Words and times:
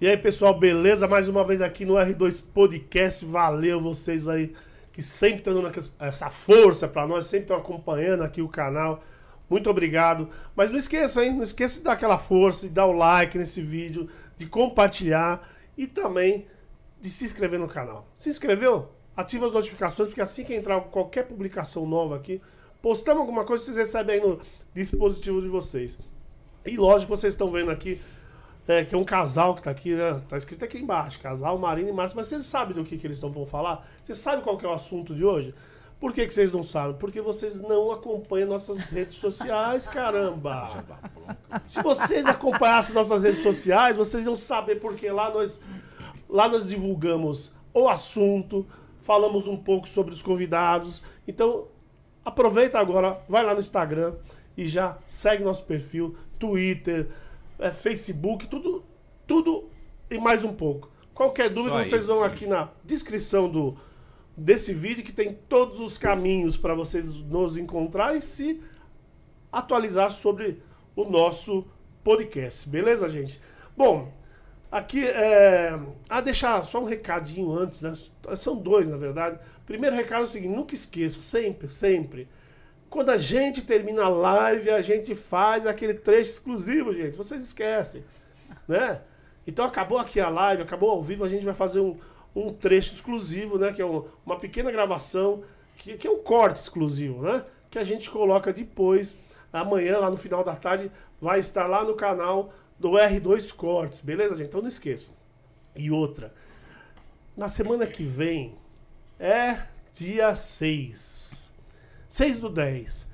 E 0.00 0.08
aí, 0.08 0.16
pessoal, 0.16 0.58
beleza? 0.58 1.06
Mais 1.06 1.28
uma 1.28 1.44
vez 1.44 1.60
aqui 1.60 1.84
no 1.84 1.92
R2 1.92 2.42
Podcast. 2.54 3.22
Valeu 3.26 3.78
vocês 3.78 4.28
aí 4.28 4.54
que 4.94 5.02
sempre 5.02 5.40
estão 5.40 5.52
dando 5.52 5.70
essa 5.98 6.30
força 6.30 6.88
para 6.88 7.06
nós, 7.06 7.26
sempre 7.26 7.44
estão 7.44 7.58
acompanhando 7.58 8.22
aqui 8.22 8.40
o 8.40 8.48
canal. 8.48 9.04
Muito 9.50 9.68
obrigado. 9.68 10.30
Mas 10.56 10.70
não 10.70 10.78
esqueça, 10.78 11.22
hein? 11.22 11.34
Não 11.34 11.42
esqueça 11.42 11.76
de 11.76 11.84
dar 11.84 11.92
aquela 11.92 12.16
força, 12.16 12.66
de 12.66 12.72
dar 12.72 12.86
o 12.86 12.92
like 12.92 13.36
nesse 13.36 13.60
vídeo, 13.60 14.08
de 14.38 14.46
compartilhar 14.46 15.46
e 15.76 15.86
também 15.86 16.46
de 16.98 17.10
se 17.10 17.26
inscrever 17.26 17.60
no 17.60 17.68
canal. 17.68 18.08
Se 18.14 18.30
inscreveu? 18.30 18.88
Ativa 19.14 19.48
as 19.48 19.52
notificações, 19.52 20.08
porque 20.08 20.22
assim 20.22 20.44
que 20.44 20.54
entrar 20.54 20.80
qualquer 20.80 21.24
publicação 21.24 21.84
nova 21.84 22.16
aqui, 22.16 22.40
postamos 22.80 23.20
alguma 23.20 23.44
coisa, 23.44 23.64
vocês 23.64 23.76
recebem 23.76 24.14
aí 24.14 24.26
no 24.26 24.40
dispositivo 24.72 25.42
de 25.42 25.48
vocês. 25.48 25.98
E 26.64 26.74
lógico, 26.78 27.14
vocês 27.14 27.34
estão 27.34 27.50
vendo 27.50 27.70
aqui 27.70 28.00
é, 28.70 28.84
que 28.84 28.94
é 28.94 28.98
um 28.98 29.04
casal 29.04 29.54
que 29.54 29.60
está 29.60 29.70
aqui, 29.70 29.94
né? 29.94 30.20
Tá 30.28 30.36
escrito 30.36 30.64
aqui 30.64 30.78
embaixo, 30.78 31.18
casal 31.18 31.58
Marina 31.58 31.90
e 31.90 31.92
Márcio, 31.92 32.16
mas 32.16 32.28
vocês 32.28 32.46
sabem 32.46 32.74
do 32.74 32.84
que, 32.84 32.96
que 32.96 33.06
eles 33.06 33.20
vão 33.20 33.44
falar? 33.44 33.88
Vocês 34.02 34.18
sabem 34.18 34.44
qual 34.44 34.56
que 34.56 34.64
é 34.64 34.68
o 34.68 34.72
assunto 34.72 35.14
de 35.14 35.24
hoje? 35.24 35.54
Por 35.98 36.12
que, 36.12 36.26
que 36.26 36.32
vocês 36.32 36.52
não 36.52 36.62
sabem? 36.62 36.96
Porque 36.96 37.20
vocês 37.20 37.60
não 37.60 37.90
acompanham 37.90 38.48
nossas 38.48 38.88
redes 38.88 39.16
sociais, 39.16 39.86
caramba! 39.86 40.84
Se 41.62 41.82
vocês 41.82 42.24
acompanhassem 42.26 42.94
nossas 42.94 43.22
redes 43.22 43.42
sociais, 43.42 43.96
vocês 43.96 44.24
iam 44.24 44.36
saber 44.36 44.76
porque 44.76 45.10
lá 45.10 45.30
nós, 45.30 45.60
lá 46.28 46.48
nós 46.48 46.68
divulgamos 46.68 47.52
o 47.74 47.88
assunto, 47.88 48.66
falamos 49.00 49.46
um 49.46 49.56
pouco 49.56 49.88
sobre 49.88 50.14
os 50.14 50.22
convidados. 50.22 51.02
Então, 51.28 51.66
aproveita 52.24 52.78
agora, 52.78 53.20
vai 53.28 53.44
lá 53.44 53.52
no 53.52 53.60
Instagram 53.60 54.14
e 54.56 54.66
já 54.68 54.96
segue 55.04 55.44
nosso 55.44 55.64
perfil, 55.64 56.16
Twitter, 56.38 57.08
é, 57.60 57.70
Facebook, 57.70 58.48
tudo, 58.48 58.84
tudo 59.26 59.68
e 60.10 60.18
mais 60.18 60.42
um 60.44 60.52
pouco. 60.52 60.90
Qualquer 61.14 61.50
dúvida, 61.50 61.84
vocês 61.84 62.06
vão 62.06 62.22
aqui 62.22 62.46
na 62.46 62.70
descrição 62.82 63.48
do, 63.48 63.76
desse 64.36 64.72
vídeo 64.72 65.04
que 65.04 65.12
tem 65.12 65.34
todos 65.48 65.78
os 65.78 65.98
caminhos 65.98 66.56
para 66.56 66.74
vocês 66.74 67.20
nos 67.20 67.56
encontrar 67.56 68.16
e 68.16 68.22
se 68.22 68.60
atualizar 69.52 70.10
sobre 70.10 70.62
o 70.96 71.04
nosso 71.04 71.66
podcast. 72.02 72.66
Beleza, 72.68 73.08
gente? 73.08 73.40
Bom, 73.76 74.10
aqui 74.72 75.06
é. 75.06 75.78
Ah, 76.08 76.22
deixar 76.22 76.64
só 76.64 76.80
um 76.80 76.86
recadinho 76.86 77.52
antes, 77.52 77.82
né? 77.82 77.92
São 78.36 78.56
dois, 78.56 78.88
na 78.88 78.96
verdade. 78.96 79.38
Primeiro 79.66 79.94
recado 79.94 80.22
é 80.22 80.24
o 80.24 80.26
seguinte: 80.26 80.56
nunca 80.56 80.74
esqueça, 80.74 81.20
sempre, 81.20 81.68
sempre 81.68 82.26
quando 82.90 83.10
a 83.10 83.16
gente 83.16 83.62
termina 83.62 84.02
a 84.02 84.08
live, 84.08 84.68
a 84.68 84.82
gente 84.82 85.14
faz 85.14 85.64
aquele 85.64 85.94
trecho 85.94 86.30
exclusivo, 86.30 86.92
gente. 86.92 87.16
Vocês 87.16 87.44
esquecem, 87.44 88.04
né? 88.66 89.00
Então 89.46 89.64
acabou 89.64 89.96
aqui 89.96 90.18
a 90.20 90.28
live, 90.28 90.62
acabou 90.62 90.90
ao 90.90 91.00
vivo, 91.00 91.24
a 91.24 91.28
gente 91.28 91.44
vai 91.44 91.54
fazer 91.54 91.78
um, 91.78 91.96
um 92.34 92.52
trecho 92.52 92.92
exclusivo, 92.92 93.58
né? 93.58 93.72
Que 93.72 93.80
é 93.80 93.86
um, 93.86 94.04
uma 94.26 94.36
pequena 94.38 94.72
gravação, 94.72 95.44
que, 95.76 95.96
que 95.96 96.06
é 96.06 96.10
um 96.10 96.18
corte 96.18 96.60
exclusivo, 96.60 97.22
né? 97.22 97.44
Que 97.70 97.78
a 97.78 97.84
gente 97.84 98.10
coloca 98.10 98.52
depois, 98.52 99.16
amanhã, 99.52 99.98
lá 99.98 100.10
no 100.10 100.16
final 100.16 100.42
da 100.42 100.56
tarde, 100.56 100.90
vai 101.20 101.38
estar 101.38 101.68
lá 101.68 101.84
no 101.84 101.94
canal 101.94 102.52
do 102.76 102.90
R2 102.90 103.54
Cortes, 103.54 104.00
beleza, 104.00 104.34
gente? 104.34 104.48
Então 104.48 104.60
não 104.60 104.68
esqueçam. 104.68 105.14
E 105.76 105.92
outra, 105.92 106.34
na 107.36 107.48
semana 107.48 107.86
que 107.86 108.02
vem 108.02 108.58
é 109.16 109.58
dia 109.92 110.34
6 110.34 111.29
6 112.10 112.40
do 112.40 112.50
10. 112.50 113.08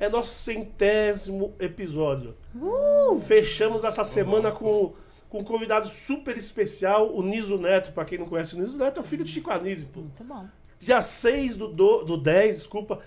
É 0.00 0.08
nosso 0.08 0.32
centésimo 0.32 1.54
episódio. 1.58 2.34
Uh! 2.54 3.20
Fechamos 3.20 3.84
essa 3.84 4.02
semana 4.04 4.50
com, 4.50 4.94
com 5.28 5.40
um 5.40 5.44
convidado 5.44 5.86
super 5.86 6.36
especial, 6.36 7.14
o 7.14 7.22
Niso 7.22 7.58
Neto. 7.58 7.92
Para 7.92 8.04
quem 8.04 8.18
não 8.18 8.26
conhece 8.26 8.54
o 8.54 8.58
Niso 8.58 8.78
Neto, 8.78 8.98
é 8.98 9.00
o 9.02 9.06
filho 9.06 9.24
de 9.24 9.32
Chico 9.32 9.50
Anísio. 9.50 9.88
Muito 9.94 10.24
bom. 10.24 10.46
Dia 10.80 11.02
6 11.02 11.56
do, 11.56 11.68
do, 11.68 12.04
do 12.04 12.16
10, 12.16 12.56
desculpa. 12.56 13.00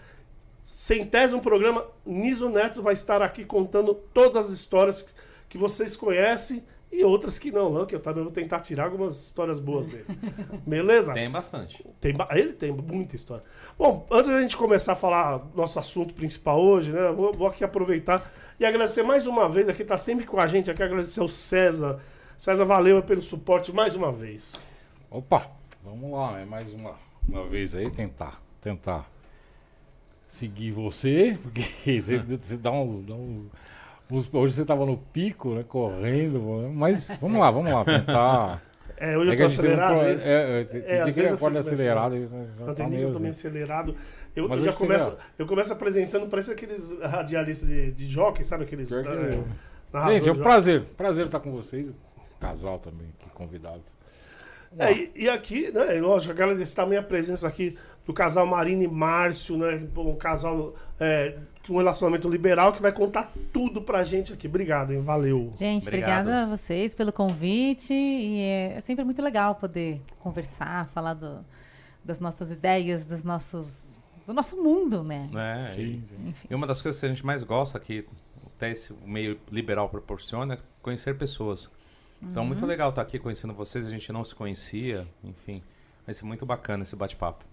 Centésimo 0.61 1.41
programa. 1.41 1.87
Niso 2.05 2.47
Neto 2.47 2.81
vai 2.81 2.93
estar 2.93 3.21
aqui 3.21 3.43
contando 3.43 3.95
todas 4.13 4.47
as 4.47 4.53
histórias 4.53 5.07
que 5.49 5.57
vocês 5.57 5.97
conhecem 5.97 6.63
e 6.91 7.03
outras 7.05 7.39
que 7.39 7.51
não, 7.51 7.71
não, 7.71 7.85
que 7.85 7.95
eu 7.95 7.99
também 8.01 8.21
vou 8.21 8.31
tentar 8.31 8.59
tirar 8.59 8.85
algumas 8.85 9.15
histórias 9.25 9.59
boas 9.59 9.87
dele. 9.87 10.05
Beleza? 10.67 11.13
Tem 11.13 11.29
bastante. 11.29 11.85
Tem, 12.01 12.13
ele 12.31 12.51
tem 12.51 12.71
muita 12.71 13.15
história. 13.15 13.43
Bom, 13.77 14.05
antes 14.11 14.29
da 14.29 14.41
gente 14.41 14.57
começar 14.57 14.91
a 14.91 14.95
falar 14.95 15.47
nosso 15.55 15.79
assunto 15.79 16.13
principal 16.13 16.61
hoje, 16.61 16.91
né? 16.91 17.11
Vou, 17.13 17.33
vou 17.33 17.47
aqui 17.47 17.63
aproveitar 17.63 18.29
e 18.59 18.65
agradecer 18.65 19.03
mais 19.03 19.25
uma 19.25 19.47
vez 19.47 19.69
aqui, 19.69 19.85
tá 19.85 19.97
sempre 19.97 20.25
com 20.25 20.39
a 20.39 20.47
gente 20.47 20.69
aqui, 20.69 20.83
agradecer 20.83 21.21
ao 21.21 21.29
César. 21.29 22.01
César, 22.37 22.65
valeu 22.65 23.01
pelo 23.01 23.21
suporte 23.21 23.71
mais 23.71 23.95
uma 23.95 24.11
vez. 24.11 24.67
Opa, 25.09 25.49
vamos 25.81 26.11
lá, 26.11 26.33
né? 26.33 26.45
Mais 26.45 26.73
uma, 26.73 26.95
uma 27.27 27.47
vez 27.47 27.73
aí, 27.73 27.89
tentar, 27.89 28.41
tentar 28.59 29.09
seguir 30.27 30.71
você, 30.71 31.39
porque 31.41 31.61
você, 32.01 32.17
você 32.17 32.57
dá 32.57 32.71
uns, 32.71 33.01
dá 33.01 33.13
uns 33.13 33.47
Hoje 34.11 34.53
você 34.53 34.61
estava 34.61 34.85
no 34.85 34.97
pico, 34.97 35.55
né? 35.55 35.63
Correndo, 35.63 36.69
mas 36.73 37.09
vamos 37.21 37.39
lá, 37.39 37.49
vamos 37.49 37.71
lá, 37.71 37.85
tentar. 37.85 38.61
É, 38.97 39.17
hoje 39.17 39.31
é 39.31 39.33
eu 39.33 39.37
tô 39.37 39.45
acelerado. 39.45 39.95
Um, 39.95 40.01
é, 40.01 40.15
é, 40.61 40.63
tem, 40.65 40.83
é, 40.85 41.03
tem 41.05 41.13
que 41.13 41.25
acorda 41.25 41.59
acelerado. 41.59 42.15
Não 42.59 42.75
tem 42.75 42.87
nível 42.87 43.13
também 43.13 43.31
acelerado. 43.31 43.95
Eu, 44.35 44.47
eu 44.47 44.63
já 44.63 44.73
começo, 44.73 45.17
eu 45.39 45.45
começo 45.47 45.73
apresentando, 45.73 46.27
parece 46.27 46.51
aqueles 46.51 46.99
radialistas 47.01 47.67
de, 47.67 47.91
de 47.93 48.07
jockey, 48.07 48.43
sabe? 48.43 48.65
Aqueles. 48.65 48.91
É, 48.91 50.13
Gente, 50.13 50.29
é 50.29 50.31
um 50.31 50.37
prazer. 50.37 50.83
Prazer 50.95 51.25
estar 51.25 51.39
com 51.39 51.51
vocês. 51.51 51.91
Casal 52.39 52.79
também, 52.79 53.07
que 53.19 53.29
convidado. 53.29 53.81
É, 54.77 54.93
e, 54.93 55.11
e, 55.15 55.29
aqui, 55.29 55.71
né, 55.71 55.99
lógico, 55.99 56.31
agradecer 56.31 56.75
também 56.75 56.97
a 56.97 57.03
presença 57.03 57.47
aqui 57.47 57.77
do 58.05 58.13
casal 58.13 58.45
Marina 58.45 58.83
e 58.83 58.87
Márcio, 58.87 59.57
né? 59.57 59.81
Um 59.97 60.15
casal 60.15 60.73
é, 60.99 61.37
um 61.69 61.77
relacionamento 61.77 62.29
liberal 62.29 62.71
que 62.71 62.81
vai 62.81 62.91
contar 62.91 63.31
tudo 63.53 63.81
pra 63.81 64.03
gente 64.03 64.33
aqui. 64.33 64.47
Obrigado, 64.47 64.91
hein? 64.91 64.99
Valeu. 64.99 65.51
Gente, 65.57 65.87
Obrigado. 65.87 66.21
obrigada 66.21 66.43
a 66.43 66.57
vocês 66.57 66.93
pelo 66.93 67.13
convite. 67.13 67.93
E 67.93 68.39
é, 68.39 68.79
sempre 68.81 69.03
muito 69.03 69.21
legal 69.21 69.55
poder 69.55 70.01
conversar, 70.19 70.87
falar 70.89 71.13
do, 71.13 71.45
das 72.03 72.19
nossas 72.19 72.51
ideias, 72.51 73.05
dos 73.05 73.23
nossos. 73.23 73.97
do 74.25 74.33
nosso 74.33 74.61
mundo, 74.61 75.03
né? 75.03 75.29
É, 75.69 75.71
sim, 75.71 76.03
sim. 76.07 76.33
E 76.49 76.55
uma 76.55 76.65
das 76.65 76.81
coisas 76.81 76.99
que 76.99 77.05
a 77.05 77.09
gente 77.09 77.25
mais 77.25 77.43
gosta 77.43 77.79
que 77.79 78.07
até 78.55 78.71
esse 78.71 78.93
meio 79.05 79.39
liberal 79.51 79.89
proporciona 79.89 80.55
é 80.55 80.57
conhecer 80.81 81.17
pessoas. 81.17 81.69
Então, 82.21 82.43
uhum. 82.43 82.49
muito 82.49 82.65
legal 82.65 82.89
estar 82.89 83.01
aqui 83.01 83.17
conhecendo 83.17 83.53
vocês. 83.53 83.87
A 83.87 83.89
gente 83.89 84.11
não 84.11 84.23
se 84.23 84.35
conhecia, 84.35 85.07
enfim. 85.23 85.61
Vai 86.05 86.13
ser 86.13 86.25
muito 86.25 86.45
bacana 86.45 86.83
esse 86.83 86.95
bate-papo. 86.95 87.43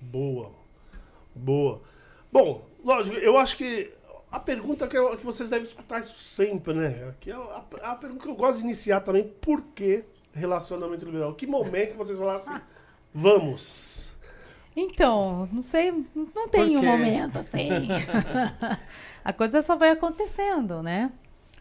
Boa. 0.00 0.50
Boa. 1.34 1.80
Bom, 2.32 2.66
lógico, 2.84 3.16
eu 3.16 3.36
acho 3.38 3.56
que 3.56 3.92
a 4.30 4.40
pergunta 4.40 4.86
que, 4.86 4.96
eu, 4.96 5.16
que 5.16 5.24
vocês 5.24 5.50
devem 5.50 5.64
escutar 5.64 6.00
isso 6.00 6.18
sempre, 6.18 6.74
né? 6.74 7.14
Que 7.20 7.30
é 7.30 7.34
a, 7.34 7.62
a, 7.82 7.94
pergunta 7.94 8.24
que 8.24 8.30
eu 8.30 8.34
gosto 8.34 8.58
de 8.58 8.64
iniciar 8.64 9.00
também, 9.00 9.24
por 9.40 9.62
que 9.74 10.04
relacionamento 10.32 11.04
liberal? 11.04 11.34
Que 11.34 11.46
momento 11.46 11.92
que 11.92 11.96
vocês 11.96 12.18
falaram 12.18 12.38
assim, 12.38 12.60
vamos? 13.12 14.16
Então, 14.76 15.48
não 15.50 15.62
sei, 15.62 15.90
não 16.14 16.48
tem 16.48 16.76
um 16.76 16.84
momento 16.84 17.38
assim. 17.38 17.88
a 19.24 19.32
coisa 19.32 19.62
só 19.62 19.74
vai 19.74 19.90
acontecendo, 19.90 20.82
né? 20.82 21.10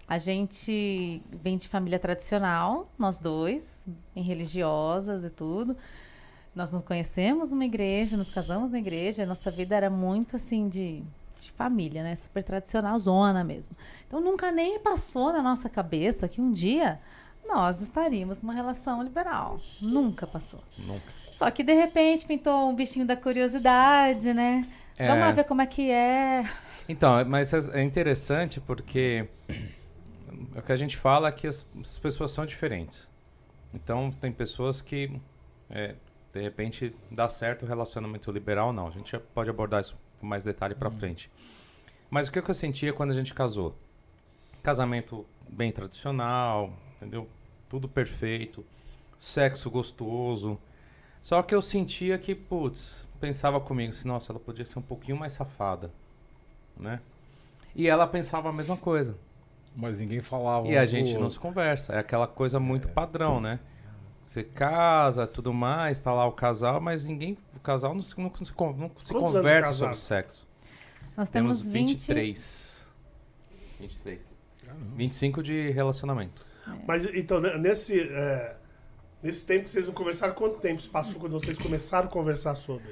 A 0.08 0.20
gente 0.20 1.24
vem 1.32 1.58
de 1.58 1.68
família 1.68 1.98
tradicional, 1.98 2.92
nós 3.00 3.18
dois, 3.18 3.84
bem 4.14 4.24
religiosas 4.24 5.24
e 5.24 5.30
tudo. 5.30 5.78
Nós 6.56 6.72
nos 6.72 6.82
conhecemos 6.82 7.50
numa 7.50 7.66
igreja, 7.66 8.16
nos 8.16 8.30
casamos 8.30 8.72
na 8.72 8.80
igreja, 8.80 9.24
a 9.24 9.26
nossa 9.26 9.52
vida 9.52 9.76
era 9.76 9.90
muito 9.90 10.38
assim 10.38 10.70
de, 10.70 11.04
de 11.40 11.52
família, 11.52 12.02
né? 12.02 12.16
Super 12.16 12.44
tradicional, 12.44 12.98
zona 12.98 13.44
mesmo. 13.44 13.76
Então 14.08 14.22
nunca 14.22 14.52
nem 14.52 14.80
passou 14.80 15.34
na 15.34 15.42
nossa 15.42 15.68
cabeça 15.68 16.30
que 16.30 16.40
um 16.40 16.52
dia 16.52 17.00
nós 17.46 17.82
estaríamos 17.82 18.42
numa 18.42 18.54
relação 18.54 19.04
liberal. 19.04 19.60
Nunca 19.82 20.26
passou. 20.26 20.64
Nunca. 20.78 21.04
Só 21.30 21.52
que 21.52 21.62
de 21.62 21.74
repente 21.74 22.26
pintou 22.26 22.70
um 22.70 22.74
bichinho 22.74 23.06
da 23.06 23.18
curiosidade, 23.18 24.34
né? 24.34 24.66
É... 24.98 25.08
Vamos 25.08 25.36
ver 25.36 25.44
como 25.44 25.62
é 25.62 25.66
que 25.66 25.92
é. 25.92 26.44
Então, 26.88 27.26
mas 27.26 27.54
é 27.54 27.84
interessante 27.84 28.62
porque 28.62 29.28
o 30.56 30.62
que 30.62 30.72
a 30.72 30.76
gente 30.76 30.96
fala 30.96 31.28
é 31.28 31.32
que 31.32 31.48
as, 31.48 31.66
as 31.82 32.00
pessoas 32.00 32.32
são 32.32 32.46
diferentes. 32.46 33.10
Então, 33.74 34.10
tem 34.22 34.32
pessoas 34.32 34.82
que 34.82 35.20
é, 35.70 35.96
de 36.36 36.42
repente 36.42 36.94
dá 37.10 37.30
certo 37.30 37.64
o 37.64 37.66
relacionamento 37.66 38.30
liberal, 38.30 38.74
não. 38.74 38.88
A 38.88 38.92
gente 38.92 39.18
pode 39.34 39.50
abordar 39.50 39.80
isso 39.80 39.98
com 40.20 40.28
mais 40.28 40.44
detalhe 40.44 40.76
para 40.76 40.90
uhum. 40.90 41.00
frente. 41.00 41.32
Mas 42.10 42.28
o 42.28 42.32
que 42.32 42.40
eu 42.40 42.54
sentia 42.54 42.92
quando 42.92 43.12
a 43.12 43.14
gente 43.14 43.34
casou? 43.34 43.74
Casamento 44.62 45.26
bem 45.48 45.72
tradicional, 45.72 46.74
entendeu? 46.98 47.30
Tudo 47.70 47.88
perfeito, 47.88 48.66
sexo 49.18 49.72
gostoso. 49.72 50.60
Só 51.24 51.42
que 51.42 51.56
eu 51.56 51.62
sentia 51.62 52.18
que, 52.18 52.36
putz, 52.36 53.08
pensava 53.22 53.62
comigo 53.62 53.92
assim, 53.92 54.08
nossa, 54.08 54.34
ela 54.34 54.40
podia 54.40 54.66
ser 54.66 54.78
um 54.78 54.82
pouquinho 54.82 55.18
mais 55.18 55.32
safada, 55.32 55.90
né? 56.78 57.00
E 57.74 57.88
ela 57.88 58.06
pensava 58.06 58.50
a 58.50 58.54
mesma 58.54 58.76
coisa. 58.76 59.18
Mas 59.74 60.02
ninguém 60.02 60.20
falava. 60.20 60.68
E 60.68 60.78
a 60.78 60.86
gente 60.86 61.14
não 61.18 61.30
se 61.30 61.40
conversa. 61.40 61.94
É 61.94 62.00
aquela 62.00 62.28
coisa 62.28 62.60
muito 62.60 62.90
padrão, 62.90 63.40
né? 63.40 63.60
Você 64.26 64.44
casa, 64.44 65.26
tudo 65.28 65.54
mais, 65.54 66.02
tá 66.02 66.12
lá 66.14 66.26
o 66.26 66.32
casal, 66.32 66.82
mas 66.82 67.06
ninguém. 67.06 67.38
O 67.56 67.60
casal 67.60 67.94
não 67.94 68.02
se, 68.02 68.20
não 68.20 68.30
se, 68.36 68.52
não 68.78 68.92
se 69.02 69.14
conversa 69.14 69.74
sobre 69.74 69.96
sexo. 69.96 70.48
Nós 71.16 71.30
temos, 71.30 71.62
Temos 71.62 71.74
20. 71.74 71.90
23. 71.92 72.88
23. 73.80 74.20
Caramba. 74.66 74.86
25 74.96 75.44
de 75.44 75.70
relacionamento. 75.72 76.46
Mas 76.88 77.06
então, 77.14 77.40
nesse, 77.40 78.00
é, 78.00 78.56
nesse 79.22 79.46
tempo 79.46 79.66
que 79.66 79.72
vocês 79.72 79.86
não 79.88 79.94
conversaram, 79.94 80.34
quanto 80.34 80.60
tempo 80.60 80.82
passou 80.90 81.20
quando 81.20 81.34
vocês 81.34 81.58
começaram 81.58 82.08
a 82.08 82.12
conversar 82.12 82.56
sobre? 82.56 82.90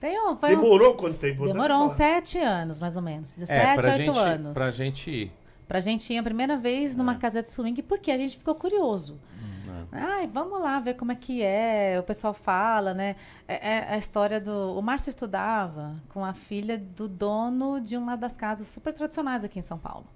Tem, 0.00 0.18
um- 0.20 0.36
foi 0.36 0.54
uns- 0.56 0.60
Demorou 0.62 0.94
quanto 0.94 1.18
tempo? 1.18 1.46
Demorou 1.46 1.84
uns 1.84 1.92
sete 1.92 2.38
anos, 2.38 2.80
mais 2.80 2.96
ou 2.96 3.02
menos. 3.02 3.36
De 3.36 3.42
É, 3.42 3.46
sete 3.46 3.86
a 3.86 3.90
oito 3.92 4.04
gente, 4.04 4.18
anos. 4.18 4.52
pra 4.54 4.70
gente 4.70 5.10
ir. 5.10 5.32
Pra 5.68 5.80
gente 5.80 6.12
ir 6.12 6.18
a 6.18 6.22
primeira 6.22 6.56
vez 6.56 6.94
É. 6.94 6.98
numa 6.98 7.16
casa 7.16 7.42
de 7.42 7.50
swing, 7.50 7.82
porque 7.82 8.10
a 8.10 8.18
gente 8.18 8.36
ficou 8.38 8.54
curioso. 8.54 9.14
né? 9.14 9.51
Ai, 9.94 10.26
vamos 10.26 10.58
lá 10.58 10.80
ver 10.80 10.94
como 10.94 11.12
é 11.12 11.14
que 11.14 11.42
é. 11.42 11.98
O 12.00 12.02
pessoal 12.02 12.32
fala, 12.32 12.94
né? 12.94 13.14
É, 13.46 13.74
é 13.74 13.94
a 13.94 13.98
história 13.98 14.40
do. 14.40 14.78
O 14.78 14.80
Márcio 14.80 15.10
estudava 15.10 15.96
com 16.08 16.24
a 16.24 16.32
filha 16.32 16.78
do 16.78 17.06
dono 17.06 17.78
de 17.78 17.94
uma 17.98 18.16
das 18.16 18.34
casas 18.34 18.68
super 18.68 18.94
tradicionais 18.94 19.44
aqui 19.44 19.58
em 19.58 19.62
São 19.62 19.78
Paulo. 19.78 20.06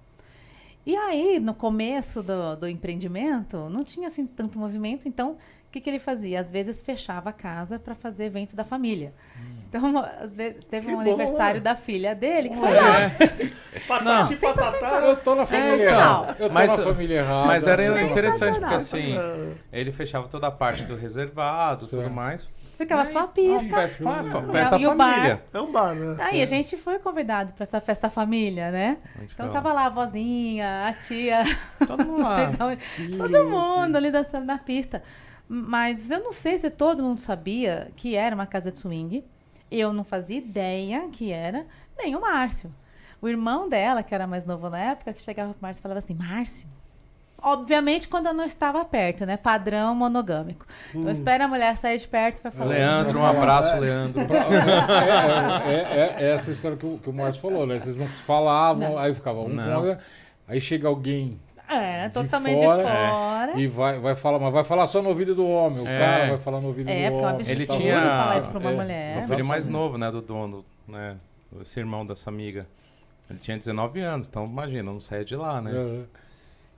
E 0.86 0.96
aí, 0.96 1.38
no 1.38 1.52
começo 1.52 2.22
do, 2.22 2.56
do 2.56 2.68
empreendimento, 2.68 3.68
não 3.68 3.84
tinha 3.84 4.06
assim 4.06 4.26
tanto 4.26 4.58
movimento, 4.58 5.06
então 5.08 5.32
o 5.32 5.70
que, 5.70 5.80
que 5.80 5.90
ele 5.90 5.98
fazia? 5.98 6.40
Às 6.40 6.50
vezes 6.50 6.80
fechava 6.80 7.30
a 7.30 7.32
casa 7.32 7.78
para 7.78 7.94
fazer 7.94 8.24
evento 8.24 8.56
da 8.56 8.64
família. 8.64 9.12
Então, 9.68 9.98
às 10.20 10.32
vezes, 10.32 10.64
teve 10.64 10.86
Que 10.86 10.92
um 10.92 10.96
bom, 10.96 11.00
aniversário 11.02 11.56
né? 11.60 11.64
da 11.64 11.74
filha 11.76 12.14
dele, 12.14 12.50
que 12.50 12.56
foi 12.56 12.70
lá. 12.74 13.10
É, 13.76 13.80
Patati, 13.80 14.34
Sensacional. 14.34 14.72
patatá. 14.72 15.06
Eu 15.06 15.16
tô 15.18 15.34
na 15.34 15.44
família 15.44 15.82
errada. 15.84 16.36
Eu 16.38 16.48
tô 16.48 16.54
Mas- 16.54 16.70
na 16.70 16.78
família 16.78 17.18
errada. 17.18 17.46
mas 17.46 17.66
era 17.66 18.02
interessante 18.02 18.58
porque 18.58 18.74
assim, 18.74 19.14
ele 19.70 19.92
fechava 19.92 20.26
toda 20.28 20.46
a 20.46 20.50
parte 20.50 20.84
do 20.84 20.96
reservado, 20.96 21.86
tudo 21.86 22.00
Certo. 22.00 22.12
mais. 22.14 22.48
Ficava 22.78 23.04
só 23.04 23.20
a 23.20 23.26
pista. 23.28 23.68
Festa, 23.76 24.02
fa- 24.02 24.24
fa- 24.24 24.38
E 24.48 24.52
festa 24.52 24.76
o 24.78 24.94
bar. 24.94 25.10
família. 25.14 25.42
É 25.52 25.60
um 25.60 25.70
bar, 25.72 25.94
né? 25.94 26.16
Aí 26.20 26.42
a 26.42 26.46
gente 26.46 26.74
foi 26.78 26.98
convidado 26.98 27.52
para 27.52 27.62
essa 27.64 27.78
festa 27.80 28.08
família, 28.08 28.70
né? 28.70 28.96
Então 29.22 29.50
tava 29.50 29.72
lá 29.74 29.86
a 29.86 29.90
vozinha, 29.90 30.86
a 30.88 30.92
tia, 30.94 31.42
todo 31.86 32.04
mundo 32.04 32.22
não 32.22 32.28
lá. 32.28 32.50
onde, 32.60 33.16
todo 33.18 33.44
mundo 33.46 33.96
ali 33.96 34.10
dançando 34.10 34.46
na 34.46 34.56
pista. 34.58 35.02
Mas 35.48 36.10
eu 36.10 36.20
não 36.20 36.32
sei 36.32 36.56
se 36.58 36.70
todo 36.70 37.02
mundo 37.02 37.20
sabia 37.20 37.88
que 37.94 38.16
era 38.16 38.34
uma 38.34 38.46
casa 38.46 38.72
de 38.72 38.78
swing. 38.78 39.22
Eu 39.70 39.92
não 39.92 40.04
fazia 40.04 40.38
ideia 40.38 41.08
que 41.10 41.32
era, 41.32 41.66
nem 41.98 42.14
o 42.14 42.20
Márcio. 42.20 42.72
O 43.20 43.28
irmão 43.28 43.68
dela, 43.68 44.02
que 44.02 44.14
era 44.14 44.26
mais 44.26 44.44
novo 44.44 44.68
na 44.68 44.78
época, 44.78 45.12
que 45.12 45.22
chegava 45.22 45.52
pro 45.52 45.62
Márcio 45.62 45.80
e 45.80 45.82
falava 45.82 45.98
assim: 45.98 46.14
Márcio. 46.14 46.68
Obviamente, 47.42 48.08
quando 48.08 48.26
eu 48.26 48.34
não 48.34 48.44
estava 48.44 48.84
perto, 48.84 49.26
né? 49.26 49.36
Padrão 49.36 49.94
monogâmico. 49.94 50.66
Então, 50.94 51.10
espera 51.10 51.44
a 51.44 51.48
mulher 51.48 51.76
sair 51.76 51.98
de 51.98 52.08
perto 52.08 52.40
para 52.40 52.50
falar. 52.50 52.70
Leandro, 52.70 53.18
um 53.18 53.26
abraço, 53.26 53.76
Leandro. 53.78 54.22
É, 54.22 55.74
é, 55.74 55.76
é, 55.76 56.24
é 56.24 56.30
essa 56.32 56.50
história 56.50 56.76
que 56.76 56.86
o, 56.86 56.98
que 56.98 57.10
o 57.10 57.12
Márcio 57.12 57.40
falou, 57.40 57.66
né? 57.66 57.78
Vocês 57.78 57.98
não 57.98 58.06
falavam, 58.06 58.90
Não. 58.90 58.98
aí 58.98 59.14
ficava 59.14 59.40
um 59.40 59.54
Aí 60.48 60.60
chega 60.60 60.88
alguém 60.88 61.38
É, 61.68 62.08
De 62.08 62.14
totalmente 62.14 62.62
fora, 62.64 62.82
de 62.84 62.88
é. 62.88 63.08
fora. 63.10 63.52
e 63.60 63.66
vai, 63.66 63.98
vai 63.98 64.14
falar, 64.16 64.38
mas 64.38 64.52
vai 64.52 64.64
falar 64.64 64.86
só 64.86 65.02
no 65.02 65.08
ouvido 65.08 65.34
do 65.34 65.46
homem. 65.46 65.78
O 65.80 65.88
É. 65.88 65.98
cara 65.98 66.26
vai 66.28 66.38
falar 66.38 66.60
no 66.60 66.68
ouvido 66.68 66.88
É, 66.88 66.92
do 66.92 66.98
porque 66.98 67.06
é 67.06 67.10
um 67.10 67.16
homem. 67.18 67.34
absurdo 67.34 67.50
Ele 67.58 67.66
tá 67.66 67.76
tinha- 67.76 68.00
falar 68.02 68.38
isso 68.38 68.50
pra 68.50 68.58
uma 68.60 68.70
É, 68.70 68.74
mulher. 68.76 69.18
O 69.18 69.28
filho 69.28 69.44
mais 69.44 69.68
novo, 69.68 69.98
né, 69.98 70.10
do 70.10 70.22
dono, 70.22 70.64
né? 70.86 71.16
Esse 71.60 71.80
irmão 71.80 72.06
dessa 72.06 72.30
amiga. 72.30 72.66
Ele 73.28 73.38
tinha 73.40 73.56
19 73.56 74.00
anos, 74.00 74.28
então 74.28 74.44
imagina, 74.44 74.84
não 74.84 75.00
saía 75.00 75.24
de 75.24 75.34
lá, 75.34 75.60
né? 75.60 75.72
É. 75.74 76.02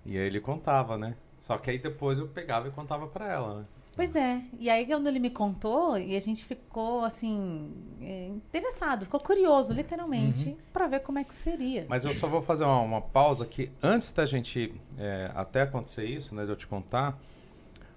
E 0.07 0.17
aí 0.19 0.25
ele 0.27 0.41
contava, 0.41 0.97
né? 0.97 1.15
Só 1.41 1.59
que 1.59 1.71
aí 1.71 1.79
depois 1.79 2.19
eu 2.19 2.27
pegava 2.27 2.69
e 2.69 2.71
contava 2.71 3.07
pra 3.07 3.31
ela, 3.31 3.59
né? 3.59 3.65
Pois 3.99 4.15
é. 4.15 4.43
E 4.61 4.71
aí, 4.71 4.87
quando 4.87 5.09
ele 5.09 5.19
me 5.19 5.29
contou, 5.29 5.99
e 5.99 6.17
a 6.17 6.21
gente 6.21 6.45
ficou, 6.45 7.05
assim, 7.05 7.75
eh, 8.01 8.29
interessado, 8.29 9.05
ficou 9.05 9.19
curioso, 9.19 9.73
literalmente, 9.73 10.57
pra 10.73 10.87
ver 10.87 11.01
como 11.01 11.19
é 11.19 11.25
que 11.25 11.35
seria. 11.35 11.85
Mas 11.89 12.05
eu 12.05 12.15
só 12.15 12.29
vou 12.29 12.41
fazer 12.41 12.63
uma, 12.63 12.81
uma 12.81 13.01
pausa 13.01 13.45
que 13.45 13.73
antes 13.83 14.13
da 14.13 14.25
gente 14.25 14.73
é, 14.97 15.33
até 15.35 15.63
acontecer 15.63 16.05
isso, 16.05 16.33
né, 16.33 16.45
de 16.45 16.51
eu 16.53 16.55
te 16.55 16.69
contar, 16.69 17.19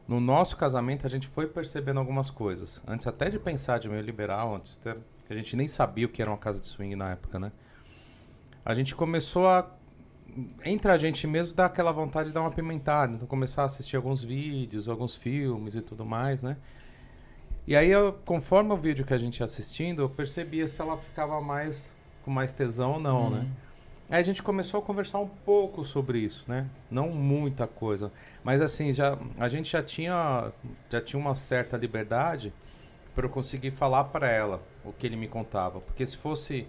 no 0.07 0.19
nosso 0.19 0.57
casamento 0.57 1.05
a 1.05 1.09
gente 1.09 1.27
foi 1.27 1.45
percebendo 1.45 1.99
algumas 1.99 2.31
coisas. 2.31 2.81
Antes 2.87 3.05
até 3.05 3.29
de 3.29 3.37
pensar 3.37 3.77
de 3.77 3.87
meio 3.87 4.01
liberal, 4.01 4.55
antes 4.55 4.79
até, 4.83 4.95
a 5.29 5.35
gente 5.35 5.55
nem 5.55 5.67
sabia 5.67 6.07
o 6.07 6.09
que 6.09 6.19
era 6.19 6.31
uma 6.31 6.37
casa 6.37 6.59
de 6.59 6.65
swing 6.65 6.95
na 6.95 7.11
época, 7.11 7.37
né? 7.39 7.51
A 8.65 8.73
gente 8.73 8.95
começou 8.95 9.47
a 9.47 9.69
entre 10.65 10.91
a 10.91 10.97
gente 10.97 11.25
mesmo 11.27 11.53
dar 11.53 11.65
aquela 11.65 11.91
vontade 11.91 12.29
de 12.29 12.33
dar 12.33 12.41
uma 12.41 12.51
pimentada, 12.51 13.13
então 13.13 13.27
começar 13.27 13.63
a 13.63 13.65
assistir 13.65 13.95
alguns 13.95 14.23
vídeos, 14.23 14.87
alguns 14.87 15.15
filmes 15.15 15.75
e 15.75 15.81
tudo 15.81 16.05
mais, 16.05 16.41
né? 16.41 16.57
E 17.67 17.75
aí, 17.75 17.89
eu, 17.89 18.13
conforme 18.25 18.73
o 18.73 18.77
vídeo 18.77 19.05
que 19.05 19.13
a 19.13 19.17
gente 19.17 19.39
ia 19.39 19.45
assistindo, 19.45 20.01
eu 20.01 20.09
percebia 20.09 20.67
se 20.67 20.81
ela 20.81 20.97
ficava 20.97 21.39
mais 21.39 21.93
com 22.23 22.31
mais 22.31 22.51
tesão 22.51 22.93
ou 22.93 22.99
não, 22.99 23.29
né? 23.29 23.47
Aí 24.09 24.19
a 24.19 24.23
gente 24.23 24.43
começou 24.43 24.79
a 24.79 24.83
conversar 24.83 25.19
um 25.19 25.27
pouco 25.27 25.85
sobre 25.85 26.19
isso, 26.19 26.43
né? 26.47 26.67
Não 26.89 27.09
muita 27.09 27.65
coisa, 27.65 28.11
mas 28.43 28.61
assim, 28.61 28.91
já 28.91 29.17
a 29.39 29.47
gente 29.47 29.71
já 29.71 29.81
tinha 29.81 30.51
já 30.89 30.99
tinha 30.99 31.19
uma 31.19 31.33
certa 31.33 31.77
liberdade 31.77 32.53
para 33.15 33.25
eu 33.25 33.29
conseguir 33.29 33.71
falar 33.71 34.05
para 34.05 34.29
ela 34.29 34.61
o 34.83 34.91
que 34.91 35.07
ele 35.07 35.15
me 35.15 35.29
contava, 35.29 35.79
porque 35.79 36.05
se 36.05 36.17
fosse 36.17 36.67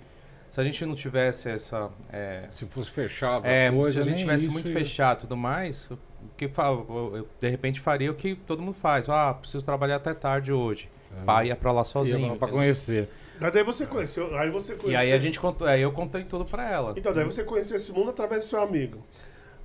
se 0.53 0.61
a 0.61 0.63
gente 0.65 0.87
não 0.87 0.95
tivesse 0.95 1.49
essa 1.51 1.89
é, 2.13 2.45
Se 2.53 2.65
fosse 2.67 2.91
fechado 2.91 3.45
é, 3.47 3.67
a 3.69 3.73
coisa, 3.73 3.91
se 3.91 3.99
a 3.99 4.03
gente 4.13 4.21
tivesse 4.21 4.49
muito 4.49 4.69
ia- 4.69 4.75
fechado 4.75 5.19
e 5.19 5.21
tudo 5.23 5.37
mais, 5.37 5.91
o 5.91 5.99
que 6.37 6.45
eu, 6.45 7.27
de 7.41 7.49
repente 7.49 7.81
faria 7.81 8.11
o 8.11 8.15
que 8.15 8.37
todo 8.37 8.63
mundo 8.63 8.75
faz. 8.75 9.09
Ah, 9.09 9.35
preciso 9.35 9.65
trabalhar 9.65 9.97
até 9.97 10.15
tarde 10.15 10.53
hoje. 10.53 10.89
É. 11.21 11.25
Pai 11.25 11.49
ia 11.49 11.57
pra 11.57 11.73
lá 11.73 11.83
sozinho. 11.83 12.19
entendeu? 12.19 12.49
conhecer. 12.49 13.09
Mas 13.41 13.53
daí 13.53 13.65
você 13.65 13.87
conheceu. 13.87 14.37
Aí 14.39 14.51
você 14.51 14.75
conheceu. 14.75 14.93
E 14.93 14.97
aí 14.97 15.13
a 15.13 15.19
gente 15.19 15.41
contou, 15.41 15.67
aí 15.67 15.81
eu 15.83 15.91
contei 15.91 16.23
tudo 16.25 16.45
pra 16.45 16.71
ela. 16.71 16.95
Então, 16.97 17.13
daí 17.13 17.25
você 17.25 17.43
conheceu 17.43 17.77
esse 17.77 17.91
mundo 17.91 18.11
através 18.11 18.45
do 18.45 18.49
seu 18.49 18.63
amigo. 18.63 18.99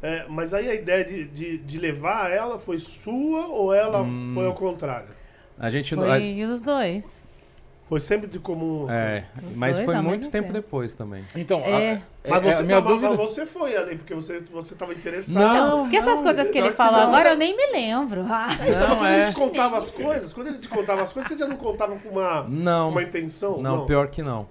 É, 0.02 0.26
mas 0.30 0.54
aí 0.54 0.70
a 0.70 0.74
ideia 0.74 1.04
de, 1.04 1.26
de, 1.26 1.58
de 1.58 1.80
levar 1.80 2.32
ela 2.32 2.58
foi 2.58 2.80
sua 2.80 3.48
ou 3.48 3.74
ela 3.74 4.02
Hum. 4.02 4.32
foi 4.34 4.46
ao 4.46 4.54
contrário? 4.54 5.10
A 5.60 5.70
gente 5.70 5.94
a- 5.96 5.98
Foi 5.98 6.44
os 6.44 6.62
dois. 6.62 7.27
Foi 7.90 8.02
sempre 8.02 8.28
de 8.28 8.38
comum. 8.38 8.86
é, 8.90 9.24
Os 9.50 9.56
mas 9.56 9.76
dois 9.76 9.86
foi 9.86 9.96
ao 9.96 10.04
muito 10.04 10.18
mesmo 10.20 10.32
tempo 10.32 10.48
tempo. 10.48 10.54
depois 10.62 10.94
também. 10.94 11.24
Então, 11.34 11.60
a- 11.64 11.68
É. 11.70 11.84
é- 11.94 12.02
Mas 12.30 12.46
é 12.46 12.52
você, 12.54 12.62
a 12.62 12.66
minha 12.66 12.82
mas- 12.82 12.92
mas 12.92 13.02
dúvida... 13.02 13.16
você 13.16 13.46
foi 13.46 13.78
ali, 13.78 13.96
porque 13.96 14.14
você, 14.14 14.40
você 14.42 14.76
tava 14.76 14.94
interessado. 14.94 15.36
Não, 15.42 15.82
Porque 15.84 15.96
essas 15.96 16.16
não, 16.18 16.24
coisas 16.24 16.50
que 16.50 16.58
ele 16.58 16.72
falou 16.72 17.00
agora 17.00 17.30
eu 17.30 17.38
nem 17.38 17.56
me 17.56 17.72
lembro. 17.72 18.26
Ah, 18.30 18.50
Então, 18.54 18.90
Não, 18.90 18.98
quando 18.98 19.06
é. 19.10 19.22
ele 19.22 19.30
te 19.32 19.36
contava 19.36 19.78
as 19.78 19.90
coisas, 19.90 20.34
quando 20.34 20.48
ele 20.48 20.58
te 20.58 20.68
contava 20.68 21.02
as 21.04 21.14
coisas, 21.14 21.32
você 21.32 21.38
já 21.38 21.48
não 21.48 21.56
contava 21.56 21.96
com 21.96 22.10
uma, 22.10 22.44
Não, 22.44 22.90
uma 22.90 23.02
intenção? 23.04 23.62
não, 23.62 23.86
pior 23.86 24.08
que 24.10 24.22
não. 24.22 24.48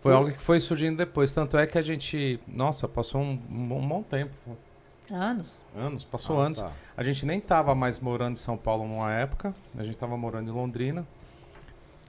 Foi 0.00 0.14
algo 0.14 0.30
que 0.32 0.40
foi 0.40 0.58
surgindo 0.60 0.96
depois. 0.96 1.32
Tanto 1.34 1.58
é 1.58 1.66
que 1.66 1.76
a 1.76 1.82
gente, 1.82 2.40
nossa, 2.48 2.88
passou 2.88 3.20
um, 3.20 3.38
um 3.50 3.68
bom- 3.68 3.80
um 3.80 3.88
bom 3.88 4.02
tempo. 4.02 4.32
Anos. 5.10 5.64
Anos, 5.76 6.04
passou 6.04 6.40
Ah, 6.40 6.46
anos. 6.46 6.58
tá. 6.60 6.70
A 6.96 7.02
gente 7.02 7.26
nem 7.26 7.40
tava 7.40 7.74
mais 7.74 7.98
morando 8.00 8.32
em 8.34 8.36
São 8.36 8.56
Paulo 8.56 8.86
numa 8.86 9.12
época, 9.12 9.52
a 9.76 9.82
gente 9.82 9.98
tava 9.98 10.16
morando 10.16 10.48
em 10.50 10.52
Londrina. 10.54 11.06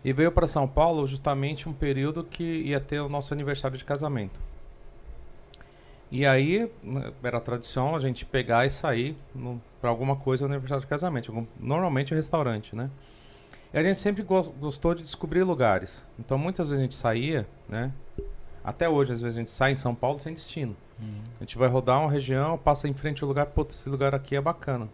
E 0.03 0.13
veio 0.13 0.31
para 0.31 0.47
São 0.47 0.67
Paulo 0.67 1.05
justamente 1.05 1.67
um 1.67 1.73
período 1.73 2.23
que 2.23 2.43
ia 2.43 2.79
ter 2.79 2.99
o 3.01 3.09
nosso 3.09 3.33
aniversário 3.33 3.77
de 3.77 3.83
casamento. 3.83 4.39
E 6.11 6.25
aí, 6.25 6.71
né, 6.81 7.11
era 7.21 7.39
tradição 7.39 7.95
a 7.95 7.99
gente 7.99 8.25
pegar 8.25 8.65
e 8.65 8.71
sair 8.71 9.15
para 9.79 9.89
alguma 9.89 10.15
coisa 10.15 10.47
no 10.47 10.53
aniversário 10.53 10.81
de 10.81 10.87
casamento, 10.87 11.29
algum- 11.31 11.45
normalmente 11.59 12.13
um 12.13 12.17
restaurante, 12.17 12.75
né? 12.75 12.89
E 13.71 13.77
a 13.77 13.83
gente 13.83 13.99
sempre 13.99 14.23
gos- 14.23 14.47
gostou 14.59 14.95
de 14.95 15.03
descobrir 15.03 15.43
lugares. 15.43 16.03
Então 16.17 16.37
muitas 16.37 16.67
vezes 16.67 16.79
a 16.79 16.83
gente 16.83 16.95
saía, 16.95 17.47
né? 17.67 17.91
Até 18.63 18.89
hoje, 18.89 19.11
às 19.11 19.21
vezes 19.21 19.37
a 19.37 19.39
gente 19.39 19.51
sai 19.51 19.73
em 19.73 19.75
São 19.75 19.93
Paulo 19.93 20.17
sem 20.17 20.33
destino. 20.33 20.75
Uhum. 20.99 21.21
A 21.39 21.43
gente 21.43 21.57
vai 21.57 21.69
rodar 21.69 21.99
uma 22.01 22.11
região, 22.11 22.57
passa 22.57 22.87
em 22.87 22.93
frente 22.93 23.21
ao 23.23 23.27
lugar, 23.27 23.45
pô, 23.47 23.65
esse 23.69 23.87
lugar 23.87 24.15
aqui 24.15 24.35
é 24.35 24.41
bacana. 24.41 24.89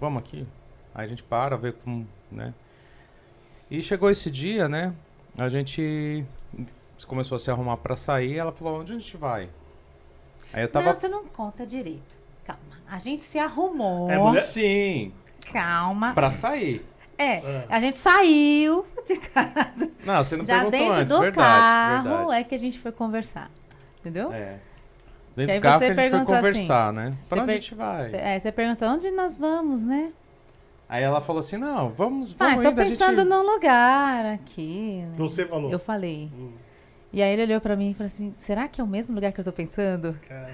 Vamos 0.00 0.20
aqui? 0.20 0.46
Aí 0.94 1.04
a 1.04 1.08
gente 1.08 1.22
para, 1.24 1.56
vê 1.56 1.72
como, 1.72 2.06
né? 2.30 2.54
E 3.70 3.82
chegou 3.82 4.10
esse 4.10 4.30
dia, 4.30 4.68
né? 4.68 4.92
A 5.38 5.48
gente 5.48 6.24
começou 7.06 7.36
a 7.36 7.38
se 7.38 7.50
arrumar 7.50 7.76
pra 7.78 7.96
sair, 7.96 8.36
ela 8.38 8.52
falou, 8.52 8.80
onde 8.80 8.92
a 8.92 8.98
gente 8.98 9.16
vai? 9.16 9.48
Aí 10.52 10.62
eu 10.62 10.68
tava... 10.68 10.86
Não, 10.86 10.94
você 10.94 11.08
não 11.08 11.24
conta 11.24 11.66
direito. 11.66 12.16
Calma. 12.46 12.62
A 12.88 12.98
gente 12.98 13.22
se 13.24 13.38
arrumou. 13.38 14.10
É, 14.10 14.16
mulher- 14.18 14.40
Sim, 14.42 15.12
Calma. 15.52 16.12
pra 16.14 16.30
sair. 16.30 16.84
É, 17.18 17.34
É. 17.36 17.66
a 17.68 17.80
gente 17.80 17.98
saiu 17.98 18.86
de 19.06 19.16
casa. 19.16 19.90
Não, 20.04 20.22
você 20.22 20.36
não 20.36 20.44
Já 20.46 20.54
perguntou 20.60 20.80
dentro 20.80 20.94
antes, 20.94 21.14
do 21.14 21.20
verdade, 21.20 21.46
carro 21.48 22.08
verdade. 22.18 22.40
é 22.40 22.44
que 22.44 22.54
a 22.54 22.58
gente 22.58 22.78
foi 22.78 22.92
conversar. 22.92 23.50
Entendeu? 24.00 24.32
É. 24.32 24.58
Dentro 25.36 25.54
do 25.56 25.60
carro 25.60 25.78
você 25.80 25.94
que 25.94 26.00
a 26.00 26.02
gente 26.02 26.10
foi 26.10 26.18
assim, 26.18 26.26
conversar, 26.26 26.92
né? 26.92 27.16
Pra 27.28 27.36
você 27.38 27.42
onde 27.42 27.50
a 27.50 27.54
per- 27.54 27.62
gente 27.62 27.74
vai? 27.74 28.08
Você, 28.08 28.16
é, 28.16 28.38
você 28.38 28.52
perguntou 28.52 28.88
onde 28.88 29.10
nós 29.10 29.36
vamos, 29.36 29.82
né? 29.82 30.12
Aí 30.88 31.02
ela 31.02 31.20
falou 31.20 31.40
assim, 31.40 31.56
não, 31.56 31.88
vamos, 31.90 32.34
Ah, 32.38 32.50
vamos 32.50 32.62
tô 32.64 32.70
indo, 32.70 32.80
a 32.80 32.84
pensando 32.84 33.16
gente... 33.22 33.28
num 33.28 33.42
lugar 33.54 34.26
aqui. 34.34 35.02
né? 35.06 35.12
Você 35.16 35.46
falou. 35.46 35.70
Eu 35.70 35.78
falei. 35.78 36.28
Hum, 36.36 36.50
E 37.12 37.22
aí 37.22 37.32
ele 37.32 37.42
olhou 37.42 37.60
pra 37.60 37.74
mim 37.76 37.90
e 37.90 37.94
falou 37.94 38.06
assim: 38.06 38.32
será 38.36 38.68
que 38.68 38.80
é 38.80 38.84
o 38.84 38.86
mesmo 38.86 39.14
lugar 39.14 39.32
que 39.32 39.40
eu 39.40 39.44
tô 39.44 39.52
pensando? 39.52 40.16
cara. 40.28 40.50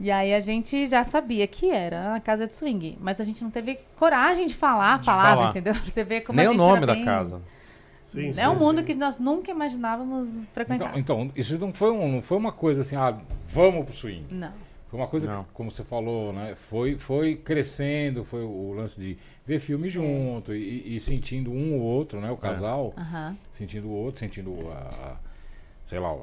E 0.00 0.10
aí 0.10 0.34
a 0.34 0.40
gente 0.40 0.86
já 0.88 1.04
sabia 1.04 1.46
que 1.46 1.70
era 1.70 2.16
a 2.16 2.20
casa 2.20 2.46
de 2.46 2.54
swing, 2.54 2.98
mas 3.00 3.20
a 3.20 3.24
gente 3.24 3.44
não 3.44 3.50
teve 3.52 3.78
coragem 3.94 4.46
de 4.46 4.54
falar 4.54 4.94
a 4.94 4.96
De 4.96 5.04
palavra, 5.06 5.34
falar. 5.36 5.50
entendeu? 5.50 5.74
Pra 5.74 5.82
você 5.84 6.02
ver 6.02 6.22
como 6.22 6.36
Nem 6.38 6.46
a 6.46 6.50
o 6.50 6.52
gente 6.54 6.60
nome 6.60 6.76
era 6.78 6.86
da 6.86 6.94
bem- 6.94 7.04
casa. 7.04 7.40
Sim, 8.06 8.28
É 8.28 8.32
sim, 8.32 8.46
um 8.48 8.54
mundo 8.56 8.80
sim. 8.80 8.84
que 8.84 8.94
nós 8.94 9.18
nunca 9.18 9.50
imaginávamos 9.52 10.44
frequentar. 10.52 10.98
Então, 10.98 11.20
então, 11.22 11.32
isso 11.36 11.56
não 11.58 11.72
foi, 11.72 11.90
um, 11.92 12.12
não 12.14 12.20
foi 12.22 12.36
uma 12.36 12.50
coisa 12.52 12.80
assim, 12.80 12.96
ah, 12.96 13.16
vamos 13.46 13.84
pro 13.84 13.94
swing. 13.94 14.26
Não. 14.30 14.52
Foi 14.92 15.00
uma 15.00 15.08
coisa 15.08 15.26
Não. 15.26 15.44
que, 15.44 15.52
como 15.54 15.72
você 15.72 15.82
falou, 15.82 16.34
né? 16.34 16.54
Foi, 16.54 16.98
foi 16.98 17.34
crescendo, 17.34 18.26
foi 18.26 18.42
o, 18.44 18.74
lance 18.74 19.00
de 19.00 19.16
ver 19.46 19.58
filme 19.58 19.88
junto 19.88 20.54
e, 20.54 20.96
e 20.96 21.00
sentindo 21.00 21.50
um 21.50 21.76
ou 21.76 21.80
outro, 21.80 22.20
né? 22.20 22.30
O 22.30 22.36
casal, 22.36 22.92
Aham. 22.94 23.34
sentindo 23.50 23.88
o 23.88 23.90
outro, 23.90 24.20
sentindo 24.20 24.54
a, 24.70 24.74
a- 24.74 25.16
sei 25.86 25.98
lá, 25.98 26.12
o, 26.12 26.18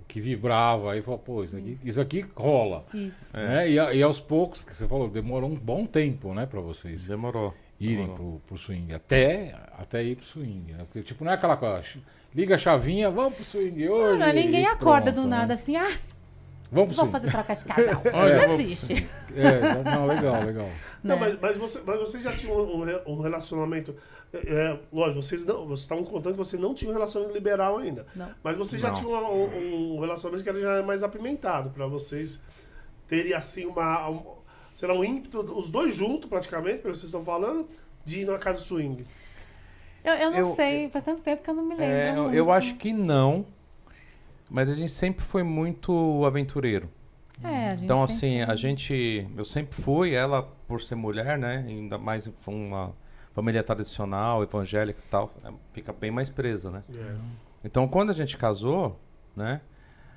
o 0.00 0.04
que 0.08 0.18
vibrava. 0.18 0.92
Aí 0.94 1.02
falou, 1.02 1.18
pô, 1.18 1.44
isso 1.44 1.58
aqui, 1.58 1.78
isso 1.84 2.00
aqui 2.00 2.24
rola. 2.34 2.86
Isso. 2.94 3.36
É. 3.36 3.46
Né? 3.48 3.70
E, 3.72 3.78
a- 3.78 3.92
e 3.92 4.02
aos 4.02 4.18
poucos, 4.18 4.60
porque 4.60 4.72
você 4.72 4.88
falou, 4.88 5.10
demorou 5.10 5.50
um 5.50 5.54
bom 5.54 5.84
tempo, 5.84 6.32
né, 6.32 6.46
pra 6.46 6.62
vocês 6.62 7.06
Demorou. 7.06 7.52
irem 7.78 8.06
Demorou. 8.06 8.40
pro, 8.46 8.56
pro 8.56 8.56
swing. 8.56 8.94
Até, 8.94 9.54
até 9.76 10.02
ir 10.02 10.16
pro 10.16 10.24
swing. 10.24 10.72
Né? 10.72 10.86
Porque, 10.90 11.02
tipo, 11.02 11.22
não 11.22 11.32
é 11.32 11.34
aquela 11.34 11.58
coisa, 11.58 11.82
liga 12.34 12.54
a 12.54 12.58
chavinha, 12.58 13.10
vamos 13.10 13.34
pro 13.34 13.44
swing 13.44 13.86
hoje. 13.90 14.18
Não, 14.18 14.32
ninguém 14.32 14.62
e 14.62 14.66
acorda 14.66 15.12
pronto, 15.12 15.16
do 15.26 15.28
né? 15.28 15.36
nada 15.36 15.52
assim, 15.52 15.76
ah, 15.76 15.92
Vamos 16.72 16.96
fazer 16.96 17.30
troca 17.30 17.54
de 17.54 17.64
casal. 17.64 18.02
É, 18.06 18.46
não 18.46 18.54
existe. 18.54 19.08
É, 19.36 19.82
não, 19.84 20.06
legal, 20.06 20.42
legal. 20.44 20.68
Não, 21.02 21.16
né? 21.18 21.20
mas, 21.20 21.40
mas, 21.40 21.56
você, 21.56 21.80
mas 21.86 21.98
você 22.00 22.20
já 22.20 22.34
tinha 22.36 22.52
um, 22.52 22.80
um 22.80 22.84
re- 22.84 23.22
relacionamento. 23.22 23.94
É, 24.32 24.38
é, 24.38 24.80
lógico, 24.92 25.22
vocês 25.22 25.44
não. 25.44 25.64
Vocês 25.66 25.80
estavam 25.80 26.02
contando 26.04 26.32
que 26.32 26.38
você 26.38 26.56
não 26.56 26.74
tinha 26.74 26.90
um 26.90 26.94
relacionamento 26.94 27.34
liberal 27.34 27.78
ainda. 27.78 28.06
Não. 28.16 28.28
Mas 28.42 28.56
você 28.56 28.78
já 28.78 28.88
Não. 28.88 28.94
tinha 28.94 29.08
um, 29.08 29.94
um 29.96 30.00
relacionamento 30.00 30.42
que 30.42 30.48
era 30.50 30.60
já 30.60 30.82
mais 30.82 31.02
apimentado, 31.04 31.70
pra 31.70 31.86
vocês 31.86 32.42
terem 33.06 33.32
assim 33.34 33.66
uma. 33.66 34.08
Um, 34.10 34.22
será 34.74 34.92
um 34.94 35.04
ímpeto, 35.04 35.40
os 35.56 35.70
dois 35.70 35.94
juntos 35.94 36.28
praticamente, 36.28 36.78
pelo 36.78 36.92
que 36.94 36.98
vocês 36.98 37.04
estão 37.08 37.22
falando, 37.24 37.68
de 38.04 38.20
ir 38.22 38.24
na 38.24 38.36
casa 38.38 38.58
swing. 38.58 39.06
Eu, 40.02 40.14
eu 40.14 40.30
não 40.32 40.38
Eu- 40.38 40.44
sei, 40.46 40.88
faz 40.90 41.04
tanto 41.04 41.22
tempo 41.22 41.42
que 41.42 41.48
eu 41.50 41.54
não 41.54 41.62
me 41.64 41.76
lembro. 41.76 41.84
É, 41.84 42.10
eu, 42.10 42.22
muito. 42.24 42.34
eu 42.36 42.50
acho 42.50 42.74
que 42.74 42.92
não. 42.92 43.46
Mas 44.54 44.70
a 44.70 44.74
gente 44.76 44.92
sempre 44.92 45.24
foi 45.24 45.42
muito 45.42 46.24
aventureiro. 46.24 46.88
É, 47.42 47.70
a 47.70 47.74
gente 47.74 47.86
Então, 47.86 48.06
sempre- 48.06 48.14
assim, 48.14 48.40
a 48.42 48.54
gente. 48.54 49.28
Eu 49.36 49.44
sempre 49.44 49.74
fui, 49.82 50.14
ela, 50.14 50.44
por 50.68 50.80
ser 50.80 50.94
mulher, 50.94 51.36
né? 51.36 51.64
Ainda 51.66 51.98
mais 51.98 52.30
uma 52.46 52.92
família 53.32 53.64
tradicional, 53.64 54.44
evangélica 54.44 55.00
e 55.04 55.10
tal, 55.10 55.32
né, 55.42 55.52
fica 55.72 55.92
bem 55.92 56.12
mais 56.12 56.30
presa, 56.30 56.70
né? 56.70 56.84
É. 56.96 57.16
Então, 57.64 57.88
quando 57.88 58.10
a 58.10 58.12
gente 58.12 58.36
casou, 58.36 58.96
né? 59.34 59.60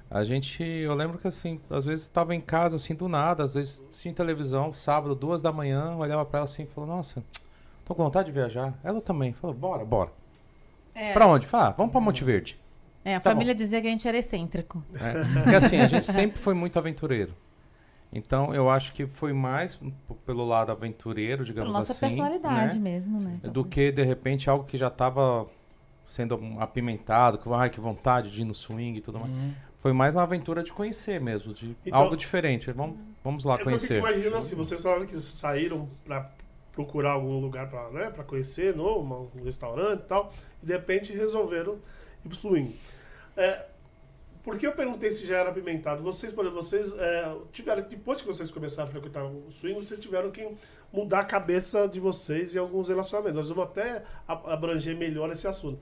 A 0.07 0.23
gente, 0.23 0.61
eu 0.63 0.93
lembro 0.93 1.17
que 1.17 1.27
assim, 1.27 1.59
às 1.67 1.83
vezes 1.83 2.03
estava 2.05 2.35
em 2.35 2.39
casa 2.39 2.75
assim 2.75 2.93
do 2.93 3.09
nada, 3.09 3.43
às 3.43 3.55
vezes 3.55 3.83
tinha 3.91 4.13
televisão, 4.13 4.71
sábado, 4.71 5.15
duas 5.15 5.41
da 5.41 5.51
manhã, 5.51 5.95
olhava 5.95 6.23
pra 6.23 6.41
ela 6.41 6.45
assim 6.45 6.61
e 6.61 6.67
falou: 6.67 6.87
"Nossa, 6.87 7.23
tô 7.83 7.95
com 7.95 8.03
vontade 8.03 8.27
de 8.27 8.33
viajar". 8.33 8.75
Ela 8.83 9.01
também 9.01 9.33
falou: 9.33 9.55
"Bora, 9.55 9.83
bora". 9.83 10.11
É, 10.93 11.11
Pra 11.13 11.25
onde? 11.25 11.47
Fala, 11.47 11.69
ah, 11.69 11.71
vamos 11.71 11.91
pra 11.91 11.99
Monte 11.99 12.23
Verde. 12.23 12.59
É, 13.11 13.15
a 13.15 13.19
Tá 13.19 13.29
família 13.31 13.53
dizia 13.55 13.81
que 13.81 13.87
a 13.87 13.89
gente 13.89 14.07
era 14.07 14.17
excêntrico. 14.17 14.83
né? 14.91 15.13
Porque 15.43 15.55
assim, 15.55 15.77
a 15.79 15.85
gente 15.87 16.05
sempre 16.05 16.37
foi 16.39 16.53
muito 16.53 16.77
aventureiro. 16.77 17.33
Então, 18.11 18.53
eu 18.55 18.69
acho 18.69 18.93
que 18.93 19.05
foi 19.05 19.33
mais 19.33 19.77
pelo 20.25 20.45
lado 20.45 20.71
aventureiro, 20.71 21.37
Pela 21.43 21.45
digamos 21.45 21.73
nossa 21.73 21.91
assim, 21.91 21.99
personalidade 22.07 22.75
né? 22.79 22.91
mesmo, 22.91 23.19
né? 23.19 23.39
do 23.43 23.65
que 23.65 23.91
de 23.91 24.01
repente 24.03 24.49
algo 24.49 24.63
que 24.65 24.77
já 24.77 24.87
estava 24.87 25.45
sendo 26.05 26.39
apimentado, 26.59 27.37
que 27.37 27.49
ai 27.51 27.69
que 27.69 27.81
vontade 27.81 28.31
de 28.31 28.41
ir 28.41 28.45
no 28.45 28.55
swing 28.55 28.97
e 28.97 29.01
tudo 29.01 29.19
mais. 29.19 29.31
Uhum. 29.31 29.53
Foi 29.79 29.91
mais 29.93 30.15
uma 30.15 30.23
aventura 30.23 30.63
de 30.63 30.71
conhecer 30.71 31.19
mesmo, 31.19 31.53
de 31.53 31.75
Então- 31.85 31.99
algo 31.99 32.15
diferente. 32.15 32.71
Vamos, 32.71 32.97
vamos 33.23 33.43
lá 33.43 33.53
É 33.53 33.55
eu 33.55 33.57
fico 33.57 33.69
conhecer. 33.71 33.99
imaginando 33.99 34.37
assim, 34.37 34.55
vocês 34.55 34.81
falaram 34.81 35.05
que 35.05 35.19
saíram 35.19 35.89
pra 36.05 36.31
procurar 36.71 37.11
algum 37.11 37.39
lugar 37.41 37.69
pra, 37.69 37.89
né, 37.89 38.09
pra 38.09 38.23
conhecer, 38.23 38.73
no, 38.75 38.99
uma- 38.99 39.19
um 39.19 39.43
restaurante 39.43 39.99
e 40.01 40.07
tal, 40.07 40.31
e 40.63 40.65
de 40.65 40.71
repente 40.73 41.11
resolveram 41.13 41.75
ir 42.23 42.29
pro 42.29 42.37
swing. 42.37 42.73
É, 43.37 43.65
por 44.43 44.57
que 44.57 44.65
eu 44.65 44.71
perguntei 44.71 45.11
se 45.11 45.25
já 45.27 45.37
era 45.37 45.49
apimentado? 45.49 46.01
Vocês, 46.01 46.33
por 46.33 46.45
exemplo, 46.45 46.61
vocês 46.61 46.93
é, 46.97 47.35
tiveram, 47.51 47.83
depois 47.83 48.21
que 48.21 48.27
vocês 48.27 48.49
começaram 48.49 48.87
a 48.87 48.91
frequentar 48.91 49.23
o 49.23 49.51
swing, 49.51 49.75
vocês 49.75 49.99
tiveram 49.99 50.31
que 50.31 50.47
mudar 50.91 51.19
a 51.19 51.25
cabeça 51.25 51.87
de 51.87 51.99
vocês 51.99 52.55
em 52.55 52.59
alguns 52.59 52.89
relacionamentos. 52.89 53.35
Nós 53.37 53.49
vamos 53.49 53.65
até 53.65 54.03
abranger 54.27 54.95
melhor 54.97 55.29
esse 55.31 55.47
assunto. 55.47 55.79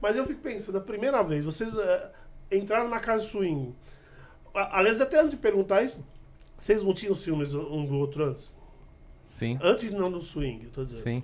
Mas 0.00 0.16
eu 0.16 0.26
fico 0.26 0.40
pensando, 0.40 0.78
a 0.78 0.80
primeira 0.80 1.22
vez, 1.22 1.44
vocês 1.44 1.74
é, 1.76 2.10
entraram 2.52 2.88
na 2.88 3.00
casa 3.00 3.24
swing. 3.24 3.74
Aliás, 4.54 5.00
até 5.00 5.18
antes 5.20 5.30
de 5.30 5.36
perguntar 5.36 5.82
isso, 5.82 6.04
vocês 6.56 6.82
não 6.82 6.92
tinham 6.92 7.14
ciúmes 7.14 7.54
um 7.54 7.84
do 7.86 7.96
outro 7.98 8.24
antes? 8.24 8.56
Sim, 9.22 9.58
Antes 9.62 9.90
não 9.92 10.10
do 10.10 10.20
swing, 10.20 10.64
eu 10.64 10.70
tô 10.70 10.84
dizendo. 10.84 11.02
sim. 11.02 11.22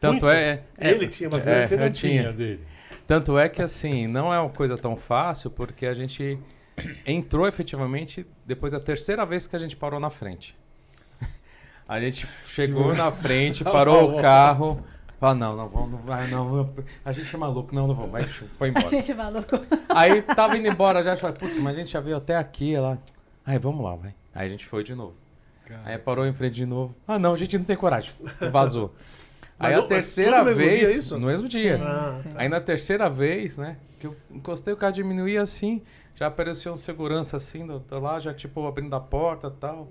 Tanto 0.00 0.24
Muito. 0.24 0.28
é, 0.28 0.62
é, 0.78 0.90
Ele 0.92 1.08
tinha 1.08 1.28
bastante. 1.28 1.74
É, 1.74 1.76
não 1.76 1.84
eu 1.86 1.92
tinha. 1.92 2.22
tinha 2.22 2.32
dele. 2.32 2.64
Tanto 3.06 3.38
é 3.38 3.48
que 3.48 3.62
assim, 3.62 4.06
não 4.06 4.32
é 4.32 4.40
uma 4.40 4.50
coisa 4.50 4.76
tão 4.76 4.96
fácil, 4.96 5.50
porque 5.50 5.86
a 5.86 5.94
gente 5.94 6.38
entrou 7.06 7.46
efetivamente 7.46 8.26
depois 8.44 8.72
da 8.72 8.80
terceira 8.80 9.24
vez 9.24 9.46
que 9.46 9.56
a 9.56 9.58
gente 9.58 9.76
parou 9.76 10.00
na 10.00 10.10
frente. 10.10 10.56
A 11.88 12.00
gente 12.00 12.26
chegou 12.46 12.92
na 12.94 13.12
frente, 13.12 13.62
parou 13.62 14.18
o 14.18 14.20
carro. 14.20 14.84
Fala, 15.20 15.34
não, 15.36 15.56
não 15.56 15.68
vamos, 15.68 15.92
não 15.92 15.98
vai, 15.98 16.26
não. 16.26 16.66
A 17.04 17.12
gente 17.12 17.34
é 17.34 17.38
maluco, 17.38 17.74
não, 17.74 17.86
não 17.86 17.94
vamos, 17.94 18.10
vai, 18.10 18.24
foi 18.24 18.68
A 18.68 18.70
embora. 18.70 18.88
gente 18.90 19.12
é 19.12 19.14
maluco. 19.14 19.66
Aí 19.88 20.20
tava 20.20 20.58
indo 20.58 20.66
embora 20.68 21.02
já, 21.02 21.16
falei, 21.16 21.36
putz, 21.36 21.56
mas 21.58 21.74
a 21.76 21.78
gente 21.78 21.92
já 21.92 22.00
veio 22.00 22.16
até 22.16 22.36
aqui, 22.36 22.74
ela. 22.74 22.98
Aí 23.44 23.56
vamos 23.58 23.84
lá, 23.84 23.94
vai. 23.94 24.14
Aí 24.34 24.48
a 24.48 24.50
gente 24.50 24.66
foi 24.66 24.82
de 24.82 24.94
novo. 24.94 25.14
Aí 25.84 25.96
parou 25.96 26.26
em 26.26 26.32
frente 26.32 26.54
de 26.54 26.66
novo. 26.66 26.94
Ah, 27.08 27.18
não, 27.18 27.32
a 27.32 27.36
gente 27.36 27.56
não 27.56 27.64
tem 27.64 27.76
coragem. 27.76 28.12
Vazou. 28.52 28.94
Mas 29.58 29.70
Aí 29.70 29.76
no- 29.76 29.78
a 29.78 29.82
mas 29.82 29.88
terceira 29.88 30.44
vez. 30.44 30.90
dia, 30.90 30.98
isso? 30.98 31.18
No 31.18 31.26
mesmo 31.26 31.48
dia. 31.48 31.80
Ah, 31.82 32.20
Sim. 32.22 32.28
Aí 32.36 32.48
na 32.48 32.60
terceira 32.60 33.08
vez, 33.08 33.56
né? 33.58 33.78
Que 33.98 34.06
eu 34.06 34.16
encostei 34.30 34.74
o 34.74 34.76
carro 34.76 34.92
diminuía 34.92 35.40
assim, 35.42 35.82
já 36.14 36.26
apareceu 36.26 36.72
um 36.72 36.76
segurança 36.76 37.36
assim, 37.38 37.66
do, 37.66 37.78
do 37.78 37.98
lá, 37.98 38.20
já 38.20 38.34
tipo 38.34 38.66
abrindo 38.66 38.94
a 38.94 39.00
porta 39.00 39.46
e 39.48 39.58
tal. 39.60 39.90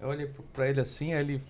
Eu 0.00 0.08
olhei 0.08 0.30
pra 0.52 0.68
ele 0.68 0.80
assim, 0.80 1.14
aí 1.14 1.20
ele, 1.20 1.42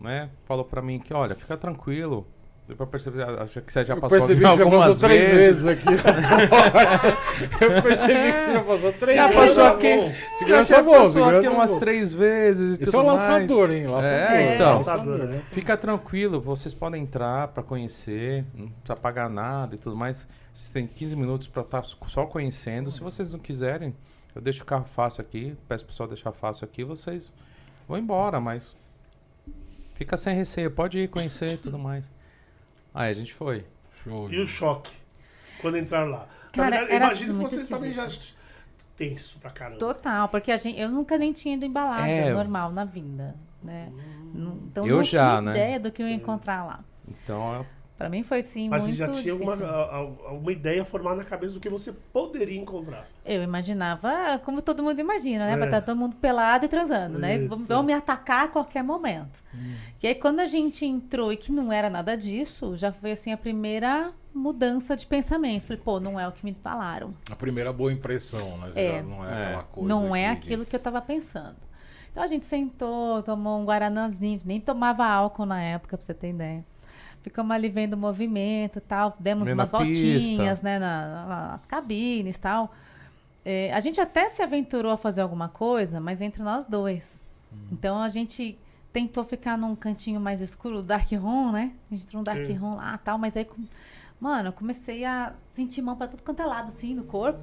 né, 0.00 0.30
falou 0.46 0.64
pra 0.64 0.80
mim 0.80 0.98
que, 0.98 1.12
olha, 1.12 1.34
fica 1.34 1.56
tranquilo. 1.56 2.26
Deu 2.66 2.76
pra 2.76 2.86
perceber, 2.86 3.22
acho 3.24 3.60
que 3.60 3.72
você 3.72 3.84
já 3.84 3.94
Eu 3.94 4.00
passou 4.00 4.18
percebi 4.18 4.44
aqui 4.44 4.50
que 4.52 4.56
você 4.56 4.62
algumas 4.62 4.86
passou 4.86 5.08
três 5.08 5.30
vezes. 5.30 5.66
aqui. 5.66 5.84
eu 7.60 7.82
percebi 7.82 8.32
que 8.32 8.40
você 8.40 8.52
já 8.52 8.60
passou 8.62 8.92
três 8.92 9.16
Já 9.16 9.26
vezes. 9.26 9.40
passou 9.40 9.64
Tá 9.64 9.70
aqui. 9.72 10.14
Segurança 10.34 10.70
já 10.70 10.78
é 10.78 10.82
bom, 10.82 10.92
passou 10.92 11.08
segurança 11.10 11.38
aqui 11.38 11.46
é 11.46 11.50
umas 11.50 11.70
bom. 11.72 11.78
três 11.80 12.12
vezes 12.12 12.78
e 12.78 12.82
Esse 12.82 12.82
é 12.82 12.92
tudo 12.92 13.00
o 13.02 13.06
mais. 13.06 13.20
lançador, 13.20 13.70
hein? 13.72 13.86
Lançador. 13.88 14.16
É, 14.16 14.54
então. 14.54 14.72
Lançador, 14.74 15.18
né? 15.18 15.40
Fica 15.44 15.76
tranquilo, 15.76 16.40
vocês 16.40 16.72
podem 16.72 17.02
entrar 17.02 17.48
pra 17.48 17.62
conhecer, 17.64 18.44
não 18.54 18.68
precisa 18.68 18.96
pagar 18.96 19.28
nada 19.28 19.74
e 19.74 19.78
tudo 19.78 19.96
mais. 19.96 20.26
Vocês 20.54 20.70
têm 20.70 20.86
15 20.86 21.16
minutos 21.16 21.48
pra 21.48 21.62
estar 21.62 21.82
só 21.82 22.26
conhecendo. 22.26 22.90
Se 22.92 23.00
vocês 23.00 23.32
não 23.32 23.40
quiserem, 23.40 23.92
eu 24.36 24.40
deixo 24.40 24.62
o 24.62 24.66
carro 24.66 24.84
fácil 24.84 25.20
aqui, 25.20 25.56
peço 25.68 25.84
pro 25.84 25.92
pessoal 25.92 26.08
deixar 26.08 26.30
fácil 26.32 26.64
aqui, 26.64 26.84
vocês 26.84 27.32
vão 27.88 27.98
embora, 27.98 28.40
mas 28.40 28.76
fica 29.94 30.16
sem 30.16 30.34
receio, 30.34 30.70
pode 30.70 30.98
ir 30.98 31.08
conhecer 31.08 31.52
e 31.54 31.56
tudo 31.56 31.76
mais. 31.78 32.08
Aí 32.94 33.10
a 33.10 33.14
gente 33.14 33.32
foi. 33.32 33.64
Show. 34.04 34.30
E 34.30 34.40
o 34.40 34.46
choque, 34.46 34.92
quando 35.60 35.78
entraram 35.78 36.10
lá. 36.10 36.26
Cara, 36.52 36.84
verdade, 36.84 36.96
imagino 37.24 37.34
que 37.34 37.40
vocês 37.40 37.68
também 37.68 37.92
já 37.92 38.06
tenso 38.96 39.38
pra 39.38 39.50
caramba. 39.50 39.78
Total, 39.78 40.28
porque 40.28 40.52
a 40.52 40.56
gente, 40.56 40.78
eu 40.78 40.88
nunca 40.90 41.16
nem 41.16 41.32
tinha 41.32 41.54
ido 41.54 41.64
em 41.64 41.70
balada 41.72 42.06
É. 42.08 42.32
normal 42.32 42.70
na 42.70 42.84
vinda, 42.84 43.34
né? 43.62 43.90
Não- 44.34 44.56
Então 44.64 44.86
Eu 44.86 44.96
não 44.96 45.02
já, 45.02 45.28
tinha 45.30 45.40
né? 45.42 45.50
ideia 45.52 45.80
do 45.80 45.90
que 45.92 46.02
eu 46.02 46.08
ia 46.08 46.14
encontrar 46.14 46.64
lá. 46.64 46.80
Então, 47.08 47.64
Pra 48.02 48.08
mim 48.08 48.24
foi 48.24 48.42
sim 48.42 48.68
Mas 48.68 48.82
você 48.82 48.88
muito 48.88 48.98
já 48.98 49.08
tinha 49.08 49.32
alguma, 49.32 49.54
alguma 50.26 50.50
ideia 50.50 50.84
formada 50.84 51.18
na 51.18 51.24
cabeça 51.24 51.54
do 51.54 51.60
que 51.60 51.68
você 51.68 51.92
poderia 51.92 52.60
encontrar. 52.60 53.06
Eu 53.24 53.44
imaginava, 53.44 54.10
ah, 54.10 54.38
como 54.40 54.60
todo 54.60 54.82
mundo 54.82 54.98
imagina, 54.98 55.46
né? 55.46 55.52
É. 55.52 55.56
Vai 55.56 55.68
estar 55.68 55.82
todo 55.82 55.96
mundo 55.96 56.16
pelado 56.16 56.64
e 56.64 56.68
transando, 56.68 57.16
né? 57.16 57.36
Isso. 57.36 57.48
Vão, 57.48 57.58
vão 57.64 57.82
me 57.84 57.92
atacar 57.92 58.46
a 58.46 58.48
qualquer 58.48 58.82
momento. 58.82 59.40
E 60.02 60.08
aí, 60.08 60.16
quando 60.16 60.40
a 60.40 60.46
gente 60.46 60.84
entrou 60.84 61.32
e 61.32 61.36
que 61.36 61.52
não 61.52 61.72
era 61.72 61.88
nada 61.88 62.16
disso, 62.16 62.76
já 62.76 62.90
foi 62.90 63.12
assim 63.12 63.30
a 63.30 63.36
primeira 63.36 64.12
mudança 64.34 64.96
de 64.96 65.06
pensamento. 65.06 65.62
Falei, 65.66 65.80
pô, 65.84 66.00
não 66.00 66.18
é 66.18 66.26
o 66.26 66.32
que 66.32 66.44
me 66.44 66.54
falaram. 66.54 67.14
A 67.30 67.36
primeira 67.36 67.72
boa 67.72 67.92
impressão, 67.92 68.58
né? 68.58 68.72
É. 68.74 69.00
Não 69.00 69.24
é, 69.24 69.30
É. 69.32 69.44
aquela 69.46 69.62
coisa. 69.62 69.88
não 69.88 70.16
é 70.16 70.34
que- 70.34 70.46
aquilo 70.48 70.66
que 70.66 70.74
eu 70.74 70.80
tava 70.80 71.00
pensando. 71.00 71.54
Então 72.10 72.20
a 72.24 72.26
gente 72.26 72.44
sentou, 72.44 73.22
tomou 73.22 73.60
um 73.60 73.64
guaranazinho, 73.64 74.40
nem 74.44 74.60
tomava 74.60 75.06
álcool 75.06 75.46
na 75.46 75.62
época, 75.62 75.96
pra 75.96 76.04
você 76.04 76.12
ter 76.12 76.30
ideia. 76.30 76.64
Ficamos 77.22 77.52
ali 77.54 77.68
vendo 77.68 77.94
o 77.94 77.96
movimento 77.96 78.78
e 78.78 78.80
tal, 78.80 79.14
demos 79.18 79.46
Vendo 79.46 79.58
umas 79.58 79.72
a 79.72 79.78
pista. 79.78 80.04
voltinhas, 80.06 80.60
né, 80.62 80.78
na- 80.78 81.26
na- 81.26 81.48
nas 81.52 81.64
cabines 81.66 82.36
e 82.36 82.40
tal. 82.40 82.72
É, 83.44 83.72
a 83.72 83.80
gente 83.80 84.00
até 84.00 84.28
se 84.28 84.42
aventurou 84.42 84.92
a 84.92 84.96
fazer 84.96 85.20
alguma 85.20 85.48
coisa, 85.48 86.00
mas 86.00 86.20
entre 86.20 86.42
nós 86.42 86.66
dois. 86.66 87.22
Então 87.70 88.00
a 88.02 88.08
gente 88.08 88.58
tentou 88.92 89.24
ficar 89.24 89.56
num 89.56 89.74
cantinho 89.76 90.20
mais 90.20 90.40
escuro, 90.40 90.82
dark 90.82 91.10
room, 91.12 91.52
né? 91.52 91.72
A 91.90 91.94
gente 91.94 92.04
entrou 92.04 92.20
no 92.20 92.24
dark 92.24 92.44
Sim. 92.44 92.54
room 92.54 92.76
lá 92.76 92.94
e 92.94 92.98
tal, 92.98 93.18
mas 93.18 93.36
aí, 93.36 93.44
com- 93.44 93.62
mano, 94.20 94.48
eu 94.48 94.52
comecei 94.52 95.04
a 95.04 95.32
sentir 95.52 95.80
mão 95.82 95.96
pra 95.96 96.06
tudo 96.08 96.22
quanto 96.22 96.40
é 96.42 96.46
lado, 96.46 96.68
assim, 96.68 96.94
no 96.94 97.04
corpo. 97.04 97.40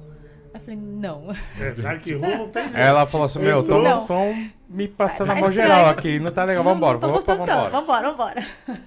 Eu 0.52 0.58
falei, 0.58 0.76
não. 0.76 1.26
É, 1.60 1.70
Dark 1.74 2.04
Room 2.08 2.38
não 2.38 2.48
tem. 2.48 2.64
Aí 2.74 2.82
ela 2.82 3.06
falou 3.06 3.24
assim, 3.26 3.38
meu, 3.38 3.60
Entrou. 3.60 3.82
Não. 3.84 4.04
tão 4.04 4.48
me 4.68 4.88
passando 4.88 5.30
a 5.30 5.34
mão 5.36 5.52
geral 5.52 5.78
estranho. 5.78 5.90
aqui, 5.98 6.18
não 6.18 6.32
tá 6.32 6.42
legal, 6.42 6.64
Não, 6.64 6.74
vambora, 6.74 6.94
não 6.94 7.00
tô 7.00 7.06
opa, 7.06 7.14
gostando 7.16 7.44
tanto. 7.44 7.70
vambora. 7.70 8.10
Vambora, 8.10 8.10
vambora. 8.10 8.80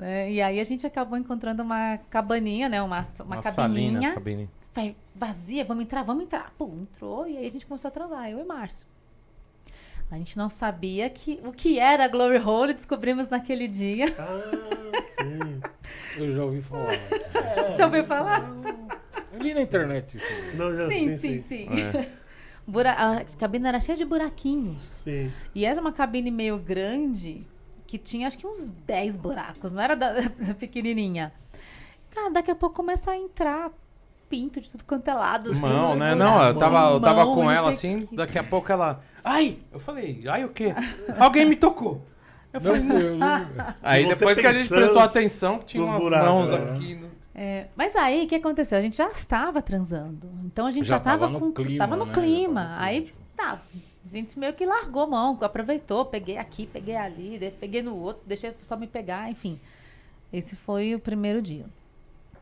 Né, 0.00 0.32
E 0.32 0.40
aí 0.40 0.58
a 0.58 0.64
gente 0.64 0.86
acabou 0.86 1.18
encontrando 1.18 1.62
uma 1.62 1.98
cabaninha, 2.08 2.68
né? 2.70 2.80
Uma, 2.80 3.00
uma, 3.18 3.24
Uma 3.24 3.42
cabininha. 3.42 4.14
Vai, 4.72 4.96
vazia, 5.14 5.62
vamos 5.64 5.82
entrar, 5.84 6.02
vamos 6.02 6.24
entrar. 6.24 6.52
Pô, 6.56 6.66
entrou 6.68 7.26
e 7.28 7.36
aí 7.36 7.46
a 7.46 7.50
gente 7.50 7.66
começou 7.66 7.88
a 7.88 7.92
transar, 7.92 8.30
eu 8.30 8.38
e 8.40 8.44
Márcio. 8.44 8.86
A 10.10 10.16
gente 10.16 10.36
não 10.38 10.48
sabia 10.48 11.08
que, 11.10 11.38
o 11.44 11.52
que 11.52 11.78
era 11.78 12.08
Glory 12.08 12.38
Hole, 12.38 12.72
descobrimos 12.72 13.28
naquele 13.28 13.68
dia. 13.68 14.12
Ah, 14.18 15.00
sim. 15.02 15.60
Eu 16.18 16.34
já 16.34 16.44
ouvi 16.44 16.60
falar. 16.62 16.92
Já 17.76 17.86
ouviu 17.86 18.04
falar? 18.04 18.40
Eu 19.32 19.38
li 19.40 19.54
na 19.54 19.60
internet 19.62 20.16
isso. 20.16 20.26
Não, 20.56 20.74
já- 20.74 20.88
Sim, 20.88 21.16
sim, 21.16 21.42
sim. 21.48 21.66
Bura- 22.66 22.92
a 22.92 23.24
cabine 23.38 23.68
era 23.68 23.78
cheia 23.78 23.96
de 23.96 24.04
buraquinhos. 24.04 24.82
Sim. 24.82 25.30
E 25.54 25.64
era 25.64 25.80
uma 25.80 25.92
cabine 25.92 26.30
meio 26.30 26.58
grande, 26.58 27.46
que 27.90 27.98
tinha 27.98 28.28
acho 28.28 28.38
que 28.38 28.46
uns 28.46 28.68
10 28.86 29.16
buracos, 29.16 29.72
não 29.72 29.82
era 29.82 29.96
da, 29.96 30.12
da 30.12 30.54
pequenininha. 30.58 31.32
Cara, 32.14 32.30
daqui 32.30 32.50
a 32.50 32.54
pouco 32.54 32.76
começa 32.76 33.10
a 33.10 33.16
entrar 33.16 33.70
pinto 34.28 34.60
de 34.60 34.70
tudo 34.70 34.84
quanto 34.84 35.08
é 35.08 35.14
lado. 35.14 35.50
assim, 35.50 35.58
Mão, 35.58 35.96
né? 35.96 36.14
buracos. 36.14 36.18
Não, 36.18 36.46
eu 36.46 36.54
tava, 36.54 36.90
eu 36.92 37.00
tava 37.00 37.24
Mão, 37.24 37.34
com 37.34 37.42
não 37.44 37.50
ela 37.50 37.70
assim, 37.70 38.06
que- 38.06 38.14
daqui 38.14 38.38
a 38.38 38.44
pouco 38.44 38.70
ela. 38.70 39.02
Ai! 39.24 39.58
Eu 39.72 39.80
falei, 39.80 40.22
ai 40.28 40.44
o 40.44 40.50
quê? 40.50 40.72
Alguém 41.18 41.46
me 41.46 41.56
tocou. 41.56 42.06
Eu 42.52 42.60
Não 42.60 42.74
falei, 42.74 42.88
fui 42.88 43.08
eu. 43.08 43.18
Aí 43.82 44.06
depois 44.08 44.40
que 44.40 44.46
a 44.46 44.52
gente 44.52 44.68
prestou 44.68 45.02
atenção, 45.02 45.58
que 45.58 45.64
tinha 45.66 45.84
umas 45.84 46.00
buracos, 46.02 46.28
mãos 46.28 46.50
né? 46.52 46.72
aqui. 46.74 46.94
no- 46.94 47.10
É, 47.34 47.66
mas 47.76 47.94
aí, 47.96 48.24
o 48.24 48.28
que 48.28 48.34
aconteceu? 48.36 48.78
A 48.78 48.82
gente 48.82 48.96
já 48.96 49.08
estava 49.08 49.60
transando. 49.60 50.30
Então 50.44 50.66
a 50.66 50.70
gente 50.70 50.86
já, 50.86 50.94
Já 50.96 51.00
tava 51.00 51.26
estava 51.26 51.32
no 51.32 51.40
com. 51.40 51.52
clima, 51.52 51.78
tava 51.78 51.96
no 51.96 52.06
né? 52.06 52.12
clima. 52.12 52.60
Tava 52.62 52.76
no 52.76 52.82
Aí, 52.84 53.00
clima. 53.02 53.18
tá. 53.36 53.62
A 54.04 54.08
gente 54.08 54.38
meio 54.38 54.54
que 54.54 54.64
largou 54.64 55.06
mão, 55.06 55.38
aproveitou, 55.42 56.06
peguei 56.06 56.38
aqui, 56.38 56.66
peguei 56.66 56.96
ali, 56.96 57.38
peguei 57.60 57.82
no 57.82 57.96
outro, 57.96 58.22
deixei 58.26 58.50
o 58.50 58.54
pessoal 58.54 58.80
me 58.80 58.86
pegar, 58.86 59.30
enfim. 59.30 59.60
Esse 60.32 60.56
foi 60.56 60.94
o 60.94 60.98
primeiro 60.98 61.42
dia. 61.42 61.66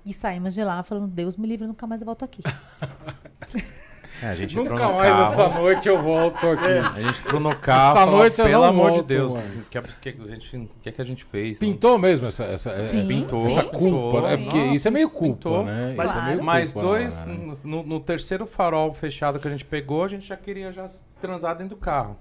E 0.04 0.14
saímos 0.14 0.54
de 0.54 0.62
lá 0.62 0.82
falando, 0.82 1.08
Deus 1.08 1.36
me 1.36 1.46
livre, 1.46 1.66
nunca 1.66 1.86
mais 1.86 2.00
eu 2.00 2.06
volto 2.06 2.24
aqui. 2.24 2.42
É, 4.22 4.26
a 4.30 4.34
gente 4.34 4.56
Nunca 4.56 4.74
no 4.88 4.94
mais 4.94 5.12
carro. 5.12 5.22
essa 5.22 5.48
noite 5.48 5.88
eu 5.88 5.98
volto 6.02 6.48
aqui. 6.50 6.64
A 6.66 7.00
gente 7.02 7.20
entrou 7.20 7.40
no 7.40 7.54
carro. 7.56 7.90
Essa 7.90 8.00
falou, 8.00 8.18
noite 8.18 8.36
pelo 8.42 8.64
amor 8.64 8.86
de 8.90 8.96
volto, 8.96 9.06
Deus. 9.06 9.32
mano. 9.34 9.60
O 9.60 9.64
que, 9.64 9.80
que, 10.00 10.08
a 10.22 10.26
gente- 10.34 10.56
o 10.56 10.68
que, 10.82 10.92
que 10.92 11.02
a 11.02 11.04
gente 11.04 11.24
fez? 11.24 11.58
Pintou 11.58 11.96
mesmo 11.98 12.26
essa, 12.26 12.44
essa, 12.44 12.70
é- 12.72 12.80
Sim, 12.80 13.06
pintou, 13.06 13.46
essa 13.46 13.62
culpa, 13.62 14.22
né? 14.22 14.36
sim. 14.36 14.42
Porque 14.44 14.58
isso 14.58 14.88
é 14.88 14.90
meio 14.90 15.08
culpa, 15.08 15.34
Pintou. 15.34 15.64
né? 15.64 15.92
Claro. 15.94 16.10
Isso 16.10 16.18
é 16.18 16.26
meio 16.26 16.42
Mais 16.42 16.72
culpa, 16.72 16.88
dois, 16.88 17.24
né? 17.24 17.38
no, 17.64 17.82
no 17.84 18.00
terceiro 18.00 18.44
farol 18.46 18.92
fechado 18.92 19.38
que 19.38 19.46
a 19.46 19.50
gente 19.50 19.64
pegou, 19.64 20.02
a 20.04 20.08
gente 20.08 20.26
já 20.26 20.36
queria 20.36 20.72
já 20.72 20.86
transar 21.20 21.56
dentro 21.56 21.76
do 21.76 21.80
carro. 21.80 22.16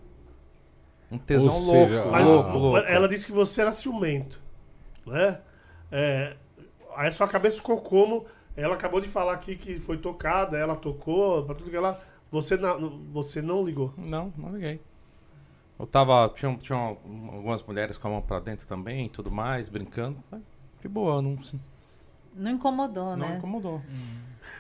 Um 1.12 1.18
tesão 1.18 1.54
Ou 1.54 1.60
louco, 1.62 1.88
seja, 1.90 2.06
Mas, 2.12 2.26
louco, 2.26 2.50
Ah. 2.50 2.54
louco. 2.54 2.78
Ela 2.88 3.08
disse 3.08 3.26
que 3.26 3.32
você 3.32 3.62
era 3.62 3.72
ciumento. 3.72 4.42
Né? 5.06 5.40
É, 5.92 6.36
aí 6.96 7.08
a 7.08 7.12
sua 7.12 7.28
cabeça 7.28 7.58
ficou 7.58 7.78
como. 7.78 8.26
Ela 8.58 8.74
acabou 8.76 9.00
de 9.00 9.08
falar 9.08 9.34
aqui 9.34 9.56
que 9.56 9.80
foi 9.80 9.98
tocada, 9.98 10.58
ela 10.58 10.76
tocou, 10.76 11.46
pra 11.46 11.56
tudo 11.56 11.70
que 11.70 11.76
ela. 11.78 12.02
Você, 12.32 12.58
na- 12.58 12.76
você 13.14 13.42
não 13.42 13.64
ligou. 13.64 13.94
Não, 13.98 14.34
não 14.36 14.52
liguei. 14.54 14.82
Eu 15.80 15.86
tava. 15.86 16.28
Tinha, 16.36 16.58
tinha 16.58 16.78
algumas 16.78 17.62
mulheres 17.64 17.98
com 17.98 18.08
a 18.08 18.12
mão 18.12 18.22
pra 18.22 18.40
dentro 18.40 18.68
também 18.68 19.06
e 19.06 19.10
tudo 19.10 19.32
mais, 19.32 19.70
brincando. 19.70 20.18
De 20.82 20.88
boa, 20.88 21.22
não, 21.22 21.38
Não 22.36 22.52
incomodou, 22.52 23.16
não 23.16 23.30
né? 23.30 23.38
incomodou. 23.38 23.82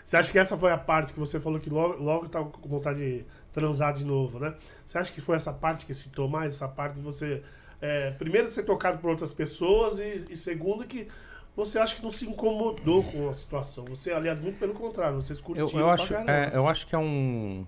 Você 0.05 0.15
acha 0.15 0.31
que 0.31 0.37
essa 0.39 0.55
foi 0.57 0.71
a 0.71 0.77
parte 0.77 1.11
que 1.13 1.19
você 1.19 1.39
falou 1.39 1.59
que 1.59 1.69
logo, 1.69 2.01
logo 2.01 2.29
tava 2.29 2.49
com 2.49 2.69
vontade 2.69 2.99
de 2.99 3.25
transar 3.51 3.93
de 3.93 4.05
novo, 4.05 4.39
né? 4.39 4.53
Você 4.85 4.97
acha 4.97 5.11
que 5.11 5.19
foi 5.21 5.35
essa 5.35 5.51
parte 5.51 5.85
que 5.85 5.93
citou 5.93 6.29
mais? 6.29 6.53
Essa 6.53 6.67
parte 6.67 6.95
de 6.95 7.01
você. 7.01 7.43
é, 7.81 8.11
primeiro, 8.11 8.47
de 8.47 8.53
ser 8.53 8.63
tocado 8.63 8.99
por 8.99 9.09
outras 9.09 9.33
pessoas 9.33 9.99
e, 9.99 10.27
e 10.31 10.35
segundo, 10.35 10.85
que 10.85 11.07
você 11.57 11.79
acha 11.79 11.95
que 11.95 12.03
não 12.03 12.11
se 12.11 12.29
incomodou 12.29 13.03
com 13.03 13.27
a 13.27 13.33
situação. 13.33 13.83
Você, 13.85 14.13
aliás, 14.13 14.39
muito 14.39 14.59
pelo 14.59 14.75
contrário, 14.75 15.19
vocês 15.19 15.41
curtiram 15.41 15.67
Eu, 15.67 15.79
eu, 15.79 15.89
acho, 15.89 16.13
é, 16.13 16.51
eu 16.53 16.67
acho 16.67 16.85
que 16.85 16.93
é 16.93 16.99
um, 16.99 17.65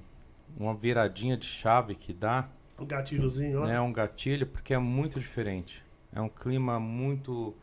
uma 0.56 0.76
viradinha 0.76 1.36
de 1.36 1.48
chave 1.48 1.96
que 1.96 2.14
dá, 2.14 2.48
Um 2.80 2.86
gatilhozinho 2.86 3.66
né? 3.66 3.82
Um 3.82 3.92
gatilho, 3.92 4.46
porque 4.46 4.76
é 4.76 4.78
muito 4.78 5.20
diferente. 5.20 5.84
É 6.14 6.22
um 6.22 6.30
clima 6.30 6.80
muito 6.80 7.56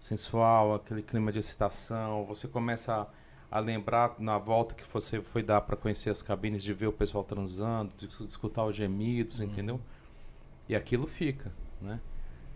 sensual, 0.00 0.74
aquele 0.74 1.02
clima 1.02 1.30
de 1.30 1.38
excitação. 1.38 2.24
Você 2.24 2.48
começa 2.48 3.06
a, 3.50 3.58
a 3.58 3.60
lembrar 3.60 4.14
na 4.18 4.38
volta 4.38 4.74
que 4.74 4.84
você 4.90 5.20
foi 5.20 5.42
dar 5.42 5.60
para 5.60 5.76
conhecer 5.76 6.08
as 6.08 6.22
cabines, 6.22 6.62
de 6.62 6.72
ver 6.72 6.86
o 6.86 6.92
pessoal 6.94 7.22
transando, 7.22 7.92
de, 7.94 8.06
de 8.06 8.24
escutar 8.24 8.64
os 8.64 8.74
gemidos, 8.74 9.38
entendeu? 9.38 9.78
E 10.66 10.74
aquilo 10.74 11.06
fica, 11.06 11.52
né? 11.78 12.00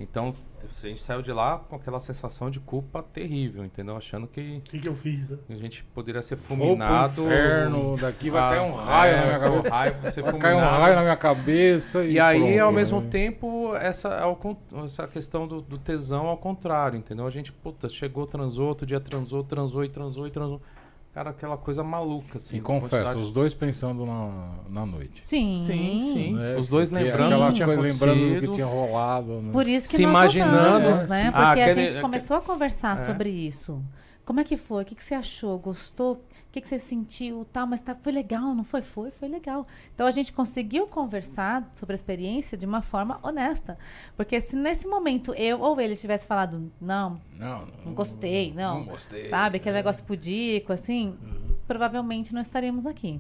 Então, 0.01 0.35
a 0.61 0.87
gente 0.87 1.01
saiu 1.01 1.23
de 1.23 1.33
lá 1.33 1.59
com 1.59 1.77
aquela 1.77 2.01
sensação 2.01 2.51
de 2.51 2.59
culpa 2.59 3.03
terrível, 3.03 3.65
entendeu? 3.65 3.97
Achando 3.97 4.27
que 4.27 4.57
O 4.59 4.61
que, 4.63 4.79
que 4.81 4.89
eu 4.89 4.95
fiz, 4.95 5.29
né? 5.31 5.39
a 5.49 5.55
gente 5.55 5.85
poderia 5.95 6.21
ser 6.23 6.35
Vou 6.37 6.47
pro 6.49 6.57
fulminado. 6.57 7.23
inferno, 7.23 7.97
daqui 7.97 8.29
vai 8.31 8.43
Ah, 8.43 8.49
cair 8.51 8.61
um 8.71 8.75
raio 8.75 9.13
é, 9.15 9.17
na 9.21 9.27
minha 9.27 9.39
com 9.39 9.63
cabeça. 9.63 9.71
raio, 9.75 9.95
Vai 10.25 10.39
cair 10.41 10.55
um 10.57 10.61
raio 10.61 10.97
na 10.97 11.03
minha 11.03 11.17
cabeça 11.17 12.05
e 12.05 12.13
E 12.15 12.21
aí, 12.21 12.41
pronto, 12.41 12.59
ao 12.61 12.71
né? 12.73 12.77
mesmo 12.79 13.03
tempo, 13.03 13.77
essa, 13.77 14.09
é 14.09 14.85
essa 14.85 15.07
questão 15.07 15.47
do, 15.47 15.61
do 15.61 15.79
tesão 15.79 16.27
ao 16.27 16.37
contrário, 16.37 16.99
entendeu? 16.99 17.27
A 17.27 17.31
gente, 17.31 17.53
puta, 17.53 17.89
chegou, 17.89 18.27
transou, 18.27 18.69
outro 18.69 18.85
dia 18.87 18.99
transou, 18.99 19.45
transou 19.45 19.85
e 19.85 19.89
transou 19.89 20.27
e 20.27 20.31
transou. 20.31 20.61
Cara, 21.15 21.29
aquela 21.29 21.59
coisa 21.59 21.85
maluca, 21.85 22.39
assim. 22.39 22.57
E 22.57 22.61
confesso, 22.63 22.91
quantidade- 22.91 23.19
os 23.21 23.33
dois 23.33 23.53
pensando 23.53 24.07
na, 24.07 24.51
na 24.71 24.87
noite. 24.87 25.21
Sim. 25.23 25.59
Sim, 25.59 26.01
sim. 26.01 26.33
né? 26.35 26.57
Os 26.57 26.71
dois 26.71 26.91
Porque 26.91 27.05
lembrando 27.05 27.33
aquela 27.35 27.47
do 27.47 27.51
que 27.51 27.55
tinha 27.57 27.67
lembrando 27.69 28.35
do 28.41 28.49
que 28.49 28.55
tinha 28.55 28.67
rolado. 28.67 29.43
Né? 29.43 29.53
Por 29.53 29.69
isso 29.69 29.89
que 29.91 29.97
Se 29.97 30.03
nós 30.07 30.11
imaginando, 30.11 30.81
voltamos, 30.81 31.07
né? 31.09 31.25
sim. 31.27 31.31
Porque 31.33 31.45
Ah, 31.45 31.49
a 31.49 31.53
aquele- 31.53 31.91
gente 31.91 32.01
começou 32.01 32.37
a 32.39 32.41
conversar 32.41 32.95
É. 32.97 32.99
sobre 33.05 33.29
isso. 33.29 33.83
Como 34.25 34.41
é 34.41 34.45
que 34.45 34.57
foi? 34.57 34.83
O 34.85 34.87
que, 34.87 34.95
que 34.95 35.03
você 35.05 35.15
achou? 35.15 35.59
Gostou? 35.59 36.25
O 36.53 36.55
que, 36.55 36.61
que 36.61 36.69
você 36.69 36.79
sentiu? 36.79 37.47
Tal, 37.51 37.67
mas 37.67 37.81
tá, 37.81 37.95
foi 37.95 38.13
legal, 38.13 38.55
não 38.55 38.63
foi? 38.63 38.83
Foi, 38.83 39.11
foi 39.11 39.27
legal. 39.27 39.67
Então 39.95 40.07
a 40.07 40.11
gente 40.11 40.35
conseguiu 40.35 40.87
conversar 40.87 41.71
sobre 41.73 41.95
a 41.95 41.97
experiência 41.97 42.59
de 42.59 42.67
uma 42.67 42.83
forma 42.83 43.19
honesta. 43.23 43.79
Porque 44.19 44.39
se 44.39 44.55
nesse 44.55 44.87
momento 44.87 45.33
eu 45.33 45.59
ou 45.63 45.81
ele 45.81 45.97
tivesse 45.97 46.27
falado, 46.27 46.71
não, 46.79 47.19
Não, 47.39 47.67
não 47.87 47.95
gostei, 47.95 48.53
não, 48.53 48.81
Não 48.81 48.85
gostei. 48.85 49.31
sabe, 49.31 49.57
aquele 49.57 49.77
negócio 49.77 50.05
pudico, 50.05 50.75
assim, 50.75 51.17
provavelmente 51.67 52.35
não 52.35 52.43
estaríamos 52.43 52.85
aqui. 52.85 53.19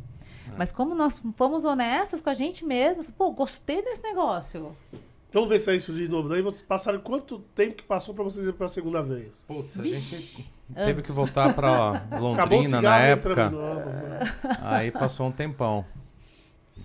Mas 0.59 0.71
como 0.71 0.95
nós 0.95 1.23
fomos 1.35 1.64
honestos 1.64 2.21
com 2.21 2.29
a 2.29 2.35
gente 2.35 2.66
mesmo, 2.66 3.03
pô, 3.16 3.31
gostei 3.31 3.81
desse 3.81 4.03
negócio. 4.03 4.77
Vamos 5.33 5.49
ver 5.49 5.59
se 5.59 5.71
é 5.71 5.77
isso 5.77 5.95
de 5.95 6.07
novo. 6.07 6.29
Daí 6.29 6.42
vocês 6.42 6.61
passaram 6.61 7.01
quanto 7.01 7.38
tempo 7.55 7.77
que 7.77 7.83
passou 7.85 8.14
pra 8.14 8.23
vocês 8.23 8.47
ir 8.47 8.53
pra 8.53 8.68
segunda 8.68 9.03
vez? 9.03 9.42
Putz, 9.49 9.79
a 9.79 9.83
Vixe. 9.83 10.16
gente 10.16 10.51
teve 10.75 11.03
que 11.03 11.12
voltar 11.12 11.48
o 12.12 12.20
Londrina 12.20 12.62
cigarro 12.62 12.83
na 12.83 12.98
época. 12.98 13.51
né? 13.51 14.20
Aí 14.62 14.90
passou 14.90 15.27
um 15.27 15.33
tempão. 15.33 15.85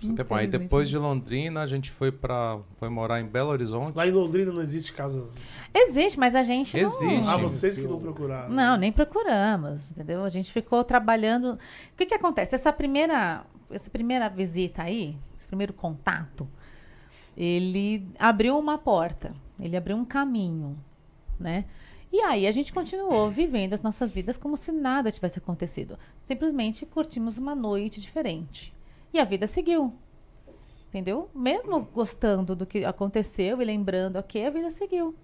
Um 0.02 0.14
tempão. 0.14 0.36
Aí 0.36 0.46
depois 0.46 0.88
né? 0.88 0.90
de 0.90 0.98
Londrina, 0.98 1.60
a 1.60 1.66
gente 1.66 1.90
foi 1.90 2.12
para 2.12 2.58
foi 2.78 2.88
morar 2.88 3.20
em 3.20 3.26
Belo 3.26 3.50
Horizonte. 3.50 3.96
Lá 3.96 4.06
em 4.06 4.10
Londrina 4.10 4.52
não 4.52 4.62
existe 4.62 4.92
casa. 4.92 5.24
Existe, 5.74 6.18
mas 6.18 6.34
a 6.34 6.42
gente 6.42 6.76
não... 6.76 6.84
Existe. 6.84 7.28
Ah, 7.28 7.36
Sim. 7.36 7.42
vocês 7.42 7.76
que 7.76 7.86
não 7.86 7.98
procuraram. 7.98 8.50
Não, 8.50 8.76
nem 8.76 8.92
procuramos, 8.92 9.90
entendeu? 9.90 10.24
A 10.24 10.28
gente 10.28 10.52
ficou 10.52 10.84
trabalhando. 10.84 11.54
O 11.54 11.96
que 11.96 12.06
que 12.06 12.14
acontece? 12.14 12.54
Essa 12.54 12.72
primeira, 12.72 13.44
essa 13.70 13.90
primeira 13.90 14.28
visita 14.28 14.82
aí, 14.82 15.16
esse 15.36 15.46
primeiro 15.46 15.72
contato, 15.72 16.48
ele 17.36 18.06
abriu 18.18 18.58
uma 18.58 18.78
porta, 18.78 19.32
ele 19.60 19.76
abriu 19.76 19.96
um 19.96 20.04
caminho, 20.04 20.76
né? 21.38 21.64
E 22.10 22.20
aí 22.22 22.46
a 22.46 22.52
gente 22.52 22.72
continuou 22.72 23.30
vivendo 23.30 23.74
as 23.74 23.82
nossas 23.82 24.10
vidas 24.10 24.38
como 24.38 24.56
se 24.56 24.72
nada 24.72 25.12
tivesse 25.12 25.38
acontecido. 25.38 25.98
Simplesmente 26.22 26.86
curtimos 26.86 27.36
uma 27.36 27.54
noite 27.54 28.00
diferente. 28.00 28.74
E 29.12 29.18
a 29.18 29.24
vida 29.24 29.46
seguiu. 29.46 29.92
Entendeu? 30.88 31.28
Mesmo 31.34 31.80
gostando 31.80 32.56
do 32.56 32.64
que 32.64 32.84
aconteceu 32.84 33.60
e 33.60 33.64
lembrando, 33.64 34.16
ok, 34.16 34.46
a 34.46 34.50
vida 34.50 34.70
seguiu. 34.70 35.14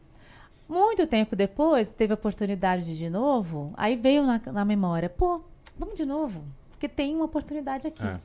Muito 0.68 1.06
tempo 1.06 1.34
depois, 1.34 1.90
teve 1.90 2.12
a 2.12 2.14
oportunidade 2.14 2.84
de 2.84 2.98
de 2.98 3.10
novo, 3.10 3.72
aí 3.76 3.96
veio 3.96 4.24
na, 4.24 4.40
na 4.46 4.64
memória, 4.64 5.10
pô, 5.10 5.42
vamos 5.78 5.94
de 5.94 6.06
novo, 6.06 6.42
porque 6.70 6.88
tem 6.88 7.14
uma 7.14 7.26
oportunidade 7.26 7.86
aqui. 7.86 8.04
É. 8.04 8.20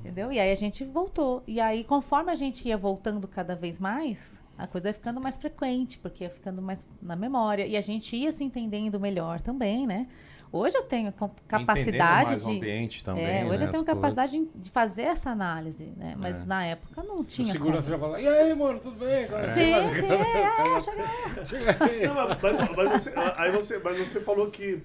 Entendeu? 0.00 0.32
E 0.32 0.40
aí 0.40 0.50
a 0.50 0.56
gente 0.56 0.84
voltou. 0.84 1.44
E 1.46 1.60
aí, 1.60 1.84
conforme 1.84 2.32
a 2.32 2.34
gente 2.34 2.66
ia 2.66 2.76
voltando 2.76 3.28
cada 3.28 3.54
vez 3.54 3.78
mais, 3.78 4.41
a 4.62 4.66
coisa 4.66 4.88
ia 4.88 4.94
ficando 4.94 5.20
mais 5.20 5.36
frequente, 5.36 5.98
porque 5.98 6.24
ia 6.24 6.30
ficando 6.30 6.62
mais 6.62 6.86
na 7.00 7.16
memória. 7.16 7.66
E 7.66 7.76
a 7.76 7.80
gente 7.80 8.16
ia 8.16 8.30
se 8.32 8.44
entendendo 8.44 8.98
melhor 9.00 9.40
também, 9.40 9.86
né? 9.86 10.06
Hoje 10.54 10.76
eu 10.76 10.82
tenho 10.82 11.10
capacidade 11.48 12.34
o 12.34 12.38
de. 12.38 12.56
ambiente 12.58 13.02
também, 13.02 13.24
é, 13.24 13.44
hoje 13.46 13.48
né, 13.48 13.52
eu 13.52 13.56
tenho 13.58 13.68
as 13.68 13.72
coisas. 13.72 13.86
capacidade 13.86 14.48
de- 14.54 14.70
fazer 14.70 15.02
essa 15.04 15.30
análise, 15.30 15.86
né? 15.96 16.14
Mas 16.18 16.40
É. 16.40 16.44
na 16.44 16.64
época 16.66 17.02
não 17.02 17.20
O 17.20 17.24
tinha. 17.24 17.50
segurança 17.50 17.88
como. 17.90 18.02
já 18.02 18.06
fala, 18.06 18.20
e 18.20 18.28
aí, 18.28 18.54
mano, 18.54 18.78
tudo 18.78 18.96
bem? 18.98 19.26
Cara? 19.28 19.46
Sim, 19.46 19.70
Mas- 19.70 19.96
sim, 19.96 20.06
é, 20.12 20.80
chega 20.80 21.46
Chega 21.46 21.84
aí. 21.84 22.06
Não, 22.06 22.14
mas, 22.14 22.76
mas- 22.76 23.02
você, 23.02 23.12
aí 23.38 23.50
você, 23.50 23.78
mas 23.78 23.96
você 23.96 24.20
falou 24.20 24.50
que 24.50 24.82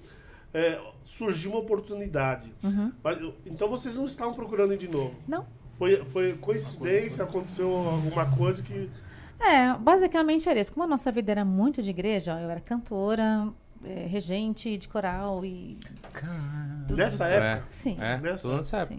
é, 0.54 0.80
surgiu 1.04 1.50
uma 1.50 1.60
oportunidade. 1.60 2.50
Uhum. 2.64 2.90
Mas, 3.04 3.18
então 3.44 3.68
vocês 3.68 3.94
não 3.96 4.06
estavam 4.06 4.32
procurando 4.32 4.72
ir 4.72 4.78
de 4.78 4.88
novo? 4.88 5.14
Não. 5.28 5.44
Foi, 5.76 6.02
foi 6.06 6.32
coincidência, 6.32 7.24
aconteceu 7.24 7.70
alguma 7.70 8.24
coisa 8.36 8.62
que. 8.62 8.88
É, 9.40 9.72
basicamente 9.74 10.48
era 10.48 10.58
isso. 10.60 10.72
Como 10.72 10.84
a 10.84 10.86
nossa 10.86 11.10
vida 11.12 11.30
era 11.32 11.44
muito 11.44 11.82
de 11.82 11.90
igreja, 11.90 12.38
eu 12.40 12.50
era 12.50 12.60
cantora, 12.60 13.48
é, 13.84 14.06
regente 14.06 14.76
de 14.76 14.88
coral 14.88 15.44
e. 15.44 15.78
Nessa 16.90 17.26
época. 17.28 17.68
Sim. 17.68 17.96
É, 18.00 18.18
Nessa- 18.18 18.48
época. 18.78 18.84
sim. 18.86 18.98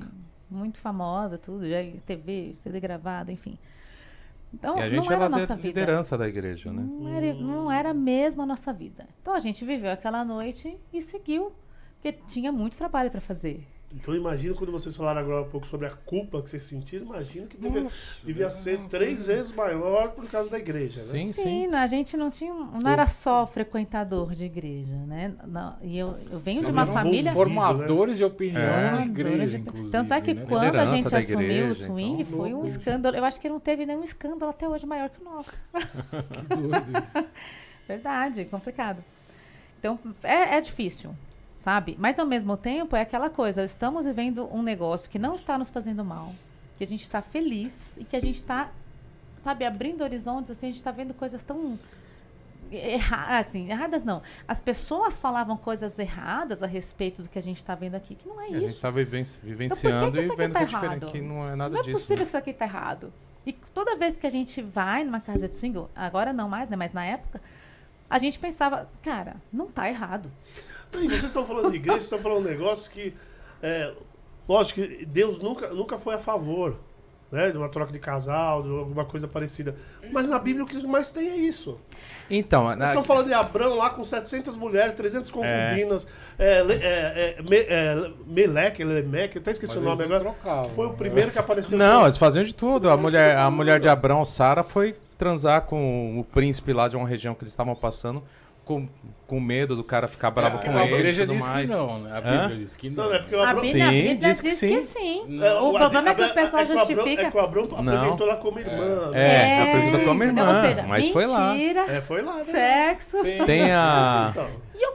Muito 0.50 0.78
famosa, 0.80 1.38
tudo, 1.38 1.68
já 1.70 1.78
TV, 2.06 2.54
CD 2.56 2.80
gravado, 2.80 3.32
enfim. 3.32 3.58
Então, 4.52 4.80
E 4.80 4.82
a 4.82 4.90
gente 4.90 5.06
não 5.06 5.12
era 5.12 5.16
era 5.16 5.24
a 5.24 5.28
a 5.28 5.30
nossa 5.30 5.56
vida. 5.56 5.68
liderança 5.80 6.18
da 6.18 6.28
igreja, 6.28 6.72
né? 6.72 6.82
Não 6.84 7.08
era, 7.08 7.34
não 7.36 7.72
era 7.72 7.94
mesmo 7.94 8.42
a 8.42 8.46
nossa 8.48 8.74
vida. 8.74 9.08
Então 9.22 9.36
a 9.36 9.40
gente 9.40 9.64
viveu 9.64 9.92
aquela 9.92 10.26
noite 10.26 10.76
e 10.92 11.00
seguiu, 11.02 11.52
porque 11.96 12.14
tinha 12.26 12.52
muito 12.52 12.76
trabalho 12.76 13.12
para 13.12 13.22
fazer. 13.22 13.68
Então 13.92 14.16
imagina 14.16 14.54
quando 14.54 14.72
vocês 14.72 14.96
falaram 14.96 15.20
agora 15.22 15.42
um 15.42 15.50
pouco 15.50 15.66
sobre 15.66 15.88
a 15.88 15.90
culpa 15.90 16.40
que 16.44 16.50
vocês 16.52 16.62
sentiram, 16.62 17.08
imagina 17.08 17.48
que 17.48 17.58
devia, 17.58 17.88
devia 18.24 18.50
ser 18.52 18.80
três 18.88 19.26
vezes 19.26 19.52
maior 19.52 20.12
por 20.12 20.30
causa 20.30 20.48
da 20.48 20.60
igreja, 20.60 21.00
né? 21.00 21.06
Sim, 21.08 21.34
Sim, 21.34 21.74
a 21.74 21.88
gente 21.88 22.16
não 22.16 22.30
tinha, 22.30 22.54
um- 22.54 22.80
não 22.80 22.90
era 22.90 23.08
só 23.08 23.48
frequentador 23.48 24.36
de 24.36 24.44
igreja, 24.46 24.94
né? 25.08 25.34
Não, 25.48 25.76
e 25.82 25.98
eu, 25.98 26.16
eu 26.32 26.38
venho 26.38 26.64
de 26.64 26.70
uma 26.72 26.86
família 26.86 27.32
Formadores 27.34 28.18
de 28.18 28.24
opinião 28.24 28.62
É. 28.62 28.92
na 28.92 29.06
igreja, 29.06 29.24
Formadores 29.30 29.52
de- 29.52 29.58
inclusive. 29.58 29.92
Tanto 29.92 30.14
é 30.14 30.22
que 30.22 30.34
né? 30.36 30.46
quando 30.48 30.76
a 30.76 30.86
gente 30.86 31.16
assumiu 31.16 31.40
o 31.48 31.52
igreja, 31.52 31.88
swing, 31.88 32.22
então. 32.22 32.38
foi 32.38 32.54
um 32.54 32.66
escândalo. 32.66 33.18
Eu 33.18 33.26
acho 33.26 33.40
que 33.42 33.50
não 33.50 33.60
teve 33.60 33.88
nenhum 33.88 34.04
escândalo 34.04 34.52
até 34.52 34.70
hoje 34.70 34.86
maior 34.86 35.10
que 35.10 35.20
o 35.20 35.24
nosso. 35.24 35.52
Que 36.48 36.56
doido 36.56 36.92
isso. 37.04 37.26
Verdade, 37.88 38.46
complicado. 38.46 39.04
Então, 39.80 39.98
é, 40.24 40.58
é 40.58 40.62
difícil, 40.62 41.10
sabe? 41.60 41.96
Mas 42.00 42.18
ao 42.18 42.26
mesmo 42.26 42.56
tempo 42.58 42.96
é 42.96 43.02
aquela 43.02 43.30
coisa, 43.30 43.64
estamos 43.64 44.06
vivendo 44.06 44.50
um 44.52 44.64
negócio 44.64 45.10
que 45.10 45.20
não 45.20 45.36
está 45.36 45.58
nos 45.58 45.70
fazendo 45.70 46.04
mal, 46.04 46.34
que 46.78 46.84
a 46.84 46.88
gente 46.88 47.02
está 47.04 47.22
feliz 47.22 47.96
e 47.98 48.04
que 48.06 48.16
a 48.16 48.20
gente 48.20 48.36
está, 48.38 48.72
sabe, 49.36 49.66
abrindo 49.66 50.02
horizontes, 50.02 50.50
assim, 50.52 50.68
a 50.68 50.70
gente 50.70 50.78
está 50.78 50.92
vendo 50.92 51.14
coisas 51.14 51.44
tão 51.44 51.78
erradas, 52.72 53.48
assim, 53.48 53.70
erradas 53.70 54.04
não. 54.04 54.22
As 54.48 54.62
pessoas 54.62 55.20
falavam 55.20 55.58
coisas 55.58 55.98
erradas 55.98 56.62
a 56.62 56.68
respeito 56.68 57.24
do 57.24 57.30
que 57.30 57.40
a 57.40 57.42
gente 57.42 57.58
está 57.58 57.74
vendo 57.76 57.96
aqui, 57.96 58.16
que 58.16 58.28
não 58.28 58.40
é 58.40 58.50
E 58.52 58.56
a 58.56 58.60
gente 58.60 58.70
isso. 58.70 58.82
tá 58.82 58.92
viven- 58.92 59.22
Então, 59.24 59.40
vivenciando 59.44 60.12
que 60.12 60.20
isso 60.20 60.28
e 60.28 60.32
aqui 60.32 60.38
vendo 60.38 60.54
tá 60.54 60.60
que 60.66 60.76
é 60.76 61.12
que 61.12 61.22
não 61.22 61.48
é 61.50 61.56
nada 61.56 61.74
Não 61.74 61.82
é 61.82 61.84
disso. 61.84 61.98
possível 61.98 62.18
né? 62.20 62.24
que 62.24 62.30
isso 62.30 62.38
aqui 62.38 62.54
tá 62.54 62.66
errado. 62.66 63.12
E 63.46 63.54
toda 63.54 63.96
vez 63.96 64.18
que 64.18 64.28
a 64.28 64.30
gente 64.30 64.62
vai 64.62 65.04
numa 65.04 65.20
casa 65.20 65.48
de 65.48 65.56
swing, 65.56 65.84
agora 65.96 66.32
não 66.32 66.48
mais, 66.48 66.70
né? 66.70 66.76
Mas 66.76 66.94
na 66.94 67.04
época, 67.04 67.42
a 68.10 68.20
gente 68.20 68.38
pensava, 68.38 68.88
cara, 69.02 69.38
não 69.52 69.68
tá 69.68 69.90
errado. 69.90 70.30
E 70.94 71.08
vocês 71.08 71.26
estão 71.26 71.46
falando 71.46 71.70
de 71.72 71.78
igreja, 71.78 72.00
vocês 72.00 72.06
estão 72.06 72.20
falando 72.20 72.46
um 72.46 72.50
negócio 72.50 72.92
que. 72.92 73.14
É, 73.62 73.94
lógico 74.48 74.82
que 74.82 75.06
Deus 75.06 75.40
nunca, 75.40 75.68
nunca 75.70 75.98
foi 75.98 76.16
a 76.16 76.20
favor 76.20 76.78
né, 77.32 77.52
de 77.52 77.58
uma 77.58 77.70
troca 77.70 77.92
de 77.92 78.00
casal, 78.00 78.64
de 78.64 78.70
alguma 78.70 79.06
coisa 79.06 79.28
parecida. 79.28 79.76
Mas 80.12 80.28
na 80.28 80.40
Bíblia 80.40 80.64
o 80.64 80.68
que 80.68 80.82
mais 80.88 81.12
tem 81.12 81.30
é 81.30 81.36
isso. 81.36 81.78
Então, 82.30 82.64
Nós 82.64 82.78
na- 82.78 82.86
estamos 82.86 83.06
falando 83.08 83.28
de 83.28 83.34
Abraão 83.34 83.76
lá 83.76 83.90
com 83.92 84.04
700 84.04 84.58
mulheres, 84.58 84.94
300 84.94 85.30
concubinas, 85.30 86.08
é, 86.38 86.60
é, 86.60 87.36
é, 87.38 87.42
Me, 87.44 87.58
é, 87.58 88.12
Meleque, 88.26 88.84
Lemeque, 88.84 89.38
eu 89.38 89.42
até 89.42 89.52
esqueci 89.52 89.76
Mas 89.76 89.84
o 89.84 89.86
nome 89.90 90.04
agora. 90.04 90.20
trocavam, 90.22 90.70
que 90.70 90.76
foi 90.76 90.88
o 90.88 90.90
né? 90.92 90.96
primeiro 90.98 91.32
que 91.32 91.40
apareceu. 91.40 91.78
Não, 91.78 92.04
eles 92.04 92.18
faziam 92.18 92.44
de 92.44 92.54
tudo. 92.56 92.90
A 92.90 92.98
mulher, 92.98 93.38
a 93.38 93.50
mulher 93.52 93.80
de 93.80 93.88
Abraão, 93.88 94.26
Sara, 94.26 94.64
foi 94.64 94.96
transar 95.18 95.64
com 95.64 96.20
o 96.20 96.24
príncipe 96.24 96.74
lá 96.74 96.88
de 96.88 96.96
uma 96.96 97.08
região 97.08 97.36
que 97.36 97.44
eles 97.44 97.52
estavam 97.54 97.76
passando, 97.76 98.24
com, 98.70 98.88
com 99.26 99.40
medo 99.40 99.76
do 99.76 99.84
cara 99.84 100.08
ficar 100.08 100.30
bravo 100.30 100.60
É, 100.60 100.64
com 100.64 100.78
a 100.78 100.84
ele 100.86 100.92
e 100.92 100.96
igreja 101.00 101.26
diz 101.26 101.48
mais. 101.48 101.68
que 101.72 101.76
não, 101.76 102.00
né? 102.02 102.12
A 102.12 102.18
Hã? 102.20 102.42
Bíblia 102.42 102.58
diz 102.60 102.76
que 102.76 102.88
não. 102.92 103.04
Não, 103.06 103.14
é 103.16 103.18
porque 103.18 103.36
o 103.36 103.42
A. 103.42 103.54
Bíblia, 103.56 103.88
a 103.88 103.90
Sim, 103.90 104.02
Bíblia 104.02 104.16
diz 104.16 104.42
que 104.42 104.48
diz 104.50 104.58
sim. 104.60 104.68
que 104.68 104.82
sim. 104.84 105.42
É, 105.44 105.54
O 105.56 105.74
problema 105.74 106.10
é 106.10 106.14
que 106.14 106.22
o 106.22 106.26
Abra- 106.26 106.36
pessoal 106.36 106.62
é 106.62 106.66
que 106.66 106.72
o 106.72 106.80
Abraão- 106.80 106.96
justifica. 106.96 107.22
É 107.24 107.32
que 107.32 107.38
o 107.38 107.40
Abraão 107.40 107.68
Não. 107.68 107.80
apresentou 107.94 108.28
ela 108.28 108.36
como 108.38 108.60
irmã. 108.60 109.12
É, 109.16 109.64
apresentou 109.70 110.00
como 110.06 110.24
irmã, 110.24 110.48
Ou 110.56 110.62
seja, 110.68 110.84
mas 110.84 111.10
foi 111.10 111.26
lá. 111.26 111.54
mentira, 111.54 111.82
É, 111.92 112.00
foi 112.02 112.22
lá, 112.22 112.36
né? 112.36 112.44
sexo. 112.44 113.22
Sim. 113.24 113.44
Tem 113.44 113.72
a, 113.72 114.30
Então, 114.32 114.48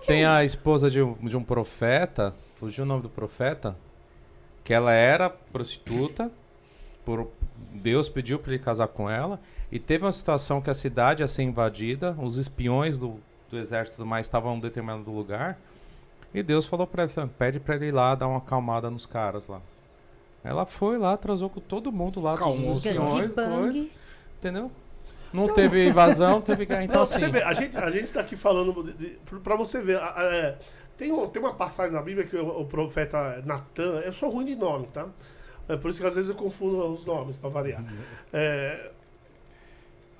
tem 0.06 0.24
a 0.24 0.44
esposa 0.44 0.88
de 0.88 1.02
um, 1.02 1.14
de 1.14 1.36
um 1.36 1.42
profeta, 1.42 2.32
fugiu 2.60 2.84
o 2.84 2.86
nome 2.86 3.02
do 3.02 3.08
profeta, 3.08 3.76
que 4.62 4.72
ela 4.72 4.92
era 4.92 5.28
prostituta, 5.28 6.30
por, 7.04 7.28
Deus 7.74 8.08
pediu 8.08 8.38
para 8.38 8.52
ele 8.54 8.62
casar 8.62 8.86
com 8.86 9.10
ela, 9.10 9.40
e 9.72 9.78
teve 9.80 10.04
uma 10.04 10.12
situação 10.12 10.60
que 10.60 10.70
a 10.70 10.74
cidade 10.74 11.22
ia 11.22 11.26
ser 11.28 11.42
invadida, 11.42 12.16
os 12.22 12.36
espiões 12.38 12.98
do, 12.98 13.18
do 13.54 13.60
exército 13.60 13.94
e 13.94 13.98
tudo 13.98 14.06
mais 14.06 14.26
estavam 14.26 14.54
em 14.54 14.56
um 14.56 14.60
determinado 14.60 15.10
lugar, 15.10 15.58
e 16.32 16.42
Deus 16.42 16.66
falou 16.66 16.86
para 16.86 17.04
ela, 17.04 17.30
pede 17.38 17.60
para 17.60 17.76
ele 17.76 17.86
ir 17.86 17.92
lá 17.92 18.14
dar 18.14 18.26
uma 18.28 18.38
acalmada 18.38 18.90
nos 18.90 19.06
caras 19.06 19.46
lá. 19.46 19.60
Ela 20.42 20.66
foi 20.66 20.98
lá, 20.98 21.16
transou 21.16 21.48
com 21.48 21.60
todo 21.60 21.90
mundo 21.90 22.20
lá, 22.20 22.36
todos 22.36 22.60
os 22.68 22.80
coisa, 22.82 23.86
entendeu? 24.38 24.70
Não 25.32 25.48
teve 25.52 25.88
invasão, 25.88 26.40
teve... 26.40 26.64
Então, 26.84 26.96
Não, 26.96 27.02
assim, 27.02 27.28
vê, 27.30 27.42
a 27.42 27.52
gente, 27.54 27.76
a 27.78 27.90
gente 27.90 28.12
tá 28.12 28.20
aqui 28.20 28.36
falando 28.36 28.94
pra 29.42 29.56
você 29.56 29.80
ver. 29.82 29.96
a- 29.96 30.12
a- 30.20 30.24
é, 30.24 30.58
tem, 30.96 31.10
um- 31.10 31.26
tem 31.28 31.42
uma 31.42 31.54
passagem 31.54 31.92
na 31.92 32.02
Bíblia 32.02 32.26
que 32.26 32.36
o, 32.36 32.60
o 32.60 32.66
profeta 32.66 33.42
Natan. 33.44 34.00
Eu 34.00 34.12
sou 34.12 34.28
ruim 34.30 34.44
de 34.44 34.54
nome, 34.54 34.86
tá? 34.92 35.06
É 35.68 35.76
por 35.76 35.88
isso 35.90 36.00
que 36.00 36.06
às 36.06 36.14
vezes 36.14 36.30
eu 36.30 36.36
confundo 36.36 36.86
os 36.92 37.04
nomes, 37.04 37.36
pra 37.36 37.48
variar. 37.48 37.82
É, 38.32 38.90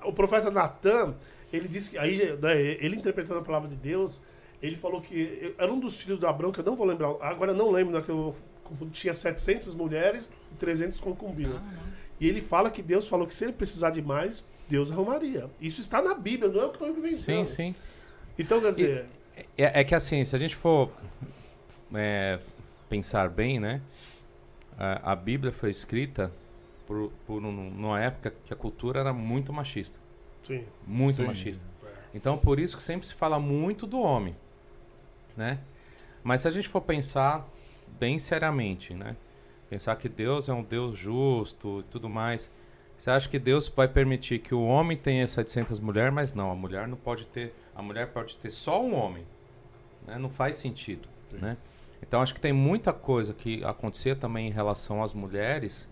o 0.03 0.11
profeta 0.11 0.49
Natan, 0.51 1.13
ele 1.55 1.67
disse 1.67 1.91
que. 1.91 1.97
Aí, 1.97 2.17
né, 2.41 2.61
ele 2.79 2.95
interpretando 2.95 3.39
a 3.39 3.43
palavra 3.43 3.67
de 3.69 3.75
Deus, 3.75 4.21
ele 4.61 4.75
falou 4.75 5.01
que 5.01 5.53
era 5.57 5.71
um 5.71 5.79
dos 5.79 5.99
filhos 6.01 6.19
de 6.19 6.25
Abraão, 6.25 6.51
que 6.51 6.59
eu 6.59 6.63
não 6.65 6.75
vou 6.75 6.85
lembrar. 6.87 7.09
Agora 7.21 7.51
eu 7.51 7.55
não 7.55 7.71
lembro, 7.71 7.93
né, 7.93 8.01
que 8.01 8.09
eu 8.09 8.35
tinha 8.91 9.13
700 9.13 9.73
mulheres 9.75 10.29
e 10.51 10.55
300 10.55 10.99
concubinas. 10.99 11.59
E 12.19 12.27
ele 12.27 12.41
fala 12.41 12.69
que 12.71 12.81
Deus 12.81 13.07
falou 13.07 13.27
que 13.27 13.35
se 13.35 13.43
ele 13.43 13.53
precisar 13.53 13.89
de 13.91 14.01
mais, 14.01 14.45
Deus 14.69 14.91
arrumaria. 14.91 15.49
Isso 15.61 15.81
está 15.81 16.01
na 16.01 16.13
Bíblia, 16.15 16.49
não 16.51 16.61
é 16.61 16.65
o 16.65 16.69
que 16.69 16.81
eu 16.81 16.87
estou 16.87 17.03
inventando. 17.05 17.21
sim, 17.21 17.45
sim. 17.45 17.75
Então, 18.39 18.59
quer 18.61 18.69
dizer, 18.71 19.05
É, 19.57 19.81
é 19.81 19.83
que 19.83 19.93
assim, 19.93 20.23
se 20.25 20.35
a 20.35 20.39
gente 20.39 20.55
for 20.55 20.89
é, 21.93 22.39
pensar 22.89 23.29
bem, 23.29 23.59
né? 23.59 23.81
A, 24.77 25.11
a 25.11 25.15
Bíblia 25.15 25.51
foi 25.51 25.69
escrita 25.69 26.31
por, 26.87 27.11
por 27.27 27.43
um- 27.43 27.51
numa 27.71 27.99
época 28.01 28.33
que 28.45 28.53
a 28.53 28.55
cultura 28.55 28.99
era 29.01 29.13
muito 29.13 29.51
machista. 29.53 29.99
Sim. 30.45 30.63
Muito 30.85 31.17
Sim. 31.17 31.27
machista. 31.27 31.65
Então, 32.13 32.37
por 32.37 32.59
isso 32.59 32.77
que 32.77 32.83
sempre 32.83 33.05
se 33.05 33.13
fala 33.13 33.39
muito 33.39 33.85
do 33.85 33.99
homem, 33.99 34.33
né? 35.35 35.59
Mas 36.23 36.41
se 36.41 36.47
a 36.47 36.51
gente 36.51 36.67
for 36.67 36.81
pensar 36.81 37.45
bem 37.99 38.19
seriamente, 38.19 38.93
né? 38.93 39.15
Pensar 39.69 39.95
que 39.95 40.07
Deus 40.07 40.47
é 40.47 40.53
um 40.53 40.63
Deus 40.63 40.97
justo 40.97 41.81
e 41.81 41.83
tudo 41.83 42.07
mais. 42.07 42.49
Você 42.97 43.09
acha 43.09 43.27
que 43.27 43.37
Deus 43.37 43.67
vai 43.67 43.87
permitir 43.87 44.39
que 44.39 44.55
o 44.55 44.63
homem 44.63 44.95
tenha 44.95 45.27
700 45.27 45.79
mulheres, 45.79 46.13
mas 46.13 46.33
não, 46.33 46.49
a 46.49 46.55
mulher 46.55 46.87
não 46.87 46.95
pode 46.95 47.27
ter, 47.27 47.53
a 47.75 47.81
mulher 47.81 48.07
pode 48.07 48.37
ter 48.37 48.49
só 48.49 48.81
um 48.81 48.95
homem, 48.95 49.25
né? 50.07 50.17
Não 50.17 50.29
faz 50.29 50.55
sentido, 50.55 51.07
né? 51.33 51.57
Então 52.01 52.21
acho 52.21 52.33
que 52.33 52.39
tem 52.39 52.53
muita 52.53 52.93
coisa 52.93 53.33
que 53.33 53.63
acontecia 53.63 54.15
também 54.15 54.47
em 54.47 54.51
relação 54.51 55.03
às 55.03 55.13
mulheres 55.13 55.89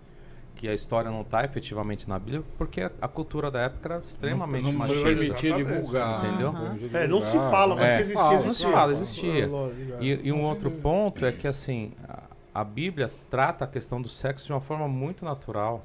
que 0.63 0.69
a 0.69 0.73
história 0.73 1.12
não 1.12 1.23
está 1.23 1.43
efetivamente 1.43 2.08
na 2.08 2.17
Bíblia, 2.17 2.41
porque 2.58 2.80
a, 2.84 2.91
a 3.02 3.08
cultura 3.10 3.52
da 3.52 3.60
época 3.63 3.89
era 3.95 3.99
extremamente 3.99 4.63
não, 4.63 4.71
não 4.71 4.80
machista. 4.80 5.04
permitia 5.04 5.49
Exatamente. 5.49 5.76
divulgar. 5.76 6.26
Entendeu? 6.26 6.52
Não 6.54 6.62
permitia 6.62 6.99
É, 6.99 7.08
não 7.08 7.21
se 7.21 7.38
fala, 7.38 7.76
mas 7.76 7.89
É. 7.89 7.95
que 7.95 8.02
existia, 8.02 8.23
Fala, 8.23 8.36
existia. 8.36 8.47
não 8.65 8.71
se 8.71 8.78
fala, 8.78 8.91
existia. 8.93 9.34
É, 9.34 9.43
é. 9.43 10.04
E, 10.23 10.28
e 10.28 10.32
um 10.32 10.41
outro 10.43 10.71
ponto 10.71 11.26
é 11.26 11.34
que 11.34 11.49
assim 11.49 11.91
a, 12.08 12.23
a 12.56 12.63
Bíblia 12.63 13.12
trata 13.30 13.65
a 13.65 13.67
questão 13.67 14.02
do 14.02 14.08
sexo 14.08 14.45
de 14.45 14.54
uma 14.54 14.62
forma 14.62 14.88
muito 14.88 15.26
natural. 15.26 15.84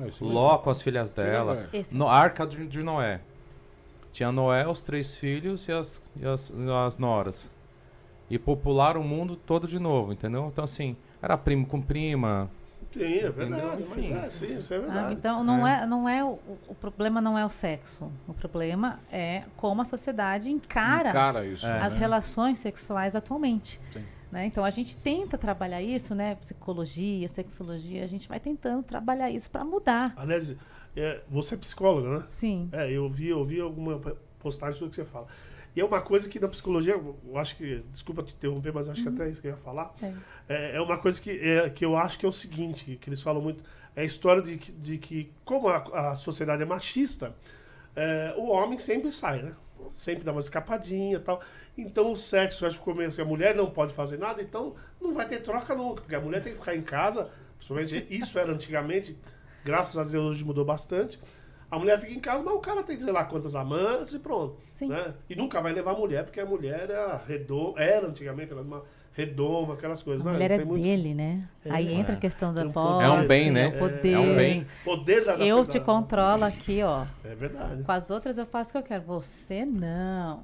É, 0.00 0.10
Ló 0.22 0.56
com 0.56 0.70
as 0.70 0.80
filhas 0.80 1.10
dela, 1.12 1.68
É. 1.70 1.82
No 1.92 2.08
arca 2.08 2.46
de, 2.46 2.66
de 2.66 2.82
Noé. 2.82 3.20
Tinha 4.14 4.32
Noé, 4.32 4.66
os 4.66 4.82
três 4.82 5.14
filhos 5.14 5.68
e 5.68 5.72
as, 5.72 6.00
e 6.16 6.26
as, 6.26 6.48
e 6.48 6.70
as 6.86 6.96
noras. 6.96 7.50
E 8.30 8.38
popularam 8.38 9.02
o 9.02 9.04
mundo 9.04 9.36
todo 9.36 9.68
de 9.68 9.78
novo, 9.78 10.10
entendeu? 10.10 10.46
Então 10.50 10.64
assim, 10.64 10.96
era 11.20 11.36
primo 11.36 11.66
com 11.66 11.82
prima. 11.82 12.50
Sim, 12.92 13.18
é 13.18 13.30
verdade. 13.30 13.84
Mas 13.88 14.10
é, 14.10 14.30
sim, 14.30 14.56
isso 14.56 14.74
é 14.74 14.76
Ah, 14.76 14.80
verdade. 14.80 15.14
então 15.14 15.44
não 15.44 15.66
é, 15.66 15.86
não 15.86 16.08
é 16.08 16.24
o, 16.24 16.38
o 16.68 16.74
problema 16.74 17.20
não 17.20 17.38
é 17.38 17.44
o 17.44 17.48
sexo. 17.48 18.10
O 18.26 18.34
problema 18.34 18.98
é 19.12 19.44
como 19.56 19.80
a 19.80 19.84
sociedade 19.84 20.50
encara, 20.50 21.10
Encara 21.10 21.46
isso. 21.46 21.64
É. 21.66 21.78
as 21.80 21.94
né? 21.94 22.00
relações 22.00 22.58
sexuais 22.58 23.14
atualmente. 23.14 23.80
Sim. 23.92 24.04
né? 24.32 24.46
Então 24.46 24.64
a 24.64 24.70
gente 24.70 24.96
tenta 24.96 25.38
trabalhar 25.38 25.80
isso, 25.80 26.14
né? 26.14 26.34
Psicologia, 26.34 27.28
sexologia, 27.28 28.02
a 28.02 28.08
gente 28.08 28.28
vai 28.28 28.40
tentando 28.40 28.82
trabalhar 28.82 29.30
isso 29.30 29.48
para 29.50 29.64
mudar. 29.64 30.12
Aliás, 30.16 30.56
é, 30.96 31.22
você 31.30 31.54
é 31.54 31.58
psicóloga, 31.58 32.18
né? 32.18 32.24
Sim. 32.28 32.68
É, 32.72 32.90
eu 32.90 33.08
vi, 33.08 33.28
eu 33.28 33.44
vi 33.44 33.60
alguma 33.60 34.00
postagem 34.40 34.74
sobre 34.74 34.88
o 34.88 34.90
que 34.90 34.96
você 34.96 35.04
fala. 35.04 35.26
E 35.74 35.80
é 35.80 35.84
uma 35.84 36.00
coisa 36.00 36.28
que 36.28 36.40
na 36.40 36.48
psicologia, 36.48 36.94
eu 36.94 37.38
acho 37.38 37.56
que, 37.56 37.76
desculpa 37.92 38.22
te 38.22 38.34
interromper, 38.34 38.72
mas 38.72 38.88
acho 38.88 39.02
que 39.02 39.08
até 39.08 39.28
isso 39.28 39.40
que 39.40 39.46
eu 39.46 39.52
ia 39.52 39.56
falar. 39.56 39.94
É. 40.02 40.12
É, 40.48 40.76
é 40.76 40.80
uma 40.80 40.98
coisa 40.98 41.20
que, 41.20 41.30
é, 41.30 41.70
que 41.70 41.84
eu 41.84 41.96
acho 41.96 42.18
que 42.18 42.26
é 42.26 42.28
o 42.28 42.32
seguinte, 42.32 42.84
que, 42.84 42.96
que 42.96 43.08
eles 43.08 43.22
falam 43.22 43.40
muito, 43.40 43.62
é 43.94 44.02
a 44.02 44.04
história 44.04 44.42
de, 44.42 44.56
que- 44.56 44.72
de 44.72 44.98
que, 44.98 45.30
como 45.44 45.68
a, 45.68 46.10
a 46.10 46.16
sociedade 46.16 46.62
é 46.62 46.66
machista, 46.66 47.34
é, 47.94 48.34
o 48.36 48.48
homem 48.48 48.78
sempre 48.78 49.12
sai, 49.12 49.42
né? 49.42 49.54
sempre 49.94 50.22
dá 50.24 50.30
uma 50.32 50.40
escapadinha 50.40 51.16
e 51.16 51.20
tal. 51.20 51.40
Então 51.78 52.12
o 52.12 52.16
sexo, 52.16 52.66
acho 52.66 52.80
que 52.82 52.92
meio 52.94 53.08
assim, 53.08 53.22
a 53.22 53.24
mulher 53.24 53.54
não 53.54 53.70
pode 53.70 53.94
fazer 53.94 54.18
nada, 54.18 54.42
então 54.42 54.74
não 55.00 55.12
vai 55.14 55.26
ter 55.26 55.38
troca 55.40 55.74
nunca, 55.74 56.02
porque 56.02 56.14
a 56.14 56.20
mulher 56.20 56.42
tem 56.42 56.52
que 56.52 56.58
ficar 56.58 56.74
em 56.76 56.82
casa, 56.82 57.30
principalmente 57.56 58.06
isso 58.10 58.38
era 58.38 58.52
antigamente, 58.52 59.16
graças 59.64 59.96
a 59.96 60.04
Deus 60.04 60.32
hoje 60.32 60.44
mudou 60.44 60.64
bastante. 60.64 61.18
A 61.70 61.78
mulher 61.78 61.98
fica 62.00 62.12
em 62.12 62.18
casa, 62.20 62.42
mas 62.42 62.54
o 62.54 62.58
cara 62.58 62.82
tem 62.82 62.98
sei 62.98 63.12
lá 63.12 63.24
quantas 63.24 63.54
amantes 63.54 64.12
e 64.12 64.18
pronto. 64.18 64.56
Sim. 64.72 64.88
Né? 64.88 65.14
E 65.28 65.36
nunca 65.36 65.60
vai 65.60 65.72
levar 65.72 65.92
a 65.92 65.94
mulher, 65.94 66.24
porque 66.24 66.40
a 66.40 66.46
mulher 66.46 66.90
era 66.90 67.20
redoma, 67.28 67.78
era 67.78 68.08
antigamente, 68.08 68.52
era 68.52 68.60
uma 68.60 68.82
redoma, 69.12 69.74
aquelas 69.74 70.02
coisas. 70.02 70.26
A 70.26 70.30
né? 70.30 70.32
mulher 70.34 70.50
é 70.50 70.64
muito- 70.64 70.82
dele, 70.82 71.14
né? 71.14 71.44
É. 71.64 71.70
Aí 71.70 71.92
entra 71.94 72.14
É. 72.14 72.16
a 72.16 72.18
questão 72.18 72.52
da 72.52 72.62
um 72.62 72.72
posse. 72.72 73.04
É 73.04 73.08
um 73.10 73.26
bem, 73.26 73.50
né? 73.50 73.68
o 73.68 73.78
poder. 73.78 74.12
É 74.12 74.18
um 74.18 74.34
bem. 74.34 74.66
Poder 74.84 75.24
da, 75.24 75.34
Eu 75.36 75.64
te 75.64 75.78
controlo 75.78 76.44
aqui, 76.44 76.82
ó. 76.82 77.04
É 77.24 77.34
verdade. 77.34 77.82
Com 77.84 77.92
as 77.92 78.10
outras 78.10 78.36
eu 78.38 78.46
faço 78.46 78.70
o 78.70 78.72
que 78.72 78.78
eu 78.78 78.82
quero. 78.82 79.02
Você 79.04 79.64
não. 79.64 80.40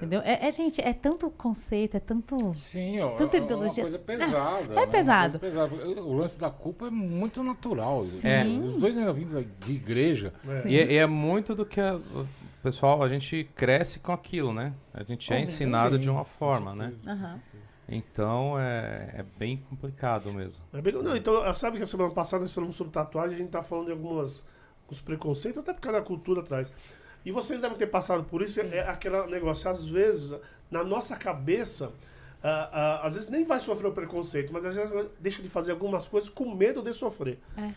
É. 0.00 0.04
Entendeu? 0.04 0.20
É, 0.24 0.46
é, 0.46 0.50
gente, 0.52 0.80
é 0.80 0.92
tanto 0.92 1.28
conceito, 1.30 1.96
é 1.96 2.00
tanto. 2.00 2.54
Sim, 2.54 3.00
ó, 3.00 3.10
Tanta 3.16 3.36
é 3.36 3.40
uma 3.40 3.46
ideologia. 3.46 3.84
coisa 3.84 3.98
pesada. 3.98 4.72
É 4.72 4.76
né? 4.76 4.86
pesado. 4.86 5.34
Uma 5.34 5.40
pesada. 5.40 5.74
O 6.02 6.12
lance 6.16 6.38
da 6.38 6.50
culpa 6.50 6.86
é 6.86 6.90
muito 6.90 7.42
natural. 7.42 8.02
Sim. 8.02 8.62
Os 8.64 8.78
dois 8.78 8.96
ainda 8.96 9.12
vindo 9.12 9.44
de 9.64 9.72
igreja. 9.72 10.32
É. 10.64 10.68
E, 10.68 10.78
é- 10.78 10.92
e 10.92 10.96
é 10.96 11.06
muito 11.06 11.54
do 11.54 11.66
que 11.66 11.80
a- 11.80 11.96
o 11.96 12.26
pessoal, 12.62 13.02
a 13.02 13.08
gente 13.08 13.48
cresce 13.56 13.98
com 13.98 14.12
aquilo, 14.12 14.52
né? 14.52 14.72
A 14.94 15.02
gente 15.02 15.32
é 15.32 15.40
ensinado 15.40 15.96
Sim, 15.96 16.02
de 16.02 16.10
uma 16.10 16.24
forma, 16.24 16.74
né? 16.74 16.92
Aham. 17.06 17.40
Então 17.88 18.58
é, 18.58 19.14
é 19.18 19.24
bem 19.38 19.56
complicado 19.70 20.30
mesmo. 20.32 20.62
É 20.74 20.80
bem- 20.82 20.92
Não, 20.92 21.16
então, 21.16 21.54
sabe 21.54 21.78
que 21.78 21.82
a 21.82 21.86
semana 21.86 22.10
passada 22.10 22.42
nós 22.42 22.52
falamos 22.54 22.76
sobre 22.76 22.92
tatuagem, 22.92 23.34
a 23.36 23.38
gente 23.38 23.50
tá 23.50 23.62
falando 23.62 23.86
de 23.86 23.92
algumas 23.92 24.44
alguns 24.82 25.00
preconceitos, 25.02 25.58
até 25.62 25.72
por 25.74 25.80
causa 25.82 25.98
da 26.00 26.04
cultura 26.04 26.40
atrás. 26.40 26.72
E 27.24 27.32
vocês 27.32 27.60
devem 27.60 27.76
ter 27.76 27.86
passado 27.88 28.24
por 28.24 28.42
isso, 28.42 28.60
é 28.60 28.80
aquele 28.88 29.26
negócio, 29.26 29.68
às 29.70 29.84
vezes, 29.86 30.38
na 30.70 30.82
nossa 30.84 31.16
cabeça, 31.16 31.92
ah, 32.42 32.70
ah, 33.02 33.06
às 33.06 33.14
vezes 33.14 33.28
nem 33.28 33.44
vai 33.44 33.60
sofrer 33.60 33.88
o 33.88 33.92
preconceito, 33.92 34.52
mas 34.52 34.64
a 34.64 34.70
gente 34.72 35.10
deixa 35.20 35.42
de 35.42 35.48
fazer 35.48 35.72
algumas 35.72 36.06
coisas 36.06 36.28
com 36.30 36.54
medo 36.54 36.80
de 36.82 36.92
sofrer. 36.94 37.38
É. 37.56 37.70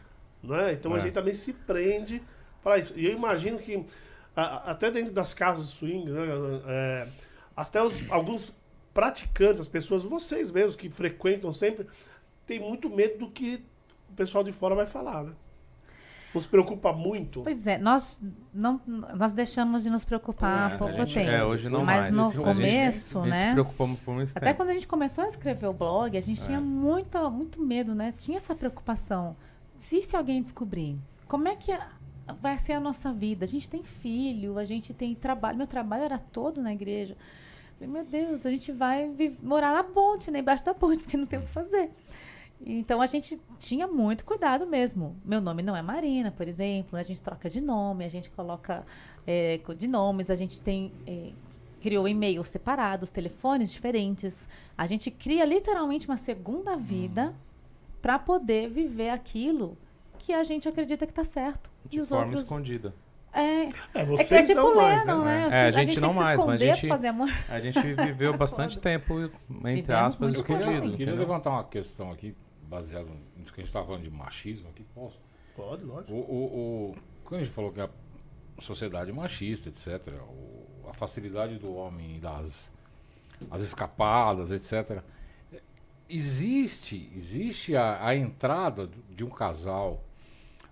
Não 0.43 0.55
é? 0.55 0.73
Então 0.73 0.93
a 0.93 0.97
É. 0.97 1.01
gente 1.01 1.13
também 1.13 1.33
se 1.33 1.53
prende 1.53 2.21
para 2.63 2.77
isso. 2.77 2.93
E 2.97 3.05
eu 3.05 3.11
imagino 3.11 3.57
que, 3.59 3.83
ah, 4.35 4.71
até 4.71 4.89
dentro 4.91 5.11
das 5.11 5.33
casas 5.33 5.67
swing, 5.67 6.09
né, 6.09 6.21
é, 6.67 7.07
até 7.57 7.81
os, 7.83 8.03
alguns 8.09 8.53
praticantes, 8.93 9.61
as 9.61 9.67
pessoas, 9.67 10.03
vocês 10.03 10.51
mesmos 10.51 10.75
que 10.75 10.89
frequentam 10.89 11.51
sempre, 11.51 11.87
tem 12.45 12.59
muito 12.59 12.89
medo 12.89 13.17
do 13.19 13.31
que 13.31 13.63
o 14.09 14.13
pessoal 14.13 14.43
de 14.43 14.51
fora 14.51 14.75
vai 14.75 14.85
falar, 14.85 15.23
né? 15.23 15.33
Não 16.33 16.39
se 16.41 16.47
preocupa 16.47 16.93
muito. 16.93 17.41
Pois 17.43 17.67
é, 17.67 17.77
nós 17.77 18.21
não 18.53 18.79
nós 19.15 19.33
deixamos 19.33 19.83
de 19.83 19.89
nos 19.89 20.05
preocupar 20.05 20.71
há 20.71 20.75
É, 20.75 20.77
pouco 20.77 20.93
a 20.95 21.05
gente- 21.05 21.13
tempo. 21.15 21.29
é, 21.29 21.43
hoje 21.43 21.67
não 21.69 21.83
Mas 21.83 22.01
mais. 22.05 22.15
no 22.15 22.21
A 22.21 22.25
gente- 22.29 22.37
começo, 22.41 23.19
a 23.19 23.23
gente 23.25 23.35
se 23.37 23.45
né? 23.45 23.55
por 24.05 24.13
muito 24.13 24.31
Até 24.35 24.45
tempo. 24.47 24.57
quando 24.57 24.69
a 24.69 24.73
gente 24.73 24.87
começou 24.87 25.23
a 25.23 25.27
escrever 25.27 25.67
o 25.67 25.73
blog, 25.73 26.17
a 26.17 26.21
gente 26.21 26.41
É. 26.41 26.45
tinha 26.45 26.61
muita, 26.61 27.29
muito 27.29 27.61
medo, 27.61 27.93
né? 27.93 28.13
Tinha 28.15 28.37
essa 28.37 28.55
preocupação. 28.55 29.35
Se, 29.75 30.01
se 30.01 30.15
alguém 30.15 30.41
descobrir, 30.41 30.97
como 31.27 31.47
é 31.49 31.55
que 31.55 31.71
a- 31.71 31.87
vai 32.41 32.57
ser 32.57 32.73
a 32.73 32.79
nossa 32.79 33.11
vida? 33.11 33.43
A 33.43 33.47
gente 33.47 33.67
tem 33.67 33.83
filho, 33.83 34.57
a 34.57 34.63
gente 34.63 34.93
tem 34.93 35.13
trabalho. 35.13 35.57
Meu 35.57 35.67
trabalho 35.67 36.03
era 36.03 36.17
todo 36.19 36.61
na 36.61 36.71
igreja. 36.71 37.17
Falei, 37.77 37.91
meu 37.93 38.05
Deus, 38.05 38.45
a 38.45 38.51
gente 38.51 38.71
vai 38.71 39.11
morar 39.43 39.73
na 39.73 39.83
ponte, 39.83 40.31
né? 40.31 40.39
Embaixo 40.39 40.63
da 40.63 40.73
ponte, 40.73 41.03
porque 41.03 41.17
não 41.17 41.25
tem 41.25 41.39
o 41.39 41.41
que 41.41 41.49
fazer. 41.49 41.89
Então 42.65 43.01
a 43.01 43.07
gente 43.07 43.39
tinha 43.57 43.87
muito 43.87 44.23
cuidado 44.23 44.67
mesmo. 44.67 45.15
Meu 45.25 45.41
nome 45.41 45.63
não 45.63 45.75
é 45.75 45.81
Marina, 45.81 46.31
por 46.31 46.47
exemplo. 46.47 46.97
A 46.97 47.03
gente 47.03 47.21
troca 47.21 47.49
de 47.49 47.59
nome, 47.59 48.05
a 48.05 48.09
gente 48.09 48.29
coloca 48.29 48.85
é, 49.25 49.59
de 49.77 49.87
nomes, 49.87 50.29
a 50.29 50.35
gente 50.35 50.61
tem 50.61 50.91
é, 51.07 51.31
criou 51.81 52.07
e-mails 52.07 52.47
separados, 52.49 53.09
telefones 53.09 53.71
diferentes. 53.71 54.47
A 54.77 54.85
gente 54.85 55.09
cria 55.09 55.43
literalmente 55.43 56.07
uma 56.07 56.17
segunda 56.17 56.77
vida 56.77 57.33
para 58.01 58.17
poder 58.19 58.69
viver 58.69 59.09
aquilo 59.09 59.77
que 60.17 60.33
a 60.33 60.43
gente 60.43 60.69
acredita 60.69 61.07
que 61.07 61.13
tá 61.13 61.23
certo. 61.23 61.71
De 61.89 61.97
e 61.97 62.01
os 62.01 62.09
forma 62.09 62.25
outros 62.25 62.41
escondida. 62.41 62.93
é, 63.33 63.63
É, 63.63 63.71
é 63.95 64.05
vocês 64.05 64.27
que 64.27 64.35
é 64.35 64.43
tipo 64.43 64.61
não 64.61 64.75
mais, 64.75 65.05
né? 65.05 65.15
né? 65.15 65.49
É, 65.51 65.65
a 65.65 65.67
Assim, 65.69 65.79
gente 65.79 65.93
tem 65.93 66.01
não 66.01 66.09
que 66.09 66.15
se 66.15 66.21
mais, 66.21 66.45
mas 66.45 66.61
a 66.61 66.65
gente-. 66.65 66.87
A 67.49 67.59
gente 67.59 67.81
viveu 67.81 68.35
bastante 68.37 68.79
tempo, 68.79 69.19
entre 69.19 69.81
Vivemos 69.81 69.89
aspas, 69.89 70.33
muito 70.33 70.39
Eu 70.39 70.43
queria, 70.43 70.61
Escondido, 70.61 70.93
eu 70.93 70.97
queria 70.97 71.15
levantar 71.15 71.49
uma 71.49 71.63
questão 71.63 72.11
aqui, 72.11 72.35
baseada 72.71 73.09
nisso 73.35 73.53
que 73.53 73.59
a 73.59 73.63
gente 73.63 73.69
estava 73.69 73.85
falando 73.85 74.03
de 74.03 74.09
machismo 74.09 74.69
aqui. 74.69 74.83
Posso? 74.95 75.19
Pode, 75.55 75.83
lógico. 75.83 76.13
O, 76.13 76.17
o, 76.17 76.91
o- 76.91 76.95
quando 77.25 77.41
a 77.41 77.43
gente 77.43 77.53
falou 77.53 77.71
que 77.71 77.81
a 77.81 77.89
sociedade 78.59 79.09
é 79.11 79.13
machista, 79.13 79.67
etc., 79.69 80.07
o- 80.27 80.87
a 80.89 80.93
facilidade 80.93 81.57
do 81.59 81.73
homem 81.75 82.19
das 82.19 82.71
as 83.49 83.61
escapadas, 83.61 84.51
etc., 84.51 85.03
existe, 86.09 87.09
existe 87.15 87.75
a, 87.75 88.05
a 88.05 88.15
entrada 88.15 88.89
de 89.09 89.23
um 89.23 89.29
casal 89.29 90.03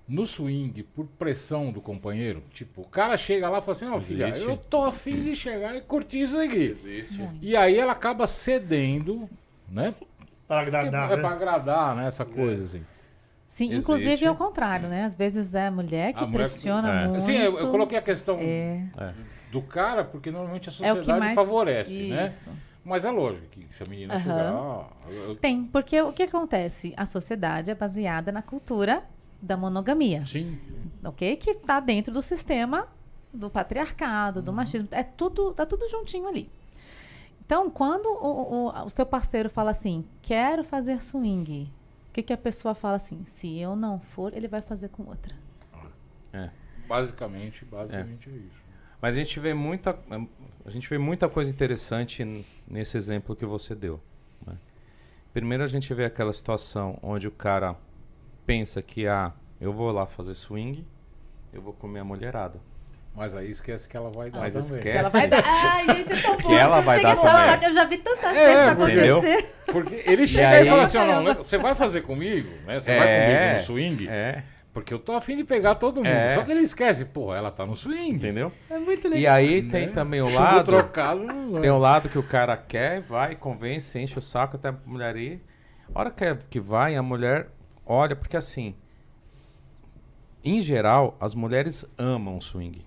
no 0.08 0.26
swing 0.26 0.84
por 0.84 1.06
pressão 1.08 1.72
do 1.72 1.82
companheiro? 1.82 2.44
Tipo, 2.52 2.82
o 2.82 2.88
cara 2.88 3.16
chega 3.18 3.50
lá 3.50 3.60
e 3.60 3.62
fala 3.62 3.72
assim, 3.78 3.86
ó 3.86 4.00
filha, 4.00 4.30
Existe. 4.30 4.48
eu 4.48 4.58
tô 4.58 4.84
afim 4.86 5.24
de 5.24 5.36
chegar 5.36 5.76
e 5.76 5.82
curtir 5.82 6.22
isso 6.22 6.38
aqui. 6.38 6.58
Existe. 6.64 7.28
E 7.42 7.56
aí 7.56 7.78
ela 7.78 7.92
acaba 7.94 8.28
cedendo, 8.28 9.30
né? 9.68 9.94
Para 10.50 10.62
agradar, 10.62 11.12
é 11.12 11.16
né? 11.16 11.22
pra 11.22 11.30
agradar, 11.30 11.96
né? 11.96 12.08
Essa 12.08 12.26
coisa, 12.26 12.64
assim. 12.64 12.84
Sim, 13.48 13.66
Existe. 13.66 13.80
inclusive 13.82 14.26
é 14.26 14.32
o 14.32 14.36
contrário, 14.36 14.90
né? 14.90 15.04
Às 15.06 15.14
vezes 15.14 15.54
é 15.54 15.68
a 15.68 15.72
mulher 15.72 16.12
que 16.14 16.24
A 16.24 16.26
mulher- 16.28 16.40
pressiona 16.40 16.90
é. 16.90 17.04
muito. 17.08 17.18
Assim, 17.18 17.34
eu, 17.36 17.60
eu 17.60 17.70
coloquei 17.70 18.00
a 18.00 18.02
questão 18.02 18.38
É, 18.42 18.84
É. 18.98 19.14
do 19.52 19.62
cara, 19.62 20.04
porque 20.04 20.32
normalmente 20.32 20.68
a 20.68 20.72
é 20.72 20.74
o 20.92 20.96
sociedade 20.96 21.06
que 21.06 21.14
mais 21.20 21.36
favorece, 21.36 22.10
né? 22.10 22.26
Isso. 22.26 22.52
Mas 22.84 23.06
é 23.06 23.12
lógico 23.12 23.46
que 23.50 23.68
se 23.72 23.84
a 23.84 23.90
menina 23.90 24.16
Aham. 24.16 24.24
chegar. 24.24 24.54
ó, 24.56 24.86
eu- 25.12 25.36
Tem, 25.36 25.64
porque 25.66 26.02
o 26.02 26.12
que 26.12 26.24
acontece? 26.24 26.94
A 26.98 27.06
sociedade 27.06 27.70
é 27.70 27.76
baseada 27.76 28.32
na 28.32 28.42
cultura 28.42 29.04
da 29.40 29.56
monogamia, 29.56 30.26
sim, 30.26 30.58
ok? 31.04 31.36
Que 31.36 31.52
está 31.52 31.80
dentro 31.80 32.12
do 32.12 32.24
sistema 32.24 32.88
do 33.32 33.52
patriarcado, 33.52 34.40
Uhum. 34.40 34.46
do 34.46 34.52
machismo, 34.54 34.88
é 34.92 35.04
tudo, 35.04 35.54
tá 35.54 35.64
tudo 35.64 35.88
juntinho 35.88 36.28
ali. 36.28 36.50
Então, 37.50 37.68
quando 37.68 38.06
o, 38.06 38.68
o, 38.68 38.86
o 38.86 38.90
seu 38.92 39.08
parceiro 39.08 39.50
fala 39.50 39.72
assim, 39.72 40.06
quero 40.22 40.64
fazer 40.64 41.02
swing, 41.02 41.74
o 42.08 42.12
que, 42.14 42.22
que 42.22 42.32
a 42.32 42.38
pessoa 42.38 42.76
fala 42.76 42.98
assim? 42.98 43.24
Se 43.24 43.58
eu 43.58 43.76
não 43.76 44.00
for, 44.00 44.36
ele 44.36 44.48
vai 44.48 44.62
fazer 44.62 44.90
com 44.90 45.02
outra. 45.08 45.36
basicamente, 46.88 47.66
basicamente 47.66 48.30
é, 48.30 48.34
isso. 48.34 48.64
Mas 49.02 49.16
a 49.16 49.18
gente 49.18 49.40
vê 49.40 49.56
muita, 49.56 49.98
a 50.64 50.70
gente 50.70 50.88
vê 50.88 51.00
muita 51.00 51.28
coisa 51.28 51.50
interessante 51.50 52.46
nesse 52.68 52.96
exemplo 52.98 53.36
que 53.36 53.48
você 53.48 53.74
deu. 53.74 54.00
né? 54.46 54.56
Primeiro 55.34 55.64
a 55.64 55.68
gente 55.68 55.92
vê 55.92 56.06
aquela 56.06 56.34
situação 56.34 57.00
onde 57.02 57.28
o 57.28 57.32
cara 57.32 57.76
pensa 58.46 58.80
que 58.84 59.08
ah, 59.08 59.34
eu 59.60 59.74
vou 59.74 59.92
lá 59.92 60.06
fazer 60.06 60.36
swing, 60.36 60.86
eu 61.52 61.64
vou 61.64 61.74
comer 61.74 62.02
a 62.02 62.06
mulherada. 62.06 62.62
Mas 63.20 63.36
aí 63.36 63.52
esquece 63.52 63.86
que 63.90 63.98
ela 63.98 64.10
vai 64.10 64.32
dar 64.32 64.40
Mas 64.40 64.54
também. 64.54 64.78
esquece. 64.80 64.82
Que 64.92 64.98
ela 64.98 65.10
vai 65.10 65.28
dar. 65.28 65.44
Ai, 65.46 65.86
gente, 65.98 66.14
é 66.14 66.22
tão 66.22 66.38
bom. 66.38 66.48
Que 66.48 66.56
ela 66.56 66.80
vai 66.80 66.98
chega 67.00 67.08
dar 67.10 67.14
essa 67.22 67.28
também. 67.32 67.48
parte, 67.50 67.66
Eu 67.66 67.74
já 67.74 67.84
vi 67.84 67.98
tantas 67.98 68.38
É, 68.38 68.46
vezes 68.74 68.80
entendeu? 68.90 69.18
acontecer. 69.18 69.56
Porque 69.68 70.04
ele 70.06 70.26
chega 70.28 70.50
aí- 70.50 70.66
e 70.66 70.70
fala 70.70 70.84
assim: 70.84 70.98
ó, 71.00 71.22
não, 71.22 71.34
você 71.36 71.58
vai 71.58 71.76
fazer 71.76 72.02
comigo, 72.02 72.50
né? 72.66 72.80
Você 72.80 72.92
É, 72.92 72.98
vai 72.98 73.08
comigo 73.08 73.60
no 73.60 73.66
swing? 73.66 74.08
É, 74.08 74.44
Porque 74.74 74.94
eu 74.94 75.00
tô 75.00 75.12
afim 75.14 75.36
de 75.36 75.44
pegar 75.44 75.76
todo 75.76 75.98
mundo. 75.98 76.08
É. 76.08 76.34
Só 76.36 76.44
que 76.44 76.52
ele 76.52 76.62
esquece, 76.62 77.04
pô, 77.06 77.36
ela 77.36 77.52
tá 77.52 77.66
no 77.66 77.76
swing. 77.76 78.12
entendeu? 78.12 78.54
É 78.70 78.78
muito 78.80 79.04
legal. 79.10 79.20
E 79.22 79.28
aí 79.28 79.62
né? 79.64 79.70
tem 79.70 79.90
também 79.90 80.22
o 80.22 80.34
lado, 80.34 80.64
trocado. 80.66 81.20
não 81.26 81.60
tem 81.60 81.70
o 81.70 81.78
lado 81.78 82.08
que 82.08 82.18
o 82.18 82.24
cara 82.24 82.56
quer, 82.56 83.02
vai, 83.02 83.36
convence, 83.36 84.00
enche 84.00 84.18
o 84.18 84.22
saco 84.22 84.56
até 84.56 84.70
a 84.70 84.76
mulher 84.86 85.18
ir. 85.18 85.44
A 85.94 86.00
hora 86.00 86.10
que, 86.12 86.24
é- 86.24 86.38
que 86.50 86.60
vai, 86.62 86.96
a 86.96 87.02
mulher 87.04 87.48
olha, 87.86 88.16
porque 88.16 88.38
assim, 88.38 88.74
em 90.44 90.62
geral, 90.62 91.18
as 91.20 91.36
mulheres 91.36 91.86
amam 91.98 92.38
o 92.38 92.42
swing. 92.42 92.86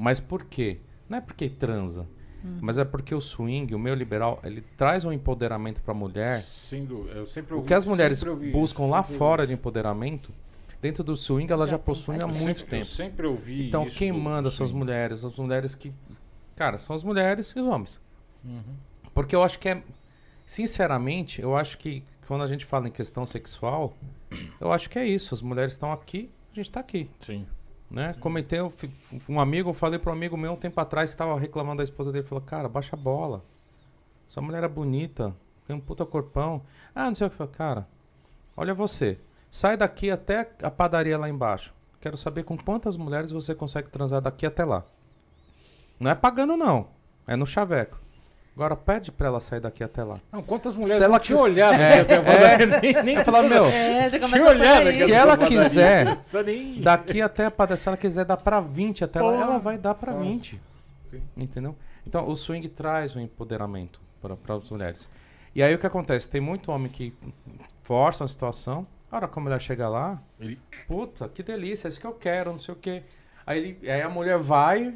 Mas 0.00 0.20
por 0.20 0.44
quê? 0.44 0.78
Não 1.08 1.18
é 1.18 1.20
porque 1.20 1.48
transa, 1.48 2.06
mas 2.60 2.78
é 2.78 2.84
porque 2.84 3.14
o 3.14 3.20
swing, 3.20 3.74
o 3.74 3.78
meio 3.78 3.96
liberal, 3.96 4.38
ele 4.44 4.60
traz 4.76 5.04
um 5.04 5.12
empoderamento 5.12 5.82
pra 5.82 5.92
mulher. 5.92 6.40
Sem 6.42 6.84
dúvida, 6.84 7.16
eu 7.18 7.26
sempre 7.26 7.52
O 7.54 7.56
ouvi- 7.56 7.66
que 7.68 7.74
as 7.74 7.84
mulheres 7.84 8.22
ouvi 8.24 8.50
buscam 8.52 8.84
isso, 8.84 8.90
lá 8.92 9.02
fora 9.02 9.44
de 9.46 9.52
empoderamento, 9.52 10.32
dentro 10.80 11.02
do 11.02 11.16
swing 11.16 11.52
ela 11.52 11.66
Já 11.66 11.72
já, 11.72 11.78
possui 11.78 12.14
há 12.22 12.26
muito 12.28 12.38
sempre, 12.38 12.62
Eu 12.62 12.68
tempo. 12.68 12.84
sempre 12.84 13.26
ouvi 13.26 13.66
Então 13.68 13.84
isso 13.86 13.96
quem 13.98 14.12
manda 14.12 14.50
são 14.52 14.64
as 14.64 14.70
mulheres, 14.70 15.24
as 15.24 15.36
mulheres 15.36 15.74
que. 15.74 15.92
Cara, 16.54 16.78
são 16.78 16.94
as 16.94 17.02
mulheres 17.02 17.48
e 17.56 17.58
os 17.58 17.66
homens. 17.66 18.00
Uhum. 18.44 18.62
Porque 19.12 19.34
eu 19.34 19.42
acho 19.42 19.58
que 19.58 19.68
é. 19.68 19.82
Sinceramente, 20.46 21.42
eu 21.42 21.56
acho 21.56 21.76
que 21.76 22.02
quando 22.26 22.42
a 22.42 22.46
gente 22.46 22.64
fala 22.64 22.88
em 22.88 22.90
questão 22.90 23.26
sexual, 23.26 23.94
eu 24.60 24.72
acho 24.72 24.88
que 24.88 24.98
é 24.98 25.06
isso. 25.06 25.34
As 25.34 25.42
mulheres 25.42 25.72
estão 25.72 25.90
aqui, 25.92 26.30
a 26.52 26.54
gente 26.54 26.66
está 26.66 26.80
aqui. 26.80 27.10
Sim. 27.20 27.46
Né? 27.90 28.12
Comentei, 28.20 28.58
eu 28.58 28.72
um 29.28 29.40
amigo, 29.40 29.70
eu 29.70 29.74
falei 29.74 29.98
para 29.98 30.10
um 30.10 30.14
amigo 30.14 30.36
meu 30.36 30.52
um 30.52 30.56
tempo 30.56 30.78
atrás, 30.80 31.08
estava 31.08 31.38
reclamando 31.38 31.78
da 31.78 31.84
esposa 31.84 32.12
dele, 32.12 32.26
falou: 32.26 32.42
Cara, 32.44 32.68
baixa 32.68 32.94
a 32.94 32.98
bola. 32.98 33.42
Sua 34.26 34.42
mulher 34.42 34.62
é 34.62 34.68
bonita, 34.68 35.34
tem 35.66 35.74
um 35.74 35.80
puta 35.80 36.04
corpão. 36.04 36.62
Ah, 36.94 37.06
não 37.06 37.14
sei 37.14 37.26
o 37.26 37.30
que. 37.30 37.36
Falei, 37.36 37.52
Cara, 37.54 37.88
olha 38.56 38.74
você. 38.74 39.18
Sai 39.50 39.76
daqui 39.76 40.10
até 40.10 40.50
a 40.62 40.70
padaria 40.70 41.16
lá 41.16 41.28
embaixo. 41.28 41.72
Quero 42.00 42.16
saber 42.16 42.44
com 42.44 42.56
quantas 42.56 42.96
mulheres 42.96 43.30
você 43.30 43.54
consegue 43.54 43.88
transar 43.88 44.20
daqui 44.20 44.44
até 44.44 44.64
lá. 44.64 44.84
Não 45.98 46.10
é 46.10 46.14
pagando, 46.14 46.56
não. 46.56 46.88
É 47.26 47.34
no 47.34 47.46
chaveco. 47.46 47.98
Agora 48.58 48.74
pede 48.74 49.12
pra 49.12 49.28
ela 49.28 49.38
sair 49.38 49.60
daqui 49.60 49.84
até 49.84 50.02
lá. 50.02 50.18
Não, 50.32 50.42
quantas 50.42 50.74
mulheres 50.74 50.96
Se 50.98 51.04
ela 51.04 51.20
te 51.20 51.32
olhar 51.32 51.72
É, 51.78 52.02
daqui 52.02 52.12
até 52.12 52.44
a 52.44 52.50
é. 52.50 52.80
Nem, 52.80 53.02
nem 53.04 53.24
falar, 53.24 53.44
meu, 53.44 53.66
É, 53.66 54.10
já 54.10 54.18
te 54.18 54.40
olhar 54.40 54.90
se 54.90 55.12
ela 55.12 55.38
quiser, 55.38 56.18
daqui 56.82 57.22
até 57.22 57.44
a 57.46 57.52
padaria, 57.52 57.80
se 57.80 57.88
ela 57.88 57.96
quiser 57.96 58.24
dar 58.24 58.36
pra 58.36 58.58
20 58.58 59.04
até 59.04 59.22
lá, 59.22 59.32
ela 59.40 59.58
vai 59.58 59.78
dar 59.78 59.94
pra 59.94 60.10
Nossa. 60.12 60.24
20. 60.24 60.60
Sim. 61.04 61.22
Entendeu? 61.36 61.76
Então, 62.04 62.28
o 62.28 62.34
swing 62.34 62.68
traz 62.68 63.14
o 63.14 63.20
empoderamento 63.20 64.00
para 64.20 64.56
as 64.56 64.70
mulheres. 64.72 65.08
E 65.54 65.62
aí 65.62 65.72
o 65.72 65.78
que 65.78 65.86
acontece? 65.86 66.28
Tem 66.28 66.40
muito 66.40 66.72
homem 66.72 66.90
que 66.90 67.14
força 67.84 68.24
a 68.24 68.28
situação. 68.28 68.84
A 69.08 69.18
hora 69.18 69.28
que 69.28 69.38
a 69.38 69.42
mulher 69.42 69.60
chega 69.60 69.88
lá, 69.88 70.20
Ele- 70.40 70.58
puta, 70.88 71.28
que 71.28 71.44
delícia, 71.44 71.86
é 71.86 71.88
isso 71.90 72.00
que 72.00 72.06
eu 72.08 72.12
quero, 72.12 72.50
não 72.50 72.58
sei 72.58 72.74
o 72.74 72.76
quê. 72.76 73.04
Aí, 73.46 73.58
ele, 73.80 73.88
aí 73.88 74.02
a 74.02 74.08
mulher 74.08 74.36
vai, 74.36 74.94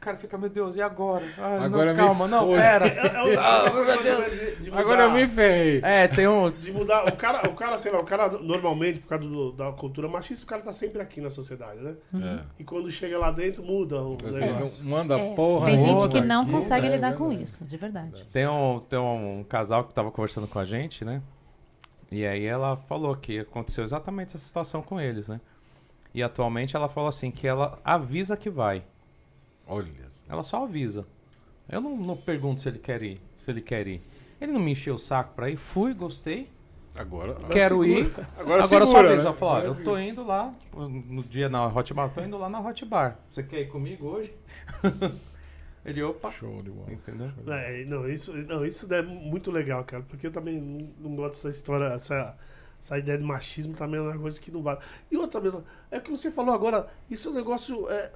cara 0.00 0.16
fica, 0.16 0.38
meu 0.38 0.48
Deus, 0.48 0.76
e 0.76 0.82
agora? 0.82 1.24
Ah, 1.38 1.64
Agora 1.64 1.92
não, 1.92 2.02
me 2.02 2.08
calma, 2.08 2.26
não, 2.28 2.48
pera. 2.48 2.86
É, 2.86 3.06
é, 3.06 3.36
Ah, 3.38 3.70
meu 3.72 3.84
mais 3.84 4.00
de- 4.32 4.56
de 4.56 4.70
Agora 4.72 5.02
eu 5.04 5.10
me 5.10 5.28
ferrei. 5.28 5.80
É, 5.84 6.08
tem 6.08 6.26
um. 6.26 6.50
De 6.50 6.72
mudar. 6.72 7.06
O 7.06 7.16
cara, 7.16 7.48
o 7.48 7.54
cara, 7.54 7.76
sei 7.78 7.92
lá, 7.92 8.00
o 8.00 8.04
cara 8.04 8.28
normalmente, 8.38 8.98
por 9.00 9.08
causa 9.08 9.24
do- 9.28 9.52
da 9.52 9.70
cultura 9.72 10.08
machista, 10.08 10.44
o 10.44 10.48
cara 10.48 10.62
tá 10.62 10.72
sempre 10.72 11.00
aqui 11.02 11.20
na 11.20 11.28
sociedade, 11.30 11.80
né? 11.80 11.94
É. 12.14 12.40
E 12.58 12.64
quando 12.64 12.90
chega 12.90 13.18
lá 13.18 13.30
dentro, 13.30 13.62
muda 13.62 14.02
o 14.02 14.16
negócio. 14.22 14.84
manda 14.84 15.18
É, 15.18 15.34
porra 15.34 15.66
Tem 15.66 15.80
gente 15.80 16.08
que 16.08 16.20
não 16.20 16.42
aqui. 16.42 16.50
consegue 16.52 16.86
É 16.86 16.90
lidar 16.90 17.14
com 17.14 17.28
verdade. 17.28 17.44
isso, 17.48 17.64
de 17.64 17.76
verdade. 17.76 18.24
Tem 18.32 18.46
um, 18.48 18.80
tem 18.80 18.98
um 18.98 19.44
casal 19.48 19.84
que 19.84 19.92
tava 19.92 20.10
conversando 20.10 20.46
com 20.48 20.58
a 20.58 20.64
gente, 20.64 21.04
né? 21.04 21.20
E 22.10 22.26
aí 22.26 22.44
ela 22.44 22.76
falou 22.76 23.14
que 23.14 23.38
aconteceu 23.40 23.84
exatamente 23.84 24.34
essa 24.34 24.44
situação 24.44 24.82
com 24.82 25.00
eles, 25.00 25.28
né? 25.28 25.40
E 26.12 26.22
atualmente 26.22 26.74
ela 26.74 26.88
falou 26.88 27.08
assim 27.08 27.30
que 27.30 27.46
ela 27.46 27.78
avisa 27.84 28.36
que 28.36 28.50
vai. 28.50 28.82
Olha 29.70 29.86
só. 30.10 30.24
Ela 30.28 30.42
só 30.42 30.64
avisa. 30.64 31.06
Eu 31.68 31.80
não, 31.80 31.96
não 31.96 32.16
pergunto 32.16 32.60
se 32.60 32.68
ele 32.68 32.78
quer 32.78 33.02
ir, 33.02 33.20
se 33.36 33.50
ele 33.50 33.60
quer 33.60 33.86
ir. 33.86 34.02
Ele 34.40 34.50
não 34.50 34.60
me 34.60 34.72
encheu 34.72 34.96
o 34.96 34.98
saco 34.98 35.34
pra 35.34 35.48
ir, 35.48 35.56
fui, 35.56 35.94
gostei, 35.94 36.50
Agora... 36.94 37.34
quero 37.50 37.84
ir. 37.84 38.06
Agora, 38.36 38.64
Agora 38.64 38.66
só 38.66 38.86
segura, 38.86 39.10
avisa, 39.10 39.30
né? 39.30 39.36
Agora 39.36 39.64
eu 39.66 39.74
segura. 39.74 39.90
tô 39.92 39.98
indo 39.98 40.24
lá 40.24 40.54
no 40.74 41.22
dia 41.22 41.48
na 41.48 41.66
Hot 41.66 41.94
Bar, 41.94 42.08
tô 42.08 42.20
indo 42.20 42.36
lá 42.36 42.48
na 42.48 42.60
Hot 42.60 42.84
Bar. 42.84 43.18
Você 43.30 43.42
quer 43.42 43.60
ir 43.60 43.68
comigo 43.68 44.08
hoje? 44.08 44.34
ele, 45.84 46.02
opa, 46.02 46.30
Show 46.32 46.62
de 46.62 46.70
bola. 46.70 46.92
entendeu? 46.92 47.30
É, 47.46 47.84
não, 47.84 48.08
isso, 48.08 48.32
não, 48.32 48.64
isso 48.64 48.92
é 48.92 49.02
muito 49.02 49.52
legal, 49.52 49.84
cara, 49.84 50.02
porque 50.08 50.26
eu 50.26 50.32
também 50.32 50.60
não, 50.60 50.88
não 51.10 51.16
gosto 51.16 51.44
dessa 51.44 51.56
história, 51.56 51.84
essa, 51.94 52.36
essa 52.80 52.98
ideia 52.98 53.18
de 53.18 53.24
machismo 53.24 53.74
também 53.74 54.00
é 54.00 54.02
uma 54.02 54.18
coisa 54.18 54.40
que 54.40 54.50
não 54.50 54.62
vale. 54.62 54.80
E 55.10 55.16
outra 55.16 55.40
mesmo, 55.40 55.62
é 55.90 55.98
o 55.98 56.00
que 56.00 56.10
você 56.10 56.30
falou 56.30 56.52
agora, 56.52 56.88
isso 57.08 57.28
é 57.28 57.30
um 57.30 57.34
negócio 57.34 57.88
é, 57.88 58.10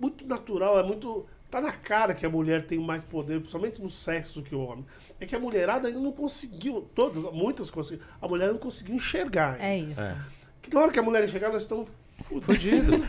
muito 0.00 0.26
natural, 0.26 0.78
é 0.78 0.82
muito. 0.82 1.26
Tá 1.50 1.60
na 1.60 1.70
cara 1.72 2.12
que 2.12 2.26
a 2.26 2.28
mulher 2.28 2.66
tem 2.66 2.78
mais 2.78 3.04
poder, 3.04 3.38
principalmente 3.38 3.80
no 3.80 3.88
sexo 3.88 4.40
do 4.40 4.42
que 4.42 4.54
o 4.54 4.60
homem. 4.60 4.84
É 5.20 5.24
que 5.26 5.34
a 5.36 5.38
mulherada 5.38 5.86
ainda 5.86 6.00
não 6.00 6.10
conseguiu, 6.12 6.88
todas, 6.94 7.22
muitas 7.32 7.70
conseguiram, 7.70 8.04
a 8.20 8.26
mulher 8.26 8.48
não 8.50 8.58
conseguiu 8.58 8.96
enxergar. 8.96 9.56
É 9.62 9.78
isso. 9.78 10.00
É. 10.00 10.16
Que 10.60 10.74
na 10.74 10.80
hora 10.80 10.90
que 10.92 10.98
a 10.98 11.02
mulher 11.02 11.22
enxergar, 11.24 11.50
nós 11.52 11.62
estamos 11.62 11.88
fudidos. 12.42 12.98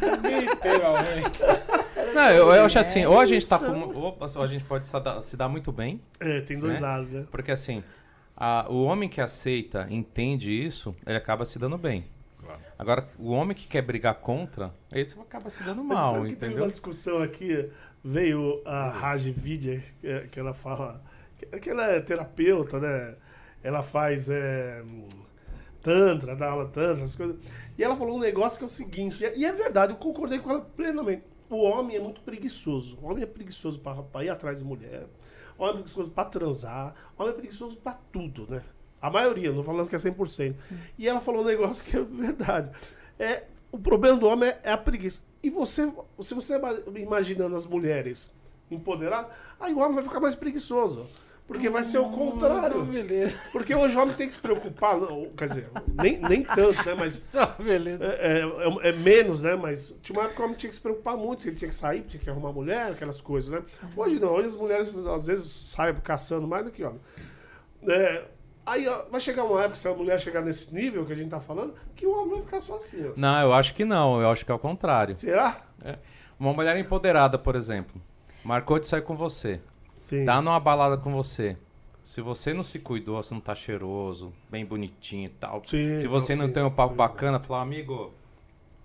Não, 2.13 2.29
eu, 2.29 2.51
eu 2.53 2.63
acho 2.65 2.79
assim, 2.79 3.05
ou 3.05 3.19
a 3.19 3.25
gente 3.25 3.47
tá 3.47 3.57
com. 3.59 3.71
Ou, 3.79 4.17
ou 4.19 4.43
a 4.43 4.47
gente 4.47 4.63
pode 4.63 4.85
se 4.85 4.99
dar, 4.99 5.23
se 5.23 5.35
dar 5.37 5.47
muito 5.49 5.71
bem, 5.71 5.99
É, 6.19 6.41
tem 6.41 6.57
dois 6.59 6.73
Né? 6.75 6.79
lados, 6.79 7.09
né? 7.09 7.25
porque 7.31 7.51
assim, 7.51 7.83
a- 8.35 8.65
o 8.69 8.83
homem 8.83 9.09
que 9.09 9.19
aceita, 9.21 9.87
entende 9.89 10.51
isso, 10.51 10.95
ele 11.05 11.17
acaba 11.17 11.45
se 11.45 11.57
dando 11.59 11.77
bem. 11.77 12.05
Claro. 12.47 12.61
Agora, 12.79 13.07
o 13.19 13.31
homem 13.31 13.55
que 13.55 13.67
quer 13.67 13.81
brigar 13.81 14.15
contra, 14.15 14.73
esse 14.91 15.19
acaba 15.19 15.49
se 15.49 15.61
dando 15.63 15.83
Mas 15.83 15.97
mal, 15.97 16.13
sabe 16.15 16.29
que 16.29 16.35
teve 16.35 16.45
entendeu? 16.45 16.63
uma 16.63 16.69
discussão 16.69 17.21
aqui, 17.21 17.69
veio 18.03 18.61
a 18.65 18.89
Raj 18.89 19.27
Vidya, 19.27 19.83
que, 19.99 20.27
que 20.29 20.39
ela 20.39 20.53
fala, 20.53 21.03
que, 21.37 21.45
que 21.45 21.69
ela 21.69 21.83
é 21.91 21.99
terapeuta, 21.99 22.79
né? 22.79 23.15
Ela 23.61 23.83
faz 23.83 24.29
é, 24.29 24.81
tantra, 25.81 26.35
dá 26.35 26.51
aula 26.51 26.65
tantra, 26.65 26.93
essas 26.93 27.15
coisas. 27.15 27.37
E 27.77 27.83
ela 27.83 27.95
falou 27.97 28.15
um 28.15 28.19
negócio 28.19 28.57
que 28.57 28.63
é 28.63 28.67
o 28.67 28.69
seguinte, 28.69 29.23
e 29.35 29.45
é 29.45 29.51
verdade, 29.51 29.91
eu 29.91 29.97
concordei 29.97 30.39
com 30.39 30.49
ela 30.49 30.61
plenamente. 30.61 31.23
O 31.49 31.63
homem 31.63 31.95
é 31.95 31.99
muito 31.99 32.21
preguiçoso. 32.21 32.97
O 33.01 33.07
homem 33.09 33.23
é 33.23 33.25
preguiçoso 33.25 33.79
para 33.79 34.23
ir 34.23 34.29
atrás 34.29 34.59
de 34.59 34.65
mulher. 34.65 35.07
O 35.57 35.63
homem 35.63 35.71
é 35.71 35.75
preguiçoso 35.75 36.11
para 36.11 36.29
transar. 36.29 36.93
O 37.17 37.21
homem 37.21 37.33
é 37.33 37.37
preguiçoso 37.37 37.77
para 37.77 37.93
tudo, 38.11 38.45
né? 38.49 38.61
A 39.01 39.09
maioria, 39.09 39.51
não 39.51 39.63
falando 39.63 39.87
que 39.89 39.95
é 39.95 39.99
100%. 39.99 40.55
E 40.97 41.07
ela 41.07 41.19
falou 41.19 41.41
um 41.41 41.45
negócio 41.45 41.83
que 41.83 41.95
é 41.95 42.01
verdade. 42.01 42.71
É, 43.19 43.43
o 43.71 43.77
problema 43.77 44.17
do 44.17 44.25
homem 44.27 44.49
é, 44.49 44.59
é 44.63 44.71
a 44.71 44.77
preguiça. 44.77 45.21
E 45.43 45.49
você, 45.49 45.91
se 46.21 46.33
você 46.33 46.55
ima- 46.55 46.79
imaginando 46.95 47.55
as 47.55 47.65
mulheres 47.65 48.33
empoderadas, 48.71 49.31
aí 49.59 49.73
o 49.73 49.79
homem 49.79 49.95
vai 49.95 50.03
ficar 50.03 50.19
mais 50.19 50.35
preguiçoso. 50.35 51.07
Porque 51.47 51.69
vai 51.69 51.81
ser 51.85 51.99
o 51.99 52.09
contrário. 52.09 52.83
beleza. 52.83 53.37
Porque 53.53 53.73
hoje 53.73 53.95
o 53.95 54.01
homem 54.01 54.13
tem 54.13 54.27
que 54.27 54.33
se 54.33 54.39
preocupar, 54.41 54.99
não, 54.99 55.27
quer 55.37 55.45
dizer, 55.47 55.69
nem, 55.93 56.17
nem 56.19 56.43
tanto, 56.43 56.85
né? 56.85 56.93
Mas 56.93 57.13
Só 57.23 57.45
beleza. 57.57 58.05
é, 58.05 58.41
é- 58.41 58.89
é 58.89 58.91
menos, 58.91 59.41
né? 59.41 59.55
Mas 59.55 59.95
tinha 60.03 60.17
uma 60.19 60.23
época 60.25 60.35
que 60.35 60.41
o 60.41 60.45
homem 60.45 60.57
tinha 60.57 60.69
que 60.69 60.75
se 60.75 60.81
preocupar 60.81 61.15
muito, 61.15 61.47
ele 61.47 61.55
tinha 61.55 61.69
que 61.69 61.75
sair, 61.75 62.01
tinha 62.01 62.21
que 62.21 62.29
arrumar 62.29 62.51
mulher, 62.51 62.91
aquelas 62.91 63.21
coisas, 63.21 63.49
né? 63.49 63.61
Hoje 63.95 64.19
não, 64.19 64.33
hoje 64.33 64.47
as 64.47 64.55
mulheres 64.57 64.93
às 64.93 65.27
vezes 65.27 65.49
saem 65.49 65.95
caçando 65.95 66.45
mais 66.45 66.65
do 66.65 66.71
que 66.71 66.83
homem. 66.83 66.99
É, 67.87 68.25
aí 68.67 68.87
ó, 68.87 69.05
vai 69.09 69.19
chegar 69.19 69.43
uma 69.43 69.59
época, 69.61 69.75
se 69.75 69.87
a 69.87 69.93
mulher 69.93 70.19
chegar 70.19 70.41
nesse 70.41 70.73
nível 70.73 71.05
que 71.05 71.13
a 71.13 71.15
gente 71.15 71.29
tá 71.29 71.39
falando, 71.39 71.73
que 71.95 72.05
o 72.05 72.11
homem 72.11 72.35
vai 72.35 72.41
ficar 72.41 72.61
só 72.61 72.75
assim, 72.77 73.07
ó. 73.07 73.13
Não, 73.15 73.41
eu 73.41 73.53
acho 73.53 73.73
que 73.73 73.83
não, 73.85 74.21
eu 74.21 74.29
acho 74.29 74.45
que 74.45 74.51
é 74.51 74.55
o 74.55 74.59
contrário. 74.59 75.15
Será? 75.15 75.61
Uma 76.39 76.53
mulher 76.53 76.77
empoderada, 76.77 77.37
por 77.37 77.55
exemplo, 77.55 77.99
marcou 78.43 78.77
de 78.79 78.85
sair 78.87 79.01
com 79.01 79.15
você, 79.15 79.59
Sim. 79.97 80.25
tá 80.25 80.41
numa 80.41 80.59
balada 80.59 80.97
com 80.97 81.11
você. 81.11 81.57
Se 82.03 82.21
você 82.21 82.53
não 82.53 82.63
se 82.63 82.79
cuidou, 82.79 83.21
você 83.21 83.33
não 83.33 83.41
tá 83.41 83.53
cheiroso, 83.53 84.31
bem 84.49 84.65
bonitinho 84.65 85.25
e 85.25 85.29
tal. 85.29 85.61
Sim, 85.65 85.99
Se 85.99 86.07
você 86.07 86.35
não 86.35 86.45
sim, 86.45 86.53
tem 86.53 86.63
um 86.63 86.71
papo 86.71 86.91
sim. 86.91 86.97
bacana, 86.97 87.37
falar, 87.39 87.61
amigo, 87.63 88.13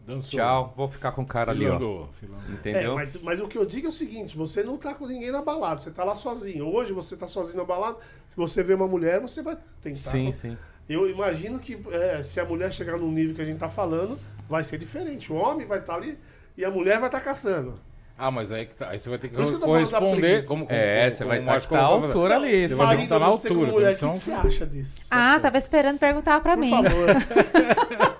Dançou. 0.07 0.31
tchau, 0.41 0.75
vou 0.77 0.89
ficar 0.89 1.13
com 1.13 1.23
o 1.23 1.27
cara 1.27 1.53
ali, 1.53 1.67
ó. 1.67 1.77
Filangou, 1.79 2.09
filangou. 2.13 2.45
É, 2.49 2.53
Entendeu? 2.55 2.95
mas, 2.97 3.17
mas 3.23 3.41
o 3.41 3.47
que 3.47 3.57
eu 3.57 3.65
digo 3.65 3.87
é 3.87 3.89
o 3.89 3.93
seguinte: 3.93 4.37
você 4.37 4.63
não 4.65 4.77
tá 4.77 4.95
com 4.95 5.07
ninguém 5.07 5.31
na 5.31 5.41
balada, 5.43 5.79
você 5.79 5.91
tá 5.91 6.03
lá 6.05 6.15
sozinho. 6.15 6.67
Hoje 6.67 6.93
você 6.93 7.17
tá 7.17 7.29
sozinho 7.29 7.57
na 7.59 7.65
balada, 7.65 7.97
se 8.29 8.37
você 8.37 8.63
vê 8.63 8.75
uma 8.75 8.89
mulher, 8.89 9.21
você 9.21 9.43
vai 9.43 9.57
tentar. 9.81 9.97
Sim, 9.97 10.33
sim. 10.33 10.57
Eu 10.89 11.09
imagino 11.09 11.59
que 11.61 11.79
é, 11.91 12.23
se 12.23 12.41
a 12.41 12.45
mulher 12.45 12.73
chegar 12.73 12.99
no 12.99 13.11
nível 13.11 13.35
que 13.35 13.43
a 13.43 13.45
gente 13.45 13.59
tá 13.59 13.69
falando, 13.69 14.19
vai 14.49 14.65
ser 14.65 14.79
diferente. 14.79 15.33
O 15.33 15.37
homem 15.37 15.67
vai 15.67 15.79
estar 15.79 15.95
ali 15.95 16.19
e 16.57 16.65
a 16.65 16.71
mulher 16.71 16.99
vai 16.99 17.09
estar 17.09 17.21
caçando. 17.21 17.75
Ah, 18.19 18.31
mas 18.31 18.53
aí, 18.53 18.67
que 18.67 18.75
tá- 18.75 18.91
aí 18.91 18.99
você 18.99 19.09
vai 19.09 19.19
ter 19.19 19.29
que 19.29 19.35
Por 19.35 19.43
isso 19.43 19.53
que 19.53 19.57
eu 19.57 19.61
tô 19.61 19.67
falando 19.67 19.91
da 19.91 19.99
corresponder. 19.99 20.47
Como, 20.47 20.67
como, 20.67 20.79
É, 20.79 20.99
como- 21.01 21.11
você 21.13 21.19
como 21.19 21.29
vai 21.29 21.39
estar 21.59 21.69
tá 21.69 21.79
à 21.79 21.85
altura 21.85 22.37
ali. 22.37 22.69
Você 22.69 22.75
vai 22.75 22.89
ter 22.91 22.97
que 22.99 23.03
estar 23.05 23.19
na 23.19 23.27
altura. 23.27 23.55
mulher, 23.73 23.93
o 23.95 23.97
que, 23.97 24.05
você 24.07 24.33
acha 24.33 24.67
disso? 24.67 24.97
Ah, 25.11 25.41
tava 25.41 25.57
esperando 25.59 25.99
perguntar 25.99 26.41
pra 26.41 26.55
Por 26.55 26.61
mim. 26.61 26.71
favor. 26.71 27.07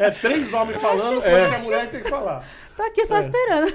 é 0.00 0.10
três 0.10 0.52
homens 0.52 0.80
falando, 0.80 1.20
coisa 1.22 1.48
que 1.48 1.54
a 1.54 1.58
mulher 1.58 1.90
tem 1.90 2.02
que 2.02 2.08
falar. 2.08 2.46
Tô 2.76 2.82
aqui 2.82 3.04
só 3.06 3.16
É. 3.16 3.20
esperando. 3.20 3.72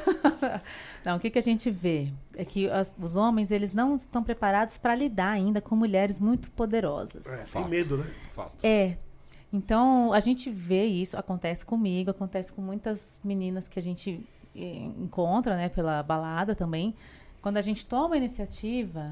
Não, 1.05 1.17
o 1.17 1.19
que, 1.19 1.29
que 1.29 1.37
a 1.37 1.41
gente 1.41 1.69
vê 1.69 2.11
é 2.35 2.43
que 2.43 2.67
as- 2.69 2.91
os 2.99 3.15
homens 3.15 3.51
eles 3.51 3.71
não 3.71 3.95
estão 3.95 4.23
preparados 4.23 4.75
para 4.77 4.95
lidar 4.95 5.29
ainda 5.29 5.61
com 5.61 5.75
mulheres 5.75 6.19
muito 6.19 6.49
poderosas. 6.51 7.49
É, 7.49 7.53
tem 7.53 7.67
medo, 7.69 7.97
né? 7.97 8.05
Fato. 8.29 8.53
É. 8.63 8.97
Então, 9.53 10.11
a 10.11 10.19
gente 10.19 10.49
vê 10.49 10.85
isso, 10.85 11.15
acontece 11.15 11.63
comigo, 11.65 12.09
acontece 12.09 12.51
com 12.51 12.61
muitas 12.61 13.19
meninas 13.23 13.67
que 13.67 13.77
a 13.77 13.81
gente 13.81 14.27
eh, 14.55 14.89
encontra, 14.99 15.55
né, 15.55 15.69
pela 15.69 16.01
balada 16.01 16.55
também. 16.55 16.95
Quando 17.41 17.57
a 17.57 17.61
gente 17.61 17.85
toma 17.85 18.15
a 18.15 18.17
iniciativa, 18.17 19.11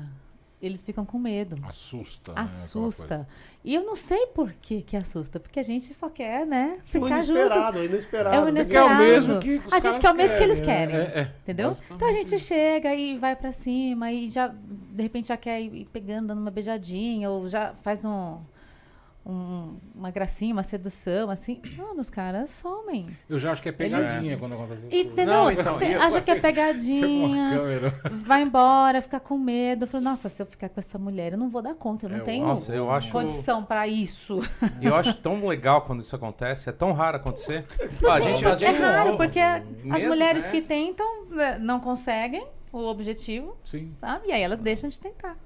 eles 0.66 0.82
ficam 0.82 1.06
com 1.06 1.20
medo. 1.20 1.58
Assusta. 1.68 2.34
né. 2.34 2.42
Assusta. 2.42 3.28
E 3.64 3.76
eu 3.76 3.84
não 3.86 3.96
sei 3.96 4.28
por 4.28 4.52
que 4.54 4.82
que 4.82 4.96
assusta, 4.98 5.40
porque 5.40 5.60
a 5.60 5.64
gente 5.64 5.94
só 5.94 6.10
quer, 6.10 6.46
né, 6.46 6.80
O 6.86 6.88
ficar 6.90 7.22
junto. 7.22 7.40
inesperado, 7.40 7.80
o 7.80 7.84
inesperado. 7.86 8.36
É 8.36 8.42
o 8.44 8.50
inesperado. 8.50 8.88
Que 8.88 8.94
é 8.94 8.96
o 8.96 9.00
mesmo 9.00 9.40
que 9.40 9.56
os 9.66 9.74
A 9.74 9.80
gente 9.80 10.00
quer 10.00 10.12
o 10.12 10.16
mesmo 10.16 10.38
que 10.38 10.44
eles 10.44 10.60
querem, 10.62 10.96
querem. 10.96 11.14
É, 11.16 11.20
é. 11.20 11.32
Entendeu? 11.44 11.72
Então 11.92 12.08
a 12.08 12.12
gente 12.12 12.40
chega 12.40 12.94
e 12.96 13.18
vai 13.18 13.36
pra 13.36 13.52
cima 13.52 14.12
e 14.12 14.30
já, 14.32 14.48
de 14.48 15.04
repente, 15.04 15.28
já 15.30 15.38
quer 15.38 15.62
ir 15.62 15.86
pegando, 15.92 16.28
dando 16.28 16.40
uma 16.42 16.52
beijadinha, 16.52 17.30
ou 17.30 17.48
já 17.48 17.74
faz 17.76 18.04
um, 18.04 18.38
um- 19.26 19.78
uma 19.96 20.12
gracinha, 20.12 20.54
uma 20.54 20.64
sedução, 20.64 21.30
assim. 21.30 21.62
Mano, 21.78 22.02
os 22.02 22.10
caras 22.10 22.50
somem. 22.50 23.06
Eu 23.30 23.40
já 23.40 23.52
acho 23.52 23.62
que 23.62 23.70
é 23.70 23.72
pegadinha 23.72 24.38
quando 24.38 24.54
acontece 24.54 24.86
isso. 24.88 24.96
Entendeu? 25.08 25.26
Não, 25.34 25.52
então, 25.52 25.78
acha 26.02 26.22
que 26.22 26.32
é 26.32 26.36
pegadinha, 26.42 27.60
vai 28.12 28.42
embora, 28.42 29.02
fica 29.02 29.20
com 29.20 29.38
medo. 29.38 29.88
Falo, 29.88 30.04
nossa, 30.04 30.28
se 30.30 30.42
eu 30.42 30.46
ficar 30.46 30.68
com 30.70 30.80
essa 30.80 30.98
mulher, 31.00 31.32
eu 31.34 31.38
não 31.38 31.48
vou 31.48 31.62
dar 31.62 31.74
conta, 31.76 32.06
eu 32.06 32.10
não 32.10 32.18
É, 32.18 32.22
tenho 32.22 32.46
Nossa, 32.46 32.74
eu 32.74 32.92
acho. 32.92 33.12
condição 33.12 33.64
pra 33.64 33.88
isso. 33.88 34.40
E 34.82 34.86
eu 34.86 34.96
acho 34.96 35.14
tão 35.16 35.46
legal 35.48 35.82
quando 35.84 36.02
isso 36.02 36.16
acontece, 36.16 36.70
é 36.70 36.72
tão 36.74 36.92
raro 36.92 37.18
acontecer. 37.18 37.64
Ah, 38.08 38.16
a 38.16 38.20
gente, 38.22 38.44
É 38.46 38.56
gente 38.58 38.82
raro, 38.82 39.16
porque 39.18 39.40
as 39.40 39.64
Mesmo, 39.84 40.10
mulheres 40.10 40.44
né? 40.44 40.52
que 40.52 40.62
tentam 40.62 41.26
né, 41.30 41.58
não 41.60 41.80
conseguem 41.80 42.46
o 42.72 42.80
objetivo, 42.86 43.56
Sim. 43.64 43.94
sabe? 44.00 44.28
E 44.28 44.32
aí 44.32 44.42
elas 44.42 44.60
deixam 44.60 44.90
de 44.90 45.00
tentar. 45.00 45.38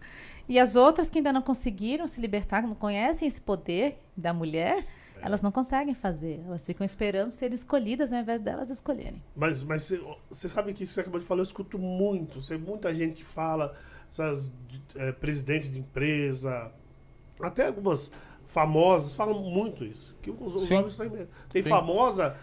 E 0.47 0.59
as 0.59 0.75
outras 0.75 1.09
que 1.09 1.19
ainda 1.19 1.33
não 1.33 1.41
conseguiram 1.41 2.07
se 2.07 2.21
libertar, 2.21 2.61
que 2.61 2.67
não 2.67 2.75
conhecem 2.75 3.27
esse 3.27 3.41
poder 3.41 3.99
da 4.15 4.33
mulher, 4.33 4.85
Elas 5.21 5.41
não 5.41 5.51
conseguem 5.51 5.93
fazer. 5.93 6.41
Elas 6.45 6.65
ficam 6.65 6.85
esperando 6.85 7.31
ser 7.31 7.53
escolhidas 7.53 8.13
ao 8.13 8.19
invés 8.19 8.41
delas 8.41 8.69
escolherem. 8.69 9.21
Mas, 9.35 9.63
mas 9.63 9.93
você, 10.29 10.49
sabe 10.49 10.73
que 10.73 10.83
isso 10.83 10.91
que 10.91 10.95
você 10.95 11.01
acabou 11.01 11.19
de 11.19 11.25
falar, 11.25 11.39
eu 11.39 11.43
escuto 11.43 11.77
muito. 11.79 12.41
Você, 12.41 12.57
muita 12.57 12.93
gente 12.93 13.15
que 13.15 13.23
fala, 13.23 13.75
essas 14.11 14.51
é, 14.95 15.11
presidentes 15.11 15.71
de 15.71 15.79
empresa, 15.79 16.71
até 17.41 17.67
algumas 17.67 18.11
famosas 18.45 19.13
falam 19.13 19.41
muito 19.41 19.83
isso. 19.83 20.15
Que 20.21 20.31
os, 20.31 20.55
os 20.55 20.71
homens 20.71 20.95
têm 20.95 21.09
medo. 21.09 21.29
Tem 21.49 21.63
Sim. 21.63 21.69
famosa, 21.69 22.35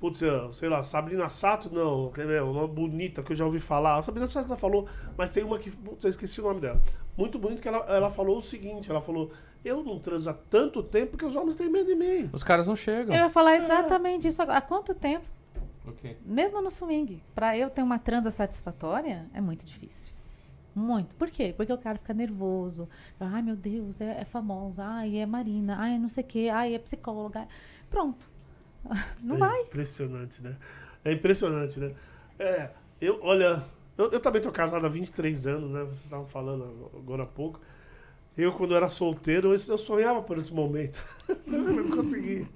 putz, 0.00 0.22
sei 0.54 0.68
lá, 0.68 0.82
Sabrina 0.82 1.28
Sato, 1.28 1.72
não, 1.72 2.08
ver, 2.08 2.42
uma 2.42 2.66
bonita 2.66 3.22
que 3.22 3.32
eu 3.32 3.36
já 3.36 3.44
ouvi 3.44 3.60
falar. 3.60 3.98
A 3.98 4.02
Sabrina 4.02 4.26
Sato 4.26 4.48
já 4.48 4.56
falou, 4.56 4.88
mas 5.16 5.32
tem 5.32 5.44
uma 5.44 5.58
que, 5.58 5.70
putz, 5.70 6.04
eu 6.04 6.10
esqueci 6.10 6.40
o 6.40 6.44
nome 6.44 6.60
dela. 6.60 6.82
Muito 7.16 7.38
bonito 7.38 7.60
que 7.60 7.68
ela, 7.68 7.84
ela 7.86 8.10
falou 8.10 8.38
o 8.38 8.42
seguinte, 8.42 8.90
ela 8.90 9.00
falou, 9.00 9.30
eu 9.62 9.84
não 9.84 9.98
transo 9.98 10.30
há 10.30 10.32
tanto 10.32 10.82
tempo 10.82 11.12
porque 11.12 11.26
os 11.26 11.36
homens 11.36 11.54
têm 11.56 11.68
medo 11.68 11.86
de 11.86 11.94
mim. 11.94 12.30
Os 12.32 12.42
caras 12.42 12.66
não 12.66 12.74
chegam. 12.74 13.14
Eu 13.14 13.24
ia 13.24 13.30
falar 13.30 13.56
exatamente 13.56 14.26
isso 14.26 14.40
agora. 14.40 14.58
Há 14.58 14.62
quanto 14.62 14.94
tempo, 14.94 15.26
Ok. 15.86 16.16
mesmo 16.24 16.62
no 16.62 16.70
swing, 16.70 17.22
pra 17.34 17.56
eu 17.58 17.68
ter 17.68 17.82
uma 17.82 17.98
transa 17.98 18.30
satisfatória, 18.30 19.28
é 19.34 19.40
muito 19.40 19.66
difícil. 19.66 20.14
Muito. 20.74 21.14
Por 21.16 21.28
quê? 21.30 21.52
Porque 21.54 21.72
o 21.72 21.76
cara 21.76 21.98
fica 21.98 22.14
nervoso. 22.14 22.88
Ai, 23.18 23.42
meu 23.42 23.56
Deus, 23.56 24.00
é, 24.00 24.20
é 24.20 24.24
famosa. 24.24 24.84
Ai, 24.84 25.18
é 25.18 25.26
Marina. 25.26 25.76
Ai, 25.78 25.98
não 25.98 26.08
sei 26.08 26.22
o 26.22 26.26
quê. 26.26 26.48
Ai, 26.50 26.74
é 26.74 26.78
psicóloga. 26.78 27.46
Pronto. 27.90 28.30
Não 29.22 29.36
é 29.36 29.38
vai. 29.38 29.60
Impressionante, 29.62 30.42
né? 30.42 30.56
É 31.04 31.12
impressionante, 31.12 31.78
né? 31.80 31.92
É, 32.38 32.70
eu, 33.00 33.18
olha, 33.22 33.62
eu, 33.96 34.10
eu 34.12 34.20
também 34.20 34.40
tô 34.42 34.50
casado 34.50 34.84
há 34.84 34.88
23 34.88 35.46
anos, 35.46 35.70
né? 35.70 35.80
Vocês 35.84 36.04
estavam 36.04 36.26
falando 36.26 36.90
agora 36.96 37.22
há 37.24 37.26
pouco. 37.26 37.60
Eu, 38.36 38.52
quando 38.52 38.74
era 38.74 38.88
solteiro, 38.88 39.52
eu, 39.52 39.78
sonhava 39.78 40.22
por 40.22 40.38
esse 40.38 40.52
momento. 40.52 40.98
eu 41.28 41.58
não 41.58 41.90
consegui. 41.90 42.46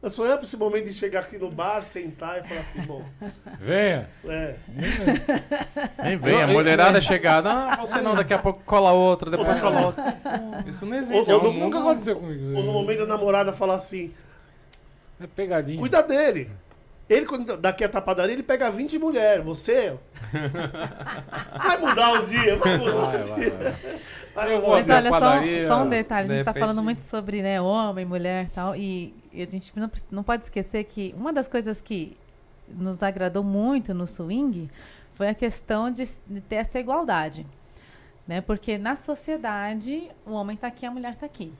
Eu 0.00 0.10
sonhava 0.10 0.38
por 0.38 0.44
esse 0.44 0.56
momento 0.56 0.84
de 0.84 0.92
chegar 0.92 1.20
aqui 1.20 1.38
no 1.38 1.50
bar, 1.50 1.84
sentar 1.84 2.38
e 2.38 2.46
falar 2.46 2.60
assim, 2.60 2.80
bom, 2.82 3.04
Venha. 3.60 4.08
é, 4.26 4.54
Nem 6.04 6.16
vem, 6.16 6.40
a 6.42 6.46
mulherada 6.46 7.00
chegar. 7.00 7.42
Não, 7.42 7.84
você 7.86 8.00
não, 8.00 8.14
daqui 8.14 8.32
a 8.32 8.38
pouco 8.38 8.62
cola 8.64 8.92
outra, 8.92 9.28
depois 9.30 9.48
Você- 9.48 9.60
cola 9.60 9.86
outra. 9.86 10.16
Isso 10.66 10.86
não 10.86 10.96
existe. 10.96 11.30
Ou- 11.30 11.40
é 11.40 11.42
ou 11.42 11.48
um 11.50 11.52
mundo- 11.52 11.64
Nunca 11.64 11.78
aconteceu 11.80 12.16
comigo. 12.16 12.56
ou 12.56 12.62
no 12.64 12.72
momento 12.72 13.00
da 13.00 13.06
namorada 13.06 13.52
falar 13.52 13.74
assim, 13.74 14.14
É 15.20 15.26
pegadinha. 15.26 15.78
cuida 15.78 16.02
dele. 16.02 16.50
Ele, 17.08 17.24
quando 17.24 17.56
daqui 17.56 17.82
a 17.82 17.88
tapadaria, 17.88 18.34
ele 18.34 18.42
pega 18.42 18.70
20 18.70 18.98
mulheres. 18.98 19.42
Você 19.44 19.96
vai 21.56 21.78
mudar 21.78 22.12
um 22.12 22.22
dia, 22.22 22.56
vai 22.56 22.76
mudar 22.78 22.92
Vai, 22.92 23.22
um 23.22 23.24
vai, 23.24 23.40
dia. 23.40 23.78
vai. 24.34 24.54
Eu 24.54 24.60
vou 24.60 24.70
Mas 24.70 24.88
olha, 24.90 25.10
só, 25.10 25.20
padaria, 25.20 25.66
só 25.68 25.82
um 25.82 25.88
detalhe. 25.88 26.24
A 26.24 26.28
gente 26.28 26.38
está 26.40 26.50
repente- 26.50 26.60
falando 26.60 26.82
muito 26.82 27.00
sobre 27.00 27.42
né, 27.42 27.60
homem, 27.60 28.04
mulher 28.04 28.44
e 28.44 28.48
tal. 28.50 28.76
E, 28.76 29.14
e 29.32 29.42
a 29.42 29.46
gente 29.46 29.72
não, 29.74 29.90
não 30.10 30.22
pode 30.22 30.44
esquecer 30.44 30.84
que 30.84 31.14
uma 31.16 31.32
das 31.32 31.48
coisas 31.48 31.80
que 31.80 32.14
nos 32.68 33.02
agradou 33.02 33.42
muito 33.42 33.94
no 33.94 34.06
swing 34.06 34.68
foi 35.12 35.28
a 35.28 35.34
questão 35.34 35.90
de, 35.90 36.06
de 36.26 36.40
ter 36.42 36.56
essa 36.56 36.78
igualdade. 36.78 37.46
Né? 38.26 38.42
Porque 38.42 38.76
na 38.76 38.94
sociedade, 38.94 40.10
o 40.26 40.32
homem 40.32 40.54
está 40.54 40.66
aqui, 40.68 40.84
a 40.84 40.90
mulher 40.90 41.12
está 41.12 41.24
aqui. 41.24 41.50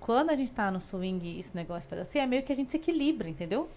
Quando 0.00 0.30
a 0.30 0.36
gente 0.36 0.50
está 0.50 0.70
no 0.70 0.80
swing 0.80 1.26
e 1.26 1.40
esse 1.40 1.54
negócio 1.54 1.88
faz 1.88 2.02
assim, 2.02 2.18
é 2.18 2.26
meio 2.26 2.42
que 2.42 2.52
a 2.52 2.56
gente 2.56 2.70
se 2.70 2.76
equilibra, 2.76 3.28
entendeu? 3.28 3.68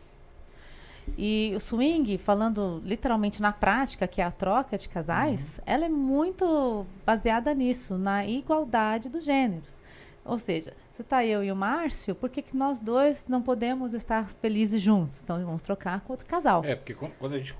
E 1.18 1.52
o 1.56 1.60
swing, 1.60 2.18
falando 2.18 2.82
literalmente 2.86 3.42
na 3.42 3.52
prática, 3.52 4.08
que 4.08 4.22
é 4.22 4.24
a 4.24 4.32
troca 4.32 4.78
de 4.78 4.88
casais, 4.88 5.60
ela 5.66 5.86
é 5.86 5.90
muito 5.90 6.86
baseada 7.06 7.54
nisso, 7.54 7.98
na 7.98 8.26
igualdade 8.26 9.10
dos 9.10 9.26
gêneros. 9.26 9.82
Ou 10.24 10.38
seja, 10.38 10.74
se 10.92 11.04
tá 11.04 11.26
eu 11.26 11.44
e 11.44 11.52
o 11.52 11.56
Márcio, 11.56 12.14
por 12.14 12.30
que, 12.30 12.42
que 12.42 12.56
nós 12.56 12.80
dois 12.80 13.28
não 13.28 13.42
podemos 13.42 13.94
estar 13.94 14.30
felizes 14.30 14.82
juntos? 14.82 15.22
Então 15.22 15.44
vamos 15.44 15.62
trocar 15.62 16.02
com 16.02 16.14
outro 16.14 16.28
casal. 16.28 16.64
É, 16.64 16.76
porque 16.76 16.94
quando, 16.94 17.34
a 17.34 17.38
gente 17.38 17.56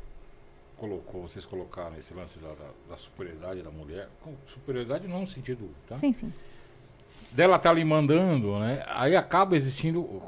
colocou, 0.78 1.24
vocês 1.24 1.44
colocaram 1.44 1.98
esse 1.98 2.14
lance 2.14 2.40
da, 2.40 2.50
da, 2.50 2.70
da 2.90 2.98
superioridade 2.98 3.62
da 3.62 3.72
mulher, 3.72 4.08
superioridade 4.46 5.08
não 5.08 5.22
no 5.22 5.28
sentido, 5.28 5.70
tá? 5.88 5.96
Sim, 5.96 6.12
sim. 6.12 6.32
Dela 7.32 7.58
tá 7.58 7.70
ali 7.70 7.84
mandando, 7.86 8.60
né? 8.60 8.84
Aí 8.88 9.16
acaba 9.16 9.56
existindo. 9.56 10.22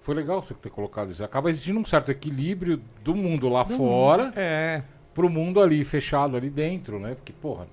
Foi 0.00 0.14
legal 0.14 0.42
você 0.42 0.54
ter 0.54 0.70
colocado 0.70 1.10
isso. 1.10 1.22
Acaba 1.22 1.50
existindo 1.50 1.78
um 1.78 1.84
certo 1.84 2.10
equilíbrio 2.10 2.80
do 3.04 3.14
mundo 3.14 3.48
lá 3.48 3.62
Do 3.62 3.74
fora 3.74 4.32
É, 4.34 4.82
pro 5.12 5.28
mundo 5.28 5.60
ali 5.60 5.84
fechado 5.84 6.36
ali 6.36 6.48
dentro, 6.48 6.98
né? 6.98 7.14
Porque, 7.14 7.32
porra, 7.32 7.66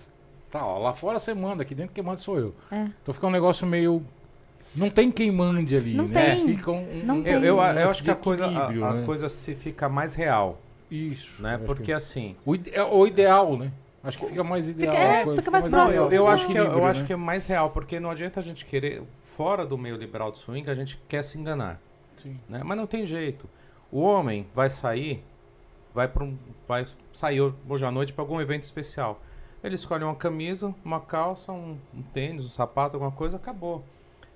tá, 0.51 0.65
ó, 0.65 0.77
lá 0.77 0.93
fora 0.93 1.17
você 1.19 1.33
manda, 1.33 1.63
aqui 1.63 1.73
dentro 1.73 1.93
quem 1.93 2.03
manda 2.03 2.17
sou 2.17 2.37
eu. 2.37 2.53
É. 2.69 2.87
Então 3.01 3.13
fica 3.13 3.25
um 3.27 3.31
negócio 3.31 3.65
meio. 3.65 4.03
Não 4.75 4.89
tem 4.89 5.09
quem 5.09 5.31
mande 5.31 5.77
ali, 5.77 5.93
Não 5.93 6.09
né? 6.09 6.35
tem. 6.35 6.45
Fica 6.57 6.71
um, 6.71 7.01
Não 7.05 7.19
um 7.19 7.23
tem. 7.23 7.31
eu, 7.33 7.39
eu, 7.41 7.55
eu 7.55 7.61
acho 7.61 8.03
que 8.03 8.11
a 8.11 8.15
coisa, 8.15 8.45
a, 8.47 8.69
né? 8.69 9.03
coisa 9.05 9.29
se 9.29 9.55
fica 9.55 9.87
mais 9.87 10.15
real, 10.15 10.59
Isso. 10.91 11.41
né? 11.41 11.57
Porque 11.65 11.83
que- 11.83 11.93
assim, 11.93 12.35
o, 12.45 12.55
ide- 12.55 12.71
é 12.75 12.83
o 12.83 13.07
ideal, 13.07 13.55
né? 13.55 13.71
Acho 14.05 14.19
que 14.19 14.25
fica 14.27 14.43
mais 14.43 14.67
ideal. 14.67 14.93
é, 14.95 15.21
a 15.21 15.23
coisa, 15.23 15.41
fica 15.41 15.51
mais 15.51 15.63
Não, 15.63 15.71
próximo 15.71 16.03
eu, 16.03 16.11
eu 16.11 16.27
acho 16.27 16.47
que, 16.47 16.57
é- 16.57 16.61
eu 16.61 16.85
acho 16.85 17.01
né? 17.01 17.07
que 17.07 17.13
é 17.13 17.15
mais 17.15 17.45
real, 17.47 17.69
porque 17.71 17.99
não 17.99 18.09
adianta 18.11 18.39
a 18.39 18.43
gente 18.43 18.65
querer, 18.65 19.01
fora 19.23 19.65
do 19.65 19.77
meio 19.77 19.97
liberal 19.97 20.31
do 20.31 20.37
swing, 20.37 20.69
a 20.69 20.75
gente 20.75 21.01
quer 21.07 21.23
se 21.23 21.37
enganar, 21.37 21.81
Sim. 22.15 22.39
né? 22.47 22.61
Mas 22.63 22.77
não 22.77 22.85
tem 22.87 23.05
jeito. 23.05 23.49
O 23.91 24.01
homem 24.01 24.47
vai 24.53 24.69
sair, 24.69 25.23
vai 25.93 26.07
para 26.07 26.23
um, 26.23 26.37
vai 26.67 26.85
sair 27.11 27.41
hoje 27.67 27.85
à 27.85 27.91
noite 27.91 28.13
para 28.13 28.21
algum 28.23 28.39
evento 28.39 28.63
especial. 28.63 29.21
Ele 29.63 29.75
escolhe 29.75 30.03
uma 30.03 30.15
camisa, 30.15 30.75
uma 30.83 30.99
calça, 30.99 31.51
um, 31.51 31.77
um 31.93 32.01
tênis, 32.03 32.45
um 32.45 32.49
sapato, 32.49 32.95
alguma 32.95 33.11
coisa, 33.11 33.37
acabou. 33.37 33.83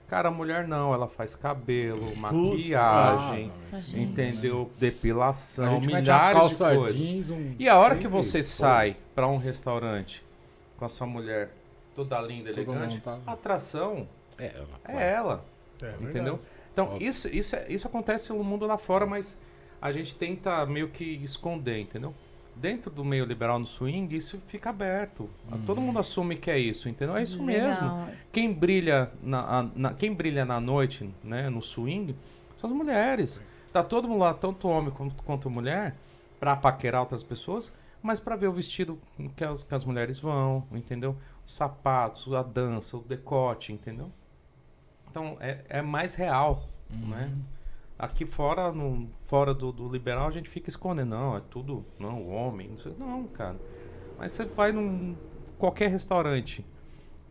Cara, 0.09 0.29
a 0.29 0.31
mulher 0.31 0.67
não, 0.67 0.91
ela 0.91 1.07
faz 1.07 1.35
cabelo, 1.35 2.15
maquiagem, 2.15 3.47
Nossa, 3.47 3.79
gente. 3.81 3.99
entendeu? 3.99 4.71
Depilação, 4.79 5.79
milhares 5.79 6.49
de 6.49 6.57
coisas. 6.57 6.97
jeans, 6.97 7.29
um... 7.29 7.53
E 7.59 7.69
a 7.69 7.77
hora 7.77 7.95
que 7.95 8.07
você 8.07 8.39
pô, 8.39 8.43
sai 8.43 8.95
para 9.13 9.27
um 9.27 9.37
restaurante 9.37 10.23
com 10.77 10.85
a 10.85 10.89
sua 10.89 11.05
mulher 11.05 11.51
toda 11.95 12.19
linda, 12.21 12.49
elegante, 12.49 13.01
a 13.05 13.31
atração 13.33 14.07
É, 14.37 14.53
ela, 14.55 14.67
é 14.99 15.11
ela, 15.11 15.45
É 15.79 15.85
verdade. 15.85 16.05
entendeu? 16.05 16.39
Então, 16.73 16.85
Óbvio. 16.93 17.07
isso, 17.07 17.27
isso, 17.27 17.55
é- 17.55 17.65
isso 17.69 17.85
acontece 17.87 18.31
no 18.33 18.43
mundo 18.43 18.65
lá 18.65 18.77
fora, 18.77 19.05
mas 19.05 19.37
a 19.81 19.91
gente 19.91 20.15
tenta 20.15 20.65
meio 20.65 20.87
que 20.89 21.03
esconder, 21.23 21.79
entendeu? 21.79 22.15
Dentro 22.59 22.91
do 22.91 23.05
meio 23.05 23.23
liberal 23.25 23.57
no 23.57 23.65
swing, 23.65 24.13
isso 24.15 24.37
fica 24.47 24.69
aberto. 24.69 25.29
Todo 25.65 25.79
mundo 25.79 25.97
assume 25.99 26.35
que 26.35 26.51
é 26.51 26.59
isso, 26.59 26.89
entendeu? 26.89 27.15
É 27.15 27.23
isso 27.23 27.41
mesmo. 27.41 27.83
Legal. 27.83 28.07
Quem 28.31 28.51
brilha 28.51 29.11
na, 29.23 29.63
na- 29.75 29.93
quem 29.93 30.13
brilha 30.13 30.43
na 30.43 30.59
noite, 30.59 31.09
né, 31.23 31.49
no 31.49 31.61
swing, 31.61 32.13
são 32.57 32.69
as 32.69 32.75
mulheres. 32.75 33.41
Tá 33.71 33.81
todo 33.81 34.07
mundo 34.09 34.19
lá, 34.19 34.33
tanto 34.33 34.67
homem 34.67 34.91
quanto, 34.91 35.23
quanto 35.23 35.49
mulher, 35.49 35.95
pra 36.39 36.55
paquerar 36.55 37.01
outras 37.01 37.23
pessoas, 37.23 37.71
mas 38.01 38.19
pra 38.19 38.35
ver 38.35 38.47
o 38.47 38.51
vestido 38.53 38.99
que 39.37 39.43
as, 39.43 39.63
que 39.63 39.73
as 39.73 39.85
mulheres 39.85 40.19
vão, 40.19 40.65
entendeu? 40.71 41.15
Os 41.45 41.53
sapatos, 41.53 42.33
a 42.33 42.41
dança, 42.43 42.97
o 42.97 43.01
decote, 43.01 43.71
entendeu? 43.71 44.11
Então 45.09 45.37
é, 45.39 45.59
é 45.69 45.81
mais 45.81 46.15
real, 46.15 46.67
né? 46.89 47.31
Aqui 47.99 48.25
fora, 48.25 48.71
no, 48.71 49.09
fora 49.25 49.53
do, 49.53 49.73
do 49.73 49.89
liberal, 49.89 50.29
a 50.29 50.31
gente 50.31 50.49
fica 50.49 50.69
escondendo. 50.69 51.09
Não, 51.09 51.35
é 51.35 51.41
tudo. 51.49 51.85
Não, 51.99 52.21
o 52.21 52.29
homem. 52.29 52.69
Não, 52.69 52.77
sei, 52.77 52.95
não, 52.97 53.25
cara. 53.27 53.59
Mas 54.17 54.31
você 54.31 54.45
vai 54.45 54.71
num 54.71 55.17
qualquer 55.57 55.89
restaurante. 55.89 56.65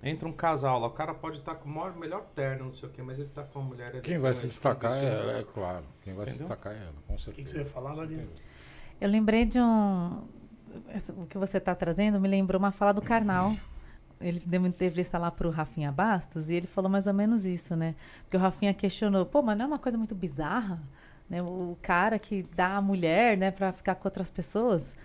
Entra 0.02 0.28
um 0.28 0.32
casal 0.32 0.78
lá, 0.78 0.86
o 0.86 0.90
cara 0.90 1.12
pode 1.14 1.38
estar 1.38 1.54
com 1.56 1.68
o 1.68 1.72
maior, 1.72 1.96
melhor 1.96 2.22
terno, 2.34 2.66
não 2.66 2.72
sei 2.72 2.88
o 2.88 2.92
quê, 2.92 3.02
mas 3.02 3.18
ele 3.18 3.30
tá 3.34 3.42
com 3.42 3.58
a 3.58 3.62
mulher. 3.62 3.92
ele 3.94 4.00
Quem 4.02 4.14
tá 4.16 4.20
vai 4.20 4.34
se 4.34 4.46
destacar 4.46 4.92
é 4.92 5.04
ela, 5.06 5.38
é 5.38 5.42
claro. 5.42 5.84
Quem 6.04 6.14
vai 6.14 6.26
se 6.26 6.34
Entendeu? 6.34 6.48
destacar 6.48 6.72
é 6.74 6.82
ela, 6.82 6.94
com 7.06 7.14
O 7.14 7.16
que, 7.16 7.22
que 7.22 7.24
certeza. 7.24 7.50
você 7.50 7.58
ia 7.60 7.64
falar, 7.64 7.96
Maria? 7.96 8.28
Eu 9.00 9.08
lembrei 9.08 9.44
de 9.44 9.58
um. 9.58 10.22
O 11.16 11.26
que 11.26 11.36
você 11.38 11.58
está 11.58 11.74
trazendo 11.74 12.20
me 12.20 12.28
lembrou 12.28 12.60
uma 12.60 12.70
fala 12.70 12.92
do 12.92 13.02
Karnal. 13.02 13.56
Ele 14.20 14.42
deu 14.44 14.60
uma 14.60 14.68
entrevista 14.68 15.16
lá 15.18 15.30
pro 15.30 15.50
Rafinha 15.50 15.92
Bastos 15.92 16.50
e 16.50 16.54
ele 16.54 16.66
falou 16.66 16.90
mais 16.90 17.06
ou 17.06 17.14
menos 17.14 17.44
isso, 17.44 17.76
né? 17.76 17.94
Porque 18.24 18.36
o 18.36 18.40
Rafinha 18.40 18.74
questionou, 18.74 19.24
pô, 19.24 19.42
mas 19.42 19.56
não 19.56 19.64
é 19.64 19.68
uma 19.68 19.78
coisa 19.78 19.96
muito 19.96 20.14
bizarra? 20.14 20.80
Né? 21.30 21.42
O 21.42 21.76
cara 21.82 22.18
que 22.18 22.42
dá 22.56 22.76
a 22.76 22.82
mulher, 22.82 23.36
né, 23.36 23.50
pra 23.50 23.70
ficar 23.70 23.94
com 23.94 24.08
outras 24.08 24.30
pessoas. 24.30 24.96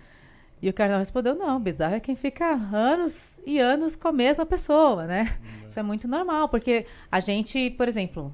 E 0.60 0.68
o 0.68 0.72
Karnal 0.72 0.98
respondeu, 0.98 1.34
não, 1.34 1.60
bizarro 1.60 1.94
é 1.94 2.00
quem 2.00 2.16
fica 2.16 2.46
anos 2.72 3.38
e 3.46 3.58
anos 3.58 3.94
com 3.94 4.08
a 4.08 4.12
mesma 4.12 4.46
pessoa, 4.46 5.06
né? 5.06 5.38
Isso 5.68 5.78
é 5.78 5.82
muito 5.82 6.08
normal, 6.08 6.48
porque 6.48 6.86
a 7.12 7.20
gente, 7.20 7.70
por 7.72 7.86
exemplo, 7.86 8.32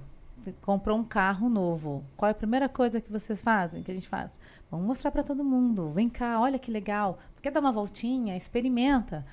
comprou 0.61 0.97
um 0.97 1.05
carro 1.05 1.49
novo. 1.49 2.05
Qual 2.17 2.29
é 2.29 2.33
a 2.33 2.35
primeira 2.35 2.69
coisa 2.69 3.01
que 3.01 3.11
vocês 3.11 3.43
fazem, 3.43 3.83
que 3.83 3.91
a 3.91 3.95
gente 3.95 4.09
faz? 4.09 4.39
Vamos 4.71 4.87
mostrar 4.87 5.11
para 5.11 5.23
todo 5.23 5.43
mundo. 5.43 5.89
Vem 5.91 6.09
cá, 6.09 6.41
olha 6.41 6.59
que 6.59 6.71
legal. 6.71 7.19
Quer 7.43 7.51
dar 7.51 7.61
uma 7.61 7.73
voltinha? 7.73 8.37
Experimenta, 8.37 9.27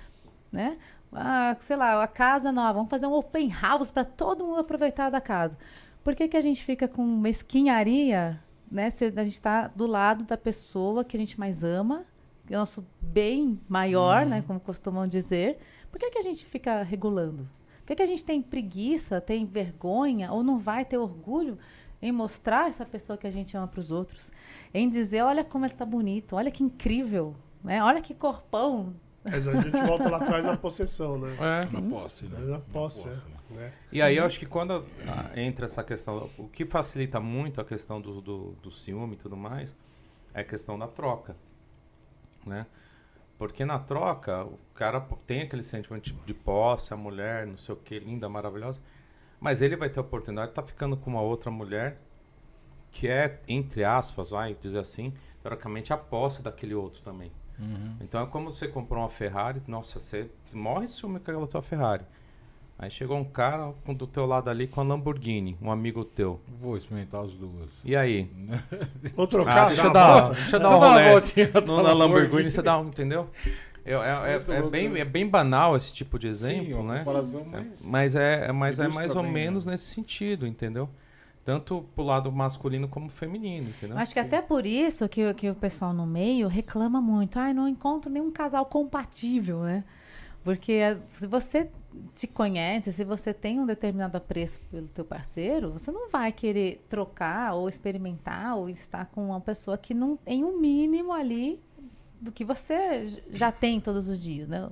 né? 0.51 0.77
Ah, 1.11 1.55
sei 1.59 1.75
lá, 1.75 2.03
a 2.03 2.07
casa 2.07 2.51
nova. 2.51 2.73
Vamos 2.73 2.89
fazer 2.89 3.07
um 3.07 3.13
open 3.13 3.49
house 3.49 3.91
para 3.91 4.03
todo 4.03 4.45
mundo 4.45 4.59
aproveitar 4.59 5.09
da 5.09 5.21
casa. 5.21 5.57
Por 6.03 6.15
que, 6.15 6.27
que 6.27 6.37
a 6.37 6.41
gente 6.41 6.63
fica 6.63 6.87
com 6.87 7.03
mesquinharia, 7.05 8.41
né? 8.71 8.89
Se 8.89 9.05
a 9.05 9.23
gente 9.23 9.33
está 9.33 9.67
do 9.67 9.87
lado 9.87 10.23
da 10.23 10.37
pessoa 10.37 11.03
que 11.03 11.17
a 11.17 11.19
gente 11.19 11.39
mais 11.39 11.63
ama, 11.63 12.05
que 12.45 12.53
é 12.53 12.57
o 12.57 12.59
nosso 12.59 12.85
bem 13.01 13.59
maior, 13.67 14.25
né? 14.25 14.43
Como 14.45 14.59
costumam 14.59 15.07
dizer. 15.07 15.57
Por 15.91 15.99
que, 15.99 16.09
que 16.11 16.19
a 16.19 16.23
gente 16.23 16.45
fica 16.45 16.81
regulando? 16.83 17.47
Por 17.79 17.87
que, 17.87 17.95
que 17.95 18.03
a 18.03 18.07
gente 18.07 18.23
tem 18.23 18.41
preguiça, 18.41 19.21
tem 19.21 19.45
vergonha 19.45 20.31
ou 20.31 20.43
não 20.43 20.57
vai 20.57 20.85
ter 20.85 20.97
orgulho 20.97 21.57
em 22.01 22.11
mostrar 22.11 22.69
essa 22.69 22.85
pessoa 22.85 23.17
que 23.17 23.25
a 23.25 23.31
gente 23.31 23.55
ama 23.57 23.67
para 23.67 23.79
os 23.79 23.91
outros, 23.91 24.31
em 24.73 24.87
dizer, 24.87 25.21
olha 25.23 25.43
como 25.43 25.65
ele 25.65 25.73
tá 25.73 25.85
bonito, 25.85 26.35
olha 26.35 26.51
que 26.51 26.63
incrível, 26.63 27.35
né? 27.63 27.83
Olha 27.83 28.01
que 28.01 28.13
corpão. 28.13 28.95
Mas 29.29 29.47
a 29.47 29.61
gente 29.61 29.81
volta 29.85 30.09
lá 30.09 30.17
atrás 30.17 30.45
na 30.45 30.57
possessão, 30.57 31.17
né? 31.17 31.35
É. 31.39 31.71
Na 31.71 31.81
posse, 31.81 32.25
né? 32.25 32.39
Na 32.39 32.59
posse, 32.59 33.07
Na 33.07 33.13
é, 33.13 33.55
né? 33.55 33.73
E 33.91 34.01
aí 34.01 34.17
eu 34.17 34.25
acho 34.25 34.39
que 34.39 34.45
quando 34.45 34.85
ah, 35.07 35.39
entra 35.39 35.65
essa 35.65 35.83
questão, 35.83 36.29
o 36.37 36.47
que 36.47 36.65
facilita 36.65 37.19
muito 37.19 37.61
a 37.61 37.65
questão 37.65 38.01
do, 38.01 38.21
do, 38.21 38.51
do 38.61 38.71
ciúme 38.71 39.13
e 39.13 39.17
tudo 39.17 39.35
mais, 39.35 39.73
é 40.33 40.41
a 40.41 40.43
questão 40.43 40.77
da 40.77 40.87
troca, 40.87 41.35
né? 42.45 42.65
Porque 43.37 43.63
na 43.63 43.77
troca, 43.77 44.43
o 44.45 44.57
cara 44.73 44.99
tem 45.25 45.41
aquele 45.41 45.61
sentimento 45.61 46.13
de 46.25 46.33
posse, 46.33 46.93
a 46.93 46.97
mulher, 46.97 47.45
não 47.45 47.57
sei 47.57 47.75
o 47.75 47.77
que, 47.77 47.99
linda, 47.99 48.27
maravilhosa, 48.27 48.81
mas 49.39 49.61
ele 49.61 49.75
vai 49.75 49.89
ter 49.89 49.99
a 49.99 50.01
oportunidade 50.01 50.47
de 50.47 50.51
estar 50.53 50.63
ficando 50.63 50.97
com 50.97 51.11
uma 51.11 51.21
outra 51.21 51.51
mulher 51.51 51.99
que 52.91 53.07
é, 53.07 53.39
entre 53.47 53.83
aspas, 53.83 54.31
vai 54.31 54.55
dizer 54.55 54.79
assim, 54.79 55.13
teoricamente 55.41 55.93
a 55.93 55.97
posse 55.97 56.41
daquele 56.41 56.73
outro 56.73 57.01
também. 57.03 57.31
Uhum. 57.59 57.95
Então 58.01 58.21
é 58.21 58.25
como 58.27 58.51
você 58.51 58.67
comprou 58.67 59.01
uma 59.01 59.09
Ferrari, 59.09 59.61
nossa, 59.67 59.99
você 59.99 60.29
morre 60.53 60.85
de 60.85 60.91
ciúme 60.91 61.19
com 61.19 61.31
aquela 61.31 61.47
tua 61.47 61.61
Ferrari. 61.61 62.03
Aí 62.79 62.91
chegou 62.91 63.17
um 63.17 63.23
cara 63.25 63.73
com- 63.83 63.93
do 63.93 64.05
teu 64.05 64.25
lado 64.27 64.49
ali 64.51 64.67
com 64.67 64.79
a 64.79 64.83
Lamborghini, 64.83 65.57
um 65.59 65.71
amigo 65.71 66.05
teu. 66.05 66.39
Vou 66.59 66.77
experimentar 66.77 67.21
as 67.23 67.35
duas. 67.35 67.71
E 67.83 67.95
aí? 67.95 68.29
Vou 69.15 69.25
trocar, 69.25 69.65
Ah, 69.65 69.67
deixa 69.69 69.81
eu 69.81 69.85
uma 69.87 69.93
dar, 69.93 70.29
deixa 70.31 70.55
eu 70.57 70.59
dar 70.59 70.69
um 70.75 70.77
uma 70.77 70.87
rolê. 70.89 71.09
voltinha 71.09 71.47
No, 71.65 71.77
na 71.77 71.93
Lamborghini 71.93 71.97
Lamborghini. 72.25 72.51
você 72.51 72.61
dá 72.61 72.79
um, 72.79 72.87
entendeu? 72.89 73.29
É, 73.83 73.93
é- 73.93 73.95
é- 74.53 74.57
é 74.57 74.61
bem, 74.69 74.89
né? 74.89 74.99
é 74.99 75.05
bem 75.05 75.27
banal 75.27 75.75
esse 75.75 75.91
tipo 75.93 76.19
de 76.19 76.31
Sim, 76.35 76.59
exemplo, 76.59 76.81
uma 76.81 76.93
né? 76.95 77.03
mas... 77.05 77.81
Mas 77.85 78.15
é, 78.15 78.47
é- 78.47 78.51
mas 78.51 78.79
é 78.79 78.87
mais 78.89 79.15
ou 79.15 79.23
bem, 79.23 79.31
né? 79.31 79.39
menos 79.39 79.65
nesse 79.65 79.85
sentido, 79.85 80.45
entendeu? 80.45 80.87
Tanto 81.47 81.85
pro 81.95 82.03
lado 82.03 82.29
masculino 82.29 82.89
como 82.89 83.09
feminino, 83.09 83.69
entendeu? 83.69 83.97
Acho 83.97 84.11
que 84.11 84.19
até 84.19 84.41
por 84.41 84.65
isso 84.65 85.07
que, 85.07 85.25
o- 85.29 85.33
que 85.33 85.49
o 85.49 85.55
pessoal 85.55 85.93
no 85.93 86.05
meio 86.05 86.49
reclama 86.49 86.99
muito. 86.99 87.39
Ai, 87.39 87.53
não 87.53 87.69
encontro 87.69 88.11
nenhum 88.11 88.29
casal 88.29 88.65
compatível, 88.65 89.61
né? 89.63 89.85
Porque 90.43 90.73
eh, 90.73 90.97
se 91.13 91.25
você 91.25 91.69
te 92.13 92.27
conhece, 92.27 92.91
se 92.91 93.05
você 93.05 93.33
tem 93.33 93.61
um 93.61 93.65
determinado 93.65 94.17
apreço 94.17 94.59
pelo 94.69 94.87
teu 94.89 95.05
parceiro, 95.05 95.71
você 95.71 95.89
não 95.89 96.09
vai 96.09 96.33
querer 96.33 96.85
trocar 96.89 97.53
ou 97.53 97.69
experimentar 97.69 98.57
ou 98.57 98.69
estar 98.69 99.05
com 99.05 99.27
uma 99.27 99.39
pessoa 99.39 99.77
que 99.77 99.93
não 99.93 100.17
tem 100.17 100.43
um 100.43 100.59
mínimo 100.59 101.13
ali 101.13 101.61
do 102.19 102.29
que 102.29 102.43
você 102.43 103.23
já 103.31 103.53
tem 103.53 103.79
todos 103.79 104.09
os 104.09 104.21
dias, 104.21 104.49
né? 104.49 104.67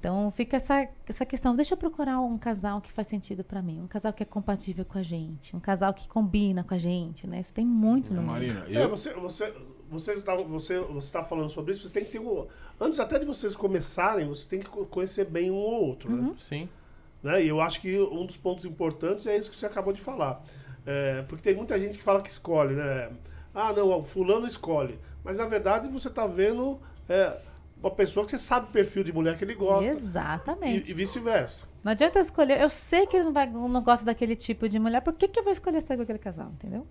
Então 0.00 0.30
fica 0.30 0.56
essa, 0.56 0.88
essa 1.06 1.26
questão, 1.26 1.54
deixa 1.54 1.74
eu 1.74 1.78
procurar 1.78 2.18
um 2.22 2.38
casal 2.38 2.80
que 2.80 2.90
faz 2.90 3.06
sentido 3.06 3.44
pra 3.44 3.60
mim, 3.60 3.82
um 3.82 3.86
casal 3.86 4.14
que 4.14 4.22
é 4.22 4.26
compatível 4.26 4.82
com 4.82 4.96
a 4.96 5.02
gente, 5.02 5.54
um 5.54 5.60
casal 5.60 5.92
que 5.92 6.08
combina 6.08 6.64
com 6.64 6.72
a 6.72 6.78
gente, 6.78 7.26
né? 7.26 7.38
Isso 7.38 7.52
tem 7.52 7.66
muito 7.66 8.14
no 8.14 8.22
meio. 8.22 8.54
Marina, 8.54 8.64
É, 8.80 8.84
eu... 8.84 8.88
você, 8.88 9.12
você, 9.12 9.52
você 9.90 10.12
está 10.14 10.34
você, 10.34 10.78
você 10.80 10.98
está 11.06 11.22
falando 11.22 11.50
sobre 11.50 11.72
isso, 11.72 11.86
você 11.86 11.92
tem 11.92 12.04
que 12.04 12.12
ter 12.12 12.18
um, 12.18 12.46
antes 12.80 12.98
até 12.98 13.18
de 13.18 13.26
vocês 13.26 13.54
começarem, 13.54 14.26
você 14.26 14.48
tem 14.48 14.58
que 14.60 14.70
co- 14.70 14.86
conhecer 14.86 15.26
bem 15.26 15.50
um 15.50 15.56
ou 15.56 15.88
outro, 15.88 16.10
né? 16.16 16.32
Sim. 16.34 16.66
né? 17.22 17.44
E 17.44 17.48
eu 17.48 17.60
acho 17.60 17.78
que 17.82 18.00
um 18.00 18.24
dos 18.24 18.38
pontos 18.38 18.64
importantes 18.64 19.26
é 19.26 19.36
isso 19.36 19.50
que 19.50 19.56
você 19.58 19.66
acabou 19.66 19.92
de 19.92 20.00
falar. 20.00 20.42
É, 20.86 21.20
porque 21.28 21.42
tem 21.42 21.54
muita 21.54 21.78
gente 21.78 21.98
que 21.98 22.02
fala 22.02 22.22
que 22.22 22.30
escolhe, 22.30 22.74
né? 22.74 23.10
Ah, 23.54 23.70
não, 23.74 23.98
o 23.98 24.02
fulano 24.02 24.46
escolhe. 24.46 24.98
Mas 25.22 25.36
na 25.36 25.44
verdade 25.44 25.88
você 25.88 26.08
está 26.08 26.26
vendo 26.26 26.80
é, 27.06 27.36
uma 27.82 27.90
pessoa 27.90 28.24
que 28.24 28.30
você 28.32 28.38
sabe 28.38 28.68
o 28.68 28.70
perfil 28.72 29.02
de 29.02 29.12
mulher 29.12 29.36
que 29.38 29.44
ele 29.44 29.54
gosta. 29.54 29.84
E, 29.84 29.88
Exatamente. 29.88 30.90
e 30.90 30.94
vice-versa. 30.94 31.66
Não 31.82 31.92
adianta 31.92 32.18
eu 32.18 32.22
escolher. 32.22 32.60
Eu 32.60 32.68
sei 32.68 33.06
que 33.06 33.16
ele 33.16 33.24
não, 33.24 33.32
vai, 33.32 33.46
não 33.48 33.82
gosta 33.82 34.04
daquele 34.04 34.36
tipo 34.36 34.68
de 34.68 34.78
mulher. 34.78 35.00
Por 35.00 35.14
que, 35.14 35.26
que 35.28 35.38
eu 35.38 35.44
vou 35.44 35.52
escolher 35.52 35.80
sair 35.80 35.96
com 35.96 36.02
aquele 36.02 36.18
casal? 36.18 36.48
Entendeu? 36.50 36.86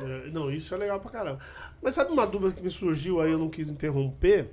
É, 0.00 0.30
não, 0.30 0.50
isso 0.50 0.72
é 0.74 0.78
legal 0.78 1.00
pra 1.00 1.10
caramba. 1.10 1.40
Mas 1.82 1.94
sabe 1.94 2.12
uma 2.12 2.26
dúvida 2.26 2.52
que 2.54 2.62
me 2.62 2.70
surgiu 2.70 3.20
aí, 3.20 3.32
eu 3.32 3.38
não 3.38 3.50
quis 3.50 3.68
interromper, 3.70 4.50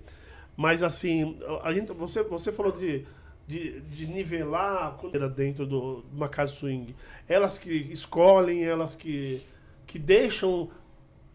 mas 0.56 0.82
assim, 0.82 1.38
a 1.62 1.72
gente, 1.72 1.94
você, 1.94 2.24
você 2.24 2.52
falou 2.52 2.72
de, 2.72 3.06
de, 3.46 3.80
de 3.82 4.08
nivelar 4.08 4.88
a 4.88 4.92
coisa 4.92 5.30
dentro 5.30 5.66
do- 5.66 6.04
de 6.10 6.16
uma 6.16 6.28
casa 6.28 6.52
swing. 6.52 6.96
Elas 7.30 7.58
que 7.60 7.72
escolhem, 7.72 8.64
elas 8.66 8.96
que, 8.96 9.42
que 9.86 10.00
deixam 10.00 10.70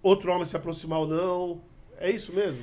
outro 0.03 0.32
homem 0.32 0.45
se 0.45 0.57
aproximar 0.57 0.99
ou 0.99 1.07
não. 1.07 1.61
É 1.97 2.11
isso 2.11 2.32
mesmo? 2.32 2.62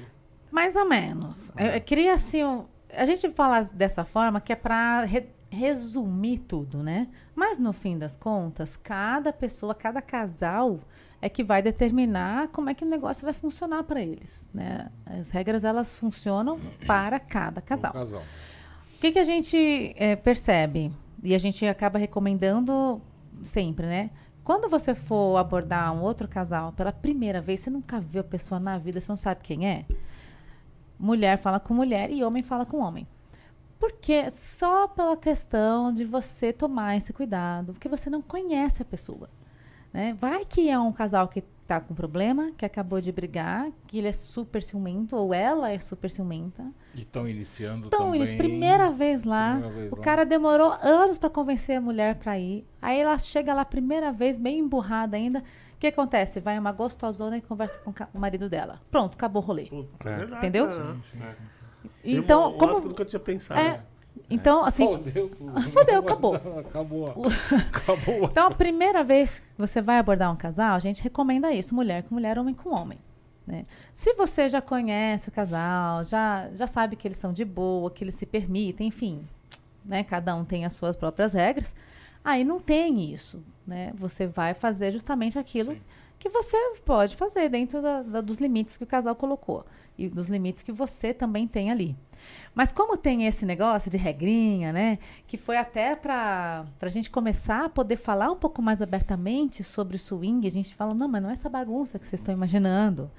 Mais 0.51 0.75
ou 0.75 0.85
menos. 0.87 1.51
Eu, 1.57 1.67
eu 1.67 1.81
queria 1.81 2.13
assim. 2.13 2.43
um- 2.43 2.65
a 2.91 3.05
gente 3.05 3.29
fala 3.29 3.61
dessa 3.61 4.03
forma 4.03 4.41
que 4.41 4.51
é 4.51 4.55
para 4.55 5.05
resumir 5.51 6.39
tudo, 6.39 6.81
né? 6.83 7.07
Mas 7.35 7.57
no 7.59 7.71
fim 7.73 7.97
das 7.97 8.15
contas, 8.15 8.75
cada 8.75 9.31
pessoa, 9.31 9.75
cada 9.75 10.01
casal 10.01 10.79
é 11.21 11.27
que 11.29 11.43
vai 11.43 11.61
determinar 11.61 12.47
como 12.49 12.69
é 12.69 12.73
que 12.73 12.83
o 12.83 12.87
negócio 12.87 13.25
vai 13.25 13.33
funcionar 13.33 13.83
para 13.83 14.01
eles, 14.01 14.49
né? 14.53 14.89
As 15.05 15.29
regras 15.29 15.63
elas 15.63 15.95
funcionam 15.95 16.59
para 16.87 17.19
cada 17.19 17.61
casal. 17.61 17.91
Um 17.91 17.99
casal. 17.99 18.21
O 18.95 18.99
que, 18.99 19.11
que 19.11 19.19
a 19.19 19.23
gente 19.23 19.93
eh, 19.97 20.15
percebe? 20.15 20.91
E 21.23 21.35
a 21.35 21.37
gente 21.37 21.65
acaba 21.67 21.99
recomendando 21.99 23.01
sempre, 23.43 23.85
né? 23.85 24.09
Quando 24.43 24.69
você 24.69 24.95
for 24.95 25.37
abordar 25.37 25.93
um 25.93 26.01
outro 26.01 26.27
casal 26.27 26.71
pela 26.73 26.91
primeira 26.91 27.39
vez, 27.39 27.59
você 27.61 27.69
nunca 27.69 27.99
viu 27.99 28.21
a 28.21 28.23
pessoa 28.23 28.59
na 28.59 28.77
vida, 28.77 28.99
você 28.99 29.11
não 29.11 29.17
sabe 29.17 29.41
quem 29.43 29.67
é. 29.67 29.85
Mulher 30.99 31.37
fala 31.37 31.59
com 31.59 31.73
mulher 31.73 32.11
e 32.11 32.23
homem 32.23 32.43
fala 32.43 32.65
com 32.65 32.79
homem. 32.79 33.07
Porque 33.79 34.29
só 34.29 34.87
pela 34.89 35.15
questão 35.15 35.93
de 35.93 36.03
você 36.03 36.51
tomar 36.51 36.97
esse 36.97 37.13
cuidado, 37.13 37.71
porque 37.71 37.87
você 37.87 38.09
não 38.09 38.21
conhece 38.21 38.81
a 38.81 38.85
pessoa. 38.85 39.29
Né? 39.93 40.13
Vai 40.13 40.43
que 40.43 40.69
é 40.69 40.77
um 40.77 40.91
casal 40.91 41.27
que 41.29 41.41
tá 41.65 41.79
com 41.79 41.93
problema, 41.93 42.51
que 42.57 42.65
acabou 42.65 42.99
de 42.99 43.11
brigar, 43.11 43.69
que 43.87 43.99
ele 43.99 44.07
é 44.07 44.11
super 44.11 44.61
ciumento, 44.61 45.15
ou 45.15 45.33
ela 45.33 45.71
é 45.71 45.77
super 45.79 46.09
ciumenta. 46.09 46.65
E 46.95 47.01
estão 47.01 47.27
iniciando 47.27 47.87
Então, 47.87 48.05
também... 48.05 48.21
eles, 48.21 48.33
primeira 48.35 48.89
vez 48.89 49.23
lá, 49.23 49.51
Primeira 49.53 49.75
vez 49.75 49.91
o 49.91 49.95
lá. 49.95 50.01
cara 50.01 50.25
demorou 50.25 50.75
anos 50.81 51.17
para 51.19 51.29
convencer 51.29 51.77
a 51.77 51.81
mulher 51.81 52.15
para 52.15 52.37
ir. 52.39 52.65
Aí 52.81 52.99
ela 52.99 53.17
chega 53.19 53.53
lá, 53.53 53.63
primeira 53.63 54.11
vez, 54.11 54.35
bem 54.35 54.59
emburrada 54.59 55.15
ainda. 55.15 55.43
O 55.79 55.81
que 55.81 55.87
acontece? 55.87 56.41
Vai 56.41 56.59
uma 56.59 56.73
gostosona 56.73 57.37
e 57.37 57.41
conversa 57.41 57.79
com 57.79 57.93
o 58.13 58.19
marido 58.19 58.49
dela. 58.49 58.81
Pronto, 58.91 59.13
acabou 59.15 59.41
o 59.41 59.45
rolê. 59.45 59.63
Puta, 59.67 60.09
É. 60.09 60.17
verdade, 60.17 60.37
Entendeu? 60.45 60.67
né? 60.67 61.35
Então, 62.03 62.57
como. 62.57 62.81
nunca 62.81 63.05
tinha 63.05 63.19
pensado. 63.19 63.61
É, 63.61 63.81
então, 64.29 64.65
assim. 64.65 64.85
Fodeu 64.85 65.29
tudo. 65.35 65.61
Fodeu, 65.69 65.99
acabou. 66.01 66.35
acabou. 66.35 67.07
Acabou. 67.71 68.23
Então, 68.25 68.47
a 68.47 68.51
primeira 68.51 69.05
vez 69.05 69.39
que 69.39 69.45
você 69.57 69.81
vai 69.81 69.97
abordar 69.99 70.29
um 70.31 70.35
casal, 70.35 70.75
a 70.75 70.79
gente 70.79 71.01
recomenda 71.01 71.49
isso: 71.53 71.73
mulher 71.73 72.03
com 72.03 72.13
mulher, 72.13 72.37
homem 72.37 72.53
com 72.53 72.71
homem. 72.75 72.99
né? 73.47 73.65
Se 73.93 74.13
você 74.15 74.49
já 74.49 74.61
conhece 74.61 75.29
o 75.29 75.31
casal, 75.31 76.03
já, 76.03 76.49
já 76.53 76.67
sabe 76.67 76.97
que 76.97 77.07
eles 77.07 77.17
são 77.17 77.31
de 77.31 77.45
boa, 77.45 77.89
que 77.89 78.03
eles 78.03 78.15
se 78.15 78.25
permitem, 78.25 78.87
enfim, 78.87 79.25
né? 79.85 80.03
cada 80.03 80.35
um 80.35 80.43
tem 80.43 80.65
as 80.65 80.73
suas 80.73 80.97
próprias 80.97 81.31
regras, 81.31 81.73
aí 82.23 82.43
não 82.43 82.59
tem 82.59 83.11
isso. 83.11 83.43
Né? 83.65 83.91
Você 83.95 84.25
vai 84.27 84.53
fazer 84.53 84.91
justamente 84.91 85.37
aquilo 85.37 85.77
que 86.17 86.27
você 86.29 86.57
pode 86.83 87.15
fazer 87.15 87.49
dentro 87.49 87.81
da- 87.81 88.01
da- 88.01 88.21
dos 88.21 88.39
limites 88.39 88.75
que 88.77 88.83
o 88.83 88.87
casal 88.87 89.15
colocou 89.15 89.65
e 89.97 90.09
dos 90.09 90.27
limites 90.27 90.61
que 90.63 90.71
você 90.71 91.13
também 91.13 91.47
tem 91.47 91.71
ali. 91.71 91.95
Mas 92.53 92.71
como 92.73 92.97
tem 92.97 93.25
esse 93.27 93.45
negócio 93.45 93.89
de 93.89 93.97
regrinha, 93.97 94.73
né? 94.73 94.99
Que 95.25 95.37
foi 95.37 95.55
até 95.55 95.95
para 95.95 96.65
a 96.81 96.87
gente 96.89 97.09
começar 97.09 97.65
a 97.65 97.69
poder 97.69 97.95
falar 97.95 98.29
um 98.31 98.35
pouco 98.35 98.61
mais 98.61 98.81
abertamente 98.81 99.63
sobre 99.63 99.97
swing, 99.97 100.45
a 100.45 100.51
gente 100.51 100.75
fala, 100.75 100.93
não, 100.93 101.07
mas 101.07 101.21
não 101.23 101.29
é 101.29 101.33
essa 101.33 101.47
bagunça 101.49 101.97
que 101.97 102.05
vocês 102.05 102.19
estão 102.19 102.33
imaginando. 102.33 103.09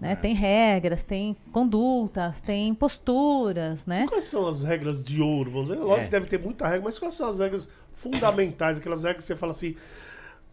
Né? 0.00 0.16
Tem 0.16 0.34
regras, 0.34 1.02
tem 1.02 1.36
condutas, 1.52 2.40
tem 2.40 2.74
posturas, 2.74 3.84
né? 3.86 4.06
Quais 4.08 4.24
são 4.24 4.46
as 4.48 4.62
regras 4.62 5.04
de 5.04 5.20
ouro? 5.20 5.50
Vamos 5.50 5.68
dizer, 5.68 5.80
lógico 5.80 6.00
É. 6.00 6.04
que 6.04 6.10
deve 6.10 6.26
ter 6.26 6.38
muita 6.38 6.66
regra, 6.66 6.84
mas 6.84 6.98
quais 6.98 7.14
são 7.14 7.28
as 7.28 7.38
regras 7.38 7.68
fundamentais? 7.92 8.78
Aquelas 8.78 9.02
regras 9.04 9.22
que 9.24 9.26
você 9.26 9.36
fala 9.36 9.50
assim, 9.50 9.76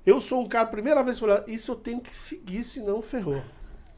eu 0.05 0.19
sou 0.19 0.41
um 0.41 0.47
cara, 0.49 0.65
primeira 0.65 1.01
vez 1.01 1.17
que 1.17 1.23
eu 1.23 1.29
olhar, 1.29 1.47
isso 1.47 1.71
eu 1.71 1.75
tenho 1.75 2.01
que 2.01 2.13
seguir, 2.13 2.63
senão 2.63 3.01
ferrou. 3.01 3.41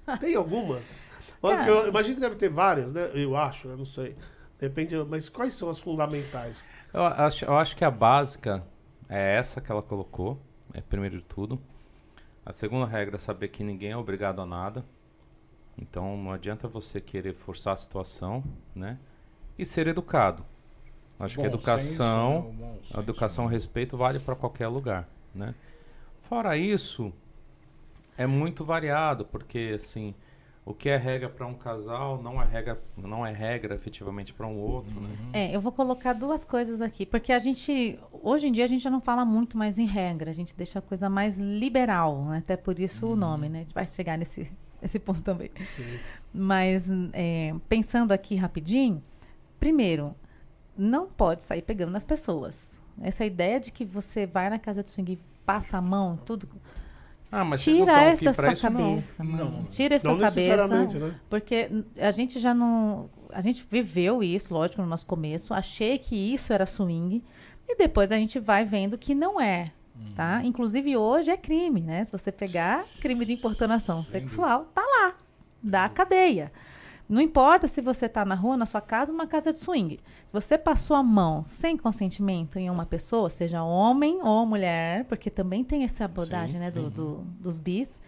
Tem 0.20 0.36
algumas? 0.36 1.10
Lógico 1.42 1.64
que 1.64 1.70
eu 1.70 1.88
imagino 1.88 2.16
que 2.16 2.22
deve 2.22 2.36
ter 2.36 2.50
várias, 2.50 2.92
né? 2.92 3.10
Eu 3.14 3.36
acho, 3.36 3.70
eu 3.70 3.78
não 3.78 3.86
sei. 3.86 4.16
Depende, 4.60 4.96
mas 5.08 5.30
quais 5.30 5.54
são 5.56 5.70
as 5.70 5.80
fundamentais? 5.80 6.66
Eu 6.94 7.04
acho, 7.04 7.46
eu 7.46 7.58
acho 7.58 7.76
que 7.76 7.86
a 7.86 7.90
básica 7.92 8.64
é 9.08 9.36
essa 9.36 9.62
que 9.62 9.72
ela 9.72 9.82
colocou, 9.82 10.38
é 10.74 10.82
primeiro 10.82 11.18
de 11.18 11.24
tudo. 11.24 11.60
A 12.46 12.52
segunda 12.52 12.86
regra 12.86 13.16
é 13.16 13.20
saber 13.20 13.48
que 13.48 13.64
ninguém 13.64 13.92
é 13.92 13.98
obrigado 13.98 14.42
a 14.42 14.46
nada. 14.46 14.84
Então 15.82 16.18
não 16.18 16.32
adianta 16.32 16.68
você 16.68 17.00
querer 17.00 17.34
forçar 17.34 17.74
a 17.74 17.78
situação, 17.78 18.44
né? 18.76 18.98
E 19.58 19.66
ser 19.66 19.88
educado. 19.88 20.46
Acho 21.20 21.36
que 21.36 21.42
a 21.42 21.50
Bom 21.50 21.56
educação, 21.56 22.44
senso, 22.44 22.62
né? 22.62 22.80
A 22.94 23.00
educação, 23.00 23.46
né? 23.46 23.52
respeito 23.52 23.98
vale 23.98 24.20
para 24.20 24.36
qualquer 24.36 24.68
lugar, 24.68 25.10
né? 25.34 25.54
Fora 26.18 26.56
isso, 26.56 27.12
é 28.18 28.26
muito 28.26 28.64
variado, 28.64 29.26
porque 29.26 29.74
assim, 29.76 30.14
o 30.66 30.74
que 30.74 30.88
é 30.88 30.96
regra 30.96 31.28
para 31.28 31.48
um 31.48 31.56
casal 31.56 32.22
não 32.22 32.42
é 32.42 32.46
regra, 32.46 32.80
não 32.96 33.26
é 33.26 33.32
regra 33.32 33.74
efetivamente 33.74 34.34
para 34.34 34.46
um 34.46 34.58
outro, 34.58 35.00
né? 35.02 35.10
É, 35.34 35.56
eu 35.56 35.60
vou 35.60 35.72
colocar 35.72 36.14
duas 36.14 36.46
coisas 36.46 36.80
aqui, 36.80 37.06
porque 37.06 37.34
a 37.34 37.40
gente, 37.40 38.00
hoje 38.22 38.48
em 38.48 38.52
dia, 38.52 38.66
a 38.66 38.68
gente 38.68 38.84
já 38.84 38.90
não 38.90 39.00
fala 39.00 39.26
muito 39.26 39.58
mais 39.58 39.80
em 39.80 39.86
regra, 39.86 40.30
a 40.30 40.34
gente 40.34 40.56
deixa 40.56 40.80
a 40.80 40.82
coisa 40.82 41.10
mais 41.10 41.40
liberal, 41.40 42.24
né? 42.26 42.38
até 42.38 42.56
por 42.56 42.80
isso 42.80 43.08
o 43.08 43.16
nome, 43.16 43.50
né? 43.50 43.60
A 43.60 43.62
gente 43.64 43.74
vai 43.74 43.86
chegar 43.88 44.18
nesse, 44.18 44.50
nesse 44.82 45.00
ponto 45.00 45.22
também. 45.22 45.52
Sim. 45.70 46.00
Mas, 46.34 46.90
é, 47.14 47.54
pensando 47.68 48.12
aqui 48.12 48.36
rapidinho, 48.36 49.04
primeiro, 49.60 50.16
não 50.78 51.08
pode 51.08 51.44
sair 51.44 51.62
pegando 51.62 51.92
nas 51.92 52.04
pessoas. 52.04 52.80
Essa 53.02 53.26
ideia 53.26 53.60
de 53.60 53.72
que 53.72 53.86
você 53.86 54.26
vai 54.26 54.50
na 54.50 54.60
casa 54.60 54.84
de 54.84 54.90
swing 54.92 55.14
e 55.14 55.20
passa 55.46 55.78
a 55.78 55.82
mão, 55.82 56.18
tudo. 56.26 56.48
Ah, 57.32 57.44
mas 57.46 57.66
não 57.66 57.74
Tira 57.74 58.02
essa 58.02 58.26
da 58.26 58.34
sua 58.34 58.54
isso, 58.54 58.70
não. 58.70 58.80
cabeça, 58.80 59.24
mano. 59.24 59.52
Não. 59.52 59.64
Tira 59.66 59.98
Não 60.04 60.18
da 60.18 60.28
cabeça. 60.30 60.68
né? 60.68 61.20
Porque 61.30 61.70
a 62.00 62.12
gente 62.12 62.40
já 62.40 62.54
não. 62.54 63.10
A 63.32 63.42
gente 63.42 63.66
viveu 63.70 64.24
isso, 64.24 64.54
lógico, 64.54 64.82
no 64.82 64.88
nosso 64.88 65.06
começo. 65.06 65.54
Achei 65.54 65.98
que 65.98 66.16
isso 66.16 66.52
era 66.52 66.66
swing. 66.66 67.24
E 67.68 67.76
depois 67.76 68.12
a 68.12 68.16
gente 68.16 68.40
vai 68.40 68.66
vendo 68.66 68.98
que 68.98 69.14
não 69.14 69.40
é. 69.40 69.72
Tá? 70.16 70.42
Inclusive 70.44 70.98
hoje 70.98 71.32
é 71.32 71.38
crime, 71.38 71.82
né? 71.82 72.04
Se 72.04 72.12
você 72.12 72.32
pegar 72.32 72.86
crime 73.00 73.24
de 73.26 73.34
importunação 73.34 74.04
sexual, 74.04 74.66
tá 74.74 74.82
lá. 74.82 75.16
Da 75.64 75.88
cadeia. 75.90 76.52
Não 77.08 77.22
importa 77.22 77.68
se 77.68 77.82
você 77.82 78.08
tá 78.08 78.24
na 78.24 78.36
rua, 78.36 78.56
na 78.58 78.66
sua 78.66 78.82
casa, 78.82 79.12
numa 79.12 79.26
casa 79.26 79.52
de 79.54 79.60
swing. 79.60 79.98
Se 80.26 80.32
você 80.32 80.58
passou 80.58 80.96
a 80.96 81.02
mão 81.02 81.44
sem 81.44 81.76
consentimento 81.78 82.60
em 82.60 82.70
uma 82.70 82.86
pessoa, 82.86 83.30
seja 83.30 83.64
homem 83.64 84.20
ou 84.22 84.46
mulher, 84.46 85.06
porque 85.06 85.30
também 85.30 85.64
tem 85.64 85.84
essa 85.84 86.06
abordagem, 86.06 86.54
Sim. 86.56 86.60
né, 86.60 86.70
do, 86.72 86.90
do- 86.90 87.24
dos 87.40 87.58
bis, 87.58 88.00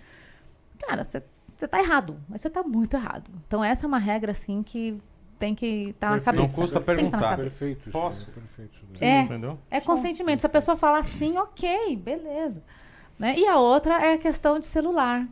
cara, 0.79 1.03
você 1.03 1.23
você 1.57 1.67
tá 1.67 1.79
errado. 1.79 2.17
Mas 2.27 2.41
você 2.41 2.49
tá 2.49 2.63
muito 2.63 2.95
errado. 2.95 3.29
Então, 3.47 3.63
essa 3.63 3.85
é 3.85 3.87
uma 3.87 3.99
regra, 3.99 4.31
assim, 4.31 4.63
que 4.63 4.97
tem 5.41 5.55
que 5.55 5.89
estar 5.89 6.07
na 6.11 6.13
Perfeito. 6.17 6.35
cabeça. 6.37 6.47
Não 6.55 6.61
custa 6.63 6.79
tá 6.79 6.91
na 6.91 6.95
perguntar. 6.97 7.19
cabeça. 7.19 7.37
Perfeito. 7.59 7.79
isso 7.81 7.91
Posso? 7.91 8.27
aí, 8.27 8.33
Perfeito. 8.33 8.85
É. 9.01 9.21
Entendeu? 9.23 9.59
É 9.71 9.81
consentimento. 9.81 10.39
Se 10.39 10.45
a 10.45 10.49
pessoa 10.49 10.77
falar 10.77 11.03
sim, 11.03 11.35
ok, 11.37 11.95
beleza. 11.97 12.61
Né? 13.17 13.35
E 13.37 13.47
a 13.47 13.57
outra 13.57 13.99
é 14.05 14.13
a 14.13 14.17
questão 14.17 14.59
de 14.59 14.65
celular. 14.65 15.27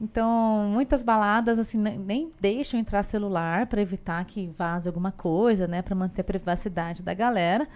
Então, 0.00 0.68
muitas 0.72 1.02
baladas 1.04 1.56
assim 1.58 1.78
ne- 1.78 1.96
nem 1.96 2.32
deixam 2.40 2.78
entrar 2.80 3.02
celular 3.04 3.66
para 3.66 3.80
evitar 3.80 4.24
que 4.24 4.48
vaze 4.48 4.88
alguma 4.88 5.12
coisa, 5.12 5.68
né, 5.68 5.82
para 5.82 5.94
manter 5.94 6.22
a 6.22 6.24
privacidade 6.24 7.00
da 7.02 7.14
galera. 7.14 7.68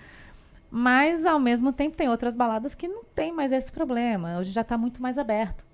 Mas 0.70 1.24
ao 1.24 1.38
mesmo 1.38 1.72
tempo 1.72 1.96
tem 1.96 2.08
outras 2.08 2.34
baladas 2.34 2.74
que 2.74 2.88
não 2.88 3.04
tem 3.04 3.32
mais 3.32 3.52
esse 3.52 3.70
problema. 3.72 4.36
Hoje 4.38 4.50
já 4.50 4.60
está 4.62 4.76
muito 4.76 5.00
mais 5.00 5.16
aberto. 5.16 5.64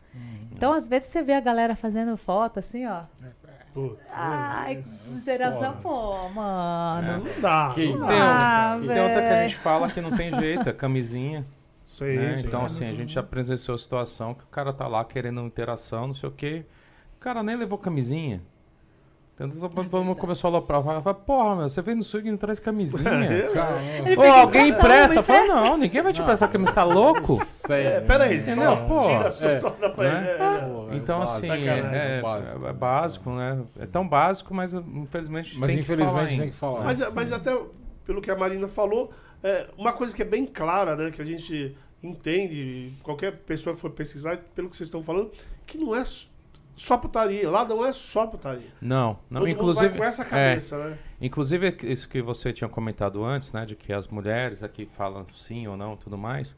Então, 0.52 0.72
às 0.72 0.86
vezes 0.86 1.08
você 1.08 1.20
vê 1.22 1.32
a 1.32 1.40
galera 1.40 1.74
fazendo 1.74 2.16
foto 2.16 2.58
assim, 2.60 2.86
ó. 2.86 3.02
Putz, 3.74 3.98
Ai, 4.12 4.76
é, 4.76 4.82
geração, 5.24 5.72
foda. 5.74 5.78
pô, 5.82 6.28
mano. 6.28 7.24
não 7.24 7.40
dá. 7.40 7.72
Que 7.74 7.92
não 7.92 8.06
Tem, 8.06 8.18
dá. 8.18 8.74
Ah, 8.74 8.78
tem 8.78 9.00
outra 9.00 9.20
que 9.20 9.28
a 9.28 9.42
gente 9.42 9.56
fala 9.56 9.90
que 9.90 10.00
não 10.00 10.16
tem 10.16 10.30
jeito, 10.38 10.68
é 10.68 10.72
camisinha. 10.72 11.44
Sei, 11.84 12.16
né? 12.16 12.40
Então, 12.46 12.64
assim, 12.64 12.86
a 12.86 12.94
gente 12.94 13.12
já 13.12 13.22
presenciou 13.22 13.74
a 13.74 13.78
situação 13.78 14.32
que 14.32 14.44
o 14.44 14.46
cara 14.46 14.72
tá 14.72 14.86
lá 14.86 15.04
querendo 15.04 15.40
interação, 15.42 16.06
não 16.06 16.14
sei 16.14 16.28
o 16.28 16.32
quê. 16.32 16.64
O 17.16 17.20
cara 17.20 17.42
nem 17.42 17.56
levou 17.56 17.76
camisinha. 17.76 18.40
Então, 19.34 19.48
todo 19.50 20.14
começou 20.14 20.46
a 20.48 20.52
aloprar. 20.52 20.80
Fala, 20.82 21.12
porra, 21.12 21.56
meu, 21.56 21.68
você 21.68 21.82
vem 21.82 21.96
no 21.96 22.04
swing 22.04 22.28
e 22.28 22.30
não 22.30 22.38
traz 22.38 22.60
camisinha. 22.60 23.02
Ou 24.00 24.06
fica 24.06 24.32
alguém 24.32 24.68
emprestando, 24.68 25.12
empresta. 25.12 25.22
Fala, 25.24 25.46
não, 25.46 25.76
ninguém 25.76 26.02
vai 26.02 26.12
te 26.12 26.22
prestar 26.22 26.46
camisa, 26.48 26.72
tá 26.72 26.84
louco? 26.84 27.38
É, 27.64 27.66
Sério. 27.66 28.06
peraí, 28.06 28.36
Entendeu? 28.38 28.72
então, 28.74 28.86
Pô, 28.88 28.98
tira 29.00 29.26
a 29.26 29.30
sua 29.30 29.48
é. 29.50 29.58
toda 29.58 29.90
pra 29.90 30.04
Né? 30.04 30.20
ele. 30.20 30.28
É, 30.28 30.44
é. 30.44 30.94
É 30.94 30.96
Então, 30.96 31.18
básico. 31.20 31.46
assim, 31.52 31.68
é, 31.68 31.78
é 31.78 32.20
básico. 32.22 32.66
é- 32.66 32.68
é 32.68 32.72
básico, 32.72 33.30
né? 33.30 33.62
É 33.80 33.86
tão 33.86 34.06
básico, 34.06 34.54
mas 34.54 34.74
infelizmente 34.74 35.58
Mas 35.58 35.70
tem 35.70 35.80
infelizmente 35.80 36.12
que 36.12 36.30
falar 36.30 36.40
tem 36.42 36.50
que 36.50 36.56
falar. 36.56 36.84
Mas, 36.84 37.12
mas 37.14 37.32
até 37.32 37.58
pelo 38.04 38.20
que 38.20 38.30
a 38.30 38.36
Marina 38.36 38.68
falou, 38.68 39.10
é, 39.42 39.66
uma 39.78 39.92
coisa 39.94 40.14
que 40.14 40.20
é 40.22 40.24
bem 40.26 40.44
clara, 40.46 40.94
né, 40.94 41.10
que 41.10 41.22
a 41.22 41.24
gente 41.24 41.74
entende, 42.02 42.92
qualquer 43.02 43.32
pessoa 43.38 43.74
que 43.74 43.80
for 43.80 43.90
pesquisar, 43.90 44.38
pelo 44.54 44.68
que 44.68 44.76
vocês 44.76 44.86
estão 44.88 45.02
falando, 45.02 45.30
que 45.66 45.78
não 45.78 45.96
é 45.96 46.04
só 46.76 46.96
putaria. 46.96 47.50
Lá 47.50 47.64
não 47.64 47.84
é 47.84 47.92
só 47.92 48.26
putaria. 48.26 48.72
Não, 48.80 49.18
não. 49.30 49.40
Todo 49.40 49.48
inclusive, 49.48 49.96
com 49.96 50.04
essa 50.04 50.22
é, 50.22 50.26
cabeça, 50.26 50.78
né? 50.78 50.98
Inclusive, 51.20 51.76
isso 51.84 52.08
que 52.08 52.20
você 52.20 52.52
tinha 52.52 52.68
comentado 52.68 53.24
antes, 53.24 53.52
né? 53.52 53.64
De 53.64 53.76
que 53.76 53.92
as 53.92 54.08
mulheres 54.08 54.62
aqui 54.62 54.86
falam 54.86 55.24
sim 55.34 55.66
ou 55.66 55.76
não 55.76 55.96
tudo 55.96 56.18
mais. 56.18 56.56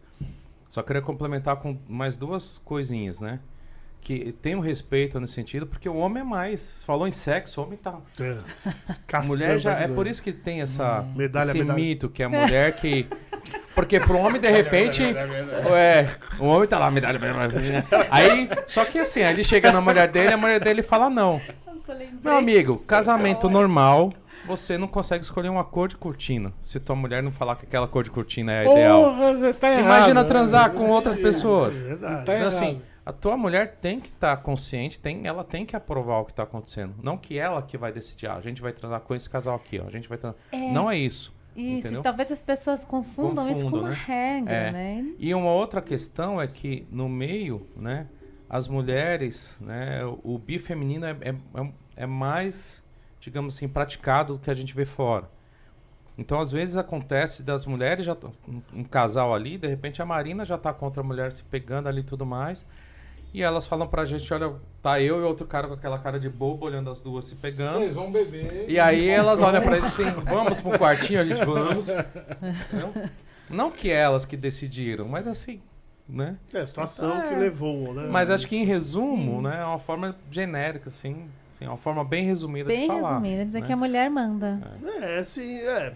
Só 0.68 0.82
queria 0.82 1.02
complementar 1.02 1.56
com 1.56 1.78
mais 1.88 2.16
duas 2.16 2.58
coisinhas, 2.58 3.20
né? 3.20 3.40
Que 4.06 4.30
tem 4.40 4.54
um 4.54 4.60
respeito 4.60 5.18
nesse 5.18 5.32
sentido, 5.32 5.66
porque 5.66 5.88
o 5.88 5.96
homem 5.96 6.20
é 6.20 6.24
mais. 6.24 6.60
Você 6.60 6.86
falou 6.86 7.08
em 7.08 7.10
sexo, 7.10 7.60
o 7.60 7.64
homem 7.64 7.76
tá. 7.76 7.92
É. 8.20 8.36
Mulher 9.26 9.58
já. 9.58 9.72
É 9.72 9.88
por 9.88 10.06
isso 10.06 10.22
que 10.22 10.32
tem 10.32 10.60
essa. 10.60 11.04
Medalha, 11.16 11.46
esse 11.46 11.58
medalha. 11.58 11.74
mito 11.76 12.08
que 12.08 12.22
a 12.22 12.28
mulher 12.28 12.76
que. 12.76 13.08
Porque 13.74 13.98
pro 13.98 14.16
homem, 14.18 14.40
de 14.40 14.48
repente. 14.48 15.02
É, 15.02 16.06
o 16.38 16.44
homem 16.44 16.68
tá 16.68 16.78
lá, 16.78 16.88
medalha. 16.88 17.18
medalha. 17.18 17.84
Aí, 18.08 18.48
só 18.68 18.84
que 18.84 19.00
assim, 19.00 19.24
aí 19.24 19.34
ele 19.34 19.42
chega 19.42 19.72
na 19.72 19.80
mulher 19.80 20.06
dele, 20.06 20.34
a 20.34 20.36
mulher 20.36 20.60
dele 20.60 20.84
fala 20.84 21.10
não. 21.10 21.40
Nossa. 21.66 21.98
Meu 22.22 22.36
amigo, 22.36 22.78
casamento 22.86 23.50
normal, 23.50 24.12
você 24.46 24.78
não 24.78 24.86
consegue 24.86 25.24
escolher 25.24 25.48
uma 25.48 25.64
cor 25.64 25.88
de 25.88 25.96
cortina. 25.96 26.52
Se 26.62 26.78
tua 26.78 26.94
mulher 26.94 27.24
não 27.24 27.32
falar 27.32 27.56
que 27.56 27.64
aquela 27.64 27.88
cor 27.88 28.04
de 28.04 28.12
cortina 28.12 28.52
é 28.52 28.60
a 28.60 28.72
ideal. 28.72 29.02
Porra, 29.02 29.34
você 29.34 29.52
tá 29.52 29.68
errado. 29.68 29.84
Imagina 29.84 30.24
transar 30.24 30.70
com 30.70 30.86
outras 30.90 31.18
É 31.18 31.20
pessoas. 31.20 31.76
verdade. 31.82 32.24
Tá 32.24 32.36
Então, 32.36 32.46
assim. 32.46 32.80
A 33.06 33.12
tua 33.12 33.36
mulher 33.36 33.76
tem 33.80 34.00
que 34.00 34.08
estar 34.08 34.36
consciente, 34.38 34.98
tem, 34.98 35.26
ela 35.28 35.44
tem 35.44 35.64
que 35.64 35.76
aprovar 35.76 36.18
o 36.18 36.24
que 36.24 36.32
está 36.32 36.42
acontecendo. 36.42 36.92
Não 37.00 37.16
que 37.16 37.38
ela 37.38 37.62
que 37.62 37.78
vai 37.78 37.92
decidir, 37.92 38.26
ah, 38.26 38.34
a 38.34 38.40
gente 38.40 38.60
vai 38.60 38.72
transar 38.72 39.00
com 39.00 39.14
esse 39.14 39.30
casal 39.30 39.54
aqui, 39.54 39.78
ó. 39.78 39.86
A 39.86 39.90
gente 39.90 40.08
vai 40.08 40.18
transar. 40.18 40.38
É. 40.50 40.72
Não 40.72 40.90
é 40.90 40.98
isso. 40.98 41.32
Isso, 41.54 41.86
entendeu? 41.86 42.00
e 42.00 42.02
talvez 42.02 42.30
as 42.32 42.42
pessoas 42.42 42.84
confundam 42.84 43.48
isso 43.48 43.70
com 43.70 43.78
uma 43.78 43.88
né? 43.90 43.96
regra, 44.06 44.52
É. 44.52 44.72
né? 44.72 45.06
E 45.18 45.32
uma 45.32 45.52
outra 45.52 45.80
questão 45.80 46.38
é 46.42 46.46
que 46.48 46.86
no 46.90 47.08
meio, 47.08 47.66
né, 47.76 48.08
as 48.50 48.68
mulheres, 48.68 49.56
né, 49.60 50.00
o 50.22 50.36
bi 50.38 50.58
feminino 50.58 51.06
é, 51.06 51.12
é, 51.22 51.30
é- 51.30 51.72
é 51.98 52.06
mais, 52.06 52.82
digamos 53.20 53.54
assim, 53.56 53.68
praticado 53.68 54.34
do 54.34 54.38
que 54.40 54.50
a 54.50 54.54
gente 54.54 54.74
vê 54.74 54.84
fora. 54.84 55.30
Então, 56.18 56.40
às 56.40 56.50
vezes 56.50 56.76
acontece 56.76 57.42
das 57.42 57.64
mulheres, 57.66 58.04
já 58.04 58.14
tá- 58.14 58.30
um, 58.48 58.80
um 58.80 58.84
casal 58.84 59.32
ali, 59.34 59.56
de 59.56 59.68
repente 59.68 60.02
a 60.02 60.04
Marina 60.06 60.44
já 60.44 60.58
tá 60.58 60.72
contra 60.72 61.02
a 61.02 61.04
mulher 61.04 61.30
se 61.32 61.42
pegando 61.44 61.88
ali 61.88 62.00
e 62.00 62.04
tudo 62.04 62.26
mais. 62.26 62.66
E 63.36 63.42
elas 63.42 63.66
falam 63.66 63.86
pra 63.86 64.06
gente, 64.06 64.32
olha, 64.32 64.50
tá 64.80 64.98
eu 64.98 65.20
e 65.20 65.22
outro 65.22 65.46
cara 65.46 65.68
com 65.68 65.74
aquela 65.74 65.98
cara 65.98 66.18
de 66.18 66.26
bobo 66.26 66.64
olhando 66.64 66.88
as 66.88 67.02
duas 67.02 67.26
se 67.26 67.36
pegando. 67.36 67.80
Vocês 67.80 67.94
vão 67.94 68.10
beber. 68.10 68.64
E 68.66 68.80
aí 68.80 69.06
elas 69.06 69.42
olham 69.42 69.60
pra 69.62 69.74
gente 69.78 69.88
assim, 69.88 70.04
vamos 70.22 70.58
pro 70.58 70.78
quartinho, 70.78 71.20
a 71.20 71.24
gente 71.24 71.44
vamos. 71.44 71.86
Não, 72.72 72.94
não 73.50 73.70
que 73.70 73.90
elas 73.90 74.24
que 74.24 74.38
decidiram, 74.38 75.06
mas 75.06 75.26
assim, 75.26 75.60
né? 76.08 76.38
É 76.54 76.60
a 76.60 76.66
situação 76.66 77.20
É. 77.20 77.28
que 77.28 77.34
levou, 77.34 77.92
né? 77.92 78.08
Mas 78.10 78.30
acho 78.30 78.46
que 78.46 78.56
em 78.56 78.64
resumo, 78.64 79.42
né, 79.42 79.60
é 79.60 79.64
uma 79.66 79.78
forma 79.78 80.16
genérica, 80.30 80.88
assim, 80.88 81.28
é 81.60 81.68
uma 81.68 81.76
forma 81.76 82.02
bem 82.02 82.24
resumida 82.24 82.68
Bem 82.68 82.82
de 82.82 82.86
falar. 82.86 83.18
resumido, 83.18 83.44
dizer 83.44 83.60
né? 83.60 83.66
que 83.66 83.72
a 83.74 83.76
mulher 83.76 84.08
manda. 84.08 84.78
É, 85.02 85.18
assim, 85.18 85.58
é. 85.58 85.92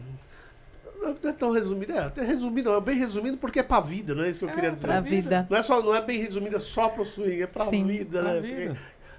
Não 1.00 1.30
é 1.30 1.32
tão 1.32 1.50
resumido, 1.52 1.92
é 1.92 1.98
até 2.00 2.22
resumido, 2.22 2.72
é 2.74 2.80
bem 2.80 2.96
resumido 2.98 3.36
porque 3.38 3.60
é 3.60 3.62
pra 3.62 3.80
vida, 3.80 4.14
não 4.14 4.24
é 4.24 4.30
isso 4.30 4.40
que 4.40 4.44
eu 4.44 4.50
queria 4.54 4.70
dizer. 4.70 4.86
Pra 4.86 5.00
vida. 5.00 5.46
Não 5.48 5.56
é, 5.56 5.62
só, 5.62 5.82
não 5.82 5.94
é 5.94 6.00
bem 6.02 6.20
resumida 6.20 6.60
só 6.60 6.88
pro 6.88 7.04
swing, 7.04 7.42
é 7.42 7.46
pra 7.46 7.64
Sim. 7.64 7.86
vida, 7.86 8.20
Pra 8.20 8.32
né? 8.34 8.40
vida. 8.40 8.76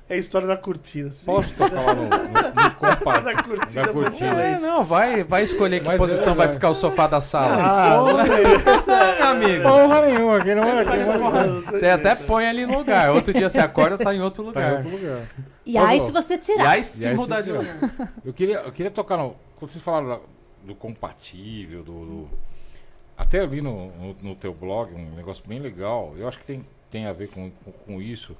É 0.09 0.15
a 0.15 0.17
história 0.17 0.45
da 0.45 0.57
cortina. 0.57 1.07
assim. 1.07 1.25
Posso 1.25 1.53
tocar 1.53 1.81
lá 1.81 1.95
no, 1.95 2.03
no, 2.03 2.09
no 2.09 2.71
compacto? 2.75 3.21
da 3.23 3.43
cortina, 3.43 3.81
Da 3.81 3.93
cortina. 3.93 4.41
É, 4.43 4.59
não, 4.59 4.83
vai, 4.83 5.23
vai 5.23 5.41
escolher 5.43 5.79
que 5.79 5.87
Mas 5.87 5.97
posição 5.97 6.33
é, 6.33 6.35
vai 6.35 6.47
vai. 6.47 6.55
ficar 6.55 6.69
o 6.69 6.73
sofá 6.75 7.07
da 7.07 7.21
sala. 7.21 7.55
Ah, 7.63 8.03
meu 8.03 9.27
amigo. 9.29 9.63
Porra 9.63 10.01
nenhuma, 10.01 10.37
aqui 10.37 10.53
não 10.55 10.63
é 10.63 10.81
aqui. 10.81 10.97
Não 10.97 11.37
é 11.37 11.61
Você 11.71 11.85
até 11.87 12.13
põe 12.15 12.45
ali 12.45 12.65
no 12.65 12.77
lugar. 12.77 13.11
Outro 13.11 13.33
dia 13.33 13.47
você 13.49 13.59
acorda, 13.61 13.97
tá 13.97 14.13
em 14.13 14.21
outro 14.21 14.51
Tá 14.51 14.59
em 14.61 14.63
lugar. 14.65 14.73
outro 14.85 14.89
lugar. 14.91 15.21
E 15.65 15.77
aí, 15.77 16.01
se 16.05 16.11
você 16.11 16.33
E 16.33 16.37
tirar. 16.37 16.69
aí 16.71 16.81
E 16.81 16.83
se 16.83 17.07
aí, 17.07 17.15
mudar 17.15 17.43
se 17.43 17.49
de 17.51 17.57
tiver- 17.57 17.73
lugar. 17.73 18.13
Eu 18.25 18.33
queria, 18.33 18.57
eu 18.59 18.71
queria 18.71 18.91
tocar 18.91 19.15
no. 19.17 19.35
Quando 19.57 19.71
vocês 19.71 19.83
falaram 19.83 20.19
do 20.63 20.75
compatível, 20.75 21.83
do. 21.83 22.05
do- 22.05 22.29
até 23.17 23.39
ali 23.41 23.61
no, 23.61 23.91
no, 23.97 24.15
no 24.21 24.35
teu 24.35 24.53
blog, 24.53 24.93
um 24.95 25.15
negócio 25.15 25.43
bem 25.45 25.59
legal. 25.59 26.13
Eu 26.17 26.27
acho 26.27 26.39
que 26.39 26.45
tem, 26.45 26.65
tem 26.89 27.05
a 27.05 27.13
ver 27.13 27.29
com, 27.29 27.51
com, 27.63 27.71
com 27.71 28.01
isso. 28.01 28.35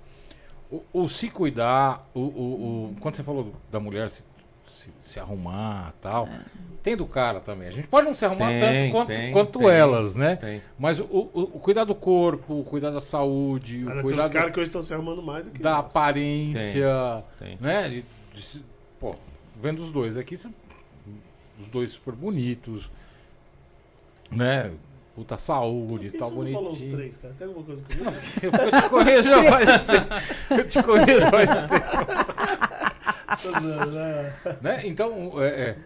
O, 0.71 0.81
o 0.93 1.07
se 1.07 1.29
cuidar, 1.29 2.09
o, 2.13 2.19
o, 2.19 2.23
o- 2.23 2.95
quando 2.99 3.15
você 3.15 3.23
falou 3.23 3.53
da 3.71 3.79
mulher 3.79 4.09
se, 4.09 4.23
se, 4.67 4.89
se 5.03 5.19
arrumar 5.19 5.93
tal. 6.01 6.27
Tem 6.81 6.97
do 6.97 7.05
cara 7.05 7.39
também. 7.39 7.67
A 7.67 7.71
gente 7.71 7.87
pode 7.87 8.07
não 8.07 8.13
se 8.15 8.25
arrumar 8.25 8.47
Tem, 8.47 8.59
tanto 8.59 8.91
quanto, 8.91 9.07
tem, 9.09 9.31
quanto 9.31 9.59
tem. 9.59 9.67
elas, 9.69 10.15
né? 10.15 10.35
Tem. 10.37 10.61
Mas 10.79 10.99
o, 10.99 11.03
o, 11.03 11.29
o 11.53 11.59
cuidar 11.59 11.83
do 11.83 11.93
corpo, 11.93 12.61
o 12.61 12.63
cuidar 12.63 12.89
da 12.89 13.01
saúde, 13.01 13.83
Cara, 13.85 13.91
o 13.91 13.93
tem 13.97 14.03
cuidar 14.03 14.23
uns 14.23 14.29
do- 14.29 14.33
caras 14.33 14.51
que 14.53 14.59
hoje 14.59 14.69
estão 14.69 14.81
se 14.81 14.91
arrumando 14.93 15.21
mais 15.21 15.43
do 15.45 15.51
que 15.51 15.61
da 15.61 15.71
nós. 15.77 15.79
aparência, 15.85 17.23
Tem. 17.37 17.55
né? 17.61 17.87
De- 17.87 18.05
de 18.33 18.41
se- 18.41 18.65
pô, 18.99 19.15
vendo 19.55 19.79
os 19.83 19.91
dois 19.91 20.17
aqui, 20.17 20.35
são 20.37 20.51
os 21.61 21.69
dois 21.69 21.91
super 21.91 22.13
bonitos, 22.13 22.89
né? 24.31 24.71
Puta 25.13 25.37
saúde, 25.37 26.09
que 26.09 26.17
tal, 26.17 26.29
você 26.29 26.35
não 26.35 26.53
falou 26.53 26.69
os 26.69 26.77
bonitinho. 26.77 26.97
três, 26.97 27.17
cara? 27.17 27.33
Tem 27.33 27.47
alguma 27.47 27.65
coisa 27.65 27.83
comigo? 27.83 28.05
Eu 28.41 28.81
te 28.81 28.89
conheço 28.89 29.29
já 29.29 29.43
faz 29.43 29.87
tempo. 29.87 30.07
Eu 30.49 30.67
te 30.67 30.83
conheço 30.83 31.29
faz 31.29 31.61
tempo. 31.61 31.85
né? 34.61 34.81
Então, 34.85 35.33
é, 35.43 35.47
é, 35.47 35.77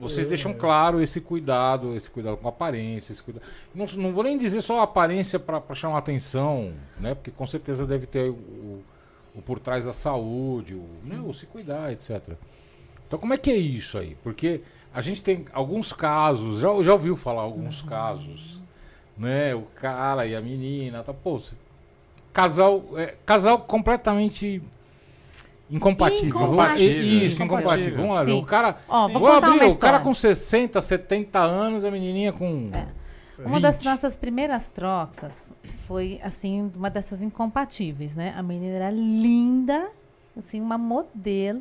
vocês 0.00 0.26
deixam 0.26 0.52
claro 0.52 1.00
esse 1.00 1.20
cuidado, 1.20 1.94
esse 1.94 2.10
cuidado 2.10 2.36
com 2.36 2.48
aparência, 2.48 3.12
esse 3.12 3.22
cuidado. 3.22 3.44
Não, 3.74 3.86
não 3.86 4.12
vou 4.12 4.24
nem 4.24 4.36
dizer 4.36 4.60
só 4.60 4.80
a 4.80 4.82
aparência 4.82 5.38
para 5.38 5.74
chamar 5.74 5.98
atenção, 5.98 6.72
né? 6.98 7.14
Porque 7.14 7.30
com 7.30 7.46
certeza 7.46 7.86
deve 7.86 8.06
ter 8.06 8.28
o, 8.30 8.82
o 9.34 9.42
por 9.42 9.60
trás 9.60 9.84
da 9.84 9.92
saúde, 9.92 10.74
o, 10.74 10.84
né? 11.04 11.20
o 11.24 11.32
se 11.32 11.46
cuidar, 11.46 11.92
etc. 11.92 12.20
Então, 13.06 13.18
como 13.18 13.32
é 13.34 13.38
que 13.38 13.50
é 13.50 13.56
isso 13.56 13.96
aí? 13.96 14.16
Porque 14.22 14.62
a 14.92 15.00
gente 15.00 15.22
tem 15.22 15.46
alguns 15.52 15.92
casos, 15.92 16.60
já, 16.60 16.68
já 16.82 16.92
ouviu 16.92 17.16
falar 17.16 17.42
alguns 17.42 17.82
uhum. 17.82 17.88
casos, 17.88 18.60
né? 19.16 19.54
O 19.54 19.62
cara 19.62 20.26
e 20.26 20.34
a 20.34 20.40
menina, 20.40 21.02
tá, 21.02 21.12
pô, 21.12 21.40
casal, 22.32 22.84
é, 22.96 23.14
casal 23.24 23.58
completamente 23.60 24.62
incompatível. 25.70 26.28
Incompatível. 26.28 27.26
Isso, 27.26 27.42
incompatível. 27.42 27.96
Vamos 27.96 28.14
lá, 28.14 28.34
o 28.34 28.44
cara, 28.44 28.78
Ó, 28.88 29.08
vou, 29.08 29.20
vou 29.20 29.32
abrir, 29.32 29.64
o 29.64 29.76
cara 29.76 30.00
com 30.00 30.14
60, 30.14 30.80
70 30.80 31.38
anos, 31.38 31.84
a 31.84 31.90
menininha 31.90 32.32
com 32.32 32.68
é. 32.72 32.98
Uma 33.44 33.60
das 33.60 33.80
nossas 33.80 34.16
primeiras 34.16 34.68
trocas 34.68 35.54
foi, 35.86 36.18
assim, 36.24 36.72
uma 36.74 36.90
dessas 36.90 37.22
incompatíveis, 37.22 38.16
né? 38.16 38.34
A 38.36 38.42
menina 38.42 38.74
era 38.74 38.90
linda, 38.90 39.90
assim, 40.36 40.60
uma 40.60 40.76
modelo. 40.76 41.60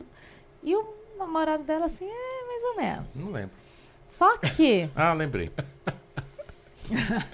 E 0.63 0.75
o 0.75 0.87
namorado 1.19 1.63
dela, 1.63 1.85
assim, 1.85 2.05
é 2.05 2.36
mais 2.57 2.63
ou 2.63 2.75
menos. 2.75 3.25
Não 3.25 3.31
lembro. 3.31 3.51
Só 4.05 4.37
que. 4.37 4.89
ah, 4.95 5.13
lembrei. 5.13 5.51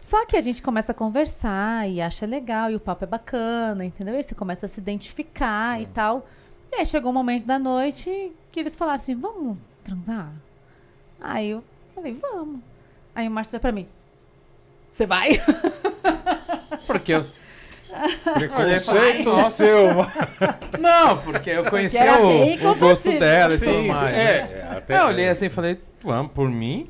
Só 0.00 0.24
que 0.24 0.36
a 0.36 0.40
gente 0.40 0.62
começa 0.62 0.92
a 0.92 0.94
conversar 0.94 1.88
e 1.88 2.00
acha 2.00 2.24
legal, 2.24 2.70
e 2.70 2.76
o 2.76 2.80
papo 2.80 3.04
é 3.04 3.06
bacana, 3.06 3.84
entendeu? 3.84 4.18
E 4.18 4.22
você 4.22 4.34
começa 4.34 4.66
a 4.66 4.68
se 4.68 4.80
identificar 4.80 5.80
e 5.80 5.86
tal. 5.86 6.26
E 6.72 6.76
aí 6.76 6.86
chegou 6.86 7.10
um 7.10 7.14
momento 7.14 7.44
da 7.44 7.58
noite 7.58 8.32
que 8.50 8.60
eles 8.60 8.74
falaram 8.76 8.96
assim: 9.00 9.14
vamos 9.14 9.58
transar? 9.84 10.32
Aí 11.20 11.50
eu 11.50 11.62
falei: 11.94 12.12
vamos. 12.14 12.60
Aí 13.14 13.28
o 13.28 13.30
Márcio 13.30 13.52
vai 13.52 13.60
pra 13.60 13.72
mim: 13.72 13.86
você 14.90 15.06
vai? 15.06 15.30
Porque 16.86 17.12
eu. 17.12 17.20
Preconceito 18.34 19.50
seu. 19.50 19.88
Não, 20.78 21.18
porque 21.18 21.50
eu 21.50 21.64
conheci 21.64 21.98
o, 21.98 22.70
o 22.70 22.74
gosto 22.76 23.10
dela 23.18 23.56
sim, 23.56 23.66
e 23.66 23.72
tudo 23.72 23.88
mais. 23.88 24.14
É, 24.14 24.36
é, 24.36 24.68
até 24.76 25.00
eu 25.00 25.06
olhei 25.06 25.28
assim 25.28 25.46
e 25.46 25.50
falei, 25.50 25.80
vamos, 26.02 26.32
por 26.32 26.48
mim, 26.48 26.88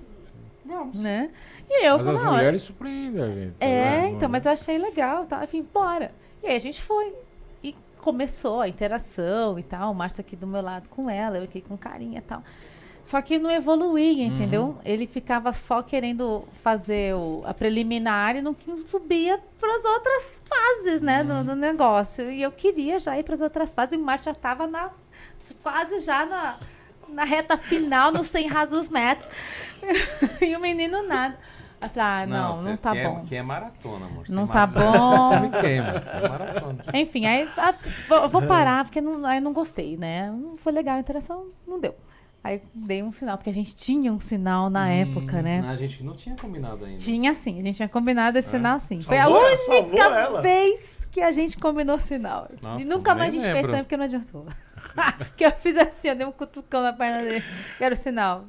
vamos. 0.64 1.00
Né? 1.00 1.30
E 1.68 1.86
eu, 1.86 1.98
mas 1.98 2.08
as 2.08 2.18
hora. 2.18 2.30
mulheres 2.30 2.62
surpreendem 2.62 3.22
a 3.22 3.30
gente. 3.30 3.54
É, 3.60 4.08
então, 4.08 4.28
mas 4.28 4.44
eu 4.44 4.52
achei 4.52 4.76
legal, 4.76 5.24
tá? 5.26 5.44
Enfim, 5.44 5.66
bora. 5.72 6.10
E 6.42 6.48
aí 6.48 6.56
a 6.56 6.60
gente 6.60 6.82
foi. 6.82 7.14
E 7.62 7.76
começou 7.98 8.60
a 8.60 8.68
interação 8.68 9.58
e 9.58 9.62
tal. 9.62 9.92
O 9.92 9.94
Márcio 9.94 10.20
aqui 10.20 10.34
do 10.34 10.48
meu 10.48 10.60
lado 10.60 10.88
com 10.88 11.08
ela, 11.08 11.36
eu 11.36 11.44
aqui 11.44 11.60
com 11.60 11.76
carinha 11.76 12.18
e 12.18 12.22
tal. 12.22 12.42
Só 13.02 13.20
que 13.22 13.38
não 13.38 13.50
evoluía, 13.50 14.26
uhum. 14.26 14.34
entendeu? 14.34 14.62
Uhum. 14.62 14.78
Ele 14.84 15.06
ficava 15.06 15.52
só 15.52 15.82
querendo 15.82 16.44
fazer 16.52 17.14
o, 17.14 17.42
a 17.46 17.54
preliminar 17.54 18.36
e 18.36 18.42
não 18.42 18.54
subia 18.86 19.40
para 19.58 19.74
as 19.74 19.84
outras 19.84 20.36
fases, 20.44 21.00
né, 21.00 21.22
uhum. 21.22 21.38
do, 21.38 21.44
do, 21.44 21.56
negócio. 21.56 22.30
E 22.30 22.42
eu 22.42 22.52
queria 22.52 22.98
já 22.98 23.18
ir 23.18 23.22
para 23.22 23.34
as 23.34 23.40
outras 23.40 23.72
fases 23.72 23.94
e 23.94 23.96
o 23.96 24.04
Márcio 24.04 24.26
já 24.26 24.32
estava 24.32 24.66
na, 24.66 24.90
quase 25.62 26.00
já 26.00 26.26
na, 26.26 26.56
na 27.08 27.24
reta 27.24 27.56
final, 27.56 28.12
nos 28.12 28.28
100 28.28 28.46
rasos 28.48 28.88
metros. 28.88 29.28
e 30.40 30.54
o 30.54 30.60
menino 30.60 31.02
nada. 31.06 31.38
Aí 31.80 31.88
eu 31.88 31.90
falei, 31.90 32.08
ah, 32.08 32.26
não, 32.26 32.56
não, 32.56 32.62
não 32.62 32.76
tá 32.76 32.92
quer, 32.92 33.08
bom. 33.08 33.24
Que 33.24 33.36
é 33.36 33.42
maratona, 33.42 34.04
amor. 34.04 34.24
Não 34.28 34.46
tá 34.46 34.66
bom. 34.66 35.30
Você 35.30 35.40
me 35.40 35.50
queima. 35.50 35.88
É 35.88 36.28
maratona. 36.28 36.84
Enfim, 36.92 37.24
aí 37.24 37.48
a, 37.56 37.74
vou, 38.06 38.28
vou, 38.28 38.42
parar, 38.42 38.84
porque 38.84 39.00
não, 39.00 39.24
aí 39.24 39.40
não 39.40 39.54
gostei, 39.54 39.96
né? 39.96 40.30
Não 40.30 40.56
foi 40.56 40.72
legal 40.72 40.96
a 40.96 41.00
interação, 41.00 41.46
não 41.66 41.80
deu. 41.80 41.94
Aí 42.42 42.62
dei 42.74 43.02
um 43.02 43.12
sinal, 43.12 43.36
porque 43.36 43.50
a 43.50 43.54
gente 43.54 43.76
tinha 43.76 44.10
um 44.10 44.18
sinal 44.18 44.70
na 44.70 44.84
hum, 44.84 44.88
época, 44.88 45.42
né? 45.42 45.60
A 45.68 45.76
gente 45.76 46.02
não 46.02 46.14
tinha 46.14 46.34
combinado 46.36 46.86
ainda. 46.86 46.98
Tinha 46.98 47.34
sim, 47.34 47.58
a 47.58 47.62
gente 47.62 47.76
tinha 47.76 47.88
combinado 47.88 48.38
esse 48.38 48.48
é. 48.48 48.50
sinal 48.52 48.80
sim. 48.80 49.00
Foi 49.02 49.18
a 49.18 49.28
única 49.28 50.40
vez 50.40 51.06
que 51.10 51.20
a 51.20 51.32
gente 51.32 51.58
combinou 51.58 51.98
sinal. 51.98 52.48
Nossa, 52.62 52.82
e 52.82 52.84
nunca 52.86 53.14
mais 53.14 53.28
a 53.28 53.36
gente 53.36 53.42
lembro. 53.42 53.54
fez 53.56 53.66
também, 53.66 53.82
porque 53.82 53.96
não 53.96 54.04
adiantou. 54.04 54.46
porque 55.18 55.44
eu 55.44 55.50
fiz 55.50 55.76
assim, 55.76 56.08
eu 56.08 56.16
dei 56.16 56.26
um 56.26 56.32
cutucão 56.32 56.82
na 56.82 56.94
perna 56.94 57.22
dele. 57.22 57.44
Era 57.78 57.94
o 57.94 57.96
sinal. 57.96 58.46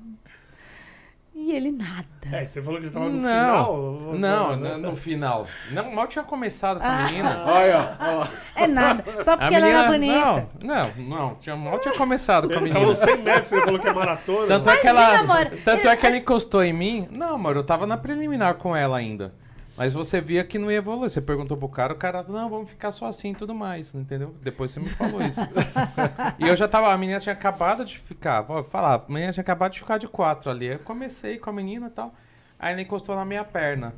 E 1.52 1.56
ele 1.58 1.72
nada. 1.72 2.06
É, 2.32 2.48
você 2.48 2.62
falou 2.62 2.80
que 2.80 2.86
ele 2.86 2.94
tava 2.94 3.10
no 3.10 3.16
não, 3.16 3.22
final? 3.22 4.14
Não, 4.14 4.56
no, 4.56 4.78
no 4.78 4.96
final. 4.96 5.48
Não, 5.70 5.92
mal 5.92 6.08
tinha 6.08 6.24
começado 6.24 6.80
com 6.80 6.86
a 6.86 7.00
ah. 7.00 7.04
menina. 7.04 7.44
Olha, 7.46 7.98
ó. 8.00 8.28
É 8.56 8.68
nada. 8.68 9.04
Só 9.22 9.36
porque 9.36 9.54
ela 9.54 9.68
era 9.68 9.88
bonita. 9.92 10.48
Não, 10.62 10.88
não, 10.96 11.04
não. 11.04 11.36
Tinha, 11.36 11.58
mal 11.58 11.78
tinha 11.80 11.94
começado 11.94 12.48
com 12.48 12.54
a 12.54 12.62
menina. 12.62 12.80
Tava 12.80 12.96
100 12.96 13.18
metros, 13.18 13.52
ele 13.52 13.62
falou 13.64 13.80
que 13.82 13.88
é 13.88 13.94
maratona. 13.94 14.48
Tanto, 14.48 14.70
é 14.70 14.78
que, 14.78 14.88
ela, 14.88 15.20
amor, 15.20 15.52
tanto 15.66 15.88
é 15.90 15.98
que 15.98 16.06
ela 16.06 16.18
encostou 16.18 16.64
em 16.64 16.72
mim. 16.72 17.08
Não, 17.12 17.36
amor, 17.36 17.58
eu 17.58 17.64
tava 17.64 17.86
na 17.86 17.98
preliminar 17.98 18.54
com 18.54 18.74
ela 18.74 18.98
ainda. 18.98 19.34
Mas 19.82 19.96
você 19.96 20.22
via 20.22 20.44
que 20.44 20.60
não 20.60 20.70
ia 20.70 20.78
evoluir. 20.78 21.10
Você 21.10 21.20
perguntou 21.20 21.58
pro 21.58 21.68
cara, 21.68 21.92
o 21.92 21.96
cara, 21.96 22.22
não, 22.30 22.48
vamos 22.48 22.70
ficar 22.70 22.92
só 22.92 23.08
assim 23.08 23.32
e 23.32 23.36
tudo 23.36 23.56
mais, 23.56 23.96
entendeu? 23.96 24.36
Depois 24.40 24.70
você 24.70 24.80
me 24.80 24.90
falou 24.90 25.20
isso. 25.24 25.42
e 26.38 26.48
eu 26.48 26.56
já 26.56 26.68
tava, 26.68 26.94
a 26.94 26.98
menina 27.00 27.20
tinha 27.20 27.34
acabado 27.34 27.84
de 27.84 27.98
ficar, 27.98 28.42
vou 28.42 28.64
falar, 28.64 28.94
a 28.94 29.12
menina 29.12 29.34
tinha 29.34 29.42
acabado 29.42 29.72
de 29.72 29.80
ficar 29.80 29.98
de 29.98 30.08
quatro 30.08 30.52
ali. 30.52 30.68
Eu 30.68 30.78
comecei 30.78 31.40
com 31.40 31.50
a 31.50 31.54
menina 31.54 31.88
e 31.88 31.90
tal. 31.90 32.14
Aí 32.60 32.74
ela 32.74 32.82
encostou 32.84 33.16
na 33.16 33.26
minha 33.26 33.44
perna. 33.44 33.96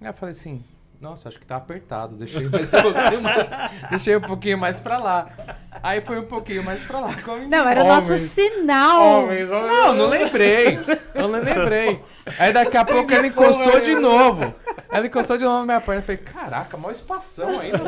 Aí 0.00 0.06
eu 0.06 0.14
falei 0.14 0.30
assim, 0.30 0.62
nossa, 1.00 1.30
acho 1.30 1.38
que 1.38 1.46
tá 1.46 1.56
apertado. 1.56 2.14
Deixei 2.14 2.46
mais 2.46 2.70
um 2.72 2.82
pouquinho 2.82 3.22
mais, 3.22 3.48
deixei 3.88 4.16
um 4.16 4.20
pouquinho 4.20 4.58
mais 4.58 4.78
pra 4.78 4.98
lá. 4.98 5.26
Aí 5.82 6.02
foi 6.02 6.18
um 6.18 6.26
pouquinho 6.26 6.62
mais 6.62 6.82
pra 6.82 7.00
lá. 7.00 7.08
Não, 7.48 7.66
era 7.66 7.82
o 7.82 7.88
nosso 7.88 8.18
sinal. 8.18 9.22
Homens, 9.22 9.50
homens, 9.50 9.72
não, 9.72 9.94
não 9.94 10.08
lembrei. 10.08 10.78
Eu 11.14 11.28
não 11.28 11.40
lembrei. 11.40 12.02
Aí 12.38 12.52
daqui 12.52 12.76
a 12.76 12.84
pouco 12.84 13.10
ela 13.12 13.26
encostou 13.26 13.80
de 13.80 13.94
novo. 13.94 14.54
Ela 14.90 15.06
encostou 15.06 15.38
de 15.38 15.44
novo 15.44 15.60
na 15.60 15.64
minha 15.64 15.80
perna. 15.80 16.00
Eu 16.00 16.04
falei, 16.04 16.18
caraca, 16.18 16.76
maior 16.76 16.92
espação 16.92 17.60
ainda. 17.60 17.78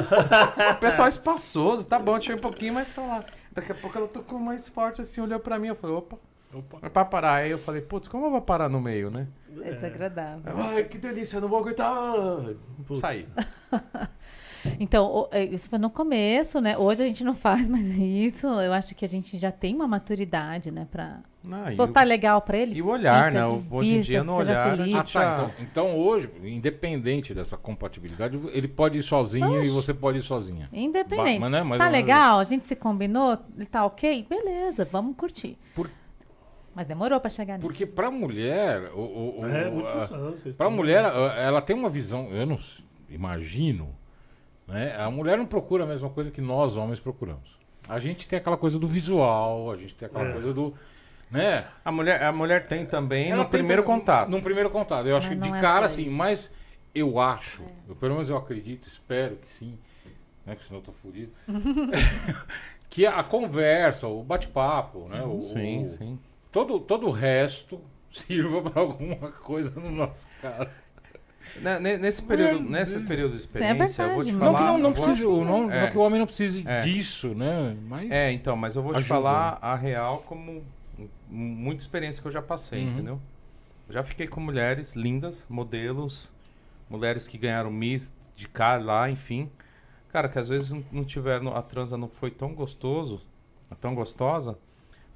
O 0.70 0.76
pessoal 0.76 1.06
espaçoso. 1.06 1.84
Tá 1.86 1.98
bom, 1.98 2.14
deixei 2.14 2.34
um 2.34 2.38
pouquinho 2.38 2.72
mais 2.72 2.88
pra 2.88 3.04
lá. 3.04 3.24
Daqui 3.52 3.72
a 3.72 3.74
pouco 3.74 3.98
ela 3.98 4.08
tocou 4.08 4.38
mais 4.38 4.68
forte 4.68 5.02
assim, 5.02 5.20
olhou 5.20 5.38
pra 5.38 5.58
mim. 5.58 5.68
Eu 5.68 5.76
falei, 5.76 5.96
opa. 5.96 6.16
Opa. 6.52 6.78
É 6.82 6.88
pra 6.88 7.04
parar. 7.04 7.34
Aí 7.36 7.50
eu 7.50 7.58
falei, 7.58 7.80
putz, 7.80 8.08
como 8.08 8.26
eu 8.26 8.30
vou 8.30 8.42
parar 8.42 8.68
no 8.68 8.80
meio, 8.80 9.10
né? 9.10 9.26
É 9.62 9.72
desagradável. 9.72 10.42
Ai, 10.56 10.84
que 10.84 10.98
delícia, 10.98 11.36
eu 11.36 11.40
não 11.40 11.48
vou 11.48 11.58
aguentar. 11.58 11.94
Putz. 12.86 13.00
Saí. 13.00 13.26
Então, 14.78 15.28
é, 15.30 15.44
isso 15.44 15.68
foi 15.68 15.78
no 15.78 15.90
começo, 15.90 16.60
né? 16.60 16.76
Hoje 16.78 17.02
a 17.02 17.06
gente 17.06 17.24
não 17.24 17.34
faz 17.34 17.68
mais 17.68 17.96
isso. 17.96 18.46
Eu 18.46 18.72
acho 18.72 18.94
que 18.94 19.04
a 19.04 19.08
gente 19.08 19.38
já 19.38 19.50
tem 19.50 19.74
uma 19.74 19.88
maturidade, 19.88 20.70
né? 20.70 20.86
Pra 20.90 21.20
botar 21.76 22.04
legal 22.04 22.40
pra 22.40 22.56
ele. 22.56 22.76
E 22.76 22.82
o 22.82 22.88
olhar, 22.88 23.32
né? 23.32 23.44
Hoje 23.44 23.96
em 23.96 24.00
dia 24.00 24.22
no 24.22 24.36
olhar. 24.36 24.70
Feliz. 24.76 24.94
Ah, 24.94 25.04
tá, 25.04 25.32
então, 25.32 25.50
então, 25.60 25.98
hoje, 25.98 26.30
independente 26.42 27.34
dessa 27.34 27.56
compatibilidade, 27.56 28.38
ele 28.52 28.68
pode 28.68 28.98
ir 28.98 29.02
sozinho 29.02 29.58
Oxe. 29.58 29.68
e 29.68 29.70
você 29.70 29.92
pode 29.92 30.18
ir 30.18 30.22
sozinha. 30.22 30.68
Independente. 30.72 31.40
Ba 31.40 31.40
mas, 31.40 31.50
né? 31.50 31.62
mas 31.62 31.78
tá 31.78 31.88
legal, 31.88 32.38
a 32.38 32.44
gente 32.44 32.64
se 32.64 32.76
combinou, 32.76 33.38
ele 33.56 33.66
tá 33.66 33.84
ok? 33.84 34.26
Beleza, 34.28 34.84
vamos 34.84 35.16
curtir. 35.16 35.58
Por 35.74 35.90
mas 36.74 36.86
demorou 36.86 37.20
para 37.20 37.30
chegar 37.30 37.56
nisso. 37.56 37.66
Porque 37.66 37.84
para 37.84 38.10
mulher, 38.10 38.90
o, 38.94 39.40
o, 39.40 39.46
é, 39.46 39.70
muitos 39.70 40.10
anos. 40.10 40.56
Para 40.56 40.70
mulher, 40.70 41.04
ela 41.36 41.60
tem 41.60 41.76
uma 41.76 41.90
visão, 41.90 42.32
eu 42.32 42.46
não 42.46 42.58
imagino, 43.10 43.94
né? 44.66 44.96
A 44.96 45.10
mulher 45.10 45.36
não 45.36 45.44
procura 45.44 45.84
a 45.84 45.86
mesma 45.86 46.08
coisa 46.08 46.30
que 46.30 46.40
nós 46.40 46.76
homens 46.76 46.98
procuramos. 46.98 47.58
A 47.88 47.98
gente 47.98 48.26
tem 48.26 48.38
aquela 48.38 48.56
coisa 48.56 48.78
do 48.78 48.88
visual, 48.88 49.70
a 49.70 49.76
gente 49.76 49.94
tem 49.94 50.06
aquela 50.06 50.28
é. 50.28 50.32
coisa 50.32 50.54
do, 50.54 50.72
né? 51.30 51.66
A 51.84 51.92
mulher, 51.92 52.22
a 52.22 52.32
mulher 52.32 52.66
tem 52.66 52.86
também 52.86 53.30
ela 53.30 53.44
no 53.44 53.50
tem 53.50 53.60
primeiro 53.60 53.82
contato. 53.82 54.30
No 54.30 54.40
primeiro 54.40 54.70
contato. 54.70 55.06
Eu 55.06 55.16
acho 55.16 55.28
mas 55.28 55.38
que 55.38 55.50
de 55.50 55.54
é 55.54 55.60
cara 55.60 55.86
assim, 55.86 56.08
mas 56.08 56.50
eu 56.94 57.20
acho, 57.20 57.62
é. 57.62 57.90
eu, 57.90 57.96
pelo 57.96 58.14
menos 58.14 58.30
eu 58.30 58.36
acredito, 58.36 58.88
espero 58.88 59.36
que 59.36 59.48
sim, 59.48 59.78
né? 60.46 60.56
Que 60.56 60.64
senão 60.64 60.80
eu 60.80 60.84
tô 60.84 60.92
fodido. 60.92 61.32
que 62.88 63.04
a 63.04 63.22
conversa, 63.22 64.06
o 64.06 64.22
bate-papo, 64.22 65.06
né? 65.08 65.22
O, 65.22 65.42
sim, 65.42 65.84
o, 65.84 65.88
sim 65.88 66.18
todo, 66.52 66.78
todo 66.78 67.08
o 67.08 67.10
resto 67.10 67.80
sirva 68.10 68.62
para 68.62 68.80
alguma 68.80 69.32
coisa 69.32 69.72
no 69.80 69.90
nosso 69.90 70.28
caso. 70.40 70.78
Nesse 72.00 72.22
período, 72.22 72.68
é, 72.68 72.70
nesse 72.70 73.00
período 73.00 73.32
de 73.32 73.38
experiência, 73.38 74.02
é 74.02 74.04
eu 74.04 74.14
vou 74.14 74.22
te 74.22 74.32
falar. 74.32 74.52
Não 74.52 74.58
que, 74.58 74.64
não, 74.64 74.78
não 74.78 74.92
precise, 74.92 75.24
não, 75.24 75.72
é. 75.72 75.80
não 75.82 75.90
que 75.90 75.98
o 75.98 76.00
homem 76.00 76.18
não 76.20 76.26
precise 76.26 76.62
é. 76.66 76.80
disso, 76.80 77.34
né? 77.34 77.76
Mas 77.88 78.10
é, 78.12 78.30
então, 78.30 78.56
mas 78.56 78.76
eu 78.76 78.82
vou 78.82 78.92
ajuda. 78.92 79.04
te 79.04 79.08
falar 79.08 79.58
a 79.60 79.74
real 79.74 80.22
como 80.24 80.62
muita 81.28 81.82
experiência 81.82 82.22
que 82.22 82.28
eu 82.28 82.32
já 82.32 82.40
passei, 82.40 82.84
uhum. 82.84 82.92
entendeu? 82.92 83.20
Eu 83.88 83.94
já 83.94 84.02
fiquei 84.04 84.28
com 84.28 84.40
mulheres 84.40 84.94
lindas, 84.94 85.44
modelos, 85.48 86.32
mulheres 86.88 87.26
que 87.26 87.36
ganharam 87.36 87.70
Miss 87.70 88.12
de 88.36 88.48
cá, 88.48 88.76
lá, 88.76 89.10
enfim. 89.10 89.50
Cara, 90.10 90.28
que 90.28 90.38
às 90.38 90.48
vezes 90.48 90.76
não 90.92 91.04
tiveram, 91.04 91.54
a 91.56 91.62
transa 91.62 91.96
não 91.96 92.08
foi 92.08 92.30
tão 92.30 92.54
gostoso, 92.54 93.20
tão 93.80 93.94
gostosa, 93.94 94.58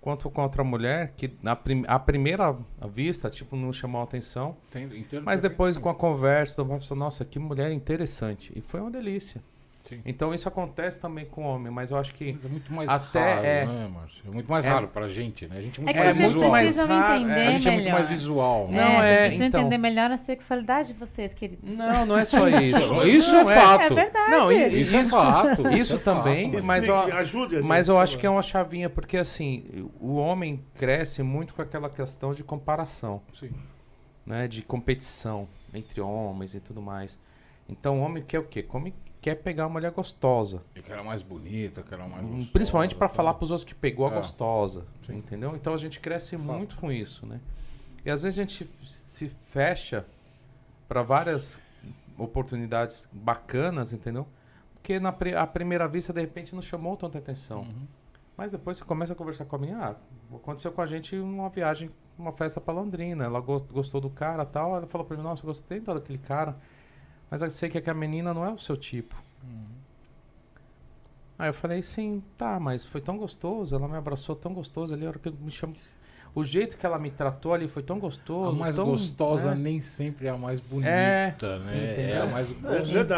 quanto 0.06 0.30
contra 0.30 0.62
a 0.62 0.64
mulher, 0.64 1.14
que 1.16 1.32
na 1.42 1.56
prim 1.56 1.82
a 1.88 1.98
primeira 1.98 2.56
vista, 2.94 3.28
tipo, 3.28 3.56
não 3.56 3.72
chamou 3.72 4.00
a 4.00 4.04
atenção. 4.04 4.56
Entendo, 4.68 4.96
entendo 4.96 5.24
mas 5.24 5.40
depois 5.40 5.76
com 5.76 5.88
a 5.88 5.94
conversa, 5.96 6.60
eu 6.60 6.64
falei, 6.64 7.00
nossa, 7.00 7.24
que 7.24 7.40
mulher 7.40 7.72
interessante. 7.72 8.52
E 8.54 8.60
foi 8.60 8.80
uma 8.80 8.90
delícia. 8.92 9.42
Sim. 9.88 10.00
Então 10.04 10.34
isso 10.34 10.48
acontece 10.48 11.00
também 11.00 11.24
com 11.26 11.44
o 11.44 11.46
homem, 11.48 11.70
mas 11.72 11.92
eu 11.92 11.96
acho 11.96 12.12
que 12.12 12.32
Mas 12.32 12.44
é 12.44 12.48
muito 12.48 12.72
mais 12.72 12.88
Até 12.88 13.34
raro, 13.34 13.46
é- 13.46 13.66
né, 13.66 13.88
Márcio? 13.94 14.22
É 14.26 14.30
muito 14.30 14.50
mais 14.50 14.64
É- 14.64 14.68
raro 14.68 14.88
pra 14.88 15.06
gente, 15.08 15.46
né? 15.46 15.56
A 15.58 15.62
gente 15.62 15.78
é 15.78 15.82
É 15.82 15.84
muito 15.84 15.94
que 15.96 16.02
mais 16.02 16.16
visual. 16.16 16.50
precisam 16.50 16.86
raro, 16.88 17.20
entender 17.20 17.40
é, 17.40 17.46
A 17.46 17.50
gente 17.52 17.68
é 17.68 17.70
muito 17.70 17.90
mais 17.90 18.06
visual, 18.08 18.68
né? 18.68 18.78
É, 18.78 18.80
Não, 18.84 18.90
vocês 18.96 19.04
é, 19.10 19.18
precisam 19.20 19.46
então. 19.46 19.60
entender 19.60 19.78
melhor 19.78 20.10
a 20.10 20.16
sexualidade 20.16 20.88
de 20.88 20.94
vocês, 20.94 21.32
queridos. 21.32 21.78
não, 21.78 22.04
não 22.06 22.18
é 22.18 22.24
só 22.24 22.48
isso. 22.48 23.04
Isso 23.04 23.32
Não, 23.32 23.48
é 23.50 23.54
fato. 23.54 23.80
É 23.92 23.94
verdade. 23.94 24.30
Não, 24.30 24.52
e- 24.52 24.56
Isso, 24.80 24.96
é 24.96 25.04
fato. 25.04 25.68
Isso 25.70 25.94
é 25.94 25.98
também, 25.98 26.50
fato. 26.52 26.66
mas 26.66 26.86
eu- 26.88 26.96
ajude 26.96 27.54
a 27.54 27.58
gente, 27.60 27.68
Mas 27.68 27.88
eu 27.88 27.96
acho 27.98 28.18
que 28.18 28.26
é 28.26 28.30
uma 28.30 28.42
chavinha, 28.42 28.90
porque 28.90 29.16
assim, 29.16 29.88
o 30.00 30.16
homem 30.16 30.64
cresce 30.74 31.22
muito 31.22 31.54
com 31.54 31.62
aquela 31.62 31.88
questão 31.88 32.34
de 32.34 32.42
comparação, 32.42 33.22
Sim. 33.38 33.50
né? 34.26 34.48
De 34.48 34.62
competição 34.62 35.46
entre 35.72 36.00
homens 36.00 36.54
e 36.54 36.60
tudo 36.60 36.82
mais. 36.82 37.18
Então 37.68 38.00
o 38.00 38.02
homem 38.02 38.22
quer 38.22 38.38
o 38.40 38.44
quê? 38.44 38.62
Come, 38.62 38.92
quer 39.26 39.34
pegar 39.34 39.64
uma 39.64 39.70
mulher 39.72 39.90
gostosa. 39.90 40.62
Eu 40.72 40.84
quero 40.84 41.04
mais 41.04 41.20
bonita, 41.20 41.82
quero 41.82 42.02
mais 42.08 42.22
gostosa, 42.22 42.42
Hum, 42.42 42.48
Principalmente 42.52 42.94
para 42.94 43.08
tal. 43.08 43.16
falar 43.16 43.34
para 43.34 43.42
os 43.44 43.50
outros 43.50 43.64
que 43.64 43.74
pegou 43.74 44.06
a 44.06 44.12
É. 44.12 44.14
gostosa, 44.14 44.84
Sim. 45.04 45.16
entendeu? 45.16 45.56
Então 45.56 45.74
a 45.74 45.76
gente 45.76 45.98
cresce 45.98 46.36
Fato. 46.38 46.46
muito 46.46 46.76
com 46.76 46.92
isso, 46.92 47.26
né? 47.26 47.40
E 48.04 48.10
às 48.10 48.22
vezes 48.22 48.38
a 48.38 48.42
gente 48.42 48.70
se 48.84 49.28
fecha 49.28 50.06
para 50.86 51.02
várias 51.02 51.58
oportunidades 52.16 53.08
bacanas, 53.12 53.92
entendeu? 53.92 54.28
Porque 54.74 55.00
na 55.00 55.08
à 55.08 55.44
primeira 55.46 55.88
vista 55.88 56.12
de 56.12 56.20
repente 56.20 56.54
não 56.54 56.62
chamou 56.62 56.96
tanta 56.96 57.18
atenção. 57.18 57.62
Uhum. 57.62 57.86
Mas 58.36 58.52
depois 58.52 58.76
você 58.76 58.84
começa 58.84 59.12
a 59.12 59.16
conversar 59.16 59.44
com 59.46 59.56
a 59.56 59.58
menina, 59.58 59.96
ah, 60.32 60.36
aconteceu 60.36 60.70
com 60.70 60.82
a 60.82 60.86
gente 60.86 61.16
uma 61.16 61.48
viagem, 61.48 61.90
uma 62.16 62.30
festa 62.30 62.60
pra 62.60 62.72
Londrina. 62.72 63.24
Ela 63.24 63.40
go- 63.40 63.58
gostou 63.72 64.00
do 64.00 64.08
cara 64.08 64.44
e 64.44 64.46
tal. 64.46 64.76
Ela 64.76 64.86
falou 64.86 65.04
pra 65.04 65.16
mim, 65.16 65.22
nossa, 65.24 65.42
eu 65.42 65.46
gostei 65.46 65.80
daquele 65.80 66.18
cara. 66.18 66.56
Mas 67.30 67.42
eu 67.42 67.50
sei 67.50 67.68
que 67.68 67.78
aquela 67.78 67.98
menina 67.98 68.32
não 68.32 68.44
é 68.44 68.50
o 68.50 68.58
seu 68.58 68.76
tipo. 68.76 69.14
Aí 71.38 71.50
eu 71.50 71.54
falei, 71.54 71.82
sim, 71.82 72.22
tá, 72.38 72.58
mas 72.58 72.84
foi 72.84 73.00
tão 73.00 73.18
gostoso, 73.18 73.74
ela 73.76 73.86
me 73.86 73.96
abraçou 73.96 74.34
tão 74.34 74.54
gostoso 74.54 74.94
ali, 74.94 75.04
a 75.04 75.08
hora 75.10 75.18
que 75.18 75.30
me 75.30 75.50
chamou. 75.50 75.76
O 76.34 76.44
jeito 76.44 76.76
que 76.76 76.84
ela 76.84 76.98
me 76.98 77.10
tratou 77.10 77.52
ali 77.54 77.66
foi 77.66 77.82
tão 77.82 77.98
gostoso. 77.98 78.50
A 78.50 78.52
mais 78.58 78.76
tão, 78.76 78.84
gostosa 78.86 79.54
né? 79.54 79.60
nem 79.62 79.80
sempre 79.80 80.26
é 80.26 80.30
a 80.30 80.36
mais 80.36 80.60
bonita, 80.60 80.88
É, 80.88 81.34
né? 81.58 81.92
entendeu? 81.92 82.14
É 82.16 82.20
a 82.20 82.26
mais 82.26 82.50
É 82.50 82.54
gostosa. 82.54 83.16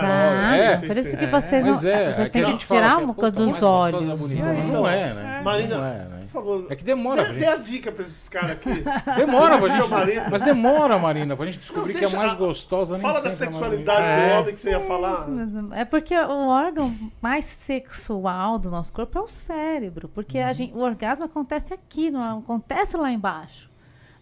É. 0.57 0.77
Sim, 0.77 0.87
Por 0.87 0.97
isso 0.97 1.17
que 1.17 1.25
É, 1.25 1.31
vocês 1.31 1.65
não. 1.65 1.71
É, 1.73 1.75
vocês 1.75 2.19
é 2.19 2.25
que 2.25 2.31
têm 2.31 2.43
a 2.45 2.53
que 2.57 2.59
tirar 2.67 2.99
um 2.99 3.07
pouco 3.07 3.31
dos 3.33 3.47
gostosa, 3.47 3.67
olhos. 3.97 4.19
bonita, 4.21 4.53
não 4.53 4.89
é, 4.89 5.15
né? 5.15 5.43
Marina, 5.43 5.79
Não 5.79 5.85
é, 5.85 6.05
né? 6.05 6.18
Por 6.31 6.43
favor, 6.45 6.67
É 6.69 6.77
que 6.77 6.85
demora 6.85 7.25
dê, 7.25 7.39
dê 7.39 7.47
a 7.47 7.57
gente. 7.57 7.71
dica 7.71 7.91
pra 7.91 8.05
esses 8.05 8.29
caras 8.29 8.51
aqui. 8.53 8.85
Demora 9.17 9.59
pra 9.59 9.69
gente. 9.69 9.89
marido. 9.89 10.23
Mas 10.31 10.43
demora, 10.43 10.99
Marina, 10.99 11.37
pra 11.37 11.47
gente 11.47 11.59
descobrir 11.59 11.95
Não, 11.95 12.01
que 12.01 12.07
deixa- 12.07 12.17
mais 12.17 12.35
gostosa 12.35 12.95
nem 12.95 13.03
Fala 13.03 13.21
da 13.23 13.29
é 13.29 13.31
sexualidade 13.31 13.99
bonita. 14.03 14.17
do 14.17 14.31
É. 14.31 14.39
homem 14.41 14.55
que 14.55 14.61
você 14.61 14.71
ia 14.71 14.81
falar. 14.81 15.21
Gente, 15.27 15.75
É 15.75 15.85
porque 15.85 16.15
o 16.15 16.49
órgão 16.49 16.95
mais 17.23 17.47
sexual 17.47 18.59
do 18.59 18.71
nosso 18.71 18.93
corpo 18.93 19.19
é 19.19 19.23
o 19.23 19.29
cérebro. 19.29 20.09
Porque 20.09 20.39
Uhum. 20.39 20.47
a 20.47 20.53
gente, 20.53 20.73
o 20.75 20.81
orgasmo 20.81 21.25
acontece 21.25 21.73
aqui, 21.75 22.11
não 22.11 22.39
acontece 22.41 22.97
lá 22.97 23.11
embaixo. 23.11 23.71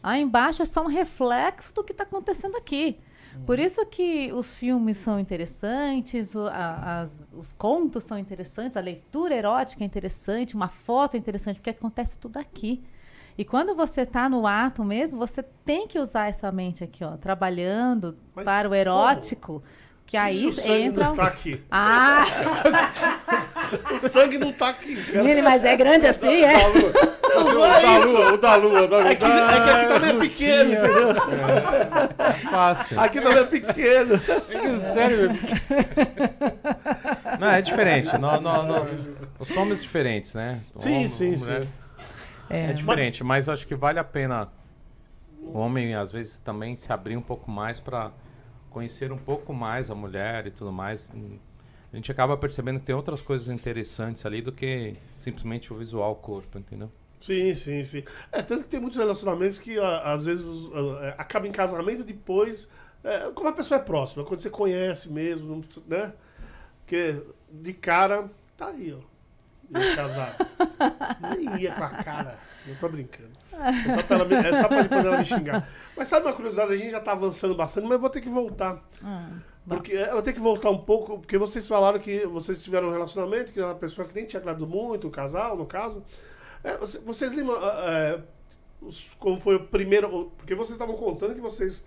Lá 0.02 0.16
embaixo 0.16 0.62
é 0.62 0.64
só 0.64 0.82
um 0.84 0.88
reflexo 0.88 1.74
do 1.74 1.82
que 1.82 1.92
está 1.92 2.04
acontecendo 2.04 2.56
aqui. 2.56 2.98
Por 3.44 3.58
isso 3.58 3.84
que 3.86 4.32
os 4.32 4.58
filmes 4.58 4.96
são 4.96 5.18
interessantes, 5.20 6.34
o- 6.34 6.46
a- 6.48 7.00
as- 7.00 7.32
os 7.36 7.52
contos 7.52 8.04
são 8.04 8.18
interessantes, 8.18 8.76
a 8.76 8.80
leitura 8.80 9.34
erótica 9.34 9.84
é 9.84 9.86
interessante, 9.86 10.54
uma 10.54 10.68
foto 10.68 11.14
é 11.14 11.18
interessante, 11.18 11.56
porque 11.56 11.70
acontece 11.70 12.18
tudo 12.18 12.38
aqui. 12.38 12.82
E 13.38 13.44
quando 13.44 13.74
você 13.74 14.00
está 14.02 14.28
no 14.30 14.46
ato 14.46 14.82
mesmo, 14.82 15.18
você 15.18 15.42
tem 15.42 15.86
que 15.86 15.98
usar 15.98 16.28
essa 16.28 16.50
mente 16.50 16.82
aqui, 16.82 17.04
ó, 17.04 17.16
trabalhando 17.18 18.16
Mas 18.34 18.44
para 18.46 18.68
o 18.68 18.74
erótico, 18.74 19.62
que 20.06 20.12
Se 20.12 20.16
aí 20.18 20.46
o 20.46 20.52
sangue 20.52 20.82
entra. 20.82 21.04
não 21.04 21.16
tá 21.16 21.24
aqui. 21.24 21.60
Ah, 21.70 22.24
O 23.92 24.08
sangue 24.08 24.38
não 24.38 24.52
tá 24.52 24.68
aqui, 24.68 24.94
cara. 24.94 25.42
mas 25.42 25.64
é 25.64 25.76
grande 25.76 26.06
assim, 26.06 26.44
é? 26.44 26.56
Não, 26.62 26.72
não 26.72 27.60
O 27.60 27.64
é 27.64 27.82
da 27.82 27.98
lua, 27.98 28.32
o 28.32 28.38
da 28.38 28.54
lua, 28.56 28.82
o 28.82 28.88
da 28.88 28.98
lua. 28.98 29.08
É 29.10 29.14
que, 29.16 29.24
é 29.24 29.28
que 29.28 29.70
aqui 29.70 29.86
também 29.92 30.10
é 30.10 30.18
pequeno, 30.20 30.72
entendeu? 30.72 31.10
É 32.18 32.32
fácil. 32.48 33.00
Aqui 33.00 33.20
também 33.20 33.38
é 33.38 33.44
pequeno. 33.44 34.14
É 34.14 34.78
sério, 34.78 35.30
Não, 37.40 37.48
é 37.50 37.60
diferente. 37.60 38.16
Nós, 38.18 38.40
nós, 38.40 38.66
nós, 38.66 38.90
nós 39.38 39.48
somos 39.48 39.82
diferentes, 39.82 40.34
né? 40.34 40.60
Sim, 40.78 40.88
Homem, 40.94 41.08
sim, 41.08 41.36
mulher, 41.36 41.62
sim. 41.62 41.68
É 42.48 42.72
diferente, 42.72 43.24
mas 43.24 43.48
acho 43.48 43.66
que 43.66 43.74
vale 43.74 43.98
a 43.98 44.04
pena 44.04 44.48
o 45.42 45.58
homem, 45.58 45.94
às 45.94 46.12
vezes, 46.12 46.38
também 46.38 46.76
se 46.76 46.92
abrir 46.92 47.16
um 47.16 47.22
pouco 47.22 47.50
mais 47.50 47.78
para 47.80 48.10
conhecer 48.76 49.10
um 49.10 49.16
pouco 49.16 49.54
mais 49.54 49.90
a 49.90 49.94
mulher 49.94 50.46
e 50.46 50.50
tudo 50.50 50.70
mais. 50.70 51.10
A 51.90 51.96
gente 51.96 52.12
acaba 52.12 52.36
percebendo 52.36 52.78
que 52.78 52.84
tem 52.84 52.94
outras 52.94 53.22
coisas 53.22 53.48
interessantes 53.48 54.26
ali 54.26 54.42
do 54.42 54.52
que 54.52 54.96
simplesmente 55.18 55.72
o 55.72 55.76
visual, 55.76 56.14
corpo, 56.16 56.58
entendeu? 56.58 56.92
Sim, 57.18 57.54
sim, 57.54 57.82
sim. 57.82 58.04
É, 58.30 58.42
tanto 58.42 58.64
que 58.64 58.68
tem 58.68 58.78
muitos 58.78 58.98
relacionamentos 58.98 59.58
que 59.58 59.78
a- 59.78 60.12
às 60.12 60.26
vezes 60.26 60.46
a- 60.74 61.04
é, 61.06 61.14
acaba 61.16 61.48
em 61.48 61.52
casamento 61.52 62.04
depois. 62.04 62.68
É, 63.02 63.30
como 63.30 63.48
a 63.48 63.52
pessoa 63.52 63.80
é 63.80 63.82
próxima, 63.82 64.24
quando 64.24 64.40
você 64.40 64.50
conhece 64.50 65.10
mesmo, 65.10 65.64
né? 65.86 66.12
Porque 66.84 67.22
de 67.50 67.72
cara, 67.72 68.28
tá 68.58 68.68
aí, 68.68 68.92
ó. 68.94 69.00
Casado. 69.96 70.36
Nem 71.34 71.62
ia 71.62 71.72
com 71.72 71.82
a 71.84 71.90
cara. 71.90 72.38
Não 72.66 72.74
tô 72.76 72.88
brincando. 72.88 73.30
É 73.52 73.94
só 73.96 74.02
pra, 74.02 74.16
ela 74.16 74.24
me- 74.24 74.34
é 74.34 74.62
só 74.62 74.68
pra 74.68 74.82
depois 74.82 75.04
ela 75.04 75.18
me 75.18 75.24
xingar. 75.24 75.68
Mas 75.96 76.08
sabe 76.08 76.26
uma 76.26 76.32
curiosidade? 76.32 76.72
A 76.72 76.76
gente 76.76 76.90
já 76.90 77.00
tá 77.00 77.12
avançando 77.12 77.54
bastante, 77.54 77.84
mas 77.84 77.92
eu 77.92 77.98
vou 78.00 78.10
ter 78.10 78.20
que 78.20 78.28
voltar. 78.28 78.82
Ah, 79.02 79.28
Porque 79.66 79.92
é, 79.92 80.08
eu 80.08 80.12
vou 80.14 80.22
ter 80.22 80.32
que 80.32 80.40
voltar 80.40 80.70
um 80.70 80.78
pouco, 80.78 81.18
porque 81.18 81.38
vocês 81.38 81.66
falaram 81.66 81.98
que 81.98 82.26
vocês 82.26 82.62
tiveram 82.62 82.88
um 82.88 82.92
relacionamento, 82.92 83.52
que 83.52 83.60
é 83.60 83.64
uma 83.64 83.74
pessoa 83.74 84.06
que 84.06 84.14
nem 84.14 84.26
tinha 84.26 84.40
agradado 84.40 84.66
muito, 84.66 85.06
o 85.08 85.10
casal, 85.10 85.56
no 85.56 85.64
caso. 85.66 86.02
É, 86.62 86.76
você- 86.76 86.98
vocês 87.00 87.34
lembram 87.34 87.56
ah, 87.62 87.82
é, 87.86 88.20
como 89.18 89.40
foi 89.40 89.56
o 89.56 89.60
primeiro. 89.60 90.30
Porque 90.36 90.54
vocês 90.54 90.72
estavam 90.72 90.96
contando 90.96 91.34
que 91.34 91.40
vocês 91.40 91.84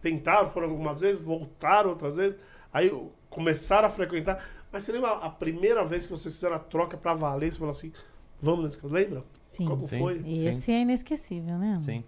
tentaram, 0.00 0.46
foram 0.48 0.68
algumas 0.70 1.00
vezes, 1.00 1.20
voltaram 1.22 1.90
outras 1.90 2.16
vezes, 2.16 2.36
aí 2.72 2.90
começaram 3.30 3.86
a 3.86 3.90
frequentar. 3.90 4.42
Mas 4.70 4.84
você 4.84 4.92
lembra 4.92 5.12
a 5.12 5.30
primeira 5.30 5.84
vez 5.84 6.04
que 6.06 6.10
vocês 6.10 6.34
fizeram 6.34 6.56
a 6.56 6.58
troca 6.58 6.96
pra 6.96 7.14
valer? 7.14 7.50
Você 7.52 7.58
falou 7.58 7.70
assim, 7.72 7.92
vamos 8.40 8.64
nesse 8.64 8.78
caso? 8.78 8.92
Lembra? 8.94 9.24
sim. 9.48 9.64
Como 9.66 9.82
Sim. 9.86 9.98
foi? 9.98 10.20
E 10.24 10.46
esse 10.46 10.70
é 10.72 10.80
inesquecível, 10.82 11.56
né? 11.58 11.78
Sim. 11.82 12.04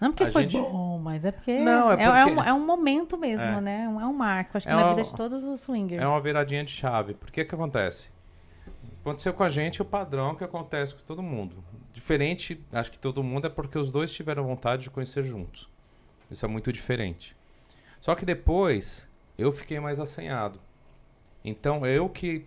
Não 0.00 0.10
porque 0.10 0.24
A 0.24 0.26
foi 0.26 0.42
gente- 0.48 0.60
bom, 0.60 0.98
mas 0.98 1.24
é 1.24 1.30
porque, 1.30 1.58
Não, 1.60 1.90
é 1.92 2.02
é, 2.02 2.04
é 2.04 2.24
porque- 2.24 2.40
um, 2.40 2.42
é 2.44 2.52
um 2.52 2.66
momento 2.66 3.16
mesmo, 3.16 3.44
É. 3.46 3.60
né? 3.60 3.84
É 3.84 3.88
um 4.06 4.12
marco, 4.12 4.56
acho 4.56 4.66
que 4.66 4.72
É 4.72 4.76
na 4.76 4.82
uma- 4.86 4.94
vida 4.94 5.02
de 5.08 5.14
todos 5.14 5.44
os 5.44 5.60
swingers. 5.60 6.02
É 6.02 6.06
uma 6.06 6.20
viradinha 6.20 6.64
de 6.64 6.72
chave. 6.72 7.14
Por 7.14 7.30
que 7.30 7.44
que 7.44 7.54
acontece? 7.54 8.10
Aconteceu 9.00 9.32
com 9.32 9.42
a 9.44 9.48
gente 9.48 9.80
o 9.80 9.84
padrão 9.84 10.34
que 10.34 10.42
acontece 10.44 10.94
com 10.94 11.02
todo 11.04 11.22
mundo. 11.22 11.62
Diferente, 11.92 12.60
acho 12.72 12.90
que 12.90 12.98
todo 12.98 13.22
mundo, 13.22 13.46
é 13.46 13.50
porque 13.50 13.78
os 13.78 13.90
dois 13.90 14.12
tiveram 14.12 14.44
vontade 14.44 14.82
de 14.82 14.90
conhecer 14.90 15.22
juntos. 15.24 15.68
Isso 16.30 16.44
é 16.44 16.48
muito 16.48 16.72
diferente. 16.72 17.36
Só 18.00 18.14
que 18.14 18.24
depois, 18.24 19.06
eu 19.38 19.52
fiquei 19.52 19.78
mais 19.78 20.00
assanhado. 20.00 20.58
Então, 21.44 21.86
eu 21.86 22.08
que 22.08 22.46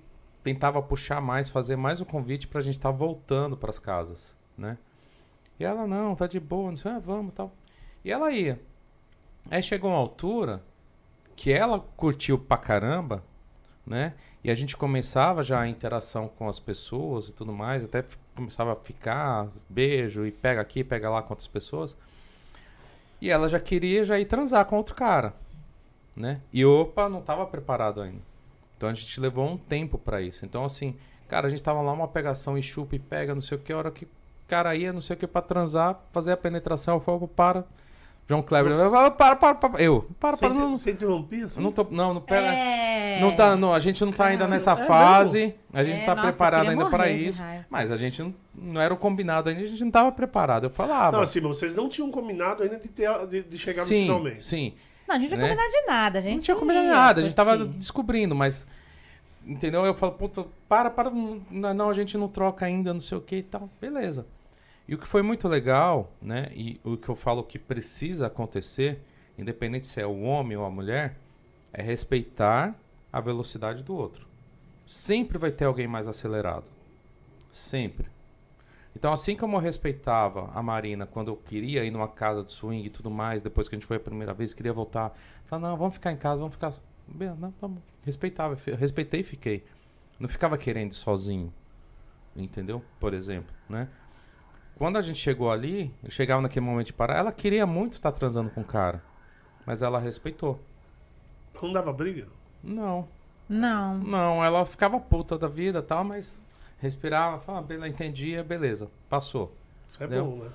tentava 0.54 0.82
puxar 0.82 1.20
mais, 1.20 1.50
fazer 1.50 1.76
mais 1.76 2.00
o 2.00 2.06
convite 2.06 2.48
pra 2.48 2.62
gente 2.62 2.76
estar 2.76 2.90
voltando 2.90 3.58
pras 3.58 3.78
casas, 3.78 4.34
né? 4.58 4.78
E 5.60 5.66
ela, 5.66 5.86
não, 5.86 6.16
tá 6.16 6.26
de 6.26 6.40
boa, 6.40 6.70
não 6.70 6.78
sei, 6.78 6.90
ah, 6.90 7.00
vamos 7.00 7.34
tal. 7.34 7.52
E 8.06 8.10
ela 8.10 8.32
ia. 8.32 8.58
Aí 9.52 9.62
chegou 9.62 9.92
uma 9.92 10.00
altura 10.00 10.64
que 11.36 11.52
ela 11.52 11.82
curtiu 11.98 12.40
pra 12.40 12.56
caramba, 12.56 13.22
né? 13.86 14.14
E 14.42 14.50
a 14.50 14.56
gente 14.56 14.78
começava 14.78 15.44
já 15.44 15.60
a 15.60 15.68
interação 15.68 16.30
com 16.30 16.48
as 16.48 16.60
pessoas 16.60 17.28
e 17.28 17.34
tudo 17.34 17.52
mais, 17.52 17.84
até 17.84 18.06
começava 18.34 18.72
a 18.72 18.76
ficar, 18.76 19.50
beijo 19.68 20.26
e 20.26 20.32
pega 20.32 20.62
aqui, 20.62 20.82
pega 20.82 21.10
lá 21.10 21.22
com 21.22 21.34
outras 21.34 21.48
pessoas. 21.48 21.94
E 23.20 23.30
ela 23.30 23.50
já 23.50 23.60
queria 23.60 24.06
já 24.06 24.18
ir 24.18 24.26
transar 24.26 24.64
com 24.64 24.78
outro 24.78 24.96
cara, 24.96 25.34
né? 26.16 26.40
E 26.54 26.64
opa, 26.64 27.10
não 27.10 27.22
tava 27.22 27.46
preparado 27.46 28.00
ainda. 28.00 28.37
Então 28.78 28.88
a 28.90 28.94
gente 28.94 29.20
levou 29.20 29.46
um 29.48 29.58
tempo 29.58 29.98
pra 29.98 30.22
isso. 30.22 30.46
Então 30.46 30.64
assim, 30.64 30.96
cara, 31.28 31.48
a 31.48 31.50
gente 31.50 31.62
tava 31.64 31.82
lá 31.82 31.92
uma 31.92 32.08
pegação 32.08 32.58
e 32.58 32.62
chupa 32.64 32.96
e 32.96 33.00
pega, 33.00 33.34
não 33.34 33.42
sei 33.42 33.58
o 33.58 33.62
que, 33.62 33.74
a 33.74 33.78
hora 33.78 33.92
que 33.92 34.06
o 34.06 34.10
cara 34.48 34.76
ia, 34.76 34.94
não 34.94 35.02
sei 35.02 35.16
o 35.16 35.20
que, 35.20 35.28
pra 35.28 35.42
transar, 35.42 36.00
fazer 36.14 36.32
a 36.32 36.38
penetração, 36.38 36.96
eu 36.96 37.00
falei, 37.00 37.28
para. 37.36 37.66
João 38.30 38.42
Kleber, 38.42 38.74
Você- 38.74 38.84
eu 38.86 38.92
para, 39.12 39.36
para, 39.38 39.56
para. 39.56 39.82
Eu, 39.82 40.06
para, 40.20 40.36
para, 40.36 40.50
não, 40.50 40.76
sem 40.76 40.92
interromper, 40.94 41.46
assim? 41.46 41.60
eu 41.60 41.64
não 41.64 41.72
tô, 41.72 41.88
não, 41.90 42.14
não 42.14 42.20
pega. 42.22 42.46
É. 42.48 43.22
Não 43.22 43.34
tá, 43.34 43.56
não, 43.56 43.74
a 43.74 43.80
gente 43.80 44.04
não 44.04 44.12
tá 44.12 44.26
ainda 44.26 44.46
nessa 44.48 44.74
é 44.74 44.86
fase. 44.86 45.56
A 45.74 45.82
gente 45.82 46.02
É, 46.02 46.06
tá 46.06 46.14
nossa, 46.14 46.28
preparado 46.28 46.70
ainda 46.70 46.86
para 46.90 47.10
isso. 47.10 47.42
Mas 47.70 47.90
a 47.90 47.96
gente 47.96 48.22
não, 48.22 48.36
não 48.54 48.82
era 48.82 48.94
o 48.94 48.98
combinado 48.98 49.48
ainda, 49.50 49.62
a 49.62 49.66
gente 49.66 49.82
não 49.82 49.90
tava 49.92 50.12
preparado. 50.12 50.66
Eu 50.66 50.70
falava. 50.70 51.16
Não, 51.16 51.24
assim, 51.24 51.40
mas 51.40 51.58
vocês 51.58 51.74
não 51.74 51.88
tinham 51.88 52.12
combinado 52.12 52.64
ainda 52.64 52.78
de, 52.78 52.90
ter, 52.90 53.06
a- 53.06 53.24
de, 53.26 53.44
de 53.44 53.58
chegar 53.58 53.84
sim, 53.84 54.02
no 54.08 54.18
finalmente. 54.20 54.46
sim. 54.46 54.74
Não, 55.08 55.16
a 55.16 55.20
gente 55.20 55.32
não 55.32 55.38
né? 55.38 55.46
tinha 55.46 55.56
combinado 55.56 55.72
de 55.72 55.86
nada, 55.88 56.20
a 56.20 56.22
gente 56.22 56.34
não 56.34 56.42
tinha 56.42 56.58
combinado 56.58 56.86
ia 56.86 56.92
nada, 56.92 57.20
a 57.22 57.24
gente 57.24 57.36
tava 57.36 57.58
descobrindo, 57.66 58.36
mas. 58.36 58.68
Entendeu? 59.46 59.86
Eu 59.86 59.94
falo, 59.94 60.12
puta, 60.12 60.46
para, 60.68 60.90
para, 60.90 61.10
não, 61.10 61.42
não, 61.50 61.90
a 61.90 61.94
gente 61.94 62.18
não 62.18 62.28
troca 62.28 62.66
ainda, 62.66 62.94
não 62.94 63.00
sei 63.00 63.18
o 63.18 63.22
que 63.22 63.38
e 63.38 63.44
tal. 63.44 63.70
Beleza. 63.80 64.26
E 64.86 64.94
o 64.94 64.98
que 64.98 65.08
foi 65.08 65.22
muito 65.22 65.48
legal, 65.48 66.12
né? 66.22 66.50
E 66.54 66.80
o 66.84 66.98
que 66.98 67.08
eu 67.08 67.16
falo 67.16 67.44
que 67.44 67.58
precisa 67.58 68.28
acontecer, 68.28 69.00
independente 69.38 69.88
se 69.88 70.02
é 70.02 70.06
o 70.06 70.22
homem 70.22 70.58
ou 70.58 70.66
a 70.66 70.70
mulher, 70.70 71.18
é 71.72 71.82
respeitar 71.82 72.76
a 73.12 73.22
velocidade 73.22 73.84
do 73.84 73.96
outro. 73.96 74.28
Sempre 74.86 75.38
vai 75.38 75.52
ter 75.52 75.66
alguém 75.66 75.88
mais 75.88 76.08
acelerado. 76.08 76.70
Sempre. 77.52 78.17
Então, 78.98 79.14
assim 79.14 79.36
como 79.36 79.56
eu 79.58 79.60
respeitava 79.62 80.50
a 80.56 80.64
Marina 80.64 81.06
quando 81.06 81.28
eu 81.28 81.36
queria 81.38 81.86
ir 81.86 81.92
numa 81.92 82.08
casa 82.08 82.44
de 82.44 82.52
swing 82.52 82.88
e 82.88 82.90
tudo 82.90 83.12
mais, 83.12 83.44
depois 83.44 83.70
que 83.70 83.76
a 83.76 83.78
gente 83.78 83.86
foi 83.86 83.98
a 83.98 84.00
primeira 84.00 84.34
vez, 84.34 84.56
queria 84.56 84.74
voltar, 84.74 85.16
falava, 85.46 85.70
não, 85.70 85.78
vamos 85.78 85.94
ficar 85.94 86.12
em 86.12 86.18
casa, 86.18 86.40
vamos 86.40 86.56
ficar. 86.56 86.74
Bem, 87.08 87.32
não, 87.38 87.52
tá 87.52 87.68
bom. 87.68 87.78
Respeitava, 88.04 88.58
respeitei 88.76 89.20
e 89.20 89.24
fiquei. 89.24 89.64
Não 90.20 90.28
ficava 90.28 90.58
querendo 90.58 90.94
ir 90.94 90.96
sozinho. 90.96 91.54
Entendeu? 92.36 92.84
Por 93.00 93.14
exemplo, 93.14 93.54
né? 93.70 93.88
Quando 94.80 94.98
a 94.98 95.02
gente 95.04 95.20
chegou 95.20 95.52
ali, 95.52 95.94
eu 96.04 96.10
chegava 96.10 96.42
naquele 96.42 96.66
momento 96.66 96.88
de 96.88 96.94
parar, 96.94 97.18
ela 97.20 97.32
queria 97.32 97.68
muito 97.68 97.94
estar 97.94 98.12
transando 98.12 98.50
com 98.50 98.62
o 98.62 98.66
cara. 98.66 99.04
Mas 99.64 99.84
ela 99.84 100.00
respeitou. 100.00 100.60
Não 101.62 101.72
dava 101.72 101.94
briga? 101.94 102.26
Não, 102.64 103.08
Não. 103.48 104.00
não, 104.00 104.44
ela 104.44 104.66
ficava 104.66 105.00
puta 105.00 105.38
da 105.38 105.48
vida 105.48 105.80
e 105.80 105.84
tal, 105.84 106.04
mas 106.04 106.42
respirava, 106.80 107.40
falava, 107.40 107.74
ah, 107.82 107.88
entendia, 107.88 108.44
beleza, 108.44 108.90
passou. 109.10 109.56
Isso 109.88 110.02
é 110.02 110.06
Entendeu? 110.06 110.26
bom, 110.26 110.44
né? 110.44 110.50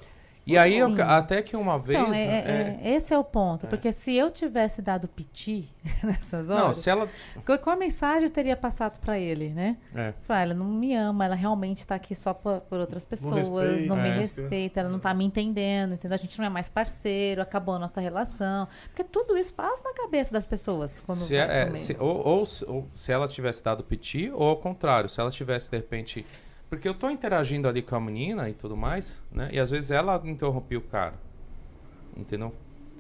E 0.45 0.59
aí, 0.59 0.77
eu- 0.79 0.93
até 1.05 1.41
que 1.41 1.57
uma 1.57 1.79
vez. 1.79 2.01
Então, 2.01 2.13
é- 2.13 2.21
é- 2.25 2.79
é- 2.83 2.95
esse 2.95 3.15
é 3.15 3.19
o 3.19 3.23
ponto. 3.23 3.67
É. 3.67 3.69
Porque 3.69 3.93
se 3.93 4.13
eu 4.17 4.29
tivesse 4.29 4.83
dado 4.83 5.07
piti 5.07 5.69
nessas 6.03 6.51
horas, 6.51 6.65
não, 6.65 6.73
se 6.73 6.91
ela. 6.91 7.09
qual- 7.47 7.59
qual 7.61 7.77
mensagem 7.77 8.25
eu 8.25 8.31
teria 8.31 8.57
passado 8.57 8.99
pra 8.99 9.17
ele, 9.19 9.51
né? 9.51 9.77
É, 9.95 10.13
Falar, 10.23 10.41
ela 10.43 10.55
não 10.55 10.65
me 10.67 10.95
ama, 10.97 11.25
ela 11.27 11.37
realmente 11.37 11.87
tá 11.87 11.95
aqui 11.95 12.13
só 12.15 12.35
por, 12.35 12.61
por 12.63 12.81
outras 12.81 13.05
pessoas, 13.05 13.49
não, 13.49 13.57
respeita, 13.57 13.95
me 13.97 14.09
é. 14.09 14.13
respeita, 14.13 14.81
ela 14.81 14.89
não 14.89 14.99
tá 14.99 15.15
me 15.15 15.25
entendendo, 15.25 15.95
entendeu? 15.95 16.15
A 16.15 16.19
gente 16.19 16.37
não 16.41 16.47
é 16.47 16.51
mais 16.51 16.69
parceiro, 16.69 17.41
acabou 17.41 17.77
a 17.77 17.79
nossa 17.79 18.01
relação. 18.01 18.67
Porque 18.89 19.05
tudo 19.05 19.37
isso 19.39 19.55
passa 19.55 19.85
na 19.85 19.95
cabeça 19.95 20.33
das 20.33 20.45
pessoas 20.45 21.01
quando 21.07 21.19
se, 21.19 21.37
é- 21.37 21.71
se- 21.77 21.97
ou, 22.01 22.27
ou 22.27 22.45
se- 22.47 22.65
ou 22.65 22.89
se 22.97 23.13
ela 23.13 23.29
tivesse 23.29 23.63
dado 23.63 23.85
piti, 23.85 24.29
ou 24.35 24.49
ao 24.49 24.57
contrário, 24.57 25.09
se 25.09 25.21
ela 25.21 25.31
tivesse 25.31 25.71
de 25.71 25.77
repente. 25.77 26.27
Porque 26.73 26.89
eu 26.89 26.95
tô 26.95 27.11
interagindo 27.11 27.69
ali 27.69 27.83
com 27.83 27.95
a 27.95 28.01
menina 28.01 28.49
e 28.49 28.55
tudo 28.55 28.75
mais, 28.75 29.23
né? 29.31 29.51
E 29.53 29.61
às 29.61 29.69
vezes 29.69 29.91
ela 29.91 30.19
interrompia 30.25 30.79
o 30.79 30.81
cara. 30.81 31.13
Entendeu? 32.17 32.51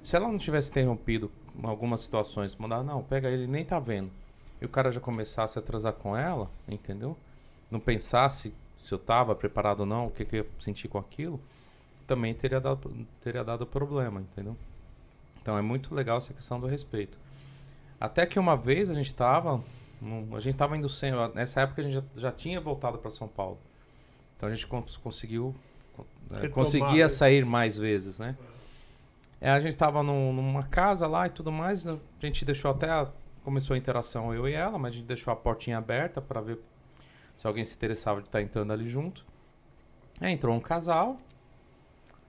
Se 0.05 0.15
ela 0.15 0.29
não 0.29 0.37
tivesse 0.37 0.69
interrompido 0.69 1.33
em 1.59 1.67
algumas 1.67 2.03
situações, 2.03 2.55
mandar, 2.55 2.83
não, 2.83 3.03
pega 3.03 3.31
ele, 3.31 3.47
nem 3.47 3.65
tá 3.65 3.79
vendo. 3.79 4.11
E 4.61 4.67
o 4.67 4.69
cara 4.69 4.93
já 4.93 5.01
começasse 5.01 5.59
a 5.59 5.63
transar 5.63 5.95
com 5.95 6.15
ela, 6.15 6.51
entendeu? 6.69 7.17
Não 7.71 7.81
pensasse 7.81 8.53
se 8.77 8.93
eu 8.93 8.99
tava 8.99 9.35
preparado 9.35 9.81
ou 9.81 9.87
não, 9.87 10.09
o 10.09 10.11
que, 10.11 10.27
que 10.27 10.37
eu 10.37 10.45
ia 10.45 10.51
sentir 10.61 10.89
com 10.89 10.99
aquilo, 10.99 11.41
também 12.07 12.35
teria 12.35 12.61
dado, 12.61 12.95
teria 13.23 13.43
dado 13.43 13.67
problema, 13.67 14.21
entendeu? 14.21 14.55
Então 15.41 15.57
é 15.57 15.63
muito 15.63 15.95
legal 15.95 16.19
essa 16.19 16.35
questão 16.35 16.61
do 16.61 16.67
respeito. 16.67 17.17
Até 17.99 18.27
que 18.27 18.39
uma 18.39 18.55
vez 18.55 18.91
a 18.91 18.95
gente 18.95 19.15
tava. 19.15 19.65
Num- 20.03 20.37
a 20.37 20.41
gente 20.41 20.57
tava 20.57 20.77
indo 20.77 20.89
sem. 20.89 21.13
Nessa 21.35 21.61
época 21.63 21.81
a 21.81 21.85
gente 21.85 21.95
já, 21.95 22.03
já 22.15 22.33
tinha 22.33 22.61
voltado 22.61 22.99
para 22.99 23.11
São 23.11 23.29
Paulo. 23.29 23.59
Então 24.37 24.49
a 24.49 24.53
gente 24.53 24.67
cons- 24.67 24.97
conseguiu. 24.97 25.55
Retomar, 26.31 26.51
conseguia 26.51 27.05
né? 27.05 27.09
sair 27.09 27.45
mais 27.45 27.77
vezes, 27.79 28.19
né? 28.19 28.37
É, 29.41 29.51
a 29.51 29.61
gente 29.61 29.77
tava 29.77 30.03
num- 30.03 30.33
numa 30.33 30.63
casa 30.65 31.07
lá 31.07 31.27
e 31.27 31.31
tudo 31.31 31.51
mais. 31.53 31.87
A 31.87 31.99
gente 32.21 32.45
deixou 32.45 32.71
até. 32.71 32.89
a- 32.91 33.09
começou 33.45 33.75
a 33.75 33.79
interação 33.79 34.33
eu 34.33 34.49
e 34.49 34.53
ela, 34.53 34.79
mas 34.79 34.93
a 34.93 34.97
gente 34.99 35.07
deixou 35.07 35.33
a 35.33 35.37
portinha 35.37 35.77
aberta 35.79 36.21
para 36.23 36.41
ver 36.41 36.59
se 37.37 37.45
alguém 37.47 37.65
se 37.65 37.75
interessava 37.75 38.21
de 38.21 38.29
estar 38.29 38.41
entrando 38.41 38.73
ali 38.73 38.89
junto. 38.89 39.25
Aí 40.21 40.33
entrou 40.33 40.55
um 40.55 40.61
casal. 40.61 41.17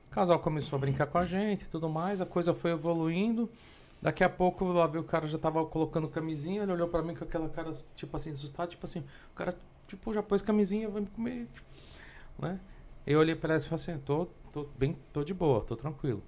O 0.09 0.13
casal 0.13 0.39
começou 0.39 0.75
a 0.77 0.79
brincar 0.79 1.05
com 1.07 1.17
a 1.19 1.25
gente 1.25 1.63
e 1.63 1.67
tudo 1.67 1.87
mais. 1.87 2.19
A 2.19 2.25
coisa 2.25 2.53
foi 2.53 2.71
evoluindo. 2.71 3.47
Daqui 4.03 4.21
a 4.23 4.29
pouco 4.29 4.65
lá 4.65 4.85
viu 4.85 4.99
o 4.99 5.03
cara 5.05 5.25
já 5.25 5.37
tava 5.37 5.65
colocando 5.65 6.09
camisinha, 6.09 6.63
ele 6.63 6.71
olhou 6.73 6.89
pra 6.89 7.01
mim 7.01 7.15
com 7.15 7.23
aquela 7.23 7.47
cara, 7.47 7.71
tipo 7.95 8.15
assim, 8.17 8.31
assustado, 8.31 8.69
tipo 8.69 8.85
assim, 8.85 8.99
o 8.99 9.35
cara, 9.35 9.57
tipo, 9.87 10.13
já 10.13 10.21
pôs 10.21 10.41
camisinha, 10.41 10.89
vai 10.89 11.01
me 11.01 11.07
comer, 11.07 11.47
tipo, 11.53 11.67
né? 12.37 12.59
Eu 13.07 13.19
olhei 13.19 13.33
pra 13.33 13.53
ela 13.53 13.63
e 13.63 13.65
falei 13.65 13.75
assim, 13.81 13.97
tô, 13.99 14.27
tô 14.51 14.67
bem, 14.77 14.97
tô 15.13 15.23
de 15.23 15.33
boa, 15.33 15.61
tô 15.61 15.77
tranquilo. 15.77 16.21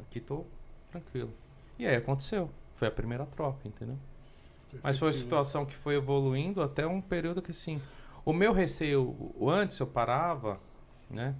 Aqui 0.00 0.18
tô 0.20 0.44
tranquilo. 0.90 1.30
E 1.78 1.86
aí 1.86 1.94
aconteceu. 1.94 2.50
Foi 2.74 2.88
a 2.88 2.90
primeira 2.90 3.24
troca, 3.26 3.68
entendeu? 3.68 3.96
Mas 4.82 4.98
foi 4.98 5.08
uma 5.08 5.14
situação 5.14 5.64
que 5.64 5.74
foi 5.76 5.94
evoluindo 5.94 6.62
até 6.62 6.84
um 6.84 7.00
período 7.00 7.40
que 7.40 7.52
assim. 7.52 7.80
O 8.24 8.32
meu 8.32 8.52
receio, 8.52 9.14
o 9.38 9.48
antes 9.50 9.78
eu 9.78 9.86
parava, 9.86 10.58
né? 11.08 11.34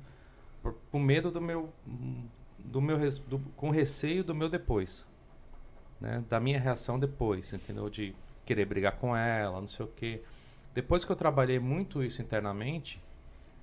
Por, 0.63 0.77
com 0.93 1.01
medo 1.01 1.33
do 1.33 1.41
meu. 1.41 1.69
Do 2.59 2.81
meu 2.81 2.97
do- 3.27 3.41
com 3.57 3.71
receio 3.71 4.23
do 4.23 4.35
meu 4.35 4.49
depois. 4.49 5.05
Né? 6.03 6.25
Da 6.29 6.41
minha 6.41 6.59
reação 6.59 6.99
depois, 6.99 7.53
entendeu? 7.53 7.89
De 7.89 8.13
querer 8.45 8.65
brigar 8.65 8.97
com 8.97 9.17
ela, 9.17 9.61
não 9.61 9.69
sei 9.69 9.87
o 9.87 9.89
quê. 9.89 10.21
Depois 10.75 11.05
que 11.05 11.13
eu 11.13 11.17
trabalhei 11.17 11.61
muito 11.61 12.03
isso 12.03 12.21
internamente, 12.21 13.01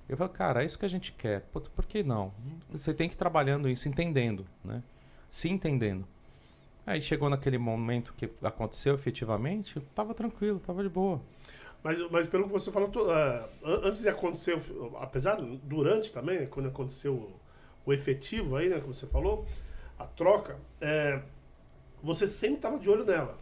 eu 0.08 0.16
falei, 0.16 0.32
cara, 0.32 0.62
é 0.62 0.64
isso 0.66 0.78
que 0.78 0.86
a 0.86 0.88
gente 0.88 1.12
quer. 1.12 1.42
Pô, 1.52 1.60
por 1.60 1.84
que 1.84 2.02
não? 2.02 2.32
Você 2.70 2.94
tem 2.94 3.10
que 3.10 3.14
ir 3.14 3.18
trabalhando 3.18 3.68
isso, 3.68 3.88
entendendo, 3.90 4.46
né? 4.64 4.82
Se 5.30 5.50
entendendo. 5.50 6.06
Aí 6.86 7.02
chegou 7.02 7.28
naquele 7.28 7.58
momento 7.58 8.14
que 8.16 8.30
aconteceu 8.42 8.94
efetivamente, 8.94 9.76
eu 9.76 9.82
tava 9.94 10.14
tranquilo, 10.14 10.58
tava 10.58 10.82
de 10.82 10.88
boa. 10.88 11.20
Mas, 11.82 12.10
mas 12.10 12.26
pelo 12.26 12.44
que 12.44 12.52
você 12.52 12.72
falou, 12.72 12.90
an- 13.10 13.48
antes 13.84 14.00
de 14.00 14.08
acontecer, 14.08 14.58
apesar, 14.98 15.36
durante 15.62 16.10
também, 16.10 16.46
quando 16.46 16.68
aconteceu 16.70 17.12
o, 17.14 17.40
o 17.90 17.92
efetivo 17.92 18.56
aí, 18.56 18.70
né, 18.70 18.80
como 18.80 18.94
você 18.94 19.06
falou, 19.06 19.44
a 19.98 20.04
troca, 20.06 20.56
é, 20.80 21.20
você 22.02 22.26
sempre 22.26 22.56
estava 22.56 22.78
de 22.78 22.88
olho 22.88 23.04
nela. 23.04 23.38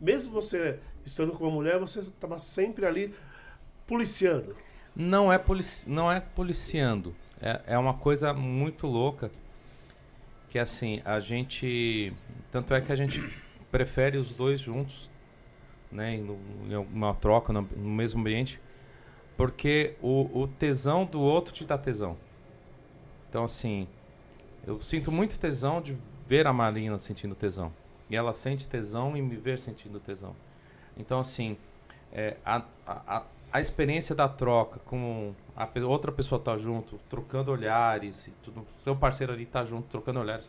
Mesmo 0.00 0.32
você 0.32 0.78
estando 1.04 1.32
com 1.32 1.44
uma 1.44 1.52
mulher, 1.52 1.78
você 1.78 2.00
estava 2.00 2.38
sempre 2.38 2.86
ali 2.86 3.14
policiando. 3.86 4.56
Não 4.94 5.32
é, 5.32 5.38
polici 5.38 5.88
não 5.88 6.10
é 6.10 6.20
policiando. 6.20 7.14
É, 7.40 7.60
é 7.66 7.78
uma 7.78 7.94
coisa 7.94 8.32
muito 8.32 8.86
louca. 8.86 9.30
Que 10.48 10.58
assim, 10.58 11.00
a 11.04 11.18
gente. 11.18 12.12
Tanto 12.50 12.74
é 12.74 12.80
que 12.80 12.92
a 12.92 12.96
gente 12.96 13.22
prefere 13.70 14.18
os 14.18 14.32
dois 14.32 14.60
juntos, 14.60 15.08
né? 15.90 16.14
Em, 16.14 16.38
em 16.68 16.76
uma 16.76 17.14
troca, 17.14 17.52
no, 17.52 17.62
no 17.62 17.90
mesmo 17.90 18.20
ambiente. 18.20 18.60
Porque 19.36 19.94
o, 20.02 20.42
o 20.42 20.46
tesão 20.46 21.06
do 21.06 21.20
outro 21.20 21.54
te 21.54 21.64
dá 21.64 21.78
tesão. 21.78 22.18
Então, 23.28 23.44
assim, 23.44 23.88
eu 24.66 24.82
sinto 24.82 25.10
muito 25.10 25.38
tesão 25.38 25.80
de 25.80 25.96
ver 26.26 26.46
a 26.46 26.52
Marina 26.52 26.98
sentindo 26.98 27.34
tesão. 27.34 27.72
E 28.12 28.16
ela 28.16 28.34
sente 28.34 28.68
tesão 28.68 29.16
em 29.16 29.22
me 29.22 29.36
ver 29.36 29.58
sentindo 29.58 29.98
tesão. 29.98 30.36
Então, 30.98 31.18
assim, 31.18 31.56
é, 32.12 32.36
a, 32.44 32.62
a, 32.86 33.22
a- 33.54 33.60
experiência 33.60 34.14
da 34.14 34.28
troca 34.28 34.78
com 34.84 35.32
a 35.56 35.66
outra 35.86 36.12
pessoa 36.12 36.38
tá 36.38 36.54
junto, 36.58 37.00
trocando 37.08 37.50
olhares, 37.50 38.26
e 38.26 38.30
tudo, 38.42 38.66
seu 38.84 38.94
parceiro 38.94 39.32
ali 39.32 39.46
tá 39.46 39.64
junto, 39.64 39.88
trocando 39.88 40.20
olhares. 40.20 40.46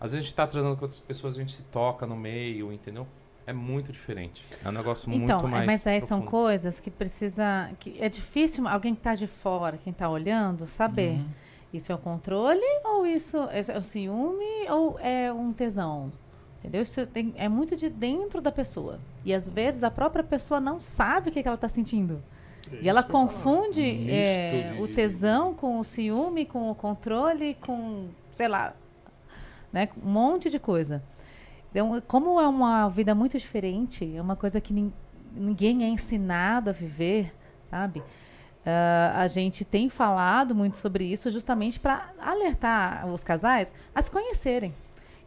Às 0.00 0.12
vezes 0.12 0.24
a 0.24 0.26
gente 0.26 0.34
tá 0.34 0.46
trazendo 0.46 0.74
com 0.74 0.84
outras 0.86 1.00
pessoas, 1.00 1.34
a 1.36 1.38
gente 1.38 1.52
se 1.54 1.62
toca 1.64 2.06
no 2.06 2.16
meio, 2.16 2.72
entendeu? 2.72 3.06
É 3.46 3.52
muito 3.52 3.92
diferente. 3.92 4.42
É 4.64 4.68
um 4.70 4.72
negócio 4.72 5.12
Então, 5.12 5.36
muito 5.40 5.46
é, 5.48 5.50
mais. 5.50 5.66
mas 5.66 5.86
aí 5.86 6.00
são 6.00 6.20
profundo. 6.22 6.30
coisas 6.30 6.80
que 6.80 6.90
precisa. 6.90 7.70
que 7.78 8.02
é 8.02 8.08
difícil 8.08 8.66
alguém 8.66 8.94
que 8.94 9.00
está 9.00 9.14
de 9.14 9.26
fora, 9.26 9.76
quem 9.76 9.90
está 9.90 10.08
olhando, 10.08 10.64
saber. 10.66 11.10
Uhum. 11.18 11.28
Isso 11.74 11.92
é 11.92 11.94
um 11.94 11.98
controle 11.98 12.60
ou 12.84 13.04
isso 13.06 13.36
é 13.50 13.76
o 13.78 13.82
ciúme 13.82 14.66
ou 14.70 14.98
é 14.98 15.30
um 15.32 15.52
tesão? 15.52 16.10
Entendeu? 16.62 16.82
Isso 16.82 17.04
tem- 17.08 17.34
é 17.36 17.48
muito 17.48 17.74
de 17.74 17.90
dentro 17.90 18.40
da 18.40 18.52
pessoa. 18.52 19.00
E 19.24 19.34
às 19.34 19.48
vezes 19.48 19.82
a 19.82 19.90
própria 19.90 20.22
pessoa 20.22 20.60
não 20.60 20.78
sabe 20.78 21.28
o 21.28 21.32
que, 21.32 21.42
que 21.42 21.48
ela 21.48 21.56
está 21.56 21.68
sentindo. 21.68 22.22
E 22.80 22.88
ela 22.88 23.02
confunde 23.02 23.82
Um 23.82 23.94
misto 23.98 24.10
é, 24.12 24.72
de- 24.76 24.80
o 24.82 24.86
tesão 24.88 25.52
com 25.54 25.80
o 25.80 25.84
ciúme, 25.84 26.46
com 26.46 26.70
o 26.70 26.74
controle, 26.74 27.54
com, 27.54 28.06
sei 28.30 28.46
lá, 28.46 28.74
né, 29.72 29.88
um 30.02 30.08
monte 30.08 30.48
de 30.48 30.58
coisa. 30.60 31.02
Então, 31.70 32.00
como 32.06 32.40
é 32.40 32.46
uma 32.46 32.88
vida 32.88 33.14
muito 33.14 33.36
diferente, 33.36 34.16
é 34.16 34.22
uma 34.22 34.36
coisa 34.36 34.60
que 34.60 34.72
nin- 34.72 34.92
ninguém 35.34 35.82
é 35.84 35.88
ensinado 35.88 36.70
a 36.70 36.72
viver, 36.72 37.34
sabe? 37.70 38.02
Ah, 38.64 39.14
a 39.16 39.26
gente 39.26 39.64
tem 39.64 39.88
falado 39.88 40.54
muito 40.54 40.76
sobre 40.76 41.04
isso 41.04 41.28
justamente 41.30 41.80
para 41.80 42.10
alertar 42.20 43.06
os 43.08 43.24
casais 43.24 43.72
a 43.94 44.00
se 44.00 44.10
conhecerem. 44.10 44.72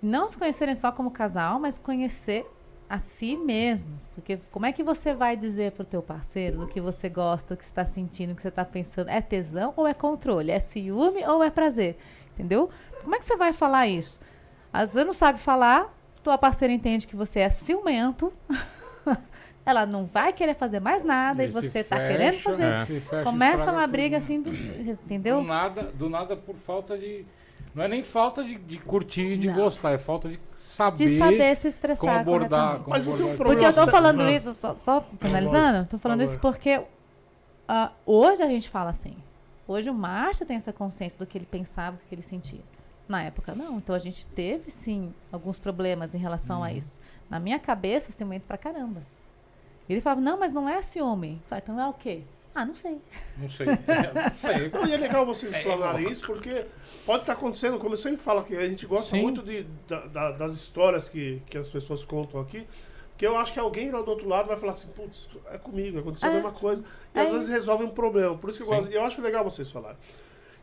Não 0.05 0.29
se 0.29 0.37
conhecerem 0.37 0.75
só 0.75 0.91
como 0.91 1.09
casal, 1.09 1.59
mas 1.59 1.79
conhecer 1.79 2.45
a 2.87 2.99
si 2.99 3.35
mesmos. 3.35 4.05
Porque 4.13 4.37
como 4.51 4.67
é 4.67 4.71
que 4.71 4.83
você 4.83 5.15
vai 5.15 5.35
dizer 5.35 5.71
pro 5.71 5.83
teu 5.83 6.01
parceiro 6.01 6.59
do 6.59 6.67
que 6.67 6.79
você 6.79 7.09
gosta, 7.09 7.55
o 7.55 7.57
que 7.57 7.63
você 7.63 7.71
está 7.71 7.85
sentindo, 7.85 8.33
o 8.33 8.35
que 8.35 8.41
você 8.43 8.49
está 8.49 8.63
pensando? 8.63 9.09
É 9.09 9.19
tesão 9.19 9.73
ou 9.75 9.87
é 9.87 9.95
controle? 9.95 10.51
É 10.51 10.59
ciúme 10.59 11.25
ou 11.25 11.43
é 11.43 11.49
prazer? 11.49 11.97
Entendeu? 12.35 12.69
Como 13.03 13.15
é 13.15 13.17
que 13.17 13.25
você 13.25 13.35
vai 13.35 13.51
falar 13.51 13.87
isso? 13.87 14.19
Às 14.71 14.93
vezes 14.93 15.07
não 15.07 15.13
sabe 15.13 15.39
falar, 15.39 15.91
tua 16.23 16.37
parceira 16.37 16.71
entende 16.71 17.07
que 17.07 17.15
você 17.15 17.39
é 17.39 17.49
ciumento, 17.49 18.31
ela 19.65 19.87
não 19.87 20.05
vai 20.05 20.31
querer 20.33 20.53
fazer 20.53 20.79
mais 20.79 21.01
nada 21.01 21.43
e, 21.43 21.51
se 21.51 21.59
você 21.59 21.83
tá 21.83 21.95
fecha, 21.97 22.11
querendo 22.11 22.37
fazer. 22.41 22.63
É. 22.63 22.85
fecha, 22.85 23.23
Começa 23.23 23.71
uma 23.71 23.81
tudo, 23.81 23.91
briga 23.91 24.11
né? 24.11 24.17
assim, 24.17 24.39
do, 24.41 24.51
Do 24.51 24.91
entendeu? 24.91 25.41
nada, 25.43 25.83
do 25.83 26.07
nada 26.09 26.35
por 26.35 26.55
falta 26.55 26.95
de, 26.95 27.25
Não 27.75 27.83
é 27.83 27.87
nem 27.89 28.01
falta 28.01 28.41
de, 28.41 28.55
de 28.55 28.77
curtir, 28.79 29.37
de 29.37 29.49
Não. 29.49 29.55
gostar, 29.55 29.91
é 29.91 29.97
falta 29.97 30.29
de 30.29 30.39
saber, 30.55 30.97
De 30.97 31.17
saber 31.17 31.55
se 31.57 31.67
estressar 31.67 31.99
como 31.99 32.37
abordar. 32.37 32.77
Como 32.79 32.89
Mas 32.91 33.05
não 33.05 33.17
tem 33.17 33.25
um 33.25 33.35
problema. 33.35 33.61
Porque 33.61 33.79
eu 33.79 33.85
tô 33.85 33.91
falando 33.91 34.21
Ah. 34.21 34.31
isso, 34.31 34.53
só, 34.53 34.75
só 34.77 35.05
finalizando, 35.19 35.85
tô 35.89 35.97
falando 35.97 36.23
isso 36.23 36.39
porque 36.39 36.81
ah, 37.67 37.91
hoje 38.05 38.41
a 38.41 38.47
gente 38.47 38.69
fala 38.69 38.91
assim. 38.91 39.17
Hoje 39.67 39.89
o 39.89 39.93
Márcio 39.93 40.45
tem 40.45 40.55
essa 40.55 40.71
consciência 40.71 41.19
do 41.19 41.25
que 41.25 41.37
ele 41.37 41.45
pensava, 41.49 41.97
do 41.97 42.03
que 42.07 42.15
ele 42.15 42.21
sentia. 42.21 42.61
Na 43.09 43.21
época, 43.23 43.53
não. 43.53 43.77
Então 43.77 43.93
a 43.93 43.99
gente 43.99 44.25
teve, 44.27 44.69
sim, 44.71 45.13
alguns 45.31 45.59
problemas 45.59 46.15
em 46.15 46.17
relação 46.17 46.59
Uhum. 46.59 46.63
a 46.63 46.71
isso. 46.71 46.99
Na 47.29 47.39
minha 47.41 47.59
cabeça, 47.59 48.11
ciumento 48.11 48.45
pra 48.47 48.57
caramba. 48.57 49.01
Ele 49.89 49.99
falava, 50.01 50.21
não, 50.21 50.39
mas 50.39 50.53
não 50.53 50.69
é 50.69 50.81
ciúme. 50.81 51.41
Falei, 51.45 51.61
então 51.63 51.79
é 51.79 51.87
o 51.87 51.93
quê? 51.93 52.21
Ah, 52.55 52.65
não 52.65 52.73
sei. 52.73 52.97
Não 53.37 53.49
sei. 53.49 53.67
É, 53.67 53.73
não 54.13 54.49
sei. 54.57 54.65
Então, 54.67 54.87
e 54.87 54.93
é 54.93 54.97
legal 54.97 55.25
vocês 55.25 55.53
explanarem 55.53 56.09
isso, 56.09 56.25
porque 56.25 56.65
pode 57.05 57.23
estar 57.23 57.33
acontecendo, 57.33 57.77
como 57.77 57.93
eu 57.93 57.97
sempre 57.97 58.21
falo 58.21 58.39
aqui, 58.39 58.55
a 58.55 58.67
gente 58.67 58.85
gosta 58.85 59.09
Sim. 59.15 59.21
muito 59.21 59.43
de, 59.43 59.63
da- 59.87 60.05
da- 60.07 60.31
das 60.31 60.53
histórias 60.53 61.09
que, 61.09 61.41
que 61.49 61.57
as 61.57 61.67
pessoas 61.67 62.05
contam 62.05 62.39
aqui, 62.39 62.65
porque 63.11 63.27
eu 63.27 63.37
acho 63.37 63.51
que 63.51 63.59
alguém 63.59 63.91
lá 63.91 64.01
do 64.01 64.09
outro 64.09 64.27
lado 64.27 64.47
vai 64.47 64.55
falar 64.57 64.71
assim, 64.71 64.87
putz, 64.89 65.27
é 65.51 65.57
comigo, 65.57 65.99
aconteceu 65.99 66.29
a 66.29 66.31
É. 66.31 66.35
mesma 66.35 66.51
coisa. 66.53 66.81
E 67.13 67.19
É 67.19 67.23
às 67.23 67.31
vezes 67.31 67.49
resolve 67.49 67.83
um 67.83 67.89
problema. 67.89 68.37
Por 68.37 68.49
isso 68.49 68.57
que 68.59 68.63
eu 68.63 68.67
Sim. 68.69 68.75
gosto. 68.75 68.91
E 68.91 68.95
eu 68.95 69.03
acho 69.03 69.21
legal 69.21 69.43
vocês 69.43 69.69
falarem. 69.69 69.97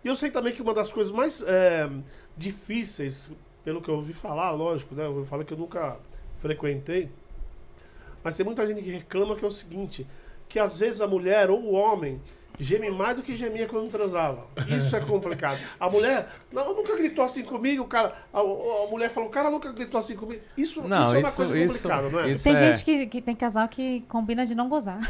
E 0.02 0.08
eu 0.08 0.16
sei 0.16 0.30
também 0.30 0.52
que 0.54 0.60
uma 0.62 0.74
das 0.74 0.90
coisas 0.90 1.12
mais 1.12 1.42
é, 1.46 1.88
difíceis, 2.36 3.30
pelo 3.64 3.80
que 3.80 3.88
eu 3.88 3.94
ouvi 3.96 4.12
falar, 4.12 4.50
lógico, 4.50 4.94
né? 4.94 5.06
Eu 5.06 5.24
falo 5.24 5.44
que 5.44 5.52
eu 5.52 5.58
nunca 5.58 5.96
frequentei. 6.38 7.08
Mas 8.24 8.36
tem 8.36 8.44
muita 8.44 8.66
gente 8.66 8.82
que 8.82 8.90
reclama 8.90 9.34
que 9.36 9.44
é 9.44 9.48
o 9.48 9.50
seguinte, 9.50 10.06
que 10.52 10.58
às 10.58 10.78
vezes 10.78 11.00
a 11.00 11.06
mulher 11.06 11.50
ou 11.50 11.58
o 11.60 11.72
homem 11.72 12.20
geme 12.60 12.90
mais 12.90 13.16
do 13.16 13.22
que 13.22 13.34
gemia 13.34 13.66
quando 13.66 13.90
transava. 13.90 14.46
Isso 14.68 14.94
é 14.94 15.00
complicado. 15.00 15.58
A 15.80 15.88
mulher 15.88 16.28
não, 16.52 16.74
nunca 16.74 16.94
gritou 16.94 17.24
assim 17.24 17.42
comigo, 17.42 17.84
cara. 17.86 18.14
A, 18.32 18.40
a 18.40 18.86
mulher 18.90 19.08
falou, 19.10 19.30
o 19.30 19.32
cara 19.32 19.50
nunca 19.50 19.72
gritou 19.72 19.98
assim 19.98 20.14
comigo. 20.14 20.42
Isso, 20.56 20.82
Não, 20.82 21.02
isso 21.02 21.14
é 21.14 21.18
uma 21.18 21.28
isso- 21.28 21.36
coisa 21.36 21.58
isso- 21.58 21.74
complicada, 21.74 22.08
não 22.10 22.20
é? 22.20 22.28
isso- 22.30 22.44
Tem 22.44 22.54
é. 22.54 22.72
gente 22.72 22.84
que, 22.84 23.06
que 23.06 23.22
tem 23.22 23.34
casal 23.34 23.66
que 23.66 24.02
combina 24.08 24.44
de 24.46 24.54
não 24.54 24.68
gozar. 24.68 25.00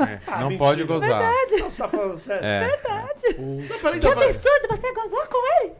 É, 0.00 0.18
Ah, 0.26 0.40
não 0.40 0.48
mentira. 0.48 0.58
pode 0.58 0.84
gozar. 0.84 1.22
Não, 1.22 1.70
você 1.70 1.78
tá 1.82 1.88
falando 1.88 2.16
sério? 2.18 2.44
É. 2.44 2.66
O- 3.38 3.44
Não, 3.68 3.78
peraí, 3.78 4.00
Que 4.00 4.06
não, 4.12 4.22
absurdo 4.22 4.68
você 4.68 4.92
gozar 4.92 5.28
com 5.28 5.62
ele! 5.62 5.72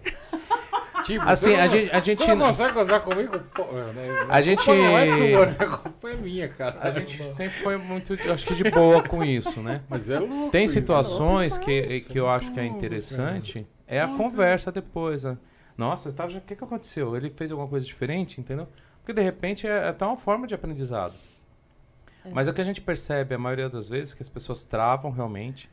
Tipo, 1.04 1.24
Assim, 1.28 1.50
você 1.50 1.54
a 1.54 1.60
não- 1.64 1.68
gente- 1.68 1.90
a 1.92 2.00
gente 2.00 2.16
Você 2.18 2.34
não 2.34 2.46
consegue 2.46 2.72
gozar 2.72 3.00
comigo? 3.02 3.38
Pô, 3.54 3.62
é, 3.78 3.92
né? 3.92 4.08
A 4.28 4.40
gente- 4.42 4.66
não 4.66 4.98
é 4.98 5.06
tua? 5.06 5.44
A 5.66 5.76
culpa 5.78 6.10
é 6.10 6.16
minha, 6.16 6.48
cara. 6.48 6.78
A 6.80 6.90
gente 6.90 7.32
sempre 7.34 7.58
foi 7.62 7.76
muito, 7.76 8.12
acho 8.32 8.46
que 8.46 8.54
de 8.54 8.70
boa 8.70 9.02
com 9.02 9.22
isso, 9.24 9.60
né? 9.60 9.82
Mas 9.88 10.10
é 10.10 10.18
louco 10.18 10.50
Tem 10.50 10.64
isso. 10.64 10.74
situações 10.74 11.56
que, 11.58 11.72
Isso 11.72 12.10
que 12.10 12.18
eu 12.18 12.28
é 12.28 12.34
acho 12.34 12.52
que 12.52 12.60
é 12.60 12.64
interessante, 12.66 13.66
é 13.86 14.00
a 14.00 14.08
conversa 14.08 14.72
depois. 14.72 15.24
né? 15.24 15.36
Nossa, 15.76 16.08
você 16.10 16.16
tava, 16.16 16.36
o 16.36 16.40
que, 16.40 16.54
que 16.56 16.64
aconteceu? 16.64 17.16
Ele 17.16 17.30
fez 17.30 17.50
alguma 17.50 17.68
coisa 17.68 17.84
diferente, 17.84 18.40
entendeu? 18.40 18.68
Porque 19.00 19.12
de 19.12 19.20
repente 19.22 19.66
é, 19.66 19.70
é 19.70 19.88
até 19.88 20.06
uma 20.06 20.16
forma 20.16 20.46
de 20.46 20.54
aprendizado. 20.54 21.14
Mas 22.32 22.48
é 22.48 22.50
o 22.50 22.54
que 22.54 22.60
a 22.60 22.64
gente 22.64 22.80
percebe, 22.80 23.34
a 23.34 23.38
maioria 23.38 23.68
das 23.68 23.88
vezes, 23.88 24.14
que 24.14 24.22
as 24.22 24.28
pessoas 24.30 24.64
travam 24.64 25.10
realmente. 25.10 25.68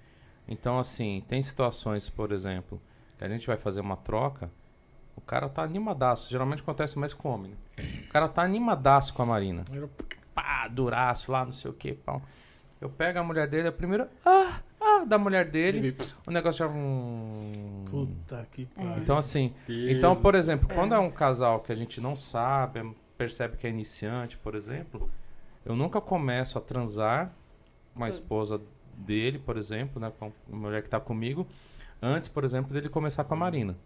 Então, 0.47 0.77
assim, 0.77 1.23
tem 1.27 1.41
situações, 1.41 2.09
por 2.09 2.31
exemplo, 2.33 2.81
que 3.17 3.23
a 3.23 3.29
gente 3.29 3.47
vai 3.47 3.55
fazer 3.55 3.79
uma 3.79 3.95
troca, 3.95 4.51
o 5.15 5.21
cara 5.21 5.49
tá 5.49 5.63
animadaço. 5.63 6.29
Geralmente 6.29 6.61
acontece 6.61 6.97
mais 6.97 7.13
com 7.13 7.29
homem, 7.29 7.51
né? 7.51 7.83
O 8.05 8.09
cara 8.09 8.27
tá 8.27 8.41
animadaço 8.43 9.13
com 9.13 9.21
a 9.21 9.25
Marina. 9.25 9.63
Pá, 10.33 10.67
duraço 10.67 11.31
lá, 11.31 11.45
não 11.45 11.53
sei 11.53 11.71
o 11.71 11.73
que, 11.73 11.93
pau. 11.93 12.21
Eu 12.79 12.89
pego 12.89 13.19
a 13.19 13.23
mulher 13.23 13.47
dele, 13.47 13.67
a 13.67 13.71
primeira. 13.71 14.09
Ah, 14.25 14.59
ah, 14.79 15.05
da 15.05 15.17
mulher 15.17 15.49
dele. 15.49 15.95
O 16.25 16.31
negócio 16.31 16.65
já. 16.65 16.67
Hum... 16.67 17.85
Puta 17.89 18.47
que 18.51 18.65
pariu. 18.65 18.97
Então, 18.97 19.17
assim. 19.17 19.53
Então, 19.67 20.19
por 20.19 20.33
exemplo, 20.33 20.67
quando 20.73 20.95
é 20.95 20.99
um 20.99 21.11
casal 21.11 21.59
que 21.59 21.71
a 21.71 21.75
gente 21.75 22.01
não 22.01 22.15
sabe, 22.15 22.95
percebe 23.17 23.57
que 23.57 23.67
é 23.67 23.69
iniciante, 23.69 24.35
por 24.37 24.55
exemplo, 24.55 25.07
eu 25.63 25.75
nunca 25.75 26.01
começo 26.01 26.57
a 26.57 26.61
transar 26.61 27.31
com 27.93 28.03
a 28.03 28.09
esposa 28.09 28.59
dele, 28.95 29.37
por 29.37 29.57
exemplo, 29.57 30.01
né, 30.01 30.11
com 30.17 30.31
a 30.51 30.55
mulher 30.55 30.81
que 30.81 30.89
tá 30.89 30.99
comigo, 30.99 31.45
antes, 32.01 32.29
por 32.29 32.43
exemplo, 32.43 32.73
dele 32.73 32.89
começar 32.89 33.23
com 33.23 33.33
a 33.35 33.37
Marina. 33.37 33.77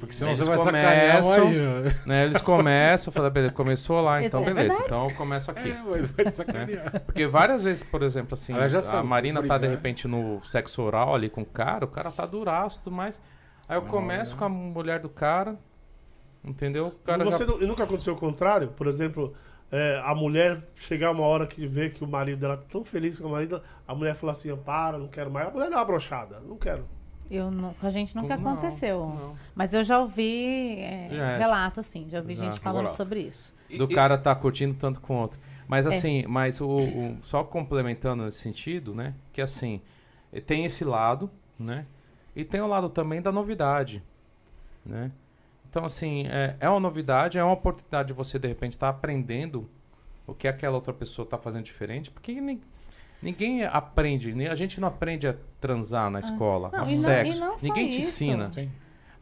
Porque 0.00 0.14
senão 0.14 0.30
Eles 0.30 0.38
você 0.38 0.46
vai 0.48 0.58
sacanear 0.58 1.20
começam- 1.22 1.44
Marina. 1.44 1.96
Né, 2.06 2.24
eles 2.24 2.40
começam, 2.40 3.12
falam, 3.12 3.30
beleza, 3.30 3.52
começou 3.52 4.00
lá, 4.00 4.22
então 4.24 4.40
é 4.40 4.44
beleza, 4.46 4.68
verdade. 4.78 4.84
então 4.86 5.10
eu 5.10 5.14
começo 5.14 5.50
aqui. 5.50 5.70
É, 5.70 5.82
mas 5.86 6.10
vai 6.10 6.24
te 6.24 6.32
sacanear. 6.32 7.00
Porque 7.04 7.26
várias 7.26 7.62
vezes, 7.62 7.82
por 7.84 8.02
exemplo, 8.02 8.32
assim, 8.34 8.54
a 8.54 9.02
Marina 9.02 9.42
tá 9.42 9.58
de 9.58 9.68
repente 9.68 10.08
no 10.08 10.42
sexo 10.44 10.82
oral 10.82 11.14
ali 11.14 11.28
com 11.28 11.42
o 11.42 11.46
cara, 11.46 11.84
o 11.84 11.88
cara 11.88 12.10
tá 12.10 12.24
duraço 12.24 12.80
e 12.80 12.82
tudo 12.84 12.96
mais. 12.96 13.20
Aí 13.68 13.76
eu 13.76 13.82
começo 13.82 14.32
não. 14.32 14.38
com 14.38 14.44
a 14.46 14.48
mulher 14.48 14.98
do 15.00 15.08
cara, 15.08 15.56
entendeu? 16.42 16.86
O 16.86 16.90
cara 16.92 17.24
Você 17.24 17.44
já... 17.44 17.50
não- 17.52 17.62
e 17.62 17.66
nunca 17.66 17.84
aconteceu 17.84 18.14
o 18.14 18.16
contrário? 18.16 18.68
Por 18.68 18.86
exemplo, 18.86 19.34
é, 19.70 20.00
a 20.04 20.14
mulher 20.14 20.60
chegar 20.74 21.10
uma 21.12 21.24
hora 21.24 21.46
que 21.46 21.66
vê 21.66 21.90
que 21.90 22.02
o 22.02 22.06
marido 22.08 22.40
dela 22.40 22.56
tá 22.56 22.64
tão 22.70 22.84
feliz 22.84 23.18
com 23.18 23.28
o 23.28 23.30
marido, 23.32 23.62
a 23.86 23.94
mulher 23.94 24.14
fala 24.14 24.32
assim, 24.32 24.54
para, 24.56 24.98
não 24.98 25.08
quero 25.08 25.30
mais. 25.30 25.48
A 25.48 25.50
mulher 25.50 25.70
dá 25.70 25.76
uma 25.76 25.84
brochada, 25.84 26.40
não 26.40 26.56
quero. 26.56 26.84
Eu 27.30 27.50
não, 27.50 27.72
com 27.74 27.86
a 27.86 27.90
gente 27.90 28.14
nunca 28.16 28.36
Não, 28.36 28.50
aconteceu. 28.52 29.06
não. 29.06 29.36
Mas 29.54 29.72
eu 29.72 29.84
já 29.84 29.98
ouvi 30.00 30.78
é, 30.80 31.08
é. 31.12 31.38
relato, 31.38 31.82
sim. 31.82 32.06
Já 32.08 32.18
ouvi 32.18 32.34
Já. 32.34 32.44
gente 32.44 32.58
falando 32.60 32.88
sobre 32.88 33.20
isso. 33.20 33.54
Do 33.76 33.86
cara 33.88 34.18
tá 34.18 34.34
curtindo 34.34 34.74
tanto 34.74 35.00
com 35.00 35.14
o 35.16 35.20
outro. 35.20 35.38
Mas 35.68 35.86
É. 35.86 35.90
assim, 35.90 36.24
mas 36.26 36.60
o, 36.60 36.68
o- 36.68 37.16
só 37.22 37.44
complementando 37.44 38.24
nesse 38.24 38.38
sentido, 38.38 38.92
né? 38.94 39.14
Que 39.32 39.40
assim, 39.40 39.80
eh, 40.32 40.40
tem 40.40 40.64
esse 40.64 40.84
lado, 40.84 41.30
né? 41.56 41.86
E 42.34 42.44
tem 42.44 42.60
o 42.60 42.66
lado 42.66 42.88
também 42.88 43.22
da 43.22 43.30
novidade, 43.30 44.02
né? 44.84 45.12
Então, 45.68 45.84
assim, 45.84 46.26
é, 46.26 46.56
é 46.58 46.68
uma 46.68 46.80
novidade, 46.80 47.38
é 47.38 47.44
uma 47.44 47.52
oportunidade 47.52 48.08
de 48.08 48.12
você, 48.12 48.40
de 48.40 48.48
repente, 48.48 48.72
estar 48.72 48.88
aprendendo 48.88 49.70
o 50.26 50.34
que 50.34 50.48
aquela 50.48 50.74
outra 50.74 50.92
pessoa 50.92 51.22
está 51.24 51.38
fazendo 51.38 51.62
diferente, 51.64 52.10
porque 52.10 52.40
ni- 52.40 52.60
ninguém 53.22 53.64
aprende, 53.64 54.32
a 54.48 54.54
gente 54.54 54.80
não 54.80 54.88
aprende 54.88 55.26
a 55.28 55.34
transar 55.60 56.10
na 56.10 56.20
escola, 56.20 56.70
Ah, 56.72 56.78
Não, 56.78 56.84
a 56.84 56.90
não- 56.90 56.98
sexo. 56.98 57.40
não 57.40 57.56
ninguém 57.62 57.88
te 57.88 57.98
isso. 57.98 58.08
ensina. 58.24 58.50
Sim. 58.52 58.70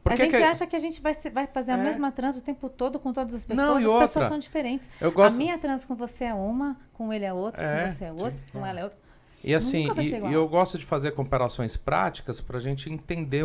Por 0.02 0.12
a 0.12 0.16
que 0.16 0.22
gente 0.22 0.36
que- 0.36 0.42
acha 0.42 0.66
que 0.66 0.76
a 0.76 0.78
gente 0.78 1.00
vai, 1.02 1.12
se- 1.12 1.28
vai 1.28 1.46
fazer 1.46 1.72
a 1.72 1.76
É. 1.76 1.82
mesma 1.82 2.10
trans 2.12 2.36
o 2.36 2.40
tempo 2.40 2.68
todo 2.68 2.98
com 2.98 3.12
todas 3.12 3.34
as 3.34 3.44
pessoas. 3.44 3.66
Não, 3.68 3.74
e 3.80 3.84
as 3.84 3.90
outra, 3.90 4.00
pessoas 4.02 4.26
são 4.26 4.38
diferentes. 4.38 4.88
eu 5.00 5.10
gosto... 5.12 5.34
A 5.34 5.38
minha 5.38 5.58
trans 5.58 5.84
com 5.84 5.94
você 5.94 6.24
é 6.24 6.34
uma, 6.34 6.76
com 6.94 7.12
ele 7.12 7.24
é 7.24 7.32
outra, 7.32 7.62
É, 7.62 7.82
com 7.84 7.90
você 7.90 8.04
é 8.04 8.12
outra, 8.12 8.34
com 8.52 8.64
ela 8.64 8.80
é 8.80 8.84
outra. 8.84 8.98
E 9.44 9.54
assim, 9.54 9.86
e, 10.00 10.28
e 10.28 10.32
eu 10.32 10.48
gosto 10.48 10.78
de 10.78 10.84
fazer 10.86 11.12
comparações 11.12 11.76
práticas 11.76 12.40
para 12.40 12.58
a 12.58 12.60
gente 12.60 12.90
entender, 12.90 13.44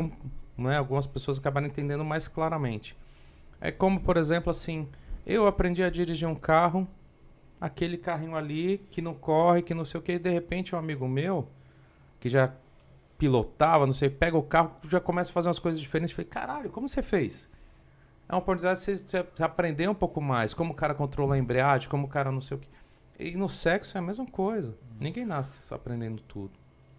né? 0.58 0.78
Algumas 0.78 1.06
pessoas 1.06 1.38
acabaram 1.38 1.68
entendendo 1.68 2.04
mais 2.06 2.28
claramente. 2.28 2.96
É 3.62 3.72
como, 3.72 4.00
por 4.00 4.18
exemplo, 4.18 4.50
assim, 4.50 4.88
eu 5.26 5.46
aprendi 5.48 5.84
a 5.84 5.90
dirigir 5.90 6.28
um 6.28 6.36
carro, 6.36 6.88
aquele 7.64 7.98
carrinho 7.98 8.36
ali 8.36 8.86
que 8.92 9.02
não 9.02 9.14
corre, 9.14 9.62
que 9.62 9.74
não 9.74 9.86
sei 9.86 9.98
o 9.98 10.04
que, 10.04 10.12
e 10.12 10.20
de 10.20 10.30
repente 10.30 10.76
um 10.76 10.78
amigo 10.78 11.08
meu, 11.08 11.48
que 12.20 12.28
já 12.28 12.54
pilotava, 13.18 13.86
não 13.86 13.94
sei, 13.94 14.10
pega 14.10 14.38
o 14.38 14.44
carro, 14.44 14.76
já 14.84 15.00
começa 15.00 15.32
a 15.32 15.34
fazer 15.34 15.48
umas 15.48 15.60
coisas 15.60 15.80
diferentes. 15.80 16.14
Falei, 16.14 16.30
caralho, 16.30 16.70
como 16.70 16.90
você 16.90 17.02
fez? 17.02 17.48
É 18.28 18.34
uma 18.34 18.40
oportunidade 18.40 18.82
de 18.82 19.08
você, 19.10 19.26
aprender 19.40 19.90
um 19.90 19.96
pouco 19.96 20.20
mais, 20.20 20.54
como 20.54 20.74
o 20.74 20.76
cara 20.76 20.94
controla 20.94 21.36
a 21.36 21.38
embreagem, 21.38 21.88
como 21.88 22.06
o 22.06 22.10
cara 22.10 22.34
não 22.34 22.42
sei 22.42 22.58
o 22.58 22.60
que. 22.60 22.68
E 23.18 23.38
no 23.38 23.48
sexo 23.48 23.98
é 23.98 24.00
a 24.00 24.04
mesma 24.04 24.26
coisa. 24.26 24.78
Ninguém 25.00 25.26
nasce 25.26 25.74
aprendendo 25.74 26.22
tudo, 26.24 26.52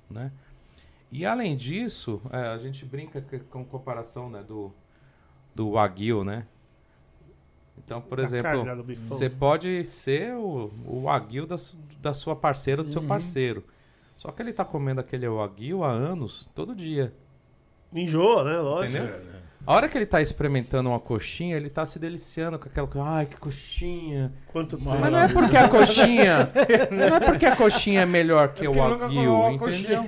né? 0.08 0.32
E 1.12 1.26
além 1.26 1.54
disso, 1.56 2.22
é, 2.32 2.38
a 2.38 2.56
gente 2.56 2.86
brinca 2.86 3.20
com 3.50 3.62
comparação 3.66 4.30
né, 4.30 4.42
do, 4.42 4.72
do 5.54 5.72
Wagyu, 5.72 6.24
né? 6.24 6.46
Então, 7.78 8.00
por 8.00 8.16
Da 8.18 8.22
exemplo, 8.24 8.76
do 8.76 8.84
bifão. 8.84 9.08
você 9.08 9.28
pode 9.28 9.84
ser 9.84 10.34
o, 10.34 10.70
o 10.86 11.02
Wagyu 11.02 11.46
da, 11.46 11.56
da 12.00 12.14
sua 12.14 12.34
parceira, 12.36 12.82
do 12.82 12.90
seu 12.92 13.02
Uhum. 13.02 13.08
parceiro. 13.08 13.64
Só 14.16 14.30
que 14.30 14.40
ele 14.40 14.52
tá 14.52 14.64
comendo 14.64 15.00
aquele 15.00 15.28
Wagyu 15.28 15.82
há 15.84 15.90
anos, 15.90 16.48
todo 16.54 16.74
dia. 16.74 17.12
Enjoa, 17.92 18.44
né? 18.44 18.58
Lógico. 18.58 18.96
Entendeu? 18.96 19.34
A 19.66 19.72
hora 19.74 19.88
que 19.88 19.96
ele 19.96 20.04
tá 20.04 20.20
experimentando 20.20 20.90
uma 20.90 21.00
coxinha, 21.00 21.56
ele 21.56 21.70
tá 21.70 21.86
se 21.86 21.98
deliciando 21.98 22.58
com 22.58 22.68
aquela 22.68 22.86
coisa. 22.86 23.06
Ai, 23.08 23.24
que 23.26 23.36
coxinha. 23.38 24.30
Quanto 24.48 24.78
Mas 24.78 24.86
tempo. 24.92 25.00
Mas 25.00 25.10
não 25.12 25.18
é 25.18 25.28
porque 25.28 25.56
a 25.56 25.68
coxinha. 25.68 26.52
Não 26.90 27.16
é 27.16 27.20
porque 27.20 27.46
a 27.46 27.56
coxinha 27.56 28.00
é 28.02 28.06
melhor 28.06 28.48
que 28.52 28.66
É 28.66 28.68
o 28.68 28.72
uma 28.72 29.52
entendeu? 29.52 30.04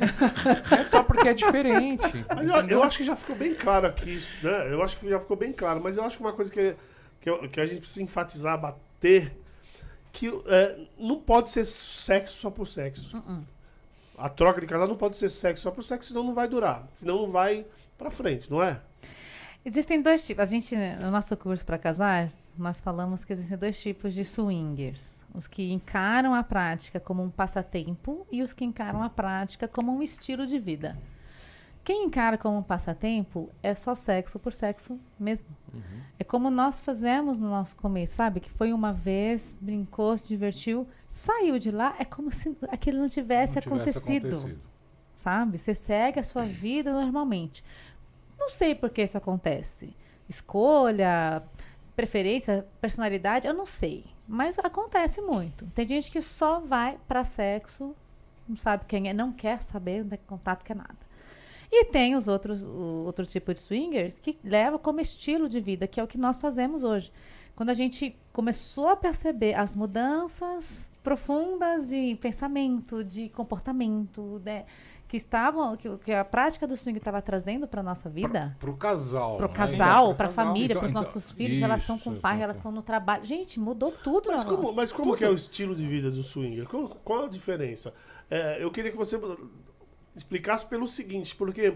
É 0.78 0.84
só 0.84 1.02
porque 1.02 1.28
é 1.28 1.34
diferente. 1.34 2.24
Mas 2.34 2.46
eu, 2.48 2.54
eu 2.68 2.82
acho 2.82 2.98
que 2.98 3.04
já 3.04 3.16
ficou 3.16 3.34
bem 3.34 3.54
claro 3.54 3.86
aqui, 3.86 4.22
né? 4.42 4.72
Eu 4.72 4.82
acho 4.82 4.96
que 4.98 5.08
já 5.08 5.18
ficou 5.18 5.36
bem 5.36 5.52
claro. 5.52 5.80
Mas 5.82 5.96
eu 5.96 6.04
acho 6.04 6.18
que 6.18 6.22
uma 6.22 6.32
coisa 6.34 6.52
que, 6.52 6.74
que, 7.26 7.30
eu- 7.30 7.48
que 7.48 7.60
a 7.60 7.66
gente 7.66 7.80
precisa 7.80 8.04
enfatizar, 8.04 8.56
bater, 8.56 9.36
que 10.12 10.28
é, 10.46 10.78
não 10.96 11.20
pode 11.20 11.50
ser 11.50 11.64
sexo 11.64 12.36
só 12.36 12.50
por 12.50 12.68
sexo. 12.68 13.20
A 14.16 14.28
troca 14.28 14.60
de 14.60 14.66
casal 14.68 14.86
não 14.86 14.96
pode 14.96 15.16
ser 15.16 15.28
sexo 15.28 15.64
só 15.64 15.72
por 15.72 15.82
sexo, 15.82 16.10
senão 16.10 16.22
não 16.22 16.32
vai 16.32 16.46
durar. 16.48 16.86
Senão 16.94 17.22
não 17.22 17.28
vai 17.28 17.66
pra 17.98 18.12
frente, 18.12 18.48
não 18.48 18.62
é? 18.62 18.80
Existem 19.64 20.00
dois 20.00 20.24
tipos. 20.24 20.42
A 20.44 20.46
gente, 20.46 20.76
no 20.76 21.10
nosso 21.10 21.36
curso 21.36 21.66
para 21.66 21.76
casais, 21.76 22.38
nós 22.56 22.80
falamos 22.80 23.24
que 23.24 23.32
existem 23.32 23.58
dois 23.58 23.76
tipos 23.82 24.14
de 24.14 24.24
swingers: 24.24 25.24
os 25.34 25.48
que 25.48 25.72
encaram 25.72 26.32
a 26.32 26.44
prática 26.44 27.00
como 27.00 27.24
um 27.24 27.28
passatempo 27.28 28.24
e 28.30 28.40
os 28.40 28.52
que 28.52 28.64
encaram 28.64 29.02
a 29.02 29.10
prática 29.10 29.66
como 29.66 29.92
um 29.92 30.00
estilo 30.00 30.46
de 30.46 30.60
vida. 30.60 30.96
Quem 31.86 32.06
encara 32.06 32.36
como 32.36 32.58
um 32.58 32.64
passatempo 32.64 33.48
é 33.62 33.72
só 33.72 33.94
sexo 33.94 34.40
por 34.40 34.52
sexo 34.52 34.98
mesmo. 35.16 35.46
Uhum. 35.72 36.00
É 36.18 36.24
como 36.24 36.50
nós 36.50 36.80
fazemos 36.80 37.38
no 37.38 37.48
nosso 37.48 37.76
começo, 37.76 38.16
sabe? 38.16 38.40
Que 38.40 38.50
foi 38.50 38.72
uma 38.72 38.92
vez, 38.92 39.54
brincou, 39.60 40.18
se 40.18 40.26
divertiu, 40.26 40.84
saiu 41.06 41.60
de 41.60 41.70
lá, 41.70 41.94
é 42.00 42.04
como 42.04 42.28
se 42.32 42.58
aquilo 42.72 42.98
não 42.98 43.08
tivesse, 43.08 43.54
Não 43.54 43.62
tivesse 43.62 43.88
acontecido, 43.88 44.26
acontecido. 44.36 44.60
sabe? 45.14 45.58
Você 45.58 45.76
segue 45.76 46.18
a 46.18 46.24
sua 46.24 46.42
vida 46.50 46.92
normalmente. 46.92 47.62
Não 48.36 48.48
sei 48.48 48.74
por 48.74 48.90
que 48.90 49.04
isso 49.04 49.16
acontece. 49.16 49.94
Escolha, 50.28 51.40
preferência, 51.94 52.66
personalidade, 52.80 53.46
eu 53.46 53.54
não 53.54 53.64
sei. 53.64 54.04
Mas 54.26 54.58
acontece 54.58 55.20
muito. 55.20 55.64
Tem 55.66 55.86
gente 55.86 56.10
que 56.10 56.20
só 56.20 56.58
vai 56.58 56.98
para 57.06 57.24
sexo, 57.24 57.94
não 58.48 58.56
sabe 58.56 58.86
quem 58.88 59.08
é, 59.08 59.12
não 59.12 59.30
quer 59.30 59.62
saber, 59.62 60.02
não 60.02 60.08
tem 60.10 60.18
contato, 60.26 60.64
quer 60.64 60.74
nada. 60.74 61.05
E 61.70 61.84
tem 61.86 62.14
os 62.14 62.28
outros, 62.28 62.62
o 62.62 63.04
outro 63.06 63.26
tipo 63.26 63.52
de 63.52 63.60
swingers 63.60 64.18
que 64.18 64.38
leva 64.44 64.78
como 64.78 65.00
estilo 65.00 65.48
de 65.48 65.60
vida, 65.60 65.86
que 65.86 65.98
é 65.98 66.02
o 66.02 66.06
que 66.06 66.18
nós 66.18 66.38
fazemos 66.38 66.82
hoje. 66.82 67.12
Quando 67.54 67.70
a 67.70 67.74
gente 67.74 68.14
começou 68.32 68.88
a 68.88 68.96
perceber 68.96 69.54
as 69.54 69.74
mudanças 69.74 70.94
profundas 71.02 71.88
de 71.88 72.14
pensamento, 72.20 73.02
de 73.02 73.28
comportamento, 73.30 74.40
né, 74.44 74.64
que 75.08 75.16
estavam, 75.16 75.76
que, 75.76 75.88
que 75.98 76.12
a 76.12 76.24
prática 76.24 76.66
do 76.66 76.76
swing 76.76 76.98
estava 76.98 77.22
trazendo 77.22 77.66
para 77.66 77.82
nossa 77.82 78.10
vida, 78.10 78.56
Pro 78.58 78.76
casal. 78.76 79.36
para 79.36 79.46
o 79.46 79.48
né? 79.48 79.54
casal, 79.54 80.04
Então, 80.06 80.16
para 80.16 80.26
a 80.26 80.30
família, 80.30 80.66
Então- 80.72 80.80
para 80.80 80.84
os 80.86 80.90
então- 80.90 81.02
nossos 81.02 81.32
filhos, 81.32 81.52
isso, 81.54 81.60
relação 81.60 81.98
com 81.98 82.10
o 82.10 82.16
pai, 82.20 82.32
exato. 82.32 82.40
relação 82.40 82.72
no 82.72 82.82
trabalho. 82.82 83.24
Gente, 83.24 83.58
mudou 83.60 83.92
tudo 83.92 84.30
Mas 84.30 84.42
na 84.44 84.50
como, 84.50 84.62
nossa. 84.64 84.74
mas 84.76 84.92
como 84.92 85.04
Tudo. 85.10 85.18
que 85.18 85.24
é 85.24 85.28
o 85.30 85.34
estilo 85.34 85.74
de 85.76 85.86
vida 85.86 86.10
do 86.10 86.22
swinger? 86.22 86.66
Qual, 86.68 86.88
qual 87.04 87.24
a 87.24 87.28
diferença? 87.28 87.94
É, 88.28 88.62
eu 88.62 88.70
queria 88.72 88.90
que 88.90 88.96
você 88.96 89.16
explicasse 90.16 90.66
pelo 90.66 90.88
seguinte, 90.88 91.34
porque 91.36 91.74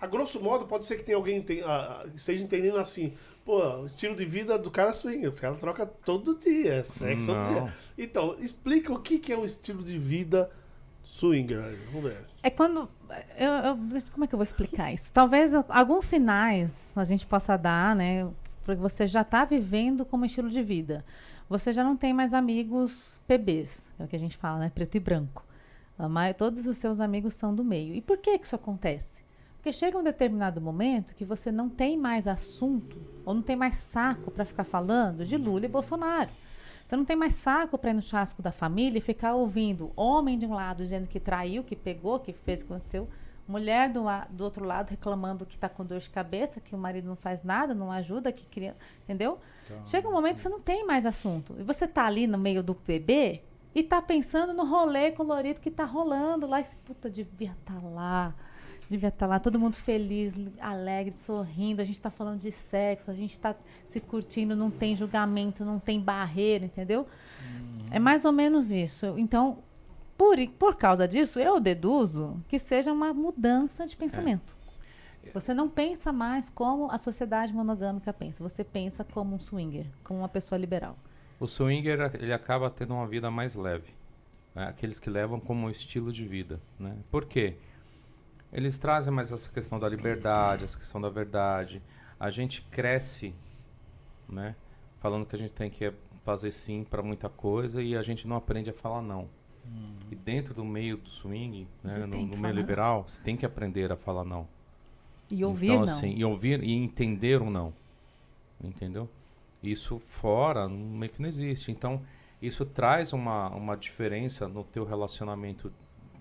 a 0.00 0.06
grosso 0.06 0.40
modo 0.40 0.66
pode 0.66 0.86
ser 0.86 0.96
que 0.96 1.04
tenha 1.04 1.16
alguém 1.16 1.44
ah, 1.64 2.02
ah, 2.04 2.06
esteja 2.14 2.42
entendendo 2.42 2.78
assim, 2.78 3.12
pô, 3.44 3.60
o 3.80 3.86
estilo 3.86 4.16
de 4.16 4.24
vida 4.24 4.58
do 4.58 4.70
cara 4.70 4.90
é 4.90 4.92
swinger, 4.92 5.30
os 5.30 5.38
caras 5.38 5.58
trocam 5.58 5.88
todo 6.04 6.36
dia, 6.36 6.74
é 6.74 6.82
sexo 6.82 7.26
todo 7.28 7.48
dia. 7.48 7.74
Então, 7.98 8.36
explica 8.40 8.92
o 8.92 8.98
que, 8.98 9.18
que 9.18 9.32
é 9.32 9.36
o 9.36 9.44
estilo 9.44 9.82
de 9.82 9.98
vida 9.98 10.50
swinger. 11.02 11.76
Vamos 11.92 12.10
ver. 12.10 12.24
É 12.42 12.50
quando. 12.50 12.88
eu- 13.36 13.48
eu- 13.52 14.02
como 14.12 14.24
é 14.24 14.26
que 14.26 14.34
eu 14.34 14.38
vou 14.38 14.44
explicar 14.44 14.92
isso? 14.92 15.12
Talvez 15.12 15.52
alguns 15.68 16.04
sinais 16.06 16.90
a 16.96 17.04
gente 17.04 17.26
possa 17.26 17.56
dar, 17.56 17.94
né? 17.94 18.28
Porque 18.64 18.80
você 18.80 19.06
já 19.06 19.22
está 19.22 19.44
vivendo 19.44 20.04
como 20.04 20.24
estilo 20.24 20.48
de 20.48 20.62
vida. 20.62 21.04
Você 21.48 21.72
já 21.72 21.84
não 21.84 21.96
tem 21.96 22.14
mais 22.14 22.32
amigos 22.32 23.20
PBs, 23.26 23.90
é 23.98 24.04
o 24.04 24.08
que 24.08 24.16
a 24.16 24.18
gente 24.18 24.36
fala, 24.36 24.58
né? 24.60 24.72
Preto 24.74 24.94
e 24.96 25.00
branco. 25.00 25.44
Todos 26.36 26.66
os 26.66 26.76
seus 26.76 27.00
amigos 27.00 27.34
são 27.34 27.54
do 27.54 27.64
meio. 27.64 27.94
E 27.94 28.00
por 28.00 28.18
que, 28.18 28.38
que 28.38 28.46
isso 28.46 28.56
acontece? 28.56 29.24
Porque 29.56 29.72
chega 29.72 29.96
um 29.96 30.02
determinado 30.02 30.60
momento 30.60 31.14
que 31.14 31.24
você 31.24 31.52
não 31.52 31.68
tem 31.68 31.96
mais 31.96 32.26
assunto, 32.26 33.00
ou 33.24 33.32
não 33.32 33.42
tem 33.42 33.54
mais 33.54 33.76
saco 33.76 34.28
para 34.30 34.44
ficar 34.44 34.64
falando 34.64 35.24
de 35.24 35.36
Lula 35.36 35.66
e 35.66 35.68
Bolsonaro. 35.68 36.30
Você 36.84 36.96
não 36.96 37.04
tem 37.04 37.14
mais 37.14 37.34
saco 37.34 37.78
para 37.78 37.90
ir 37.90 37.94
no 37.94 38.02
chasco 38.02 38.42
da 38.42 38.50
família 38.50 38.98
e 38.98 39.00
ficar 39.00 39.34
ouvindo 39.34 39.92
homem 39.94 40.36
de 40.36 40.46
um 40.46 40.52
lado 40.52 40.82
dizendo 40.82 41.06
que 41.06 41.20
traiu, 41.20 41.62
que 41.62 41.76
pegou, 41.76 42.18
que 42.18 42.32
fez, 42.32 42.64
que 42.64 42.72
aconteceu. 42.72 43.08
Mulher 43.46 43.88
do, 43.88 44.02
do 44.30 44.42
outro 44.42 44.64
lado 44.64 44.90
reclamando 44.90 45.46
que 45.46 45.54
está 45.54 45.68
com 45.68 45.84
dor 45.84 46.00
de 46.00 46.10
cabeça, 46.10 46.60
que 46.60 46.74
o 46.74 46.78
marido 46.78 47.06
não 47.06 47.16
faz 47.16 47.44
nada, 47.44 47.72
não 47.72 47.92
ajuda, 47.92 48.32
que 48.32 48.46
cria. 48.46 48.76
Entendeu? 49.04 49.38
Chega 49.84 50.08
um 50.08 50.12
momento 50.12 50.34
que 50.34 50.40
você 50.40 50.48
não 50.48 50.60
tem 50.60 50.84
mais 50.84 51.06
assunto. 51.06 51.54
E 51.58 51.62
você 51.62 51.86
tá 51.86 52.06
ali 52.06 52.26
no 52.26 52.36
meio 52.38 52.62
do 52.62 52.74
bebê 52.74 53.42
e 53.74 53.82
tá 53.82 54.02
pensando 54.02 54.52
no 54.52 54.64
rolê 54.64 55.12
colorido 55.12 55.60
que 55.60 55.70
tá 55.70 55.84
rolando 55.84 56.46
lá. 56.46 56.60
E, 56.60 56.64
você, 56.64 56.76
puta, 56.84 57.10
devia 57.10 57.52
estar 57.58 57.82
lá. 57.82 58.34
Devia 58.88 59.08
estar 59.08 59.26
lá, 59.26 59.38
todo 59.38 59.58
mundo 59.58 59.74
feliz, 59.74 60.34
alegre, 60.60 61.16
sorrindo. 61.16 61.80
A 61.80 61.84
gente 61.84 61.98
tá 62.00 62.10
falando 62.10 62.40
de 62.40 62.50
sexo, 62.50 63.10
a 63.10 63.14
gente 63.14 63.38
tá 63.40 63.56
se 63.84 64.00
curtindo, 64.00 64.54
não 64.54 64.70
tem 64.70 64.94
julgamento, 64.94 65.64
não 65.64 65.78
tem 65.78 65.98
barreira, 65.98 66.66
entendeu? 66.66 67.06
É 67.90 67.98
mais 67.98 68.26
ou 68.26 68.32
menos 68.32 68.70
isso. 68.70 69.14
Então, 69.16 69.58
por, 70.18 70.36
por 70.58 70.76
causa 70.76 71.08
disso, 71.08 71.40
eu 71.40 71.58
deduzo 71.58 72.42
que 72.48 72.58
seja 72.58 72.92
uma 72.92 73.14
mudança 73.14 73.86
de 73.86 73.96
pensamento. 73.96 74.54
Você 75.32 75.54
não 75.54 75.68
pensa 75.68 76.12
mais 76.12 76.50
como 76.50 76.90
a 76.90 76.98
sociedade 76.98 77.52
monogâmica 77.52 78.12
pensa. 78.12 78.42
Você 78.42 78.62
pensa 78.62 79.04
como 79.04 79.34
um 79.34 79.38
swinger, 79.38 79.86
como 80.04 80.20
uma 80.20 80.28
pessoa 80.28 80.58
liberal. 80.58 80.96
O 81.42 81.48
swinger 81.48 82.12
ele 82.20 82.32
acaba 82.32 82.70
tendo 82.70 82.94
uma 82.94 83.04
vida 83.04 83.28
mais 83.28 83.56
leve. 83.56 83.92
né? 84.54 84.68
Aqueles 84.68 85.00
que 85.00 85.10
levam 85.10 85.40
como 85.40 85.68
estilo 85.68 86.12
de 86.12 86.24
vida. 86.24 86.60
Né? 86.78 86.96
Por 87.10 87.24
quê? 87.24 87.56
Eles 88.52 88.78
trazem 88.78 89.12
mais 89.12 89.32
essa 89.32 89.50
questão 89.50 89.76
da 89.76 89.88
liberdade, 89.88 90.62
essa 90.62 90.78
questão 90.78 91.00
da 91.00 91.08
verdade. 91.08 91.82
A 92.20 92.30
gente 92.30 92.62
cresce, 92.70 93.34
né? 94.28 94.54
Falando 95.00 95.26
que 95.26 95.34
a 95.34 95.38
gente 95.40 95.52
tem 95.52 95.68
que 95.68 95.92
fazer 96.24 96.52
sim 96.52 96.84
para 96.84 97.02
muita 97.02 97.28
coisa 97.28 97.82
e 97.82 97.96
a 97.96 98.02
gente 98.02 98.28
não 98.28 98.36
aprende 98.36 98.70
a 98.70 98.72
falar 98.72 99.02
não. 99.02 99.28
E 100.12 100.14
dentro 100.14 100.54
do 100.54 100.64
meio 100.64 100.96
do 100.96 101.08
swing, 101.08 101.66
né, 101.82 101.98
no, 101.98 102.06
no 102.06 102.16
meio 102.16 102.36
falar 102.36 102.48
não. 102.50 102.60
liberal, 102.60 103.02
você 103.08 103.20
tem 103.20 103.36
que 103.36 103.44
aprender 103.44 103.90
a 103.90 103.96
falar 103.96 104.24
não. 104.24 104.46
E 105.28 105.44
ouvir 105.44 105.70
então, 105.70 105.78
não. 105.78 105.84
assim, 105.92 106.14
e 106.14 106.24
ouvir 106.24 106.62
e 106.62 106.72
entender 106.72 107.42
um 107.42 107.50
não. 107.50 107.74
Entendeu? 108.62 109.10
Isso 109.62 109.98
fora 109.98 110.68
meio 110.68 111.12
que 111.12 111.22
não 111.22 111.28
existe. 111.28 111.70
Então, 111.70 112.02
isso 112.40 112.64
traz 112.66 113.12
uma, 113.12 113.48
uma 113.50 113.76
diferença 113.76 114.48
no 114.48 114.64
teu 114.64 114.84
relacionamento 114.84 115.72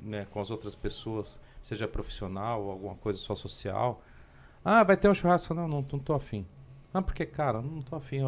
né, 0.01 0.27
com 0.31 0.39
as 0.39 0.51
outras 0.51 0.75
pessoas, 0.75 1.39
seja 1.61 1.87
profissional 1.87 2.63
ou 2.63 2.71
alguma 2.71 2.95
coisa 2.95 3.19
só 3.19 3.33
social. 3.33 4.01
Ah, 4.63 4.83
vai 4.83 4.95
ter 4.95 5.09
um 5.09 5.13
churrasco? 5.13 5.53
Não, 5.53 5.67
não, 5.67 5.85
não 5.91 5.99
tô 5.99 6.13
afim. 6.13 6.45
Ah, 6.93 7.01
porque, 7.01 7.25
cara, 7.25 7.61
não 7.61 7.79
tô 7.79 7.95
afim. 7.95 8.19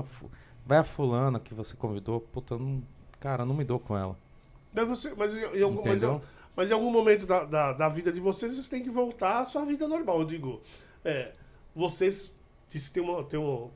Vai 0.65 0.80
a 0.80 0.84
fulana 0.84 1.40
que 1.40 1.53
você 1.53 1.76
convidou, 1.76 2.19
puta, 2.19 2.57
não, 2.57 2.81
cara, 3.19 3.45
não 3.45 3.53
me 3.53 3.64
dou 3.64 3.80
com 3.80 3.98
ela. 3.98 4.18
Mas, 4.73 4.88
você, 4.88 5.14
mas, 5.14 5.35
em, 5.35 5.61
algum, 5.61 5.84
mas, 5.85 6.02
mas 6.56 6.72
em 6.72 6.73
algum 6.73 6.90
momento 6.90 7.26
da, 7.27 7.44
da, 7.44 7.73
da 7.73 7.90
vida 7.90 8.11
de 8.11 8.19
vocês, 8.19 8.53
vocês 8.53 8.69
têm 8.69 8.81
que 8.81 8.90
voltar 8.90 9.40
à 9.40 9.45
sua 9.45 9.65
vida 9.65 9.88
normal. 9.88 10.19
Eu 10.19 10.26
digo, 10.26 10.61
é, 11.06 11.34
vocês 11.76 12.35
disse 12.73 12.89
que 12.89 12.99
tem, 12.99 13.03
uma, 13.03 13.23
tem 13.23 13.39
um, 13.39 13.69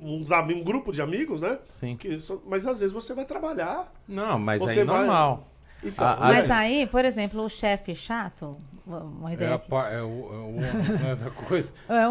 uns, 0.00 0.30
um 0.30 0.62
grupo 0.62 0.92
de 0.92 1.00
amigos, 1.00 1.40
né? 1.42 1.58
Sim. 1.68 1.96
Que, 1.96 2.18
mas 2.46 2.66
às 2.66 2.80
vezes 2.80 2.92
você 2.92 3.14
vai 3.14 3.24
trabalhar. 3.24 3.92
Não, 4.06 4.38
mas 4.38 4.60
Você 4.60 4.80
aí 4.80 4.86
vai- 4.86 4.98
normal. 4.98 5.48
Então, 5.84 6.04
Ah, 6.08 6.16
Mas 6.20 6.48
né? 6.48 6.54
aí, 6.56 6.86
por 6.88 7.04
exemplo, 7.04 7.40
o 7.44 7.48
chefe 7.48 7.94
chato, 7.94 8.56
uma 8.84 9.30
É, 9.30 9.34
ideia 9.34 9.52
a 9.52 9.54
aqui. 9.54 9.68
pa- 9.68 9.88
é 9.90 10.02
o, 10.02 10.06
é 10.06 10.36
o 10.36 10.52
né, 11.00 11.14
da 11.14 11.30
coisa. 11.30 11.72
É, 11.88 12.02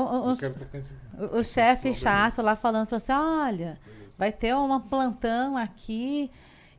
tocar 0.53 0.77
esse- 0.77 0.93
O, 1.17 1.39
o 1.39 1.43
chefe 1.43 1.93
chato 1.93 2.41
lá 2.41 2.55
falando 2.55 2.87
pra 2.87 2.97
você, 2.97 3.11
olha, 3.11 3.77
vai 4.17 4.31
ter 4.31 4.55
um 4.55 4.79
plantão 4.79 5.57
aqui 5.57 6.31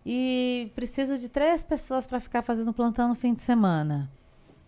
e 0.06 0.72
preciso 0.74 1.18
de 1.18 1.28
três 1.28 1.62
pessoas 1.62 2.06
para 2.06 2.20
ficar 2.20 2.40
fazendo 2.40 2.72
plantão 2.72 3.08
no 3.08 3.14
fim 3.14 3.34
de 3.34 3.42
semana. 3.42 4.10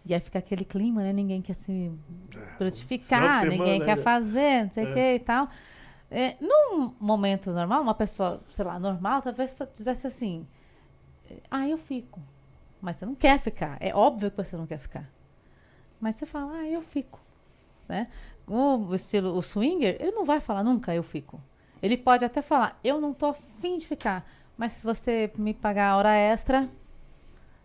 E 0.04 0.14
aí 0.14 0.20
fica 0.20 0.38
aquele 0.38 0.64
clima, 0.64 1.02
né? 1.02 1.12
Ninguém 1.12 1.42
quer 1.42 1.54
se 1.54 1.92
final 2.30 2.46
frutificar, 2.56 3.40
de 3.42 3.50
ninguém 3.50 3.66
semana, 3.66 3.84
quer 3.84 3.96
né? 3.96 4.02
fazer, 4.02 4.64
não 4.64 4.70
sei 4.70 4.84
o 4.84 4.88
É. 4.88 4.92
que 4.92 5.14
e 5.14 5.18
tal. 5.20 5.48
É, 6.10 6.36
num 6.40 6.94
momento 7.00 7.52
normal, 7.52 7.82
uma 7.82 7.94
pessoa, 7.94 8.42
sei 8.50 8.64
lá, 8.64 8.78
normal, 8.78 9.22
talvez 9.22 9.54
dissesse 9.72 10.06
assim, 10.06 10.46
ah, 11.50 11.68
eu 11.68 11.78
fico. 11.78 12.20
Mas 12.80 12.96
você 12.96 13.06
não 13.06 13.14
quer 13.14 13.38
ficar. 13.38 13.76
É 13.80 13.94
óbvio 13.94 14.30
que 14.30 14.36
você 14.36 14.56
não 14.56 14.66
quer 14.66 14.78
ficar. 14.78 15.08
Mas 16.00 16.16
você 16.16 16.26
fala, 16.26 16.52
ah, 16.52 16.66
eu 16.66 16.82
fico. 16.82 17.20
Né? 17.88 18.08
O 18.46 18.94
estilo, 18.94 19.36
o 19.36 19.42
swinger, 19.42 19.96
ele 20.00 20.12
não 20.12 20.24
vai 20.24 20.40
falar 20.40 20.64
nunca 20.64 20.94
eu 20.94 21.02
fico. 21.02 21.40
Ele 21.82 21.96
pode 21.96 22.24
até 22.24 22.42
falar, 22.42 22.78
eu 22.82 23.00
não 23.00 23.12
tô 23.12 23.26
afim 23.26 23.76
de 23.76 23.86
ficar. 23.86 24.26
Mas 24.56 24.72
se 24.72 24.84
você 24.84 25.30
me 25.36 25.54
pagar 25.54 25.90
a 25.90 25.96
hora 25.96 26.14
extra, 26.16 26.68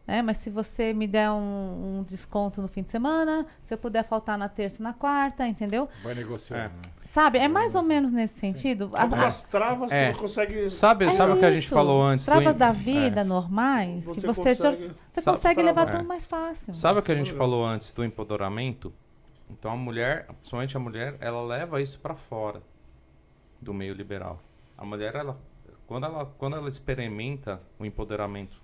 né? 0.07 0.21
Mas 0.21 0.37
se 0.37 0.49
você 0.49 0.93
me 0.93 1.07
der 1.07 1.29
um, 1.31 1.99
um 1.99 2.03
desconto 2.03 2.61
no 2.61 2.67
fim 2.67 2.83
de 2.83 2.89
semana, 2.89 3.45
se 3.61 3.73
eu 3.73 3.77
puder 3.77 4.03
faltar 4.03 4.37
na 4.37 4.47
terça 4.49 4.81
e 4.81 4.83
na 4.83 4.93
quarta, 4.93 5.47
entendeu? 5.47 5.87
Vai 6.03 6.13
negociar. 6.15 6.57
É. 6.57 6.63
né? 6.67 6.71
Sabe? 7.05 7.37
É 7.37 7.47
mais 7.47 7.75
ou 7.75 7.83
menos 7.83 8.11
nesse 8.11 8.39
sentido. 8.39 8.89
Algumas 8.93 9.43
travas 9.43 9.91
É. 9.91 10.11
você 10.11 10.19
consegue. 10.19 10.69
Sabe, 10.69 11.05
É 11.05 11.11
sabe 11.11 11.33
o 11.33 11.37
que 11.37 11.45
a 11.45 11.51
gente 11.51 11.69
falou 11.69 12.01
antes? 12.01 12.25
do 12.25 12.31
Travas 12.31 12.55
in- 12.55 12.59
da 12.59 12.69
é. 12.69 12.73
vida 12.73 13.23
normais, 13.23 14.05
Você 14.05 14.21
que 14.21 14.27
você, 14.27 14.55
já- 14.55 14.63
consegue- 14.71 14.95
você 15.11 15.21
Sabe- 15.21 15.37
consegue 15.37 15.61
levar 15.61 15.87
É. 15.87 15.91
tudo 15.91 16.03
mais 16.03 16.25
fácil. 16.25 16.73
Sabe 16.73 16.99
o 16.99 17.03
que 17.03 17.11
a 17.11 17.15
gente 17.15 17.31
falou 17.31 17.63
antes 17.65 17.91
do 17.91 18.03
empoderamento? 18.03 18.91
Então 19.49 19.71
a 19.71 19.75
mulher, 19.75 20.25
principalmente 20.39 20.75
a 20.75 20.79
mulher, 20.79 21.15
ela 21.19 21.43
leva 21.43 21.79
isso 21.79 21.99
pra 21.99 22.15
fora 22.15 22.63
do 23.61 23.71
meio 23.73 23.93
liberal. 23.93 24.41
A 24.77 24.83
mulher, 24.83 25.13
ela 25.15 25.37
quando 25.85 26.05
ela 26.05 26.25
quando 26.39 26.55
ela 26.55 26.67
experimenta 26.69 27.61
o 27.79 27.85
empoderamento, 27.85 28.59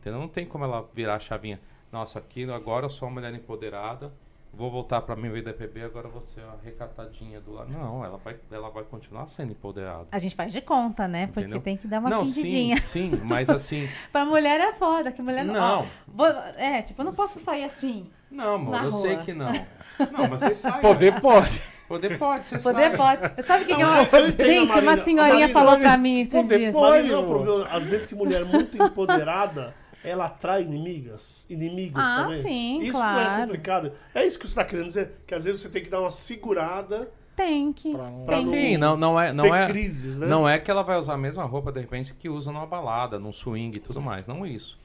entendeu? 0.00 0.18
Não 0.20 0.28
tem 0.28 0.44
como 0.46 0.64
ela 0.64 0.88
virar 0.94 1.14
a 1.16 1.20
chavinha. 1.20 1.60
Nossa, 1.92 2.18
aqui 2.18 2.48
agora 2.50 2.86
eu 2.86 2.90
sou 2.90 3.08
uma 3.08 3.14
mulher 3.20 3.34
empoderada. 3.34 4.12
Vou 4.52 4.68
voltar 4.68 5.00
pra 5.02 5.14
minha 5.14 5.30
vida 5.32 5.52
PB, 5.52 5.84
agora 5.84 6.08
vou 6.08 6.22
ser 6.22 6.40
uma 6.40 6.58
recatadinha 6.64 7.40
do 7.40 7.52
lado. 7.52 7.70
Não, 7.70 8.04
ela 8.04 8.16
vai, 8.18 8.36
ela 8.50 8.68
vai 8.68 8.82
continuar 8.82 9.28
sendo 9.28 9.52
empoderada. 9.52 10.08
A 10.10 10.18
gente 10.18 10.34
faz 10.34 10.52
de 10.52 10.60
conta, 10.60 11.06
né? 11.06 11.28
Porque 11.28 11.40
Entendeu? 11.42 11.60
tem 11.60 11.76
que 11.76 11.86
dar 11.86 12.00
uma 12.00 12.10
não, 12.10 12.24
sim, 12.24 12.42
fingidinha. 12.42 12.80
sim, 12.80 13.12
mas 13.24 13.48
assim, 13.50 13.88
Pra 14.10 14.24
mulher 14.24 14.60
é 14.60 14.72
foda, 14.72 15.12
que 15.12 15.22
mulher 15.22 15.44
não. 15.44 15.54
Não. 15.54 15.80
ó, 15.82 15.84
vou- 16.08 16.26
é, 16.56 16.82
tipo, 16.82 17.00
eu 17.00 17.04
não 17.04 17.12
posso 17.12 17.38
sair 17.38 17.62
assim. 17.62 18.10
Não, 18.28 18.54
amor, 18.54 18.70
Na 18.72 18.84
eu 18.86 18.90
rua. 18.90 19.00
sei 19.00 19.16
que 19.18 19.32
não. 19.32 19.52
Não, 20.12 20.28
mas 20.30 20.40
você 20.40 20.54
sabe. 20.54 20.80
Poder 20.80 21.20
pode. 21.20 21.62
Poder 21.86 22.18
pode, 22.18 22.46
você 22.46 22.58
Poder 22.58 22.84
sabe. 22.84 22.96
pode. 22.96 23.42
Sabe 23.42 23.64
o 23.64 23.66
que, 23.66 23.76
que 23.76 23.82
eu... 23.82 24.46
Gente, 24.46 24.78
uma 24.78 24.96
senhorinha 24.96 25.40
Marina, 25.40 25.48
falou 25.52 25.72
Marina, 25.72 25.90
pra 25.90 25.98
mim 25.98 26.20
esses 26.22 26.32
poder 26.42 26.58
dias. 26.58 26.72
pode. 26.72 27.08
Não 27.08 27.20
é 27.22 27.26
problema. 27.26 27.66
Às 27.68 27.84
vezes 27.90 28.06
que 28.06 28.14
mulher 28.14 28.44
muito 28.46 28.82
empoderada, 28.82 29.74
ela 30.02 30.26
atrai 30.26 30.62
inimigas, 30.62 31.44
inimigos 31.50 32.00
Ah, 32.02 32.22
também. 32.24 32.42
sim, 32.42 32.80
isso 32.82 32.92
claro. 32.92 33.20
é 33.42 33.46
complicado. 33.46 33.92
É 34.14 34.24
isso 34.26 34.38
que 34.38 34.46
você 34.46 34.52
está 34.52 34.64
querendo 34.64 34.86
dizer? 34.86 35.22
Que 35.26 35.34
às 35.34 35.44
vezes 35.44 35.60
você 35.60 35.68
tem 35.68 35.82
que 35.82 35.90
dar 35.90 36.00
uma 36.00 36.10
segurada 36.10 37.10
Tem 37.36 37.72
que. 37.72 37.92
Pra 37.92 38.10
não- 38.10 38.24
Pra 38.26 38.36
Tem 38.38 38.46
Sim, 38.46 38.76
não, 38.76 38.96
não 38.96 39.18
é. 39.20 39.32
Não 39.32 39.54
é 39.54 39.66
crises, 39.68 40.18
né? 40.18 40.26
Não 40.26 40.46
é 40.48 40.58
que 40.58 40.70
ela 40.70 40.82
vai 40.82 40.98
usar 40.98 41.14
a 41.14 41.18
mesma 41.18 41.44
roupa, 41.44 41.72
de 41.72 41.80
repente, 41.80 42.12
que 42.12 42.28
usa 42.28 42.52
numa 42.52 42.66
balada, 42.66 43.18
num 43.18 43.32
swing 43.32 43.76
e 43.76 43.80
tudo 43.80 44.00
mais. 44.00 44.28
Não 44.28 44.44
isso. 44.44 44.78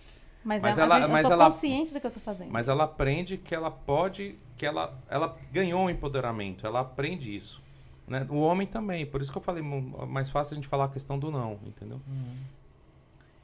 Mas, 0.44 0.62
Mas 0.62 0.78
é- 0.78 0.82
ela- 0.82 0.96
vezes 1.00 1.12
mas 1.12 1.24
eu 1.24 1.30
tô 1.30 1.34
ela- 1.34 1.46
consciente 1.52 1.94
do 1.94 2.00
que 2.00 2.06
eu 2.08 2.12
tô 2.12 2.20
fazendo. 2.20 2.52
Mas 2.52 2.70
ela 2.70 2.84
aprende 2.86 3.36
que 3.38 3.54
ela 3.56 3.70
pode. 3.72 4.36
que 4.56 4.66
ela, 4.66 4.98
ela 5.10 5.36
ganhou 5.52 5.82
um 5.84 5.90
empoderamento. 5.90 6.66
Ela 6.66 6.80
aprende 6.82 7.36
isso. 7.36 7.62
Né? 8.08 8.26
O 8.30 8.38
homem 8.40 8.66
também. 8.68 9.06
Por 9.06 9.20
isso 9.22 9.32
que 9.32 9.38
eu 9.38 9.42
falei, 9.42 9.62
mais 9.64 10.30
fácil 10.30 10.54
a 10.54 10.56
gente 10.56 10.68
falar 10.68 10.86
a 10.86 10.90
questão 10.90 11.20
do 11.20 11.30
não, 11.32 11.60
entendeu? 11.66 12.00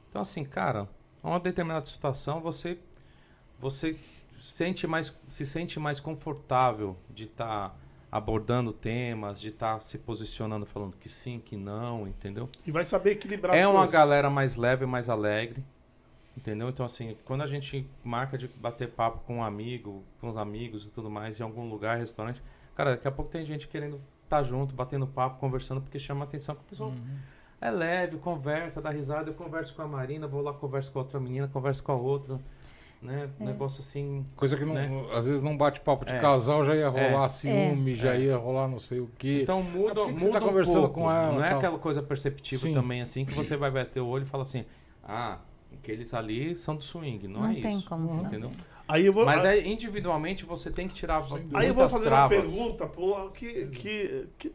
Então, 0.08 0.22
assim, 0.22 0.42
cara, 0.44 0.88
uma 1.28 1.40
determinada 1.40 1.86
situação, 1.86 2.40
você. 2.40 2.78
Você 3.60 3.96
sente 4.40 4.86
mais, 4.88 5.16
se 5.28 5.46
sente 5.46 5.78
mais 5.78 6.00
confortável 6.00 6.96
de 7.08 7.24
estar 7.24 7.78
abordando 8.10 8.72
temas, 8.72 9.40
de 9.40 9.48
estar 9.50 9.80
se 9.80 9.96
posicionando, 9.98 10.66
falando 10.66 10.96
que 10.96 11.08
sim, 11.08 11.38
que 11.38 11.56
não, 11.56 12.06
entendeu? 12.08 12.48
E 12.66 12.72
vai 12.72 12.84
saber 12.84 13.12
equilibrar 13.12 13.56
É 13.56 13.60
as 13.62 13.66
uma 13.68 13.78
coisas. 13.78 13.92
galera 13.92 14.28
mais 14.28 14.56
leve, 14.56 14.84
mais 14.84 15.08
alegre. 15.08 15.64
Entendeu? 16.36 16.68
Então, 16.68 16.84
assim, 16.84 17.16
quando 17.24 17.42
a 17.42 17.46
gente 17.46 17.86
marca 18.02 18.36
de 18.36 18.48
bater 18.48 18.88
papo 18.90 19.20
com 19.26 19.36
um 19.36 19.44
amigo, 19.44 20.02
com 20.20 20.28
os 20.28 20.36
amigos 20.36 20.84
e 20.86 20.90
tudo 20.90 21.08
mais, 21.10 21.38
em 21.38 21.42
algum 21.42 21.68
lugar, 21.68 21.98
restaurante, 21.98 22.42
cara, 22.74 22.92
daqui 22.92 23.06
a 23.06 23.12
pouco 23.12 23.30
tem 23.30 23.44
gente 23.44 23.68
querendo 23.68 24.00
estar 24.24 24.42
junto, 24.42 24.74
batendo 24.74 25.06
papo, 25.06 25.38
conversando, 25.38 25.80
porque 25.82 25.98
chama 25.98 26.22
a 26.22 26.24
atenção 26.24 26.54
que 26.54 26.62
o 26.62 26.64
pessoal 26.64 26.92
é 27.62 27.70
leve, 27.70 28.16
conversa, 28.18 28.80
dá 28.80 28.90
risada. 28.90 29.30
Eu 29.30 29.34
converso 29.34 29.74
com 29.74 29.82
a 29.82 29.86
Marina, 29.88 30.26
vou 30.26 30.42
lá, 30.42 30.52
converso 30.52 30.90
com 30.92 30.98
a 30.98 31.02
outra 31.02 31.20
menina, 31.20 31.48
converso 31.48 31.82
com 31.82 31.92
a 31.92 31.96
outra. 31.96 32.38
Né? 33.00 33.28
É. 33.40 33.44
Negócio 33.44 33.80
assim. 33.80 34.24
Coisa 34.36 34.56
que 34.56 34.64
não, 34.64 34.74
Né? 34.74 34.88
às 35.12 35.26
vezes 35.26 35.42
não 35.42 35.56
bate 35.56 35.80
papo 35.80 36.04
de 36.04 36.12
É. 36.12 36.18
casal, 36.20 36.64
já 36.64 36.76
ia 36.76 36.88
rolar 36.88 37.26
É. 37.26 37.28
ciúme, 37.28 37.94
já 37.96 38.14
É. 38.14 38.20
ia 38.20 38.36
rolar 38.36 38.68
não 38.68 38.78
sei 38.78 39.00
o 39.00 39.10
quê. 39.18 39.40
Então 39.42 39.60
muda, 39.62 39.94
por 39.94 40.06
que 40.08 40.12
que 40.14 40.20
você 40.20 40.26
muda 40.26 40.38
tá 40.38 40.44
um 40.44 40.48
conversando 40.48 40.80
pouco. 40.82 40.94
com 41.00 41.10
ela, 41.10 41.32
Não 41.32 41.44
é 41.44 41.52
aquela 41.52 41.78
coisa 41.78 42.00
perceptível 42.02 42.68
Sim. 42.68 42.74
também, 42.74 43.02
assim, 43.02 43.24
que 43.24 43.34
você 43.34 43.56
vai 43.56 43.70
bater 43.72 44.00
o 44.00 44.06
olho 44.06 44.22
e 44.22 44.26
fala 44.26 44.44
assim: 44.44 44.64
ah, 45.02 45.38
aqueles 45.72 46.14
ali 46.14 46.54
são 46.54 46.76
do 46.76 46.84
swing. 46.84 47.26
Não, 47.26 47.40
Não 47.40 47.50
é 47.50 47.54
tem 47.54 47.78
isso. 47.78 47.88
como 47.88 48.12
saber. 48.12 48.26
Entendeu? 48.28 48.52
Aí 48.86 49.06
eu 49.06 49.12
vou, 49.12 49.24
Mas 49.24 49.44
aí, 49.44 49.60
é 49.60 49.66
individualmente 49.68 50.44
você 50.44 50.70
tem 50.70 50.86
que 50.86 50.94
tirar 50.94 51.26
aí 51.54 51.68
eu 51.68 51.74
vou 51.74 51.88
fazer 51.88 52.04
travas. 52.06 52.48
uma 52.50 52.56
pergunta 52.56 52.86
pô, 52.86 53.30
que, 53.30 53.66
que, 53.66 54.28
que 54.38 54.52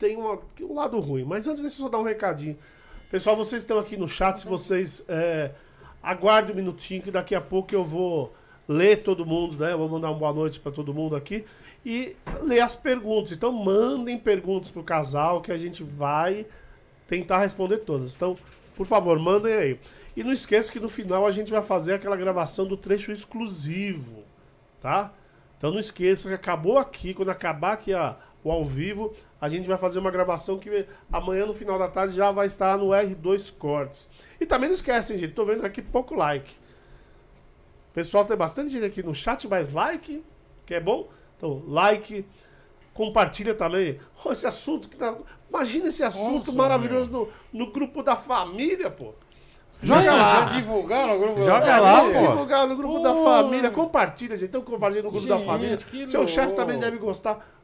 tem 0.00 0.16
uma, 0.16 0.40
um 0.62 0.74
lado 0.74 0.98
ruim. 0.98 1.24
Mas 1.24 1.46
antes, 1.46 1.62
deixa 1.62 1.76
eu 1.76 1.84
só 1.84 1.88
dar 1.88 1.98
um 1.98 2.02
recadinho. 2.02 2.58
Pessoal, 3.10 3.36
vocês 3.36 3.62
estão 3.62 3.78
aqui 3.78 3.96
no 3.96 4.08
chat, 4.08 4.40
se 4.40 4.46
vocês 4.46 5.04
é, 5.08 5.52
aguardem 6.02 6.52
um 6.52 6.56
minutinho, 6.56 7.02
que 7.02 7.10
daqui 7.10 7.34
a 7.34 7.40
pouco 7.40 7.74
eu 7.74 7.84
vou 7.84 8.34
ler 8.66 9.02
todo 9.02 9.26
mundo, 9.26 9.56
né? 9.62 9.72
Eu 9.72 9.78
vou 9.78 9.88
mandar 9.88 10.10
uma 10.10 10.18
boa 10.18 10.32
noite 10.32 10.58
para 10.58 10.72
todo 10.72 10.94
mundo 10.94 11.14
aqui 11.14 11.44
e 11.84 12.16
ler 12.40 12.60
as 12.60 12.74
perguntas. 12.74 13.32
Então 13.32 13.52
mandem 13.52 14.16
perguntas 14.16 14.70
pro 14.70 14.82
casal 14.82 15.42
que 15.42 15.52
a 15.52 15.58
gente 15.58 15.82
vai 15.82 16.46
tentar 17.06 17.38
responder 17.38 17.78
todas. 17.78 18.14
Então, 18.14 18.38
por 18.76 18.86
favor, 18.86 19.18
mandem 19.18 19.52
aí. 19.52 19.78
E 20.16 20.24
não 20.24 20.32
esqueça 20.32 20.72
que 20.72 20.80
no 20.80 20.88
final 20.88 21.26
a 21.26 21.32
gente 21.32 21.50
vai 21.50 21.62
fazer 21.62 21.94
aquela 21.94 22.16
gravação 22.16 22.66
do 22.66 22.76
trecho 22.76 23.12
exclusivo, 23.12 24.22
tá? 24.80 25.12
Então 25.58 25.70
não 25.70 25.78
esqueça 25.78 26.28
que 26.28 26.34
acabou 26.34 26.78
aqui, 26.78 27.12
quando 27.12 27.28
acabar 27.30 27.72
aqui 27.72 27.92
a, 27.92 28.16
o 28.42 28.50
ao 28.50 28.64
vivo, 28.64 29.12
a 29.40 29.48
gente 29.48 29.66
vai 29.66 29.78
fazer 29.78 29.98
uma 29.98 30.10
gravação 30.10 30.58
que 30.58 30.86
amanhã 31.10 31.46
no 31.46 31.54
final 31.54 31.78
da 31.78 31.88
tarde 31.88 32.14
já 32.14 32.30
vai 32.30 32.46
estar 32.46 32.76
no 32.76 32.88
R2 32.88 33.52
Cortes. 33.56 34.10
E 34.38 34.44
também 34.44 34.68
não 34.68 34.74
esquecem, 34.74 35.18
gente, 35.18 35.32
tô 35.32 35.44
vendo 35.44 35.64
aqui 35.64 35.80
pouco 35.80 36.14
like. 36.14 36.52
Pessoal, 37.94 38.24
tem 38.24 38.36
bastante 38.36 38.70
gente 38.70 38.84
aqui 38.84 39.02
no 39.02 39.14
chat, 39.14 39.48
mais 39.48 39.72
like, 39.72 40.22
que 40.66 40.74
é 40.74 40.80
bom. 40.80 41.08
Então, 41.36 41.62
like, 41.66 42.24
compartilha 42.92 43.54
também. 43.54 43.98
Oh, 44.24 44.30
esse 44.30 44.46
assunto 44.46 44.88
que 44.88 44.96
tá... 44.96 45.16
Imagina 45.48 45.88
esse 45.88 46.04
assunto 46.04 46.46
Nossa, 46.46 46.52
maravilhoso 46.52 47.10
no, 47.10 47.28
no 47.52 47.72
grupo 47.72 48.02
da 48.02 48.14
família, 48.14 48.90
pô. 48.90 49.14
Joga 49.82 50.02
Joga 50.02 50.14
lá. 50.14 50.34
Já 50.34 50.58
divulgaram 50.58 51.14
no 51.14 51.18
grupo 51.18 51.42
Joga 51.42 51.80
lá, 51.80 52.00
divulgar 52.04 52.66
no 52.66 52.76
grupo 52.76 52.98
da 53.00 53.14
família. 53.14 53.70
Compartilha, 53.70 54.36
gente. 54.36 54.50
Então 54.50 54.60
compartilha 54.62 55.02
no 55.02 55.10
grupo 55.10 55.26
da 55.26 55.36
Gente, 55.36 55.46
família. 55.46 55.76
que 55.78 56.06
Seu 56.06 56.28
chefe 56.28 56.54
também 56.54 56.78
deve 56.78 56.98
gostar. 56.98 57.59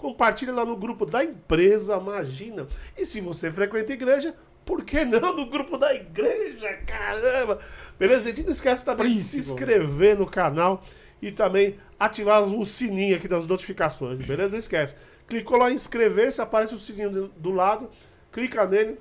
Compartilha 0.00 0.52
lá 0.52 0.64
no 0.64 0.76
grupo 0.76 1.04
da 1.04 1.22
empresa, 1.22 1.96
imagina. 1.98 2.66
E 2.96 3.04
se 3.04 3.20
você 3.20 3.50
frequenta 3.50 3.92
a 3.92 3.94
igreja, 3.94 4.34
por 4.64 4.82
que 4.82 5.04
não 5.04 5.36
no 5.36 5.44
grupo 5.46 5.76
da 5.76 5.94
igreja? 5.94 6.72
Caramba! 6.86 7.58
Beleza, 7.98 8.28
gente? 8.30 8.42
Não 8.44 8.52
esquece 8.52 8.82
também 8.82 9.12
de 9.12 9.18
se 9.18 9.36
Príncipe. 9.36 9.52
inscrever 9.54 10.16
no 10.18 10.26
canal 10.26 10.82
e 11.20 11.30
também 11.30 11.78
ativar 11.98 12.42
o 12.42 12.64
sininho 12.64 13.16
aqui 13.16 13.28
das 13.28 13.46
notificações, 13.46 14.18
beleza? 14.20 14.50
Não 14.52 14.58
esquece. 14.58 14.96
Clicou 15.28 15.58
lá 15.58 15.70
em 15.70 15.74
inscrever-se, 15.74 16.40
aparece 16.40 16.74
o 16.74 16.78
sininho 16.78 17.10
do- 17.10 17.28
do 17.28 17.50
lado, 17.50 17.90
clica 18.32 18.66
nele 18.66 18.98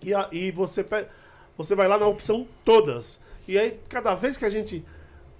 e, 0.00 0.14
a- 0.14 0.28
e 0.30 0.52
você, 0.52 0.86
você 1.56 1.74
vai 1.74 1.88
lá 1.88 1.98
na 1.98 2.06
opção 2.06 2.46
todas. 2.64 3.20
E 3.48 3.58
aí, 3.58 3.76
cada 3.88 4.14
vez 4.14 4.36
que 4.36 4.44
a 4.44 4.48
gente 4.48 4.84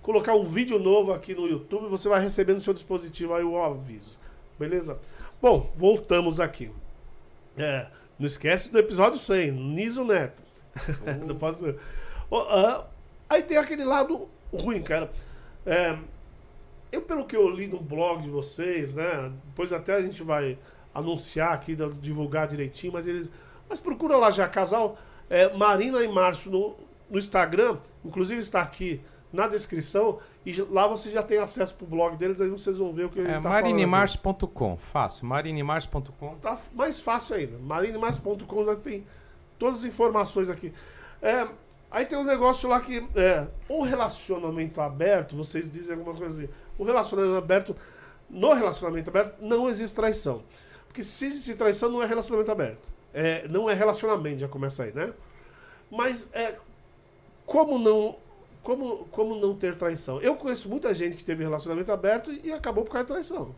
colocar 0.03 0.35
um 0.35 0.43
vídeo 0.43 0.77
novo 0.79 1.13
aqui 1.13 1.35
no 1.37 1.47
YouTube, 1.47 1.87
você 1.87 2.09
vai 2.09 2.21
receber 2.21 2.55
no 2.55 2.61
seu 2.61 2.75
dispositivo 2.75 3.33
aí 3.35 3.45
o 3.45 3.63
aviso. 3.63 4.19
Beleza? 4.59 4.99
Bom, 5.41 5.73
voltamos 5.77 6.41
aqui. 6.41 6.71
É, 7.57 7.87
não 8.19 8.27
esquece 8.27 8.71
do 8.71 8.79
episódio 8.79 9.19
100, 9.19 9.53
Niso 9.53 10.05
Neto. 10.05 10.43
não 11.27 11.37
posso. 11.37 11.75
Ó, 12.31 12.47
ah, 12.49 12.87
aí 13.29 13.43
tem 13.43 13.57
aquele 13.57 13.85
lado 13.85 14.29
ruim, 14.53 14.83
cara. 14.83 15.11
É, 15.65 15.97
eu, 16.91 17.03
pelo 17.03 17.27
que 17.27 17.37
eu 17.37 17.49
li 17.49 17.67
no 17.67 17.81
blog 17.81 18.23
de 18.23 18.31
vocês, 18.31 18.95
né? 18.95 19.33
Depois 19.47 19.73
até 19.73 19.95
a 19.95 20.03
gente 20.03 20.23
vai 20.23 20.59
anunciar 20.95 21.53
aqui, 21.53 21.77
divulgar 22.01 22.47
direitinho, 22.49 22.93
mas 22.93 23.07
eles. 23.07 23.31
Mas 23.69 23.81
procura 23.81 24.17
lá 24.17 24.31
já, 24.31 24.49
casal 24.49 24.99
é, 25.31 25.53
Marina 25.55 26.03
e 26.03 26.09
Márcio 26.09 26.51
no, 26.51 26.77
no 27.11 27.19
Instagram, 27.19 27.79
inclusive 28.05 28.41
está 28.41 28.63
aqui 28.63 29.01
na 29.33 29.47
descrição, 29.47 30.19
e 30.51 30.63
lá 30.71 30.87
você 30.87 31.11
já 31.11 31.23
tem 31.23 31.39
acesso 31.39 31.75
pro 31.75 31.87
blog 31.87 32.17
deles, 32.17 32.41
aí 32.41 32.49
vocês 32.49 32.79
vão 32.79 32.93
ver 32.93 33.05
o 33.05 33.09
que 33.11 33.19
ele 33.19 33.29
É 33.29 33.35
tá 33.35 33.43
falando. 33.43 33.57
aqui. 33.57 33.63
marinimars.com, 33.65 34.77
fácil. 34.77 35.27
marinimars.com. 35.27 36.35
Tá 36.37 36.59
mais 36.73 37.01
fácil 37.01 37.37
ainda. 37.37 37.59
Marinemars.com 37.59 38.65
já 38.65 38.77
tem 38.77 39.07
todas 39.59 39.81
as 39.81 39.85
informações 39.85 40.49
aqui. 40.49 40.73
É, 41.21 41.47
aí 41.91 42.05
tem 42.07 42.17
uns 42.19 42.27
negócios 42.27 42.71
lá 42.71 42.81
que. 42.81 43.07
É, 43.15 43.47
o 43.69 43.83
relacionamento 43.83 44.81
aberto, 44.81 45.37
vocês 45.37 45.71
dizem 45.71 45.97
alguma 45.97 46.17
coisa 46.17 46.43
assim. 46.43 46.53
O 46.79 46.85
relacionamento 46.85 47.37
aberto. 47.37 47.77
No 48.31 48.53
relacionamento 48.53 49.11
aberto 49.11 49.37
não 49.41 49.69
existe 49.69 49.95
traição. 49.97 50.43
Porque 50.87 51.03
se 51.03 51.27
existe 51.27 51.55
traição, 51.55 51.91
não 51.91 52.03
é 52.03 52.07
relacionamento 52.07 52.51
aberto. 52.51 52.89
É, 53.13 53.47
não 53.49 53.69
é 53.69 53.75
relacionamento, 53.75 54.41
já 54.41 54.49
começa 54.49 54.83
aí, 54.85 54.93
né? 54.93 55.13
Mas 55.91 56.31
é. 56.33 56.55
Como 57.45 57.79
não. 57.79 58.17
Como, 58.69 59.07
como 59.11 59.35
não 59.35 59.55
ter 59.55 59.77
traição? 59.77 60.21
Eu 60.21 60.35
conheço 60.37 60.69
muita 60.69 60.93
gente 60.93 61.17
que 61.17 61.25
teve 61.25 61.43
relacionamento 61.43 61.91
aberto 61.91 62.31
e, 62.31 62.53
acabou 62.53 62.85
por 62.85 62.91
causa 62.93 63.07
de 63.07 63.13
traição. 63.15 63.55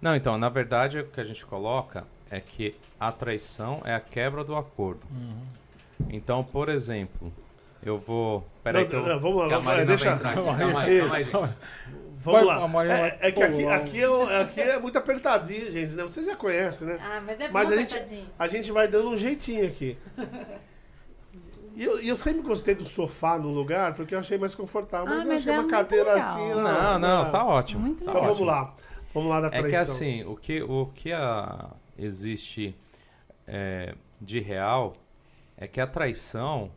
Não, 0.00 0.14
então, 0.14 0.38
na 0.38 0.48
verdade, 0.48 1.00
o 1.00 1.06
que 1.08 1.20
a 1.20 1.24
gente 1.24 1.44
coloca 1.44 2.04
é 2.30 2.38
que 2.38 2.76
a 3.00 3.10
traição 3.10 3.82
é 3.84 3.92
a 3.92 3.98
quebra 3.98 4.44
do 4.44 4.54
acordo. 4.54 5.08
Então, 6.08 6.44
por 6.44 6.68
exemplo, 6.68 7.32
eu 7.82 7.98
vou. 7.98 8.46
Peraí, 8.62 8.84
Não, 8.84 8.90
que 8.90 8.94
eu, 8.94 9.02
não, 9.02 9.18
vamos 9.18 9.38
lá, 9.42 9.48
que 9.48 9.54
a 9.54 9.58
vamos 9.58 9.76
lá, 9.76 9.84
deixa- 9.84 10.04
vai 10.04 10.14
entrar 10.14 10.30
aqui. 10.30 10.34
Calma 10.36 10.82
aí, 10.82 11.00
calma 11.00 11.16
aí. 11.16 11.24
gente. 11.24 11.32
Vamos 12.16 12.72
Vai, 12.72 12.86
lá. 12.86 12.96
É, 12.96 13.18
é 13.22 13.32
que 13.32 13.42
aqui, 13.42 13.66
aqui, 13.66 14.02
é, 14.04 14.40
aqui 14.40 14.60
é 14.60 14.78
muito 14.78 14.96
apertadinho, 14.96 15.68
gente, 15.68 15.94
né? 15.94 16.04
Você 16.04 16.22
já 16.22 16.36
conhece, 16.36 16.84
né? 16.84 16.96
Ah, 17.02 17.20
mas 17.26 17.40
é 17.40 17.48
Mas 17.48 17.68
bom, 17.68 17.74
a 17.74 17.76
gente, 17.76 18.24
a 18.38 18.46
gente 18.46 18.70
vai 18.70 18.86
dando 18.86 19.10
um 19.10 19.16
jeitinho 19.16 19.66
aqui. 19.66 19.98
E 21.74 21.82
eu, 21.84 21.98
eu 22.00 22.16
sempre 22.16 22.42
gostei 22.42 22.74
do 22.74 22.86
sofá 22.88 23.36
no 23.38 23.48
lugar, 23.50 23.94
porque 23.94 24.14
eu 24.14 24.18
achei 24.18 24.38
mais 24.38 24.54
confortável. 24.54 25.06
Mas 25.06 25.20
Ah, 25.20 25.22
eu 25.22 25.28
mas 25.32 25.42
achei 25.42 25.52
é 25.52 25.58
uma 25.58 25.68
cadeira 25.68 26.14
legal. 26.14 26.28
assim. 26.28 26.48
Não, 26.54 26.98
não, 26.98 27.30
tá 27.30 27.44
ótimo. 27.44 27.80
Muito 27.82 28.04
tá 28.04 28.10
Então 28.10 28.22
ótimo. 28.22 28.34
vamos 28.34 28.46
lá. 28.46 28.74
Vamos 29.12 29.30
lá 29.30 29.40
da 29.40 29.46
É 29.48 29.50
traição. 29.50 29.68
que 29.70 29.76
assim, 29.76 30.24
o 30.24 30.36
que, 30.36 30.62
o 30.62 30.86
que 30.86 31.12
a- 31.12 31.70
existe 31.98 32.76
é, 33.46 33.94
de 34.20 34.40
real 34.40 34.94
é 35.56 35.66
que 35.68 35.80
a 35.80 35.86
traição, 35.86 36.70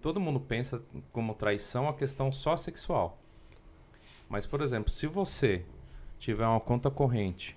todo 0.00 0.20
mundo 0.20 0.38
pensa 0.40 0.82
como 1.12 1.34
traição 1.34 1.88
a 1.88 1.94
questão 1.94 2.30
só 2.32 2.56
sexual. 2.56 3.18
Mas, 4.28 4.46
por 4.46 4.60
exemplo, 4.60 4.90
se 4.90 5.06
você 5.06 5.64
tiver 6.18 6.46
uma 6.46 6.60
conta 6.60 6.90
corrente 6.90 7.56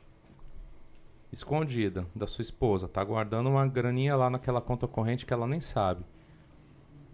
escondida 1.31 2.05
da 2.15 2.25
sua 2.27 2.41
esposa, 2.41 2.87
tá 2.87 3.03
guardando 3.03 3.49
uma 3.49 3.67
graninha 3.67 4.15
lá 4.15 4.29
naquela 4.29 4.61
conta 4.61 4.87
corrente 4.87 5.25
que 5.25 5.33
ela 5.33 5.45
nem 5.47 5.59
sabe. 5.59 6.03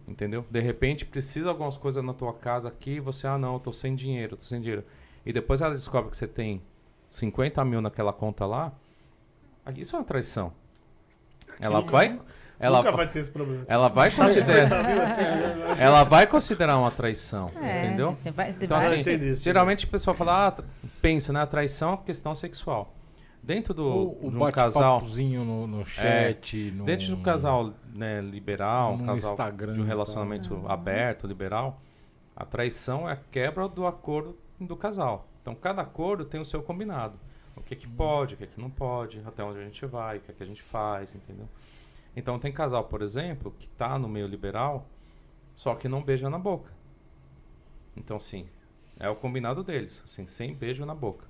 Entendeu? 0.08 0.46
De 0.52 0.60
repente 0.60 1.04
precisa 1.06 1.50
algumas 1.50 1.78
coisas 1.78 2.04
na 2.04 2.14
tua 2.14 2.34
casa 2.34 2.68
aqui, 2.70 3.00
você, 3.00 3.26
ah 3.28 3.38
não, 3.38 3.54
eu 3.56 3.60
tô 3.60 3.74
sem 3.74 3.96
dinheiro, 3.96 4.38
tô 4.38 4.44
sem 4.44 4.62
dinheiro. 4.62 4.84
e 5.26 5.34
depois 5.34 5.62
ela 5.62 5.74
descobre 5.74 6.12
que 6.12 6.18
você 6.18 6.28
tem 6.28 6.62
50 7.10 7.64
mil 7.66 7.82
naquela 7.82 8.14
conta 8.14 8.46
lá, 8.46 8.72
isso 9.76 9.96
é 9.96 10.00
uma 10.00 10.06
traição. 10.06 10.52
Ela 11.60 11.82
vai. 11.82 12.20
Ela, 12.60 12.78
Nunca 12.78 12.92
vai 12.92 13.10
ter 13.10 13.20
esse 13.20 13.30
problema. 13.32 13.66
ela 13.68 13.90
vai 13.90 14.10
considerar. 14.12 14.86
ela 15.78 16.04
vai 16.04 16.26
considerar 16.26 16.78
uma 16.78 16.90
traição. 16.92 17.52
É, 17.62 17.88
entendeu? 17.88 18.14
Você 18.14 18.32
vai, 18.32 18.52
você 18.54 18.64
Então, 18.64 18.80
vai- 18.80 18.88
assim, 18.88 19.00
entendi. 19.02 19.36
geralmente 19.36 19.86
o 19.86 19.90
pessoal 19.90 20.16
fala, 20.16 20.48
ah, 20.48 20.64
pensa, 21.02 21.34
né? 21.34 21.42
A 21.42 21.48
traição 21.48 21.90
é 21.90 21.92
uma 21.94 21.98
questão 22.04 22.34
sexual. 22.34 22.94
Dentro 23.44 23.74
do, 23.74 23.84
O, 23.86 24.28
o 24.28 24.32
de 24.32 24.38
um 24.38 24.52
casal. 24.52 25.02
no, 25.02 25.68
no 25.68 25.86
chat. 25.86 26.72
no, 26.72 26.86
Dentro 26.86 27.08
do 27.08 27.18
casal 27.18 27.74
né, 27.96 28.22
liberal, 28.22 28.94
um 28.94 29.06
casal 29.06 29.32
Instagram 29.32 29.74
de 29.74 29.82
um 29.82 29.86
relacionamento 29.86 30.64
aberto, 30.68 31.26
liberal, 31.26 31.82
a 32.36 32.44
traição 32.46 33.10
é 33.10 33.14
a 33.14 33.16
quebra 33.16 33.68
do 33.68 33.88
acordo 33.88 34.38
do 34.60 34.76
casal. 34.76 35.28
Então, 35.42 35.56
cada 35.56 35.82
acordo 35.82 36.26
tem 36.26 36.40
o 36.40 36.46
seu 36.46 36.62
combinado. 36.62 37.18
O 37.56 37.62
que 37.62 37.76
que 37.76 37.88
pode, 37.88 38.36
o 38.36 38.38
que 38.38 38.48
que 38.48 38.60
não 38.60 38.70
pode, 38.70 39.22
até 39.26 39.44
onde 39.44 39.60
a 39.60 39.64
gente 39.64 39.86
vai, 39.86 40.18
o 40.18 40.22
que 40.22 40.34
que 40.34 40.44
a 40.44 40.46
gente 40.46 40.62
faz, 40.62 41.16
entendeu? 41.16 41.48
Então, 42.16 42.38
tem 42.38 42.52
casal, 42.52 42.84
por 42.86 43.02
exemplo, 43.02 43.54
que 43.58 43.68
tá 43.70 43.98
no 43.98 44.08
meio 44.10 44.28
liberal, 44.28 44.86
só 45.56 45.76
que 45.76 45.88
não 45.88 46.04
beija 46.04 46.30
na 46.30 46.38
boca. 46.40 46.72
Então, 47.96 48.20
sim, 48.20 48.48
é 49.00 49.10
o 49.10 49.16
combinado 49.16 49.64
deles, 49.64 50.02
assim, 50.04 50.28
sem 50.28 50.54
beijo 50.54 50.86
na 50.86 50.94
boca. 50.94 51.26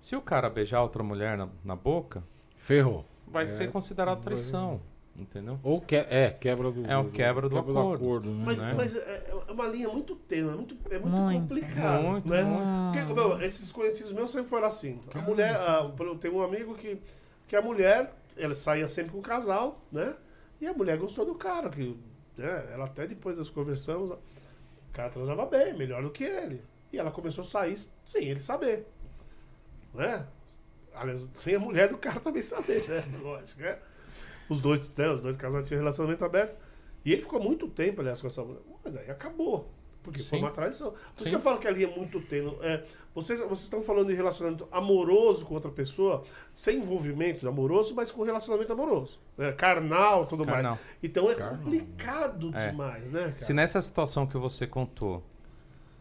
Se 0.00 0.14
o 0.14 0.20
cara 0.20 0.50
beijar 0.50 0.82
outra 0.82 1.02
mulher 1.02 1.36
na, 1.36 1.48
na 1.64 1.74
boca, 1.74 2.22
Ferrou. 2.56 3.04
vai 3.26 3.44
É, 3.44 3.50
ser 3.50 3.72
considerado 3.72 4.22
traição, 4.22 4.80
entendeu? 5.16 5.58
Ou 5.62 5.80
que, 5.80 5.96
é, 5.96 6.30
quebra 6.30 6.70
do. 6.70 6.86
É 6.86 6.96
o 6.96 7.10
quebra 7.10 7.48
do 7.48 7.58
acordo. 7.58 8.30
né? 8.30 8.42
Mas, 8.44 8.60
né? 8.62 8.74
mas 8.74 8.96
é 8.96 9.34
é 9.48 9.52
uma 9.52 9.66
linha 9.66 9.88
muito 9.88 10.14
tênue, 10.16 10.52
é 10.52 10.54
muito, 10.54 10.76
é 10.90 10.98
muito, 10.98 11.16
Muito. 11.16 11.40
complicado. 11.48 12.02
Muito, 12.02 12.28
né? 12.28 12.42
muito. 12.42 13.06
Porque, 13.06 13.14
meu, 13.14 13.42
esses 13.42 13.70
conhecidos 13.70 14.12
meus 14.12 14.30
sempre 14.30 14.48
foram 14.48 14.66
assim. 14.66 15.00
A 15.14 15.18
mulher, 15.18 15.54
ah, 15.56 15.90
por 15.96 16.06
exemplo, 16.06 16.20
tem 16.20 16.30
um 16.30 16.42
amigo 16.42 16.74
que, 16.74 16.98
que 17.46 17.54
a 17.56 17.62
mulher, 17.62 18.12
ela 18.36 18.54
saía 18.54 18.88
sempre 18.88 19.12
com 19.12 19.18
o 19.18 19.22
casal, 19.22 19.80
né? 19.92 20.14
E 20.60 20.66
a 20.66 20.72
mulher 20.72 20.96
gostou 20.98 21.26
do 21.26 21.34
cara, 21.34 21.68
que 21.68 21.96
né? 22.36 22.68
ela 22.72 22.86
até 22.86 23.06
depois 23.06 23.36
das 23.36 23.50
conversamos, 23.50 24.12
o 24.12 24.18
cara 24.92 25.10
transava 25.10 25.44
bem, 25.46 25.74
melhor 25.74 26.02
do 26.02 26.10
que 26.10 26.24
ele. 26.24 26.62
E 26.92 26.98
ela 26.98 27.10
começou 27.10 27.42
a 27.42 27.46
sair 27.46 27.76
sem 28.04 28.28
ele 28.28 28.40
saber. 28.40 28.86
Né? 29.92 30.26
Aliás, 30.94 31.24
sem 31.34 31.54
a 31.56 31.58
mulher 31.58 31.88
do 31.88 31.98
cara 31.98 32.20
também 32.20 32.42
saber, 32.42 32.88
né? 32.88 33.04
Lógico, 33.20 33.60
né? 33.60 33.78
Os 34.48 34.60
dois, 34.60 34.94
né, 34.96 35.10
os 35.10 35.20
dois 35.20 35.36
casais 35.36 35.66
tinham 35.66 35.78
relacionamento 35.80 36.24
aberto. 36.24 36.56
E 37.04 37.12
ele 37.12 37.22
ficou 37.22 37.40
muito 37.42 37.68
tempo, 37.68 38.00
aliás, 38.00 38.20
com 38.20 38.26
essa 38.26 38.42
mulher. 38.42 38.60
Mas 38.84 38.96
aí 38.96 39.10
acabou. 39.10 39.70
Porque 40.02 40.18
foi 40.22 40.38
Sim. 40.38 40.44
uma 40.44 40.50
traição. 40.50 40.90
Por 40.90 40.98
isso 41.16 41.24
Sim. 41.24 41.30
que 41.30 41.36
eu 41.36 41.40
falo 41.40 41.58
que 41.58 41.66
ali 41.66 41.82
é 41.82 41.86
muito 41.96 42.20
tênue. 42.20 42.54
É, 42.60 42.84
vocês, 43.14 43.40
vocês 43.40 43.60
estão 43.60 43.80
falando 43.80 44.08
de 44.08 44.14
relacionamento 44.14 44.68
amoroso 44.70 45.46
com 45.46 45.54
outra 45.54 45.70
pessoa, 45.70 46.22
sem 46.52 46.78
envolvimento 46.78 47.48
amoroso, 47.48 47.94
mas 47.94 48.10
com 48.10 48.22
relacionamento 48.22 48.70
amoroso. 48.70 49.18
né? 49.38 49.52
Carnal, 49.52 50.26
tudo 50.26 50.44
Carnal. 50.44 50.72
mais. 50.72 50.86
Então 51.02 51.30
é 51.30 51.34
Carnal. 51.34 51.56
complicado 51.64 52.50
É. 52.54 52.70
demais, 52.70 53.10
né, 53.10 53.22
cara? 53.30 53.40
Se 53.40 53.54
nessa 53.54 53.80
situação 53.80 54.26
que 54.26 54.36
você 54.36 54.66
contou, 54.66 55.22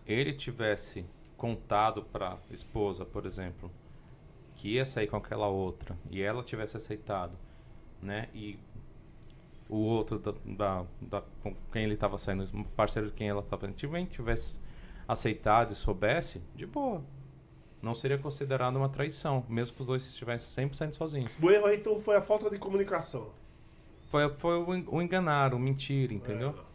ele 0.05 0.33
tivesse 0.33 1.05
contado 1.37 2.03
pra 2.03 2.37
esposa, 2.51 3.05
por 3.05 3.25
exemplo, 3.25 3.71
que 4.55 4.73
ia 4.73 4.85
sair 4.85 5.07
com 5.07 5.15
aquela 5.15 5.47
outra 5.47 5.97
e 6.11 6.21
ela 6.21 6.43
tivesse 6.43 6.75
aceitado, 6.75 7.37
né? 8.03 8.29
E 8.33 8.59
o 9.69 9.77
outro 9.77 10.19
da, 10.19 10.33
da, 10.45 10.85
da- 11.01 11.23
com 11.41 11.55
quem 11.71 11.83
ele 11.83 11.93
estava 11.95 12.17
saindo, 12.17 12.47
um 12.53 12.63
parceiro 12.63 13.07
de 13.09 13.13
quem 13.13 13.29
ela 13.29 13.41
estava 13.41 13.67
também 13.67 14.05
tivesse 14.05 14.59
aceitado 15.07 15.71
e 15.71 15.75
soubesse, 15.75 16.41
de 16.55 16.65
boa. 16.65 17.03
Não 17.81 17.93
seria 17.93 18.17
considerado 18.17 18.75
uma 18.77 18.87
traição, 18.87 19.43
mesmo 19.49 19.75
que 19.75 19.81
os 19.81 19.87
dois 19.87 20.05
estivessem 20.07 20.69
100% 20.69 20.93
sozinhos. 20.93 21.31
O 21.41 21.51
erro 21.51 21.65
aí, 21.65 21.77
então, 21.77 21.99
foi 21.99 22.15
a 22.15 22.21
falta 22.21 22.49
de 22.49 22.57
comunicação. 22.57 23.29
Foi, 24.07 24.29
foi 24.37 24.57
o, 24.57 24.95
o 24.95 25.01
enganar, 25.01 25.53
o 25.53 25.59
mentir, 25.59 26.11
entendeu? 26.13 26.49
É. 26.69 26.73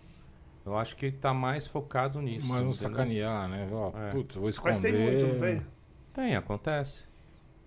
Eu 0.68 0.76
acho 0.76 0.94
que 0.96 1.10
tá 1.10 1.32
mais 1.32 1.66
focado 1.66 2.20
nisso. 2.20 2.46
Mas 2.46 2.62
não 2.62 2.74
sacanear, 2.74 3.48
né? 3.48 3.66
Ó, 3.72 3.90
É. 3.96 4.10
Putz, 4.10 4.34
vou 4.36 4.50
esconder. 4.50 4.68
Mas 4.70 4.80
tem 4.82 4.92
muito, 4.92 5.26
não 5.32 5.38
tem? 5.40 5.66
Tem, 6.12 6.36
acontece. 6.36 7.04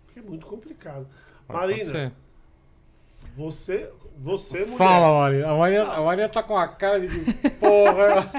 Porque 0.06 0.20
é 0.20 0.22
muito 0.22 0.46
complicado. 0.46 1.08
Pode 1.48 1.60
Marina, 1.60 1.82
acontecer. 1.82 2.12
Você, 3.36 3.90
você 4.18 4.60
mulher. 4.66 4.78
Fala, 4.78 5.20
Maria. 5.20 5.48
A 5.50 5.56
Maria, 5.56 5.84
a 5.84 6.02
Maria 6.02 6.30
tá 6.30 6.44
com 6.44 6.56
a 6.58 6.68
cara 6.68 7.00
de 7.00 7.08
porra. 7.60 8.32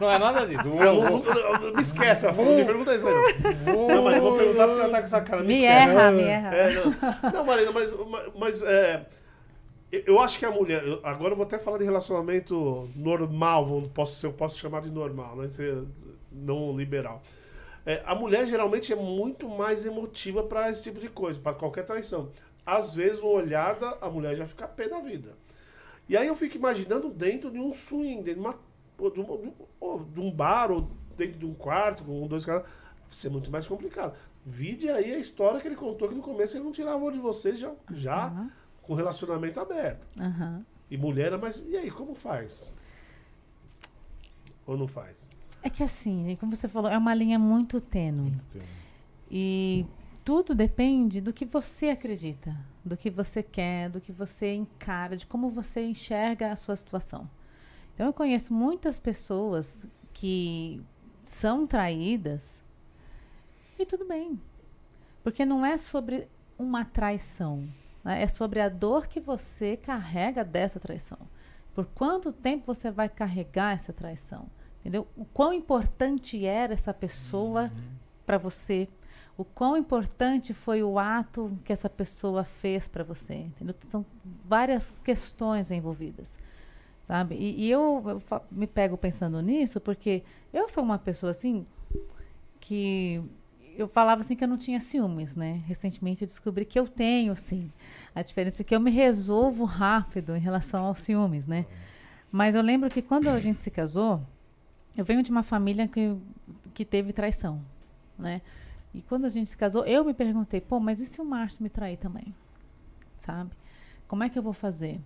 não 0.00 0.10
é 0.10 0.18
nada 0.18 0.46
disso. 0.46 0.68
Vou, 0.68 1.74
me 1.74 1.80
esquece, 1.82 2.24
ela 2.26 2.34
falou, 2.34 2.56
me 2.56 2.64
pergunta 2.64 2.94
isso 2.94 3.06
aí 3.06 3.14
não. 3.14 3.72
vou- 3.74 3.88
Não, 3.88 4.02
mas 4.04 4.14
eu 4.16 4.22
vou 4.22 4.36
perguntar 4.36 4.66
porque 4.66 4.80
ela 4.82 4.90
tá 4.90 4.98
com 4.98 5.04
essa 5.04 5.20
cara. 5.20 5.42
Me 5.44 5.54
esquece. 5.54 5.88
erra, 5.96 6.10
me 6.10 6.22
erra. 6.22 6.54
É, 6.56 6.74
não. 6.74 7.30
não, 7.32 7.44
Marina, 7.44 7.70
mas, 7.72 7.94
mas, 8.36 8.62
é, 8.62 9.06
eu- 9.92 10.20
acho 10.20 10.38
que 10.38 10.44
a 10.46 10.50
mulher. 10.50 10.82
agora 11.02 11.32
eu 11.32 11.36
vou 11.36 11.44
até 11.46 11.58
falar 11.58 11.78
de 11.78 11.84
relacionamento 11.84 12.88
normal, 12.96 13.82
posso, 13.94 14.14
se 14.18 14.26
eu 14.26 14.32
posso 14.32 14.58
chamar 14.58 14.80
de 14.80 14.90
normal, 14.90 15.36
né? 15.36 15.48
Ser 15.48 15.82
não 16.32 16.72
liberal. 16.76 17.22
É, 17.86 18.02
a 18.04 18.14
mulher 18.14 18.46
geralmente 18.46 18.92
é 18.92 18.96
muito 18.96 19.48
mais 19.48 19.86
emotiva 19.86 20.42
para 20.42 20.70
esse 20.70 20.82
tipo 20.82 21.00
de 21.00 21.08
coisa, 21.08 21.40
para 21.40 21.54
qualquer 21.54 21.84
traição. 21.84 22.28
Às 22.76 22.94
vezes, 22.94 23.20
uma 23.20 23.30
olhada, 23.30 23.98
a 24.00 24.08
mulher 24.08 24.36
já 24.36 24.46
fica 24.46 24.66
pé 24.68 24.88
da 24.88 25.00
vida. 25.00 25.34
E 26.08 26.16
aí 26.16 26.26
eu 26.26 26.34
fico 26.34 26.56
imaginando 26.56 27.08
dentro 27.10 27.50
de 27.50 27.58
um 27.58 27.72
swing, 27.72 28.22
dentro 28.22 28.40
de, 28.42 28.46
uma, 28.46 28.54
de, 29.10 29.20
um, 29.20 30.04
de 30.12 30.20
um- 30.20 30.30
bar, 30.30 30.70
ou 30.70 30.88
dentro 31.16 31.38
de 31.38 31.46
um 31.46 31.54
quarto, 31.54 32.04
com 32.04 32.26
dois 32.26 32.44
caras. 32.44 32.62
Vai 32.62 32.70
ser 33.10 33.28
muito 33.30 33.50
mais 33.50 33.66
complicado. 33.66 34.14
Vide 34.46 34.88
aí 34.88 35.12
a 35.14 35.18
história 35.18 35.60
que 35.60 35.68
ele 35.68 35.76
contou 35.76 36.08
que 36.08 36.14
no 36.14 36.22
começo 36.22 36.56
ele 36.56 36.64
não 36.64 36.72
tirava 36.72 37.10
de 37.12 37.18
vocês 37.18 37.58
já, 37.58 37.72
já 37.92 38.48
com 38.82 38.94
relacionamento 38.94 39.60
aberto. 39.60 40.06
Aham. 40.18 40.64
E 40.90 40.96
mulher 40.96 41.36
mais. 41.38 41.64
E 41.68 41.76
aí, 41.76 41.90
como 41.90 42.14
faz? 42.14 42.72
Ou 44.66 44.76
não 44.76 44.88
faz? 44.88 45.28
É 45.62 45.68
que 45.68 45.82
assim, 45.82 46.24
gente, 46.24 46.38
como 46.38 46.54
você 46.56 46.68
falou, 46.68 46.90
é 46.90 46.96
uma 46.96 47.14
linha 47.14 47.38
muito 47.38 47.80
tênue. 47.80 48.32
E 49.30 49.84
tudo 50.24 50.54
depende 50.54 51.20
do 51.20 51.32
que 51.32 51.44
você 51.44 51.90
acredita, 51.90 52.56
do 52.84 52.96
que 52.96 53.10
você 53.10 53.42
quer, 53.42 53.88
do 53.90 54.00
que 54.00 54.12
você 54.12 54.54
encara, 54.54 55.16
de 55.16 55.26
como 55.26 55.48
você 55.48 55.84
enxerga 55.84 56.52
a 56.52 56.56
sua 56.56 56.76
situação. 56.76 57.28
Então 57.94 58.06
eu 58.06 58.12
conheço 58.12 58.52
muitas 58.52 58.98
pessoas 58.98 59.88
que 60.12 60.82
são 61.22 61.66
traídas 61.66 62.64
e 63.78 63.86
tudo 63.86 64.06
bem. 64.06 64.40
Porque 65.22 65.44
não 65.44 65.64
é 65.64 65.76
sobre 65.76 66.28
uma 66.58 66.84
traição, 66.84 67.68
né? 68.02 68.22
é 68.22 68.28
sobre 68.28 68.60
a 68.60 68.68
dor 68.68 69.06
que 69.06 69.20
você 69.20 69.76
carrega 69.76 70.44
dessa 70.44 70.80
traição. 70.80 71.18
Por 71.74 71.86
quanto 71.86 72.32
tempo 72.32 72.66
você 72.66 72.90
vai 72.90 73.08
carregar 73.08 73.74
essa 73.74 73.92
traição? 73.92 74.50
Entendeu? 74.80 75.06
O 75.16 75.24
quão 75.24 75.52
importante 75.52 76.44
era 76.44 76.72
essa 76.72 76.92
pessoa 76.92 77.70
para 78.26 78.38
você? 78.38 78.88
O 79.40 79.44
quão 79.54 79.74
importante 79.74 80.52
foi 80.52 80.82
o 80.82 80.98
ato 80.98 81.58
que 81.64 81.72
essa 81.72 81.88
pessoa 81.88 82.44
fez 82.44 82.86
para 82.86 83.02
você? 83.02 83.36
Entendeu? 83.36 83.74
São 83.88 84.04
várias 84.44 84.98
questões 84.98 85.70
envolvidas, 85.70 86.38
sabe? 87.04 87.36
E, 87.36 87.64
e 87.64 87.70
eu, 87.70 88.04
eu 88.06 88.42
me 88.50 88.66
pego 88.66 88.98
pensando 88.98 89.40
nisso 89.40 89.80
porque 89.80 90.22
eu 90.52 90.68
sou 90.68 90.84
uma 90.84 90.98
pessoa 90.98 91.30
assim 91.30 91.64
que 92.60 93.22
eu 93.78 93.88
falava 93.88 94.20
assim 94.20 94.36
que 94.36 94.44
eu 94.44 94.48
não 94.48 94.58
tinha 94.58 94.78
ciúmes, 94.78 95.34
né? 95.34 95.62
Recentemente 95.66 96.20
eu 96.20 96.26
descobri 96.26 96.66
que 96.66 96.78
eu 96.78 96.86
tenho, 96.86 97.34
sim. 97.34 97.72
A 98.14 98.20
diferença 98.20 98.60
é 98.60 98.64
que 98.64 98.76
eu 98.76 98.80
me 98.80 98.90
resolvo 98.90 99.64
rápido 99.64 100.36
em 100.36 100.40
relação 100.40 100.84
aos 100.84 100.98
ciúmes, 100.98 101.46
né? 101.46 101.64
Mas 102.30 102.54
eu 102.54 102.60
lembro 102.60 102.90
que 102.90 103.00
quando 103.00 103.30
a 103.30 103.40
gente 103.40 103.58
se 103.58 103.70
casou, 103.70 104.20
eu 104.94 105.02
venho 105.02 105.22
de 105.22 105.30
uma 105.30 105.42
família 105.42 105.88
que, 105.88 106.14
que 106.74 106.84
teve 106.84 107.10
traição, 107.10 107.64
né? 108.18 108.42
E 108.92 109.02
quando 109.02 109.24
a 109.24 109.28
gente 109.28 109.50
se 109.50 109.56
casou, 109.56 109.84
eu 109.84 110.04
me 110.04 110.12
perguntei, 110.12 110.60
pô, 110.60 110.80
mas 110.80 111.00
e 111.00 111.06
se 111.06 111.20
o 111.20 111.24
Márcio 111.24 111.62
me 111.62 111.68
trair 111.68 111.96
também? 111.96 112.34
Sabe? 113.18 113.50
Como 114.08 114.24
é 114.24 114.28
que 114.28 114.38
eu 114.38 114.42
vou 114.42 114.52
fazer? 114.52 115.00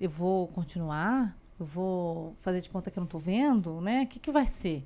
Eu 0.00 0.10
vou 0.10 0.48
continuar? 0.48 1.36
Eu 1.58 1.66
vou 1.66 2.34
fazer 2.40 2.60
de 2.60 2.70
conta 2.70 2.90
que 2.90 2.98
eu 2.98 3.02
não 3.02 3.08
tô 3.08 3.18
vendo, 3.18 3.80
né? 3.80 4.02
O 4.02 4.06
que, 4.06 4.18
que 4.18 4.30
vai 4.30 4.46
ser? 4.46 4.84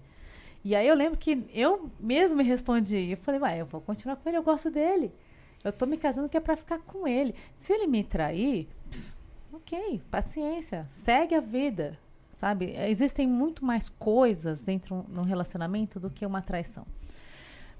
E 0.65 0.75
aí 0.75 0.87
eu 0.87 0.95
lembro 0.95 1.19
que 1.19 1.47
eu 1.53 1.91
mesmo 2.01 2.37
me 2.37 2.45
respondi. 2.45 3.11
Eu 3.11 3.17
falei, 3.17 3.39
vai, 3.39 3.61
eu 3.61 3.67
vou 3.67 3.81
continuar 3.81 4.17
com 4.17 4.29
ele, 4.29 4.39
eu 4.39 4.43
gosto 4.43 4.71
dele. 4.71 5.13
Eu 5.63 5.73
tô 5.73 5.87
me 5.87 5.97
casando 5.97 6.29
que 6.29 6.37
é 6.37 6.41
pra 6.41 6.57
ficar 6.57 6.79
com 6.81 7.07
ele. 7.07 7.35
Se 7.57 7.73
ele 7.73 7.87
me 7.87 8.05
trair, 8.05 8.69
pff, 8.91 9.13
ok, 9.53 10.03
paciência, 10.11 10.87
segue 10.91 11.35
a 11.35 11.41
vida, 11.41 11.99
sabe? 12.37 12.75
Existem 12.89 13.27
muito 13.27 13.65
mais 13.65 13.89
coisas 13.89 14.63
dentro 14.63 15.07
de 15.09 15.19
um 15.19 15.23
relacionamento 15.23 15.99
do 15.99 16.11
que 16.11 16.27
uma 16.27 16.43
traição. 16.43 16.87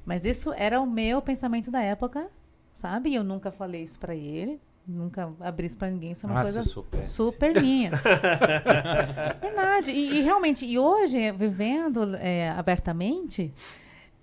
Mas 0.05 0.25
isso 0.25 0.53
era 0.53 0.81
o 0.81 0.87
meu 0.87 1.21
pensamento 1.23 1.71
da 1.71 1.81
época, 1.83 2.29
sabe? 2.73 3.15
Eu 3.15 3.25
nunca 3.25 3.51
falei 3.51 3.83
isso 3.83 3.99
pra 3.99 4.15
ele, 4.15 4.61
nunca 4.87 5.33
abri 5.41 5.67
isso 5.67 5.77
pra 5.79 5.91
ninguém. 5.91 6.13
Isso 6.13 6.27
é 6.27 6.31
uma 6.31 6.41
Ah, 6.41 6.43
coisa 6.43 6.63
soubesse. 6.63 7.09
super 7.13 7.61
minha. 7.61 7.91
Verdade. 9.41 9.93
E, 9.93 10.19
e 10.19 10.23
realmente, 10.23 10.67
e 10.67 10.79
hoje, 10.79 11.31
vivendo 11.33 12.15
é, 12.17 12.51
abertamente, 12.51 13.53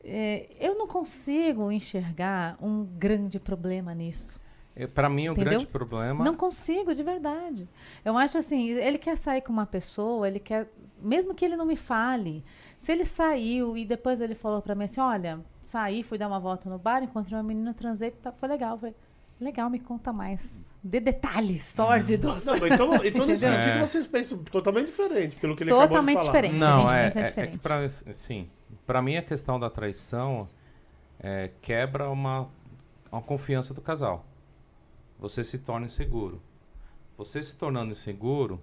é, 0.03 0.47
eu 0.59 0.75
não 0.77 0.87
consigo 0.87 1.71
enxergar 1.71 2.57
um 2.61 2.83
grande 2.85 3.39
problema 3.39 3.93
nisso. 3.93 4.39
É, 4.75 4.87
Pra 4.87 5.09
mim, 5.09 5.27
o 5.29 5.35
grande 5.35 5.65
problema. 5.67 6.23
Não 6.23 6.35
consigo, 6.35 6.93
de 6.95 7.03
verdade. 7.03 7.67
Eu 8.05 8.17
acho 8.17 8.37
assim, 8.37 8.69
ele 8.69 8.97
quer 8.97 9.17
sair 9.17 9.41
com 9.41 9.51
uma 9.51 9.65
pessoa, 9.65 10.27
ele 10.27 10.39
quer, 10.39 10.67
mesmo 11.01 11.33
que 11.35 11.43
ele 11.43 11.57
não 11.57 11.65
me 11.65 11.75
fale, 11.75 12.43
se 12.77 12.91
ele 12.91 13.03
saiu 13.03 13.75
e 13.75 13.83
depois 13.83 14.21
ele 14.21 14.33
falou 14.33 14.61
pra 14.61 14.73
mim 14.73 14.85
assim, 14.85 15.01
olha, 15.01 15.41
saí, 15.71 16.03
fui 16.03 16.17
dar 16.17 16.27
uma 16.27 16.39
volta 16.39 16.69
no 16.69 16.77
bar, 16.77 17.01
encontrei 17.03 17.37
uma 17.37 17.43
menina, 17.43 17.73
transei, 17.73 18.11
tá- 18.11 18.31
foi 18.31 18.49
legal. 18.49 18.77
Falei, 18.77 18.93
legal, 19.39 19.69
me 19.69 19.79
conta 19.79 20.11
mais. 20.11 20.65
Dê 20.83 20.99
detalhes 20.99 21.63
sórdidos. 21.63 22.43
Não, 22.45 22.59
mas 22.59 22.71
então, 22.73 22.95
então 23.05 23.25
nesse 23.25 23.45
Entendeu? 23.45 23.63
sentido 23.63 23.79
vocês 23.87 24.07
pensam 24.07 24.43
totalmente 24.43 24.87
diferente, 24.87 25.39
pelo 25.39 25.55
que 25.55 25.63
ele 25.63 25.69
Totalmente 25.71 25.93
acabou 25.93 26.07
de 26.07 26.15
falar. 26.19 26.25
diferente. 26.27 26.59
Não, 26.59 26.87
a 26.87 26.91
gente 26.91 26.99
é, 26.99 27.03
pensa 27.05 27.19
é, 27.19 27.21
é 27.21 27.25
diferente. 27.25 27.51
que 27.57 27.63
pra, 27.63 27.89
sim, 27.89 28.49
pra 28.85 29.01
mim 29.01 29.15
a 29.15 29.21
questão 29.21 29.59
da 29.59 29.69
traição 29.69 30.49
é, 31.19 31.51
quebra 31.61 32.09
uma, 32.09 32.49
uma 33.11 33.21
confiança 33.21 33.73
do 33.73 33.81
casal. 33.81 34.25
Você 35.19 35.43
se 35.43 35.59
torna 35.59 35.85
inseguro. 35.85 36.41
Você 37.17 37.41
se 37.43 37.55
tornando 37.55 37.91
inseguro, 37.91 38.59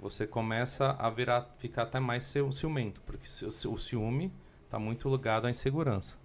você 0.00 0.26
começa 0.26 0.96
a 0.98 1.08
virar, 1.10 1.48
ficar 1.58 1.84
até 1.84 2.00
mais 2.00 2.24
ciu- 2.24 2.50
ciumento, 2.50 3.00
porque 3.06 3.26
o 3.44 3.78
ciúme 3.78 4.32
está 4.68 4.78
muito 4.78 5.08
ligado 5.08 5.46
à 5.46 5.50
insegurança. 5.50 6.18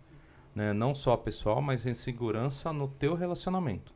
Né? 0.53 0.73
Não 0.73 0.93
só 0.93 1.15
pessoal, 1.17 1.61
mas 1.61 1.85
insegurança 1.85 2.71
no 2.71 2.87
teu 2.87 3.15
relacionamento. 3.15 3.93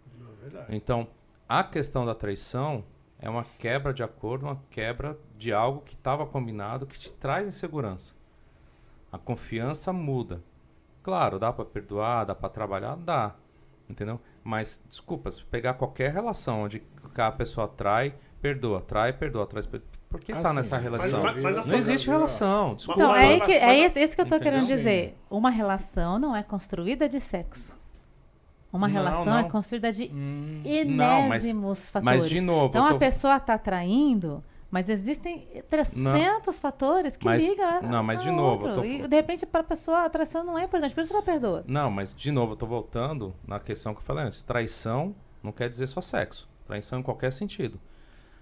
É. 0.70 0.76
Então, 0.76 1.08
a 1.48 1.64
questão 1.64 2.06
da 2.06 2.16
traição 2.16 2.84
é 3.20 3.30
uma 3.30 3.44
quebra 3.44 3.94
de 3.94 4.04
acordo, 4.04 4.46
uma 4.46 4.62
quebra 4.70 5.18
de 5.38 5.52
algo 5.52 5.82
que 5.82 5.94
estava 5.94 6.26
combinado, 6.26 6.88
que 6.88 6.98
te 6.98 7.12
traz 7.12 7.48
insegurança. 7.48 8.16
A 9.12 9.18
confiança 9.18 9.92
muda. 9.92 10.42
Claro, 11.04 11.40
dá 11.40 11.52
para 11.52 11.66
perdoar, 11.66 12.26
dá 12.26 12.36
para 12.36 12.50
trabalhar, 12.50 12.96
dá. 12.96 13.36
Entendeu? 13.90 14.20
Mas, 14.44 14.84
desculpa, 14.88 15.30
se 15.30 15.44
pegar 15.46 15.74
qualquer 15.76 16.12
relação 16.14 16.64
onde 16.64 16.84
a 17.16 17.32
pessoa 17.32 17.68
trai, 17.68 18.16
perdoa, 18.42 18.82
trai, 18.82 19.14
perdoa, 19.14 19.46
traz, 19.46 19.66
perdoa. 19.66 19.97
Por 20.10 20.22
que 20.22 20.32
Ah, 20.32 20.42
tá 20.42 20.50
sim. 20.52 20.56
nessa 20.56 20.76
Mas- 20.76 20.84
relação? 20.84 21.22
mas- 21.24 21.38
mas 21.42 21.58
a 21.58 21.66
Não 21.66 21.76
existe 21.76 22.08
relação, 22.10 22.76
desculpa. 22.76 23.02
Então, 23.02 23.12
Mas- 23.12 23.24
é, 23.24 23.38
mas- 23.38 23.46
que, 23.48 23.54
é 23.54 23.66
mas- 23.66 23.80
esse, 23.86 24.00
esse 24.00 24.16
que 24.16 24.22
eu 24.22 24.26
tô 24.26 24.36
Entendeu? 24.36 24.52
querendo 24.54 24.68
Sim. 24.68 24.74
dizer. 24.76 25.18
Uma 25.30 25.50
relação 25.50 26.18
não 26.18 26.36
é 26.36 26.42
construída 26.44 27.10
de 27.10 27.20
sexo. 27.20 27.76
Uma 28.72 28.88
Não, 28.88 28.94
relação 28.94 29.26
não. 29.26 29.38
é 29.40 29.44
construída 29.50 29.92
de 29.92 30.06
Hum, 30.14 30.62
Não, 30.88 31.24
mas- 31.28 31.44
enésimos 31.46 31.90
fatores. 31.90 32.22
Mas, 32.24 32.30
de 32.30 32.42
novo, 32.42 32.68
então 32.68 32.84
eu 32.84 32.90
a 32.90 32.94
tô- 32.94 33.00
pessoa 33.00 33.36
está 33.38 33.58
traindo, 33.58 34.44
mas 34.72 34.88
existem 34.90 35.48
300 35.70 36.60
fatores 36.60 37.16
que 37.18 37.26
Mas- 37.26 37.44
ligam. 37.44 37.68
a- 37.68 37.82
não, 37.82 38.04
mas 38.04 38.22
de 38.24 38.32
novo, 38.32 38.74
tô 38.74 38.84
E 38.84 39.08
de 39.08 39.16
repente 39.16 39.46
para 39.46 39.62
a 39.62 39.64
pessoa 39.64 40.06
a 40.06 40.10
traição 40.10 40.44
não 40.44 40.58
é 40.58 40.64
importante, 40.64 40.94
por 40.94 41.02
isso 41.02 41.14
ela 41.14 41.24
perdoa. 41.24 41.64
Não, 41.68 41.90
mas 41.92 42.14
de 42.14 42.32
novo, 42.32 42.54
eu 42.54 42.56
tô 42.58 42.66
voltando 42.66 43.34
na 43.46 43.60
questão 43.60 43.94
que 43.94 44.00
eu 44.00 44.04
falei 44.06 44.26
antes. 44.26 44.44
Traição 44.44 45.16
não 45.44 45.52
quer 45.52 45.70
dizer 45.70 45.88
só 45.88 46.02
sexo. 46.02 46.48
Traição 46.66 47.00
em 47.00 47.04
qualquer 47.04 47.32
sentido. 47.32 47.80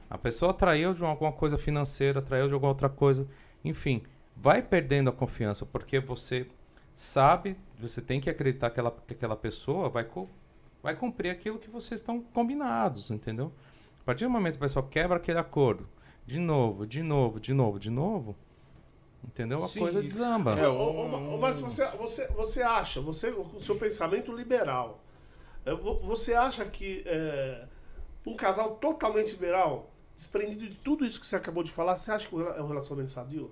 A 0.10 0.18
pessoa 0.18 0.53
traiu 0.53 0.94
de 0.94 1.03
alguma 1.03 1.32
coisa 1.32 1.57
financeira, 1.57 2.22
traiu 2.22 2.48
de 2.48 2.53
alguma 2.53 2.72
outra 2.72 2.90
coisa. 2.90 3.27
Enfim, 3.64 4.03
vai 4.36 4.61
perdendo 4.61 5.10
a 5.10 5.14
confiança, 5.14 5.65
porque 5.65 5.99
você 5.99 6.48
sabe, 6.94 7.57
você 7.80 8.02
tem 8.02 8.22
que 8.22 8.30
acreditar 8.30 8.69
que, 8.69 8.80
ela, 8.80 8.95
que 9.06 9.14
aquela 9.14 9.36
pessoa 9.36 9.90
vai, 9.90 10.07
vai 10.82 10.95
cumprir 10.95 11.30
aquilo 11.30 11.60
que 11.60 11.69
vocês 11.69 11.99
estão 11.99 12.22
combinados, 12.22 13.10
entendeu? 13.11 13.52
A 14.02 14.03
partir 14.06 14.23
do 14.26 14.30
momento 14.30 14.53
que 14.53 14.64
a 14.64 14.68
pessoa 14.68 14.88
quebra 14.88 15.18
aquele 15.18 15.40
acordo, 15.40 15.90
de 16.26 16.40
novo, 16.40 16.86
de 16.86 17.02
novo, 17.02 17.40
de 17.40 17.53
novo, 17.53 17.80
de 17.80 17.90
novo, 17.90 18.36
entendeu? 19.23 19.64
A 19.64 19.68
Sim, 19.68 19.80
coisa 19.80 20.02
desamba. 20.02 20.60
É, 20.60 20.68
Ô, 20.68 21.34
ô, 21.34 21.38
Márcio, 21.38 21.64
você, 21.68 21.86
você, 21.98 22.27
você 22.27 22.61
acha, 22.61 23.02
você, 23.02 23.30
o 23.32 23.60
seu 23.60 23.76
pensamento 23.77 24.32
liberal, 24.32 25.03
vo- 25.65 25.99
você 25.99 26.34
acha 26.36 26.64
que 26.65 27.03
é, 27.06 27.65
um 28.26 28.36
casal 28.36 28.76
totalmente 28.76 29.32
liberal, 29.32 29.91
desprendido 30.16 30.68
de 30.68 30.76
tudo 30.76 31.06
isso 31.06 31.20
que 31.20 31.28
você 31.28 31.36
acabou 31.36 31.64
de 31.64 31.72
falar, 31.72 31.98
você 31.98 32.12
acha 32.12 32.28
que 32.28 32.36
é 32.36 32.62
um 32.62 32.68
relacionamento 32.68 33.12
sadio? 33.12 33.52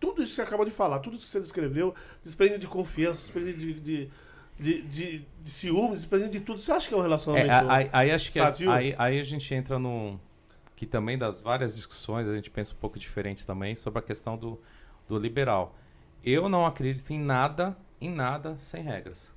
Tudo 0.00 0.22
isso 0.22 0.30
que 0.30 0.36
você 0.36 0.42
acabou 0.42 0.64
de 0.64 0.70
falar, 0.70 1.00
tudo 1.00 1.16
isso 1.16 1.24
que 1.26 1.30
você 1.30 1.40
descreveu, 1.40 1.94
desprendido 2.22 2.60
de 2.60 2.66
confiança, 2.68 3.20
desprendido 3.22 3.58
de, 3.58 3.74
de, 3.80 4.10
de, 4.58 4.82
de, 4.82 5.26
de 5.42 5.50
ciúmes, 5.50 6.00
desprendido 6.00 6.30
de 6.32 6.40
tudo, 6.40 6.60
você 6.60 6.72
acha 6.72 6.88
que 6.88 6.94
é 6.94 6.96
um 6.96 7.00
É, 7.00 7.02
relacionamento 7.02 7.50
a- 7.52 7.74
aí, 7.76 7.90
aí 7.92 8.10
acho 8.12 8.30
que 8.32 8.38
a- 8.40 8.52
sadio? 8.52 8.70
aí, 8.70 8.94
aí 8.96 9.18
a 9.20 9.24
gente 9.24 9.52
entra 9.54 9.78
no 9.78 10.18
que 10.76 10.86
também 10.86 11.18
das 11.18 11.42
várias 11.42 11.74
discussões 11.74 12.28
a 12.28 12.34
gente 12.36 12.50
pensa 12.50 12.72
um 12.72 12.76
pouco 12.78 12.98
diferente 12.98 13.44
também 13.44 13.74
sobre 13.74 13.98
a 13.98 14.02
questão 14.02 14.36
do, 14.36 14.60
do 15.08 15.18
liberal. 15.18 15.76
Eu 16.24 16.48
não 16.48 16.64
acredito 16.64 17.10
em 17.12 17.18
nada, 17.18 17.76
em 18.00 18.08
nada 18.08 18.56
sem 18.58 18.82
regras. 18.84 19.32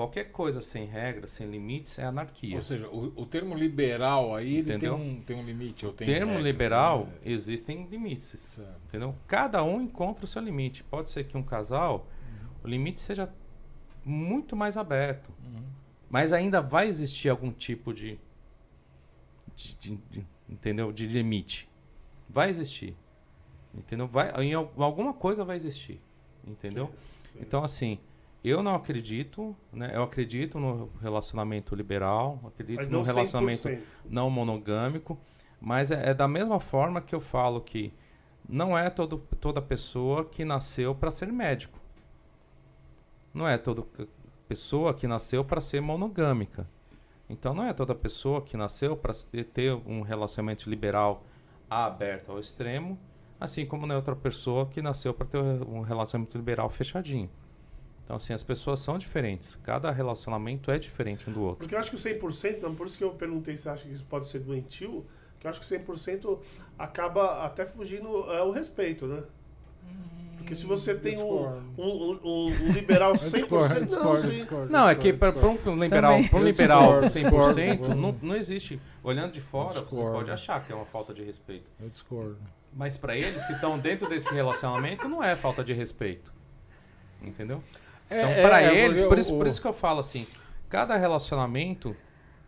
Qualquer 0.00 0.32
coisa 0.32 0.62
sem 0.62 0.86
regras, 0.86 1.30
sem 1.32 1.46
limites 1.50 1.98
é 1.98 2.04
anarquia. 2.04 2.56
Ou 2.56 2.62
seja, 2.62 2.88
o, 2.88 3.12
o 3.20 3.26
termo 3.26 3.54
liberal 3.54 4.34
aí 4.34 4.62
tem 4.62 4.90
um, 4.90 5.20
tem 5.20 5.36
um 5.36 5.44
limite. 5.44 5.84
Ou 5.84 5.92
O 5.92 5.94
termo 5.94 6.26
regras, 6.28 6.42
liberal 6.42 7.04
né? 7.04 7.12
existem 7.24 7.84
limites, 7.84 8.24
Certo. 8.24 8.80
entendeu? 8.88 9.14
Cada 9.26 9.62
um 9.62 9.80
encontra 9.82 10.24
o 10.24 10.28
seu 10.28 10.40
limite. 10.40 10.82
Pode 10.84 11.10
ser 11.10 11.24
que 11.24 11.36
um 11.36 11.42
casal 11.42 12.06
o 12.64 12.66
limite 12.68 12.98
seja 12.98 13.30
muito 14.02 14.56
mais 14.56 14.78
aberto. 14.78 15.30
Uhum. 15.44 15.62
Mas 16.08 16.32
ainda 16.32 16.62
vai 16.62 16.88
existir 16.88 17.28
algum 17.28 17.52
tipo 17.52 17.92
de, 17.92 18.18
de- 19.54 19.76
de- 19.76 19.96
de- 20.10 20.26
entendeu? 20.48 20.90
De 20.92 21.06
limite. 21.06 21.68
Vai 22.26 22.48
existir. 22.48 22.96
Entendeu? 23.74 24.06
Vai, 24.08 24.30
em 24.42 24.54
al- 24.54 24.72
alguma 24.78 25.12
coisa 25.12 25.44
vai 25.44 25.56
existir. 25.56 26.00
Entendeu? 26.46 26.90
Então, 27.36 27.62
assim, 27.62 27.98
eu 28.42 28.62
não 28.62 28.74
acredito, 28.74 29.54
né? 29.72 29.92
Eu 29.94 30.02
acredito 30.02 30.58
no 30.58 30.90
relacionamento 31.00 31.74
liberal, 31.74 32.40
acredito 32.46 32.90
no 32.90 33.02
relacionamento 33.02 33.68
100%. 33.68 33.80
não 34.08 34.30
monogâmico, 34.30 35.18
mas 35.60 35.90
é, 35.90 36.10
é 36.10 36.14
da 36.14 36.26
mesma 36.26 36.58
forma 36.58 37.00
que 37.00 37.14
eu 37.14 37.20
falo 37.20 37.60
que 37.60 37.92
não 38.48 38.76
é 38.76 38.88
todo, 38.88 39.18
toda 39.40 39.60
pessoa 39.60 40.24
que 40.24 40.44
nasceu 40.44 40.94
para 40.94 41.10
ser 41.10 41.30
médico. 41.30 41.78
Não 43.32 43.46
é 43.46 43.58
toda 43.58 43.84
pessoa 44.48 44.94
que 44.94 45.06
nasceu 45.06 45.44
para 45.44 45.60
ser 45.60 45.80
monogâmica. 45.80 46.66
Então 47.28 47.54
não 47.54 47.64
é 47.64 47.72
toda 47.72 47.94
pessoa 47.94 48.42
que 48.42 48.56
nasceu 48.56 48.96
para 48.96 49.12
ter 49.52 49.72
um 49.86 50.00
relacionamento 50.00 50.68
liberal 50.68 51.22
aberto 51.68 52.32
ao 52.32 52.40
extremo, 52.40 52.98
assim 53.38 53.64
como 53.64 53.86
não 53.86 53.94
é 53.94 53.96
outra 53.96 54.16
pessoa 54.16 54.66
que 54.66 54.82
nasceu 54.82 55.14
para 55.14 55.26
ter 55.26 55.38
um 55.38 55.82
relacionamento 55.82 56.36
liberal 56.36 56.68
fechadinho. 56.68 57.30
Então 58.10 58.16
assim, 58.16 58.32
as 58.32 58.42
pessoas 58.42 58.80
são 58.80 58.98
diferentes. 58.98 59.56
Cada 59.62 59.88
relacionamento 59.92 60.68
é 60.72 60.80
diferente 60.80 61.30
um 61.30 61.32
do 61.32 61.42
outro. 61.42 61.58
Porque 61.58 61.76
eu 61.76 61.78
acho 61.78 61.90
que 61.90 61.96
o 61.96 61.98
100%, 61.98 62.60
não, 62.60 62.74
por 62.74 62.88
isso 62.88 62.98
que 62.98 63.04
eu 63.04 63.10
perguntei 63.10 63.56
se 63.56 63.68
acha 63.68 63.86
que 63.86 63.94
isso 63.94 64.04
pode 64.04 64.26
ser 64.26 64.40
doentio, 64.40 65.06
que 65.38 65.46
eu 65.46 65.50
acho 65.50 65.60
que 65.60 65.74
o 65.74 65.78
100% 65.78 66.38
acaba 66.76 67.44
até 67.44 67.64
fugindo 67.64 68.08
é, 68.32 68.42
o 68.42 68.50
respeito, 68.50 69.06
né? 69.06 69.22
Porque 70.38 70.56
se 70.56 70.66
você 70.66 70.92
tem 70.92 71.18
um, 71.18 71.62
um, 71.78 72.20
um, 72.24 72.72
liberal 72.72 73.12
Eu 73.14 73.16
100%, 73.16 73.84
discordo, 73.84 73.96
não, 73.96 74.16
sim. 74.16 74.30
discordo, 74.30 74.72
Não, 74.72 74.88
é 74.88 74.94
que 74.96 75.12
para 75.12 75.30
um 75.30 75.80
liberal, 75.80 76.18
pra 76.28 76.38
um 76.40 76.42
liberal 76.42 77.00
discordo, 77.02 77.60
100%, 77.60 77.70
discordo. 77.70 77.94
não, 77.94 78.18
não 78.20 78.34
existe. 78.34 78.80
Olhando 79.04 79.30
de 79.30 79.40
fora, 79.40 79.82
você 79.82 79.94
pode 79.94 80.32
achar 80.32 80.66
que 80.66 80.72
é 80.72 80.74
uma 80.74 80.84
falta 80.84 81.14
de 81.14 81.22
respeito. 81.22 81.70
Eu 81.80 81.88
discordo. 81.88 82.38
Mas 82.74 82.96
para 82.96 83.16
eles 83.16 83.46
que 83.46 83.52
estão 83.52 83.78
dentro 83.78 84.08
desse 84.08 84.34
relacionamento, 84.34 85.08
não 85.08 85.22
é 85.22 85.36
falta 85.36 85.62
de 85.62 85.72
respeito. 85.72 86.34
Entendeu? 87.22 87.62
Então, 88.10 88.28
É, 88.28 88.42
para 88.42 88.62
é, 88.62 88.76
eles, 88.84 89.02
por 89.02 89.16
o- 89.16 89.20
isso, 89.20 89.32
por 89.36 89.46
o- 89.46 89.48
isso 89.48 89.60
que 89.62 89.68
eu 89.68 89.72
falo 89.72 90.00
assim, 90.00 90.26
cada 90.68 90.96
relacionamento, 90.96 91.94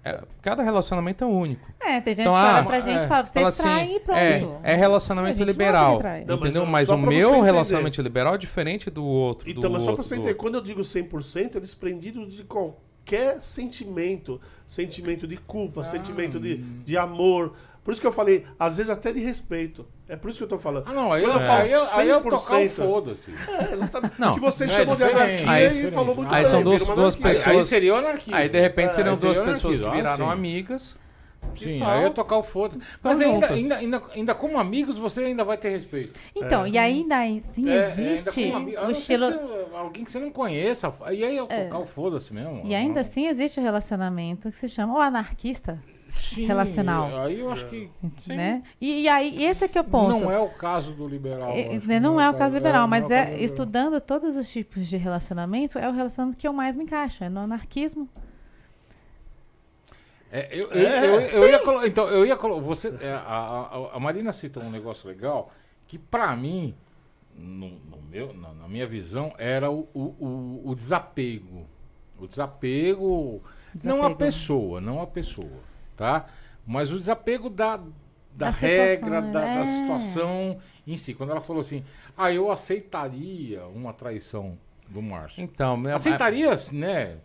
é- 0.04 0.20
cada 0.40 0.62
relacionamento 0.62 1.22
é 1.22 1.26
único. 1.26 1.72
É, 1.80 2.00
tem 2.00 2.14
gente 2.14 2.22
Então, 2.22 2.32
que 2.32 2.38
ah, 2.40 2.52
fala 2.54 2.62
pra 2.64 2.80
gente, 2.80 3.04
é, 3.04 3.06
fala, 3.08 3.24
vocês 3.26 3.32
Fala 3.34 3.48
assim, 3.48 3.62
traem 3.62 3.96
e 3.96 4.00
pronto. 4.00 4.60
É, 4.64 4.72
é 4.72 4.74
relacionamento 4.74 5.44
liberal. 5.44 5.92
Não, 5.94 6.02
mas 6.02 6.46
entendeu? 6.46 6.66
Mas 6.66 6.88
só 6.88 6.94
o 6.96 6.98
meu 6.98 7.28
entender. 7.30 7.44
relacionamento 7.44 8.02
liberal 8.02 8.34
é 8.34 8.38
diferente 8.38 8.90
do 8.90 9.04
outro. 9.04 9.48
Então, 9.48 9.62
do 9.62 9.70
mas 9.70 9.82
só 9.82 9.86
pra 9.86 9.92
outro, 9.92 10.04
você 10.04 10.14
entender, 10.16 10.30
outro. 10.30 10.42
quando 10.42 10.54
eu 10.56 10.60
digo 10.60 10.82
100%, 10.82 11.56
é 11.56 11.60
desprendido 11.60 12.26
de 12.26 12.42
qualquer 12.44 13.40
sentimento. 13.40 14.40
Sentimento 14.66 15.26
de 15.26 15.36
culpa, 15.36 15.82
Ah, 15.82 15.84
sentimento 15.84 16.40
de, 16.40 16.56
de 16.56 16.96
amor. 16.96 17.54
Por 17.84 17.90
isso 17.90 18.00
que 18.00 18.06
eu 18.06 18.12
falei, 18.12 18.46
às 18.58 18.76
vezes 18.76 18.90
até 18.90 19.10
de 19.12 19.18
respeito. 19.18 19.84
É 20.08 20.14
por 20.14 20.30
isso 20.30 20.38
que 20.38 20.44
eu 20.44 20.48
tô 20.48 20.56
falando. 20.56 20.84
Ah, 20.86 20.92
não, 20.92 21.12
aí, 21.12 21.22
Quando 21.22 21.34
eu, 21.34 21.40
eu 21.40 21.46
falo 21.46 21.62
aí, 21.62 21.72
eu, 21.72 21.86
aí 21.94 22.08
eu 22.08 22.20
tocar 22.22 22.36
o 22.36 22.60
100%, 22.64 22.68
foda-se. 22.70 23.32
É, 23.32 23.72
exatamente. 23.72 24.20
Não, 24.20 24.34
que 24.34 24.40
você 24.40 24.66
não 24.66 24.72
é 24.72 24.76
chamou 24.78 24.94
de 24.96 25.02
diferente. 25.04 25.22
anarquia 25.42 25.50
Aí 25.50 25.62
é 25.62 25.66
e 25.66 25.68
diferente. 25.70 25.94
falou 25.94 26.14
muito 26.14 26.28
Aí 26.32 26.42
bem. 26.42 26.44
são 26.50 26.62
duas- 26.62 26.82
anarquia. 26.82 27.04
Aí, 27.26 27.34
pessoas- 27.34 27.46
aí 27.56 27.64
seria 27.64 27.94
o 27.94 27.96
anarquismo. 27.96 28.34
Aí 28.36 28.48
de 28.48 28.60
repente 28.60 28.88
É, 28.88 28.92
seriam 28.92 29.14
aí 29.14 29.20
duas 29.20 29.36
seria 29.36 29.52
pessoas 29.52 29.80
que. 29.80 29.86
Ah, 29.86 29.90
viraram 29.90 30.30
amigas. 30.30 30.96
que 31.56 31.68
Sim, 31.68 31.78
só- 31.80 31.86
aí 31.86 32.04
eu 32.04 32.10
tocar 32.10 32.36
o 32.36 32.42
foda. 32.42 32.76
Mas 33.02 33.18
Tão 33.18 33.32
ainda, 33.32 33.52
ainda, 33.52 33.76
ainda, 33.76 34.02
ainda 34.14 34.34
como 34.34 34.58
amigos, 34.60 34.96
você 34.96 35.24
ainda 35.24 35.44
vai 35.44 35.56
ter 35.58 35.70
respeito. 35.70 36.18
Então, 36.36 36.66
e 36.68 36.78
ainda 36.78 37.16
assim 37.24 37.68
É, 37.68 37.74
é, 37.74 37.88
existe 37.90 38.44
ainda 38.44 38.58
o 38.58 38.60
não 38.62 38.70
ser 38.70 38.86
que 38.86 38.92
estilo. 38.92 39.26
você- 39.26 39.76
alguém 39.76 40.04
que 40.04 40.12
você 40.12 40.18
não 40.20 40.30
conheça. 40.30 40.94
E 41.10 41.24
aí 41.24 41.36
eu 41.36 41.46
tocar 41.46 41.78
o 41.80 41.84
foda-se 41.84 42.32
mesmo. 42.32 42.62
E 42.64 42.74
ainda 42.76 43.00
assim 43.00 43.26
existe 43.26 43.58
o 43.58 43.62
relacionamento 43.62 44.50
que 44.50 44.56
se 44.56 44.68
chama 44.68 44.94
o 44.94 45.00
anarquista. 45.00 45.82
Sim, 46.14 46.44
relacional. 46.46 47.20
Aí 47.22 47.40
eu 47.40 47.50
acho 47.50 47.66
que. 47.66 47.90
sim. 48.18 48.36
né? 48.36 48.62
E, 48.80 49.02
e 49.02 49.08
aí, 49.08 49.44
esse 49.44 49.64
é 49.64 49.68
que 49.68 49.76
é 49.78 49.80
o 49.80 49.84
ponto. 49.84 50.20
Não 50.20 50.30
é 50.30 50.38
o 50.38 50.48
caso 50.50 50.92
do 50.92 51.08
liberal. 51.08 51.50
É, 51.52 51.68
né, 51.70 51.80
que 51.80 52.00
não 52.00 52.20
é 52.20 52.28
o 52.30 52.34
caso 52.34 52.54
liberal, 52.54 52.82
não 52.82 52.88
mas 52.88 53.06
o 53.06 53.08
caso 53.08 53.18
é 53.20 53.24
do 53.24 53.28
liberal. 53.30 53.44
estudando 53.46 54.00
todos 54.00 54.36
os 54.36 54.50
tipos 54.50 54.86
de 54.86 54.96
relacionamento, 54.96 55.78
é 55.78 55.88
o 55.88 55.92
relacionamento 55.92 56.38
que 56.38 56.46
eu 56.46 56.52
mais 56.52 56.76
me 56.76 56.84
encaixo, 56.84 57.24
é 57.24 57.28
no 57.28 57.40
anarquismo. 57.40 58.08
É, 60.30 60.48
eu, 60.52 60.68
eu, 60.70 60.86
É, 60.88 61.06
eu, 61.06 61.20
eu 61.42 61.48
ia 61.50 61.58
colo- 61.58 61.86
então, 61.86 62.08
eu 62.08 62.24
ia 62.26 62.36
colo- 62.36 62.60
você, 62.60 62.88
é, 63.02 63.12
a, 63.12 63.18
a, 63.20 63.96
a 63.96 64.00
Marina 64.00 64.32
citou 64.32 64.62
um 64.62 64.70
negócio 64.70 65.06
legal 65.06 65.50
que 65.86 65.98
pra 65.98 66.34
mim, 66.34 66.74
no, 67.36 67.68
no 67.68 68.00
meu, 68.10 68.32
na, 68.32 68.52
na 68.54 68.68
minha 68.68 68.86
visão, 68.86 69.34
era 69.36 69.70
o, 69.70 69.86
o, 69.92 70.00
o- 70.00 70.62
o 70.70 70.74
desapego. 70.74 71.66
O 72.18 72.26
desapego, 72.26 73.42
não 73.84 73.96
a 73.96 74.08
Desapego. 74.08 74.14
pessoa, 74.16 74.80
não 74.80 75.02
a 75.02 75.06
pessoa, 75.06 75.50
tá? 75.96 76.26
Mas 76.66 76.90
o 76.92 76.98
desapego 76.98 77.48
da, 77.50 77.76
da 77.76 77.86
Da 78.34 78.50
regra, 78.50 78.96
situação, 78.96 79.10
da, 79.32 79.42
da 79.42 79.46
é. 79.46 79.64
situação 79.66 80.58
em 80.86 80.96
si. 80.96 81.14
Quando 81.14 81.30
ela 81.30 81.40
falou 81.40 81.60
assim, 81.60 81.84
ah, 82.16 82.32
eu 82.32 82.50
aceitaria 82.50 83.64
uma 83.66 83.92
traição 83.92 84.56
do 84.88 85.00
Márcio. 85.02 85.42
Então, 85.42 85.76
minha- 85.76 85.94
Aceitaria, 85.94 86.50
né? 86.72 87.16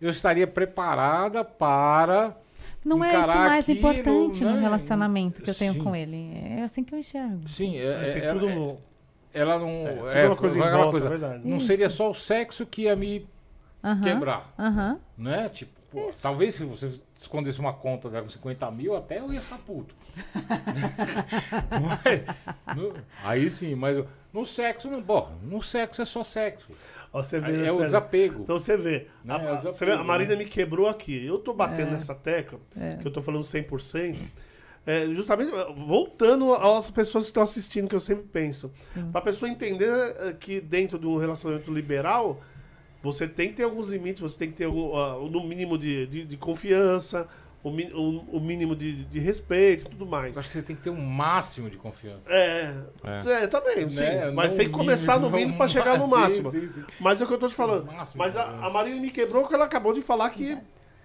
Eu 0.00 0.10
estaria 0.10 0.46
preparada 0.46 1.42
para 1.44 2.36
Não 2.84 3.02
é 3.02 3.18
isso 3.18 3.28
mais 3.28 3.68
aquilo, 3.68 3.78
importante 3.90 4.44
né? 4.44 4.52
no 4.52 4.60
relacionamento 4.60 5.42
que 5.42 5.50
eu 5.50 5.54
tenho 5.54 5.72
Sim. 5.72 5.82
com 5.82 5.96
ele. 5.96 6.32
É 6.58 6.62
assim 6.62 6.84
que 6.84 6.94
eu 6.94 6.98
enxergo. 6.98 7.48
Sim, 7.48 7.76
é, 7.76 7.82
É, 7.84 8.08
é- 8.08 8.12
tem 8.12 8.22
ela, 8.22 8.40
tudo 8.40 8.48
é- 8.52 8.76
ela 9.40 9.58
não. 9.58 9.68
é, 10.10 10.22
é, 10.22 10.26
uma 10.26 10.36
coisa 10.36 10.58
volta, 10.58 10.90
coisa, 10.90 11.06
é 11.06 11.10
verdade. 11.10 11.48
Não 11.48 11.56
Isso. 11.56 11.66
seria 11.66 11.88
só 11.88 12.10
o 12.10 12.14
sexo 12.14 12.64
que 12.66 12.82
ia 12.82 12.94
me 12.94 13.26
Aham, 13.82 14.00
quebrar, 14.02 14.52
aham. 14.58 14.98
né? 15.16 15.48
Tipo, 15.48 15.72
pô, 15.90 16.08
talvez 16.22 16.54
se 16.54 16.64
você 16.64 16.92
escondesse 17.26 17.58
uma 17.60 17.72
conta 17.72 18.08
dela 18.08 18.22
com 18.24 18.28
50 18.30 18.70
mil, 18.70 18.96
até 18.96 19.18
eu 19.18 19.32
ia 19.32 19.40
ficar 19.40 19.58
puto. 19.58 19.94
Mas, 21.70 22.76
no- 22.76 22.92
aí 23.24 23.50
sim, 23.50 23.74
mas 23.74 24.02
no 24.32 24.44
sexo, 24.44 24.90
não, 24.90 25.02
porra, 25.02 25.32
no 25.42 25.62
sexo 25.62 26.02
é 26.02 26.04
só 26.04 26.22
sexo. 26.24 26.66
Ó, 27.12 27.22
você 27.22 27.40
vê, 27.40 27.52
né, 27.52 27.68
é 27.68 27.72
o 27.72 27.78
desapego. 27.80 28.42
Então 28.42 28.58
você 28.58 28.76
vê, 28.76 29.06
Né, 29.24 29.34
a, 29.34 29.38
é 29.38 29.40
a- 29.40 29.54
desapego, 29.54 29.72
você 29.72 29.86
vê, 29.86 29.92
a 29.92 30.04
Marina 30.04 30.30
né? 30.32 30.36
me 30.36 30.44
quebrou 30.44 30.88
aqui. 30.88 31.24
Eu 31.24 31.38
tô 31.38 31.52
batendo 31.54 31.92
nessa 31.92 32.14
tecla, 32.14 32.58
que 33.00 33.06
eu 33.06 33.12
tô 33.12 33.20
falando 33.22 33.42
100%, 33.42 34.16
é, 34.86 35.06
justamente 35.14 35.50
voltando 35.76 36.52
às 36.54 36.90
pessoas 36.90 37.24
que 37.24 37.30
estão 37.30 37.42
assistindo, 37.42 37.88
que 37.88 37.94
eu 37.94 38.00
sempre 38.00 38.24
penso. 38.24 38.70
Pra 39.12 39.20
pessoa 39.20 39.50
entender 39.50 39.90
eh, 39.90 40.36
que 40.38 40.60
dentro 40.60 40.98
de 40.98 41.06
um 41.06 41.16
relacionamento 41.16 41.72
liberal, 41.72 42.40
você 43.12 43.26
tem 43.28 43.48
que 43.48 43.54
ter 43.54 43.62
alguns 43.64 43.88
limites, 43.90 44.20
você 44.20 44.36
tem 44.38 44.50
que 44.50 44.56
ter 44.56 44.64
algum, 44.64 44.94
ah, 44.96 45.16
no 45.30 45.42
mínimo 45.44 45.76
de, 45.78 46.06
de, 46.06 46.24
de 46.24 46.36
confiança, 46.36 47.26
o, 47.62 47.70
mi- 47.70 47.90
o, 47.92 48.24
o 48.36 48.40
mínimo 48.40 48.76
de, 48.76 49.04
de 49.04 49.18
respeito 49.18 49.86
e 49.86 49.88
tudo 49.90 50.06
mais. 50.06 50.36
Eu 50.36 50.40
acho 50.40 50.48
que 50.48 50.52
você 50.54 50.62
tem 50.62 50.76
que 50.76 50.82
ter 50.82 50.90
um 50.90 51.00
máximo 51.00 51.68
de 51.70 51.76
confiança. 51.76 52.30
É, 52.32 52.74
É. 53.04 53.42
é, 53.42 53.46
também, 53.46 53.88
sim. 53.88 54.02
Né? 54.02 54.30
Mas 54.30 54.52
Não 54.52 54.58
tem 54.58 54.66
que 54.66 54.72
começar 54.72 55.18
no 55.18 55.30
mínimo, 55.30 55.56
pra 55.56 55.66
chegar 55.68 55.96
no 55.98 56.04
sim, 56.04 56.10
máximo. 56.10 56.50
sim, 56.50 56.68
sim. 56.68 56.84
Mas 57.00 57.20
é 57.20 57.24
o 57.24 57.26
que 57.26 57.34
eu 57.34 57.38
tô 57.38 57.48
te 57.48 57.54
falando. 57.54 57.88
O 57.88 57.92
máximo 57.92 58.22
Mas 58.22 58.36
a, 58.36 58.44
a 58.44 58.70
Marina 58.70 59.00
me 59.00 59.10
quebrou 59.10 59.42
porque 59.42 59.54
ela 59.54 59.64
acabou 59.64 59.92
de 59.92 60.02
falar 60.02 60.30
que 60.30 60.56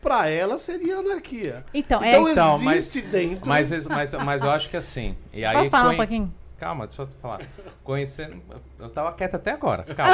pra 0.02 0.28
ela 0.30 0.57
seria 0.57 0.98
anarquia. 0.98 1.64
Então, 1.73 2.02
é. 2.03 2.11
Então, 2.11 2.30
Então, 2.30 2.60
mas- 2.60 2.78
existe 2.78 3.02
dentro. 3.02 3.48
Mas, 3.48 3.88
mas, 3.88 4.14
mas 4.14 4.44
eu 4.44 4.49
acho 4.52 4.69
que 4.69 4.78
assim. 4.78 5.15
E 5.34 5.44
aí, 5.45 5.56
Posso 5.56 5.69
falar 5.69 5.91
um 5.91 5.98
pouquinho? 5.98 6.34
Calma, 6.62 6.86
deixa 6.86 7.02
eu 7.02 7.08
falar. 7.20 7.42
Conhecendo. 7.84 8.40
Eu 8.78 8.88
tava 8.92 9.12
quieto 9.14 9.34
até 9.34 9.50
agora. 9.50 9.84
Calma. 9.96 10.14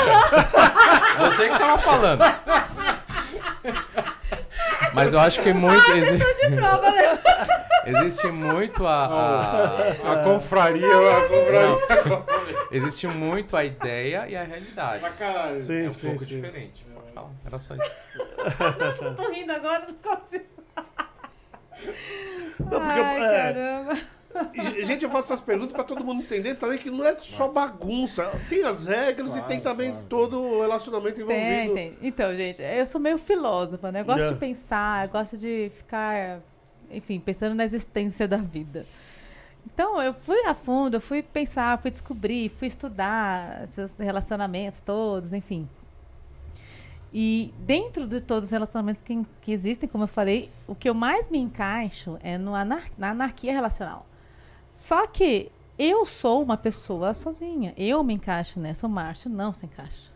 Você 1.30 1.49
que 1.49 1.60
tava 1.60 1.78
falando. 1.78 2.22
Mas 4.94 5.11
eu 5.11 5.19
acho 5.19 5.44
que 5.44 5.52
muito. 5.52 5.91
exi- 5.91 6.18
De 6.18 6.56
prova, 6.56 6.90
né? 6.90 7.19
existe 7.86 8.28
muito 8.28 8.88
a. 8.88 9.06
a- 9.07 10.14
A 10.14 10.24
confraria, 10.24 10.88
a 10.88 11.22
confraria. 11.28 12.24
existe 12.72 13.07
muito 13.07 13.57
a 13.57 13.65
ideia 13.65 14.26
e 14.30 14.36
a 14.38 14.44
realidade. 14.45 15.02
Sacanagem. 15.02 15.57
Sim, 15.57 15.84
É 15.84 15.88
um 15.90 15.91
sim, 15.91 16.07
pouco 16.07 16.24
sim. 16.24 16.36
diferente. 16.36 16.86
Pode 16.86 17.11
falar. 17.11 17.30
Era 17.45 17.60
só 17.60 17.76
isso. 17.76 17.91
Eu 19.02 19.15
tô 19.15 19.30
rindo 19.32 19.52
agora, 19.52 19.86
não 19.86 19.95
consigo. 19.95 20.45
Não, 22.60 22.80
porque, 22.80 22.99
Ai, 22.99 23.24
é, 23.24 23.53
caramba. 23.53 23.98
E, 24.53 24.84
gente, 24.85 25.03
eu 25.03 25.09
faço 25.09 25.31
essas 25.34 25.41
perguntas 25.43 25.73
pra 25.73 25.84
todo 25.84 26.03
mundo 26.03 26.22
entender 26.22 26.55
também 26.55 26.77
que 26.77 26.89
não 26.91 27.03
é 27.05 27.15
só 27.22 27.47
bagunça. 27.47 28.31
Tem 28.49 28.64
as 28.65 28.85
regras 28.85 29.31
e 29.31 29.34
Claro, 29.34 29.47
tem 29.47 29.59
também 29.59 29.91
claro. 29.91 30.05
todo 30.07 30.41
o 30.41 30.61
relacionamento 30.61 31.22
envolvido. 31.22 31.45
Tem, 31.45 31.73
tem. 31.73 31.97
Então, 32.01 32.35
gente, 32.35 32.61
eu 32.61 32.85
sou 32.85 32.99
meio 33.01 33.18
filósofa, 33.18 33.91
né? 33.91 34.01
Eu 34.01 34.05
gosto 34.05 34.19
Yeah. 34.19 34.34
de 34.34 34.39
pensar, 34.39 35.05
eu 35.07 35.11
gosto 35.11 35.38
de 35.38 35.72
ficar, 35.76 36.39
enfim, 36.91 37.19
pensando 37.19 37.55
na 37.55 37.65
existência 37.65 38.27
da 38.27 38.38
vida. 38.38 38.85
Então, 39.65 40.01
eu 40.01 40.14
fui 40.14 40.39
a 40.45 40.53
fundo, 40.55 40.95
eu 40.95 41.01
fui 41.01 41.22
pensar, 41.22 41.77
fui 41.77 41.91
descobrir, 41.91 42.49
fui 42.49 42.68
estudar 42.68 43.64
esses 43.65 43.95
relacionamentos 43.97 44.80
todos, 44.81 45.34
enfim. 45.34 45.68
E 47.14 47.53
dentro 47.59 48.05
de 48.05 48.19
todos 48.22 48.45
os 48.45 48.51
relacionamentos 48.51 49.01
que, 49.01 49.26
que 49.41 49.51
existem, 49.51 49.88
como 49.88 50.03
eu 50.03 50.07
falei, 50.07 50.49
o 50.68 50.76
que 50.76 50.89
eu 50.89 50.93
mais 50.93 51.30
me 51.30 51.38
encaixo 51.38 52.18
é 52.22 52.38
no 52.38 52.53
anar- 52.53 52.89
na 52.97 53.11
anarquia 53.11 53.53
relacional. 53.53 54.05
Só 54.77 55.07
que 55.07 55.51
eu 55.75 56.05
sou 56.05 56.43
uma 56.43 56.55
pessoa 56.55 57.11
sozinha. 57.11 57.73
Eu 57.75 58.03
me 58.03 58.13
encaixo 58.13 58.59
nessa. 58.59 58.85
O 58.85 58.89
Márcio 58.89 59.27
não 59.27 59.51
se 59.51 59.65
encaixa. 59.65 60.11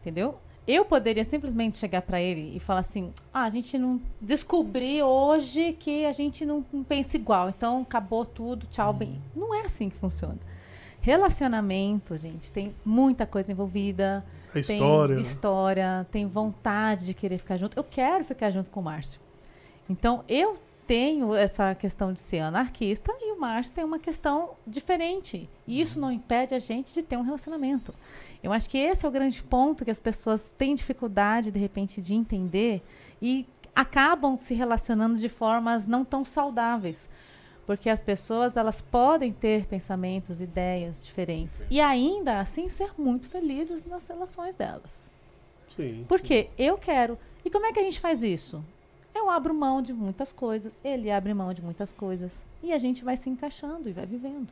Entendeu? 0.00 0.38
Eu 0.64 0.84
poderia 0.84 1.24
simplesmente 1.24 1.76
chegar 1.76 2.02
para 2.02 2.20
ele 2.20 2.56
e 2.56 2.60
falar 2.60 2.78
assim: 2.78 3.12
ah, 3.32 3.42
a 3.42 3.50
gente 3.50 3.76
não 3.76 4.00
descobri 4.20 5.02
hoje 5.02 5.72
que 5.72 6.06
a 6.06 6.12
gente 6.12 6.46
não, 6.46 6.62
pensa 6.88 7.16
igual, 7.16 7.48
então 7.48 7.82
acabou 7.82 8.24
tudo, 8.24 8.64
tchau, 8.68 8.92
bem. 8.92 9.20
Não 9.34 9.52
é 9.52 9.62
assim 9.62 9.90
que 9.90 9.96
funciona. 9.96 10.38
Relacionamento, 11.00 12.16
gente, 12.16 12.52
tem 12.52 12.72
muita 12.84 13.26
coisa 13.26 13.50
envolvida. 13.50 14.24
A 14.54 14.60
história. 14.60 15.16
Tem 15.16 15.24
né? 15.24 15.30
história, 15.30 16.06
tem 16.12 16.26
vontade 16.26 17.06
de 17.06 17.12
querer 17.12 17.38
ficar 17.38 17.56
junto. 17.56 17.76
Eu 17.76 17.82
quero 17.82 18.24
ficar 18.24 18.52
junto 18.52 18.70
com 18.70 18.78
o 18.78 18.84
Márcio. 18.84 19.20
Então, 19.90 20.24
eu 20.28 20.56
tenho 20.86 21.34
essa 21.34 21.74
questão 21.74 22.12
de 22.12 22.20
ser 22.20 22.40
anarquista 22.40 23.12
e 23.20 23.32
o 23.32 23.40
Márcio 23.40 23.72
tem 23.72 23.84
uma 23.84 23.98
questão 23.98 24.50
diferente. 24.66 25.48
E 25.66 25.80
isso 25.80 25.98
não 25.98 26.12
impede 26.12 26.54
a 26.54 26.58
gente 26.58 26.92
de 26.92 27.02
ter 27.02 27.16
um 27.16 27.22
relacionamento. 27.22 27.94
Eu 28.42 28.52
acho 28.52 28.68
que 28.68 28.78
esse 28.78 29.04
é 29.06 29.08
o 29.08 29.12
grande 29.12 29.42
ponto 29.42 29.84
que 29.84 29.90
as 29.90 30.00
pessoas 30.00 30.50
têm 30.50 30.74
dificuldade, 30.74 31.50
de 31.50 31.58
repente, 31.58 32.00
de 32.00 32.14
entender 32.14 32.82
e 33.20 33.46
acabam 33.74 34.36
se 34.36 34.54
relacionando 34.54 35.16
de 35.16 35.28
formas 35.28 35.86
não 35.86 36.04
tão 36.04 36.24
saudáveis. 36.24 37.08
Porque 37.66 37.88
as 37.88 38.02
pessoas, 38.02 38.56
elas 38.56 38.82
podem 38.82 39.32
ter 39.32 39.66
pensamentos, 39.66 40.40
ideias 40.40 41.04
diferentes. 41.04 41.66
E 41.70 41.80
ainda 41.80 42.40
assim 42.40 42.68
ser 42.68 42.92
muito 42.98 43.26
felizes 43.26 43.82
nas 43.84 44.06
relações 44.06 44.54
delas. 44.54 45.10
Sim, 45.74 46.04
Porque 46.06 46.50
eu 46.58 46.76
quero. 46.76 47.18
E 47.44 47.50
como 47.50 47.66
é 47.66 47.72
que 47.72 47.80
a 47.80 47.82
gente 47.82 47.98
faz 47.98 48.22
isso? 48.22 48.62
Eu 49.24 49.30
abro 49.30 49.54
mão 49.54 49.80
de 49.80 49.90
muitas 49.94 50.32
coisas, 50.32 50.78
ele 50.84 51.10
abre 51.10 51.32
mão 51.32 51.54
de 51.54 51.62
muitas 51.62 51.90
coisas. 51.90 52.44
E 52.62 52.74
a 52.74 52.78
gente 52.78 53.02
vai 53.02 53.16
se 53.16 53.30
encaixando 53.30 53.88
e 53.88 53.92
vai 53.92 54.04
vivendo. 54.04 54.50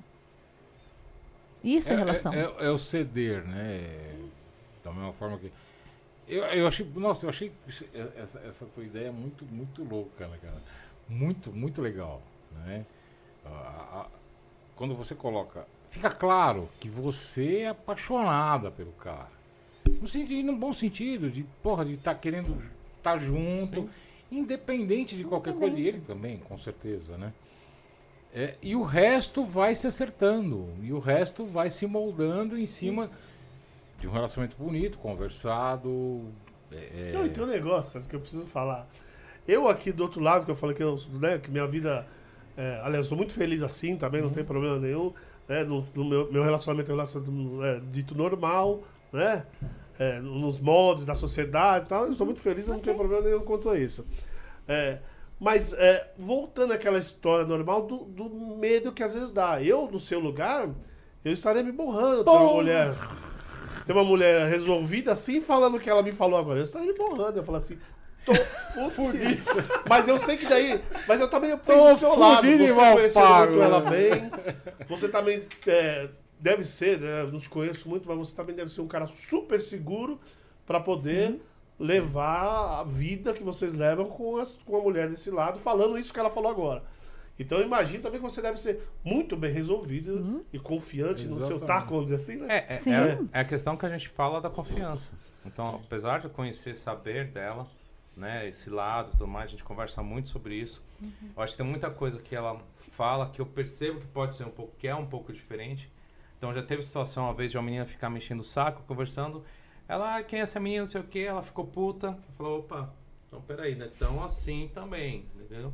Isso 1.62 1.92
é, 1.92 1.96
relação. 1.96 2.32
É, 2.32 2.40
é 2.66 2.70
o 2.70 2.78
ceder, 2.78 3.46
né? 3.46 4.06
Da 4.82 4.90
mesma 4.90 5.12
forma 5.12 5.38
que. 5.38 5.52
Eu, 6.26 6.42
eu 6.44 6.66
achei. 6.66 6.86
Nossa, 6.96 7.26
eu 7.26 7.30
achei 7.30 7.52
isso- 7.68 7.84
essa, 8.16 8.38
essa 8.40 8.64
tua 8.64 8.82
ideia 8.82 9.12
muito, 9.12 9.44
muito 9.44 9.84
louca, 9.84 10.26
né, 10.26 10.38
cara? 10.40 10.62
Muito, 11.06 11.52
muito 11.52 11.82
legal. 11.82 12.22
Né? 12.64 12.86
A- 13.44 13.48
a- 13.50 14.06
quando 14.74 14.94
você 14.94 15.14
coloca. 15.14 15.66
Fica 15.90 16.08
claro 16.10 16.66
que 16.80 16.88
você 16.88 17.58
é 17.58 17.68
apaixonada 17.68 18.70
pelo 18.70 18.92
cara. 18.92 19.28
No, 20.00 20.08
sentido, 20.08 20.46
no 20.50 20.56
bom 20.56 20.72
sentido, 20.72 21.30
de 21.30 21.42
porra, 21.62 21.84
de 21.84 21.92
estar 21.92 22.14
querendo 22.14 22.56
estar 22.96 23.18
junto, 23.18 23.90
independente 24.32 25.16
de 25.16 25.24
qualquer 25.24 25.54
coisa. 25.54 25.78
E 25.78 25.86
ele 25.86 26.00
também, 26.00 26.38
com 26.38 26.58
certeza, 26.58 27.16
né? 27.16 27.32
É, 28.34 28.54
e 28.62 28.74
o 28.74 28.82
resto 28.82 29.44
vai 29.44 29.74
se 29.74 29.86
acertando. 29.86 30.68
E 30.82 30.92
o 30.92 30.98
resto 30.98 31.44
vai 31.44 31.70
se 31.70 31.86
moldando 31.86 32.58
em 32.58 32.66
cima 32.66 33.08
de 34.00 34.08
um 34.08 34.10
relacionamento 34.10 34.56
bonito, 34.56 34.98
conversado. 34.98 36.22
é, 36.72 37.10
é, 37.10 37.12
Não, 37.12 37.26
e 37.26 37.28
tem 37.28 37.44
um 37.44 37.46
negócio 37.46 38.00
que 38.08 38.16
eu 38.16 38.20
preciso 38.20 38.46
falar. 38.46 38.88
Eu 39.46 39.68
aqui 39.68 39.92
do 39.92 40.02
outro 40.02 40.20
lado, 40.20 40.44
que 40.44 40.50
eu 40.50 40.56
falei 40.56 40.74
que, 40.74 40.82
eu, 40.82 40.96
né, 41.20 41.38
que 41.38 41.50
minha 41.50 41.66
vida. 41.66 42.06
é, 42.56 42.80
aliás, 42.82 43.06
sou 43.06 43.16
muito 43.16 43.32
feliz 43.32 43.62
assim 43.62 43.96
também, 43.96 44.22
não 44.22 44.30
tem 44.30 44.44
problema 44.44 44.78
nenhum. 44.78 45.12
Né, 45.48 45.64
no, 45.64 45.84
no 45.94 46.04
meu, 46.04 46.32
meu 46.32 46.42
relacionamento 46.42 46.90
é 46.90 46.94
um 46.94 46.96
relacionamento 46.96 47.64
é, 47.64 47.80
dito 47.90 48.14
normal, 48.14 48.82
né? 49.12 49.44
É, 50.02 50.20
nos 50.20 50.58
moldes 50.58 51.06
da 51.06 51.14
sociedade 51.14 51.86
e 51.86 51.88
tal. 51.88 52.04
Eu 52.06 52.10
estou 52.12 52.26
muito 52.26 52.40
feliz, 52.40 52.66
eu 52.66 52.74
não 52.74 52.80
tenho 52.80 52.96
problema 52.96 53.22
nenhum 53.22 53.40
quanto 53.40 53.70
a 53.70 53.78
isso. 53.78 54.04
É, 54.66 54.98
mas 55.38 55.72
é, 55.72 56.12
voltando 56.18 56.72
àquela 56.72 56.98
história 56.98 57.44
normal 57.44 57.82
do, 57.82 57.98
do 57.98 58.28
medo 58.56 58.92
que 58.92 59.02
às 59.02 59.14
vezes 59.14 59.30
dá. 59.30 59.62
Eu, 59.62 59.88
no 59.90 60.00
seu 60.00 60.18
lugar, 60.18 60.68
eu 61.24 61.32
estaria 61.32 61.62
me 61.62 61.72
borrando. 61.72 62.24
Tem 62.24 62.32
uma 62.32 62.52
mulher. 62.52 62.94
Tem 63.84 63.96
uma 63.96 64.04
mulher 64.04 64.48
resolvida 64.48 65.12
assim, 65.12 65.40
falando 65.40 65.76
o 65.76 65.80
que 65.80 65.90
ela 65.90 66.02
me 66.02 66.12
falou 66.12 66.38
agora. 66.38 66.58
Eu 66.58 66.64
estaria 66.64 66.92
me 66.92 66.98
borrando. 66.98 67.38
Eu 67.38 67.44
falo 67.44 67.58
assim, 67.58 67.78
tô 68.24 68.34
fudido. 68.90 69.42
Mas 69.88 70.08
eu 70.08 70.18
sei 70.18 70.36
que 70.36 70.46
daí. 70.46 70.80
Mas 71.06 71.20
eu 71.20 71.28
também 71.28 71.56
penso 71.56 71.78
Tô 71.78 71.92
do 71.92 71.98
seu 71.98 72.18
lado. 72.18 72.46
Você 72.46 72.74
conheceu 72.74 73.46
muito 73.46 73.62
ela 73.62 73.80
bem. 73.80 74.30
Você 74.88 75.08
também 75.08 75.42
é, 75.66 76.08
deve 76.42 76.64
ser, 76.64 77.00
né? 77.00 77.24
Não 77.30 77.38
te 77.38 77.48
conheço 77.48 77.88
muito, 77.88 78.08
mas 78.08 78.18
você 78.18 78.34
também 78.34 78.54
deve 78.54 78.70
ser 78.70 78.80
um 78.80 78.88
cara 78.88 79.06
super 79.06 79.60
seguro 79.60 80.20
pra 80.66 80.80
poder 80.80 81.40
levar 81.78 82.80
a 82.80 82.84
vida 82.84 83.32
que 83.32 83.44
vocês 83.44 83.74
levam 83.74 84.06
com, 84.06 84.36
as, 84.36 84.54
com 84.54 84.76
a 84.76 84.80
mulher 84.80 85.08
desse 85.08 85.30
lado, 85.30 85.58
falando 85.60 85.96
isso 85.96 86.12
que 86.12 86.18
ela 86.18 86.28
falou 86.28 86.50
agora. 86.50 86.82
Então 87.38 87.58
eu 87.58 87.64
imagino 87.64 88.02
também 88.02 88.20
que 88.20 88.28
você 88.28 88.42
deve 88.42 88.60
ser 88.60 88.80
muito 89.04 89.36
bem 89.36 89.52
resolvido 89.52 90.44
e 90.52 90.58
confiante 90.58 91.24
no 91.26 91.36
seu 91.36 91.56
Exatamente. 91.56 91.66
taco, 91.66 91.90
vamos 91.90 92.04
dizer 92.04 92.16
assim, 92.16 92.36
né? 92.36 92.46
É, 92.68 92.74
é, 92.74 92.78
Sim. 92.78 92.92
é, 92.92 93.18
é 93.32 93.40
a 93.40 93.44
questão 93.44 93.76
que 93.76 93.86
a 93.86 93.88
gente 93.88 94.08
fala 94.08 94.40
da 94.40 94.50
confiança. 94.50 95.12
Então, 95.44 95.80
apesar 95.84 96.18
de 96.18 96.26
eu 96.26 96.30
conhecer, 96.30 96.74
saber 96.74 97.28
dela, 97.28 97.66
né, 98.16 98.48
esse 98.48 98.68
lado 98.68 99.08
e 99.08 99.10
tudo 99.12 99.26
mais, 99.26 99.46
a 99.46 99.50
gente 99.50 99.64
conversa 99.64 100.02
muito 100.02 100.28
sobre 100.28 100.54
isso. 100.54 100.82
Eu 101.36 101.42
acho 101.42 101.54
que 101.54 101.62
tem 101.62 101.66
muita 101.66 101.90
coisa 101.90 102.20
que 102.20 102.34
ela 102.34 102.60
fala 102.78 103.28
que 103.30 103.40
eu 103.40 103.46
percebo 103.46 104.00
que 104.00 104.06
pode 104.06 104.34
ser 104.34 104.44
um 104.44 104.50
pouco, 104.50 104.76
que 104.76 104.86
é 104.86 104.94
um 104.94 105.06
pouco 105.06 105.32
diferente. 105.32 105.91
Então, 106.42 106.52
já 106.52 106.60
teve 106.60 106.82
situação 106.82 107.26
uma 107.26 107.34
vez 107.34 107.52
de 107.52 107.56
uma 107.56 107.62
menina 107.62 107.86
ficar 107.86 108.10
mexendo 108.10 108.40
o 108.40 108.42
saco, 108.42 108.82
conversando. 108.82 109.44
Ela, 109.86 110.16
ah, 110.16 110.24
quem 110.24 110.40
é 110.40 110.42
essa 110.42 110.58
menina, 110.58 110.82
não 110.82 110.88
sei 110.88 111.00
o 111.00 111.04
que, 111.04 111.20
ela 111.20 111.40
ficou 111.40 111.64
puta. 111.64 112.18
Falou, 112.36 112.58
opa, 112.58 112.92
então 113.28 113.40
peraí, 113.42 113.76
não 113.76 113.86
é 113.86 113.88
tão 113.88 114.24
assim 114.24 114.68
também, 114.74 115.24
entendeu? 115.36 115.72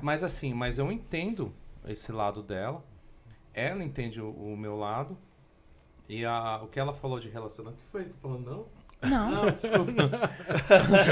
Mas 0.00 0.22
assim, 0.22 0.54
mas 0.54 0.78
eu 0.78 0.92
entendo 0.92 1.52
esse 1.84 2.12
lado 2.12 2.44
dela. 2.44 2.84
Ela 3.52 3.82
entende 3.82 4.20
o, 4.20 4.30
o 4.30 4.56
meu 4.56 4.76
lado. 4.76 5.18
E 6.08 6.24
a, 6.24 6.60
o 6.62 6.68
que 6.68 6.78
ela 6.78 6.94
falou 6.94 7.18
de 7.18 7.28
relacionamento. 7.28 7.82
O 7.82 7.84
que 7.84 7.90
foi? 7.90 8.04
Você 8.04 8.12
tá 8.12 8.18
falando 8.22 8.48
não? 8.48 8.66
Não, 9.02 9.30
Não, 9.32 9.50
desculpa. 9.50 9.92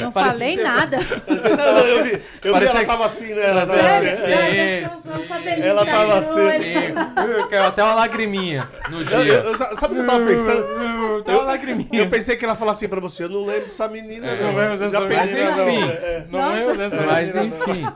não 0.01 0.13
falei 0.13 0.57
nada. 0.63 0.99
Não, 0.99 1.57
não, 1.75 1.79
eu 1.87 2.05
vi, 2.05 2.13
eu 2.13 2.19
vi 2.19 2.51
Parecia 2.53 2.71
ela 2.71 2.81
que- 2.81 2.87
tava 2.87 3.07
assim, 3.07 3.35
né? 3.35 3.43
Ela 3.51 3.67
tava 3.67 3.81
Sério? 3.83 4.09
assim, 4.13 4.23
Sim, 4.25 4.31
é. 4.31 4.37
Ai, 4.37 4.53
deve 4.53 4.89
ser 4.89 5.11
um- 5.11 5.43
sim. 5.43 5.63
Ela 5.63 5.87
tava 5.87 6.07
no 6.07 6.13
assim. 6.13 6.41
olho. 6.41 6.63
Sim. 6.63 7.49
Caiu 7.51 7.65
até 7.65 7.83
uma 7.83 7.95
lagriminha 7.95 8.69
no 8.91 9.01
Eu- 9.01 9.05
dia. 9.05 9.17
eu- 9.19 9.53
eu- 9.55 9.77
sabe 9.77 9.95
o 9.95 9.97
que 9.97 10.03
eu 10.03 10.07
tava 10.07 10.27
pensando? 10.27 10.67
Até 11.21 11.33
uma 11.35 11.43
lagriminha. 11.43 11.89
Eu 11.93 12.09
pensei 12.09 12.37
que 12.37 12.45
ela 12.45 12.55
falasse 12.55 12.85
assim 12.85 12.89
pra 12.91 13.01
você, 13.01 13.25
eu 13.25 13.29
não 13.29 13.45
lembro 13.45 13.65
dessa 13.65 13.89
menina, 13.89 14.27
É, 14.29 14.37
não. 14.41 14.53
não 14.53 14.59
lembro 14.59 14.79
dessa 14.79 15.01
Já 15.01 15.07
pensei 15.09 15.45
menina, 15.45 15.57
não. 15.57 15.65
não. 15.67 15.91
É. 15.91 16.27
Não 16.31 16.39
Nossa. 16.39 16.53
lembro 16.55 16.79
dessa 16.79 17.03
Mas 17.03 17.35
menina, 17.35 17.57
não. 17.57 17.73
enfim, 17.75 17.93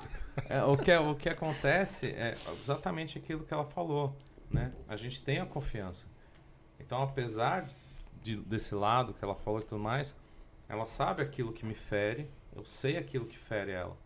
é, 0.51 0.63
o, 0.65 0.77
que, 0.77 0.95
o 0.97 1.15
que 1.15 1.29
acontece 1.29 2.07
é 2.09 2.35
exatamente 2.63 3.17
aquilo 3.17 3.45
que 3.45 3.55
ela 3.55 3.65
falou, 3.65 4.15
né? 4.51 4.73
A 4.89 4.97
gente 4.97 5.23
tem 5.23 5.39
a 5.41 5.47
confiança. 5.47 6.05
Então, 6.79 7.03
apesar 7.03 7.63
de, 7.63 7.75
desse 8.37 8.75
lado 8.75 9.13
que 9.15 9.25
ela 9.25 9.35
falou 9.35 9.61
e 9.61 9.65
tudo 9.65 9.81
mais, 9.81 10.17
ela 10.69 10.85
sabe 10.85 11.23
aquilo 11.23 11.53
que 11.53 11.65
me 11.67 11.75
fere, 11.75 12.29
eu 12.55 12.65
sei 12.65 12.97
aquilo 12.97 13.27
que 13.27 13.39
fere 13.39 13.71
ela. 13.73 13.97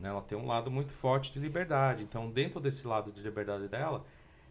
né? 0.00 0.08
Ela 0.08 0.22
tem 0.22 0.36
um 0.36 0.46
lado 0.46 0.70
muito 0.70 0.92
forte 0.92 1.32
de 1.32 1.38
liberdade. 1.38 2.02
Então, 2.02 2.30
dentro 2.30 2.60
desse 2.60 2.86
lado 2.86 3.12
de 3.12 3.20
liberdade 3.20 3.68
dela, 3.68 4.04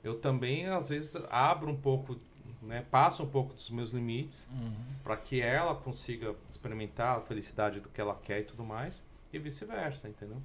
eu 0.04 0.20
também, 0.20 0.68
às 0.68 0.90
vezes, 0.90 1.16
abro 1.30 1.70
um 1.70 1.76
pouco, 1.78 2.18
né? 2.62 2.86
passo 2.90 3.24
um 3.24 3.28
pouco 3.30 3.54
dos 3.54 3.70
meus 3.70 3.92
limites 3.92 4.48
para 5.04 5.18
que 5.18 5.42
ela 5.42 5.76
consiga 5.76 6.36
experimentar 6.50 7.18
a 7.18 7.22
felicidade 7.22 7.80
do 7.80 7.90
que 7.90 8.00
ela 8.00 8.16
quer 8.16 8.40
e 8.40 8.44
tudo 8.44 8.64
mais, 8.64 9.04
e 9.32 9.40
vice-versa, 9.40 10.08
entendeu? 10.08 10.42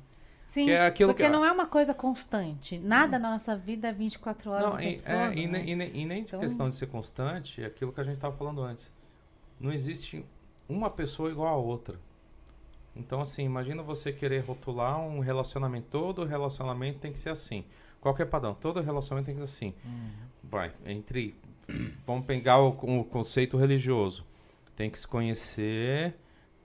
Sim, 0.49 0.65
Que 0.65 0.71
é 0.71 0.87
aquilo 0.87 1.11
porque 1.11 1.25
que- 1.25 1.29
não 1.29 1.45
é 1.45 1.53
uma 1.53 1.67
coisa 1.67 1.93
constante. 1.93 2.79
Nada 2.79 3.19
na 3.19 3.31
nossa 3.33 3.55
vida 3.55 3.89
é 3.89 3.93
24 3.93 4.51
horas 4.51 4.73
Não, 4.73 4.81
e, 4.81 4.95
é, 5.05 5.27
todo, 5.29 5.39
e, 5.39 5.47
né? 5.47 5.59
nem- 5.59 5.69
e 5.71 5.77
nem- 5.77 5.89
e 5.95 6.07
nem 6.07 6.23
de 6.23 6.29
Então- 6.29 6.41
questão 6.41 6.69
de 6.71 6.75
ser 6.75 6.87
constante, 6.87 7.63
é 7.63 7.67
aquilo 7.67 7.93
que 7.93 8.01
a 8.01 8.05
gente 8.05 8.15
estava 8.15 8.35
falando 8.35 8.63
antes. 8.63 8.91
Não 9.61 9.71
existe 9.71 10.25
uma 10.67 10.89
pessoa 10.89 11.31
igual 11.31 11.53
a 11.53 11.59
outra. 11.59 12.01
Então, 12.97 13.21
assim, 13.21 13.45
imagina 13.45 13.83
você 13.83 14.11
querer 14.11 14.41
rotular 14.41 14.99
um 14.99 15.21
relacionamento. 15.21 15.87
Todo 15.91 16.25
relacionamento 16.25 16.99
tem 16.99 17.13
que 17.13 17.21
ser 17.21 17.29
assim. 17.29 17.63
Qualquer 18.01 18.25
padrão, 18.25 18.55
todo 18.55 18.81
relacionamento 18.81 19.27
tem 19.27 19.35
que 19.35 19.41
ser 19.47 19.67
assim. 19.67 19.75
Vai, 20.43 20.73
entre. 20.87 21.35
Vamos 22.07 22.25
pegar 22.25 22.59
o, 22.59 22.69
o 23.01 23.05
conceito 23.05 23.59
religioso. 23.59 24.25
Tem 24.75 24.89
que 24.89 24.99
se 24.99 25.07
conhecer, 25.07 26.17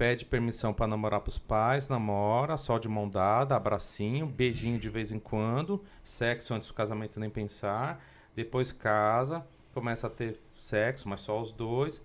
pede 0.03 0.25
permissão 0.25 0.73
para 0.73 0.85
namorar 0.85 1.21
pros 1.21 1.37
pais, 1.37 1.87
namora, 1.87 2.57
só 2.57 2.77
de 2.77 2.89
mão 2.89 3.07
dada, 3.07 3.55
abracinho, 3.55 4.25
beijinho 4.25 4.77
de 4.77 4.89
vez 4.89 5.13
em 5.13 5.19
quando, 5.19 5.81
sexo 6.03 6.53
antes 6.53 6.67
do 6.67 6.73
casamento 6.73 7.21
nem 7.21 7.29
pensar, 7.29 8.03
depois 8.35 8.73
casa, 8.73 9.47
começa 9.73 10.07
a 10.07 10.09
ter 10.09 10.41
sexo, 10.57 11.07
mas 11.07 11.21
só 11.21 11.39
os 11.39 11.53
dois. 11.53 12.01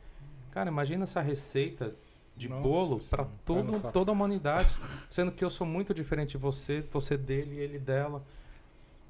Cara, 0.53 0.71
imagina 0.71 1.03
essa 1.03 1.21
receita 1.21 1.93
de 2.37 2.49
Nossa 2.49 2.63
bolo 2.63 3.01
para 3.11 3.25
saco. 3.25 3.93
toda 3.93 4.13
a 4.13 4.15
humanidade, 4.15 4.69
sendo 5.11 5.33
que 5.33 5.45
eu 5.45 5.51
sou 5.51 5.67
muito 5.67 5.93
diferente 5.93 6.31
de 6.31 6.39
você, 6.39 6.85
você 6.93 7.17
dele 7.17 7.57
e 7.57 7.59
ele 7.59 7.81
dela. 7.81 8.23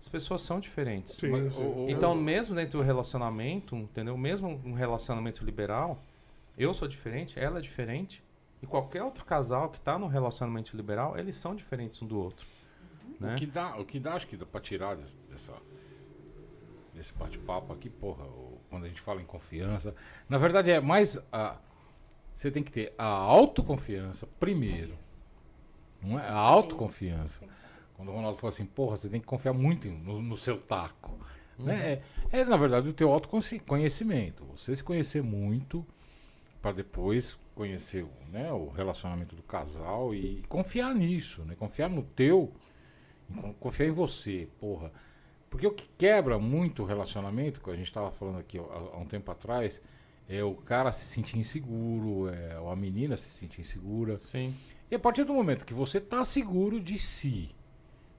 As 0.01 0.09
pessoas 0.09 0.41
são 0.41 0.59
diferentes. 0.59 1.13
Sim, 1.13 1.29
Mas, 1.29 1.55
sim. 1.55 1.91
Então, 1.91 2.15
mesmo 2.15 2.55
dentro 2.57 2.79
do 2.79 2.83
relacionamento, 2.83 3.77
entendeu? 3.77 4.17
Mesmo 4.17 4.63
um 4.65 4.73
relacionamento 4.73 5.45
liberal, 5.45 6.03
eu 6.57 6.73
sou 6.73 6.89
diferente, 6.89 7.39
ela 7.39 7.59
é 7.59 7.61
diferente, 7.61 8.23
e 8.63 8.67
qualquer 8.67 9.03
outro 9.03 9.25
casal 9.25 9.69
que 9.71 9.81
tá 9.81 9.99
num 9.99 10.07
relacionamento 10.09 10.77
liberal, 10.77 11.17
eles 11.19 11.37
são 11.37 11.55
diferentes 11.55 12.01
um 12.03 12.07
do 12.07 12.19
outro. 12.19 12.47
Né? 13.21 13.35
O 13.35 13.37
que 13.37 13.47
dá, 13.47 13.77
o 13.77 13.85
que 13.85 13.99
dá, 14.01 14.15
acho 14.15 14.27
que 14.27 14.37
dá 14.37 14.47
pra 14.47 14.61
tirar 14.61 14.97
des- 14.97 15.17
dessa, 15.31 15.53
desse 16.95 17.13
bate-papo 17.15 17.73
aqui, 17.73 17.89
porra, 17.91 18.25
quando 18.71 18.85
a 18.85 18.89
gente 18.89 19.01
fala 19.01 19.21
em 19.21 19.25
confiança. 19.25 19.95
Na 20.29 20.39
verdade, 20.39 20.71
é 20.71 20.81
mais 20.81 21.19
a. 21.33 21.57
Você 22.35 22.51
tem 22.51 22.63
que 22.63 22.71
ter 22.71 22.93
a 22.97 23.05
autoconfiança 23.07 24.27
primeiro. 24.39 24.95
Não 26.03 26.19
é? 26.19 26.29
A 26.29 26.35
autoconfiança. 26.35 27.45
Quando 27.97 28.11
o 28.11 28.15
Ronaldo 28.15 28.39
falou 28.39 28.51
assim, 28.51 28.65
porra, 28.65 28.97
você 28.97 29.09
tem 29.09 29.21
que 29.21 29.27
confiar 29.27 29.53
muito 29.53 29.89
em- 29.89 29.99
no, 29.99 30.23
no 30.23 30.37
seu 30.37 30.57
taco. 30.61 31.19
Né? 31.59 32.01
É, 32.31 32.41
é, 32.41 32.45
na 32.45 32.57
verdade, 32.57 32.89
o 32.89 32.93
teu 32.93 33.11
autoconhecimento. 33.13 34.45
Você 34.57 34.77
se 34.77 34.85
conhecer 34.85 35.21
muito 35.25 35.85
para 36.63 36.71
depois 36.71 37.37
conhecer 37.59 38.07
né, 38.31 38.53
o 38.53 38.69
relacionamento 38.69 39.35
do 39.35 39.43
casal 39.43 40.15
e 40.15 40.45
confiar 40.49 40.95
nisso, 40.95 41.43
né? 41.43 41.57
Confiar 41.57 41.91
no 41.91 42.05
teu, 42.05 42.53
confiar 43.59 43.89
em 43.89 43.91
você, 43.91 44.49
porra. 44.61 44.93
Porque 45.51 45.67
o 45.67 45.73
que 45.73 45.89
quebra 45.99 46.39
muito 46.39 46.85
o 46.85 46.87
relacionamento, 46.87 47.61
que 47.61 47.69
a 47.69 47.75
gente 47.75 47.89
estava 47.89 48.13
falando 48.13 48.39
aqui 48.39 48.59
há, 48.59 48.63
há 48.63 48.97
um 48.97 49.07
tempo 49.07 49.29
atrás, 49.33 49.83
é 50.29 50.45
o 50.45 50.55
cara 50.55 50.93
se 50.93 51.07
sentir 51.07 51.37
inseguro, 51.37 52.29
é, 52.29 52.61
ou 52.61 52.71
a 52.71 52.77
menina 52.77 53.17
se 53.17 53.29
sentir 53.29 53.63
insegura. 53.63 54.19
Sim. 54.19 54.55
E 54.89 54.95
a 54.95 54.99
partir 54.99 55.25
do 55.25 55.35
momento 55.35 55.67
que 55.67 55.75
você 55.75 56.01
tá 56.01 56.25
seguro 56.25 56.79
de 56.79 56.97
si, 56.97 57.51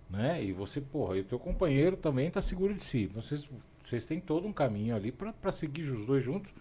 né? 0.10 0.44
E 0.44 0.52
você, 0.52 0.82
porra, 0.82 1.16
e 1.16 1.22
o 1.22 1.24
teu 1.24 1.40
companheiro 1.40 1.96
também 1.96 2.30
tá 2.30 2.42
seguro 2.42 2.74
de 2.74 2.84
si. 2.84 3.08
Vocês, 3.08 3.50
vocês 3.86 4.06
têm 4.06 4.20
todo 4.20 4.46
um 4.46 4.52
caminho 4.52 4.98
ali 4.98 5.14
pra 5.14 5.52
seguir 5.54 5.84
os 5.84 6.06
dois 6.06 6.26
juntos, 6.26 6.52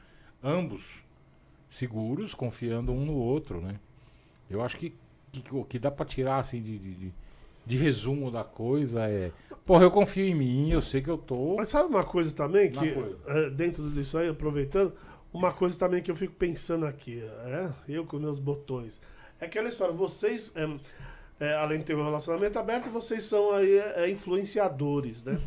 ambos 0.40 1.07
seguros, 1.69 2.35
confiando 2.35 2.93
um 2.93 3.05
no 3.05 3.15
outro, 3.15 3.61
né? 3.61 3.78
Eu 4.51 4.62
acho 4.62 4.77
que, 4.77 4.95
que 5.32 5.55
o 5.55 5.65
que 5.65 5.78
dá 5.78 5.90
pra 5.90 6.07
tirar 6.07 6.39
assim 6.39 6.62
de, 6.62 6.78
de, 6.78 6.95
de- 6.95 7.15
de 7.66 7.77
resumo 7.77 8.31
da 8.31 8.43
coisa 8.43 9.07
é, 9.11 9.31
porra, 9.66 9.85
eu 9.85 9.90
confio 9.90 10.24
em 10.24 10.35
mim, 10.35 10.70
eu 10.70 10.81
sei 10.81 11.03
que 11.03 11.11
eu 11.11 11.19
tô. 11.19 11.57
Mas 11.57 11.69
sabe 11.69 11.90
uma 11.90 12.03
coisa 12.03 12.35
também 12.35 12.70
que, 12.70 12.93
coisa. 12.93 13.19
é, 13.27 13.51
dentro 13.51 13.90
disso 13.90 14.16
aí, 14.16 14.27
aproveitando, 14.28 14.95
uma 15.31 15.53
coisa 15.53 15.78
também 15.78 16.03
que 16.03 16.11
eu 16.11 16.16
fico 16.16 16.32
pensando 16.35 16.86
aqui, 16.86 17.23
é, 17.23 17.70
eu 17.86 18.07
com 18.07 18.19
meus 18.19 18.39
botões, 18.39 18.99
é 19.39 19.45
aquela 19.45 19.69
história, 19.69 19.93
vocês, 19.93 20.51
é, 20.57 21.45
é, 21.45 21.55
além 21.57 21.81
de 21.81 21.85
ter 21.85 21.95
um 21.95 22.03
relacionamento 22.03 22.59
aberto, 22.59 22.89
vocês 22.89 23.23
são 23.24 23.53
aí 23.53 23.77
é, 23.78 24.09
influenciadores, 24.09 25.23
né? 25.24 25.39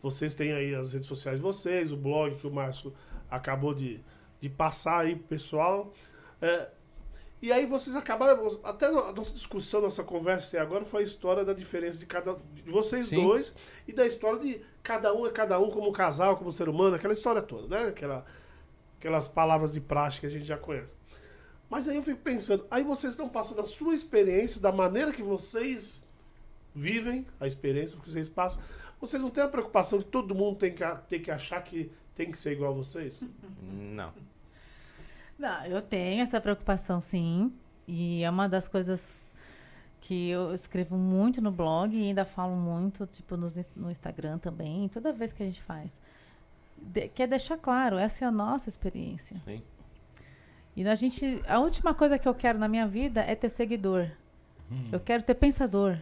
Vocês 0.00 0.34
têm 0.34 0.52
aí 0.52 0.74
as 0.74 0.92
redes 0.92 1.08
sociais 1.08 1.38
de 1.38 1.42
vocês, 1.42 1.92
o 1.92 1.96
blog 1.96 2.34
que 2.36 2.46
o 2.46 2.50
Márcio 2.52 2.92
acabou 3.30 3.74
de, 3.74 4.00
de 4.42 4.50
passar 4.50 4.98
aí 4.98 5.14
pro 5.14 5.28
pessoal. 5.28 5.94
É, 6.40 6.68
e 7.40 7.52
aí 7.52 7.64
vocês 7.64 7.94
acabaram. 7.94 8.60
Até 8.64 8.86
a 8.86 9.12
nossa 9.12 9.32
discussão, 9.32 9.80
nossa 9.80 10.02
conversa 10.02 10.48
até 10.48 10.58
agora 10.58 10.84
foi 10.84 11.02
a 11.02 11.04
história 11.04 11.44
da 11.44 11.52
diferença 11.52 12.00
de 12.00 12.06
cada 12.06 12.36
de 12.52 12.70
vocês 12.70 13.06
Sim. 13.06 13.22
dois 13.22 13.54
e 13.86 13.92
da 13.92 14.04
história 14.04 14.40
de 14.40 14.60
cada 14.82 15.14
um 15.14 15.24
é 15.24 15.30
cada 15.30 15.60
um 15.60 15.70
como 15.70 15.92
casal, 15.92 16.36
como 16.36 16.50
ser 16.50 16.68
humano, 16.68 16.96
aquela 16.96 17.12
história 17.12 17.40
toda, 17.40 17.68
né? 17.68 17.88
Aquela, 17.88 18.26
aquelas 18.98 19.28
palavras 19.28 19.74
de 19.74 19.80
prática 19.80 20.22
que 20.22 20.26
a 20.26 20.38
gente 20.38 20.46
já 20.46 20.58
conhece. 20.58 20.94
Mas 21.70 21.88
aí 21.88 21.96
eu 21.96 22.02
fico 22.02 22.20
pensando, 22.20 22.66
aí 22.68 22.82
vocês 22.82 23.12
estão 23.12 23.28
passando 23.28 23.60
a 23.60 23.64
sua 23.64 23.94
experiência, 23.94 24.60
da 24.60 24.72
maneira 24.72 25.12
que 25.12 25.22
vocês 25.22 26.04
vivem 26.74 27.24
a 27.38 27.46
experiência 27.46 27.98
que 27.98 28.10
vocês 28.10 28.28
passam. 28.28 28.60
Vocês 29.00 29.22
não 29.22 29.30
têm 29.30 29.44
a 29.44 29.48
preocupação 29.48 30.00
que 30.00 30.04
todo 30.04 30.34
mundo 30.34 30.58
tem 30.58 30.74
que, 30.74 30.84
tem 31.08 31.22
que 31.22 31.30
achar 31.30 31.62
que 31.62 31.90
tem 32.14 32.30
que 32.30 32.38
ser 32.38 32.52
igual 32.52 32.72
a 32.72 32.74
vocês? 32.74 33.22
Não. 33.62 34.12
Não, 35.42 35.66
eu 35.66 35.82
tenho 35.82 36.22
essa 36.22 36.40
preocupação, 36.40 37.00
sim. 37.00 37.52
E 37.88 38.22
é 38.22 38.30
uma 38.30 38.48
das 38.48 38.68
coisas 38.68 39.34
que 40.00 40.28
eu 40.28 40.54
escrevo 40.54 40.96
muito 40.96 41.42
no 41.42 41.50
blog 41.50 41.96
e 41.96 42.00
ainda 42.00 42.24
falo 42.24 42.54
muito, 42.54 43.04
tipo, 43.08 43.34
ins- 43.34 43.68
no, 43.74 43.90
Instagram 43.90 44.38
também, 44.38 44.88
toda 44.88 45.12
vez 45.12 45.32
que 45.32 45.42
a 45.42 45.46
gente 45.46 45.60
faz. 45.60 46.00
De, 46.80 47.08
quer 47.08 47.26
deixar 47.26 47.56
claro, 47.56 47.98
essa 47.98 48.24
é 48.24 48.28
a 48.28 48.30
nossa 48.30 48.68
experiência. 48.68 49.36
Sim. 49.38 49.60
E 50.76 50.86
a 50.86 50.94
gente, 50.94 51.42
a 51.48 51.58
última 51.58 51.92
coisa 51.92 52.16
que 52.20 52.28
eu 52.28 52.34
quero 52.36 52.56
na 52.56 52.68
minha 52.68 52.86
vida 52.86 53.20
é 53.22 53.34
ter 53.34 53.48
seguidor. 53.48 54.08
Hum. 54.70 54.90
Eu 54.92 55.00
quero 55.00 55.24
ter 55.24 55.34
pensador. 55.34 55.98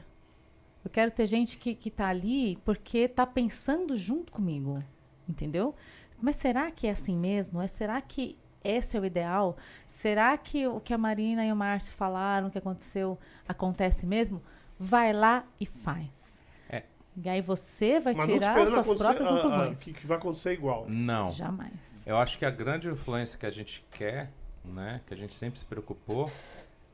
Eu 0.84 0.90
quero 0.90 1.10
ter 1.10 1.26
gente 1.26 1.56
que, 1.56 1.74
que 1.74 1.90
tá 1.90 2.08
ali 2.08 2.58
porque 2.62 3.08
tá 3.08 3.24
pensando 3.24 3.96
junto 3.96 4.30
comigo. 4.30 4.84
Entendeu? 5.26 5.74
Mas 6.20 6.36
será 6.36 6.70
que 6.70 6.86
é 6.86 6.90
assim 6.90 7.16
mesmo? 7.16 7.62
É, 7.62 7.66
será 7.66 8.00
que 8.02 8.36
esse 8.62 8.96
é 8.96 9.00
o 9.00 9.04
ideal? 9.04 9.56
Será 9.86 10.36
que 10.36 10.66
o 10.66 10.80
que 10.80 10.92
a 10.94 10.98
Marina 10.98 11.44
e 11.44 11.52
o 11.52 11.56
Márcio 11.56 11.92
falaram, 11.92 12.48
o 12.48 12.50
que 12.50 12.58
aconteceu, 12.58 13.18
acontece 13.48 14.06
mesmo? 14.06 14.42
Vai 14.78 15.12
lá 15.12 15.44
e 15.58 15.66
faz. 15.66 16.44
É. 16.68 16.84
E 17.16 17.28
aí 17.28 17.40
você 17.40 18.00
vai 18.00 18.14
Mas 18.14 18.26
não 18.26 18.34
tirar 18.38 18.58
esperando 18.58 18.84
suas 18.84 18.98
próprias 19.00 19.28
a- 19.28 19.30
a- 19.32 19.34
conclusões. 19.42 19.82
que, 19.82 19.92
que 19.92 20.06
vai 20.06 20.16
acontecer 20.18 20.52
igual. 20.52 20.86
Não. 20.88 21.32
Jamais. 21.32 22.02
Eu 22.06 22.16
acho 22.16 22.38
que 22.38 22.44
a 22.44 22.50
grande 22.50 22.88
influência 22.88 23.38
que 23.38 23.46
a 23.46 23.50
gente 23.50 23.84
quer, 23.90 24.30
né, 24.64 25.00
que 25.06 25.12
a 25.14 25.16
gente 25.16 25.34
sempre 25.34 25.58
se 25.58 25.64
preocupou, 25.64 26.30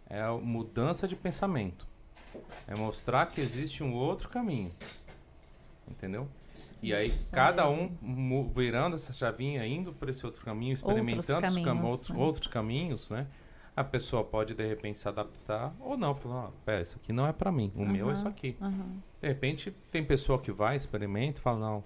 é 0.09 0.21
a 0.21 0.33
mudança 0.33 1.07
de 1.07 1.15
pensamento. 1.17 1.87
É 2.69 2.75
mostrar 2.75 3.27
que 3.27 3.41
existe 3.41 3.83
um 3.83 3.95
outro 3.95 4.29
caminho. 4.29 4.73
Entendeu? 5.89 6.29
E 6.89 6.95
aí, 6.95 7.09
Isso 7.09 7.33
cada 7.33 7.67
mesmo. 7.69 7.99
um 8.03 8.47
virando 8.49 8.95
essa 8.97 9.13
chavinha, 9.13 9.67
indo 9.67 9.93
por 9.93 10.09
esse 10.09 10.25
outro 10.25 10.45
caminho, 10.45 10.73
experimentando 10.73 11.47
os 11.47 11.55
cam- 11.57 11.63
caminhos, 11.65 11.91
outros, 11.91 12.11
né? 12.11 12.19
outros 12.25 12.47
caminhos, 12.47 13.11
né? 13.11 13.27
A 13.75 13.85
pessoa 13.85 14.25
pode, 14.25 14.55
de 14.55 14.67
repente, 14.67 14.99
se 14.99 15.07
adaptar 15.09 15.75
ou 15.81 15.97
não. 15.99 16.15
Falar, 16.15 16.47
ó, 16.47 16.51
pera, 16.65 16.81
isso 16.83 16.97
aqui 17.03 17.13
não 17.13 17.27
é 17.27 17.33
pra 17.33 17.53
mim. 17.53 17.71
O 17.77 17.85
meu 17.85 18.11
é 18.11 18.15
isso 18.15 18.27
aqui. 18.27 18.57
Aham. 18.61 18.97
De 19.21 19.29
repente, 19.29 19.71
tem 19.91 20.03
pessoa 20.05 20.39
que 20.39 20.51
vai, 20.51 20.77
experimenta 20.77 21.41
e 21.41 21.43
fala, 21.43 21.59
não, 21.59 21.85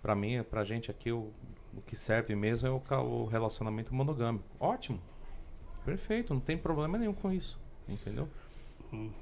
pra 0.00 0.14
mim, 0.14 0.42
pra 0.44 0.64
gente 0.64 0.90
aqui, 0.90 1.12
o, 1.12 1.30
o 1.76 1.82
que 1.86 1.94
serve 1.96 2.34
mesmo 2.34 2.68
é 2.68 2.70
o, 2.70 2.80
o 3.02 3.24
relacionamento 3.26 3.94
monogâmico. 3.94 4.44
Ótimo. 4.58 4.98
Perfeito, 5.84 6.32
não 6.32 6.40
tem 6.40 6.56
problema 6.56 6.96
nenhum 6.96 7.12
com 7.12 7.30
isso. 7.30 7.58
Entendeu? 7.86 8.26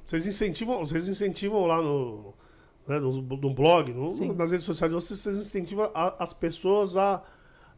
Vocês 0.05 0.27
incentivam, 0.27 0.79
vocês 0.87 1.09
incentivam 1.09 1.67
lá 1.67 1.81
no, 1.83 2.33
né, 2.87 2.99
no, 2.99 3.13
no 3.23 3.55
blog, 3.55 3.93
no- 3.93 4.35
nas 4.35 4.51
redes 4.51 4.65
sociais, 4.67 4.93
vocês, 4.93 5.19
vocês 5.21 5.37
incentivam 5.37 5.91
a- 5.95 6.17
as 6.19 6.33
pessoas 6.33 6.97
a, 6.97 7.23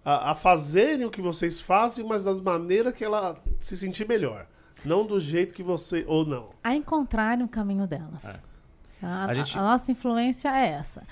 a, 0.04 0.30
a 0.30 0.34
fazerem 0.34 1.04
o 1.06 1.10
que 1.10 1.20
vocês 1.20 1.60
fazem, 1.60 2.04
mas 2.06 2.24
da 2.24 2.34
maneira 2.34 2.92
que 2.92 3.04
ela 3.04 3.36
se 3.60 3.76
sentir 3.76 4.06
melhor. 4.08 4.46
Não 4.84 5.06
do 5.06 5.18
jeito 5.20 5.54
que 5.54 5.62
você. 5.62 6.04
Ou 6.06 6.26
não. 6.26 6.50
a 6.62 6.74
encontrarem 6.74 7.44
o 7.44 7.48
caminho 7.48 7.86
delas. 7.86 8.24
É. 8.24 8.40
A, 9.06 9.26
A 9.26 9.34
gente- 9.34 9.56
a 9.58 9.62
nossa 9.62 9.90
influência 9.92 10.48
é 10.48 10.68
essa. 10.70 11.02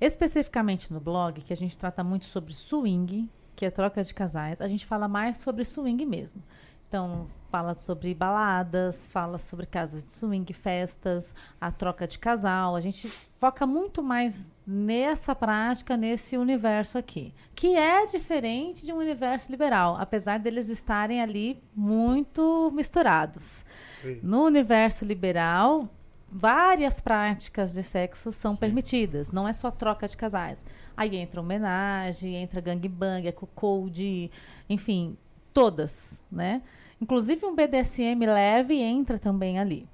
Especificamente 0.00 0.92
no 0.92 0.98
blog, 1.00 1.40
que 1.42 1.52
a 1.52 1.56
gente 1.56 1.76
trata 1.76 2.02
muito 2.02 2.26
sobre 2.26 2.54
swing, 2.54 3.28
que 3.54 3.66
é 3.66 3.70
troca 3.70 4.02
de 4.02 4.14
casais, 4.14 4.60
a 4.60 4.66
gente 4.66 4.86
fala 4.86 5.06
mais 5.06 5.36
sobre 5.38 5.64
swing 5.64 6.04
mesmo. 6.06 6.42
Então, 6.90 7.28
fala 7.52 7.72
sobre 7.76 8.12
baladas, 8.12 9.08
fala 9.08 9.38
sobre 9.38 9.64
casas 9.64 10.04
de 10.04 10.10
swing, 10.10 10.52
festas, 10.52 11.32
a 11.60 11.70
troca 11.70 12.04
de 12.04 12.18
casal. 12.18 12.74
A 12.74 12.80
gente 12.80 13.08
foca 13.08 13.64
muito 13.64 14.02
mais 14.02 14.50
nessa 14.66 15.32
prática, 15.32 15.96
nesse 15.96 16.36
universo 16.36 16.98
aqui, 16.98 17.32
que 17.54 17.76
é 17.76 18.06
diferente 18.06 18.84
de 18.84 18.92
um 18.92 18.96
universo 18.96 19.52
liberal, 19.52 19.98
apesar 20.00 20.40
deles 20.40 20.68
estarem 20.68 21.22
ali 21.22 21.62
muito 21.76 22.72
misturados. 22.74 23.64
Sim. 24.02 24.18
No 24.20 24.42
universo 24.42 25.04
liberal, 25.04 25.88
várias 26.28 27.00
práticas 27.00 27.72
de 27.72 27.84
sexo 27.84 28.32
são 28.32 28.56
permitidas, 28.56 29.30
não 29.30 29.46
é 29.46 29.52
só 29.52 29.70
troca 29.70 30.08
de 30.08 30.16
casais. 30.16 30.64
Aí 30.96 31.14
entra 31.14 31.40
homenagem, 31.40 32.34
entra 32.34 32.60
gangbang, 32.60 33.28
é 33.28 33.32
code, 33.32 34.28
enfim, 34.68 35.16
todas, 35.52 36.20
né? 36.32 36.62
Inclusive 37.00 37.46
um 37.46 37.54
BDSM 37.54 38.26
leve 38.26 38.74
entra 38.80 39.18
também 39.18 39.58
ali. 39.58 39.88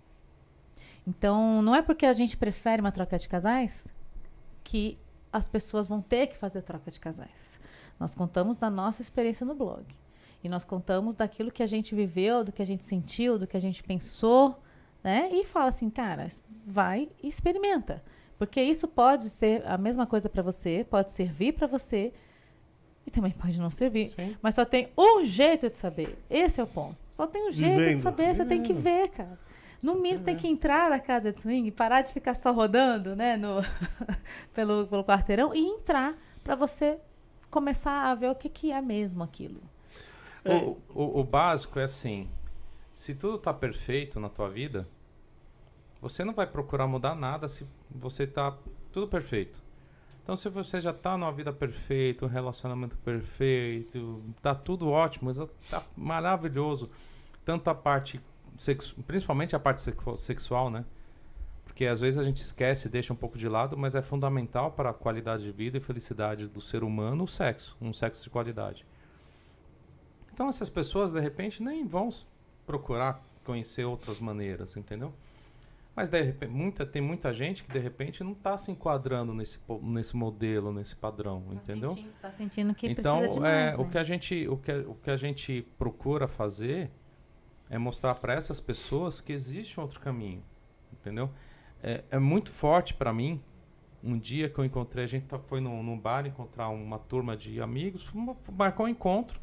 Então, 1.07 1.63
não 1.63 1.75
é 1.75 1.83
porque 1.83 2.05
a 2.05 2.13
gente 2.13 2.37
prefere 2.37 2.81
uma 2.81 2.91
troca 2.91 3.17
de 3.17 3.29
casais 3.29 3.95
que 4.65 4.99
as 5.33 5.47
pessoas 5.47 5.87
vão 5.87 6.03
ter 6.03 6.27
que 6.27 6.37
fazer 6.37 6.63
troca 6.63 6.91
de 6.91 6.99
casais. 6.99 7.61
Nós 8.01 8.15
contamos 8.15 8.57
da 8.57 8.69
nossa 8.69 9.03
experiência 9.03 9.47
no 9.47 9.55
blog. 9.55 9.85
E 10.43 10.49
nós 10.49 10.65
contamos 10.65 11.15
daquilo 11.15 11.53
que 11.53 11.63
a 11.63 11.67
gente 11.67 11.95
viveu, 11.95 12.43
do 12.43 12.53
que 12.53 12.63
a 12.63 12.67
gente 12.67 12.85
sentiu, 12.85 13.39
do 13.39 13.47
que 13.47 13.57
a 13.57 13.61
gente 13.61 13.83
pensou, 13.83 14.61
né? 15.03 15.29
E 15.33 15.45
fala 15.45 15.69
assim, 15.69 15.89
cara, 15.89 16.27
vai 16.65 17.09
e 17.23 17.29
experimenta. 17.29 18.03
Porque 18.39 18.61
isso 18.61 18.89
pode 18.89 19.31
ser 19.31 19.67
a 19.67 19.79
mesma 19.79 20.07
coisa 20.07 20.29
para 20.29 20.43
você, 20.43 20.85
pode 20.89 21.11
servir 21.13 21.53
para 21.53 21.67
você 21.67 22.13
e 23.07 23.11
também 23.11 23.31
pode 23.31 23.59
não 23.59 23.71
servir. 23.71 24.07
Sim. 24.09 24.37
Mas 24.43 24.55
só 24.55 24.65
tem 24.65 24.89
um 24.99 25.23
jeito 25.25 25.71
de 25.71 25.77
saber. 25.77 26.19
Esse 26.29 26.61
é 26.61 26.65
o 26.65 26.67
ponto. 26.67 26.97
Só 27.09 27.27
tem 27.27 27.49
um 27.49 27.53
jeito 27.53 27.77
Vivendo. 27.77 27.95
de 27.95 28.01
saber, 28.01 28.35
você 28.35 28.45
tem 28.45 28.63
que 28.63 28.73
ver, 28.73 29.09
cara. 29.11 29.39
No 29.81 29.95
mínimo, 29.95 30.19
você 30.19 30.25
tem 30.25 30.37
que 30.37 30.49
entrar 30.49 30.91
na 30.91 30.99
casa 30.99 31.33
de 31.33 31.39
swing, 31.39 31.71
parar 31.71 32.03
de 32.03 32.13
ficar 32.13 32.35
só 32.35 32.51
rodando, 32.51 33.15
né, 33.15 33.37
no, 33.37 33.63
pelo, 34.53 34.87
pelo 34.87 35.05
quarteirão 35.05 35.55
e 35.55 35.61
entrar 35.61 36.15
para 36.43 36.57
você 36.57 36.99
começar 37.51 38.11
a 38.11 38.15
ver 38.15 38.31
o 38.31 38.35
que, 38.35 38.49
que 38.49 38.73
é 38.73 38.81
mesmo 38.81 39.23
aquilo. 39.23 39.61
É. 40.45 40.57
O, 40.57 40.79
o, 40.95 41.21
o 41.21 41.25
básico 41.25 41.79
é 41.79 41.85
assim: 41.85 42.29
se 42.95 43.15
tudo 43.15 43.39
tá 43.39 43.53
perfeito 43.55 44.19
na 44.19 44.29
tua 44.29 44.49
vida, 44.49 44.89
você 46.01 46.25
não 46.25 46.35
vai 46.35 46.47
procurar 46.47 46.87
mudar 46.87 47.15
nada 47.15 47.49
se 47.49 47.67
você 47.91 48.27
tá 48.27 48.57
tudo 48.91 49.07
perfeito. 49.07 49.63
Então, 50.27 50.35
se 50.35 50.49
você 50.49 50.81
já 50.81 50.93
tá 50.93 51.17
numa 51.17 51.31
vida 51.31 51.53
perfeita, 51.53 52.25
um 52.25 52.29
relacionamento 52.29 52.97
perfeito, 52.99 54.25
tá 54.43 54.57
tudo 54.57 54.89
ótimo, 54.91 55.31
tá 55.71 55.85
maravilhoso. 55.97 56.91
Tanto 57.45 57.71
a 57.71 57.75
parte 57.77 58.21
sexu 58.57 59.01
principalmente 59.07 59.55
a 59.55 59.61
parte 59.61 59.81
sexu- 59.81 60.17
sexual, 60.17 60.69
né? 60.69 60.85
Porque 61.65 61.87
às 61.87 62.01
vezes 62.01 62.19
a 62.19 62.25
gente 62.25 62.39
esquece, 62.39 62.89
deixa 62.89 63.13
um 63.13 63.17
pouco 63.17 63.39
de 63.39 63.49
lado, 63.49 63.77
mas 63.77 63.95
é 63.95 64.03
fundamental 64.03 64.73
para 64.73 64.91
a 64.91 64.93
qualidade 64.93 65.45
de 65.45 65.53
vida 65.53 65.79
e 65.79 65.81
felicidade 65.81 66.49
do 66.49 66.61
ser 66.61 66.83
humano 66.83 67.23
o 67.23 67.29
sexo, 67.29 67.77
um 67.81 67.93
sexo 67.93 68.25
de 68.25 68.31
qualidade. 68.31 68.85
Então 70.35 70.49
essas 70.49 70.69
pessoas 70.69 71.13
de 71.13 71.21
repente 71.21 71.63
nem 71.63 71.87
vão 71.87 72.09
procurar 72.67 73.25
conhecer 73.45 73.85
outras 73.85 74.19
maneiras, 74.19 74.77
entendeu? 74.77 75.15
Mas 75.97 76.11
de 76.11 76.21
repente, 76.21 76.53
muita, 76.53 76.85
tem 76.85 77.01
muita 77.01 77.33
gente 77.33 77.65
que 77.65 77.73
de 77.73 77.79
repente 77.79 78.23
não 78.23 78.33
está 78.33 78.59
se 78.59 78.71
enquadrando 78.71 79.33
nesse, 79.33 79.59
nesse 79.81 80.15
modelo, 80.15 80.71
nesse 80.71 80.95
padrão, 80.95 81.43
entendeu? 81.51 81.89
Tá 81.89 81.95
sentindo, 81.95 82.13
tá 82.21 82.31
sentindo 82.31 82.75
que 82.75 82.87
então, 82.89 83.21
precisa 83.21 83.41
de 83.41 83.47
é, 83.47 83.65
mais, 83.65 83.75
o 83.77 83.83
né? 83.85 83.89
que 83.91 83.99
a 83.99 84.05
gente, 84.05 84.47
o 84.47 84.59
que, 84.59 84.73
o 84.73 84.95
que 84.97 85.11
a 85.11 85.17
gente 85.17 85.63
procura 85.79 86.29
fazer 86.29 86.91
é 87.71 87.79
mostrar 87.79 88.15
para 88.17 88.35
essas 88.35 88.61
pessoas 88.61 89.23
que 89.23 89.33
existe 89.33 89.81
um 89.81 89.85
outro 89.85 89.99
caminho, 89.99 90.45
entendeu? 90.93 91.31
É, 91.83 92.05
é 92.11 92.19
muito 92.19 92.51
forte 92.51 92.93
para 92.93 93.11
mim. 93.11 93.43
Um 94.05 94.19
dia 94.19 94.51
que 94.51 94.59
eu 94.59 94.67
encontrei, 94.67 95.05
a 95.05 95.09
gente 95.09 95.25
tá- 95.25 95.39
foi 95.39 95.63
num, 95.63 95.83
num 95.83 95.99
bar 95.99 96.27
encontrar 96.27 96.69
uma 96.69 96.99
turma 96.99 97.35
de 97.35 97.59
amigos, 97.63 98.13
marcou 98.53 98.85
um 98.85 98.89
encontro 98.91 99.41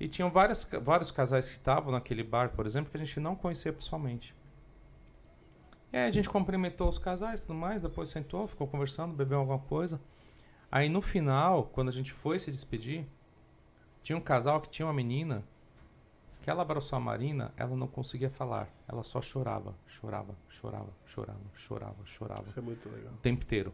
e 0.00 0.08
tinham 0.08 0.30
várias, 0.32 0.68
vários 0.82 1.12
casais 1.12 1.48
que 1.48 1.56
estavam 1.56 1.92
naquele 1.92 2.24
bar, 2.24 2.50
por 2.50 2.66
exemplo, 2.66 2.90
que 2.90 2.96
a 2.96 3.00
gente 3.00 3.20
não 3.20 3.36
conhecia 3.36 3.72
pessoalmente. 3.72 4.34
Aí 5.94 6.08
a 6.08 6.10
gente 6.10 6.28
cumprimentou 6.28 6.88
os 6.88 6.98
casais 6.98 7.42
e 7.42 7.46
tudo 7.46 7.56
mais, 7.56 7.80
depois 7.80 8.08
sentou, 8.08 8.48
ficou 8.48 8.66
conversando, 8.66 9.14
bebeu 9.14 9.38
alguma 9.38 9.60
coisa. 9.60 10.00
Aí 10.70 10.88
no 10.88 11.00
final, 11.00 11.70
quando 11.72 11.88
a 11.88 11.92
gente 11.92 12.12
foi 12.12 12.36
se 12.36 12.50
despedir, 12.50 13.06
tinha 14.02 14.18
um 14.18 14.20
casal 14.20 14.60
que 14.60 14.68
tinha 14.68 14.84
uma 14.84 14.92
menina 14.92 15.44
que 16.42 16.50
ela 16.50 16.62
abraçou 16.62 16.96
a 16.96 17.00
Marina, 17.00 17.54
ela 17.56 17.76
não 17.76 17.86
conseguia 17.86 18.28
falar. 18.28 18.68
Ela 18.88 19.04
só 19.04 19.22
chorava, 19.22 19.72
chorava, 19.86 20.34
chorava, 20.48 20.92
chorava, 21.06 21.40
chorava, 21.54 21.96
chorava. 22.04 22.42
Isso 22.42 22.58
é 22.58 22.62
muito 22.62 22.88
legal. 22.88 23.12
O 23.12 23.18
tempo 23.18 23.44
inteiro. 23.44 23.72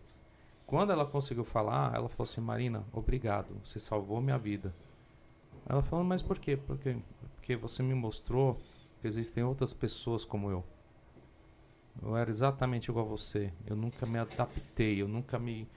Quando 0.67 0.93
ela 0.93 1.07
conseguiu 1.07 1.45
falar, 1.45 1.95
ela 1.95 2.09
falou 2.11 2.31
assim, 2.31 2.43
Marina, 2.43 2.85
obrigado, 2.93 3.57
você 3.65 3.81
salvou 3.81 4.21
minha 4.21 4.39
vida. 4.39 4.75
Ela 5.67 5.83
falou, 5.83 6.05
mas 6.05 6.21
por 6.21 6.39
quê? 6.39 6.55
Porque, 6.55 6.99
porque 7.35 7.57
você 7.57 7.83
me 7.83 7.95
mostrou 7.95 8.59
que 9.01 9.09
existem 9.09 9.43
outras 9.43 9.73
pessoas 9.73 10.23
como 10.23 10.51
eu. 10.51 10.63
Eu 12.03 12.17
era 12.17 12.31
exatamente 12.31 12.91
igual 12.91 13.05
a 13.05 13.09
você. 13.09 13.53
Eu 13.67 13.77
nunca 13.77 14.07
me 14.07 14.19
adaptei, 14.19 15.01
eu 15.03 15.09
nunca 15.09 15.39
me. 15.39 15.69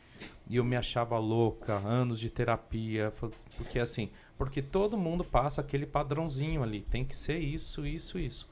E 0.50 0.56
eu 0.56 0.64
me 0.64 0.76
achava 0.78 1.18
louca, 1.18 1.74
anos 1.76 2.20
de 2.20 2.30
terapia. 2.30 3.12
Porque 3.58 3.78
assim, 3.80 4.10
porque 4.38 4.62
todo 4.62 4.98
mundo 4.98 5.24
passa 5.24 5.60
aquele 5.62 5.86
padrãozinho 5.86 6.64
ali. 6.64 6.82
Tem 6.84 7.04
que 7.04 7.16
ser 7.16 7.40
isso, 7.40 7.86
isso, 7.86 8.18
isso. 8.18 8.50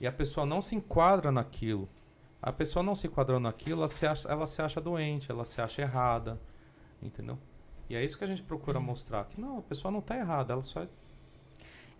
E 0.00 0.06
a 0.06 0.12
pessoa 0.12 0.44
não 0.44 0.60
se 0.60 0.74
enquadra 0.74 1.30
naquilo. 1.30 1.88
A 2.42 2.50
pessoa 2.52 2.82
não 2.82 2.94
se 2.94 3.06
enquadrando 3.06 3.40
naquilo, 3.42 3.80
ela 3.80 3.88
se 3.88 4.06
acha, 4.06 4.26
ela 4.28 4.46
se 4.46 4.62
acha 4.62 4.80
doente, 4.80 5.30
ela 5.30 5.44
se 5.44 5.60
acha 5.60 5.82
errada. 5.82 6.40
Entendeu? 7.02 7.38
E 7.88 7.94
é 7.94 8.04
isso 8.04 8.16
que 8.16 8.24
a 8.24 8.26
gente 8.26 8.42
procura 8.42 8.80
mostrar. 8.80 9.24
Que 9.26 9.40
não, 9.40 9.58
a 9.58 9.62
pessoa 9.62 9.92
não 9.92 9.98
está 10.00 10.16
errada, 10.16 10.54
ela 10.54 10.62
só, 10.62 10.80
ela 10.80 10.90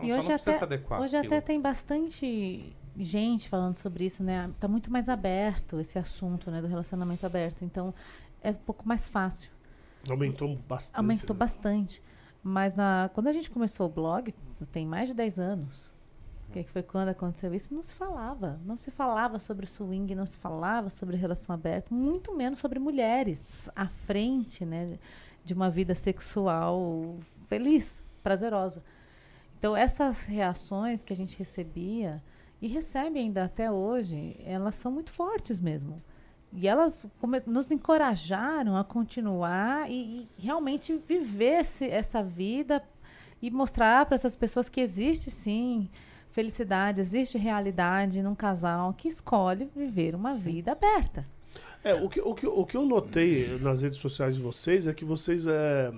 E 0.00 0.08
só 0.08 0.14
hoje 0.14 0.14
não 0.14 0.22
precisa 0.34 0.50
até- 0.50 0.58
se 0.58 0.64
adequar. 0.64 1.00
Hoje 1.00 1.16
àquilo. 1.16 1.34
até 1.34 1.40
tem 1.46 1.60
bastante 1.60 2.74
gente 2.96 3.48
falando 3.48 3.74
sobre 3.74 4.04
isso, 4.04 4.22
né? 4.22 4.50
Tá 4.58 4.68
muito 4.68 4.90
mais 4.90 5.08
aberto 5.08 5.80
esse 5.80 5.98
assunto, 5.98 6.50
né, 6.50 6.60
do 6.60 6.66
relacionamento 6.66 7.24
aberto. 7.24 7.64
Então, 7.64 7.94
é 8.42 8.50
um 8.50 8.54
pouco 8.54 8.86
mais 8.86 9.08
fácil. 9.08 9.50
Aumentou 10.08 10.56
bastante. 10.68 10.96
Aumentou 10.96 11.34
né? 11.34 11.38
bastante. 11.38 12.02
Mas 12.42 12.74
na, 12.74 13.10
quando 13.12 13.26
a 13.28 13.32
gente 13.32 13.50
começou 13.50 13.86
o 13.86 13.90
blog, 13.90 14.34
tem 14.72 14.86
mais 14.86 15.08
de 15.08 15.14
10 15.14 15.38
anos. 15.38 15.92
Que 16.52 16.64
foi 16.64 16.82
quando 16.82 17.10
aconteceu 17.10 17.54
isso, 17.54 17.72
não 17.72 17.82
se 17.82 17.94
falava. 17.94 18.60
Não 18.64 18.76
se 18.76 18.90
falava 18.90 19.38
sobre 19.38 19.66
swing, 19.66 20.14
não 20.16 20.26
se 20.26 20.36
falava 20.36 20.90
sobre 20.90 21.16
relação 21.16 21.54
aberta, 21.54 21.94
muito 21.94 22.34
menos 22.34 22.58
sobre 22.58 22.80
mulheres 22.80 23.70
à 23.76 23.86
frente, 23.86 24.64
né, 24.64 24.98
de 25.44 25.54
uma 25.54 25.70
vida 25.70 25.94
sexual 25.94 27.16
feliz, 27.46 28.02
prazerosa. 28.20 28.82
Então 29.58 29.76
essas 29.76 30.22
reações 30.22 31.02
que 31.04 31.12
a 31.12 31.16
gente 31.16 31.38
recebia 31.38 32.20
e 32.60 32.68
recebe 32.68 33.18
ainda 33.18 33.44
até 33.44 33.70
hoje, 33.70 34.36
elas 34.44 34.74
são 34.74 34.92
muito 34.92 35.10
fortes 35.10 35.60
mesmo. 35.60 35.96
E 36.52 36.66
elas 36.66 37.06
nos 37.46 37.70
encorajaram 37.70 38.76
a 38.76 38.82
continuar 38.82 39.90
e, 39.90 40.28
e 40.38 40.44
realmente 40.44 40.96
viver 40.96 41.60
esse, 41.60 41.86
essa 41.86 42.22
vida 42.22 42.82
e 43.40 43.50
mostrar 43.50 44.04
para 44.06 44.16
essas 44.16 44.36
pessoas 44.36 44.68
que 44.68 44.80
existe 44.80 45.30
sim 45.30 45.88
felicidade, 46.28 47.00
existe 47.00 47.38
realidade 47.38 48.22
num 48.22 48.34
casal 48.34 48.92
que 48.94 49.08
escolhe 49.08 49.68
viver 49.74 50.14
uma 50.14 50.34
vida 50.34 50.72
aberta. 50.72 51.24
É, 51.82 51.94
o 51.94 52.08
que, 52.08 52.20
o 52.20 52.34
que, 52.34 52.46
o 52.46 52.66
que 52.66 52.76
eu 52.76 52.84
notei 52.84 53.58
nas 53.58 53.82
redes 53.82 53.98
sociais 53.98 54.34
de 54.34 54.40
vocês 54.40 54.86
é 54.86 54.92
que 54.92 55.04
vocês 55.04 55.46
é, 55.46 55.92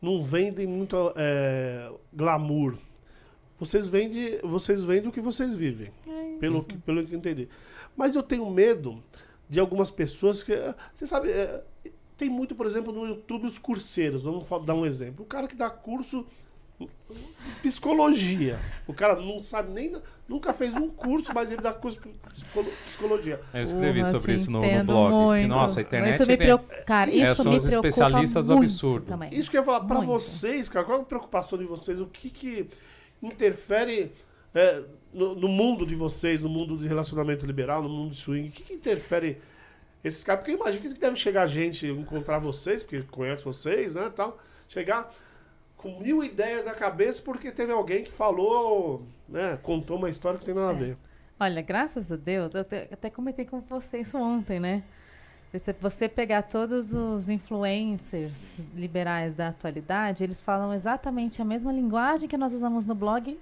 não 0.00 0.22
vendem 0.22 0.66
muito 0.66 1.12
é, 1.16 1.90
glamour. 2.12 2.76
Vocês 3.60 3.86
vendem, 3.86 4.38
vocês 4.42 4.82
vendem 4.82 5.08
o 5.08 5.12
que 5.12 5.20
vocês 5.20 5.54
vivem. 5.54 5.92
É 6.08 6.38
pelo, 6.38 6.64
que, 6.64 6.78
pelo 6.78 7.06
que 7.06 7.14
eu 7.14 7.18
entendi. 7.18 7.46
Mas 7.94 8.16
eu 8.16 8.22
tenho 8.22 8.48
medo 8.50 9.02
de 9.48 9.60
algumas 9.60 9.90
pessoas 9.90 10.42
que. 10.42 10.52
Você 10.94 11.04
sabe, 11.04 11.30
é, 11.30 11.62
tem 12.16 12.30
muito, 12.30 12.54
por 12.54 12.64
exemplo, 12.64 12.90
no 12.90 13.06
YouTube 13.06 13.44
os 13.44 13.58
curseiros. 13.58 14.22
Vamos 14.22 14.46
dar 14.64 14.74
um 14.74 14.86
exemplo. 14.86 15.24
O 15.24 15.28
cara 15.28 15.46
que 15.46 15.54
dá 15.54 15.68
curso 15.68 16.26
psicologia. 17.60 18.58
O 18.86 18.94
cara 18.94 19.16
não 19.16 19.40
sabe 19.42 19.70
nem. 19.72 19.92
Nunca 20.26 20.54
fez 20.54 20.74
um 20.74 20.88
curso, 20.88 21.32
mas 21.34 21.50
ele 21.50 21.60
dá 21.60 21.72
curso 21.72 22.00
de 22.00 22.70
psicologia. 22.84 23.40
Eu 23.52 23.62
escrevi 23.62 24.04
sobre 24.04 24.34
isso 24.34 24.50
no, 24.50 24.62
no 24.62 24.84
blog. 24.84 25.12
Muito. 25.12 25.48
Nossa, 25.48 25.80
a 25.80 25.82
internet. 25.82 26.14
Isso 26.14 26.26
me 26.26 26.36
preocupa, 26.36 26.74
cara, 26.86 27.10
isso 27.10 27.24
é, 27.24 27.34
são 27.34 27.52
me 27.52 27.58
os 27.58 27.66
especialistas 27.66 28.48
muito 28.48 28.60
absurdo. 28.60 29.06
Também. 29.06 29.34
Isso 29.34 29.50
que 29.50 29.56
eu 29.56 29.60
ia 29.60 29.66
falar 29.66 29.80
pra 29.80 29.96
Muito. 29.96 30.08
vocês, 30.08 30.68
cara. 30.68 30.86
Qual 30.86 30.98
é 30.98 31.02
a 31.02 31.04
preocupação 31.04 31.58
de 31.58 31.64
vocês? 31.64 32.00
O 32.00 32.06
que 32.06 32.30
que 32.30 32.68
interfere 33.22 34.12
é, 34.54 34.82
no, 35.12 35.34
no 35.34 35.48
mundo 35.48 35.86
de 35.86 35.94
vocês, 35.94 36.40
no 36.40 36.48
mundo 36.48 36.76
de 36.76 36.86
relacionamento 36.86 37.44
liberal, 37.46 37.82
no 37.82 37.88
mundo 37.88 38.10
de 38.10 38.16
swing? 38.16 38.48
O 38.48 38.52
que, 38.52 38.62
que 38.62 38.74
interfere 38.74 39.40
esses 40.02 40.24
caras? 40.24 40.40
Porque 40.40 40.52
eu 40.52 40.56
imagino 40.60 40.94
que 40.94 41.00
deve 41.00 41.16
chegar 41.16 41.46
gente, 41.46 41.86
encontrar 41.86 42.38
vocês, 42.38 42.82
porque 42.82 43.02
conhece 43.10 43.44
vocês, 43.44 43.94
né, 43.94 44.10
tal. 44.14 44.38
Chegar 44.68 45.12
com 45.76 45.98
mil 45.98 46.22
ideias 46.22 46.66
na 46.66 46.74
cabeça 46.74 47.22
porque 47.22 47.50
teve 47.50 47.72
alguém 47.72 48.04
que 48.04 48.12
falou, 48.12 49.02
né, 49.28 49.58
contou 49.62 49.96
uma 49.96 50.10
história 50.10 50.38
que 50.38 50.44
tem 50.44 50.54
nada 50.54 50.70
a 50.70 50.74
ver. 50.74 50.96
Olha, 51.38 51.62
graças 51.62 52.12
a 52.12 52.16
Deus, 52.16 52.54
eu 52.54 52.64
te- 52.64 52.88
até 52.92 53.08
comentei 53.08 53.46
com 53.46 53.60
você 53.62 53.98
isso 53.98 54.18
ontem, 54.18 54.60
né? 54.60 54.82
Você, 55.52 55.72
você 55.72 56.08
pegar 56.08 56.42
todos 56.42 56.92
os 56.92 57.28
influencers 57.28 58.60
liberais 58.74 59.34
da 59.34 59.48
atualidade, 59.48 60.22
eles 60.22 60.40
falam 60.40 60.72
exatamente 60.72 61.42
a 61.42 61.44
mesma 61.44 61.72
linguagem 61.72 62.28
que 62.28 62.36
nós 62.36 62.54
usamos 62.54 62.84
no 62.84 62.94
blog 62.94 63.38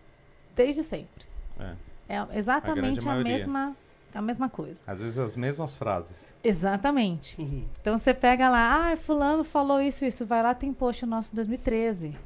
desde 0.54 0.82
sempre. 0.82 1.26
É. 1.60 1.88
É 2.08 2.38
exatamente 2.38 3.00
a, 3.00 3.12
maioria. 3.12 3.32
mesma, 3.34 3.76
a 4.14 4.22
mesma 4.22 4.48
coisa. 4.48 4.80
Às 4.86 5.02
vezes 5.02 5.18
as 5.18 5.36
mesmas 5.36 5.76
frases. 5.76 6.34
Exatamente. 6.42 7.38
Uhum. 7.38 7.66
Então 7.80 7.98
você 7.98 8.14
pega 8.14 8.48
lá, 8.48 8.92
ah, 8.92 8.96
fulano 8.96 9.44
falou 9.44 9.82
isso, 9.82 10.06
isso. 10.06 10.24
Vai 10.24 10.42
lá, 10.42 10.54
tem 10.54 10.72
post 10.72 11.04
nosso 11.04 11.30
em 11.32 11.36
2013, 11.36 12.16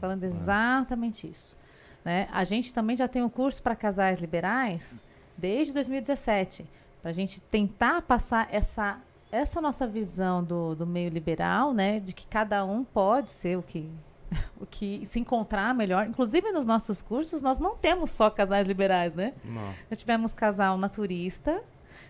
falando 0.00 0.24
exatamente 0.24 1.30
isso. 1.30 1.56
Né? 2.04 2.28
A 2.32 2.42
gente 2.42 2.74
também 2.74 2.96
já 2.96 3.06
tem 3.06 3.22
um 3.22 3.28
curso 3.28 3.62
para 3.62 3.76
casais 3.76 4.18
liberais 4.18 5.00
desde 5.36 5.72
2017, 5.72 6.66
para 7.00 7.12
a 7.12 7.14
gente 7.14 7.40
tentar 7.40 8.02
passar 8.02 8.48
essa, 8.50 8.98
essa 9.30 9.60
nossa 9.60 9.86
visão 9.86 10.42
do, 10.42 10.74
do 10.74 10.86
meio 10.86 11.10
liberal, 11.10 11.72
né? 11.72 12.00
De 12.00 12.12
que 12.14 12.26
cada 12.26 12.64
um 12.64 12.84
pode 12.84 13.30
ser 13.30 13.58
o 13.58 13.62
que, 13.62 13.90
o 14.60 14.66
que 14.66 15.04
se 15.04 15.20
encontrar 15.20 15.74
melhor. 15.74 16.06
Inclusive 16.06 16.50
nos 16.50 16.66
nossos 16.66 17.02
cursos, 17.02 17.42
nós 17.42 17.58
não 17.58 17.76
temos 17.76 18.10
só 18.10 18.30
casais 18.30 18.66
liberais, 18.66 19.14
né? 19.14 19.34
Não. 19.44 19.74
Nós 19.90 19.98
tivemos 19.98 20.32
casal 20.32 20.78
naturista, 20.78 21.62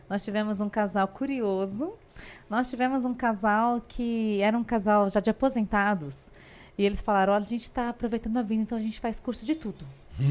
nós 0.08 0.24
tivemos 0.24 0.60
um 0.60 0.68
casal 0.68 1.08
curioso, 1.08 1.92
nós 2.48 2.70
tivemos 2.70 3.04
um 3.04 3.14
casal 3.14 3.80
que 3.86 4.40
era 4.40 4.56
um 4.56 4.64
casal 4.64 5.08
já 5.08 5.20
de 5.20 5.30
aposentados. 5.30 6.30
E 6.76 6.84
eles 6.84 7.02
falaram: 7.02 7.32
olha, 7.32 7.44
a 7.44 7.46
gente 7.46 7.62
está 7.62 7.88
aproveitando 7.88 8.36
a 8.36 8.42
vida, 8.42 8.62
então 8.62 8.78
a 8.78 8.80
gente 8.80 9.00
faz 9.00 9.18
curso 9.18 9.44
de 9.44 9.54
tudo. 9.54 9.84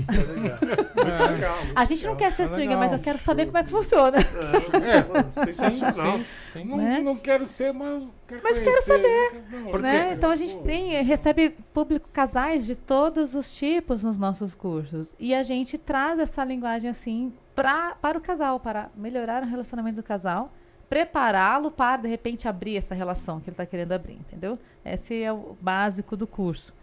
Tá 0.05 0.13
legal. 0.13 0.59
Muito 0.61 1.31
legal. 1.33 1.57
muito 1.63 1.77
A 1.79 1.85
gente 1.85 2.03
não 2.05 2.13
legal. 2.13 2.29
quer 2.29 2.31
ser 2.31 2.61
É 2.61 2.75
mas 2.75 2.91
eu 2.91 2.99
quero 2.99 3.17
saber 3.19 3.45
como 3.45 3.57
é 3.57 3.63
que 3.63 3.69
funciona. 3.69 4.17
É, 4.17 5.45
sensacional. 5.45 6.19
Sim. 6.53 6.65
Não, 6.65 6.77
Né? 6.77 6.99
não 6.99 7.15
quero 7.15 7.45
ser, 7.45 7.73
mas 7.73 8.03
quero 8.27 8.41
Mas 8.43 8.59
quero 8.59 8.65
conhecer. 8.71 9.31
saber, 9.31 9.43
Não, 9.51 9.79
né? 9.79 10.13
Então 10.13 10.29
a 10.31 10.35
gente 10.35 10.57
tem, 10.59 11.01
recebe 11.03 11.51
público 11.73 12.09
casais 12.11 12.65
de 12.65 12.75
todos 12.75 13.33
os 13.35 13.55
tipos 13.55 14.03
nos 14.03 14.19
nossos 14.19 14.53
cursos. 14.53 15.15
E 15.19 15.33
a 15.33 15.43
gente 15.43 15.77
traz 15.77 16.19
essa 16.19 16.43
linguagem 16.43 16.89
assim 16.89 17.33
pra, 17.55 17.95
para 18.01 18.17
o 18.17 18.21
casal, 18.21 18.59
para 18.59 18.89
melhorar 18.95 19.43
o 19.43 19.45
relacionamento 19.45 19.97
do 19.97 20.03
casal, 20.03 20.51
prepará-lo 20.89 21.69
para, 21.69 22.01
de 22.03 22.07
repente, 22.07 22.47
abrir 22.47 22.77
essa 22.77 22.95
relação 22.95 23.39
que 23.39 23.49
ele 23.49 23.53
está 23.53 23.65
querendo 23.65 23.91
abrir, 23.91 24.13
entendeu? 24.13 24.57
Esse 24.85 25.21
é 25.21 25.31
o 25.31 25.55
básico 25.61 26.15
do 26.15 26.25
curso. 26.25 26.73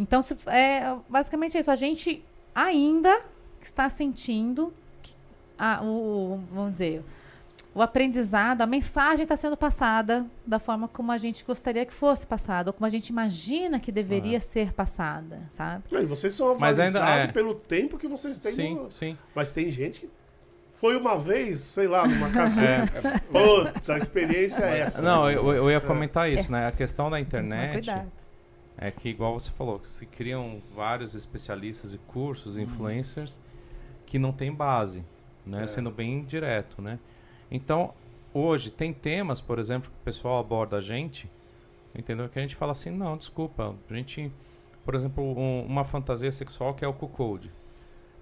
Então, 0.00 0.22
se, 0.22 0.34
é, 0.46 0.96
basicamente 1.10 1.58
é 1.58 1.60
isso. 1.60 1.70
A 1.70 1.76
gente 1.76 2.24
ainda 2.54 3.20
está 3.60 3.86
sentindo 3.90 4.72
que 5.02 5.14
a, 5.58 5.82
o, 5.82 5.86
o- 6.36 6.44
vamos 6.50 6.72
dizer, 6.72 7.04
o 7.74 7.82
aprendizado, 7.82 8.62
a 8.62 8.66
mensagem 8.66 9.24
está 9.24 9.36
sendo 9.36 9.58
passada 9.58 10.24
da 10.46 10.58
forma 10.58 10.88
como 10.88 11.12
a 11.12 11.18
gente 11.18 11.44
gostaria 11.44 11.84
que 11.84 11.92
fosse 11.92 12.26
passada, 12.26 12.70
ou 12.70 12.72
como 12.72 12.86
a 12.86 12.88
gente 12.88 13.10
imagina 13.10 13.78
que 13.78 13.92
deveria 13.92 14.40
ser 14.40 14.72
passada, 14.72 15.42
sabe? 15.50 15.84
E 15.92 16.04
vocês 16.06 16.32
são 16.34 16.50
avalizados 16.50 16.96
é. 16.96 17.26
pelo 17.28 17.54
tempo 17.54 17.98
que 17.98 18.08
vocês 18.08 18.38
têm. 18.38 18.52
Sim, 18.52 18.74
no- 18.76 18.90
sim. 18.90 19.18
Mas 19.34 19.52
tem 19.52 19.70
gente 19.70 20.00
que 20.00 20.10
foi 20.80 20.96
uma 20.96 21.18
vez, 21.18 21.60
sei 21.60 21.86
lá, 21.86 22.08
numa 22.08 22.30
casa. 22.30 22.58
É. 22.64 22.86
Putz, 23.30 23.90
a 23.90 23.98
experiência 23.98 24.64
é 24.64 24.78
essa. 24.78 25.02
Não, 25.02 25.30
eu, 25.30 25.52
eu 25.52 25.70
ia 25.70 25.78
comentar 25.78 26.30
isso, 26.32 26.50
né? 26.50 26.66
A 26.68 26.72
questão 26.72 27.10
da 27.10 27.20
internet 27.20 27.72
cuidado. 27.74 28.10
É 28.80 28.90
que, 28.90 29.08
igual 29.10 29.38
você 29.38 29.50
falou, 29.50 29.78
se 29.84 30.06
criam 30.06 30.60
vários 30.74 31.14
especialistas 31.14 31.92
e 31.92 31.98
cursos, 31.98 32.56
influencers, 32.56 33.38
que 34.06 34.18
não 34.18 34.32
tem 34.32 34.50
base, 34.50 35.04
né? 35.46 35.64
É. 35.64 35.66
Sendo 35.66 35.90
bem 35.90 36.24
direto, 36.24 36.80
né? 36.80 36.98
Então, 37.50 37.92
hoje, 38.32 38.70
tem 38.70 38.92
temas, 38.92 39.40
por 39.40 39.58
exemplo, 39.58 39.90
que 39.90 39.96
o 39.96 40.04
pessoal 40.04 40.40
aborda 40.40 40.78
a 40.78 40.80
gente, 40.80 41.30
entendeu? 41.94 42.28
Que 42.28 42.38
a 42.38 42.42
gente 42.42 42.56
fala 42.56 42.72
assim, 42.72 42.90
não, 42.90 43.16
desculpa, 43.16 43.76
a 43.88 43.94
gente... 43.94 44.32
Por 44.82 44.94
exemplo, 44.94 45.22
um- 45.22 45.64
uma 45.66 45.84
fantasia 45.84 46.32
sexual 46.32 46.72
que 46.72 46.82
é 46.84 46.88
o 46.88 46.94
cuckold. 46.94 47.52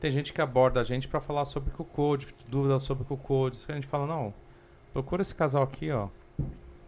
Tem 0.00 0.10
gente 0.10 0.32
que 0.32 0.40
aborda 0.40 0.80
a 0.80 0.84
gente 0.84 1.06
pra 1.06 1.20
falar 1.20 1.44
sobre 1.44 1.70
cuckold, 1.70 2.26
dúvidas 2.50 2.82
sobre 2.82 3.04
cuckold. 3.04 3.56
A 3.68 3.72
gente 3.74 3.86
fala, 3.86 4.06
não, 4.06 4.34
procura 4.92 5.22
esse 5.22 5.34
casal 5.34 5.62
aqui, 5.62 5.90
ó. 5.92 6.08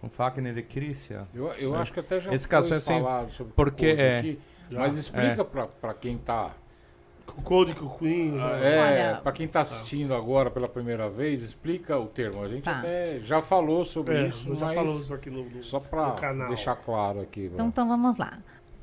Um 0.03 0.09
Fagner 0.09 0.57
e 0.57 0.63
Crícia. 0.63 1.27
Eu, 1.35 1.49
eu 1.55 1.77
É. 1.77 1.79
acho 1.79 1.93
que 1.93 2.01
até 2.01 2.19
já 2.21 2.33
Esse 2.33 2.49
foi 2.49 2.59
assim, 2.59 3.01
falado 3.01 3.31
sobre 3.33 3.53
porque 3.55 3.87
é- 3.87 4.19
aqui, 4.19 4.39
mas 4.71 4.97
explica 4.97 5.45
pra, 5.45 5.67
pra 5.67 5.93
quem 5.95 6.17
tá 6.17 6.53
Code 7.45 7.75
com 7.75 7.89
Queen. 7.89 8.33
né? 8.33 8.43
é, 8.77 8.81
Olha- 9.13 9.21
para 9.23 9.31
quem 9.33 9.47
tá 9.47 9.61
assistindo 9.61 10.13
agora 10.15 10.51
pela 10.51 10.67
primeira 10.69 11.09
vez, 11.09 11.43
explica 11.43 11.97
o 11.99 12.07
termo. 12.07 12.43
A 12.43 12.49
gente 12.49 12.65
Tá. 12.65 12.79
até 12.81 13.21
já 13.21 13.41
falou 13.41 13.85
sobre 13.85 14.15
É, 14.17 14.27
isso, 14.27 14.53
já 14.57 14.73
falou 14.75 14.97
isso 15.01 15.15
aqui 15.15 15.31
no, 15.31 15.45
no- 15.49 15.63
só 15.63 15.79
no 15.79 15.85
para 15.87 16.33
deixar 16.49 16.75
claro 16.77 17.21
aqui. 17.21 17.45
Então, 17.53 17.67
né? 17.67 17.71
então 17.73 17.87
vamos 17.89 18.17
lá. 18.17 18.39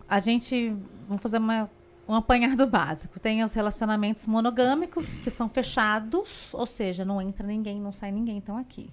A 0.08 0.20
gente 0.20 0.74
vamos 1.10 1.22
fazer 1.22 1.40
uma, 1.40 1.70
um 2.08 2.14
apanhado 2.16 2.66
básico. 2.68 3.20
Tem 3.20 3.44
os 3.44 3.52
relacionamentos 3.54 4.26
monogâmicos, 4.28 5.14
que 5.16 5.30
são 5.30 5.50
fechados, 5.50 6.54
ou 6.54 6.66
seja, 6.66 7.04
não 7.04 7.22
entra 7.22 7.46
ninguém, 7.46 7.80
não 7.82 7.92
sai 7.92 8.12
ninguém, 8.12 8.38
estão 8.38 8.58
aqui. 8.58 8.90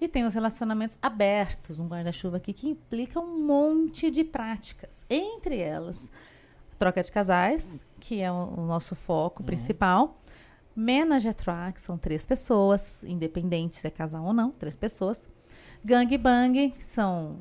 E 0.00 0.08
tem 0.08 0.24
os 0.24 0.32
relacionamentos 0.34 0.98
abertos, 1.02 1.78
um 1.78 1.86
guarda-chuva 1.86 2.38
aqui, 2.38 2.52
que 2.54 2.68
implica 2.68 3.20
um 3.20 3.44
monte 3.44 4.10
de 4.10 4.24
práticas. 4.24 5.04
Entre 5.10 5.58
elas, 5.58 6.10
troca 6.78 7.02
de 7.02 7.12
casais, 7.12 7.82
que 7.98 8.20
é 8.20 8.32
o, 8.32 8.54
o 8.56 8.66
nosso 8.66 8.94
foco 8.94 9.42
principal. 9.42 10.16
Menage 10.74 11.28
à 11.28 11.34
trois, 11.34 11.74
que 11.74 11.80
são 11.82 11.98
três 11.98 12.24
pessoas, 12.24 13.04
independente 13.04 13.76
se 13.76 13.86
é 13.86 13.90
casal 13.90 14.24
ou 14.24 14.32
não, 14.32 14.50
três 14.52 14.74
pessoas. 14.74 15.28
Gangbang, 15.84 16.70
que 16.70 16.82
são 16.82 17.36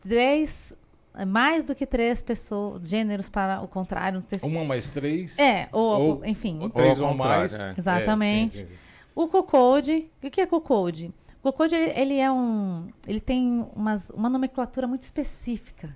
três, 0.00 0.74
é, 1.14 1.24
mais 1.24 1.64
do 1.64 1.74
que 1.74 1.86
três 1.86 2.20
pessoas, 2.20 2.88
gêneros 2.88 3.28
para 3.28 3.60
o 3.62 3.68
contrário, 3.68 4.18
não 4.20 4.26
sei 4.26 4.38
se... 4.40 4.46
Uma 4.46 4.64
mais 4.64 4.90
três. 4.90 5.38
É, 5.38 5.68
ou, 5.70 6.00
Ou- 6.00 6.24
enfim. 6.24 6.58
ou 6.60 6.70
três 6.70 6.98
Ou 7.00 7.06
ou, 7.06 7.12
contrário, 7.12 7.38
mais. 7.40 7.54
é. 7.54 7.74
Exatamente. 7.78 8.58
É, 8.58 8.60
sim, 8.62 8.66
sim, 8.66 8.72
sim. 8.74 8.78
O 9.14 9.28
cocode, 9.28 10.10
o 10.22 10.28
que 10.30 10.40
é 10.40 10.46
cocode? 10.46 11.12
O 11.44 11.52
cocode, 11.52 11.74
ele, 11.74 11.92
ele 11.94 12.18
é 12.18 12.32
um, 12.32 12.88
ele 13.06 13.20
tem 13.20 13.68
umas, 13.76 14.08
uma 14.08 14.30
nomenclatura 14.30 14.86
muito 14.86 15.02
específica 15.02 15.94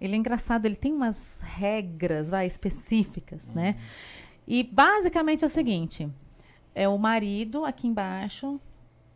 Ele 0.00 0.14
é 0.14 0.18
engraçado, 0.18 0.66
ele 0.66 0.74
tem 0.74 0.92
umas 0.92 1.40
regras, 1.40 2.28
vai, 2.28 2.48
específicas, 2.48 3.52
né? 3.52 3.76
E 4.44 4.64
basicamente 4.64 5.44
é 5.44 5.46
o 5.46 5.50
seguinte: 5.50 6.10
é 6.74 6.88
o 6.88 6.98
marido 6.98 7.64
aqui 7.64 7.86
embaixo, 7.86 8.60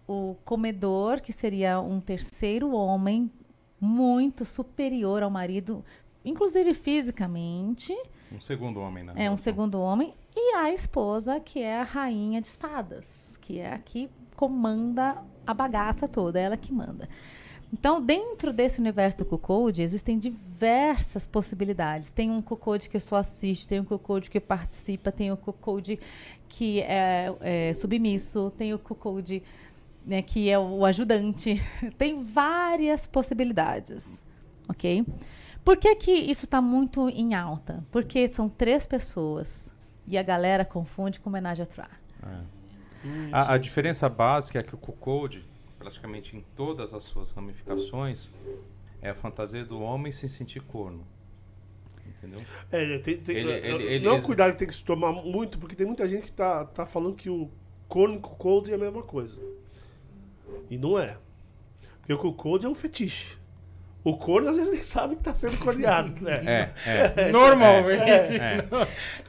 o 0.06 0.36
comedor, 0.44 1.20
que 1.20 1.32
seria 1.32 1.80
um 1.80 2.00
terceiro 2.00 2.70
homem 2.72 3.28
muito 3.80 4.44
superior 4.44 5.24
ao 5.24 5.30
marido, 5.30 5.84
inclusive 6.24 6.74
fisicamente, 6.74 7.92
Um 8.30 8.40
segundo 8.40 8.78
homem, 8.78 9.02
né? 9.02 9.14
é 9.16 9.28
um 9.28 9.36
segundo 9.36 9.80
homem, 9.80 10.14
e 10.36 10.54
a 10.54 10.72
esposa, 10.72 11.40
que 11.40 11.60
é 11.60 11.80
a 11.80 11.82
rainha 11.82 12.40
de 12.40 12.46
espadas, 12.46 13.36
que 13.40 13.58
é 13.58 13.72
a 13.72 13.78
que 13.78 14.08
comanda 14.36 15.20
a 15.46 15.54
bagaça 15.54 16.08
toda, 16.08 16.38
é 16.38 16.44
ela 16.44 16.56
que 16.56 16.72
manda. 16.72 17.08
Então, 17.72 18.02
dentro 18.02 18.52
desse 18.52 18.80
universo 18.80 19.18
do 19.18 19.24
Cuckold, 19.24 19.80
existem 19.80 20.18
diversas 20.18 21.26
possibilidades. 21.26 22.10
Tem 22.10 22.30
um 22.30 22.42
Cuckold 22.42 22.88
que 22.88 23.00
só 23.00 23.16
assiste, 23.16 23.66
tem 23.66 23.80
um 23.80 23.84
Cuckold 23.84 24.30
que 24.30 24.38
participa, 24.38 25.10
tem 25.10 25.32
o 25.32 25.36
Cuckold 25.38 25.98
que 26.48 26.82
é, 26.82 27.34
é 27.40 27.74
submisso, 27.74 28.52
tem 28.58 28.74
o 28.74 28.78
Cuckold 28.78 29.42
né, 30.04 30.20
que 30.20 30.50
é 30.50 30.58
o 30.58 30.84
ajudante. 30.84 31.62
Tem 31.96 32.22
várias 32.22 33.06
possibilidades, 33.06 34.24
ok? 34.68 35.06
Por 35.64 35.76
que, 35.76 35.94
que 35.94 36.12
isso 36.12 36.44
está 36.44 36.60
muito 36.60 37.08
em 37.08 37.34
alta? 37.34 37.84
Porque 37.90 38.26
são 38.28 38.48
três 38.48 38.84
pessoas 38.84 39.72
e 40.06 40.18
a 40.18 40.22
galera 40.22 40.64
confunde 40.64 41.20
com 41.20 41.30
homenagem 41.30 41.62
a 41.62 41.66
A, 43.32 43.54
a 43.54 43.58
diferença 43.58 44.08
básica 44.08 44.58
é 44.60 44.62
que 44.62 44.74
o 44.74 44.78
Cuckold, 44.78 45.44
praticamente 45.78 46.36
em 46.36 46.44
todas 46.54 46.94
as 46.94 47.04
suas 47.04 47.30
ramificações, 47.32 48.30
é 49.00 49.10
a 49.10 49.14
fantasia 49.14 49.64
do 49.64 49.80
homem 49.80 50.12
se 50.12 50.28
sentir 50.28 50.60
corno. 50.62 51.06
Entendeu? 52.06 52.40
É, 52.70 52.98
tem, 52.98 53.16
tem, 53.18 53.36
Ele- 53.36 53.50
é, 53.52 53.58
ele- 53.68 53.84
ele- 53.84 54.04
não 54.04 54.12
é 54.12 54.18
um 54.18 54.22
cuidado 54.22 54.52
que 54.52 54.58
tem 54.58 54.68
que 54.68 54.74
se 54.74 54.84
tomar 54.84 55.12
muito, 55.12 55.58
porque 55.58 55.74
tem 55.74 55.86
muita 55.86 56.08
gente 56.08 56.26
que 56.26 56.32
tá, 56.32 56.64
tá 56.64 56.86
falando 56.86 57.16
que 57.16 57.28
o 57.28 57.50
corno 57.88 58.20
com 58.20 58.32
o 58.32 58.36
cold 58.36 58.70
é 58.70 58.74
a 58.74 58.78
mesma 58.78 59.02
coisa. 59.02 59.40
E 60.70 60.78
não 60.78 60.96
é. 60.98 61.18
Porque 62.06 62.12
o 62.26 62.32
cold 62.32 62.64
é 62.64 62.68
um 62.68 62.74
fetiche. 62.74 63.36
O 64.04 64.16
corno 64.16 64.48
às 64.50 64.56
vezes 64.56 64.72
nem 64.72 64.82
sabe 64.82 65.14
que 65.16 65.22
tá 65.22 65.34
sendo 65.34 65.56
corneado. 65.58 66.12
Né? 66.20 66.72
É, 66.84 67.12
é. 67.28 67.30
Normalmente 67.32 68.02
é. 68.02 68.64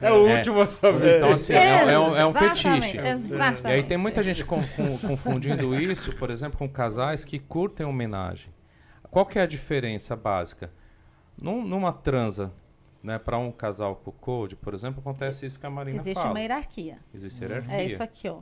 é, 0.00 0.12
o 0.12 0.26
É. 0.28 0.36
último 0.36 0.60
a 0.60 0.66
saber. 0.66 1.18
Então, 1.18 1.32
assim, 1.32 1.52
é, 1.54 1.84
um- 1.84 1.90
é 1.90 1.98
um, 1.98 2.16
é 2.16 2.26
um 2.26 2.30
Exatamente, 2.30 2.62
fetiche. 2.92 2.98
Exatamente. 2.98 3.66
E 3.68 3.70
aí 3.70 3.82
tem 3.84 3.96
muita 3.96 4.22
gente 4.22 4.44
com- 4.44 4.62
com- 4.68 4.98
confundindo 4.98 5.74
isso, 5.80 6.14
por 6.16 6.28
exemplo, 6.30 6.58
com 6.58 6.68
casais 6.68 7.24
que 7.24 7.38
curtem 7.38 7.86
homenagem. 7.86 8.52
Qual 9.10 9.24
que 9.24 9.38
é 9.38 9.42
a 9.42 9.46
diferença 9.46 10.16
básica? 10.16 10.72
Num- 11.40 11.64
numa 11.64 11.92
transa, 11.92 12.52
né, 13.02 13.16
para 13.18 13.38
um 13.38 13.52
casal 13.52 13.94
com 13.96 14.10
code, 14.10 14.56
por 14.56 14.74
exemplo, 14.74 15.00
acontece 15.00 15.46
isso 15.46 15.60
que 15.60 15.66
a 15.66 15.70
Marina 15.70 15.98
Existe 15.98 16.14
fala. 16.20 16.30
uma 16.34 16.40
hierarquia. 16.40 16.98
Existe 17.14 17.42
hierarquia. 17.44 17.74
É 17.76 17.84
isso 17.86 18.02
aqui, 18.02 18.28
ó. 18.28 18.40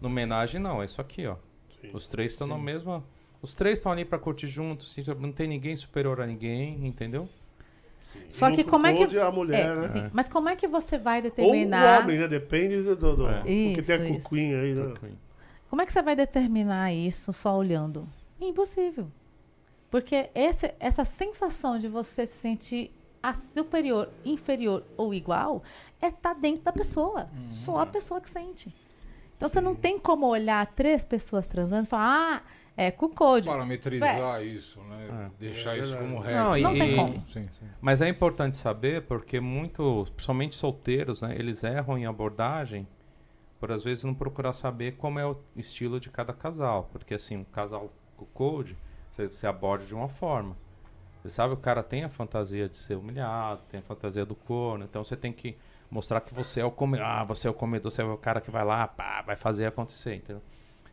No 0.00 0.08
homenagem 0.08 0.60
não, 0.60 0.82
é 0.82 0.84
isso 0.84 1.00
aqui, 1.00 1.26
ó. 1.26 1.36
Sim. 1.80 1.90
Os 1.94 2.06
três 2.08 2.32
estão 2.32 2.46
na 2.46 2.58
mesma. 2.58 3.02
Os 3.44 3.54
três 3.54 3.78
estão 3.78 3.92
ali 3.92 4.06
para 4.06 4.18
curtir 4.18 4.46
juntos, 4.46 4.96
não 5.20 5.30
tem 5.30 5.46
ninguém 5.46 5.76
superior 5.76 6.18
a 6.20 6.26
ninguém, 6.26 6.86
entendeu? 6.86 7.28
Só 8.28 8.46
E 8.46 8.50
no 8.50 8.56
que 8.56 8.64
como 8.64 8.86
é 8.86 8.94
que- 8.94 9.18
a 9.18 9.30
mulher, 9.30 9.66
É, 9.66 9.74
né? 9.76 9.88
sim. 9.88 10.10
Mas 10.14 10.28
como 10.30 10.48
é 10.48 10.56
que 10.56 10.66
você 10.66 10.96
vai 10.96 11.16
Ou 11.18 11.20
o 11.20 11.22
determinar? 11.30 12.00
homem, 12.02 12.18
né? 12.18 12.26
Depende 12.26 12.80
do. 12.82 12.96
do, 12.96 13.28
É. 13.28 13.38
Porque 13.40 13.82
tem 13.82 13.96
a 13.96 14.08
Isso, 14.08 14.22
cuquinha 14.24 14.60
aí, 14.60 14.72
né? 14.74 14.94
Como 15.68 15.82
é 15.82 15.84
que 15.86 15.92
você 15.92 16.00
vai 16.00 16.16
determinar 16.16 16.90
isso 16.92 17.34
só 17.34 17.54
olhando? 17.54 18.08
Impossível. 18.40 19.08
Porque 19.90 20.30
esse, 20.34 20.72
essa 20.80 21.04
sensação 21.04 21.78
de 21.78 21.86
você 21.86 22.24
se 22.24 22.38
sentir 22.38 22.90
a 23.22 23.34
superior, 23.34 24.08
inferior 24.24 24.82
ou 24.96 25.12
igual 25.12 25.62
é 26.00 26.10
tá 26.10 26.32
dentro 26.32 26.62
da 26.64 26.72
pessoa. 26.72 27.28
Só 27.46 27.78
a 27.80 27.86
pessoa 27.86 28.22
que 28.22 28.30
sente. 28.30 28.74
Então 29.36 29.48
você 29.50 29.60
não 29.60 29.74
tem 29.74 29.98
como 29.98 30.26
olhar 30.26 30.64
três 30.68 31.04
pessoas 31.04 31.46
transando 31.46 31.82
e 31.84 31.86
falar, 31.90 32.42
ah, 32.42 32.42
é 32.76 32.90
cuckold. 32.90 33.46
Parametrizar 33.46 34.42
isso, 34.42 34.80
né? 34.82 35.30
Deixar 35.38 35.76
É 35.76 35.80
isso 35.80 35.96
como 35.96 36.18
regra. 36.18 36.44
Não, 36.44 36.56
e- 36.56 36.62
Não 36.62 36.72
tem 36.72 36.92
e- 36.92 36.96
como. 36.96 37.28
Sim, 37.28 37.48
sim. 37.58 37.66
Mas 37.80 38.00
é 38.02 38.08
importante 38.08 38.56
saber 38.56 39.02
porque 39.02 39.40
muito, 39.40 40.04
principalmente 40.14 40.54
solteiros, 40.54 41.22
né, 41.22 41.34
eles 41.38 41.62
erram 41.62 41.96
em 41.98 42.06
abordagem 42.06 42.86
por 43.60 43.72
às 43.72 43.82
vezes 43.82 44.04
não 44.04 44.12
procurar 44.14 44.52
saber 44.52 44.96
como 44.96 45.18
é 45.18 45.26
o 45.26 45.36
estilo 45.56 45.98
de 45.98 46.10
cada 46.10 46.32
casal, 46.32 46.88
porque 46.92 47.14
assim, 47.14 47.36
um 47.38 47.44
casal 47.44 47.90
com 48.16 48.26
code, 48.26 48.76
você, 49.10 49.26
você 49.26 49.46
aborda 49.46 49.84
de 49.86 49.94
uma 49.94 50.08
forma. 50.08 50.56
Você 51.22 51.30
sabe 51.30 51.54
o 51.54 51.56
cara 51.56 51.82
tem 51.82 52.04
a 52.04 52.08
fantasia 52.10 52.68
de 52.68 52.76
ser 52.76 52.96
humilhado, 52.96 53.62
tem 53.70 53.80
a 53.80 53.82
fantasia 53.82 54.26
do 54.26 54.34
corno, 54.34 54.84
então 54.84 55.02
você 55.02 55.16
tem 55.16 55.32
que 55.32 55.56
mostrar 55.90 56.20
que 56.20 56.34
você 56.34 56.60
é 56.60 56.64
o 56.64 56.70
comedor, 56.70 57.06
ah, 57.06 57.24
você 57.24 57.46
é 57.48 57.50
o 57.50 57.54
comedor, 57.54 57.90
você 57.90 58.02
é 58.02 58.04
o 58.04 58.18
cara 58.18 58.40
que 58.40 58.50
vai 58.50 58.64
lá, 58.64 58.86
pá, 58.86 59.22
vai 59.22 59.36
fazer 59.36 59.64
acontecer, 59.64 60.16
entendeu? 60.16 60.42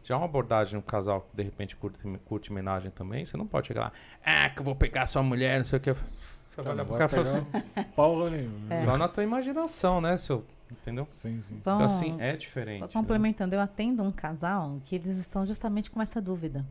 Já 0.04 0.18
uma 0.18 0.26
abordagem 0.26 0.78
um 0.78 0.82
casal 0.82 1.22
que 1.22 1.36
de 1.38 1.44
repente 1.44 1.76
curte, 1.76 2.00
curte 2.26 2.52
homenagem 2.52 2.90
também, 2.92 3.26
você 3.26 3.38
não 3.38 3.46
pode 3.46 3.68
chegar 3.68 3.82
lá, 3.82 3.92
ah, 4.26 4.50
que 4.50 4.60
eu 4.60 4.64
vou 4.66 4.76
pegar 4.76 5.06
sua 5.08 5.22
mulher, 5.24 5.60
não 5.60 5.66
sei 5.66 5.78
o 5.78 5.82
que. 5.82 5.94
Você 5.94 6.62
vai 6.62 6.66
Tá, 6.66 6.72
olhar 6.72 6.76
não 6.78 6.86
pro 6.86 6.98
vai 6.98 7.08
cara 7.08 7.22
e 7.22 7.26
falar 7.26 7.38
assim, 7.38 7.46
pegar 7.76 7.88
porra 7.96 8.30
nenhuma. 8.32 8.74
É. 8.74 8.86
só 8.86 8.98
na 8.98 9.08
tua 9.08 9.24
imaginação, 9.24 10.02
né, 10.02 10.18
seu? 10.18 10.44
Entendeu? 10.72 11.08
Sim, 11.12 11.44
sim. 11.48 11.56
Então, 11.56 11.76
Então, 11.76 11.86
assim, 11.86 12.16
é 12.20 12.36
diferente. 12.36 12.80
Só 12.80 12.86
né? 12.86 12.92
complementando, 12.94 13.54
eu 13.56 13.60
atendo 13.60 14.04
um 14.04 14.12
casal 14.12 14.80
que 14.86 14.96
eles 14.96 15.18
estão 15.18 15.46
justamente 15.46 15.92
com 15.92 16.02
essa 16.02 16.22
dúvida. 16.22 16.66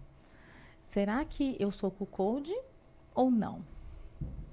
Será 0.82 1.24
que 1.24 1.57
eu 1.61 1.70
sou 1.70 1.90
cuckold 1.90 2.52
ou 3.15 3.31
não? 3.31 3.62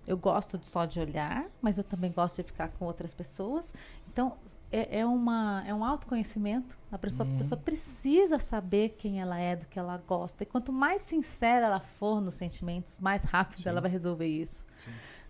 Eu 0.06 0.18
gosto 0.18 0.58
de- 0.58 0.68
só 0.68 0.86
de 0.86 1.00
olhar, 1.00 1.46
mas 1.62 1.78
eu 1.78 1.84
também 1.84 2.12
gosto 2.12 2.38
de 2.38 2.44
ficar 2.44 2.70
com 2.70 2.86
outras 2.86 3.14
pessoas. 3.14 3.74
Então, 4.18 4.36
é, 4.72 5.02
é, 5.02 5.06
uma, 5.06 5.64
é 5.68 5.72
um 5.76 5.86
autoconhecimento. 5.86 6.76
A 6.92 6.98
pessoa, 6.98 7.30
a 7.30 7.38
pessoa 7.38 7.62
precisa 7.62 8.40
saber 8.40 8.96
quem 8.98 9.22
ela 9.22 9.40
é, 9.40 9.56
do 9.56 9.68
que 9.68 9.78
ela 9.78 9.96
gosta. 10.08 10.42
E 10.42 10.46
quanto 10.48 10.74
mais 10.74 11.02
sincera 11.02 11.68
ela 11.68 11.80
for 11.80 12.20
nos 12.20 12.34
sentimentos, 12.34 12.98
mais 12.98 13.22
rápido 13.22 13.70
ela 13.70 13.80
vai 13.80 13.92
resolver 13.92 14.26
isso. 14.26 14.66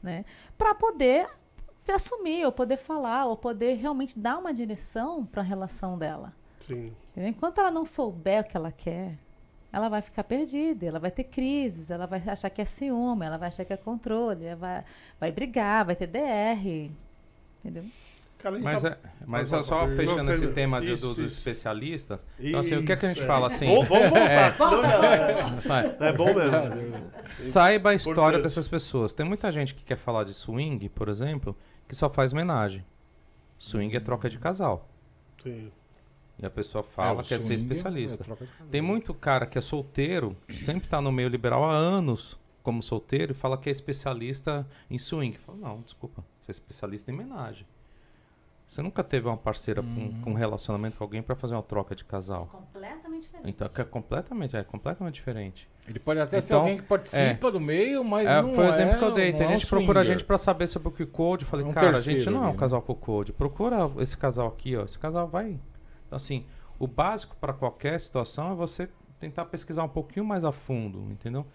Né? 0.02 0.24
Para 0.58 0.74
poder 0.74 1.30
se 1.76 1.92
assumir, 1.92 2.46
ou 2.46 2.52
poder 2.54 2.78
falar, 2.78 3.26
ou 3.26 3.36
poder 3.36 3.74
realmente 3.74 4.18
dar 4.18 4.38
uma 4.38 4.54
direção 4.54 5.26
para 5.26 5.42
a 5.42 5.46
relação 5.46 5.98
dela. 5.98 6.32
Sim. 6.66 6.94
Entendeu? 7.12 7.32
Enquanto 7.32 7.58
ela 7.58 7.72
não 7.72 7.86
souber 7.86 8.40
o 8.40 8.44
que 8.46 8.56
ela 8.56 8.72
quer, 8.72 9.18
ela 9.70 9.90
vai 9.90 10.02
ficar 10.02 10.24
perdida, 10.24 10.86
ela 10.86 10.98
vai 10.98 11.12
ter 11.12 11.26
crises, 11.26 11.92
ela 11.92 12.06
vai 12.06 12.24
achar 12.26 12.50
que 12.50 12.62
é 12.62 12.66
ciúme, 12.66 13.26
ela 13.26 13.38
vai 13.38 13.50
achar 13.50 13.66
que 13.66 13.74
é 13.74 13.78
controle, 13.78 14.46
ela 14.46 14.56
vai, 14.56 14.86
vai 15.20 15.32
brigar, 15.34 15.86
vai 15.86 15.96
ter 15.98 16.08
DR. 16.08 16.90
Entendeu? 17.60 17.84
Cara, 18.38 18.60
Mas, 18.60 18.84
tá- 18.84 18.90
é, 18.90 18.98
mas 19.26 19.50
Vai, 19.50 19.64
só 19.64 19.86
vai, 19.88 19.96
fechando 19.96 20.32
esse 20.32 20.48
tema 20.50 20.80
isso, 20.84 21.08
dos 21.08 21.18
isso. 21.18 21.38
especialistas. 21.40 22.24
Então, 22.40 22.60
assim, 22.60 22.76
o 22.76 22.84
que, 22.86 22.92
é 22.92 22.96
que 22.96 23.06
a 23.06 23.10
gente 23.10 23.18
Isso, 23.18 23.24
é. 23.26 23.28
fala 23.28 23.48
assim? 23.48 23.66
Vamos, 23.68 23.88
vamos 23.90 24.10
voltar, 24.10 24.56
É. 26.02 26.10
é 26.10 26.14
bom 26.14 26.34
mesmo. 26.34 27.12
Saiba 27.32 27.90
a 27.90 27.96
história 27.96 28.40
dessas 28.40 28.68
pessoas. 28.68 29.14
Tem 29.14 29.26
muita 29.26 29.52
gente 29.52 29.74
que 29.74 29.84
quer 29.84 29.96
falar 29.98 30.24
de 30.24 30.34
swing, 30.34 30.88
por 30.90 31.10
exemplo, 31.10 31.56
que 31.88 31.96
só 31.96 32.10
faz 32.10 32.32
homenagem. 32.32 32.86
Swing 33.58 33.96
é 33.96 34.00
troca 34.00 34.30
de 34.30 34.38
casal. 34.38 34.88
Sim. 35.42 35.72
E 36.40 36.46
a 36.46 36.50
pessoa 36.50 36.82
É, 36.82 36.84
fala 36.88 37.22
o 37.22 37.24
que 37.24 37.34
é 37.34 37.40
ser 37.40 37.46
swing 37.58 37.62
especialista. 37.64 38.24
é. 38.32 38.46
Tem 38.70 38.82
muito 38.82 39.14
cara 39.16 39.48
que 39.48 39.58
é 39.58 39.62
solteiro, 39.62 40.38
sempre 40.64 40.88
tá 40.88 41.02
no 41.02 41.12
meio 41.12 41.28
liberal 41.30 41.66
há 41.66 41.74
anos 41.74 42.40
como 42.62 42.84
solteiro 42.84 43.32
e 43.32 43.36
fala 43.36 43.58
que 43.58 43.68
é 43.68 43.72
especialista 43.72 44.68
em 44.92 45.00
swing. 45.00 45.38
Fala, 45.40 45.58
não, 45.58 45.82
desculpa, 45.82 46.24
você 46.40 46.52
é 46.52 46.54
especialista 46.54 47.10
em 47.10 47.16
homenagem. 47.16 47.66
Você 48.68 48.82
nunca 48.82 49.02
teve 49.02 49.26
uma 49.28 49.38
parceira 49.38 49.82
com, 49.82 49.88
Uhum. 49.88 50.22
com 50.22 50.32
um 50.32 50.34
relacionamento 50.34 50.98
com 50.98 51.04
alguém 51.06 51.22
pra 51.22 51.36
fazer 51.38 51.54
uma 51.56 51.64
troca 51.64 51.96
de 51.96 52.04
casal. 52.04 52.48
Completamente 52.48 53.22
diferente. 53.24 53.50
Então 53.50 53.70
é 53.74 53.84
completamente, 53.86 54.58
é 54.58 54.64
completamente 54.64 55.14
diferente. 55.16 55.70
Ele 55.88 56.00
pode 56.00 56.20
até 56.20 56.42
ser 56.42 56.48
Então, 56.54 56.60
alguém 56.60 56.76
que 56.78 56.84
participa 56.84 57.50
do 57.50 57.62
meio, 57.62 58.04
mas 58.04 58.28
É, 58.28 58.42
não 58.42 58.54
foi 58.54 58.66
o 58.66 58.68
é, 58.68 58.70
exemplo 58.70 58.98
que 59.00 59.04
eu 59.06 59.12
dei. 59.14 59.32
não 59.32 59.38
Tem 59.40 59.48
é 59.48 59.50
gente 59.52 59.64
que 59.64 59.70
procura 59.70 60.02
a 60.02 60.04
gente 60.04 60.24
pra 60.26 60.38
saber 60.38 60.68
sobre 60.68 60.90
o 60.90 60.92
que 60.92 61.06
code. 61.06 61.46
Eu 61.46 61.50
falei, 61.50 61.66
É 61.66 61.70
um 61.70 61.72
cara, 61.72 61.88
a 61.88 61.94
terceiro 61.94 62.20
gente 62.20 62.30
não 62.30 62.44
é 62.44 62.48
um 62.48 62.52
né? 62.52 62.58
casal 62.58 62.82
com 62.82 62.94
code. 62.94 63.32
Procura 63.32 63.90
esse 64.00 64.18
casal 64.18 64.48
aqui, 64.50 64.76
ó. 64.76 64.84
Esse 64.84 65.00
casal 65.00 65.30
vai. 65.30 65.58
Então, 66.06 66.18
assim, 66.18 66.46
o 66.78 66.86
básico 66.88 67.38
pra 67.40 67.54
qualquer 67.54 67.98
situação 68.02 68.52
é 68.52 68.56
você 68.56 68.90
tentar 69.18 69.46
pesquisar 69.46 69.84
um 69.86 69.90
pouquinho 69.90 70.26
mais 70.26 70.44
a 70.44 70.52
fundo, 70.52 71.10
entendeu? 71.10 71.46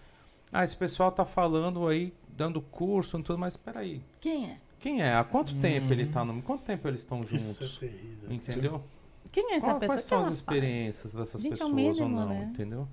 Ah, 0.51 0.63
esse 0.63 0.75
pessoal 0.75 1.11
tá 1.11 1.25
falando 1.25 1.87
aí, 1.87 2.11
dando 2.27 2.59
curso 2.59 3.19
e 3.19 3.23
tudo, 3.23 3.37
mas 3.37 3.55
peraí. 3.55 4.01
Quem 4.19 4.47
é? 4.49 4.57
Quem 4.83 5.01
é? 5.01 5.13
Há 5.15 5.23
quanto 5.23 5.55
tempo 5.55 5.93
ele 5.93 6.07
tá 6.07 6.25
no. 6.25 6.41
Quanto 6.41 6.63
tempo 6.63 6.85
eles 6.89 6.99
estão 6.99 7.21
Isso 7.31 7.63
é 7.63 7.67
juntos? 7.67 7.77
terrível. 7.77 8.29
Entendeu? 8.33 8.83
Quem 9.31 9.53
é 9.53 9.55
essa 9.55 9.67
Qual- 9.67 9.79
pessoa? 9.79 9.87
quais 9.95 10.01
Que 10.01 10.07
são 10.09 10.17
as 10.19 10.25
ela 10.25 10.29
faz? 10.35 10.37
experiências 10.39 11.13
dessas 11.15 11.41
Gente, 11.41 11.51
é 11.61 11.65
o 11.65 11.69
pessoas 11.69 11.69
ou 11.71 11.75
mínimo, 12.09 12.19
não, 12.19 12.27
né? 12.27 12.49
entendeu? 12.53 12.87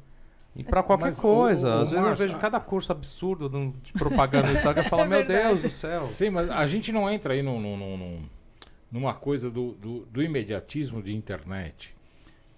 E 0.54 0.62
pra 0.62 0.84
qualquer 0.84 1.06
Mas 1.06 1.18
o- 1.18 1.22
coisa. 1.22 1.66
o- 1.66 1.70
o 1.70 1.74
Às 1.82 1.90
vezes 1.90 1.92
eu 2.04 2.08
Márcio- 2.10 2.26
vejo 2.28 2.38
cada 2.38 2.60
curso 2.60 2.92
absurdo 2.92 3.48
do- 3.48 3.72
de 3.82 3.92
propaganda 3.92 4.46
no 4.46 4.52
Instagram 4.54 4.84
e 4.84 4.88
falo, 4.88 5.02
É 5.02 5.06
meu 5.08 5.18
verdade. 5.18 5.48
Deus 5.48 5.62
do 5.62 5.68
céu. 5.68 6.08
Sim, 6.12 6.30
mas 6.30 6.48
a 6.48 6.64
gente 6.68 6.92
não 6.92 7.10
entra 7.10 7.34
aí 7.34 7.42
num, 7.42 7.58
num- 7.60 7.76
num- 7.76 7.96
num- 7.96 8.22
numa 8.92 9.12
coisa 9.12 9.50
do, 9.50 9.72
do, 9.72 10.06
do 10.06 10.22
imediatismo 10.22 11.02
de 11.02 11.12
internet. 11.12 11.92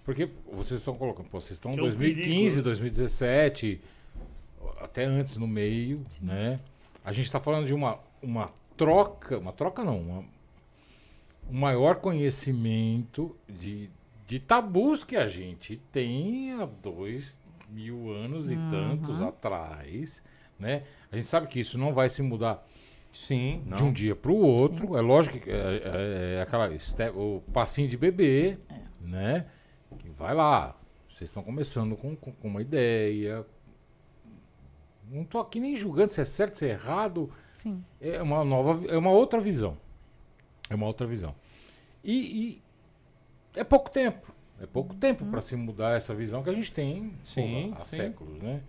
Porque 0.05 0.29
vocês 0.51 0.79
estão 0.79 0.93
colocando, 0.95 1.27
pô, 1.29 1.41
vocês 1.41 1.53
estão 1.57 1.71
em 1.71 1.75
é 1.75 1.77
um 1.79 1.85
2015, 1.85 2.27
perigo, 2.35 2.57
né? 2.57 2.61
2017, 2.63 3.81
até 4.79 5.05
antes 5.05 5.37
no 5.37 5.47
meio, 5.47 6.05
né? 6.21 6.59
A 7.03 7.11
gente 7.11 7.25
está 7.25 7.39
falando 7.39 7.65
de 7.65 7.73
uma, 7.73 7.97
uma 8.21 8.49
troca, 8.85 9.37
uma 9.39 9.51
troca 9.53 9.83
não, 9.83 9.99
uma, 9.99 10.19
um 11.49 11.59
maior 11.59 11.95
conhecimento 11.95 13.35
de, 13.47 13.89
de 14.27 14.39
tabus 14.39 15.03
que 15.03 15.15
a 15.15 15.27
gente 15.27 15.77
tem 15.91 16.53
há 16.53 16.65
dois 16.65 17.37
mil 17.69 18.11
anos 18.11 18.51
e 18.51 18.55
tantos 18.69 19.21
atrás, 19.21 20.23
né? 20.59 20.83
A 21.11 21.15
gente 21.15 21.27
sabe 21.27 21.47
que 21.47 21.59
isso 21.59 21.77
não 21.77 21.91
vai 21.93 22.09
se 22.09 22.21
mudar 22.21 22.65
Sim, 23.11 23.63
não. 23.65 23.75
de 23.77 23.83
um 23.83 23.91
dia 23.93 24.15
para 24.15 24.31
o 24.31 24.37
outro. 24.37 24.95
É 24.97 25.01
lógico 25.01 25.39
que 25.39 25.49
é, 25.49 25.53
é- 25.53 26.35
é 26.37 26.41
aquela 26.41 26.69
ste- 26.79 27.09
o 27.15 27.41
passinho 27.51 27.87
de 27.89 27.97
bebê, 27.97 28.57
né? 29.01 29.45
Que 29.99 30.09
vai 30.09 30.33
lá. 30.33 30.75
Vocês 31.09 31.29
estão 31.29 31.43
começando 31.43 31.95
com, 31.95 32.15
com- 32.15 32.31
com 32.31 32.47
uma 32.47 32.61
ideia. 32.61 33.45
Não 35.11 35.23
tô 35.23 35.39
aqui 35.39 35.59
nem 35.59 35.75
julgando 35.75 36.11
se 36.11 36.21
é 36.21 36.25
certo, 36.25 36.57
se 36.57 36.65
é 36.65 36.69
errado. 36.71 37.29
Sim. 37.63 37.83
É 38.01 38.21
uma 38.21 38.43
nova, 38.43 38.85
é 38.87 38.97
uma 38.97 39.09
outra 39.11 39.39
visão. 39.39 39.77
É 40.69 40.75
uma 40.75 40.85
outra 40.85 41.07
visão. 41.07 41.33
E, 42.03 42.61
e 43.55 43.59
é 43.59 43.63
pouco 43.63 43.89
tempo. 43.89 44.33
É 44.61 44.65
pouco 44.65 44.93
tempo 44.95 45.25
para 45.25 45.41
se 45.41 45.55
mudar 45.55 45.95
essa 45.97 46.13
visão 46.13 46.43
que 46.43 46.49
a 46.49 46.53
gente 46.53 46.71
tem 46.71 47.13
Sim, 47.23 47.69
porra, 47.69 47.81
há 47.81 47.85
sim. 47.85 47.97
séculos, 47.97 48.41
né? 48.41 48.61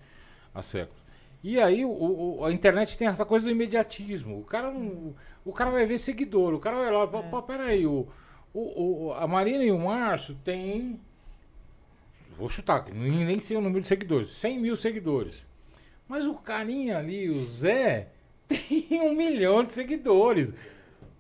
Há 0.55 0.63
séculos. 0.63 1.03
E 1.43 1.61
aí 1.61 1.85
o- 1.85 1.91
o- 2.39 2.45
a 2.45 2.53
internet 2.53 2.97
tem 2.97 3.07
essa 3.07 3.25
coisa 3.25 3.45
do 3.45 3.51
imediatismo. 3.53 4.39
O 4.41 4.45
cara, 4.45 4.71
não, 4.71 5.15
o 5.45 5.53
cara 5.53 5.71
vai 5.71 5.85
ver 5.85 5.99
seguidor, 5.99 6.55
o 6.55 6.59
cara 6.59 6.77
vai 6.77 6.91
lá, 6.91 7.07
pô, 7.07 7.23
pô, 7.25 7.43
peraí, 7.43 7.87
o, 7.87 8.09
o, 8.53 9.07
o- 9.09 9.13
a 9.13 9.27
Marina 9.27 9.63
e 9.63 9.71
o 9.71 9.79
Márcio 9.79 10.35
têm. 10.45 10.99
Vou 12.31 12.49
chutar, 12.49 12.85
que 12.85 12.93
nem 12.93 13.25
nem 13.25 13.41
sei 13.41 13.57
o 13.57 13.61
número 13.61 13.83
de 13.83 13.87
seguidores, 13.89 14.31
100 14.31 14.59
mil 14.59 14.75
seguidores. 14.77 15.47
Mas 16.09 16.27
o 16.27 16.35
carinha 16.35 16.99
ali, 16.99 17.29
o 17.31 17.45
Zé, 17.45 18.09
tem 18.49 19.01
um 19.01 19.15
milhão 19.15 19.65
de 19.65 19.73
seguidores. 19.73 20.55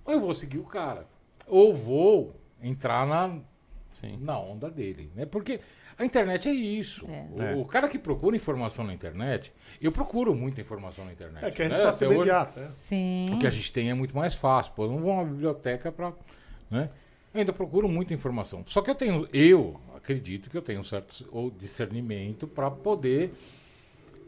Eu 0.07 0.21
vou 0.21 0.35
seguir 0.35 0.59
o 0.59 0.65
cara. 0.65 1.07
Ou 1.47 1.75
vou 1.75 2.35
entrar 2.63 3.07
na, 3.07 3.39
Sim. 3.91 4.19
na 4.21 4.39
onda 4.39 4.71
dele, 4.71 5.11
né? 5.15 5.27
Porque 5.27 5.61
a 5.99 6.05
internet 6.05 6.49
é 6.49 6.53
isso. 6.53 7.07
É. 7.09 7.27
O, 7.33 7.43
É. 7.43 7.55
o 7.57 7.65
cara 7.65 7.89
que 7.89 7.99
procura 7.99 8.37
informação 8.37 8.85
na 8.85 8.93
internet, 8.95 9.53
eu 9.81 9.93
procuro 9.93 10.35
muita 10.35 10.61
informação 10.61 11.05
na 11.05 11.13
internet. 11.13 11.45
É 11.45 11.51
que 11.51 11.63
a 11.63 11.69
né? 11.69 11.75
resposta 11.75 12.05
é 12.05 12.09
Até 12.09 12.17
hoje, 12.17 12.29
imediata. 12.29 12.61
né? 12.61 12.71
Sim. 12.75 13.27
o 13.33 13.39
que 13.39 13.47
a 13.47 13.51
gente 13.51 13.71
tem 13.73 13.91
é 13.91 13.95
muito 13.95 14.17
mais 14.17 14.35
fácil. 14.35 14.73
Pô, 14.75 14.85
eu 14.85 14.91
não 14.91 14.99
vou 14.99 15.11
a 15.13 15.15
uma 15.17 15.25
biblioteca 15.25 15.93
para, 15.93 16.13
né? 16.71 16.89
Eu 17.33 17.41
ainda 17.41 17.53
procuro 17.53 17.89
muita 17.89 18.15
informação. 18.15 18.63
Só 18.67 18.81
que 18.81 18.91
eu 18.91 18.95
tenho, 18.95 19.29
eu 19.33 19.81
acredito 19.97 20.49
que 20.49 20.57
eu 20.57 20.63
tenho 20.63 20.81
um 20.81 20.85
certo 20.85 21.29
ou 21.33 21.51
discernimento 21.51 22.47
para 22.47 22.71
poder 22.71 23.33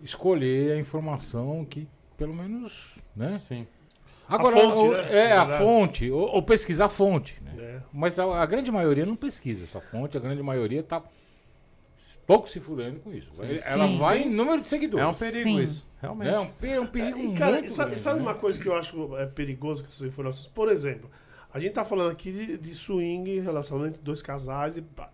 escolher 0.02 0.72
a 0.72 0.78
informação 0.78 1.64
que, 1.64 1.86
pelo 2.16 2.34
menos, 2.34 2.94
né? 3.14 3.38
Sim. 3.38 3.66
Agora, 4.28 4.56
fonte, 4.56 4.80
o- 4.82 4.92
né? 4.92 5.08
é 5.12 5.32
a 5.32 5.44
Verdade. 5.44 5.62
fonte, 5.64 6.10
ou, 6.10 6.28
ou 6.34 6.42
pesquisar 6.42 6.86
a 6.86 6.88
fonte, 6.88 7.40
né? 7.42 7.54
É. 7.58 7.80
Mas 7.92 8.18
a, 8.18 8.24
a 8.42 8.46
grande 8.46 8.70
maioria 8.72 9.06
não 9.06 9.14
pesquisa 9.14 9.64
essa 9.64 9.80
fonte, 9.80 10.16
a 10.16 10.20
grande 10.20 10.42
maioria 10.42 10.82
tá 10.82 11.02
pouco 12.26 12.48
se 12.48 12.58
fudendo 12.58 12.98
com 13.00 13.12
isso. 13.12 13.32
Sim. 13.32 13.42
Ela 13.64 13.86
Sim. 13.86 13.98
vai 13.98 14.22
em 14.22 14.30
número 14.30 14.60
de 14.60 14.66
seguidores. 14.68 15.04
É 15.04 15.08
um 15.08 15.14
perigo 15.14 15.48
Sim. 15.48 15.62
isso. 15.62 15.86
Realmente. 16.02 16.28
É 16.30 16.40
um, 16.40 16.50
é 16.62 16.80
um 16.80 16.86
perigo 16.86 17.18
E, 17.18 17.32
cara, 17.34 17.52
muito 17.52 17.70
sabe, 17.70 17.90
grande, 17.90 18.00
sabe 18.02 18.16
né? 18.18 18.22
uma 18.22 18.34
coisa 18.34 18.58
que 18.60 18.66
eu 18.68 18.74
acho 18.74 19.16
é 19.16 19.26
perigoso 19.26 19.82
com 19.82 19.86
essas 19.88 20.02
informações? 20.02 20.46
Por 20.48 20.68
exemplo, 20.70 21.08
a 21.54 21.58
gente 21.60 21.72
tá 21.72 21.84
falando 21.84 22.10
aqui 22.10 22.32
de, 22.32 22.58
de 22.58 22.74
swing, 22.74 23.38
relacionamento 23.40 23.94
entre 23.94 24.02
dois 24.04 24.20
casais 24.20 24.76
e 24.76 24.82
pá. 24.82 25.08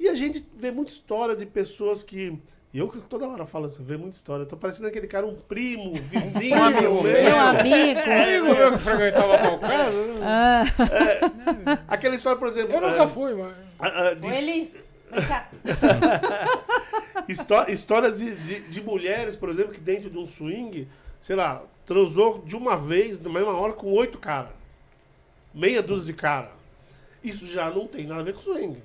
E 0.00 0.08
a 0.08 0.14
gente 0.14 0.44
vê 0.56 0.70
muita 0.72 0.90
história 0.90 1.36
de 1.36 1.44
pessoas 1.46 2.02
que. 2.02 2.36
E 2.74 2.78
eu 2.78 2.88
que 2.88 2.98
toda 3.02 3.28
hora 3.28 3.44
falo 3.44 3.66
assim, 3.66 3.84
vê 3.84 3.98
muita 3.98 4.16
história. 4.16 4.44
Eu 4.44 4.48
tô 4.48 4.56
parecendo 4.56 4.88
aquele 4.88 5.06
cara, 5.06 5.26
um 5.26 5.34
primo, 5.34 5.92
vizinho, 6.02 6.56
Um 6.56 6.64
amigo 6.64 7.02
meu. 7.02 7.22
Meu 7.22 7.38
amigo. 7.40 8.00
Amigo 8.00 8.54
meu 8.54 8.72
que 8.72 8.78
frequentava 8.78 9.38
tal 9.38 9.58
casa? 9.58 9.92
Ah, 10.24 10.64
Aquela 11.88 12.14
história, 12.14 12.38
por 12.38 12.48
exemplo. 12.48 12.72
Eu 12.74 12.80
nunca 12.80 13.02
é, 13.02 13.08
fui, 13.08 13.34
mas... 13.34 13.54
ah, 13.78 14.08
ah, 14.08 14.14
de 14.14 14.26
Elis, 14.26 14.88
vem 15.10 15.26
cá. 15.26 15.48
histó- 17.28 17.66
histórias 17.68 18.18
de, 18.18 18.34
de, 18.36 18.60
de 18.60 18.80
mulheres, 18.82 19.36
por 19.36 19.48
exemplo, 19.50 19.72
que 19.72 19.80
dentro 19.80 20.08
de 20.08 20.16
um 20.18 20.24
swing, 20.26 20.88
sei 21.20 21.36
lá, 21.36 21.62
transou 21.84 22.38
de 22.38 22.56
uma 22.56 22.76
vez, 22.76 23.20
na 23.20 23.28
mesma 23.28 23.52
hora, 23.52 23.74
com 23.74 23.92
oito 23.92 24.16
caras. 24.18 24.52
Meia 25.52 25.82
dúzia 25.82 26.14
de 26.14 26.18
cara. 26.18 26.50
Isso 27.22 27.46
já 27.46 27.68
não 27.70 27.86
tem 27.86 28.06
nada 28.06 28.20
a 28.20 28.24
ver 28.24 28.34
com 28.34 28.40
swing. 28.40 28.82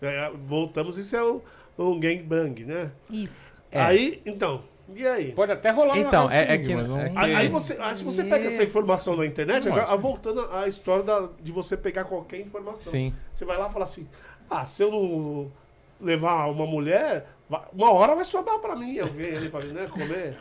É, 0.00 0.30
voltamos, 0.46 0.96
isso 0.96 1.14
é 1.14 1.22
um, 1.22 1.40
um 1.78 1.98
gangbang, 2.00 2.64
né? 2.64 2.90
Isso. 3.10 3.58
É. 3.70 3.80
Aí, 3.80 4.20
então, 4.26 4.62
e 4.94 5.06
aí? 5.06 5.32
Pode 5.32 5.52
até 5.52 5.70
rolar 5.70 5.94
uma 5.94 6.02
Então, 6.02 6.30
é- 6.30 6.42
é 6.42 6.46
swing, 6.56 6.66
que- 6.66 6.74
não- 6.74 6.98
é 7.00 7.08
que- 7.10 7.18
Aí, 7.18 7.34
aí 7.34 7.48
você, 7.48 7.76
aí 7.80 7.96
se 7.96 8.02
você 8.04 8.24
pega 8.24 8.46
essa 8.46 8.62
informação 8.64 9.16
na 9.16 9.24
internet, 9.26 9.68
agora, 9.68 9.96
voltando 9.96 10.40
à 10.52 10.66
história 10.66 11.04
da- 11.04 11.28
de 11.40 11.52
você 11.52 11.76
pegar 11.76 12.04
qualquer 12.04 12.40
informação. 12.40 12.90
Sim. 12.90 13.14
Você 13.32 13.44
vai 13.44 13.56
lá 13.58 13.68
e 13.68 13.72
fala 13.72 13.84
assim: 13.84 14.08
ah, 14.50 14.64
se 14.64 14.82
eu 14.82 14.90
não 14.90 15.52
levar 16.00 16.46
uma 16.46 16.64
mulher, 16.66 17.26
uma 17.72 17.92
hora 17.92 18.14
vai 18.14 18.24
sobrar 18.24 18.58
pra 18.60 18.76
mim, 18.76 18.98
alguém 19.00 19.36
ali 19.36 19.48
pra 19.48 19.60
mim, 19.60 19.72
né? 19.72 19.86
Comer. 19.88 20.38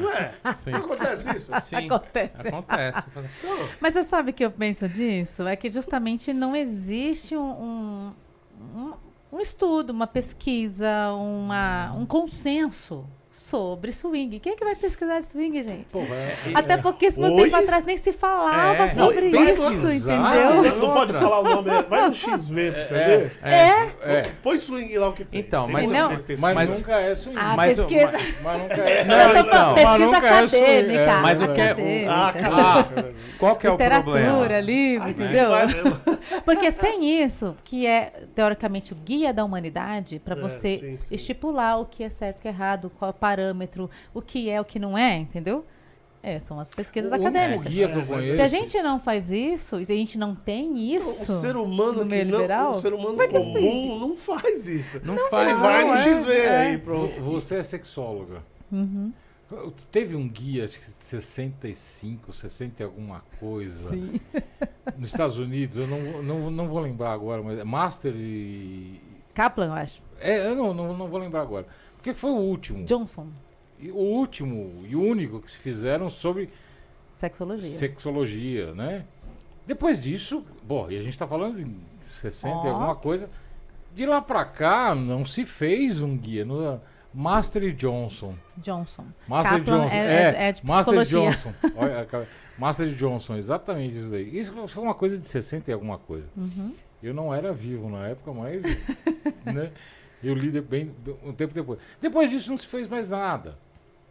Não 0.00 0.10
é? 0.12 0.34
Sim. 0.54 0.70
Não 0.72 0.80
acontece 0.80 1.34
isso? 1.36 1.50
Sim. 1.62 1.76
Acontece. 1.86 2.48
Acontece. 2.48 3.02
Mas 3.80 3.94
você 3.94 4.02
sabe 4.04 4.30
o 4.30 4.34
que 4.34 4.44
eu 4.44 4.50
penso 4.50 4.88
disso? 4.88 5.46
É 5.46 5.56
que 5.56 5.68
justamente 5.70 6.32
não 6.32 6.54
existe 6.54 7.36
um, 7.36 8.12
um, 8.60 8.92
um- 9.30 9.40
estudo, 9.40 9.90
uma 9.90 10.06
pesquisa, 10.06 11.12
uma, 11.12 11.92
um 11.92 12.06
consenso 12.06 13.06
sobre 13.38 13.92
swing. 13.92 14.40
Quem 14.40 14.52
é 14.52 14.56
que 14.56 14.64
vai 14.64 14.74
pesquisar 14.74 15.20
de 15.20 15.26
swing, 15.26 15.62
gente? 15.62 15.86
Pô, 15.92 16.00
é- 16.00 16.36
Até 16.54 16.76
porque 16.76 17.06
esse 17.06 17.20
meu 17.20 17.32
Oi? 17.32 17.44
tempo 17.44 17.56
atrás 17.56 17.84
nem 17.84 17.96
se 17.96 18.12
falava 18.12 18.84
É. 18.84 18.88
sobre 18.88 19.28
isso, 19.28 19.62
pesquisar? 19.70 20.18
Não, 20.18 20.58
entendeu? 20.60 20.76
não 20.80 20.94
pode 20.94 21.12
falar 21.12 21.38
o 21.40 21.42
nome. 21.44 21.70
Vai 21.88 22.08
no 22.08 22.14
XV 22.14 22.72
pra 22.72 22.84
você 22.84 22.94
É. 22.94 23.06
ver. 23.06 23.36
É, 23.42 24.12
é. 24.18 24.32
Põe 24.42 24.58
swing 24.58 24.98
lá 24.98 25.08
o 25.08 25.12
que 25.12 25.24
tem. 25.24 25.40
Então, 25.40 25.64
Tem 25.66 25.72
mas- 25.72 25.90
Não. 25.90 26.10
Mas, 26.10 26.54
Mas- 26.54 26.78
nunca 26.78 26.92
é 27.00 27.14
swing. 27.14 27.38
a 27.38 27.56
Mas 27.56 27.78
o- 27.78 27.84
pesquisa. 27.86 28.18
Mas 28.42 28.60
nunca 28.62 28.74
é... 28.82 29.04
Não, 29.04 29.32
tô 29.32 29.48
então. 29.48 29.74
Mas 29.74 29.84
pesquisa 29.84 30.04
nunca 30.06 30.28
é 30.28 30.46
swing, 30.46 30.64
acadêmica. 30.64 31.00
é, 31.00 31.20
Mas 31.20 31.42
o 31.42 31.48
que 31.52 31.60
é- 31.60 31.74
o-. 31.74 32.10
Ah, 32.10 32.32
cara. 32.32 33.14
Qual 33.38 33.56
que 33.56 33.66
é 33.66 33.70
o 33.70 33.72
Literatura, 33.74 34.20
problema? 34.24 34.60
livro, 34.60 35.04
Aí 35.06 35.10
entendeu? 35.12 35.50
Porque 36.44 36.72
sem 36.72 37.22
isso, 37.22 37.54
que 37.62 37.86
é 37.86 38.12
teoricamente 38.34 38.92
o 38.92 38.96
guia 38.96 39.32
da 39.32 39.44
humanidade, 39.44 40.18
para 40.18 40.34
É, 40.36 40.40
você 40.40 40.76
sim, 40.78 40.96
sim. 40.96 41.14
estipular 41.14 41.80
o 41.80 41.84
que 41.86 42.02
é 42.02 42.10
certo, 42.10 42.38
o 42.38 42.40
que 42.42 42.48
é 42.48 42.50
errado, 42.50 42.90
qual 42.98 43.10
é 43.10 43.14
o 43.14 43.14
parâmetro, 43.28 43.90
o 44.14 44.22
que 44.22 44.48
é, 44.48 44.60
o 44.60 44.64
que 44.64 44.78
não 44.78 44.96
é, 44.96 45.16
entendeu? 45.16 45.64
É, 46.20 46.38
são 46.40 46.58
as 46.58 46.68
pesquisas 46.68 47.12
O 47.12 47.14
acadêmicas. 47.14 47.72
guia 47.72 47.88
que 47.88 47.94
eu 47.94 48.02
É, 48.02 48.04
conheço... 48.04 48.34
Se 48.36 48.40
a 48.42 48.48
gente 48.48 48.82
não 48.82 48.98
faz 48.98 49.30
isso, 49.30 49.84
se 49.84 49.92
a 49.92 49.94
gente 49.94 50.18
não 50.18 50.34
tem 50.34 50.76
isso, 50.94 51.32
O 51.32 51.36
ser 51.40 51.56
humano 51.56 51.92
no 51.92 52.02
que 52.02 52.08
meio 52.10 52.26
não, 52.26 52.32
liberal, 52.40 52.70
o 52.72 52.74
ser 52.74 52.92
humano 52.92 53.22
é 53.22 53.28
que 53.28 53.36
é 53.36 53.40
comum 53.40 53.98
não 54.00 54.16
faz 54.16 54.66
isso. 54.66 55.00
Não, 55.04 55.14
Ele 55.14 55.28
faz. 55.30 55.58
vai 55.60 55.84
no 55.84 55.94
é, 55.94 55.96
XV 56.18 56.32
é. 56.32 56.56
aí, 56.56 56.76
Vo- 56.76 56.82
pronto. 56.84 57.20
Você 57.22 57.54
é 57.56 57.62
sexóloga. 57.62 58.42
Uhum. 58.72 59.12
Teve 59.92 60.14
um 60.16 60.28
guia, 60.28 60.64
acho 60.64 60.80
que 60.80 60.86
de 60.86 61.04
65, 61.06 62.32
60 62.32 62.82
e 62.82 62.84
alguma 62.84 63.22
coisa. 63.40 63.88
Sim. 63.90 64.20
Nos 64.98 65.10
Estados 65.10 65.38
Unidos, 65.38 65.78
eu 65.78 65.86
não, 65.86 66.22
não, 66.22 66.50
não 66.50 66.68
vou 66.68 66.80
lembrar 66.80 67.12
agora, 67.12 67.42
mas 67.42 67.58
é 67.58 67.64
Master 67.64 68.12
e. 68.16 69.00
Kaplan, 69.32 69.66
eu 69.68 69.72
acho. 69.72 70.00
É, 70.20 70.46
eu 70.48 70.54
não, 70.56 70.74
não, 70.74 70.94
não 70.96 71.06
vou 71.08 71.18
lembrar 71.20 71.42
agora. 71.42 71.66
Porque 72.08 72.14
foi 72.20 72.30
o 72.30 72.36
último. 72.36 72.84
Johnson, 72.84 73.26
E 73.78 73.90
O 73.90 73.96
último 73.96 74.82
e 74.88 74.96
único 74.96 75.40
que 75.40 75.50
se 75.50 75.58
fizeram 75.58 76.08
sobre 76.08 76.48
sexologia. 77.14 77.70
sexologia, 77.70 78.74
né? 78.74 79.04
Depois 79.66 80.02
disso, 80.02 80.42
bom, 80.66 80.90
e 80.90 80.96
a 80.96 81.02
gente 81.02 81.18
tá 81.18 81.26
falando 81.26 81.62
de 81.62 81.70
60 82.18 82.48
e 82.48 82.70
Ó. 82.70 82.72
alguma 82.72 82.96
coisa. 82.96 83.28
De 83.94 84.06
lá 84.06 84.22
pra 84.22 84.44
cá, 84.46 84.94
não 84.94 85.22
se 85.24 85.44
fez 85.44 86.00
um 86.00 86.16
guia. 86.16 86.44
No, 86.46 86.80
Master 87.12 87.62
e 87.64 87.72
Johnson. 87.72 88.34
Johnson. 88.56 89.04
Master 89.28 89.58
Kaplan 89.58 89.80
Johnson. 89.82 89.94
é- 89.94 90.22
é- 90.22 90.48
é 90.48 90.52
de 90.52 90.66
Master. 90.66 91.02
Johnson. 91.04 91.52
Master 92.58 92.88
Johnson, 92.94 93.36
exatamente 93.36 93.96
isso 93.98 94.08
daí. 94.08 94.36
Isso 94.38 94.66
foi 94.68 94.82
uma 94.82 94.94
coisa 94.94 95.16
de 95.18 95.26
60 95.26 95.70
e 95.70 95.74
alguma 95.74 95.98
coisa. 95.98 96.26
Uhum. 96.36 96.74
Eu 97.02 97.12
não 97.14 97.32
era 97.34 97.52
vivo 97.52 97.88
na 97.88 98.08
época, 98.08 98.32
mas 98.32 98.62
né, 99.44 99.70
eu 100.22 100.34
li 100.34 100.50
de- 100.50 100.60
bem 100.60 100.94
um 101.24 101.32
tempo 101.32 101.54
depois. 101.54 101.78
Depois 102.00 102.30
disso 102.30 102.50
não 102.50 102.56
se 102.56 102.66
fez 102.66 102.86
mais 102.88 103.08
nada. 103.08 103.58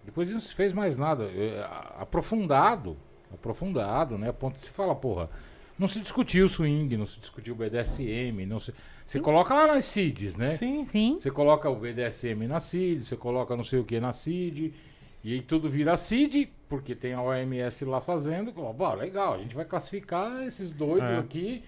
Depois 0.06 0.28
disso 0.28 0.40
não 0.40 0.48
se 0.48 0.54
fez 0.56 0.72
mais 0.74 0.98
nada. 0.98 1.26
É, 1.26 1.66
aprofundado, 2.00 2.96
aprofundado, 3.34 4.18
né? 4.18 4.30
A 4.30 4.34
ponto 4.34 4.56
de 4.58 4.66
se 4.66 4.70
falar, 4.70 4.96
porra, 4.96 5.30
não 5.78 5.88
se 5.88 6.00
discutiu 6.00 6.46
o 6.46 6.50
swing, 6.50 6.96
não 6.98 7.06
se 7.06 7.20
discutiu 7.20 7.54
o 7.54 7.58
BDSM, 7.58 8.46
não 8.46 8.60
se, 8.60 8.74
você 9.06 9.20
coloca 9.20 9.54
lá 9.54 9.68
nas 9.68 9.86
CIDs, 9.86 10.36
né? 10.36 10.56
Sim. 10.56 10.84
Sim. 10.84 11.20
Você 11.20 11.30
coloca 11.30 11.70
o 11.70 11.76
BDSM 11.76 12.48
na 12.48 12.60
CID, 12.60 13.04
você 13.04 13.16
coloca 13.16 13.56
não 13.56 13.64
sei 13.64 13.80
o 13.80 13.84
que 13.84 14.00
na 14.00 14.12
CID, 14.12 14.74
e 15.24 15.34
aí 15.34 15.42
tudo 15.42 15.70
vira 15.70 15.96
CID, 15.98 16.50
porque 16.70 16.96
tem 16.96 17.14
a 17.14 17.22
OMS 17.22 17.86
lá 17.86 18.02
fazendo. 18.02 18.52
Bom, 18.52 18.74
bom, 18.74 18.94
legal, 18.96 19.36
a 19.36 19.38
gente 19.40 19.54
vai 19.56 19.66
classificar 19.66 20.44
esses 20.48 20.72
doidos 20.72 21.10
É. 21.10 21.18
aqui 21.18 21.64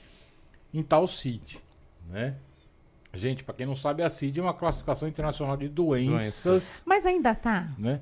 em 0.74 0.82
tal 0.82 1.06
CID, 1.06 1.60
né? 2.10 2.36
Gente, 3.14 3.44
para 3.44 3.56
quem 3.56 3.66
não 3.66 3.76
sabe, 3.76 4.04
a 4.04 4.10
CID 4.10 4.40
é 4.40 4.44
uma 4.44 4.54
classificação 4.54 5.08
internacional 5.08 5.58
de 5.58 5.68
doenças, 5.68 6.44
Doenças. 6.44 6.84
Mas 6.86 7.06
ainda 7.06 7.34
tá. 7.34 7.68
né? 7.78 8.00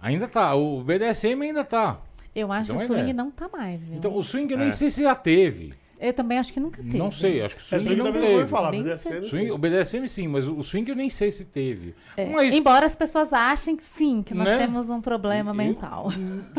Ainda 0.00 0.28
tá, 0.28 0.54
o 0.54 0.82
BDSM 0.82 1.42
ainda 1.42 1.64
tá. 1.64 2.00
Eu 2.34 2.50
acho 2.52 2.66
que 2.66 2.68
Dá 2.68 2.74
o 2.74 2.76
uma 2.80 2.86
swing 2.86 3.00
ideia. 3.00 3.14
não 3.14 3.30
tá 3.30 3.48
mais, 3.48 3.82
viu? 3.82 3.96
Então, 3.96 4.14
o 4.16 4.22
swing 4.22 4.52
eu 4.52 4.58
nem 4.58 4.68
É. 4.68 4.72
sei 4.72 4.90
se 4.90 5.02
já 5.02 5.14
teve. 5.14 5.74
Eu 5.98 6.12
também 6.12 6.38
acho 6.38 6.52
que 6.52 6.60
nunca 6.60 6.82
teve. 6.82 6.98
Não 6.98 7.10
sei, 7.10 7.42
acho 7.42 7.56
que 7.56 7.62
o 7.62 7.76
É, 7.76 7.78
swing 7.80 7.96
não 7.96 8.12
teve. 8.12 8.46
falar, 8.46 8.70
BDSM. 8.70 9.24
Swing, 9.26 9.50
o 9.50 9.58
BDSM 9.58 10.06
sim, 10.08 10.28
mas 10.28 10.46
o 10.46 10.62
swing 10.62 10.88
eu 10.90 10.96
nem 10.96 11.08
sei 11.10 11.30
se 11.30 11.44
teve. 11.46 11.94
É, 12.16 12.26
Mas, 12.26 12.52
Embora 12.54 12.84
as 12.86 12.94
pessoas 12.96 13.32
achem 13.32 13.76
que 13.76 13.82
sim, 13.82 14.22
que 14.22 14.34
nós 14.34 14.48
Né? 14.48 14.58
temos 14.58 14.90
um 14.90 15.00
problema 15.00 15.50
Eu- 15.50 15.54
mental. 15.54 16.10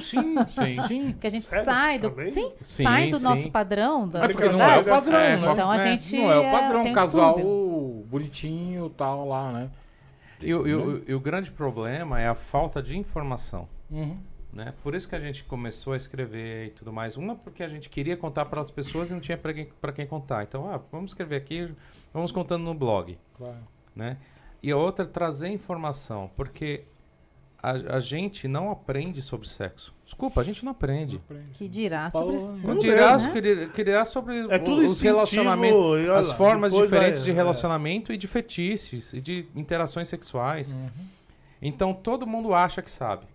sim, 0.01 0.35
Sim. 0.49 0.77
sim. 0.87 1.15
Que 1.19 1.27
a 1.27 1.29
gente 1.29 1.45
Sério? 1.45 1.65
sai 1.65 1.99
do. 1.99 2.09
Também? 2.09 2.25
Sim, 2.25 2.51
Sim, 2.61 2.83
sai 2.83 3.09
do 3.09 3.17
sim. 3.17 3.23
nosso 3.23 3.51
padrão. 3.51 4.07
Da 4.07 4.25
É 4.25 4.27
porque 4.27 4.49
não 4.49 4.61
é 4.61 4.79
o 4.79 4.83
padrão, 4.85 5.17
É, 5.19 5.37
né? 5.37 5.51
Então 5.51 5.69
a 5.71 5.75
É, 5.75 5.79
gente 5.79 6.15
Não 6.17 6.31
é 6.31 6.39
o 6.39 6.43
é- 6.43 6.51
padrão, 6.51 6.83
tem 6.83 6.91
um 6.91 6.95
casal 6.95 7.35
distúrbio. 7.35 8.05
bonitinho 8.09 8.89
tal 8.89 9.27
lá, 9.27 9.51
né? 9.51 9.69
E, 10.41 10.53
o- 10.53 10.61
o- 10.61 11.01
e 11.07 11.13
o 11.13 11.19
grande 11.19 11.49
problema 11.51 12.19
é 12.19 12.27
a 12.27 12.35
falta 12.35 12.81
de 12.83 12.97
informação. 12.97 13.67
Uhum. 13.89 14.17
Né? 14.55 14.73
Por 14.81 14.95
isso 14.95 15.09
que 15.09 15.15
a 15.15 15.19
gente 15.19 15.43
começou 15.43 15.91
a 15.91 15.97
escrever 15.97 16.67
e 16.67 16.69
tudo 16.69 16.93
mais. 16.93 17.17
Uma, 17.17 17.35
porque 17.35 17.61
a 17.61 17.67
gente 17.67 17.89
queria 17.89 18.15
contar 18.15 18.45
para 18.45 18.61
as 18.61 18.71
pessoas 18.71 19.11
e 19.11 19.13
não 19.13 19.19
tinha 19.19 19.37
para 19.37 19.53
quem, 19.53 19.67
quem 19.93 20.07
contar. 20.07 20.43
Então, 20.43 20.71
ah, 20.71 20.79
vamos 20.89 21.11
escrever 21.11 21.35
aqui, 21.35 21.69
vamos 22.13 22.31
contando 22.31 22.63
no 22.63 22.73
blog. 22.73 23.17
Claro. 23.33 23.57
Né? 23.93 24.17
E 24.63 24.71
a 24.71 24.77
outra, 24.77 25.05
trazer 25.05 25.49
informação. 25.49 26.31
Porque 26.37 26.85
a, 27.61 27.95
a 27.97 27.99
gente 27.99 28.47
não 28.47 28.71
aprende 28.71 29.21
sobre 29.21 29.45
sexo. 29.45 29.93
Desculpa, 30.05 30.39
a 30.39 30.43
gente 30.45 30.63
não 30.63 30.71
aprende. 30.71 31.21
Que 31.51 31.67
dirá 31.67 32.09
sobre 32.09 32.37
Paulo, 32.37 32.37
isso. 32.37 32.53
Não 32.65 32.75
Não 32.75 32.79
dirá, 32.79 33.17
né? 33.17 34.05
sobre 34.05 34.47
É 34.49 34.57
tudo 34.57 34.83
os 34.83 35.01
relacionamentos, 35.01 35.77
olha 35.77 36.17
as 36.17 36.29
lá, 36.29 36.35
formas 36.35 36.71
diferentes 36.73 37.19
vai- 37.19 37.25
de 37.25 37.31
é. 37.31 37.33
relacionamento 37.33 38.13
e 38.13 38.17
de 38.17 38.25
fetiches 38.25 39.11
e 39.11 39.19
de 39.19 39.47
interações 39.53 40.07
sexuais. 40.07 40.71
Uhum. 40.71 40.89
Então 41.61 41.93
todo 41.93 42.25
mundo 42.25 42.53
acha 42.53 42.81
que 42.81 42.89
sabe. 42.89 43.25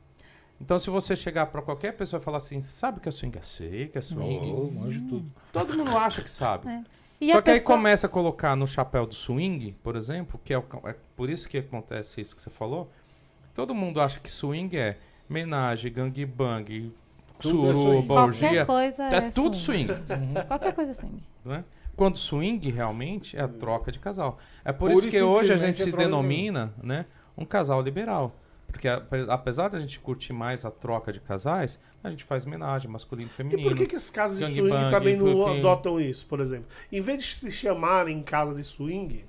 Então 0.61 0.78
se 0.78 0.91
você 0.91 1.16
chegar 1.16 1.47
pra 1.47 1.62
qualquer 1.62 1.93
pessoa 1.97 2.20
e 2.20 2.23
falar 2.23 2.37
assim, 2.39 2.61
sabe 2.61 3.01
que 3.01 3.09
é 3.09 3.12
swing? 3.12 3.37
Eu 3.37 3.43
sei 3.43 3.89
que 3.89 3.99
é 3.99 4.01
swing. 4.03 4.53
Oh, 4.53 4.70
manjo 4.70 5.01
tudo. 5.09 5.32
Todo 5.53 5.74
mundo 5.77 5.97
acha 5.97 6.20
que 6.23 6.31
sabe. 6.31 6.69
É. 6.69 6.82
E 7.20 7.32
Só 7.32 7.41
que 7.43 7.51
aí 7.51 7.59
pessoa- 7.59 7.77
começa 7.77 8.07
a 8.07 8.11
colocar 8.11 8.55
no 8.57 8.66
chapéu 8.66 9.07
do 9.07 9.15
swing, 9.15 9.73
por 9.82 9.95
exemplo, 9.97 10.41
que 10.45 10.53
é, 10.55 10.59
o- 10.59 10.65
é 10.85 10.95
por 11.16 11.28
isso 11.31 11.49
que 11.49 11.59
acontece 11.59 12.20
isso 12.20 12.35
que 12.37 12.43
você 12.43 12.51
falou. 12.51 12.91
Todo 13.55 13.74
mundo 13.74 14.01
acha 14.01 14.20
que 14.20 14.31
swing 14.31 14.77
é 14.77 14.97
homenagem, 15.28 15.93
gangbang, 15.93 16.93
é 17.39 17.43
swing. 17.43 17.74
suruba, 17.74 18.15
Qualquer 18.15 18.23
orgia. 18.47 18.66
coisa 18.66 19.03
é, 19.05 19.15
É 19.16 19.31
tudo 19.31 19.57
swing. 19.57 19.89
Qualquer 20.47 20.74
coisa 20.74 20.91
é 20.91 20.95
swing. 20.95 21.23
né? 21.45 21.65
Quando 21.97 22.16
swing 22.16 22.70
realmente 22.70 23.37
é 23.37 23.43
a 23.43 23.49
troca 23.49 23.93
de 23.93 23.99
casal. 23.99 24.39
É 24.65 24.73
por 24.73 24.89
Pura 24.91 24.95
isso 24.95 25.09
e 25.09 25.11
que 25.11 25.23
hoje 25.23 25.53
a 25.53 25.57
gente 25.59 25.77
se 25.77 25.85
de 25.87 25.93
denomina 25.93 26.73
né, 26.82 27.05
um 27.37 27.45
casal 27.45 27.82
liberal. 27.82 28.31
Porque 28.71 28.89
ape- 28.89 29.27
apesar 29.29 29.69
da 29.69 29.79
gente 29.79 29.99
curtir 30.01 30.33
mais 30.33 30.65
a 30.65 30.71
troca 30.71 31.13
de 31.13 31.21
casais, 31.21 31.79
a 32.03 32.11
gente 32.11 32.25
faz 32.25 32.47
homenagem 32.47 32.91
masculino 32.91 33.29
e 33.29 33.31
E 33.31 33.35
feminino. 33.35 33.63
por 33.69 33.77
que, 33.77 33.87
que 33.87 33.97
as 33.97 34.09
casas 34.09 34.39
de 34.39 34.55
swing 34.55 34.91
também 34.91 35.17
não 35.17 35.47
adotam 35.47 36.01
isso, 36.01 36.27
por 36.27 36.41
exemplo? 36.41 36.67
Em 36.91 37.01
vez 37.01 37.23
de 37.23 37.35
se 37.35 37.53
chamarem 37.53 38.23
casa 38.23 38.55
de 38.55 38.63
swing, 38.65 39.25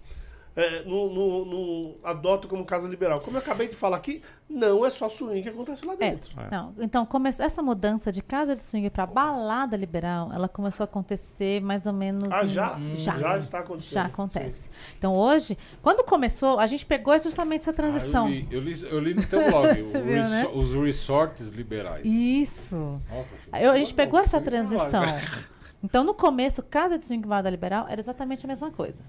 é, 0.55 0.83
não, 0.83 1.09
não- 1.09 1.45
não 1.45 1.95
adotam 2.03 2.49
como 2.49 2.65
casa 2.65 2.87
liberal. 2.87 3.19
Como 3.21 3.37
eu 3.37 3.41
acabei 3.41 3.67
de 3.67 3.75
falar 3.75 3.97
aqui, 3.97 4.21
não 4.49 4.85
é 4.85 4.89
só 4.89 5.07
swing 5.07 5.41
que 5.43 5.49
acontece 5.49 5.85
lá 5.85 5.93
É. 5.93 5.95
dentro. 5.95 6.31
É. 6.39 6.49
Não, 6.51 6.73
então 6.79 7.05
come- 7.05 7.29
essa 7.29 7.61
mudança 7.61 8.11
de 8.11 8.21
casa 8.21 8.55
de 8.55 8.61
swing 8.61 8.89
para 8.89 9.05
balada 9.05 9.77
liberal, 9.77 10.31
ela 10.33 10.47
começou 10.49 10.83
a 10.83 10.85
acontecer 10.85 11.61
mais 11.61 11.85
ou 11.85 11.93
menos. 11.93 12.31
Ah, 12.31 12.43
em- 12.43 12.49
já? 12.49 12.77
Já. 12.95 13.17
Já 13.17 13.37
está 13.37 13.59
acontecendo. 13.59 13.93
Já 13.93 14.05
acontece. 14.05 14.69
Então 14.97 15.15
hoje, 15.15 15.57
quando 15.81 16.03
começou, 16.03 16.59
a 16.59 16.67
gente 16.67 16.85
pegou 16.85 17.17
justamente 17.17 17.61
essa 17.61 17.73
transição. 17.73 18.25
Ah, 18.25 18.29
eu, 18.29 18.33
li, 18.33 18.47
eu, 18.51 18.59
li, 18.61 18.83
eu 18.91 18.99
li 18.99 19.13
no 19.13 19.25
teu 19.25 19.49
blog, 19.49 19.71
viu, 19.81 19.93
né? 20.01 20.41
reso- 20.43 20.49
os 20.59 20.73
resorts 20.73 21.47
liberais. 21.49 22.05
Isso. 22.05 22.75
Nossa, 23.09 23.35
Eu- 23.63 23.71
a 23.71 23.77
gente 23.77 23.93
pegou 23.93 24.19
essa 24.19 24.41
transição. 24.41 25.03
Então, 25.83 26.03
no 26.03 26.13
começo, 26.13 26.61
casa 26.61 26.95
de 26.95 27.03
swing 27.03 27.25
e 27.25 27.27
balada 27.27 27.49
liberal 27.49 27.87
era 27.89 27.99
exatamente 27.99 28.45
a 28.45 28.47
mesma 28.47 28.69
coisa. 28.69 29.03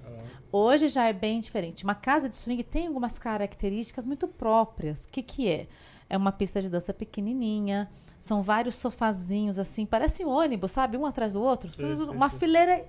Hoje 0.52 0.88
já 0.88 1.06
é 1.06 1.12
bem 1.14 1.40
diferente. 1.40 1.82
Uma 1.82 1.94
casa 1.94 2.28
de 2.28 2.36
swing 2.36 2.62
tem 2.62 2.86
algumas 2.86 3.18
características 3.18 4.04
muito 4.04 4.28
próprias. 4.28 5.04
O 5.04 5.08
que, 5.08 5.22
que 5.22 5.48
é? 5.48 5.66
É 6.10 6.16
uma 6.16 6.30
pista 6.30 6.60
de 6.60 6.68
dança 6.68 6.92
pequenininha, 6.92 7.90
são 8.18 8.42
vários 8.42 8.74
sofazinhos 8.74 9.58
assim, 9.58 9.86
parece 9.86 10.24
um 10.24 10.28
ônibus, 10.28 10.70
sabe? 10.72 10.98
Um 10.98 11.06
atrás 11.06 11.32
do 11.32 11.42
outro. 11.42 11.70
Uma 12.10 12.28
fileira 12.28 12.84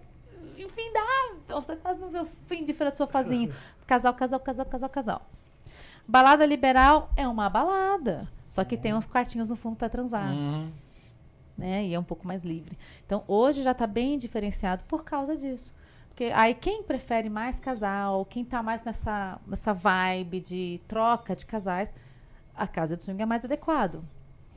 infindável. 0.58 1.40
Você 1.48 1.76
quase 1.78 2.00
não 2.00 2.10
vê 2.10 2.20
o 2.20 2.26
fim 2.26 2.66
de 2.66 2.74
feira 2.74 2.92
de 2.92 2.98
sofazinho. 2.98 3.54
casal, 3.88 4.14
casal, 4.14 4.40
casal, 4.42 4.66
casal, 4.66 4.90
casal. 4.90 5.22
Balada 6.06 6.46
liberal 6.46 7.10
é 7.16 7.26
uma 7.28 7.50
balada. 7.50 8.28
Só 8.46 8.64
que 8.66 8.76
tem 8.78 8.94
uns 8.94 9.06
quartinhos 9.06 9.50
no 9.50 9.56
fundo 9.56 9.76
para 9.78 9.90
transar 9.90 10.32
Uhum. 10.32 10.70
né? 11.58 11.86
E 11.86 11.94
é 11.94 12.00
um 12.00 12.04
pouco 12.04 12.28
mais 12.28 12.44
livre. 12.44 12.78
Então, 13.06 13.24
hoje 13.28 13.64
já 13.64 13.72
está 13.72 13.88
bem 13.88 14.18
diferenciado 14.18 14.84
por 14.88 15.04
causa 15.04 15.36
disso. 15.36 15.74
Porque 16.14 16.26
aí 16.26 16.54
quem 16.54 16.84
prefere 16.84 17.28
mais 17.28 17.60
casal, 17.60 18.24
quem 18.26 18.46
tá 18.46 18.62
mais 18.62 18.84
nessa, 18.84 19.40
nessa 19.48 19.74
vibe 19.74 20.42
de 20.42 20.80
troca 20.88 21.36
de 21.36 21.44
casais, 21.44 21.92
a 22.56 22.68
casa 22.68 22.96
de 22.96 23.02
swing 23.02 23.20
é 23.20 23.26
mais 23.26 23.44
adequado. 23.44 24.04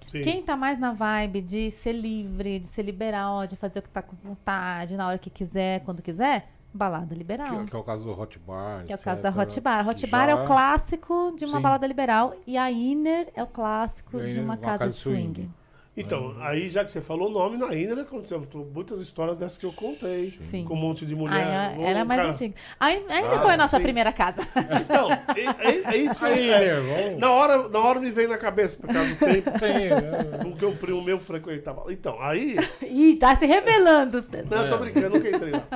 Sim. 0.06 0.20
Quem 0.20 0.42
tá 0.42 0.54
mais 0.54 0.78
na 0.78 0.92
vibe 0.92 1.40
de 1.40 1.70
ser 1.70 1.92
livre, 1.92 2.58
de 2.58 2.66
ser 2.66 2.82
liberal, 2.82 3.46
de 3.46 3.56
fazer 3.56 3.78
o 3.78 3.82
que 3.82 3.88
tá 3.88 4.02
com 4.02 4.14
vontade, 4.14 4.98
na 4.98 5.08
hora 5.08 5.18
que 5.18 5.30
quiser, 5.30 5.80
quando 5.80 6.02
quiser, 6.02 6.46
balada 6.74 7.14
liberal. 7.14 7.46
Que, 7.46 7.70
que 7.70 7.74
é 7.74 7.78
o 7.78 7.82
caso 7.82 8.04
do 8.04 8.20
Hot 8.20 8.38
Bar. 8.38 8.84
Que 8.84 8.92
é 8.92 8.96
o 8.96 8.98
caso 8.98 9.22
da 9.22 9.30
Hot 9.30 9.60
Bar. 9.60 9.80
A 9.80 9.90
Hot 9.90 10.04
que 10.04 10.10
Bar 10.10 10.28
é 10.28 10.34
já 10.34 10.42
o 10.42 10.44
clássico 10.44 11.34
de 11.38 11.46
uma 11.46 11.56
Sim. 11.56 11.62
balada 11.62 11.86
liberal 11.86 12.34
e 12.46 12.58
a 12.58 12.70
Inner 12.70 13.32
é 13.34 13.42
o 13.42 13.46
clássico 13.46 14.18
E 14.18 14.26
aí, 14.26 14.32
de 14.32 14.40
uma, 14.40 14.58
casa, 14.58 14.88
de 14.88 14.92
swing. 14.94 15.50
Então, 15.96 16.36
aí 16.40 16.68
já 16.68 16.84
que 16.84 16.90
você 16.90 17.00
falou 17.00 17.28
o 17.28 17.32
nome, 17.32 17.56
na 17.56 17.74
Índia 17.74 18.02
aconteceu 18.02 18.46
muitas 18.74 19.00
histórias 19.00 19.38
dessas 19.38 19.56
que 19.56 19.64
eu 19.64 19.72
contei. 19.72 20.38
Sim. 20.50 20.64
Com 20.64 20.74
um 20.74 20.76
monte 20.76 21.06
de 21.06 21.14
Ah, 21.14 21.16
mulher. 21.16 21.74
é- 21.74 21.78
Ô, 21.78 21.86
era 21.86 22.04
mais 22.04 22.20
cara, 22.20 22.32
antiga. 22.32 22.54
A 22.78 22.86
Ah, 22.88 23.38
foi 23.40 23.52
a 23.54 23.56
nossa 23.56 23.76
sim. 23.78 23.82
primeira 23.82 24.12
casa. 24.12 24.42
Então, 24.82 25.10
é, 25.10 25.70
é- 25.70 25.94
é 25.94 25.96
isso. 25.96 26.22
Aí, 26.22 26.50
é- 26.50 26.58
né, 26.60 26.80
vamos. 27.04 27.18
na, 27.20 27.30
hora, 27.32 27.68
na 27.70 27.78
hora 27.80 27.98
me 27.98 28.10
veio 28.10 28.28
na 28.28 28.36
cabeça, 28.36 28.76
por 28.76 28.92
causa 28.92 29.08
do 29.14 29.16
tempo. 29.24 29.58
Tem, 29.58 29.88
né? 29.88 30.38
Com 30.42 30.52
que 30.54 30.66
um 30.66 30.76
primo 30.76 31.00
meu 31.02 31.18
frequentava. 31.18 31.90
Então, 31.90 32.20
aí. 32.20 32.56
Ih, 32.82 33.16
tá 33.16 33.34
se 33.34 33.46
revelando. 33.46 34.22
Não, 34.50 34.62
eu 34.64 34.68
tô 34.68 34.76
brincando, 34.76 35.06
eu 35.06 35.10
nunca 35.10 35.30
entrei 35.30 35.52
lá. 35.52 35.66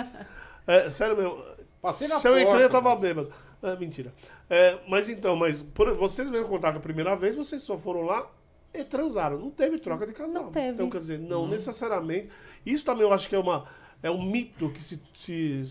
É, 0.67 0.91
sério 0.91 1.17
mesmo. 1.17 1.43
Passei 1.81 2.09
na 2.09 2.17
Se 2.19 2.29
eu 2.29 2.33
entrei, 2.39 2.65
eu 2.65 2.69
porta, 2.71 2.83
tava 2.83 2.95
bêbado. 2.97 3.33
É, 3.63 3.75
mentira. 3.77 4.13
É, 4.51 4.77
mas 4.87 5.09
então, 5.09 5.35
mas 5.35 5.63
por, 5.63 5.95
vocês 5.95 6.29
mesmo 6.29 6.47
contaram 6.49 6.75
que 6.75 6.79
a 6.79 6.83
primeira 6.83 7.17
vez, 7.17 7.37
vocês 7.37 7.63
só 7.63 7.79
foram 7.79 8.03
lá 8.03 8.27
e 8.73 8.85
transaram. 8.85 9.39
Não 9.39 9.51
teve 9.51 9.79
troca 9.79 10.07
de 10.07 10.13
casal. 10.13 10.45
Não 10.45 10.53
teve. 10.53 10.75
Então, 10.75 10.91
quer 10.91 10.99
dizer, 10.99 11.19
não 11.19 11.47
necessariamente. 11.49 12.29
Isso 12.65 12.85
também 12.85 13.03
eu 13.03 13.13
acho 13.13 13.29
que 13.29 13.35
é, 13.35 13.39
uma, 13.39 13.67
é 14.03 14.11
um 14.11 14.23
mito 14.23 14.71
que 14.71 14.83
se, 14.83 15.01
se 15.15 15.63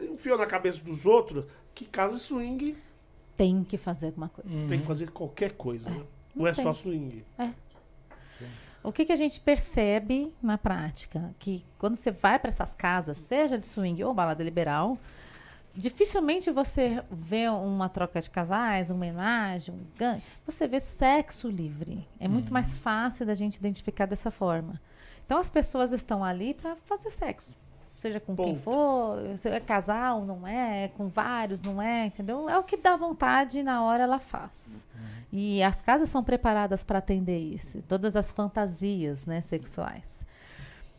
enfiou 0.00 0.36
na 0.38 0.46
cabeça 0.46 0.80
dos 0.82 1.06
outros 1.06 1.44
que 1.74 1.84
casa 1.86 2.14
de 2.14 2.20
swing 2.20 2.76
Tem 3.36 3.64
que 3.64 3.76
fazer 3.78 4.06
alguma 4.08 4.28
coisa. 4.28 4.68
tem 4.68 4.80
que 4.80 4.86
fazer 4.86 5.10
qualquer 5.10 5.52
coisa. 5.52 5.88
né? 5.90 6.02
Não, 6.34 6.46
é 6.46 6.52
tem. 6.52 6.62
só 6.64 6.72
swing. 6.72 7.24
O 8.84 8.90
que, 8.90 9.04
que 9.04 9.12
a 9.12 9.16
gente 9.16 9.38
percebe 9.40 10.34
na 10.42 10.58
prática? 10.58 11.32
Que 11.38 11.64
quando 11.78 11.94
você 11.94 12.10
vai 12.10 12.38
para 12.38 12.48
essas 12.48 12.74
casas, 12.74 13.16
seja 13.16 13.56
de 13.56 13.66
swing 13.66 14.02
ou 14.02 14.12
balada 14.12 14.42
liberal, 14.42 14.98
dificilmente 15.74 16.50
você 16.50 17.02
vê 17.10 17.48
uma 17.48 17.88
troca 17.88 18.20
de 18.20 18.30
casais, 18.30 18.90
uma 18.90 18.96
homenagem, 18.96 19.74
um 19.74 19.80
gangue. 19.98 20.22
Você 20.46 20.66
vê 20.66 20.80
sexo 20.80 21.48
livre. 21.48 22.06
É 22.18 22.28
muito 22.28 22.52
mais 22.52 22.76
fácil 22.76 23.26
da 23.26 23.34
gente 23.34 23.56
identificar 23.56 24.06
dessa 24.06 24.30
forma. 24.30 24.80
Então 25.24 25.38
as 25.38 25.48
pessoas 25.48 25.92
estão 25.92 26.22
ali 26.22 26.54
para 26.54 26.76
fazer 26.76 27.10
sexo. 27.10 27.54
Seja 27.94 28.18
com 28.18 28.34
quem 28.34 28.54
Ponto. 28.54 28.60
for, 28.60 29.36
se 29.36 29.48
é 29.48 29.60
casal, 29.60 30.24
não 30.24 30.46
é, 30.46 30.88
com 30.88 31.08
vários, 31.08 31.62
não 31.62 31.80
é, 31.80 32.06
entendeu? 32.06 32.48
É 32.48 32.58
o 32.58 32.64
que 32.64 32.76
dá 32.76 32.96
vontade 32.96 33.60
e 33.60 33.62
na 33.62 33.82
hora 33.82 34.02
ela 34.02 34.18
faz. 34.18 34.86
E 35.30 35.62
as 35.62 35.80
casas 35.80 36.08
são 36.08 36.22
preparadas 36.22 36.84
para 36.84 36.98
atender 36.98 37.38
isso, 37.38 37.80
todas 37.82 38.16
as 38.16 38.30
fantasias 38.30 39.24
né, 39.24 39.40
sexuais. 39.40 40.26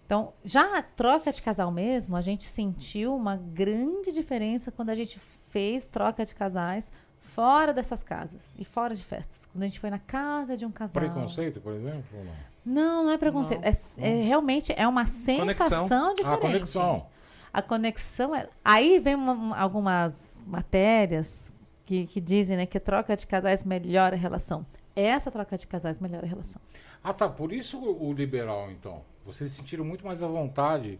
Então, 0.05 0.33
já 0.43 0.77
a 0.77 0.81
troca 0.81 1.31
de 1.31 1.41
casal 1.41 1.71
mesmo, 1.71 2.15
a 2.15 2.21
gente 2.21 2.43
sentiu 2.45 3.15
uma 3.15 3.35
grande 3.37 4.11
diferença 4.11 4.71
quando 4.71 4.89
a 4.89 4.95
gente 4.95 5.17
fez 5.19 5.85
troca 5.85 6.25
de 6.25 6.35
casais 6.35 6.91
fora 7.19 7.73
dessas 7.73 8.03
casas 8.03 8.55
e 8.59 8.65
fora 8.65 8.93
de 8.93 9.03
festas. 9.03 9.45
Quando 9.51 9.63
a 9.63 9.67
gente 9.67 9.79
foi 9.79 9.89
na 9.89 9.97
casa 9.99 10.57
de 10.57 10.65
um 10.65 10.71
casal. 10.71 11.01
Preconceito, 11.01 11.61
por 11.61 11.73
exemplo? 11.73 12.03
ou 12.13 12.25
não? 12.25 12.33
Não, 12.65 13.03
não 13.05 13.11
é 13.11 13.17
preconceito. 13.17 13.61
Não. 13.61 14.03
É, 14.05 14.09
é 14.19 14.23
realmente 14.23 14.73
é 14.75 14.87
uma 14.87 15.05
sensação 15.05 16.09
Ah, 16.09 16.13
diferente. 16.13 16.39
conexão. 16.41 17.07
A 17.53 17.61
conexão 17.61 18.35
é. 18.35 18.47
Aí 18.63 18.99
vem 18.99 19.15
uma- 19.15 19.33
uma- 19.33 19.57
algumas 19.57 20.39
matérias 20.45 21.51
que, 21.85 22.05
que 22.07 22.19
dizem 22.19 22.57
né, 22.57 22.65
que 22.65 22.77
a 22.77 22.81
troca 22.81 23.15
de 23.15 23.25
casais 23.27 23.63
melhora 23.63 24.15
a 24.15 24.19
relação. 24.19 24.65
Essa 24.95 25.31
troca 25.31 25.57
de 25.57 25.65
casais 25.67 25.99
melhora 25.99 26.25
a 26.25 26.29
relação. 26.29 26.61
Ah, 27.03 27.13
tá. 27.13 27.27
Por 27.29 27.51
isso 27.53 27.79
o 27.79 28.13
liberal, 28.13 28.69
então. 28.71 29.01
Vocês 29.25 29.49
se 29.51 29.57
sentiram 29.57 29.85
muito 29.85 30.05
mais 30.05 30.21
à 30.21 30.27
vontade 30.27 30.99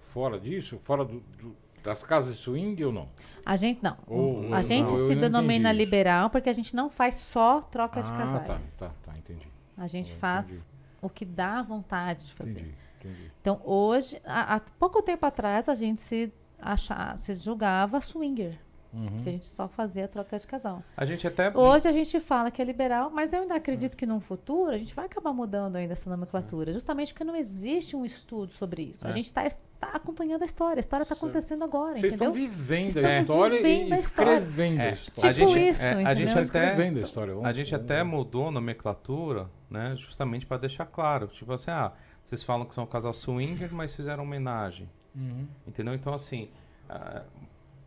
fora 0.00 0.38
disso? 0.40 0.78
Fora 0.78 1.04
do- 1.04 1.20
do- 1.20 1.56
das 1.82 2.02
casas 2.02 2.34
de 2.34 2.40
swing 2.40 2.84
ou 2.84 2.92
não? 2.92 3.08
A 3.46 3.56
gente 3.56 3.82
não. 3.82 3.96
Ou- 4.06 4.52
a 4.54 4.62
gente 4.62 4.88
não, 4.88 4.96
se 5.06 5.14
denomina 5.14 5.68
entendi 5.70 5.84
liberal 5.84 6.28
porque 6.30 6.48
a 6.48 6.52
gente 6.52 6.74
não 6.74 6.90
faz 6.90 7.16
só 7.16 7.60
troca 7.60 8.02
de 8.02 8.10
ah, 8.12 8.16
casais. 8.16 8.78
tá, 8.78 8.88
tá, 8.88 8.94
tá, 9.12 9.18
entendi. 9.18 9.46
A 9.76 9.86
gente 9.86 10.10
Eu 10.12 10.18
faz 10.18 10.68
o 11.00 11.08
que 11.08 11.24
dá 11.24 11.62
vontade 11.62 12.26
de 12.26 12.32
fazer. 12.32 12.60
Entendi, 12.60 12.74
entendi. 13.00 13.32
Então, 13.40 13.60
hoje, 13.64 14.20
há, 14.24 14.56
há 14.56 14.60
pouco 14.60 15.00
tempo 15.02 15.24
atrás, 15.24 15.68
a 15.68 15.74
gente 15.74 16.00
se, 16.00 16.32
achava, 16.60 17.20
se 17.20 17.32
julgava 17.34 18.00
swinger, 18.00 18.58
Uhum. 18.92 19.22
que 19.22 19.28
a 19.28 19.32
gente 19.32 19.46
só 19.46 19.66
fazia 19.68 20.08
troca 20.08 20.38
de 20.38 20.46
casal. 20.46 20.82
A 20.96 21.04
gente 21.04 21.26
até. 21.26 21.54
Hoje 21.56 21.86
a 21.86 21.92
gente 21.92 22.18
fala 22.20 22.50
que 22.50 22.62
é 22.62 22.64
liberal, 22.64 23.10
mas 23.10 23.32
eu 23.34 23.42
ainda 23.42 23.54
acredito 23.54 23.94
que 23.96 24.06
no 24.06 24.18
futuro 24.18 24.70
a 24.70 24.78
gente 24.78 24.94
vai 24.94 25.04
acabar 25.04 25.32
mudando 25.32 25.76
ainda 25.76 25.92
essa 25.92 26.08
nomenclatura, 26.08 26.72
justamente 26.72 27.12
porque 27.12 27.22
não 27.24 27.36
existe 27.36 27.94
um 27.94 28.04
estudo 28.04 28.50
sobre 28.52 28.82
isso. 28.84 29.06
A 29.06 29.10
É. 29.10 29.12
gente 29.12 29.26
está 29.26 29.46
acompanhando 29.82 30.40
a 30.42 30.44
história, 30.46 30.78
a 30.78 30.80
história 30.80 31.02
está 31.02 31.14
acontecendo 31.14 31.64
agora, 31.64 31.96
Vocês 31.98 32.14
estão 32.14 32.32
vivendo 32.32 32.96
a 33.04 33.20
história 33.20 33.56
vivendo 33.58 33.88
e 33.88 33.92
a 33.92 33.96
história. 33.96 34.30
escrevendo 34.38 34.80
a 34.80 34.84
É, 34.84 34.92
história. 34.92 35.30
a 35.30 35.34
Tipo 35.34 35.48
gente, 35.48 35.68
isso, 35.68 35.82
é, 35.82 35.86
a 35.88 35.92
entendeu? 35.92 36.16
gente 36.16 36.26
Estão 36.28 36.42
até, 36.60 36.68
escrevendo 36.70 36.98
a 36.98 37.02
história. 37.02 37.34
Vamos- 37.34 37.48
a 37.48 37.52
gente 37.52 37.70
vamos- 37.70 37.84
até 37.84 38.02
mudou 38.02 38.48
a 38.48 38.50
nomenclatura, 38.50 39.50
né? 39.70 39.94
Justamente 39.96 40.46
para 40.46 40.56
deixar 40.56 40.86
claro. 40.86 41.26
Tipo 41.28 41.52
assim, 41.52 41.70
ah, 41.70 41.92
vocês 42.24 42.42
falam 42.42 42.64
que 42.66 42.74
são 42.74 42.84
um 42.84 42.86
casal 42.86 43.12
swinger, 43.12 43.68
mas 43.72 43.94
fizeram 43.94 44.22
homenagem. 44.24 44.88
Uhum. 45.14 45.46
Entendeu? 45.66 45.92
Então, 45.94 46.14
assim, 46.14 46.48
ah, 46.88 47.22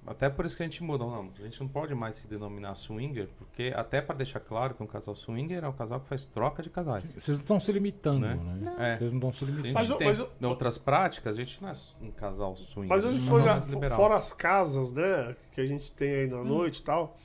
até 0.06 0.30
por 0.30 0.46
isso 0.46 0.58
que 0.58 0.64
a 0.64 0.66
gente 0.66 0.84
muda. 0.84 1.06
Não, 1.06 1.30
a 1.40 1.44
gente 1.44 1.60
não 1.62 1.68
pode 1.68 1.94
mais 1.94 2.16
se 2.16 2.28
denominar 2.28 2.74
swinger, 2.76 3.28
porque 3.38 3.72
até 3.76 4.02
para 4.02 4.16
deixar 4.16 4.40
claro 4.40 4.74
que 4.74 4.82
um 4.82 4.88
casal 4.88 5.16
swinger 5.16 5.64
é 5.64 5.68
um 5.68 5.74
casal 5.74 6.00
que 6.00 6.08
faz 6.08 6.26
troca 6.26 6.64
de 6.64 6.70
casais. 6.70 7.04
Vocês 7.14 7.38
não 7.38 7.44
estão 7.44 7.60
se 7.60 7.72
limitando, 7.72 8.22
Né? 8.22 8.36
né? 8.36 8.76
É. 8.78 8.98
Vocês 8.98 9.12
não 9.12 9.18
estão 9.20 9.34
se 9.34 9.46
limitando. 9.46 9.74
Mas 9.74 9.88
tem 9.98 10.08
mas 10.08 10.20
em 10.20 10.46
outras 10.46 10.78
práticas, 10.78 11.36
a 11.36 11.38
gente 11.38 11.62
não 11.62 11.70
é 11.70 11.74
um 12.02 12.12
casal 12.12 12.56
swinger. 12.56 12.90
Mas 12.90 13.04
hoje 13.06 13.20
foi 13.20 13.42
é 13.48 13.90
fora 13.90 14.16
as 14.16 14.34
casas, 14.34 14.92
né? 14.92 15.36
Que 15.52 15.62
a 15.62 15.66
gente 15.66 15.92
tem 15.94 16.10
aí 16.12 16.28
na 16.28 16.44
noite 16.44 16.78
e 16.80 16.84
tal. 16.84 17.18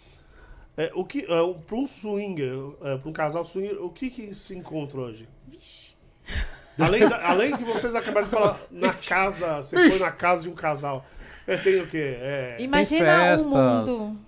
É, 0.77 0.93
o 0.95 1.05
que, 1.07 1.21
é, 1.21 1.55
para 1.67 1.77
um 1.77 1.87
swinger, 1.87 2.53
é, 2.83 2.99
para 2.99 3.09
um 3.09 3.13
casal 3.13 3.43
swinger, 3.45 3.83
o 3.83 3.89
que, 3.89 4.11
que 4.11 4.35
se 4.35 4.55
encontra 4.55 5.01
hoje? 5.01 5.27
Além, 6.79 7.09
da- 7.09 7.27
além 7.31 7.57
que 7.57 7.65
vocês 7.65 7.95
acabaram 7.95 8.27
de 8.27 8.33
falar 8.33 8.61
na 8.71 8.93
casa, 8.93 9.63
você 9.63 9.89
foi 9.89 9.99
na 9.99 10.13
casa 10.13 10.43
de 10.43 10.51
um 10.51 10.55
casal. 10.55 11.07
É, 11.47 11.57
tem 11.57 11.81
o 11.81 11.87
quê? 11.87 12.17
É, 12.19 12.57
Imagina 12.61 13.37
um 13.37 13.49
mundo, 13.49 14.19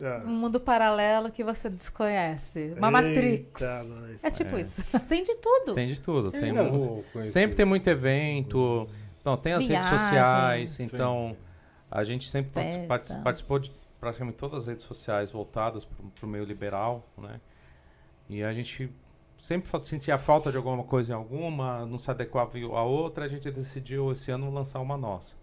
é. 0.00 0.16
um 0.24 0.34
mundo 0.36 0.58
paralelo 0.60 1.30
que 1.30 1.44
você 1.44 1.70
desconhece, 1.70 2.74
uma 2.76 2.88
Eita, 2.88 2.90
Matrix. 2.90 3.60
nós. 4.00 4.24
É 4.24 4.30
tipo 4.30 4.56
É. 4.56 4.60
isso. 4.60 4.82
Tem 5.08 5.22
de 5.22 5.34
tudo. 5.36 5.74
Tem 5.74 5.88
de 5.88 6.00
tudo. 6.00 6.30
Tem 6.32 6.52
conhecer. 7.12 7.26
Sempre 7.32 7.56
tem 7.56 7.64
muito 7.66 7.88
evento. 7.88 8.88
Então, 9.20 9.36
tem 9.36 9.52
as 9.54 9.66
redes 9.66 9.88
Viagens. 9.88 10.00
sociais. 10.00 10.70
Sim. 10.72 10.84
Então, 10.84 11.36
a 11.90 12.04
gente 12.04 12.28
sempre 12.28 12.50
Festa. 12.52 12.86
partici- 12.86 13.18
participou 13.20 13.58
de 13.58 13.72
praticamente 14.00 14.36
todas 14.36 14.62
as 14.62 14.66
redes 14.66 14.84
sociais 14.84 15.30
voltadas 15.30 15.84
para 15.86 16.26
o 16.26 16.28
meio 16.28 16.44
liberal, 16.44 17.08
né? 17.16 17.40
E 18.28 18.42
a 18.42 18.52
gente 18.52 18.90
sempre 19.38 19.70
sentia 19.84 20.18
falta 20.18 20.50
de 20.50 20.56
alguma 20.58 20.82
coisa 20.84 21.12
em 21.12 21.14
alguma, 21.14 21.86
não 21.86 21.96
se 21.98 22.10
adequava 22.10 22.58
a 22.58 22.82
outra, 22.82 23.24
a 23.24 23.28
gente 23.28 23.50
decidiu 23.50 24.12
esse 24.12 24.30
ano 24.30 24.50
lançar 24.52 24.80
uma 24.80 24.96
nossa. 24.96 25.36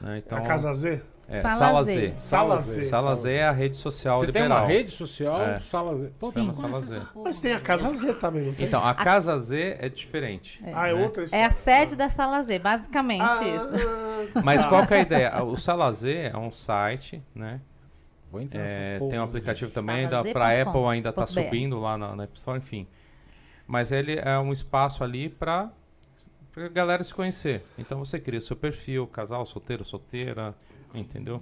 Né? 0.00 0.18
Então, 0.18 0.38
a 0.38 0.40
Casa 0.42 0.72
Z? 0.72 1.02
é, 1.28 1.40
Sala 1.40 1.54
Sala 1.56 1.84
Z. 1.84 1.92
Z. 1.94 2.14
Sala 2.18 2.58
Z. 2.58 2.82
Sala 2.82 3.14
Z 3.14 3.32
é 3.32 3.44
a 3.44 3.52
rede 3.52 3.76
social 3.76 4.16
Você 4.18 4.32
tem 4.32 4.42
liberal. 4.42 4.62
uma 4.64 4.66
rede 4.68 4.90
social, 4.90 5.40
É. 5.42 5.60
Sala 5.60 5.94
Z. 5.94 6.10
Pô, 6.18 6.32
Chama 6.32 6.52
Sim. 6.52 6.60
Sala 6.62 6.82
Z. 6.82 7.00
Mas 7.14 7.40
tem 7.40 7.52
a 7.52 7.60
Casa 7.60 7.92
Z 7.94 8.14
também, 8.14 8.46
não 8.46 8.54
tem? 8.54 8.66
Então, 8.66 8.84
a 8.84 8.94
Casa 8.94 9.38
Z 9.38 9.76
é 9.78 9.88
diferente. 9.88 10.60
É. 10.66 10.72
ah, 10.74 10.88
é 10.88 10.94
né? 10.94 11.02
outra 11.04 11.22
É 11.22 11.24
história. 11.26 11.46
a 11.46 11.50
sede 11.52 11.94
da 11.96 12.08
Sala 12.08 12.42
Z, 12.42 12.58
basicamente 12.58 13.22
Ah, 13.22 13.44
isso. 13.46 13.74
Mas 14.42 14.64
qual 14.64 14.84
que 14.86 14.94
é 14.94 14.96
a 14.98 15.00
ideia? 15.02 15.44
O 15.44 15.56
Sala 15.56 15.92
Z 15.92 16.30
é 16.32 16.36
um 16.36 16.50
site, 16.50 17.22
né? 17.34 17.60
Vou 18.32 18.40
entrar 18.40 18.60
É, 18.60 18.98
porra, 18.98 19.10
tem 19.10 19.18
um 19.20 19.24
aplicativo 19.24 19.70
também, 19.72 20.08
pra 20.08 20.60
Apple 20.62 20.84
ainda 20.88 21.12
tá 21.12 21.22
BR. 21.22 21.28
subindo 21.30 21.78
lá 21.80 21.98
na, 21.98 22.14
na 22.16 22.22
App 22.24 22.36
Store, 22.38 22.58
enfim. 22.58 22.86
Mas 23.66 23.92
ele 23.92 24.18
é 24.18 24.38
um 24.38 24.52
espaço 24.52 25.02
ali 25.04 25.28
pra, 25.28 25.70
pra 26.52 26.68
galera 26.68 27.02
se 27.02 27.12
conhecer. 27.14 27.64
Então 27.78 27.98
você 27.98 28.18
cria 28.18 28.40
seu 28.40 28.56
perfil, 28.56 29.06
casal, 29.06 29.44
solteiro, 29.46 29.84
solteira, 29.84 30.54
entendeu? 30.94 31.40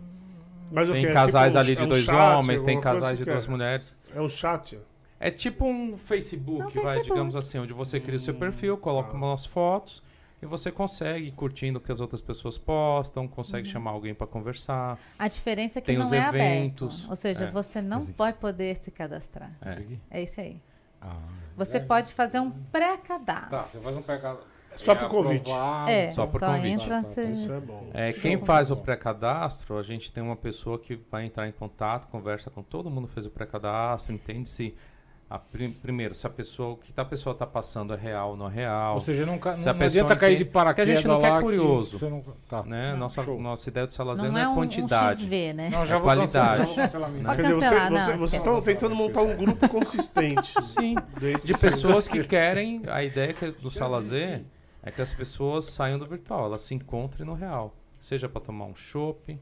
Mas 0.70 0.89
o 0.89 0.93
Tem? 0.93 1.06
É 1.06 1.12
casais 1.12 1.52
tipo 1.55 1.59
um- 1.59 1.60
ali 1.60 1.76
de 1.76 1.82
é 1.82 1.85
um 1.85 1.89
dois 1.89 2.05
chat, 2.05 2.36
homens, 2.36 2.62
tem 2.62 2.80
casais 2.80 3.18
de 3.18 3.24
que 3.24 3.30
duas 3.30 3.47
é? 3.47 3.51
mulheres. 3.51 3.97
É 4.14 4.20
um 4.20 4.28
chat? 4.28 4.78
É 5.18 5.30
tipo 5.30 5.64
um 5.66 5.97
Facebook, 5.97 6.60
É 6.60 6.64
um 6.64 6.68
vai, 6.68 6.72
Facebook. 6.82 7.09
digamos 7.10 7.35
assim, 7.36 7.59
onde 7.59 7.72
você 7.72 7.98
cria 7.98 8.16
o 8.16 8.20
seu 8.20 8.35
perfil, 8.35 8.76
coloca 8.76 9.10
tá. 9.10 9.16
umas 9.16 9.44
fotos 9.47 10.02
e 10.40 10.47
você 10.47 10.70
consegue 10.70 11.32
curtindo 11.32 11.78
o 11.78 11.80
que 11.80 11.90
as 11.90 11.98
outras 12.01 12.20
pessoas 12.20 12.56
postam, 12.59 13.26
consegue 13.26 13.66
Uhum. 13.66 13.72
chamar 13.72 13.90
alguém 13.93 14.14
pra 14.14 14.26
conversar. 14.26 14.97
A 15.18 15.26
diferença 15.26 15.78
é 15.78 15.82
que 15.82 15.86
Tem 15.86 15.97
não 15.97 16.05
os 16.05 16.12
é 16.12 16.18
eventos. 16.28 16.97
aberto. 16.98 17.10
Ou 17.10 17.16
seja, 17.16 17.47
É. 17.47 17.51
você 17.51 17.80
não 17.82 17.98
aqui. 17.98 18.12
vai 18.12 18.32
poder 18.32 18.76
se 18.76 18.90
cadastrar. 18.93 19.51
É. 19.62 20.18
É 20.18 20.22
isso 20.22 20.40
aí. 20.40 20.60
Ah, 21.01 21.16
Você 21.56 21.78
é. 21.78 21.80
pode 21.80 22.12
fazer 22.12 22.39
um 22.40 22.51
pré-cadastro. 22.51 23.51
Tá, 23.51 23.62
você 23.62 23.80
faz 23.80 23.97
um 23.97 24.02
pecado. 24.02 24.39
Só 24.84 24.94
pro 24.94 25.09
convite. 25.09 25.50
É, 25.86 26.09
Só 26.09 26.22
só, 26.22 26.26
por 26.26 26.40
convite. 26.40 26.82
entra... 26.82 27.02
Você- 27.02 27.22
tá. 27.22 27.28
Isso 27.28 27.52
é 27.52 27.60
bom. 27.60 27.86
É, 27.92 28.12
quem 28.12 28.38
faz 28.38 28.70
o 28.70 28.76
pré-cadastro, 28.76 29.78
a 29.78 29.82
gente 29.82 30.10
tem 30.12 30.22
uma 30.22 30.36
pessoa 30.36 30.78
que 30.78 30.98
vai 31.10 31.24
entrar 31.26 31.48
em 31.48 31.52
contato, 31.52 32.06
conversa 32.09 32.50
com 32.50 32.62
todo 32.62 32.90
mundo 32.90 33.09
que 33.09 33.14
fez 33.14 33.26
o 33.26 33.30
pré-cadastro, 33.30 34.14
entende 34.14 34.48
se 34.48 34.74
a 35.30 35.38
prim- 35.38 35.72
primeiro 35.72 36.14
se 36.14 36.26
a 36.26 36.30
pessoa 36.30 36.70
o 36.70 36.76
que 36.78 36.90
a 36.96 37.05
pessoa 37.05 37.34
está 37.34 37.44
passando 37.46 37.92
é 37.92 37.96
real 37.98 38.30
ou 38.30 38.36
não 38.38 38.48
é 38.48 38.50
real, 38.50 38.94
Ou 38.94 39.00
seja, 39.02 39.26
não, 39.26 39.34
Se 39.34 39.46
a 39.46 39.50
não, 39.50 39.59
pessoa 39.59 39.84
adianta 39.84 40.16
cair 40.16 40.38
de 40.38 40.44
paraquedas 40.46 40.86
que 40.86 40.92
a 40.92 40.96
gente 40.96 41.06
não 41.06 41.20
quer 41.20 41.36
que 41.36 41.42
curioso. 41.42 41.98
você 41.98 42.09
não- 42.09 42.22
tá. 42.48 42.62
né? 42.62 42.92
Não, 42.92 43.00
nossa 43.00 43.22
show. 43.22 43.38
nossa 43.38 43.68
ideia 43.68 43.86
do 43.86 43.92
Salazar 43.92 44.32
Não 44.32 44.38
é 44.38 44.44
é 44.44 44.48
um, 44.48 44.52
um 44.52 44.55
quantidade. 44.55 45.20
XV, 45.20 45.52
né? 45.52 45.68
Não, 45.70 45.84
já 45.84 45.96
É 45.96 45.98
vou 45.98 46.09
cancelar, 46.14 46.56
qualidade. 46.56 46.59
já 46.60 46.64
vou 46.64 46.74
cancelar 46.76 47.10
você- 47.10 47.88
você- 47.90 48.10
não, 48.12 48.18
vocês 48.18 48.32
estão 48.42 48.62
tentando 48.62 48.94
montar 48.94 49.20
um 49.20 49.36
grupo 49.36 49.68
consistente. 49.68 50.62
Sim, 50.62 50.94
de 51.44 51.52
pessoas 51.59 52.09
que 52.09 52.24
querem 52.24 52.80
a 52.88 53.05
ideia 53.05 53.34
que 53.34 53.50
do 53.50 53.70
Salazar 53.70 54.40
é 54.89 54.93
que 54.93 55.02
as 55.02 55.12
pessoas 55.12 55.66
saiam 55.66 55.98
do 55.98 56.06
virtual, 56.06 56.47
elas 56.47 56.62
se 56.62 56.74
encontrem 56.74 57.27
no 57.27 57.35
real, 57.35 57.74
seja 58.01 58.28
para 58.28 58.40
tomar 58.40 58.66
um 58.66 58.74
chopp, 58.74 59.39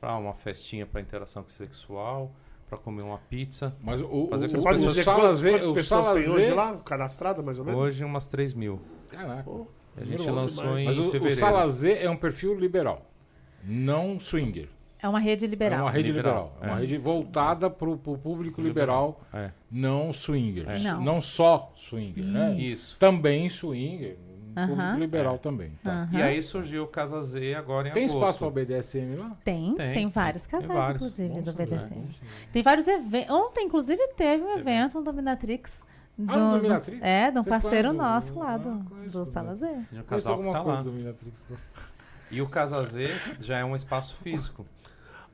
para 0.00 0.16
uma 0.16 0.34
festinha 0.34 0.86
para 0.86 1.00
interação 1.00 1.44
sexual, 1.48 2.32
para 2.68 2.78
comer 2.78 3.02
uma 3.02 3.18
pizza. 3.18 3.74
Mas 3.82 4.00
o, 4.00 4.28
Fazer 4.28 4.46
o, 4.56 4.62
com 4.62 4.68
as 4.68 4.82
o, 4.82 4.86
pessoas- 4.86 5.04
quantas, 5.04 5.68
o 5.68 5.74
pessoas 5.74 6.06
tem 6.08 6.22
Z- 6.24 6.30
hoje 6.30 6.50
lá, 6.52 6.76
cadastrada 6.78 7.42
mais 7.42 7.58
ou 7.58 7.64
menos? 7.64 7.80
Hoje 7.80 8.04
umas 8.04 8.28
3 8.28 8.54
mil. 8.54 8.80
Caraca. 9.10 9.42
Pô, 9.42 9.66
A 9.96 10.04
gente 10.04 10.30
lançou 10.30 10.64
demais. 10.64 10.84
em 10.84 10.88
Mas 10.88 10.98
o, 10.98 11.08
o 11.08 11.10
fevereiro. 11.10 11.38
Sala 11.40 11.68
Z 11.68 11.92
é 12.02 12.08
um 12.08 12.16
perfil 12.16 12.54
liberal, 12.58 13.04
não 13.64 14.18
swinger. 14.20 14.68
É 15.02 15.08
uma 15.08 15.18
rede 15.18 15.46
É 15.46 15.48
liberal. 15.48 15.80
uma 15.82 15.90
rede 15.90 16.12
liberal. 16.12 16.52
Liberal, 16.54 16.58
É 16.62 16.66
uma 16.72 16.76
é. 16.76 16.80
rede 16.82 16.98
voltada 16.98 17.70
para 17.70 17.88
o 17.88 17.96
público 17.98 18.60
liberal, 18.60 19.20
É. 19.32 19.50
não 19.70 20.12
swinger. 20.12 20.68
É. 20.68 20.78
Não. 20.78 21.20
só 21.22 21.72
swinger. 21.74 22.22
Né? 22.24 22.54
Isso. 22.58 22.98
Também 23.00 23.48
swinger, 23.48 24.18
Aham. 24.56 24.66
público 24.68 24.98
liberal 24.98 25.38
também. 25.38 25.72
Tá. 25.82 26.08
E 26.12 26.20
aí 26.22 26.42
surgiu 26.42 26.84
o 26.84 26.86
Casa 26.86 27.22
Z 27.22 27.54
agora 27.54 27.88
em 27.88 27.92
Tem 27.92 28.04
agosto. 28.04 28.18
espaço 28.18 28.38
para 28.38 28.50
BDSM 28.50 29.16
lá? 29.16 29.36
Tem, 29.44 29.74
tem, 29.74 29.92
Tem, 29.94 30.06
vários 30.08 30.42
tem 30.44 30.60
casais, 30.60 30.78
vários. 30.78 30.96
inclusive, 30.96 31.34
Bom 31.34 31.40
do 31.40 31.52
BDC. 31.52 31.94
bom 31.94 32.06
saber. 32.12 32.30
Tem 32.52 32.62
vários 32.62 32.88
eventos. 32.88 33.34
Ontem, 33.36 33.64
inclusive, 33.66 34.08
teve 34.16 34.42
um 34.44 34.56
evento 34.58 34.98
no 34.98 35.04
Dominatrix. 35.04 35.82
Ah, 36.28 36.36
no 36.36 36.56
Dominatrix? 36.58 37.02
É, 37.02 37.30
de 37.30 37.38
um 37.38 37.42
Vocês 37.42 37.62
parceiro 37.62 37.88
conhecem? 37.94 38.10
nosso 38.12 38.38
lá 38.38 38.54
Ah, 38.54 38.56
do, 38.58 38.84
conheço, 38.90 39.12
do 39.12 39.18
né? 39.20 39.24
Salazar. 39.26 39.70
Tem 39.70 39.78
um 39.78 39.84
Conheço 39.84 40.04
casal 40.06 40.34
que 40.34 40.38
alguma 40.42 40.52
tá 40.58 40.64
coisa 40.64 40.78
lá. 40.78 40.84
do 40.84 40.90
Dominatrix. 40.90 41.46
lá. 41.50 41.56
E 42.30 42.42
o 42.42 42.48
Casa 42.48 42.84
Z 42.84 43.08
já 43.40 43.58
é 43.58 43.64
um 43.64 43.74
espaço 43.74 44.14
físico. 44.16 44.66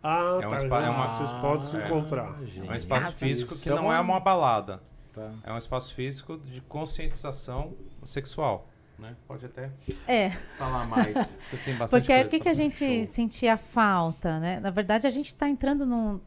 Ah, 0.02 0.38
É 0.40 0.47
um 0.47 0.51
tá. 0.51 0.56
espa- 0.59 0.82
é 0.84 0.88
uma- 0.90 1.09
Vocês 1.09 1.32
podem 1.32 1.62
se 1.62 1.76
é. 1.76 1.86
encontrar. 1.86 2.36
É 2.68 2.70
um 2.72 2.74
espaço 2.74 3.12
físico 3.16 3.52
Isso 3.52 3.62
que 3.64 3.70
é 3.70 3.74
não 3.74 3.93
é 3.93 3.98
uma 4.01 4.20
balada. 4.20 4.80
Tá. 5.12 5.30
É 5.43 5.52
um 5.52 5.59
espaço 5.59 5.93
físico 5.94 6.36
de 6.38 6.60
conscientização 6.60 7.74
sexual. 8.05 8.68
Né? 8.98 9.14
Pode 9.28 9.44
até 9.44 9.70
É, 10.09 10.31
falar 10.59 10.86
mais. 10.86 11.14
Você 11.51 11.56
tem 11.64 11.74
bastante 11.77 12.06
porque 12.06 12.20
o 12.23 12.28
que, 12.31 12.40
que 12.40 12.48
a 12.48 12.55
gente 12.55 12.78
Show. 13.05 13.06
sentia 13.06 13.56
falta, 13.59 14.39
né? 14.40 14.59
Na 14.60 14.70
verdade, 14.70 15.06
a 15.06 15.10
gente 15.10 15.27
está 15.28 15.48
entrando 15.48 15.85
num, 15.85 16.18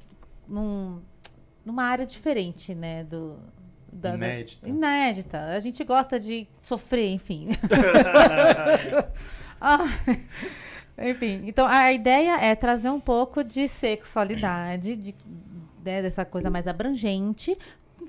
num- 0.48 1.02
numa 1.66 1.84
área 1.84 2.06
diferente, 2.06 2.76
né? 2.76 3.04
Do, 3.06 3.38
da- 3.92 4.12
da- 4.12 4.16
Inédita. 4.18 4.70
inédita. 4.70 5.40
A 5.56 5.60
gente 5.60 5.84
gosta 5.84 6.20
de 6.20 6.48
sofrer, 6.62 7.10
enfim. 7.12 7.50
Ah, 9.62 9.86
enfim, 10.98 11.44
então 11.46 11.68
a 11.68 11.92
ideia 11.92 12.38
é 12.40 12.56
trazer 12.56 12.90
um 12.90 13.00
pouco 13.00 13.44
de 13.44 13.68
sexualidade, 13.68 14.96
de, 14.96 15.14
né, 15.84 16.02
dessa 16.02 16.24
coisa 16.24 16.50
mais 16.50 16.66
abrangente, 16.66 17.58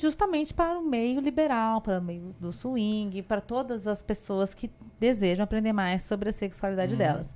justamente 0.00 0.52
para 0.54 0.78
o 0.78 0.82
meio 0.82 1.20
liberal, 1.20 1.80
para 1.80 1.98
o 1.98 2.02
meio 2.02 2.34
do 2.40 2.52
swing, 2.52 3.22
para 3.22 3.40
todas 3.40 3.86
as 3.86 4.02
pessoas 4.02 4.54
que 4.54 4.70
desejam 4.98 5.44
aprender 5.44 5.72
mais 5.72 6.02
sobre 6.02 6.28
a 6.28 6.32
sexualidade 6.32 6.96
delas. 6.96 7.34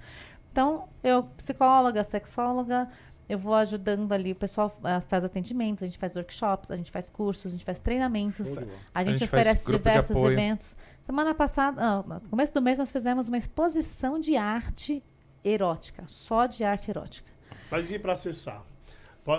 Então, 0.51 0.89
eu, 1.03 1.25
psicóloga, 1.37 2.03
sexóloga, 2.05 2.89
eu 3.29 3.39
vou 3.39 3.55
ajudando 3.55 4.13
ali, 4.13 4.33
o 4.33 4.37
pessoal 4.37 4.71
ah, 4.85 5.01
faz 5.01 5.25
atendimentos, 5.25 5.83
a 5.83 5.87
gente 5.87 5.99
faz 5.99 6.15
workshops, 6.15 6.71
a 6.71 6.77
gente 6.77 6.91
faz 6.91 7.09
cursos, 7.09 7.47
a 7.47 7.51
gente 7.51 7.65
faz 7.65 7.79
treinamentos, 7.79 8.57
a 8.95 9.03
gente, 9.03 9.19
gente 9.19 9.29
faz 9.29 9.41
oferece 9.43 9.67
diversos 9.79 10.17
eventos. 10.33 10.77
Semana 11.01 11.35
passada, 11.35 11.81
não, 11.83 12.19
no 12.19 12.29
começo 12.29 12.53
do 12.55 12.63
mês, 12.63 12.79
nós 12.79 12.93
fizemos 12.93 13.29
uma 13.29 13.39
exposição 13.39 14.19
de 14.21 14.37
arte 14.37 15.03
erótica, 15.43 16.05
só 16.07 16.47
de 16.47 16.63
arte 16.65 16.91
erótica. 16.91 17.31
Mas 17.71 17.91
e 17.91 17.99
para 17.99 18.13
acessar? 18.13 18.63
Po- 19.25 19.33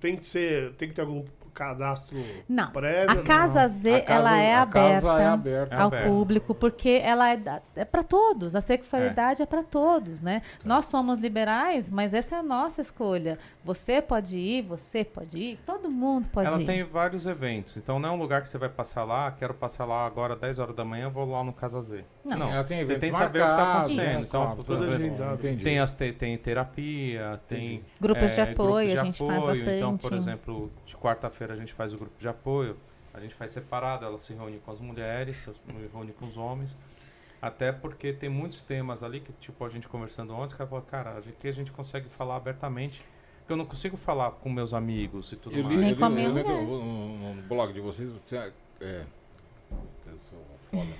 Tem 0.00 0.16
que 0.16 0.24
ser, 0.26 0.74
tem 0.76 0.88
que 0.88 0.94
ter 0.94 1.00
algum 1.02 1.24
cadastro 1.56 2.18
Não. 2.48 2.70
prévio? 2.70 3.20
A 3.20 3.22
Casa 3.22 3.66
Z, 3.66 3.94
A 3.96 4.00
casa- 4.02 4.12
ela 4.20 4.36
é 4.38 4.54
a 4.54 4.62
aberta, 4.62 5.00
casa 5.08 5.22
é 5.22 5.26
aberta. 5.26 5.76
ao 5.76 5.86
aberta. 5.88 6.06
público, 6.08 6.54
porque 6.54 7.00
ela 7.02 7.32
é, 7.32 7.40
é 7.74 7.84
para 7.84 8.02
todos. 8.04 8.54
A 8.54 8.60
sexualidade 8.60 9.42
é, 9.42 9.46
para 9.46 9.62
todos, 9.62 10.20
né? 10.20 10.42
Nós 10.64 10.84
somos 10.84 11.18
liberais, 11.18 11.88
mas 11.90 12.12
essa 12.14 12.36
é 12.36 12.38
a 12.38 12.42
nossa 12.42 12.80
escolha. 12.80 13.38
Você 13.64 14.00
pode 14.02 14.38
ir, 14.38 14.62
você 14.62 15.02
pode 15.04 15.38
ir, 15.38 15.58
todo 15.64 15.90
mundo 15.90 16.28
pode 16.28 16.46
Ela 16.48 16.60
ir. 16.60 16.66
tem 16.66 16.84
vários 16.84 17.26
eventos, 17.26 17.76
então 17.76 17.98
não 17.98 18.10
é 18.10 18.12
um 18.12 18.16
lugar 18.18 18.42
que 18.42 18.48
você 18.48 18.58
vai 18.58 18.68
passar 18.68 19.04
lá, 19.04 19.30
quero 19.30 19.54
passar 19.54 19.84
lá 19.86 20.06
agora 20.06 20.36
10 20.36 20.58
horas 20.58 20.76
da 20.76 20.84
manhã, 20.84 21.08
vou 21.08 21.24
lá 21.30 21.42
no 21.42 21.52
Casa 21.52 21.80
Z. 21.80 22.04
Não. 22.24 22.52
Ela 22.52 22.64
tem 22.64 22.84
você 22.84 22.92
eventos 22.92 23.00
tem 23.00 23.10
que 23.10 23.16
saber 23.16 23.40
o 23.40 23.44
que 23.44 23.50
está 23.50 23.72
acontecendo. 23.72 24.20
Isso. 24.20 24.26
Então, 24.28 24.56
agendado. 24.96 25.34
entendi. 25.34 25.64
tem, 25.64 25.78
as, 25.78 25.94
te- 25.94 26.12
tem 26.12 26.36
terapia, 26.36 27.40
tem 27.48 27.82
Grupos 28.00 28.32
de 28.34 28.40
é, 28.40 28.42
apoio, 28.42 28.86
grupos 28.88 28.92
de 28.92 28.98
a 28.98 29.04
gente 29.04 29.18
faz 29.18 29.30
apoio. 29.30 29.46
bastante. 29.46 29.76
Então, 29.76 29.96
por 29.96 30.12
exemplo, 30.12 30.70
de 30.84 30.96
quarta-feira 30.96 31.45
a 31.52 31.56
gente 31.56 31.72
faz 31.72 31.92
o 31.92 31.96
grupo 31.98 32.18
de 32.18 32.28
apoio, 32.28 32.76
a 33.14 33.20
gente 33.20 33.34
faz 33.34 33.50
separado, 33.50 34.04
ela 34.04 34.18
se 34.18 34.32
reúne 34.34 34.58
com 34.64 34.70
as 34.70 34.80
mulheres, 34.80 35.36
se 35.36 35.50
reúne 35.92 36.12
com 36.12 36.26
os 36.26 36.36
homens. 36.36 36.76
Até 37.40 37.70
porque 37.70 38.12
tem 38.12 38.28
muitos 38.28 38.62
temas 38.62 39.02
ali 39.02 39.20
que, 39.20 39.32
tipo, 39.34 39.64
a 39.64 39.68
gente 39.68 39.88
conversando 39.88 40.34
ontem, 40.34 40.54
cara 40.56 40.68
falou, 40.68 40.84
cara, 40.84 41.18
aqui 41.18 41.48
a 41.48 41.52
gente 41.52 41.70
consegue 41.70 42.08
falar 42.08 42.36
abertamente. 42.36 43.00
Que 43.46 43.52
eu 43.52 43.56
não 43.56 43.64
consigo 43.64 43.96
falar 43.96 44.32
com 44.32 44.50
meus 44.50 44.74
amigos 44.74 45.30
e 45.32 45.36
tudo 45.36 45.54
Eu 45.56 45.62
li, 45.68 45.76
mais. 45.76 45.80
Nem 45.80 45.90
eu 45.90 45.96
com 45.96 46.08
li, 46.08 46.24
eu 46.24 46.32
li 46.34 46.42
mulher. 46.42 46.64
no, 46.66 47.34
no 47.34 47.42
blog 47.42 47.72
de 47.72 47.80
vocês, 47.80 48.10
você 48.10 48.36
é, 48.36 48.52
é, 48.80 49.04
eu 50.06 50.18
sou 50.18 50.44
foda. 50.72 50.92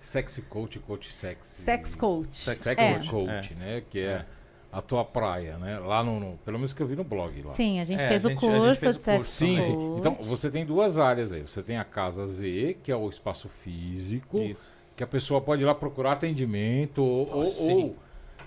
Sexy 0.00 0.42
coach, 0.42 0.78
coach 0.80 1.10
sexy. 1.10 1.62
Sex 1.62 1.94
coach. 1.94 2.36
Sex 2.36 2.66
É. 2.66 2.98
coach, 3.08 3.58
né? 3.58 3.82
Que 3.88 4.00
é, 4.00 4.26
a 4.74 4.82
tua 4.82 5.04
praia, 5.04 5.56
né? 5.58 5.78
Lá 5.78 6.02
no, 6.02 6.18
no- 6.18 6.36
pelo 6.44 6.58
menos 6.58 6.72
que 6.72 6.82
eu 6.82 6.86
vi 6.86 6.96
no 6.96 7.04
blog 7.04 7.40
lá. 7.42 7.52
Sim, 7.52 7.78
a 7.80 7.84
gente 7.84 8.02
É, 8.02 8.08
fez 8.08 8.24
a 8.24 8.28
o 8.28 8.30
gente- 8.32 8.40
curso 8.40 8.80
fez 8.80 8.96
de 8.96 9.02
curso 9.04 9.30
Sim, 9.30 9.62
sim. 9.62 9.96
Então 9.98 10.14
você 10.20 10.50
tem 10.50 10.66
duas 10.66 10.98
áreas 10.98 11.30
aí. 11.32 11.42
Você 11.42 11.62
tem 11.62 11.78
a 11.78 11.84
casa 11.84 12.26
Z, 12.26 12.76
que 12.82 12.90
é 12.90 12.96
o 12.96 13.08
espaço 13.08 13.48
físico, 13.48 14.38
Isso. 14.38 14.72
que 14.96 15.04
a 15.04 15.06
pessoa 15.06 15.40
pode 15.40 15.62
ir 15.62 15.66
lá 15.66 15.74
procurar 15.74 16.12
atendimento, 16.12 17.02
ou, 17.02 17.30
ou- 17.36 17.42
Sim. 17.42 17.72
ou 17.84 17.96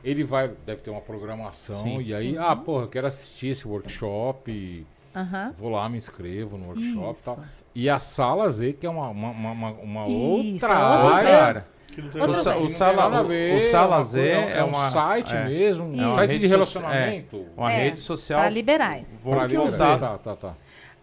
ele 0.04 0.24
vai, 0.24 0.50
deve 0.66 0.82
ter 0.82 0.90
uma 0.90 1.02
programação, 1.02 1.82
Sim. 1.82 2.02
e 2.02 2.14
aí, 2.14 2.32
Sim. 2.32 2.38
ah, 2.38 2.56
porra, 2.56 2.84
eu 2.84 2.90
quero 2.90 3.08
assistir 3.08 3.48
esse 3.48 3.68
workshop, 3.68 4.52
e 4.52 4.86
Aham. 5.16 5.52
vou 5.58 5.70
lá, 5.70 5.88
me 5.90 5.98
inscrevo 5.98 6.58
no 6.58 6.68
workshop 6.68 7.20
e 7.20 7.24
tal. 7.24 7.40
E 7.74 7.90
a 7.90 8.00
sala 8.00 8.50
Z, 8.50 8.74
que 8.74 8.86
é 8.86 8.90
uma, 8.90 9.10
uma, 9.10 9.30
uma, 9.32 9.52
uma- 9.52 9.72
uma 9.74 10.04
Isso, 10.08 10.66
outra 10.66 10.74
é 10.74 11.04
outra 11.04 11.44
área. 11.46 11.66
Cara, 11.98 12.02
Que 12.02 12.02
não 12.02 12.10
tem 12.12 12.22
Outro 12.22 12.40
o, 12.40 12.44
sa- 12.44 12.58
o 12.58 12.70
sala, 12.70 13.22
o- 13.24 13.58
o 13.58 13.62
Sala 13.62 13.96
uma 13.98 14.02
Z 14.04 14.20
coisa- 14.20 14.52
é, 14.52 14.64
um 14.64 14.74
site 14.92 15.36
é, 15.36 15.44
mesmo, 15.46 15.84
um 15.86 16.00
É 16.02 16.06
uma 16.06 16.16
site 16.16 16.30
rede 16.30 16.40
de 16.40 16.48
relacionamento. 16.48 17.46
uma 17.58 17.72
É, 17.74 17.84
rede 17.84 18.00
social 18.00 18.40
Para 18.42 18.50
liberais. 18.50 19.08
Vou 19.24 19.34
Pra 19.36 19.62
usar. 19.64 20.00
Tá, 20.00 20.18
tá, 20.18 20.36
tá. 20.36 20.54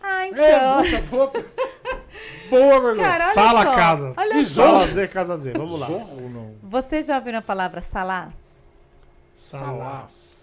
Ah, 0.03 0.27
É, 0.27 0.29
então. 0.29 0.83
boa, 1.11 1.33
boa, 2.51 2.81
boa. 2.81 2.97
Cara, 2.97 3.25
olha 3.25 3.35
Sala 3.35 3.63
só. 3.65 3.73
Casa. 3.75 4.13
Olha 4.17 4.35
E 4.39 4.47
só. 4.47 4.63
Sala 4.63 4.87
Z, 4.87 5.09
Casa 5.09 5.37
Z. 5.37 5.53
Vamos 5.53 5.81
lá. 5.81 5.87
Zorro. 5.87 6.55
Vocês 6.63 7.07
já 7.07 7.17
ouviram 7.17 7.39
a 7.39 7.43
palavra 7.43 7.81
salás? 7.81 8.63
Salas. 9.35 10.34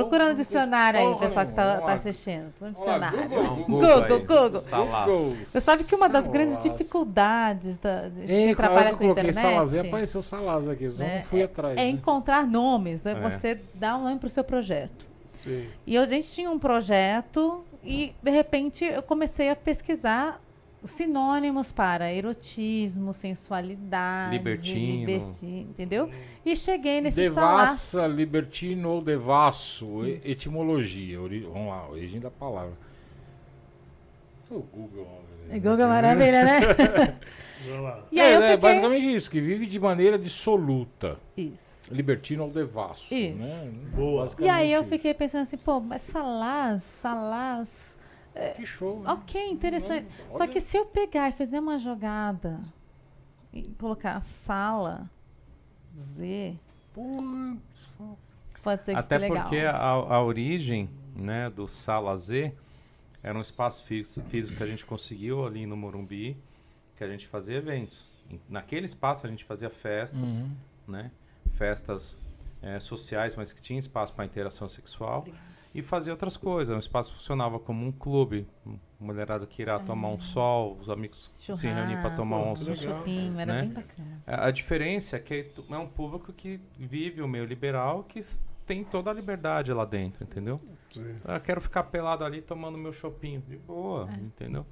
Procura 0.00 0.24
no 0.24 0.30
Porra, 0.30 0.42
dicionário 0.42 1.00
aí, 1.00 1.16
pessoal 1.16 1.46
que 1.46 1.52
tá, 1.52 1.64
nenhuma. 1.66 1.86
tá 1.86 1.92
assistindo. 1.92 2.52
Lá, 2.60 2.70
dicionário. 2.70 3.28
Google, 3.66 4.18
Google. 4.20 4.60
Você 5.44 5.60
sabe 5.60 5.84
que 5.84 5.94
uma 5.94 6.08
das 6.08 6.26
grandes 6.26 6.54
Salaz. 6.56 6.72
dificuldades 6.72 7.78
da, 7.78 8.08
de 8.08 8.22
É, 8.22 8.26
quem 8.26 8.54
trabalha 8.54 8.88
eu 8.88 8.92
com 8.92 8.98
coloquei 8.98 9.30
internet 9.30 9.42
Salazar, 9.54 9.86
apareceu 9.86 10.22
Salazar 10.22 10.74
aqui, 10.74 10.84
eu 10.84 10.92
né, 10.92 11.16
não 11.18 11.22
fui 11.24 11.42
atrás. 11.42 11.76
é 11.76 11.82
né? 11.82 11.88
encontrar 11.88 12.46
nomes, 12.46 13.04
é 13.06 13.12
É. 13.12 13.14
você 13.14 13.60
dar 13.74 13.96
um 13.96 14.02
nome 14.04 14.18
para 14.18 14.26
o 14.26 14.30
seu 14.30 14.44
projeto. 14.44 15.06
Sim. 15.42 15.66
E 15.86 15.96
a 15.96 16.06
gente 16.06 16.30
tinha 16.32 16.50
um 16.50 16.58
projeto 16.58 17.64
e, 17.84 18.12
de 18.22 18.30
repente, 18.30 18.84
eu 18.84 19.02
comecei 19.02 19.50
a 19.50 19.56
pesquisar 19.56 20.40
sinônimos 20.84 21.72
para 21.72 22.12
erotismo, 22.12 23.12
sensualidade, 23.12 24.36
Libertino. 24.36 25.00
liberti- 25.06 25.46
entendeu? 25.68 26.10
E 26.44 26.54
cheguei 26.56 27.00
nesse. 27.00 27.20
Devassa, 27.20 28.06
libertino 28.06 28.90
ou 28.90 29.02
devasso, 29.02 30.06
Isso. 30.06 30.28
etimologia, 30.30 31.20
ori- 31.20 31.40
vamos 31.40 31.68
lá, 31.68 31.88
origem 31.88 32.20
da 32.20 32.30
palavra. 32.30 32.72
O 34.50 34.60
Google. 34.60 35.06
né? 35.48 35.58
Google 35.58 35.82
é 35.84 35.86
maravilha, 35.86 36.44
né? 36.44 36.60
E 38.12 38.20
aí 38.20 38.32
é, 38.32 38.36
eu 38.36 38.38
é 38.38 38.40
fiquei... 38.52 38.56
basicamente 38.56 39.14
isso, 39.16 39.28
que 39.28 39.40
vive 39.40 39.66
de 39.66 39.80
maneira 39.80 40.16
dissoluta. 40.16 41.18
Isso. 41.36 41.92
Libertino 41.92 42.44
ou 42.44 42.50
devasso. 42.50 43.12
Isso. 43.12 43.72
Né? 43.72 43.78
Boa. 43.96 44.30
E 44.38 44.48
aí 44.48 44.72
eu 44.72 44.84
fiquei 44.84 45.12
pensando 45.12 45.42
assim, 45.42 45.58
pô, 45.58 45.80
mas 45.80 46.02
salás, 46.02 46.84
salás... 46.84 47.97
isso. 48.34 48.54
Que 48.56 48.66
show. 48.66 49.00
né? 49.00 49.10
Ok, 49.12 49.50
interessante. 49.50 50.08
Olha. 50.24 50.32
Só 50.32 50.46
que 50.46 50.60
se 50.60 50.76
eu 50.76 50.86
pegar 50.86 51.28
e 51.28 51.32
fazer 51.32 51.58
uma 51.58 51.78
jogada 51.78 52.58
e 53.52 53.62
colocar 53.78 54.20
sala, 54.22 55.10
Z, 55.96 56.56
Putz, 56.94 57.92
pode 58.62 58.84
ser 58.84 58.92
que 58.92 58.98
Até 58.98 59.18
legal. 59.18 59.42
porque 59.44 59.58
a, 59.60 59.76
a 59.80 60.22
origem 60.22 60.88
né, 61.14 61.48
do 61.50 61.66
Sala 61.68 62.16
Z 62.16 62.52
era 63.22 63.36
um 63.36 63.42
espaço 63.42 63.84
físico, 63.84 64.26
físico 64.28 64.56
que 64.56 64.62
a 64.62 64.66
gente 64.66 64.84
conseguiu 64.86 65.44
ali 65.44 65.66
no 65.66 65.76
Morumbi, 65.76 66.36
que 66.96 67.02
a 67.04 67.08
gente 67.08 67.26
fazia 67.26 67.56
eventos. 67.56 68.06
Naquele 68.48 68.86
espaço 68.86 69.26
a 69.26 69.30
gente 69.30 69.44
fazia 69.44 69.70
festas, 69.70 70.38
Uhum. 70.38 70.50
né? 70.86 71.10
Festas 71.52 72.16
eh, 72.62 72.78
sociais, 72.80 73.34
mas 73.36 73.52
que 73.52 73.60
tinha 73.60 73.78
espaço 73.78 74.12
para 74.12 74.24
interação 74.24 74.68
sexual. 74.68 75.26
E 75.74 75.82
fazia 75.82 76.12
outras 76.12 76.36
coisas. 76.36 76.74
O 76.74 76.78
espaço 76.78 77.12
funcionava 77.12 77.58
como 77.58 77.86
um 77.86 77.92
clube. 77.92 78.46
Mulherada 78.98 79.46
que 79.46 79.62
irá 79.62 79.78
tomar 79.78 80.08
um 80.08 80.18
sol, 80.18 80.76
os 80.80 80.90
amigos 80.90 81.30
se 81.38 81.66
reunir 81.68 82.00
para 82.02 82.10
tomar 82.16 82.38
um 82.38 82.56
chopinho, 82.74 83.38
era 83.38 83.52
né? 83.52 83.60
bem 83.62 83.70
bacana. 83.70 84.22
A 84.26 84.46
a 84.46 84.50
diferença 84.50 85.16
é 85.16 85.20
que 85.20 85.44
tu- 85.44 85.64
é 85.70 85.78
um 85.78 85.86
público 85.86 86.32
que 86.32 86.60
vive 86.76 87.22
o 87.22 87.28
meio 87.28 87.44
liberal, 87.44 88.02
que 88.02 88.18
tem 88.66 88.82
toda 88.82 89.08
a 89.10 89.14
liberdade 89.14 89.72
lá 89.72 89.84
dentro, 89.84 90.24
entendeu? 90.24 90.60
Sim. 90.90 91.14
Eu 91.24 91.40
quero 91.40 91.60
ficar 91.60 91.84
pelado 91.84 92.24
ali 92.24 92.42
tomando 92.42 92.76
meu 92.76 92.92
chopinho, 92.92 93.40
de 93.42 93.56
boa, 93.56 94.10
É. 94.10 94.14
entendeu? 94.16 94.66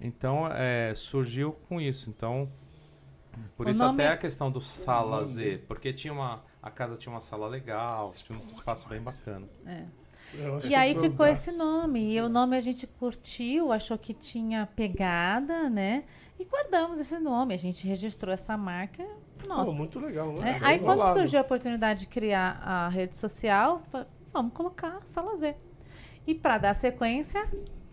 Então, 0.00 0.46
é, 0.52 0.94
surgiu 0.94 1.52
com 1.68 1.80
isso. 1.80 2.08
Então, 2.08 2.48
por 3.56 3.66
O 3.66 3.70
isso 3.70 3.82
nome- 3.82 4.02
até 4.04 4.12
a 4.12 4.16
questão 4.16 4.48
do 4.50 4.60
sala 4.60 5.24
Z, 5.24 5.64
porque 5.66 5.92
tinha 5.92 6.12
uma, 6.12 6.44
a 6.62 6.70
casa 6.70 6.96
tinha 6.96 7.12
uma 7.12 7.20
sala 7.20 7.48
legal, 7.48 8.12
tinha 8.12 8.38
um 8.38 8.48
espaço 8.48 8.88
bem 8.88 9.00
bacana. 9.00 9.48
É. 9.66 9.84
E 10.64 10.68
que 10.68 10.74
aí 10.74 10.94
ficou 10.94 11.26
esse 11.26 11.56
nome. 11.56 12.12
E 12.14 12.20
o 12.20 12.28
nome 12.28 12.56
a 12.56 12.60
gente 12.60 12.86
curtiu, 12.86 13.72
achou 13.72 13.98
que 13.98 14.12
tinha 14.14 14.68
pegada, 14.76 15.68
né? 15.70 16.04
E 16.38 16.44
guardamos 16.44 16.98
esse 17.00 17.18
nome. 17.18 17.54
A 17.54 17.58
gente 17.58 17.86
registrou 17.86 18.32
essa 18.32 18.56
marca. 18.56 19.04
Nossa. 19.46 19.66
Pô, 19.66 19.72
muito 19.72 19.98
legal, 19.98 20.34
É, 20.38 20.40
né? 20.42 20.58
aí 20.62 20.78
Show 20.78 20.86
quando 20.86 21.12
surgiu 21.12 21.38
a 21.38 21.42
oportunidade 21.42 22.00
de 22.00 22.06
criar 22.06 22.60
a 22.64 22.88
rede 22.88 23.16
social, 23.16 23.82
vamos 24.32 24.52
colocar 24.52 25.00
Sala 25.04 25.34
Z. 25.36 25.54
E 26.26 26.34
para 26.34 26.58
dar 26.58 26.74
sequência, 26.74 27.42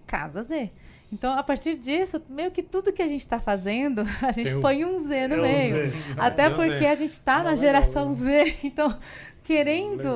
Casa 0.05 0.43
Z. 0.43 0.71
Então, 1.09 1.37
a 1.37 1.41
partir 1.41 1.77
disso, 1.77 2.21
meio 2.27 2.51
que 2.51 2.61
tudo 2.61 2.91
que 2.91 3.01
a 3.01 3.07
gente 3.07 3.21
está 3.21 3.39
fazendo, 3.39 4.03
a 4.21 4.31
gente 4.33 4.53
o- 4.55 4.59
põe 4.61 4.83
um 4.83 4.99
Z 4.99 5.29
no 5.29 5.35
É 5.35 5.41
meio. 5.41 5.91
Z. 5.91 5.97
Até 6.17 6.43
É 6.43 6.49
porque 6.49 6.85
a 6.85 6.95
gente 6.95 7.11
está 7.13 7.41
na 7.43 7.55
geração 7.55 8.07
né? 8.07 8.13
Z. 8.13 8.57
Então, 8.63 8.93
querendo, 9.47 10.07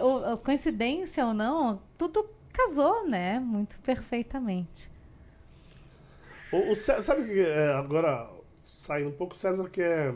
ou, 0.00 0.30
ou 0.30 0.38
coincidência 0.38 1.26
ou 1.26 1.34
não, 1.34 1.80
tudo 1.98 2.28
casou, 2.52 3.08
né? 3.08 3.38
Muito 3.40 3.78
perfeitamente. 3.80 4.90
O, 6.50 6.72
o 6.72 6.76
Cé- 6.76 7.00
sabe 7.00 7.24
que 7.24 7.40
é, 7.40 7.72
agora, 7.72 8.28
saindo 8.62 9.08
um 9.10 9.12
pouco, 9.12 9.34
o 9.34 9.38
César 9.38 9.68
quer, 9.70 10.14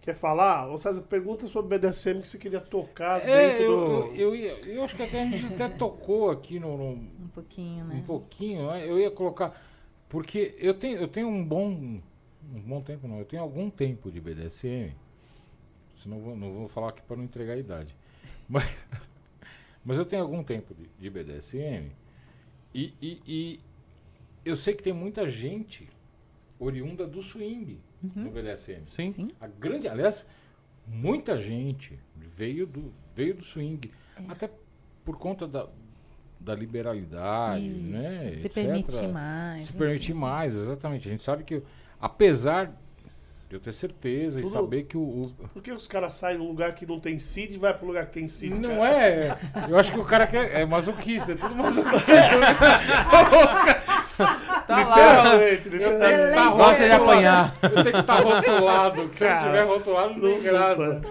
quer 0.00 0.14
falar? 0.14 0.68
O 0.72 0.78
César 0.78 1.02
pergunta 1.02 1.46
sobre 1.46 1.76
o 1.76 1.78
BDSM 1.78 2.22
que 2.22 2.28
você 2.28 2.38
queria 2.38 2.60
tocar 2.60 3.20
É, 3.20 3.28
dentro 3.30 3.64
eu, 3.64 3.72
do. 3.74 3.86
eu, 3.86 4.14
eu, 4.14 4.36
ia- 4.36 4.58
eu 4.66 4.84
acho 4.84 4.94
que 4.96 5.02
até 5.02 5.22
a 5.22 5.26
gente 5.26 5.46
até 5.46 5.68
tocou 5.68 6.30
aqui 6.30 6.58
no, 6.60 6.76
no- 6.76 7.10
Um 7.22 7.28
pouquinho, 7.28 7.84
um 7.90 7.90
né? 7.90 8.02
pouquinho, 8.02 8.68
né? 8.68 8.88
eu 8.88 8.98
ia 8.98 9.10
colocar 9.10 9.60
porque 10.08 10.54
eu 10.58 10.74
tenho 10.74 10.98
eu 10.98 11.08
tenho 11.08 11.28
um 11.28 11.44
bom 11.44 11.68
um 11.70 12.60
bom 12.60 12.80
tempo 12.82 13.08
não, 13.08 13.18
eu 13.18 13.24
tenho 13.24 13.42
algum 13.42 13.70
tempo 13.70 14.10
de 14.10 14.20
BDSM. 14.20 14.94
Eu 16.06 16.18
vou, 16.18 16.36
não 16.36 16.52
vou 16.52 16.68
falar 16.68 16.90
aqui 16.90 17.02
para 17.02 17.16
não 17.16 17.24
entregar 17.24 17.54
a 17.54 17.58
idade. 17.58 17.94
Mas 18.48 18.64
mas 19.84 19.98
eu 19.98 20.04
tenho 20.04 20.22
algum 20.22 20.42
tempo 20.42 20.74
de, 20.74 20.88
de 20.98 21.08
BDSM 21.08 21.92
e, 22.74 22.92
e, 23.00 23.22
e 23.26 23.60
eu 24.44 24.56
sei 24.56 24.74
que 24.74 24.82
tem 24.82 24.92
muita 24.92 25.30
gente 25.30 25.88
oriunda 26.58 27.06
do 27.06 27.22
swing 27.22 27.80
no 28.02 28.30
BDSM. 28.30 28.82
Sim? 28.84 29.12
Sim. 29.12 29.30
A 29.40 29.46
grande, 29.46 29.88
aliás, 29.88 30.26
muita 30.86 31.40
gente 31.40 31.98
veio 32.16 32.66
do, 32.66 32.92
veio 33.14 33.34
do 33.34 33.44
swing. 33.44 33.92
É. 34.16 34.22
Até 34.28 34.50
por 35.04 35.18
conta 35.18 35.46
da, 35.46 35.68
da 36.38 36.54
liberalidade, 36.54 37.66
Isso, 37.66 37.86
né? 37.86 38.36
Se 38.38 38.46
etc. 38.46 38.54
permitir 38.54 39.08
mais. 39.08 39.64
Se 39.64 39.70
enfim. 39.70 39.78
permitir 39.78 40.14
mais, 40.14 40.54
exatamente. 40.54 41.08
A 41.08 41.10
gente 41.12 41.22
sabe 41.22 41.44
que, 41.44 41.62
apesar 42.00 42.76
eu 43.50 43.60
ter 43.60 43.72
certeza 43.72 44.40
Tudo- 44.40 44.48
e 44.48 44.52
saber 44.52 44.82
que 44.84 44.96
o. 44.96 45.00
o- 45.00 45.48
Por 45.52 45.62
que 45.62 45.70
os 45.72 45.86
caras 45.86 46.12
saem 46.14 46.38
num 46.38 46.48
lugar 46.48 46.74
que 46.74 46.84
não 46.86 46.98
tem 46.98 47.18
CID 47.18 47.54
e 47.54 47.58
vai 47.58 47.72
pro 47.72 47.86
lugar 47.86 48.06
que 48.06 48.12
tem 48.14 48.26
CID? 48.26 48.58
não 48.58 48.76
cara? 48.76 48.88
é. 48.90 49.38
Eu 49.68 49.78
acho 49.78 49.92
que 49.92 49.98
o 50.00 50.04
cara 50.04 50.26
quer, 50.26 50.52
é 50.60 50.64
masoquista, 50.64 51.32
é 51.32 51.34
tudo 51.36 51.54
masoquista. 51.54 52.12
né? 52.12 52.54
Tá 54.66 54.84
lá. 54.84 55.06
Literalmente, 55.36 55.68
literalmente. 55.68 56.06
tenho 56.06 56.28
que 56.28 56.34
tá 56.34 56.48
Gosta 56.50 56.84
de 56.86 56.90
apanhar. 56.92 57.54
Eu 57.62 57.70
tenho 57.70 57.84
que 57.92 57.98
estar 58.00 58.20
rotulado. 58.20 59.08
Se 59.12 59.24
eu 59.24 59.28
não 59.30 59.36
Cara, 59.36 59.46
tiver 59.46 59.62
rotulado, 59.64 60.14
não 60.14 60.20
tem 60.20 60.42
graça. 60.42 61.02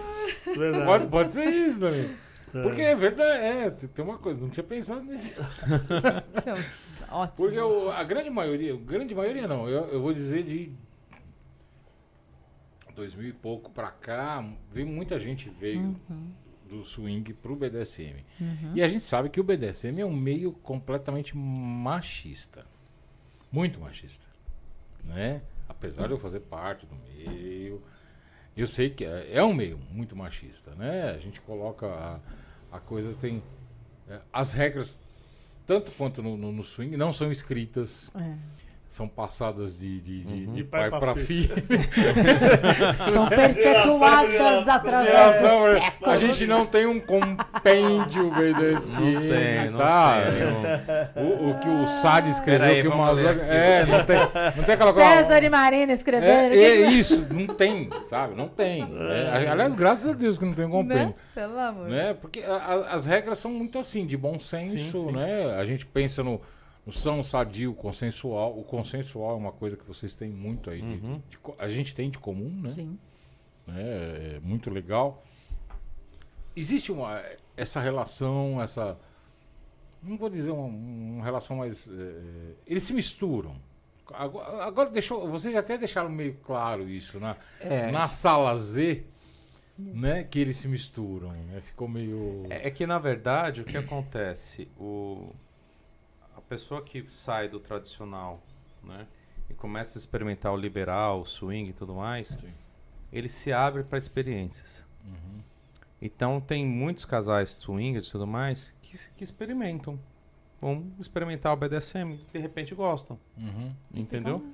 Verdade. 0.56 0.84
Pode, 0.86 1.06
pode 1.06 1.32
ser 1.32 1.44
isso 1.44 1.80
também. 1.80 2.10
É. 2.54 2.62
Porque 2.62 2.80
é 2.82 2.94
verdade, 2.96 3.44
é, 3.44 3.70
tem 3.70 4.04
uma 4.04 4.18
coisa, 4.18 4.40
não 4.40 4.48
tinha 4.50 4.64
pensado 4.64 5.02
nisso. 5.04 5.34
Ótimo. 7.10 7.36
Porque 7.36 7.58
o- 7.58 7.90
a 7.90 8.02
grande 8.02 8.30
maioria, 8.30 8.76
grande 8.76 9.14
maioria 9.14 9.46
não, 9.46 9.68
eu, 9.68 9.84
eu 9.88 10.02
vou 10.02 10.12
dizer 10.12 10.42
de 10.42 10.72
2000 12.96 13.28
e 13.28 13.32
pouco 13.32 13.70
pra 13.70 13.90
cá, 13.90 14.44
veio 14.72 14.86
muita 14.86 15.20
gente 15.20 15.48
veio 15.50 15.94
do 16.68 16.82
swing 16.82 17.32
pro 17.34 17.54
BDSM. 17.54 18.24
E 18.74 18.82
a 18.82 18.88
gente 18.88 19.04
sabe 19.04 19.28
que 19.28 19.38
o 19.40 19.44
BDSM 19.44 20.00
é 20.00 20.04
um 20.06 20.12
meio 20.16 20.50
completamente 20.52 21.36
machista. 21.36 22.66
Muito 23.52 23.78
machista. 23.78 24.26
Né? 25.04 25.40
Apesar 25.68 26.06
de 26.08 26.14
eu 26.14 26.18
fazer 26.18 26.40
parte 26.40 26.84
do 26.86 26.96
meio, 26.96 27.80
eu 28.56 28.66
sei 28.66 28.90
que 28.90 29.04
é, 29.04 29.34
é 29.34 29.44
um 29.44 29.54
meio 29.54 29.78
muito 29.92 30.16
machista, 30.16 30.74
né? 30.74 31.10
A 31.10 31.18
gente 31.18 31.40
coloca 31.42 31.86
a, 31.86 32.18
a 32.76 32.80
coisa 32.80 33.14
tem 33.14 33.40
é, 34.08 34.18
as 34.32 34.52
regras 34.52 34.98
tanto 35.66 35.90
quanto 35.92 36.22
no, 36.22 36.36
no- 36.36 36.50
no 36.52 36.62
swing 36.62 36.96
não 36.96 37.12
são 37.12 37.30
escritas, 37.30 38.10
É. 38.16 38.36
são 38.88 39.08
passadas 39.08 39.78
de, 39.78 40.00
de, 40.00 40.20
de- 40.20 40.46
Uhum. 40.46 40.52
de 40.54 40.64
pai 40.64 40.82
pai 40.82 40.90
pra 40.90 41.00
para 41.00 41.16
filho. 41.16 41.54
filho. 41.54 41.66
São 43.12 43.26
perpetuadas 43.28 44.30
geração, 44.30 44.74
através 44.74 45.06
Geração, 45.06 45.58
dos 45.66 45.76
a 45.76 45.80
séculos. 45.84 46.20
gente 46.20 46.46
não 46.46 46.66
tem 46.66 46.86
um 46.86 47.00
compêndio 47.00 48.30
BDSM, 48.30 49.00
Não 49.14 49.20
tem, 49.22 49.70
não 49.70 49.78
tá? 49.78 50.14
tem. 51.14 51.22
O, 51.24 51.50
o 51.50 51.58
que 51.58 51.68
o 51.68 51.86
Sade 51.86 52.30
escreveu, 52.30 52.60
Peraí, 52.60 52.82
que 52.82 52.88
o 52.88 53.02
aqui. 53.02 53.40
É, 53.50 53.86
não 53.86 54.04
tem, 54.04 54.18
não 54.56 54.64
tem 54.64 54.74
aquela 54.74 54.92
coisa... 54.92 55.08
César 55.08 55.42
e 55.44 55.50
Marina 55.50 55.92
escreveram. 55.92 56.54
É, 56.54 56.56
é 56.56 56.90
isso, 56.90 57.26
não 57.30 57.46
tem, 57.48 57.90
sabe? 58.08 58.34
Não 58.36 58.48
tem. 58.48 58.82
É, 58.82 59.48
aliás, 59.50 59.74
graças 59.74 60.08
a 60.08 60.12
Deus 60.12 60.38
que 60.38 60.44
não 60.44 60.54
tem 60.54 60.68
compêndio. 60.68 61.06
Né? 61.08 61.14
Pelo 61.34 61.58
amor. 61.58 61.88
Né? 61.88 62.14
Porque 62.14 62.40
a- 62.40 62.52
a- 62.54 62.94
as 62.94 63.04
regras 63.06 63.38
são 63.38 63.50
muito 63.50 63.78
assim, 63.78 64.06
de 64.06 64.16
bom 64.16 64.38
senso, 64.38 64.76
Sim, 64.78 65.06
sim. 65.08 65.12
né? 65.12 65.56
A 65.58 65.64
gente 65.64 65.84
pensa 65.84 66.22
no, 66.22 66.40
no 66.86 66.92
são 66.92 67.22
sadio, 67.22 67.74
consensual. 67.74 68.56
O 68.58 68.62
consensual 68.62 69.32
é 69.32 69.36
uma 69.38 69.52
coisa 69.52 69.76
que 69.76 69.84
vocês 69.84 70.14
têm 70.14 70.30
muito 70.30 70.70
aí. 70.70 70.80
de- 70.80 71.04
Uhum. 71.04 71.20
de 71.28 71.36
co- 71.38 71.56
a 71.58 71.68
gente 71.68 71.94
tem 71.94 72.08
de 72.08 72.18
comum, 72.18 72.48
né? 72.62 72.70
Sim. 72.70 72.98
né? 73.66 74.36
É 74.36 74.40
muito 74.42 74.70
legal. 74.70 75.22
Existe 76.54 76.90
uma, 76.92 77.22
essa 77.56 77.80
relação, 77.80 78.62
essa. 78.62 78.96
Não 80.02 80.16
vou 80.16 80.30
dizer 80.30 80.52
uma, 80.52 80.66
uma 80.66 81.24
relação 81.24 81.56
mais. 81.56 81.86
eh, 81.86 82.52
eles 82.66 82.82
se 82.84 82.92
misturam. 82.94 83.56
Agora, 84.14 84.64
agora 84.64 84.88
deixou, 84.90 85.28
vocês 85.28 85.56
até 85.56 85.76
deixaram 85.76 86.08
meio 86.08 86.34
claro 86.44 86.88
isso 86.88 87.18
na, 87.18 87.36
É. 87.60 87.90
na 87.90 88.06
sala 88.08 88.56
Z, 88.56 89.02
né? 89.76 90.22
Que 90.22 90.38
eles 90.38 90.56
se 90.58 90.68
misturam. 90.68 91.32
Né? 91.32 91.60
Ficou 91.60 91.88
meio. 91.88 92.46
É 92.48 92.68
é 92.68 92.70
que, 92.70 92.86
na 92.86 92.98
verdade, 93.00 93.62
o 93.62 93.64
que 93.64 93.76
acontece? 93.76 94.68
O, 94.78 95.34
pessoa 96.48 96.82
que 96.82 97.04
sai 97.10 97.48
do 97.48 97.58
tradicional 97.60 98.42
né, 98.82 99.06
e 99.50 99.54
começa 99.54 99.98
a 99.98 100.00
experimentar 100.00 100.52
o 100.52 100.56
liberal, 100.56 101.20
o 101.20 101.24
swing 101.24 101.70
e 101.70 101.72
tudo 101.72 101.94
mais, 101.94 102.28
Sim. 102.28 102.48
ele 103.12 103.28
se 103.28 103.52
abre 103.52 103.82
para 103.82 103.98
experiências. 103.98 104.86
Uhum. 105.04 105.40
Então, 106.00 106.40
tem 106.40 106.64
muitos 106.66 107.04
casais 107.04 107.50
swingers 107.50 108.08
e 108.08 108.12
tudo 108.12 108.26
mais 108.26 108.72
que, 108.82 108.96
que 109.16 109.24
experimentam. 109.24 109.98
Vão 110.58 110.90
experimentar 110.98 111.52
o 111.52 111.56
BDSM 111.56 112.14
e, 112.14 112.26
de 112.32 112.38
repente, 112.38 112.74
gostam. 112.74 113.18
Uhum. 113.36 113.72
Entendeu? 113.94 114.44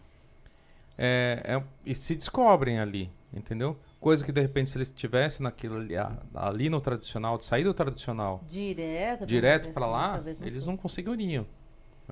É, 0.99 1.43
é- 1.45 1.63
e 1.87 1.95
se 1.95 2.15
descobrem 2.15 2.79
ali, 2.79 3.11
entendeu? 3.33 3.77
Coisa 3.99 4.25
que 4.25 4.33
de 4.33 4.41
repente 4.41 4.71
se 4.71 4.77
eles 4.77 4.89
estivessem 4.89 5.45
naquilo 5.45 5.77
ali, 5.77 5.95
ali 6.35 6.69
no 6.69 6.81
tradicional, 6.81 7.39
de 7.39 7.45
sair 7.45 7.65
do 7.65 7.73
tradicional, 7.73 8.43
Direto. 8.49 9.25
direto 9.25 9.71
para 9.73 9.87
lá, 9.87 10.23
eles 10.43 10.67
não 10.67 10.77
conseguiriam. 10.77 11.47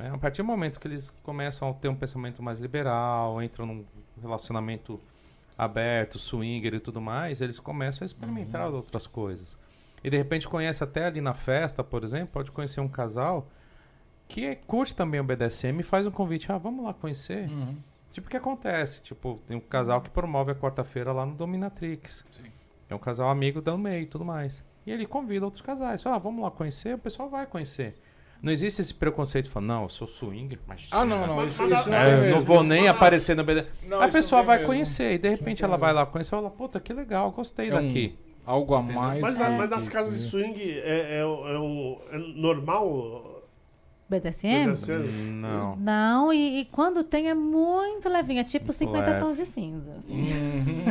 Né? 0.00 0.10
A 0.12 0.18
partir 0.18 0.42
do 0.42 0.46
momento 0.46 0.80
que 0.80 0.88
eles 0.88 1.10
começam 1.22 1.70
a 1.70 1.74
ter 1.74 1.88
um 1.88 1.94
pensamento 1.94 2.42
mais 2.42 2.58
liberal, 2.58 3.42
entram 3.42 3.66
num 3.66 3.84
relacionamento 4.20 4.98
aberto, 5.56 6.18
swinger 6.18 6.74
e 6.74 6.80
tudo 6.80 7.00
mais, 7.00 7.42
eles 7.42 7.58
começam 7.58 8.04
a 8.04 8.06
experimentar 8.06 8.72
outras 8.72 9.06
coisas. 9.06 9.58
E 10.02 10.08
de 10.08 10.16
repente 10.16 10.48
conhece 10.48 10.82
até 10.82 11.04
ali 11.04 11.20
na 11.20 11.34
festa, 11.34 11.84
por 11.84 12.02
exemplo, 12.02 12.28
pode 12.32 12.50
conhecer 12.50 12.80
um 12.80 12.88
casal 12.88 13.46
que 14.26 14.56
curte 14.66 14.94
também 14.94 15.20
o 15.20 15.24
BDSM 15.24 15.80
e 15.80 15.82
faz 15.82 16.06
um 16.06 16.10
convite, 16.10 16.50
ah, 16.50 16.56
vamos 16.56 16.84
lá 16.84 16.94
conhecer. 16.94 17.50
Uhum. 17.50 17.76
Tipo, 18.10 18.28
o 18.28 18.30
que 18.30 18.36
acontece? 18.36 19.02
Tipo, 19.02 19.38
tem 19.46 19.56
um 19.56 19.60
casal 19.60 20.00
que 20.00 20.08
promove 20.08 20.52
a 20.52 20.54
quarta-feira 20.54 21.12
lá 21.12 21.26
no 21.26 21.34
Dominatrix. 21.34 22.24
Sim. 22.30 22.50
É 22.88 22.94
um 22.94 22.98
casal 22.98 23.28
amigo 23.28 23.60
do 23.60 23.76
meio 23.76 24.02
e 24.02 24.06
tudo 24.06 24.24
mais. 24.24 24.64
E 24.86 24.90
ele 24.90 25.06
convida 25.06 25.44
outros 25.44 25.62
casais. 25.62 26.02
Fala, 26.02 26.16
ah, 26.16 26.18
vamos 26.18 26.42
lá 26.42 26.50
conhecer, 26.50 26.94
o 26.94 26.98
pessoal 26.98 27.28
vai 27.28 27.46
conhecer. 27.46 27.94
Não 28.42 28.50
existe 28.50 28.80
esse 28.80 28.94
preconceito 28.94 29.44
de 29.46 29.50
falar, 29.50 29.66
não, 29.66 29.82
eu 29.82 29.88
sou 29.88 30.06
swinger, 30.08 30.58
mas. 30.66 30.88
Ah, 30.90 31.04
não, 31.04 31.26
não. 31.26 31.46
Isso, 31.46 31.62
isso 31.62 31.90
não 31.90 31.96
É, 31.98 32.30
eu 32.30 32.36
não 32.36 32.44
vou 32.44 32.62
nem 32.62 32.82
Mas- 32.84 32.90
aparecer 32.90 33.36
no 33.36 33.44
BD. 33.44 33.66
Não, 33.86 34.00
a 34.00 34.08
pessoa 34.08 34.42
vai 34.42 34.56
mesmo. 34.58 34.72
conhecer 34.72 35.12
e 35.14 35.18
de 35.18 35.28
repente 35.28 35.62
ela 35.62 35.76
vai 35.76 35.92
lá 35.92 36.06
conhecer 36.06 36.28
e 36.28 36.30
fala, 36.38 36.50
puta, 36.50 36.80
que 36.80 36.92
legal, 36.92 37.30
gostei 37.32 37.68
É 37.68 37.74
um- 37.74 37.86
daqui. 37.86 38.18
Algo 38.46 38.74
a 38.74 38.80
mais. 38.82 39.20
Mas, 39.20 39.36
que- 39.36 39.42
mas 39.48 39.70
nas 39.70 39.86
que- 39.88 39.94
casas 39.94 40.18
de 40.18 40.26
swing 40.28 40.58
é, 40.58 41.18
é, 41.18 41.20
é 41.20 41.26
um, 41.26 41.98
é 42.10 42.18
normal 42.18 43.29
BDSM? 44.10 44.66
BDSM? 44.66 45.30
Não. 45.40 45.76
Não, 45.76 46.32
e, 46.32 46.60
e 46.60 46.64
quando 46.66 47.04
tem 47.04 47.28
é 47.30 47.34
muito 47.34 48.08
levinho. 48.08 48.40
É 48.40 48.44
tipo 48.44 48.66
Muito 48.66 48.76
50 48.76 49.06
leve. 49.06 49.20
tons 49.20 49.36
de 49.36 49.46
cinza. 49.46 49.92
assim. 49.98 50.14
Uhum. 50.20 50.84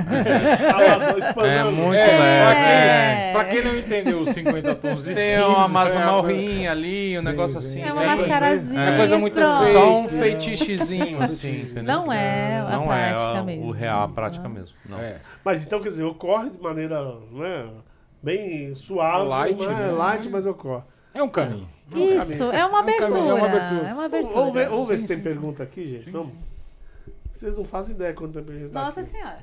Ah. 0.80 1.45
É 1.45 1.64
muito 1.64 1.93
É, 1.95 2.41
pra, 2.43 2.53
É. 2.59 3.23
quem, 3.23 3.33
pra 3.33 3.43
quem 3.45 3.64
não 3.64 3.77
entendeu 3.80 4.19
os 4.22 4.30
50 4.30 4.75
tons 4.75 5.03
de 5.03 5.14
Tem 5.14 5.35
cinza, 5.35 5.48
uma 5.48 5.65
é 5.65 5.67
masmorrinha 5.67 6.72
ali, 6.72 7.17
um 7.17 7.22
Sim, 7.22 7.25
negócio 7.27 7.61
sim. 7.61 7.81
assim. 7.81 7.89
É 7.89 7.93
uma 7.93 8.03
É, 8.03 8.07
mascarazinha. 8.15 8.81
é 8.81 8.98
coisa 8.98 9.17
muito 9.17 9.35
fake. 9.35 9.72
Só 9.72 9.99
um 9.99 10.03
né? 10.03 10.09
feitiçezinho 10.09 11.22
assim, 11.22 11.61
entendeu? 11.61 11.83
Não 11.83 12.11
é 12.14 12.59
a 12.59 12.69
Não 12.77 12.83
prática 12.88 13.30
é 13.30 13.38
a- 13.38 13.43
mesmo. 13.43 13.65
o 13.67 13.72
real, 13.72 14.03
a 14.03 14.07
prática 14.07 14.43
Não. 14.48 14.56
mesmo. 14.56 14.75
Não. 14.88 14.98
É. 14.99 15.17
Mas 15.43 15.65
então, 15.65 15.80
quer 15.80 15.89
dizer, 15.89 16.03
ocorre 16.03 16.49
de 16.49 16.61
maneira 16.61 17.01
né, 17.31 17.65
bem 18.22 18.73
suave, 18.75 19.27
Light, 19.27 19.57
mas, 19.65 19.80
né? 19.85 19.91
light, 19.91 20.30
mas 20.30 20.45
ocorre. 20.45 20.83
É 21.14 21.23
um 21.23 21.30
caminho. 21.30 21.67
Isso, 21.98 22.43
é 22.51 22.66
uma 22.66 22.80
É 22.80 22.82
um 22.82 22.98
caminho, 22.98 23.00
abertura. 23.09 23.19
é 23.19 23.34
uma 23.34 23.45
abertura. 23.48 23.88
É 23.90 23.93
uma 23.93 24.06
abertura. 24.06 24.34
Vamos 24.35 24.53
ver, 24.53 24.69
vamos 24.69 24.88
ver 24.88 24.98
Sim, 24.98 25.01
se 25.01 25.08
tem 25.08 25.18
sim, 25.18 25.24
pergunta 25.24 25.64
aqui, 25.64 25.88
gente. 25.88 26.09
Vamos. 26.09 26.34
Vocês 27.32 27.58
não 27.58 27.64
fazem 27.64 27.95
ideia 27.95 28.14
quanto 28.14 28.34
tempo 28.34 28.51
a 28.51 28.53
gente 28.53 28.68
sim. 28.68 28.74
tá 28.74 28.84
Nossa 28.85 29.00
aqui. 29.01 29.09
senhora. 29.09 29.40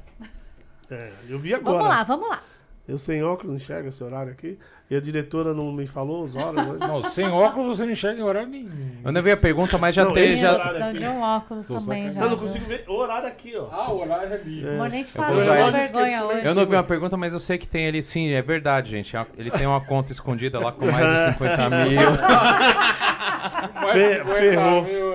É, 0.90 1.12
eu 1.28 1.38
vi 1.38 1.54
agora. 1.54 1.78
Vamos 1.78 1.88
lá, 1.88 2.02
vamos 2.04 2.28
lá. 2.28 2.42
Eu 2.88 2.98
sem 2.98 3.20
óculos 3.24 3.48
não 3.48 3.56
enxergo 3.56 3.88
esse 3.88 4.02
horário 4.04 4.30
aqui. 4.30 4.56
E 4.88 4.94
a 4.94 5.00
diretora 5.00 5.52
não 5.52 5.72
me 5.72 5.88
falou 5.88 6.22
as 6.22 6.36
horas 6.36 6.64
hoje. 6.64 6.78
Não, 6.78 7.02
sem 7.02 7.26
óculos 7.28 7.76
você 7.76 7.84
não 7.84 7.90
enxerga 7.92 8.20
em 8.20 8.22
horário 8.22 8.48
nenhum. 8.48 8.70
Eu 9.04 9.10
não 9.10 9.20
vi 9.20 9.32
a 9.32 9.36
pergunta, 9.36 9.76
mas 9.76 9.92
já 9.92 10.04
Não, 10.04 10.12
teve. 10.12 10.32
Já... 10.34 10.92
de 10.92 11.04
um 11.08 11.20
óculos 11.20 11.66
Tô 11.66 11.74
também 11.74 12.04
já. 12.04 12.12
sacaneando. 12.12 12.20
Não, 12.20 12.30
não 12.30 12.38
consigo 12.38 12.64
ver 12.66 12.84
o 12.86 12.92
horário 12.92 13.26
aqui, 13.26 13.56
ó. 13.56 13.66
Ah, 13.72 13.90
o 13.92 14.00
horário 14.02 14.32
é 14.32 14.36
ali. 14.36 14.64
É. 14.64 14.76
Vou 14.76 14.88
nem 14.88 15.02
te 15.02 15.18
Eu 15.18 15.24
eu 15.24 15.72
vergonha 15.72 16.24
hoje. 16.26 16.46
Eu 16.46 16.54
não 16.54 16.64
vi 16.66 16.76
uma 16.76 16.84
pergunta, 16.84 17.16
mas 17.16 17.32
eu 17.32 17.40
sei 17.40 17.58
que 17.58 17.66
tem 17.66 17.88
ali, 17.88 18.00
sim, 18.04 18.30
é 18.32 18.40
verdade, 18.40 18.90
gente. 18.92 19.12
Ele 19.36 19.50
tem 19.50 19.66
uma 19.66 19.80
conta 19.80 20.12
escondida 20.12 20.60
lá 20.60 20.70
com 20.70 20.86
mais 20.86 21.34
de 21.34 21.38
50 21.44 21.70
mil. 21.70 22.00
Mais 23.82 23.92
Fe- 23.92 24.18
50 24.18 24.24
ferrou. 24.34 24.82
mil. 24.82 25.06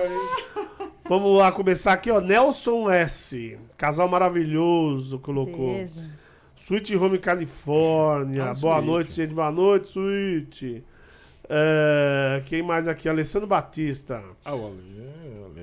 Vamos 1.08 1.38
lá 1.38 1.50
começar 1.52 1.92
aqui, 1.92 2.10
ó. 2.10 2.20
Nelson 2.20 2.90
S. 2.90 3.58
Casal 3.76 4.08
maravilhoso, 4.08 5.18
colocou. 5.18 5.74
Beijo. 5.74 6.00
Sweet 6.64 6.94
Home 6.96 7.18
Califórnia. 7.18 8.50
Ah, 8.50 8.54
Boa 8.54 8.74
Sweet. 8.76 8.86
noite, 8.86 9.12
gente. 9.12 9.34
Boa 9.34 9.50
noite, 9.50 9.88
Sweet. 9.88 10.84
É, 11.48 12.42
quem 12.46 12.62
mais 12.62 12.86
aqui? 12.86 13.08
Alessandro 13.08 13.48
Batista. 13.48 14.22
Ah, 14.44 14.54
o 14.54 14.66
Ale, 14.66 14.78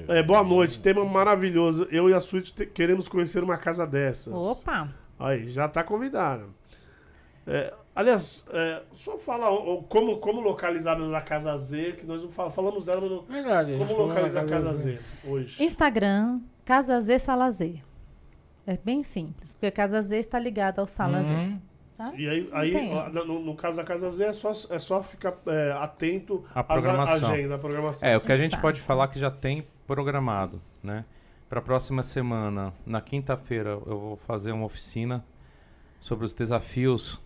Ale. 0.07 0.19
É, 0.19 0.21
boa 0.23 0.43
noite, 0.43 0.79
tema 0.79 1.03
maravilhoso. 1.05 1.87
Eu 1.89 2.09
e 2.09 2.13
a 2.13 2.17
Sweet 2.19 2.53
te- 2.53 2.65
queremos 2.65 3.07
conhecer 3.07 3.41
uma 3.43 3.57
casa 3.57 3.87
dessas. 3.87 4.33
Opa. 4.33 4.89
Aí, 5.17 5.47
já 5.47 5.67
tá 5.69 5.83
convidado. 5.83 6.53
É, 7.47 7.73
aliás, 7.95 8.45
é, 8.51 8.81
só 8.93 9.17
falar 9.17 9.49
como, 9.87 10.17
como 10.17 10.41
localizar 10.41 10.99
na 10.99 11.21
Casa 11.21 11.55
Z, 11.57 11.93
que 11.93 12.05
nós 12.05 12.21
não 12.21 12.29
fal- 12.29 12.51
falamos 12.51 12.85
dela, 12.85 13.01
mas 13.01 13.09
não- 13.09 13.23
Verdade. 13.23 13.77
como 13.77 13.93
localizar 14.05 14.41
a 14.41 14.45
Casa 14.45 14.73
Z 14.73 14.99
hoje. 15.25 15.63
Instagram, 15.63 16.41
Casa 16.65 16.99
Z 16.99 17.19
Sala 17.19 17.49
Z. 17.49 17.81
É 18.72 18.77
bem 18.77 19.03
simples, 19.03 19.53
porque 19.53 19.65
a 19.65 19.72
Casa 19.72 19.99
Z 20.01 20.17
está 20.17 20.38
ligada 20.38 20.80
ao 20.80 20.85
Sala 20.88 21.23
Z. 21.23 21.33
Uhum. 21.33 21.59
Tá? 21.98 22.14
E 22.15 22.30
aí, 22.30 22.49
aí 22.53 22.91
no, 23.25 23.39
no 23.43 23.56
caso 23.56 23.77
da 23.77 23.83
Casa 23.83 24.09
Z, 24.11 24.25
é 24.25 24.31
só, 24.31 24.51
é 24.51 24.77
só 24.77 25.01
ficar 25.01 25.33
é, 25.48 25.72
atento 25.72 26.45
às 26.53 26.65
programação. 26.65 27.31
agenda, 27.31 27.56
a 27.56 27.57
programação. 27.57 28.07
É, 28.07 28.15
o 28.15 28.22
que 28.22 28.31
a 28.31 28.38
gente 28.38 28.51
Tá. 28.51 28.61
pode 28.61 28.80
falar 28.80 29.07
que 29.07 29.17
já 29.19 29.31
tem 29.31 29.65
programado, 29.88 30.61
né? 30.83 31.03
Para 31.49 31.59
a 31.59 31.61
próxima 31.64 32.03
semana, 32.03 32.72
na 32.85 33.01
quinta-feira, 33.01 33.72
eu 33.72 33.99
vou 33.99 34.17
fazer 34.17 34.51
uma 34.51 34.65
oficina 34.65 35.25
sobre 35.99 36.25
os 36.25 36.33
desafios 36.33 37.19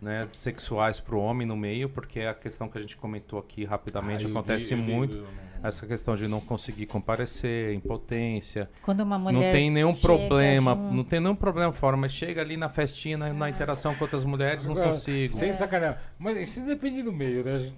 né, 0.00 0.26
sexuais 0.32 1.00
para 1.00 1.14
o 1.14 1.20
homem 1.20 1.46
no 1.46 1.56
meio, 1.56 1.88
porque 1.90 2.20
é 2.20 2.28
a 2.30 2.34
questão 2.34 2.66
que 2.68 2.78
a 2.78 2.80
gente 2.80 2.96
comentou 2.96 3.38
aqui 3.38 3.64
rapidamente 3.66 4.24
Ah, 4.24 4.28
acontece 4.30 4.74
vi- 4.74 4.80
eu 4.80 4.86
vi- 4.86 4.92
muito. 4.92 5.26
Eu 5.58 5.62
não- 5.62 5.68
Essa 5.68 5.86
questão 5.86 6.16
de 6.16 6.26
não 6.28 6.40
conseguir 6.40 6.86
comparecer, 6.86 7.74
impotência. 7.74 8.68
Quando 8.82 9.00
uma 9.00 9.18
mulher. 9.18 9.34
não 9.46 9.52
tem 9.52 9.70
nenhum 9.70 9.94
problema, 9.94 10.72
junto- 10.74 10.94
não 10.94 11.04
tem 11.04 11.20
nenhum 11.20 11.34
problema 11.34 11.72
fora, 11.72 11.96
mas 11.96 12.12
chega 12.12 12.40
ali 12.40 12.56
na 12.56 12.68
festinha, 12.68 13.16
na, 13.18 13.32
na 13.32 13.50
interação 13.50 13.94
com 13.94 14.04
outras 14.04 14.24
mulheres, 14.24 14.66
não 14.66 14.72
Agora, 14.72 14.88
consigo. 14.88 15.32
Sem 15.32 15.52
sacanagem. 15.52 15.98
Mas 16.18 16.36
isso 16.38 16.60
depende 16.64 17.02
do 17.02 17.12
meio, 17.12 17.44
né? 17.44 17.54
A 17.54 17.58
gente, 17.58 17.74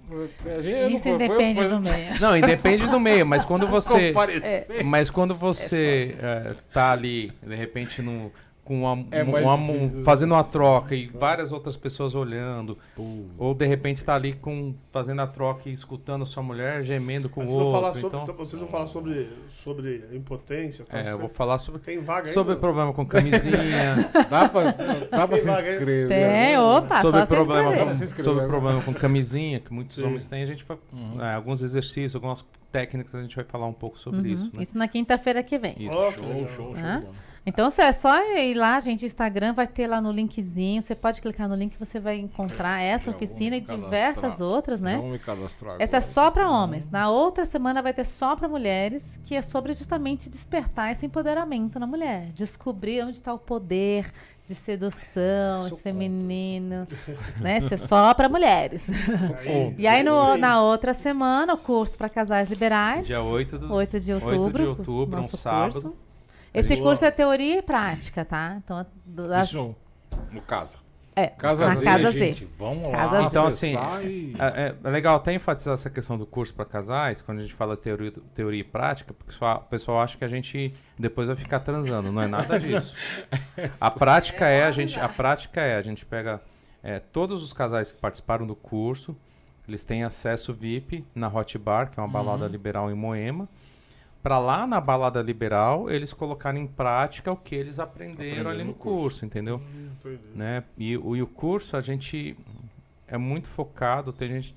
a 0.47 0.61
gente- 0.61 0.75
eu 0.77 0.89
não 0.89 0.95
Isso 0.95 1.03
vou- 1.05 1.15
independe 1.15 1.59
eu- 1.59 1.69
do 1.69 1.79
meio. 1.81 1.91
Não, 2.21 2.37
independe 2.37 2.87
do 2.87 2.99
meio, 2.99 3.25
mas 3.25 3.43
quando 3.45 3.67
você. 3.67 4.07
comparecer. 4.09 4.83
Mas 4.83 5.09
quando 5.09 5.33
você 5.35 6.15
eh, 6.19 6.55
tá 6.73 6.91
ali, 6.91 7.31
de 7.45 7.55
repente, 7.55 8.01
no, 8.01 8.31
com 8.71 8.79
uma, 8.83 9.05
É 9.11 9.21
um- 9.21 9.29
uma- 9.57 9.73
difícil. 9.73 10.03
fazendo 10.05 10.31
uma 10.33 10.43
troca 10.45 10.95
e 10.95 11.05
várias 11.07 11.51
outras 11.51 11.75
pessoas 11.75 12.15
olhando, 12.15 12.77
Pô. 12.95 13.03
ou 13.37 13.53
de 13.53 13.65
repente 13.67 14.01
tá 14.01 14.15
ali 14.15 14.31
com, 14.31 14.73
fazendo 14.93 15.21
a 15.21 15.27
troca 15.27 15.67
e 15.67 15.73
escutando 15.73 16.25
sua 16.25 16.41
mulher 16.41 16.81
gemendo 16.83 17.27
com 17.27 17.43
o 17.43 17.47
vão 17.47 17.71
falar 17.73 17.87
outro. 17.87 18.01
sobre, 18.01 18.17
Então, 18.21 18.35
vocês 18.35 18.59
vão 18.61 18.69
falar 18.69 18.87
sobre, 18.87 19.29
sobre 19.49 20.07
impotência. 20.13 20.85
tá 20.85 20.99
é, 20.99 21.11
eu 21.11 21.17
vou 21.19 21.27
falar 21.27 21.59
sobre, 21.59 21.81
Tem 21.81 21.99
vaga 21.99 22.27
aí? 22.27 22.33
sobre 22.33 22.53
não? 22.53 22.61
problema 22.61 22.93
com 22.93 23.05
camisinha, 23.05 24.09
Dá 24.29 24.47
pra, 24.47 24.71
dá 25.11 25.27
pra 25.27 25.37
se 25.37 25.49
inscrever. 25.49 26.07
Tem, 26.07 26.57
opa, 26.57 27.01
sobre 27.01 27.25
problema, 27.25 27.73
com, 27.75 27.91
Se 27.93 28.03
inscrever 28.05 28.23
sobre 28.23 28.47
problema 28.47 28.81
com 28.81 28.93
camisinha, 28.93 29.59
que 29.59 29.73
muitos 29.73 29.97
Sim. 29.97 30.05
homens 30.05 30.27
têm, 30.27 30.43
a 30.43 30.47
gente 30.47 30.63
vai, 30.63 30.77
Uhum. 30.93 31.21
é, 31.21 31.33
alguns 31.33 31.61
exercícios, 31.61 32.15
algumas 32.15 32.45
técnicas, 32.71 33.13
a 33.15 33.21
gente 33.21 33.35
vai 33.35 33.43
falar 33.43 33.67
um 33.67 33.73
pouco 33.73 33.99
sobre 33.99 34.29
Uhum, 34.29 34.35
isso. 34.35 34.45
Né? 34.53 34.63
Isso 34.63 34.77
na 34.77 34.87
quinta-feira 34.87 35.43
que 35.43 35.57
vem. 35.57 35.75
Isso. 35.77 35.89
Que 35.89 36.13
Show, 36.13 36.47
show, 36.47 36.47
show. 36.47 37.01
Bom. 37.01 37.13
Então 37.43 37.69
é 37.75 37.91
só 37.91 38.21
ir 38.37 38.53
lá, 38.53 38.79
gente, 38.79 39.03
Instagram 39.03 39.53
vai 39.53 39.65
ter 39.65 39.87
lá 39.87 39.99
no 39.99 40.11
linkzinho. 40.11 40.79
Você 40.81 40.93
pode 40.93 41.19
clicar 41.21 41.49
no 41.49 41.55
link, 41.55 41.75
você 41.79 41.99
vai 41.99 42.19
encontrar 42.19 42.79
essa 42.81 43.05
Já 43.05 43.11
vou 43.11 43.15
oficina 43.15 43.55
e 43.55 43.61
diversas 43.61 44.39
outras, 44.39 44.79
né? 44.79 44.95
Vamos 44.97 45.11
me 45.13 45.19
cadastrar 45.19 45.75
Essa 45.79 45.97
é 45.97 45.99
agora. 45.99 46.11
só 46.13 46.29
para 46.29 46.49
homens. 46.49 46.87
Na 46.91 47.09
outra 47.09 47.43
semana 47.43 47.81
vai 47.81 47.93
ter 47.95 48.05
só 48.05 48.35
para 48.35 48.47
mulheres, 48.47 49.03
que 49.23 49.35
é 49.35 49.41
sobre 49.41 49.73
justamente 49.73 50.29
despertar 50.29 50.91
esse 50.91 51.03
empoderamento 51.05 51.79
na 51.79 51.87
mulher, 51.87 52.27
descobrir 52.33 53.01
onde 53.03 53.17
está 53.17 53.33
o 53.33 53.39
poder 53.39 54.11
de 54.45 54.53
sedução, 54.53 55.67
esse 55.67 55.81
feminino, 55.81 56.85
né? 57.41 57.57
Isso 57.57 57.73
é 57.73 57.77
só 57.77 58.13
para 58.13 58.29
mulheres. 58.29 58.87
Aí, 59.39 59.75
E 59.79 59.87
aí 59.87 60.03
no- 60.03 60.37
na 60.37 60.61
outra 60.61 60.93
semana 60.93 61.55
o 61.55 61.57
curso 61.57 61.97
para 61.97 62.07
casais 62.07 62.49
liberais, 62.49 63.07
Dia 63.07 63.21
8 63.23 63.57
do 63.57 63.73
8 63.73 63.99
de 63.99 64.13
8 64.13 64.23
outubro, 64.27 64.63
de 64.63 64.69
outubro, 64.69 65.19
um 65.19 65.23
sábado. 65.23 65.73
curso. 65.73 65.95
Esse 66.53 66.77
curso 66.77 67.05
é 67.05 67.11
teoria 67.11 67.57
e 67.59 67.61
prática, 67.61 68.25
tá? 68.25 68.55
Então, 68.63 68.85
do- 69.05 69.27
das- 69.27 69.47
Isso 69.47 69.75
no 70.31 70.41
casa. 70.41 70.77
é, 71.15 71.27
Casa 71.27 71.65
na 71.67 71.75
Z, 71.75 71.83
Casa 71.83 72.11
gente. 72.11 72.39
Z. 72.45 72.51
Vamos 72.57 72.87
Casa 72.89 73.11
lá. 73.13 73.21
Z. 73.23 73.27
Então, 73.29 73.45
assim, 73.47 73.75
e- 74.03 74.35
É, 74.39 74.45
é- 74.61 74.75
é 74.83 74.89
legal 74.89 75.15
até 75.15 75.33
enfatizar 75.33 75.73
essa 75.73 75.89
questão 75.89 76.17
do 76.17 76.25
curso 76.25 76.53
para 76.53 76.65
casais, 76.65 77.21
quando 77.21 77.39
a 77.39 77.41
gente 77.41 77.53
fala 77.53 77.77
teoria, 77.77 78.11
teoria 78.33 78.59
e 78.61 78.63
prática, 78.63 79.13
porque 79.13 79.31
só- 79.33 79.55
o 79.57 79.69
pessoal 79.69 80.01
acha 80.01 80.17
que 80.17 80.25
a 80.25 80.27
gente 80.27 80.73
depois 80.99 81.27
vai 81.27 81.37
ficar 81.37 81.59
transando. 81.61 82.11
Não 82.11 82.21
é 82.21 82.27
nada 82.27 82.59
disso. 82.59 82.93
A 83.79 83.89
prática 83.91 84.45
é 84.47 84.63
a 84.63 84.71
gente, 84.71 84.99
a 84.99 85.07
prática 85.09 85.61
é 85.61 85.75
a 85.77 85.81
gente 85.81 86.05
pega 86.05 86.41
é, 86.83 86.99
todos 86.99 87.43
os 87.43 87.53
casais 87.53 87.91
que 87.91 87.99
participaram 87.99 88.45
do 88.47 88.55
curso, 88.55 89.15
eles 89.67 89.83
têm 89.83 90.03
acesso 90.03 90.51
VIP 90.53 91.05
na 91.13 91.27
Hot 91.27 91.55
Bar, 91.59 91.91
que 91.91 91.99
é 91.99 92.03
uma 92.03 92.09
balada 92.09 92.47
liberal 92.47 92.89
em 92.89 92.95
Moema. 92.95 93.47
Para 94.21 94.37
lá 94.37 94.67
na 94.67 94.79
balada 94.79 95.21
liberal, 95.21 95.89
eles 95.89 96.13
colocarem 96.13 96.63
em 96.63 96.67
prática 96.67 97.31
o 97.31 97.35
que 97.35 97.55
eles 97.55 97.79
aprenderam 97.79 98.51
ali 98.51 98.63
no 98.63 98.73
curso. 98.73 98.99
curso, 99.01 99.25
entendeu? 99.25 99.57
Hum, 99.57 100.17
né? 100.35 100.63
E, 100.77 100.95
o, 100.95 101.15
e 101.15 101.21
o 101.23 101.27
curso 101.27 101.75
a 101.75 101.81
gente 101.81 102.37
é 103.07 103.17
muito 103.17 103.47
focado. 103.47 104.13
Tem 104.13 104.29
gente, 104.29 104.55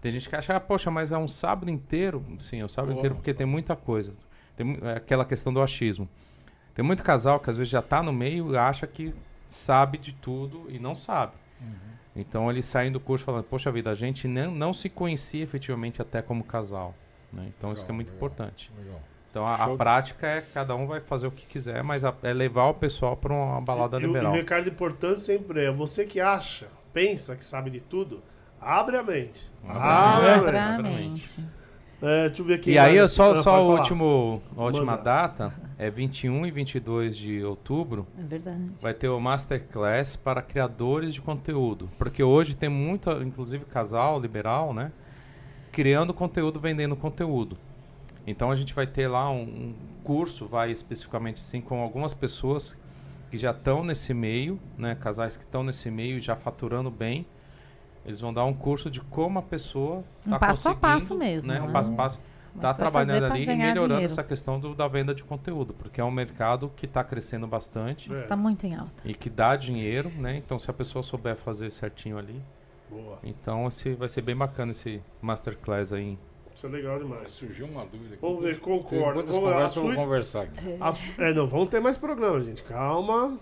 tem 0.00 0.10
gente 0.10 0.28
que 0.28 0.34
acha, 0.34 0.56
ah, 0.56 0.60
poxa, 0.60 0.90
mas 0.90 1.12
é 1.12 1.18
um 1.18 1.28
sábado 1.28 1.70
inteiro. 1.70 2.24
Sim, 2.40 2.60
é 2.60 2.64
um 2.64 2.68
sábado 2.68 2.92
Pô, 2.92 2.98
inteiro 2.98 3.14
porque 3.14 3.32
tem 3.32 3.46
muita 3.46 3.76
coisa. 3.76 4.12
Tem 4.56 4.78
é 4.82 4.96
aquela 4.96 5.24
questão 5.24 5.52
do 5.52 5.62
achismo. 5.62 6.08
Tem 6.74 6.84
muito 6.84 7.04
casal 7.04 7.38
que 7.38 7.50
às 7.50 7.56
vezes 7.56 7.70
já 7.70 7.80
está 7.80 8.02
no 8.02 8.12
meio 8.12 8.52
e 8.52 8.56
acha 8.56 8.86
que 8.86 9.14
sabe 9.46 9.98
de 9.98 10.12
tudo 10.12 10.66
e 10.68 10.78
não 10.78 10.94
sabe. 10.94 11.34
Uhum. 11.60 11.92
Então 12.16 12.50
eles 12.50 12.66
saem 12.66 12.90
do 12.90 13.00
curso 13.00 13.24
falando, 13.24 13.44
poxa 13.44 13.70
vida, 13.70 13.90
a 13.90 13.94
gente 13.94 14.26
não, 14.26 14.50
não 14.50 14.72
se 14.72 14.88
conhecia 14.88 15.42
efetivamente 15.42 16.02
até 16.02 16.20
como 16.20 16.44
casal. 16.44 16.94
Né? 17.32 17.50
Então 17.56 17.72
isso 17.72 17.84
que 17.84 17.90
é 17.90 17.92
Legal, 17.92 17.96
muito 17.96 18.08
legal. 18.08 18.16
importante. 18.16 18.70
Legal. 18.78 19.00
Então 19.30 19.46
a, 19.46 19.54
a 19.54 19.76
prática 19.76 20.26
é 20.26 20.40
cada 20.42 20.76
um 20.76 20.86
vai 20.86 21.00
fazer 21.00 21.26
o 21.26 21.30
que 21.30 21.46
quiser, 21.46 21.82
mas 21.82 22.04
a- 22.04 22.14
é 22.22 22.32
levar 22.34 22.66
o 22.66 22.74
pessoal 22.74 23.16
para 23.16 23.32
uma 23.32 23.60
balada 23.60 23.96
E, 23.98 24.00
o- 24.00 24.04
e 24.04 24.06
liberal. 24.08 24.32
o 24.32 24.34
recado 24.34 24.68
importante 24.68 25.20
sempre 25.22 25.64
é: 25.64 25.70
você 25.70 26.04
que 26.04 26.20
acha, 26.20 26.68
pensa 26.92 27.34
que 27.34 27.44
sabe 27.44 27.70
de 27.70 27.80
tudo, 27.80 28.22
abre 28.60 28.96
a 28.96 29.02
mente. 29.02 29.50
Abre 29.66 30.30
Abre 30.30 30.58
a 30.58 30.78
mente. 30.82 31.40
É, 32.04 32.26
deixa 32.28 32.42
eu 32.42 32.46
ver 32.46 32.54
aqui. 32.54 32.72
E 32.72 32.78
aí, 32.78 33.08
só, 33.08 33.32
só 33.36 33.64
o 33.64 33.70
último, 33.76 34.42
a 34.56 34.64
última 34.64 34.84
Manda. 34.96 35.02
data 35.04 35.54
é 35.78 35.88
21 35.88 36.44
e 36.44 36.50
22 36.50 37.16
de 37.16 37.44
outubro. 37.44 38.08
É 38.18 38.22
verdade. 38.24 38.72
Vai 38.82 38.92
ter 38.92 39.08
o 39.08 39.20
Masterclass 39.20 40.16
para 40.16 40.42
criadores 40.42 41.14
de 41.14 41.20
conteúdo. 41.22 41.88
Porque 41.96 42.20
hoje 42.20 42.56
tem 42.56 42.68
muito, 42.68 43.08
inclusive 43.22 43.64
casal 43.66 44.18
liberal, 44.20 44.74
né? 44.74 44.90
Criando 45.72 46.12
conteúdo, 46.14 46.60
vendendo 46.60 46.94
conteúdo. 46.94 47.56
Então 48.26 48.50
a 48.50 48.54
gente 48.54 48.72
vai 48.74 48.86
ter 48.86 49.08
lá 49.08 49.28
um, 49.30 49.40
um 49.42 49.74
curso, 50.04 50.46
vai 50.46 50.70
especificamente 50.70 51.40
assim, 51.40 51.60
com 51.60 51.80
algumas 51.82 52.14
pessoas 52.14 52.76
que 53.30 53.38
já 53.38 53.50
estão 53.50 53.82
nesse 53.82 54.12
meio, 54.14 54.60
né? 54.76 54.94
Casais 54.94 55.36
que 55.36 55.42
estão 55.44 55.64
nesse 55.64 55.90
meio 55.90 56.18
e 56.18 56.20
já 56.20 56.36
faturando 56.36 56.90
bem. 56.90 57.26
Eles 58.04 58.20
vão 58.20 58.32
dar 58.34 58.44
um 58.44 58.52
curso 58.52 58.90
de 58.90 59.00
como 59.00 59.38
a 59.38 59.42
pessoa 59.42 60.04
Um 60.26 60.30
tá 60.30 60.38
passo 60.38 60.68
a 60.68 60.74
passo 60.74 61.16
mesmo, 61.16 61.52
Né? 61.52 61.60
Um 61.62 61.66
né? 61.68 61.72
passo 61.72 61.90
a 61.92 61.94
passo 61.94 62.20
Como 62.50 62.60
tá 62.60 62.68
é 62.70 62.74
trabalhando 62.74 63.24
ali 63.24 63.44
e 63.44 63.46
melhorando 63.46 63.86
dinheiro? 63.94 64.04
essa 64.04 64.22
questão 64.22 64.60
do- 64.60 64.74
da 64.74 64.86
venda 64.86 65.14
de 65.14 65.24
conteúdo, 65.24 65.72
porque 65.72 66.00
é 66.00 66.04
um 66.04 66.10
mercado 66.10 66.70
que 66.76 66.84
está 66.84 67.02
crescendo 67.02 67.46
bastante 67.46 68.12
Está 68.12 68.36
muito 68.36 68.66
em 68.66 68.74
alta. 68.74 68.92
e 69.04 69.14
que 69.14 69.30
dá 69.30 69.56
dinheiro, 69.56 70.10
né? 70.18 70.36
Então, 70.36 70.58
se 70.58 70.68
a 70.70 70.74
pessoa 70.74 71.02
souber 71.02 71.34
fazer 71.36 71.70
certinho 71.70 72.18
ali, 72.18 72.42
Boa. 72.92 73.18
então 73.24 73.66
esse 73.68 73.94
vai 73.94 74.08
ser 74.08 74.22
bem 74.22 74.36
bacana 74.36 74.72
esse 74.72 75.00
masterclass 75.20 75.92
aí. 75.92 76.18
Isso 76.54 76.66
é 76.66 76.70
legal 76.70 76.98
demais. 76.98 77.30
Surgiu 77.30 77.66
uma 77.66 77.84
dúvida 77.86 78.14
aqui. 78.14 78.18
Vamos 78.20 78.42
ver, 78.42 78.52
Tem 78.54 78.60
concordo. 78.60 79.14
muitas 79.14 79.34
Vamos- 79.34 79.52
a 79.62 79.68
sua- 79.68 79.94
conversar 79.94 80.42
aqui. 80.42 80.76
a 80.80 80.92
su- 80.92 81.22
É, 81.22 81.32
não, 81.32 81.46
vamos 81.46 81.68
ter 81.70 81.80
mais 81.80 81.96
programa, 81.96 82.38
gente. 82.40 82.62
Calma. 82.62 83.38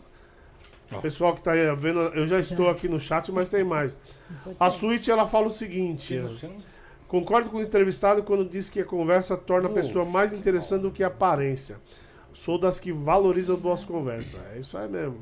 Ó. 0.93 1.01
Pessoal 1.01 1.35
que 1.35 1.43
tá 1.43 1.53
aí 1.53 1.75
vendo, 1.77 2.01
eu 2.01 2.27
já 2.27 2.39
estou 2.41 2.69
aqui 2.71 2.89
no 2.89 2.99
chat, 3.01 3.31
mas 3.33 3.51
tem 3.51 3.63
mais. 3.65 3.99
A 4.59 4.71
suíte 4.71 5.11
ela 5.11 5.27
fala 5.27 5.47
o 5.47 5.51
seguinte: 5.51 6.17
não- 6.17 6.57
Concordo 7.09 7.51
com 7.51 7.57
o 7.57 7.63
entrevistado 7.63 8.23
quando 8.23 8.45
diz 8.49 8.69
que 8.69 8.79
a 8.81 8.85
conversa 8.85 9.37
torna 9.37 9.69
a 9.69 9.73
pessoa 9.73 10.05
mais 10.05 10.33
interessante 10.33 10.83
do 10.83 10.93
que 10.93 11.03
a 11.03 11.09
aparência. 11.09 11.77
Sou 12.33 12.57
das 12.59 12.79
que 12.79 12.93
valorizam 12.93 13.57
boas 13.57 13.85
conversas. 13.85 14.41
É 14.55 14.59
isso 14.61 14.79
aí 14.79 14.89
mesmo. 14.89 15.21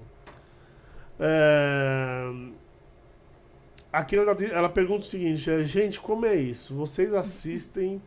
É... 1.18 2.31
Aqui 3.99 4.17
ela, 4.17 4.35
diz- 4.35 4.52
ela 4.52 4.68
pergunta 4.68 5.01
o 5.01 5.09
seguinte: 5.09 5.51
é, 5.51 5.62
gente, 5.62 5.99
como 6.01 6.25
é 6.27 6.35
isso? 6.36 6.75
Vocês 6.75 7.12
assistem 7.15 8.01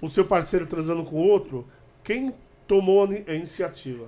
o 0.00 0.08
seu 0.08 0.24
parceiro 0.24 0.66
transando 0.66 1.04
com 1.04 1.16
outro? 1.16 1.66
Quem 2.04 2.34
tomou 2.66 3.04
a 3.04 3.06
ni- 3.06 3.24
a 3.26 3.32
iniciativa? 3.34 4.04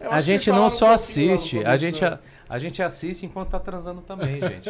Eu 0.00 0.10
A 0.10 0.20
gente 0.20 0.48
não 0.48 0.56
falaram 0.56 0.70
só 0.70 0.86
um 0.86 0.92
assiste, 0.92 1.64
a 1.64 1.76
gente, 1.76 2.02
né? 2.02 2.18
a, 2.48 2.54
a 2.54 2.58
gente 2.58 2.82
assiste 2.82 3.24
enquanto 3.26 3.50
tá 3.50 3.60
transando 3.60 4.02
também, 4.02 4.40
gente. 4.40 4.68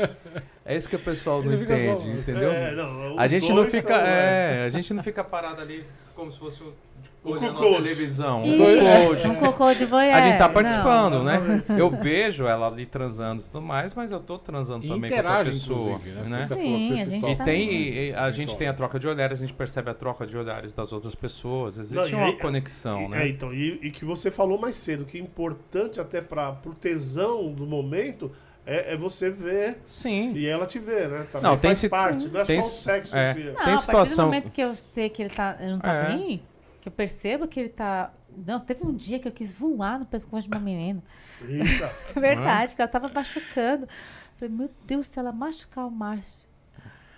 É 0.65 0.77
isso 0.77 0.89
que 0.89 0.97
o 0.97 1.01
pessoal 1.01 1.43
não 1.43 1.53
só- 1.53 1.59
entende, 1.63 2.11
entendeu? 2.11 2.51
É, 2.53 2.75
não, 2.75 3.19
A 3.19 3.27
gente 3.27 3.53
não 3.53 3.67
fica, 3.67 4.03
né? 4.03 4.63
é, 4.63 4.67
a 4.67 4.71
gente 4.71 4.93
não 4.95 5.03
fica 5.03 5.25
parado 5.25 5.61
ali 5.61 5.85
como 6.15 6.31
se 6.31 6.39
fosse 6.39 6.63
o- 6.63 6.75
O 7.23 7.33
olhando 7.33 7.49
cuckold. 7.53 7.75
a 7.75 7.83
televisão. 7.83 8.43
Um 8.43 9.31
um 9.31 9.35
cocô 9.35 9.75
de 9.75 9.85
voyeur. 9.85 10.15
A 10.17 10.23
gente 10.23 10.39
tá 10.39 10.47
não. 10.47 10.55
participando, 10.55 11.23
né? 11.23 11.35
Exatamente. 11.37 11.73
Eu 11.79 11.91
vejo 11.91 12.47
ela 12.47 12.67
ali 12.67 12.87
transando 12.87 13.43
e 13.43 13.45
tudo 13.45 13.61
mais, 13.61 13.95
mas 13.95 14.11
eu 14.11 14.21
tô 14.21 14.39
transando 14.39 14.87
E 14.87 14.89
também 14.89 15.11
com 15.11 15.17
interage, 15.17 15.51
pessoa, 15.51 15.99
né? 15.99 16.25
né? 16.27 16.47
Você 16.49 16.55
Sim, 16.55 16.63
falou 16.63 16.79
que 16.79 16.87
você 16.89 16.93
a 16.95 17.05
se 17.05 17.11
gente. 17.11 17.31
E 17.31 17.37
tá 17.37 17.45
tem, 17.45 17.71
e- 17.73 18.09
e 18.09 18.15
a 18.15 18.31
gente 18.31 18.57
tem 18.57 18.69
a 18.69 18.73
troca 18.73 18.99
de 18.99 19.07
olhares, 19.07 19.39
a 19.39 19.43
gente 19.43 19.53
percebe 19.55 19.91
a 19.91 19.95
troca 19.95 20.27
de 20.27 20.35
olhares 20.37 20.73
das 20.73 20.95
outras 20.95 21.15
pessoas. 21.15 21.77
Existe 21.77 22.11
Não, 22.13 22.19
uma 22.21 22.27
aí- 22.29 22.39
conexão, 22.39 23.03
E- 23.03 23.09
né? 23.09 23.25
É, 23.25 23.29
então, 23.29 23.53
e, 23.53 23.79
e 23.83 23.91
que 23.91 24.05
você 24.05 24.31
falou 24.31 24.59
mais 24.59 24.77
cedo, 24.77 25.05
que 25.05 25.19
é 25.19 25.21
importante 25.21 26.01
até 26.01 26.23
para 26.23 26.53
pro 26.53 26.73
tesão 26.75 27.53
do 27.53 27.67
momento 27.67 28.33
é, 28.67 28.95
é 28.95 28.97
você 28.97 29.29
ver 29.29 29.79
Sim. 29.85 30.33
e 30.35 30.47
ela 30.47 30.65
te 30.65 30.79
ver, 30.79 31.09
né? 31.09 31.27
Também 31.31 31.51
Não, 31.51 31.57
tem 31.59 31.75
faz 31.75 31.89
parte, 31.89 32.29
não 32.29 32.41
é 32.41 32.45
tem 32.45 32.63
só 32.63 32.69
o 32.69 32.71
sexo 32.71 33.15
é. 33.17 33.35
si. 33.35 33.41
Não, 33.41 33.45
Tem 33.45 33.53
a 33.53 33.55
partir 33.57 33.73
do 33.75 33.79
situação- 33.81 34.25
momento 34.27 34.51
que 34.51 34.61
eu 34.63 34.75
sei 34.75 35.09
que 35.11 35.23
ele, 35.23 35.31
tá, 35.35 35.57
ele 35.61 35.73
não 35.73 35.79
tá 35.81 35.93
É. 35.93 36.07
bem, 36.15 36.43
que 36.81 36.89
eu 36.89 36.93
percebo 36.93 37.47
que 37.47 37.61
ele 37.61 37.69
tá. 37.69 38.13
Não, 38.47 38.59
teve 38.61 38.85
um 38.87 38.95
dia 38.95 39.19
que 39.19 39.29
eu 39.29 39.33
quis 39.33 39.55
voar 39.55 39.99
no 39.99 40.07
pescoço 40.07 40.49
de 40.49 40.55
uma 40.55 40.61
menina. 40.61 41.03
Eita. 41.47 41.93
É 42.17 42.21
verdade, 42.21 42.69
porque 42.73 42.83
ela 42.83 42.91
tava 42.91 43.09
machucando. 43.09 43.89
Falei, 44.37 44.55
meu 44.55 44.71
Deus, 44.87 45.07
se 45.07 45.19
ela 45.19 45.33
machucar 45.33 45.87
o 45.87 45.91
Márcio, 45.91 46.45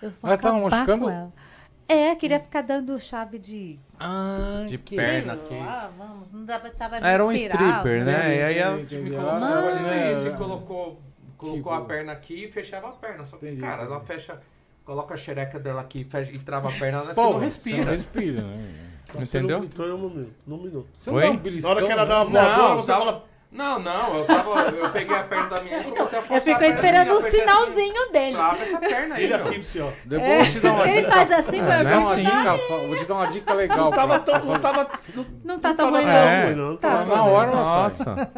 eu 0.01 0.09
vou 0.11 0.29
Ela 0.29 0.37
tava 0.37 0.59
machucando? 0.59 1.05
com 1.05 1.09
ela. 1.09 1.33
É, 1.87 2.15
queria 2.15 2.39
ficar 2.39 2.61
dando 2.61 2.97
chave 2.99 3.37
de. 3.37 3.79
Ah, 3.99 4.65
De 4.67 4.77
que- 4.77 4.95
perna 4.95 5.33
aqui. 5.33 5.53
lá, 5.55 5.89
vamos, 5.97 6.31
não 6.31 6.45
dá 6.45 6.59
pra 6.59 6.69
chave 6.69 6.97
Era 7.01 7.25
um 7.25 7.31
stripper, 7.31 8.03
né? 8.05 8.11
né? 8.17 8.37
E 8.37 8.41
aí 8.43 8.57
ela 8.57 8.75
Entendi, 8.79 8.97
me 8.97 9.11
colocou 9.11 9.33
Ah, 9.41 9.93
é. 9.93 10.11
e 10.13 10.31
colocou, 10.37 11.01
colocou 11.37 11.57
Tipo- 11.57 11.69
a 11.71 11.81
perna 11.85 12.11
aqui 12.13 12.45
e 12.45 12.51
fechava 12.51 12.87
a 12.89 12.91
perna. 12.93 13.25
Só 13.25 13.37
que, 13.37 13.45
Entendi, 13.45 13.61
cara, 13.61 13.83
ela 13.83 13.99
fecha, 13.99 14.39
coloca 14.85 15.13
a 15.13 15.17
xereca 15.17 15.59
dela 15.59 15.81
aqui 15.81 16.01
e, 16.01 16.03
fecha, 16.05 16.31
e 16.31 16.39
trava 16.39 16.69
a 16.69 16.71
perna, 16.71 16.99
ela 16.99 17.13
Pô, 17.13 17.21
você 17.21 17.21
não 17.21 17.31
Você 17.31 17.33
não 17.33 17.39
respira. 17.39 17.91
respira, 17.91 18.41
né? 18.41 18.89
Você 19.19 19.37
não 19.39 19.45
Entendeu? 19.45 19.59
gritou 19.59 19.87
em 19.87 19.91
um 19.93 19.97
minuto. 20.09 20.33
Num 20.47 20.57
minuto. 20.57 20.87
Você 20.97 21.09
não 21.11 21.17
Oi? 21.17 21.23
dá 21.23 21.29
um 21.29 21.33
Na 21.33 21.39
beliscão, 21.39 21.71
hora 21.71 21.85
que 21.85 21.91
ela 21.91 22.01
né? 22.03 22.07
dá 22.09 22.15
uma 22.17 22.25
voadora, 22.25 22.57
Não, 22.69 22.75
você 22.81 22.91
tava- 22.91 23.05
fala. 23.05 23.23
Não, 23.53 23.77
não, 23.77 24.17
eu, 24.17 24.25
tava, 24.25 24.61
eu 24.61 24.89
peguei 24.89 25.15
a 25.15 25.23
perna 25.25 25.45
da 25.45 25.61
minha 25.61 25.79
e 25.79 25.83
comecei 25.83 26.17
a 26.17 26.21
Eu 26.23 26.25
forçar 26.25 26.55
a 26.55 26.59
fico 26.59 26.63
esperando 26.73 27.07
da 27.09 27.13
um 27.13 27.17
assim, 27.19 27.29
sinalzinho 27.29 28.11
dele. 28.11 28.31
Trava 28.35 28.63
essa 28.63 28.77
perna 28.79 29.13
aí, 29.15 29.23
Ele 29.25 29.33
assim, 29.35 29.59
assim, 29.59 29.79
ó. 29.79 29.89
Depois 30.05 30.31
eu 30.31 30.35
vou 30.37 30.45
te 30.45 30.59
dar 30.59 30.71
uma 30.73 30.87
Ele 30.89 31.01
dica. 31.01 31.11
faz 31.11 31.31
assim, 31.31 31.59
É, 31.59 31.61
mas 31.61 31.81
Vou 31.83 32.15
te 32.15 32.23
dar 32.23 32.39
uma 32.41 32.53
assim. 32.53 32.87
vou 32.87 32.97
te 32.97 33.05
dar 33.05 33.13
uma 33.13 33.25
dica 33.27 33.53
legal. 33.53 33.77
Não 33.77 33.91
tava 33.91 34.19
pra- 34.19 34.39
tão. 34.39 34.45
Não 34.49 34.59
tava. 34.59 34.87
Não, 35.13 35.25
Não 35.43 35.59
tá 35.59 35.69
não 35.69 35.75
tão 35.75 35.91
ruim, 35.91 36.01
tão 36.01 36.07
não. 36.11 36.17
É. 36.17 36.45
ruim, 36.45 36.55
não. 36.55 36.65
Não 36.71 36.77
Tá. 36.77 37.05
Na 37.05 37.23
hora 37.25 37.51
ela 37.51 37.63
sai. 37.65 37.75
Nossa. 37.83 38.31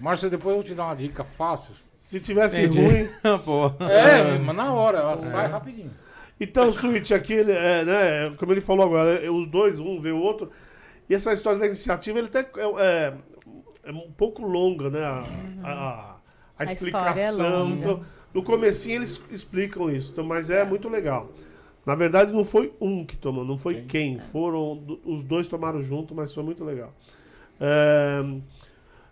Márcio, 0.00 0.30
depois 0.30 0.48
eu 0.48 0.54
vou 0.62 0.64
te 0.64 0.74
dar 0.74 0.84
uma 0.86 0.96
dica 0.96 1.24
fácil. 1.24 1.74
Se 1.82 2.18
tivesse 2.18 2.62
Entendi. 2.62 2.80
ruim. 3.22 3.38
Pô. 3.44 3.66
É, 3.84 4.38
mas 4.38 4.56
na 4.56 4.72
hora, 4.72 4.98
ela 5.00 5.18
sai 5.18 5.46
rapidinho. 5.46 5.90
Então 6.40 6.68
o 6.68 6.72
Switch 6.72 7.10
aqui, 7.12 7.32
ele, 7.32 7.52
é, 7.52 7.84
né, 7.84 8.34
como 8.38 8.52
ele 8.52 8.60
falou 8.60 8.84
agora, 8.86 9.24
é, 9.24 9.30
os 9.30 9.46
dois, 9.46 9.78
um 9.78 10.00
vê 10.00 10.10
o 10.10 10.18
outro. 10.18 10.50
E 11.08 11.14
essa 11.14 11.32
história 11.32 11.58
da 11.58 11.66
iniciativa, 11.66 12.18
ele 12.18 12.28
até 12.28 12.40
é, 12.40 12.64
é- 12.78 13.14
é 13.84 13.92
um 13.92 14.10
pouco 14.10 14.42
longa, 14.42 14.90
né? 14.90 15.00
A, 15.04 15.24
a- 15.62 15.70
a 15.72 16.16
A 16.58 16.62
é 16.64 16.72
explicação. 16.72 17.70
então, 17.70 18.04
no 18.32 18.42
comecinho 18.42 18.96
eles 18.96 19.22
explicam 19.30 19.90
isso, 19.90 20.12
então, 20.12 20.24
mas 20.24 20.50
é 20.50 20.64
muito 20.64 20.88
legal. 20.88 21.30
Na 21.86 21.94
verdade, 21.94 22.32
não 22.32 22.44
foi 22.44 22.72
um 22.80 23.04
que 23.04 23.16
tomou, 23.16 23.44
não 23.44 23.58
foi 23.58 23.74
Sim. 23.82 23.86
quem. 23.86 24.18
Foram. 24.18 24.76
do- 24.76 25.00
Os 25.04 25.22
dois 25.22 25.46
tomaram 25.46 25.82
junto, 25.82 26.14
mas 26.14 26.32
foi 26.32 26.42
muito 26.42 26.64
legal. 26.64 26.92
É, 27.60 28.22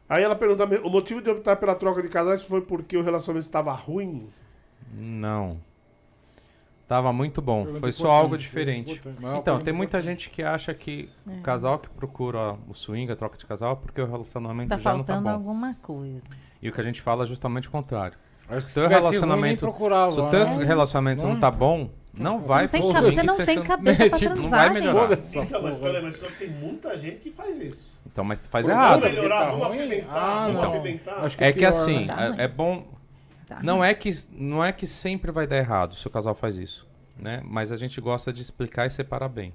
aí 0.09 0.23
ela 0.25 0.34
pergunta: 0.34 0.65
o 0.83 0.89
motivo 0.91 1.20
de 1.20 1.28
optar 1.31 1.57
pela 1.57 1.75
troca 1.75 2.02
de 2.02 2.09
casais 2.09 2.42
foi 2.42 2.62
porque 2.62 2.97
o 2.97 3.02
relacionamento 3.02 3.44
estava 3.47 3.73
ruim? 3.73 4.26
Não. 4.94 5.60
Tava 6.92 7.10
muito 7.10 7.40
bom. 7.40 7.62
Pergunta 7.62 7.80
Foi 7.80 7.90
só 7.92 8.10
algo 8.10 8.36
diferente. 8.36 8.92
importante, 8.92 9.16
mas 9.18 9.30
é 9.30 9.34
uma 9.34 9.38
Então, 9.40 9.58
tem 9.60 9.72
muita 9.72 9.96
importante. 9.96 10.20
gente 10.24 10.28
que 10.30 10.42
acha 10.42 10.74
que 10.74 11.08
É. 11.26 11.38
o 11.38 11.40
casal 11.40 11.78
que 11.78 11.88
procura 11.88 12.54
o 12.68 12.74
swing, 12.74 13.10
a 13.10 13.16
troca 13.16 13.38
de 13.38 13.46
casal, 13.46 13.72
é 13.72 13.76
porque 13.76 13.98
o 14.02 14.06
relacionamento 14.06 14.68
Tá 14.68 14.76
já 14.76 14.92
não 14.92 15.02
tá 15.02 15.14
faltando 15.14 15.22
bom. 15.22 15.30
alguma 15.34 15.74
coisa. 15.80 16.20
E 16.60 16.68
o 16.68 16.72
que 16.72 16.78
a 16.78 16.84
gente 16.84 17.00
fala 17.00 17.24
é 17.24 17.26
justamente 17.26 17.68
o 17.68 17.70
contrário. 17.70 18.18
Acho 18.46 18.66
que 18.66 18.72
se 18.72 18.80
tivesse 18.82 19.00
relacionamento- 19.00 19.64
ruim, 19.64 20.10
Se 20.12 20.20
o 20.20 20.24
né? 20.24 20.28
teu 20.30 20.66
relacionamento 20.66 21.22
não 21.26 21.40
tá 21.40 21.50
bom, 21.50 21.88
não 22.12 22.40
vai 22.40 22.64
Não 22.64 22.68
tem 22.68 22.82
você 22.82 23.22
não 23.22 23.36
tem 23.38 23.62
cabeça 23.62 24.08
pra 24.10 24.18
Tipo, 24.18 24.34
não 24.34 24.40
transar, 24.42 24.58
vai 24.72 24.80
melhorar. 24.82 25.18
Então, 25.18 25.62
mas 25.62 25.78
peraí, 25.78 26.02
mas 26.02 26.16
só 26.16 26.26
tem 26.38 26.50
muita 26.50 26.94
gente 26.98 27.20
que 27.20 27.30
faz 27.30 27.58
isso. 27.58 27.98
Então, 28.06 28.22
mas 28.22 28.46
faz 28.48 28.68
errado. 28.68 29.00
Vamos 29.00 29.14
melhorar, 29.14 29.38
Tá 29.38 29.50
vamos 29.52 29.66
ruim? 29.66 29.78
apimentar, 29.78 30.14
Ah, 30.14 30.46
vamos 30.48 30.64
apimentar. 30.64 31.24
Acho 31.24 31.36
É 31.42 31.52
que 31.52 31.58
pior, 31.60 31.68
assim, 31.70 32.04
né? 32.04 32.34
é, 32.38 32.44
é 32.44 32.48
bom. 32.48 32.84
Tá. 33.56 33.62
Não 33.62 33.82
é, 33.84 33.94
que, 33.94 34.10
não 34.32 34.64
é 34.64 34.72
que 34.72 34.86
sempre 34.86 35.31
vai 35.31 35.47
dar 35.47 35.56
errado 35.56 35.94
se 35.94 36.06
o 36.06 36.10
casal 36.10 36.34
faz 36.34 36.56
isso. 36.56 36.86
Né? 37.16 37.42
Mas 37.44 37.70
a 37.70 37.76
gente 37.76 38.00
gosta 38.00 38.32
de 38.32 38.42
explicar 38.42 38.86
e 38.86 38.90
separar 38.90 39.28
bem. 39.28 39.55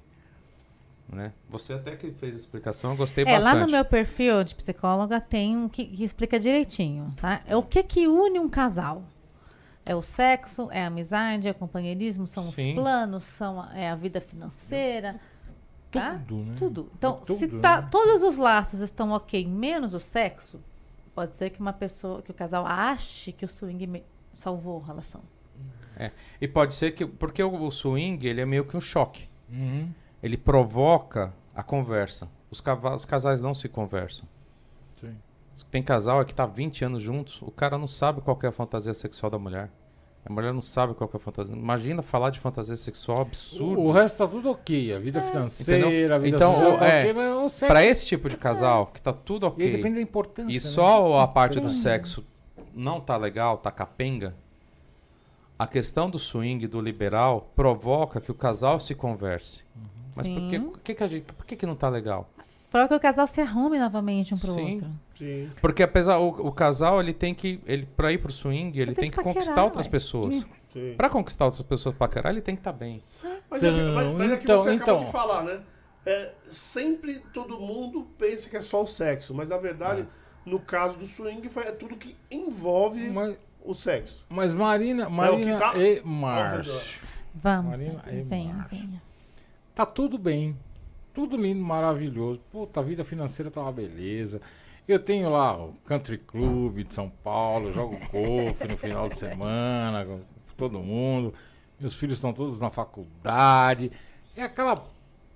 Né? 1.08 1.32
Você 1.48 1.72
até 1.72 1.96
que 1.96 2.10
fez 2.12 2.34
a 2.34 2.38
explicação, 2.38 2.90
eu 2.90 2.96
gostei 2.96 3.24
É, 3.24 3.32
lá 3.38 3.44
bastante. 3.52 3.60
no 3.66 3.72
meu 3.72 3.84
perfil 3.84 4.44
de 4.44 4.54
psicóloga 4.54 5.20
tem 5.20 5.56
um 5.56 5.68
que, 5.68 5.86
que 5.86 6.04
explica 6.04 6.38
direitinho, 6.38 7.14
tá? 7.16 7.40
É 7.46 7.56
o 7.56 7.62
que 7.62 7.82
que 7.82 8.06
une 8.06 8.38
um 8.38 8.48
casal. 8.48 9.02
É 9.86 9.94
o 9.94 10.02
sexo, 10.02 10.68
é 10.70 10.84
a 10.84 10.88
amizade, 10.88 11.48
é 11.48 11.50
o 11.50 11.54
companheirismo, 11.54 12.26
são 12.26 12.44
Sim. 12.44 12.68
os 12.68 12.74
planos, 12.74 13.24
são 13.24 13.58
a, 13.62 13.70
é 13.74 13.88
a 13.88 13.94
vida 13.94 14.20
financeira, 14.20 15.18
tá? 15.90 16.20
Tudo, 16.28 16.44
né? 16.44 16.54
Tudo. 16.58 16.92
Então, 16.98 17.20
É 17.22 17.26
tudo, 17.26 17.38
se 17.38 17.48
tá, 17.48 17.80
né? 17.80 17.88
todos 17.90 18.22
os 18.22 18.36
laços 18.36 18.80
estão 18.80 19.10
ok, 19.12 19.46
menos 19.46 19.94
o 19.94 19.98
sexo, 20.00 20.60
pode 21.18 21.34
ser 21.34 21.50
que 21.50 21.58
uma 21.60 21.72
pessoa, 21.72 22.22
que 22.22 22.30
o 22.30 22.34
casal 22.34 22.64
ache 22.64 23.32
que 23.32 23.44
o 23.44 23.48
swing 23.48 23.86
me- 23.88 24.04
salvou 24.32 24.80
a 24.80 24.86
relação. 24.86 25.20
E 26.40 26.46
pode 26.46 26.74
ser 26.74 26.92
que. 26.92 27.04
Porque 27.04 27.42
o, 27.42 27.64
o 27.64 27.70
swing 27.72 28.24
ele 28.24 28.40
é 28.40 28.46
meio 28.46 28.64
que 28.64 28.76
um 28.76 28.80
choque. 28.80 29.28
Uhum. 29.50 29.90
Ele 30.22 30.36
provoca 30.36 31.34
a 31.52 31.60
conversa. 31.60 32.28
Os, 32.48 32.60
cava- 32.60 32.94
os 32.94 33.04
casais 33.04 33.42
não 33.42 33.52
se 33.52 33.68
conversam. 33.68 34.28
Sim. 35.00 35.16
Tem 35.72 35.82
casal 35.82 36.20
é 36.20 36.24
que 36.24 36.32
tá 36.32 36.46
20 36.46 36.84
anos 36.84 37.02
juntos, 37.02 37.42
o 37.42 37.50
cara 37.50 37.76
não 37.76 37.88
sabe 37.88 38.20
qual 38.20 38.36
que 38.36 38.46
é 38.46 38.48
a 38.48 38.52
fantasia 38.52 38.94
sexual 38.94 39.28
da 39.28 39.40
mulher. 39.40 39.72
A 40.28 40.32
mulher 40.32 40.52
não 40.52 40.60
sabe 40.60 40.92
qual 40.94 41.08
que 41.08 41.16
é 41.16 41.18
a 41.18 41.20
fantasia. 41.20 41.56
Imagina 41.56 42.02
falar 42.02 42.28
de 42.30 42.38
fantasia 42.38 42.76
sexual 42.76 43.22
absurdo. 43.22 43.80
O, 43.80 43.90
resto 43.90 44.18
tá 44.18 44.26
tudo 44.26 44.50
ok. 44.50 44.92
A 44.94 44.98
vida 44.98 45.22
financeira, 45.22 46.16
a 46.16 46.18
vida 46.18 46.36
Então, 46.36 46.52
social 46.52 46.74
o- 46.74 46.78
tá 46.78 46.86
é, 46.86 46.98
ok, 47.00 47.12
mas 47.14 47.30
o 47.36 47.48
sexo... 47.48 47.66
Pra 47.72 47.84
esse 47.84 48.06
tipo 48.06 48.28
de 48.28 48.36
casal, 48.36 48.88
que 48.88 49.00
tá 49.00 49.12
tudo 49.12 49.46
E 49.46 49.48
ok. 49.48 49.66
aí 49.66 49.72
depende 49.76 49.94
da 49.96 50.02
importância, 50.02 50.50
E 50.52 50.54
né? 50.54 50.60
só 50.60 51.18
a 51.20 51.26
parte 51.26 51.58
do 51.58 51.70
sexo 51.70 52.22
não 52.74 53.00
tá 53.00 53.16
legal, 53.16 53.56
tá 53.56 53.70
capenga. 53.70 54.34
A 55.58 55.66
questão 55.66 56.08
do 56.10 56.18
swing, 56.18 56.66
do 56.66 56.80
liberal, 56.80 57.50
provoca 57.56 58.20
que 58.20 58.30
o 58.30 58.34
casal 58.34 58.78
se 58.78 58.94
converse. 58.94 59.62
Mas 60.14 60.28
por 60.28 60.40
que, 60.48 60.58
Sim. 60.58 60.64
por 60.70 60.78
que, 60.80 60.94
que 60.94 61.02
a 61.02 61.06
gente, 61.08 61.32
por 61.32 61.46
que, 61.46 61.56
que 61.56 61.66
não 61.66 61.74
tá 61.74 61.88
legal? 61.88 62.28
Para 62.70 62.86
que 62.86 62.94
o 62.94 63.00
casal 63.00 63.26
se 63.26 63.40
arrume 63.40 63.78
novamente 63.78 64.34
um 64.34 64.38
pro 64.38 64.52
Sim. 64.52 64.72
outro. 64.74 64.90
Sim. 65.18 65.50
Porque 65.60 65.82
apesar 65.82 66.18
o, 66.18 66.28
o 66.28 66.52
casal 66.52 67.00
ele 67.00 67.12
tem 67.12 67.34
que 67.34 67.60
ele 67.66 67.86
para 67.96 68.12
ir 68.12 68.18
pro 68.18 68.30
swing 68.30 68.78
ele 68.78 68.94
tem 68.94 69.02
tem 69.02 69.10
que 69.10 69.16
que 69.16 69.22
conquistar 69.22 69.46
paquerar, 69.52 69.64
outras 69.64 69.86
ué. 69.86 69.90
pessoas. 69.90 70.46
sim. 70.72 70.94
Pra 70.96 71.08
conquistar 71.08 71.46
outras 71.46 71.62
pessoas 71.62 71.94
pra 71.96 72.06
caralho 72.08 72.34
ele 72.34 72.42
tem 72.42 72.54
que 72.54 72.60
estar 72.60 72.72
bem. 72.72 73.02
Mas, 73.50 73.64
é, 73.64 73.68
Então, 73.68 73.94
mas, 73.94 74.06
mas 74.18 74.30
é 74.32 74.36
que 74.36 74.42
então, 74.44 74.58
você 74.58 74.70
acabou 74.70 74.94
então. 74.96 75.04
de 75.06 75.10
falar, 75.12 75.42
né? 75.44 75.60
É, 76.06 76.32
sempre 76.48 77.20
todo 77.32 77.58
mundo 77.58 78.06
pensa 78.18 78.48
que 78.48 78.56
é 78.56 78.62
só 78.62 78.82
o 78.82 78.86
sexo, 78.86 79.34
mas 79.34 79.48
na 79.48 79.56
verdade, 79.58 80.06
no 80.46 80.58
caso 80.60 80.96
do 80.98 81.04
swing, 81.06 81.46
é 81.66 81.72
tudo 81.72 81.96
que 81.96 82.16
envolve 82.30 83.10
Mas, 83.10 83.36
o 83.62 83.74
sexo. 83.74 84.24
mas 84.28 84.52
Marina, 84.54 85.08
Marina 85.10 85.58
tá 85.58 85.74
e 85.76 86.00
Márcio, 86.04 86.72
Vamos, 87.34 87.72
Marina 87.72 88.00
Ceci, 88.00 88.16
e 88.16 88.22
venha, 88.22 88.66
venha. 88.70 89.02
tá 89.74 89.84
tudo 89.84 90.16
bem. 90.16 90.56
Tudo 91.18 91.36
lindo, 91.36 91.60
maravilhoso. 91.60 92.38
Puta, 92.48 92.78
a 92.78 92.82
vida 92.84 93.04
financeira 93.04 93.50
tá 93.50 93.60
uma 93.60 93.72
beleza. 93.72 94.40
Eu 94.86 95.00
tenho 95.00 95.28
lá 95.28 95.60
o 95.60 95.72
Country 95.84 96.16
Club 96.16 96.84
de 96.84 96.94
São 96.94 97.10
Paulo, 97.10 97.72
jogo 97.72 97.98
golfe 98.12 98.68
no 98.68 98.76
final 98.76 99.08
de 99.08 99.18
semana 99.18 100.04
com 100.04 100.20
todo 100.56 100.78
mundo. 100.78 101.34
Meus 101.80 101.96
filhos 101.96 102.18
estão 102.18 102.32
todos 102.32 102.60
na 102.60 102.70
faculdade. 102.70 103.90
É 104.36 104.44
aquela 104.44 104.86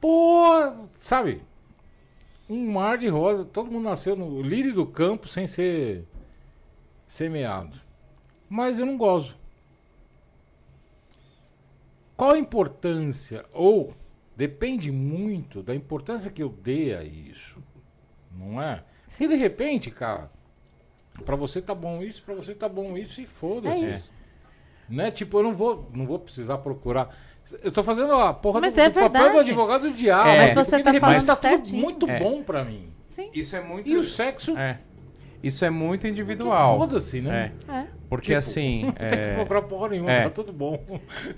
porra, 0.00 0.88
sabe? 1.00 1.42
Um 2.48 2.70
mar 2.70 2.96
de 2.96 3.08
rosa. 3.08 3.44
Todo 3.44 3.68
mundo 3.68 3.82
nasceu 3.82 4.14
no 4.14 4.40
lírio 4.40 4.72
do 4.72 4.86
campo 4.86 5.26
sem 5.26 5.48
ser 5.48 6.06
semeado. 7.08 7.76
Mas 8.48 8.78
eu 8.78 8.86
não 8.86 8.96
gozo. 8.96 9.36
Qual 12.16 12.30
a 12.30 12.38
importância? 12.38 13.44
Ou 13.52 13.92
depende 14.36 14.90
muito 14.90 15.62
da 15.62 15.74
importância 15.74 16.30
que 16.30 16.42
eu 16.42 16.48
dê 16.48 16.94
a 16.94 17.02
isso. 17.04 17.58
Não 18.30 18.60
é? 18.62 18.82
Se 19.06 19.26
de 19.28 19.34
repente, 19.36 19.90
cara, 19.90 20.30
pra 21.24 21.36
você 21.36 21.60
tá 21.60 21.74
bom 21.74 22.02
isso, 22.02 22.22
pra 22.22 22.34
você 22.34 22.54
tá 22.54 22.68
bom 22.68 22.96
isso 22.96 23.20
e 23.20 23.24
É 23.24 23.26
foda-se. 23.26 23.86
isso. 23.86 24.12
Né? 24.88 25.10
Tipo, 25.10 25.38
eu 25.38 25.42
não 25.44 25.52
vou, 25.54 25.88
não 25.94 26.06
vou 26.06 26.18
precisar 26.18 26.58
procurar. 26.58 27.14
Eu 27.62 27.70
tô 27.72 27.82
fazendo 27.84 28.12
a 28.14 28.32
porra 28.32 28.60
Mas 28.60 28.74
do, 28.74 28.80
é 28.80 28.88
do 28.88 28.94
papel 28.94 29.08
do 29.08 29.12
verdade. 29.24 29.38
advogado 29.50 29.82
do 29.82 29.92
diabo. 29.92 30.28
É. 30.28 30.54
Mas 30.54 30.66
você 30.68 30.82
tá 30.82 30.94
falando 30.94 31.26
tá 31.26 31.34
tudo 31.36 31.42
certinho. 31.48 31.80
muito 31.82 32.08
É. 32.08 32.18
bom 32.18 32.42
pra 32.42 32.64
mim. 32.64 32.92
Sim. 33.10 33.30
Isso 33.34 33.54
é 33.56 33.60
muito 33.60 33.88
E 33.88 33.96
o 33.96 34.04
sexo, 34.04 34.56
é. 34.56 34.80
Isso 35.42 35.64
é 35.64 35.70
muito 35.70 36.06
individual. 36.06 36.78
foda-se, 36.78 37.20
né? 37.20 37.52
É. 37.68 37.72
É. 37.72 37.86
Porque 38.08 38.26
Tipo, 38.28 38.38
assim, 38.38 38.84
Não 38.86 38.92
tem 38.92 39.08
que 39.08 39.14
é, 39.14 39.34
procurar 39.34 39.62
porra 39.62 39.88
nenhuma, 39.88 40.10
é. 40.12 40.22
tá 40.22 40.30
tudo 40.30 40.52
bom. 40.52 40.82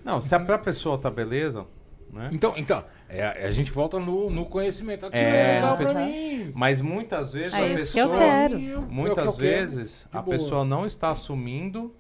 não, 0.05 0.20
se 0.20 0.34
a 0.34 0.58
pessoa 0.58 0.98
tá 0.98 1.10
beleza, 1.10 1.66
né? 2.14 2.30
Então, 2.32 2.54
então 2.56 2.84
é, 3.08 3.26
a 3.46 3.50
gente 3.50 3.70
volta 3.70 3.98
no, 3.98 4.30
no 4.30 4.46
conhecimento. 4.46 5.06
Aquilo 5.06 5.22
É, 5.22 5.50
é, 5.50 5.54
legal 5.56 5.76
pra 5.76 5.94
mim. 5.94 6.52
Mas 6.54 6.80
muitas 6.80 7.32
vezes 7.32 7.54
É 7.54 7.58
a 7.62 7.68
isso 7.68 7.92
que 7.92 7.98
eu 7.98 8.08
pessoa 8.10 8.24
é 8.24 8.48
que 8.48 8.74
muitas 8.88 9.36
vezes 9.36 10.08
a 10.12 10.22
boa. 10.22 10.36
pessoa 10.36 10.64
não 10.64 10.86
está 10.86 11.10
assumindo 11.10 11.94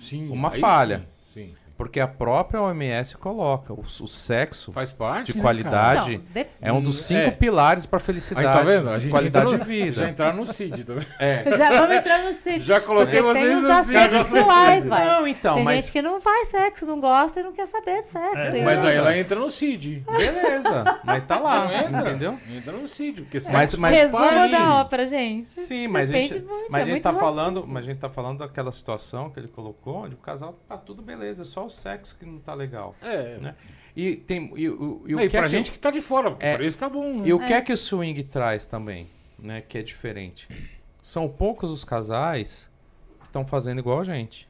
Sim, 0.00 0.28
uma 0.28 0.50
falha. 0.50 0.98
Sim. 0.98 1.04
Porque 1.84 2.00
a 2.00 2.08
própria 2.08 2.62
OMS 2.62 3.14
coloca 3.18 3.74
o, 3.74 3.80
o 3.80 4.08
sexo 4.08 4.72
Faz 4.72 4.90
parte. 4.90 5.32
de 5.32 5.36
né, 5.38 5.42
qualidade 5.42 6.14
Então, 6.14 6.42
de- 6.42 6.48
é 6.62 6.72
um 6.72 6.80
dos 6.82 7.02
cinco 7.02 7.20
é. 7.20 7.30
pilares 7.30 7.84
para 7.84 7.98
cara? 7.98 8.06
felicidade, 8.06 8.46
Aí 8.46 8.52
tá 8.54 8.60
vendo? 8.62 8.88
A 8.88 8.98
gente 8.98 9.10
qualidade 9.10 9.44
entrou, 9.46 9.58
de 9.60 9.64
vida. 9.66 9.92
Já 9.92 10.08
entraram 10.08 10.36
no 10.38 10.46
CID, 10.46 10.82
tá 10.84 10.94
vendo? 10.94 11.06
É. 11.18 11.44
Já 11.58 11.68
vamos 11.78 11.96
entrar 11.96 12.18
no 12.24 12.32
sítio. 12.32 12.62
Já 12.62 12.80
coloquei 12.80 13.22
Porque 13.22 13.38
tem 13.38 13.44
vocês 13.44 13.58
os 13.58 13.64
no 13.64 13.74
CID. 13.84 14.24
sexuais, 14.24 14.88
vai. 14.88 15.04
Não, 15.06 15.28
então, 15.28 15.54
Tem 15.56 15.64
mas 15.64 15.76
gente 15.84 15.92
que 15.92 16.00
não 16.02 16.20
faz 16.20 16.48
sexo, 16.48 16.86
não 16.86 16.98
gosta 17.00 17.40
e 17.40 17.42
não 17.42 17.52
quer 17.52 17.66
saber 17.66 18.00
de 18.00 18.08
sexo. 18.08 18.56
É, 18.56 18.62
Mas 18.64 18.82
aí 18.84 18.96
ela 18.96 19.16
entra 19.16 19.38
no 19.38 19.50
CID. 19.50 20.02
beleza, 20.10 21.00
mas 21.04 21.24
tá 21.26 21.38
lá, 21.38 21.64
Não 21.66 21.72
entra? 21.72 22.00
entendeu? 22.10 22.38
Entra 22.50 22.72
no 22.72 22.88
CID, 22.88 23.22
porque 23.22 23.36
Mas- 23.38 23.44
sexo 23.70 23.80
mas- 23.80 23.96
faz 23.96 24.12
Resumo 24.12 24.28
parte. 24.30 24.50
da 24.52 24.74
ópera, 24.80 25.06
gente. 25.06 25.48
Sim, 25.50 25.88
mas 25.88 26.08
a 26.08 26.12
Depende 26.14 26.34
gente, 26.34 26.44
muito, 26.46 26.70
mas 26.70 26.80
é 26.80 26.82
a 26.82 26.84
gente 26.86 26.90
muito 26.92 27.02
tá 27.02 27.12
falando, 27.14 27.64
mas 27.66 27.84
a 27.84 27.86
gente 27.86 27.98
tá 27.98 28.08
falando 28.08 28.38
daquela 28.38 28.72
situação 28.72 29.30
que 29.30 29.38
ele 29.40 29.48
colocou, 29.48 30.04
onde 30.04 30.14
o 30.14 30.18
casal 30.18 30.58
tá 30.68 30.76
tudo 30.76 31.02
beleza, 31.02 31.42
é 31.42 31.44
só 31.44 31.66
o 31.66 31.70
sexo 31.74 32.16
que 32.18 32.24
não 32.24 32.38
tá 32.38 32.54
legal, 32.54 32.94
É. 33.02 33.38
né? 33.38 33.54
E 33.96 34.16
tem 34.16 34.52
e, 34.56 34.68
o- 34.68 35.04
e 35.06 35.14
o 35.14 35.18
Aí, 35.18 35.28
que 35.28 35.36
é 35.36 35.40
pra 35.40 35.48
que 35.48 35.54
gente 35.56 35.70
que 35.70 35.78
tá 35.78 35.90
de 35.90 36.00
fora, 36.00 36.30
porque 36.30 36.44
É. 36.46 36.54
pra 36.54 36.62
eles 36.64 36.76
tá 36.76 36.88
bom. 36.88 37.18
Né? 37.20 37.28
E 37.28 37.32
o 37.32 37.38
que 37.38 37.52
é 37.52 37.60
que 37.60 37.72
o 37.72 37.76
swing 37.76 38.22
traz 38.24 38.66
também, 38.66 39.08
né? 39.38 39.60
Que 39.60 39.78
é 39.78 39.82
diferente. 39.82 40.48
São 41.02 41.28
poucos 41.28 41.70
os 41.70 41.84
casais 41.84 42.68
que 43.20 43.26
estão 43.26 43.46
fazendo 43.46 43.78
igual 43.78 44.00
a 44.00 44.04
gente. 44.04 44.48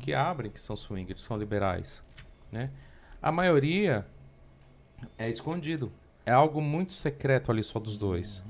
que 0.00 0.14
abrem, 0.14 0.50
que 0.50 0.58
são 0.60 0.74
swingers, 0.74 1.20
são 1.22 1.36
liberais, 1.36 2.02
né? 2.50 2.70
A 3.20 3.30
maioria 3.30 4.06
é 5.18 5.28
escondido. 5.28 5.92
É 6.24 6.32
algo 6.32 6.58
muito 6.62 6.94
secreto 6.94 7.52
ali 7.52 7.62
só 7.62 7.78
dos 7.78 7.98
dois. 7.98 8.42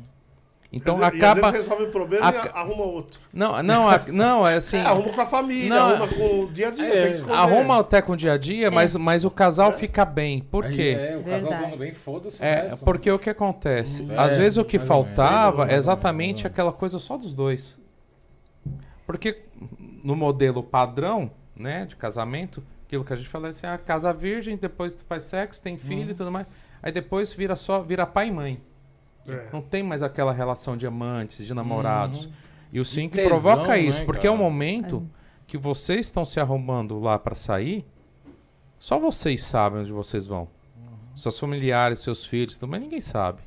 Então 0.77 0.95
dizer, 0.95 1.05
E 1.15 1.25
às 1.25 1.31
acaba. 1.37 1.53
vezes 1.53 1.69
resolve 1.69 1.85
o 1.85 1.91
problema 1.93 2.27
e 2.27 2.37
aca- 2.37 2.59
arruma 2.59 2.83
outro. 2.85 3.21
Não, 3.33 3.63
não, 3.63 3.89
a- 3.89 4.01
não, 4.09 4.47
é 4.49 4.57
assim. 4.57 4.79
É, 4.79 4.81
arruma 4.87 5.11
com 5.13 5.21
a 5.21 5.27
família, 5.27 5.69
Não, 5.69 5.87
arruma 5.95 6.09
com 6.09 6.41
o 6.45 6.53
dia 6.53 6.69
a 6.69 6.71
dia. 6.71 6.85
é. 6.87 7.13
Arruma 7.33 7.79
até 7.81 8.03
com 8.03 8.13
o 8.13 8.17
dia 8.17 8.33
a 8.33 8.37
dia, 8.37 8.71
mas, 8.71 8.97
mas 8.97 9.25
o 9.25 9.31
casal 9.31 9.73
fica 9.73 10.05
bem. 10.05 10.41
Por 10.41 10.69
quê? 10.69 10.97
É, 10.99 11.17
o 11.17 11.23
casal 11.23 11.51
Verdade. 11.51 11.77
vem, 11.77 11.93
foda-se 11.93 12.43
É, 12.43 12.63
resto, 12.63 12.85
porque 12.85 13.11
o 13.11 13.19
que 13.19 13.31
acontece? 13.31 14.03
Hum, 14.03 14.09
Às 14.19 14.35
é, 14.35 14.39
vezes 14.39 14.59
o 14.59 14.65
que 14.65 14.79
faltava 14.79 15.71
é 15.71 15.77
exatamente 15.77 16.47
aquela 16.47 16.73
coisa 16.73 16.99
só 16.99 17.17
dos 17.17 17.35
dois. 17.35 17.79
Porque 19.07 19.43
no 20.03 20.17
modelo 20.17 20.63
padrão, 20.63 21.31
né, 21.59 21.85
de 21.87 21.95
casamento, 21.97 22.63
aquilo 22.87 23.05
que 23.05 23.13
a 23.13 23.17
gente 23.17 23.29
falou 23.29 23.49
assim, 23.49 23.67
a 23.67 23.79
casa 23.79 24.13
virgem, 24.13 24.57
depois 24.57 24.97
tu 24.97 25.05
faz 25.05 25.25
sexo, 25.25 25.63
tem 25.63 25.77
filho 25.77 26.03
Uhum. 26.05 26.11
e 26.11 26.15
tudo 26.15 26.33
mais. 26.33 26.47
Aí 26.83 26.91
depois 26.93 27.33
vira 27.33 27.55
só, 27.57 27.81
vira 27.81 28.07
pai 28.07 28.29
e 28.29 28.33
mãe. 28.33 28.61
É. 29.27 29.49
Não 29.53 29.63
tem 29.63 29.83
mais 29.83 30.03
aquela 30.03 30.33
relação 30.33 30.77
de 30.77 30.87
amantes, 30.87 31.45
de 31.45 31.55
namorados. 31.55 32.27
Uhum. 32.27 32.33
E 32.73 32.81
o 32.81 32.85
swing 32.85 33.09
tesão, 33.15 33.31
provoca 33.31 33.69
né, 33.69 33.79
isso, 33.79 34.05
porque 34.05 34.27
é 34.27 34.31
um 34.31 34.37
cara? 34.37 34.51
momento 34.51 35.09
que 35.47 35.57
vocês 35.57 36.07
estão 36.07 36.25
se 36.25 36.41
arrumando 36.41 36.99
lá 36.99 37.19
pra 37.19 37.35
sair, 37.35 37.87
só 38.79 38.99
vocês 38.99 39.43
sabem 39.45 39.81
onde 39.81 39.93
vocês 39.93 40.27
vão. 40.27 40.49
Seus 41.15 41.39
familiares, 41.39 42.01
seus 42.01 42.27
filhos, 42.27 42.57
tudo, 42.57 42.71
mas 42.71 42.81
ninguém 42.81 43.01
sabe. 43.01 43.43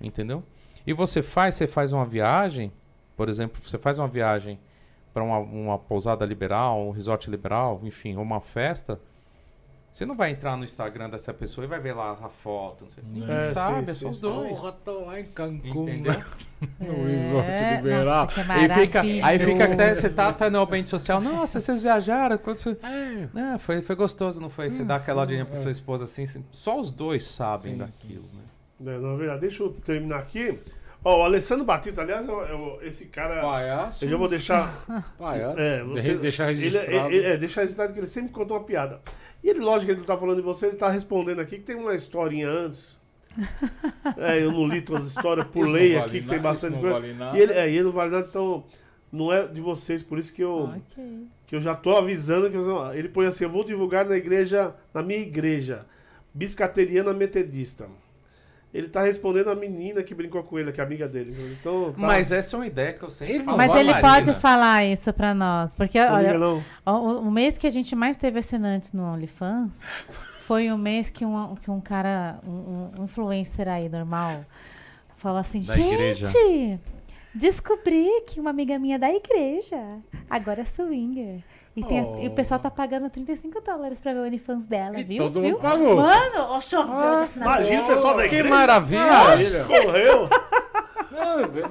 Entendeu? 0.00 0.42
E 0.86 0.92
você 0.92 1.22
faz, 1.22 1.56
você 1.56 1.66
faz 1.66 1.92
uma 1.92 2.06
viagem, 2.06 2.72
por 3.16 3.28
exemplo, 3.28 3.60
você 3.60 3.78
faz 3.78 3.98
uma 3.98 4.06
viagem 4.06 4.58
para 5.12 5.22
uma, 5.22 5.38
uma 5.38 5.78
pousada 5.78 6.24
liberal, 6.24 6.86
um 6.86 6.90
resort 6.90 7.30
liberal, 7.30 7.80
enfim, 7.82 8.16
uma 8.16 8.40
festa. 8.40 9.00
Você 9.94 10.04
não 10.04 10.16
vai 10.16 10.32
entrar 10.32 10.56
no 10.56 10.64
Instagram 10.64 11.08
dessa 11.08 11.32
pessoa 11.32 11.64
e 11.64 11.68
vai 11.68 11.78
ver 11.78 11.92
lá 11.94 12.18
a 12.20 12.28
foto. 12.28 12.84
não 12.86 12.90
sei. 12.90 13.04
Ninguém 13.06 13.32
É, 13.36 13.40
sabe, 13.52 13.84
sim, 13.84 13.90
é 13.90 13.92
só 13.94 13.98
sim, 14.00 14.06
os 14.08 14.20
dois. 14.20 14.48
Porra, 14.48 14.72
tô 14.84 15.04
lá 15.04 15.20
em 15.20 15.24
Cancún. 15.26 15.88
Entendeu? 15.88 16.12
No 16.80 17.04
resort 17.06 17.46
É, 17.48 17.76
liberal. 17.76 18.24
nossa, 18.26 18.42
que 18.42 18.50
Aí 18.50 18.68
fica, 18.70 19.02
aí 19.02 19.38
fica 19.38 19.64
até 19.72 19.94
você 19.94 20.08
tá, 20.10 20.32
tá 20.32 20.50
no 20.50 20.62
ambiente 20.62 20.90
social. 20.90 21.20
Nossa, 21.20 21.60
vocês 21.60 21.82
viajaram? 21.82 22.40
Você... 22.44 22.76
É, 22.82 23.58
foi, 23.58 23.82
foi 23.82 23.94
gostoso, 23.94 24.40
não 24.40 24.48
foi? 24.48 24.68
Você 24.70 24.82
dá 24.82 24.96
aquela 24.96 25.22
olhinha 25.22 25.44
pra 25.44 25.54
sua 25.56 25.70
esposa 25.70 26.04
assim, 26.04 26.24
só 26.50 26.80
os 26.80 26.90
dois 26.90 27.24
sabem 27.24 27.72
Sim, 27.74 27.78
daquilo, 27.78 28.24
né? 28.34 28.94
É, 28.94 28.98
na 28.98 29.14
verdade, 29.14 29.42
deixa 29.42 29.62
eu 29.62 29.70
terminar 29.84 30.18
aqui. 30.18 30.58
Ó, 31.04 31.20
o 31.20 31.24
Alessandro 31.24 31.64
Batista, 31.66 32.00
aliás, 32.00 32.26
eu- 32.26 32.40
eu- 32.46 32.78
esse 32.82 33.06
cara. 33.06 33.42
Palhaço. 33.42 34.04
Eu 34.04 34.08
já 34.08 34.16
vou 34.16 34.28
deixar. 34.28 35.12
Palhaço. 35.18 35.60
É, 35.60 35.84
você, 35.84 36.14
Deixa 36.16 36.50
ele, 36.50 36.60
registrado. 36.62 37.10
ele- 37.12 37.26
é, 37.26 37.36
deixa 37.36 37.60
registrado 37.60 37.92
que 37.92 37.98
ele 38.00 38.06
sempre 38.06 38.32
conta 38.32 38.54
uma 38.54 38.64
piada. 38.64 39.00
E 39.44 39.50
ele, 39.50 39.60
lógico 39.60 39.84
que 39.86 39.90
ele 39.92 39.98
não 40.00 40.06
tá 40.06 40.16
falando 40.16 40.36
de 40.38 40.42
você, 40.42 40.66
ele 40.68 40.76
tá 40.76 40.88
respondendo 40.88 41.38
aqui 41.40 41.58
que 41.58 41.64
tem 41.64 41.76
uma 41.76 41.94
historinha 41.94 42.48
antes. 42.48 42.98
É, 44.16 44.40
eu 44.42 44.50
não 44.52 44.66
li 44.66 44.80
todas 44.80 45.06
as 45.06 45.10
histórias, 45.10 45.46
pulei 45.48 45.94
vale 45.94 46.04
aqui 46.04 46.20
que 46.20 46.26
nada, 46.26 46.28
tem 46.28 46.36
isso 46.36 46.42
bastante 46.42 46.78
coisa. 46.78 46.94
vale. 46.94 47.38
E 47.38 47.40
ele, 47.42 47.52
é, 47.52 47.70
e 47.70 47.74
ele 47.74 47.82
não 47.84 47.92
vale 47.92 48.10
nada, 48.12 48.26
então 48.28 48.64
não 49.12 49.32
é 49.32 49.46
de 49.46 49.60
vocês, 49.60 50.02
por 50.02 50.18
isso 50.18 50.32
que 50.32 50.42
eu, 50.42 50.70
Ok. 50.76 51.26
que 51.46 51.56
eu 51.56 51.60
já 51.60 51.74
tô 51.74 51.96
avisando 51.96 52.48
que 52.50 52.56
eu- 52.56 52.94
ele 52.94 53.08
põe 53.08 53.26
assim, 53.26 53.44
eu 53.44 53.50
vou 53.50 53.64
divulgar 53.64 54.06
na 54.06 54.16
igreja, 54.16 54.74
na 54.92 55.02
minha 55.02 55.18
igreja, 55.20 55.84
biscateriana 56.32 57.12
metodista. 57.12 57.86
Ele 58.74 58.88
tá 58.88 59.02
respondendo 59.02 59.50
a 59.50 59.54
menina 59.54 60.02
que 60.02 60.12
brincou 60.12 60.42
com 60.42 60.58
ele, 60.58 60.72
que 60.72 60.80
é 60.80 60.84
amiga 60.84 61.06
dele. 61.06 61.56
Então, 61.60 61.92
tá. 61.92 62.00
Mas 62.00 62.32
essa 62.32 62.56
é 62.56 62.58
uma 62.58 62.66
ideia 62.66 62.92
que 62.92 63.04
eu 63.04 63.08
sempre 63.08 63.38
falo. 63.38 63.56
Mas 63.56 63.72
ele 63.72 63.94
pode 64.00 64.34
falar 64.34 64.84
isso 64.84 65.12
pra 65.12 65.32
nós. 65.32 65.72
Porque, 65.76 65.96
olha, 66.00 66.36
o, 66.84 66.90
o 67.20 67.30
mês 67.30 67.56
que 67.56 67.68
a 67.68 67.70
gente 67.70 67.94
mais 67.94 68.16
teve 68.16 68.40
assinantes 68.40 68.92
no 68.92 69.04
OnlyFans 69.04 69.80
foi 70.40 70.72
o 70.72 70.76
mês 70.76 71.08
que 71.08 71.24
um, 71.24 71.54
que 71.54 71.70
um 71.70 71.80
cara, 71.80 72.40
um, 72.44 72.90
um 72.98 73.04
influencer 73.04 73.68
aí 73.68 73.88
normal, 73.88 74.44
falou 75.16 75.38
assim: 75.38 75.62
Da 75.62 75.78
igreja. 75.78 76.26
gente, 76.26 76.80
descobri 77.32 78.22
que 78.26 78.40
uma 78.40 78.50
amiga 78.50 78.76
minha 78.76 78.98
da 78.98 79.08
igreja 79.14 80.00
agora 80.28 80.62
é 80.62 80.64
swinger. 80.64 81.44
E, 81.76 81.82
tem 81.82 81.98
a- 82.00 82.20
e 82.22 82.28
o 82.28 82.30
pessoal 82.30 82.60
tá 82.60 82.70
pagando 82.70 83.10
35 83.10 83.60
dólares 83.60 83.98
pra 84.00 84.12
ver 84.12 84.20
o 84.20 84.22
OnlyFans 84.24 84.66
dela, 84.66 84.98
E 85.00 85.04
viu? 85.04 85.18
todo 85.18 85.40
viu? 85.40 85.50
mundo 85.52 85.60
pagou. 85.60 85.96
Mano, 85.96 86.36
ó, 86.50 86.60
choveu 86.60 87.16
de 87.16 87.22
assinatura. 87.22 87.58
Imagina 87.60 87.82
o 87.82 87.86
pessoal 87.86 88.16
da 88.16 88.28
Que 88.28 88.34
igreja. 88.36 88.54
maravilha! 88.54 89.64
Correu. 89.66 90.28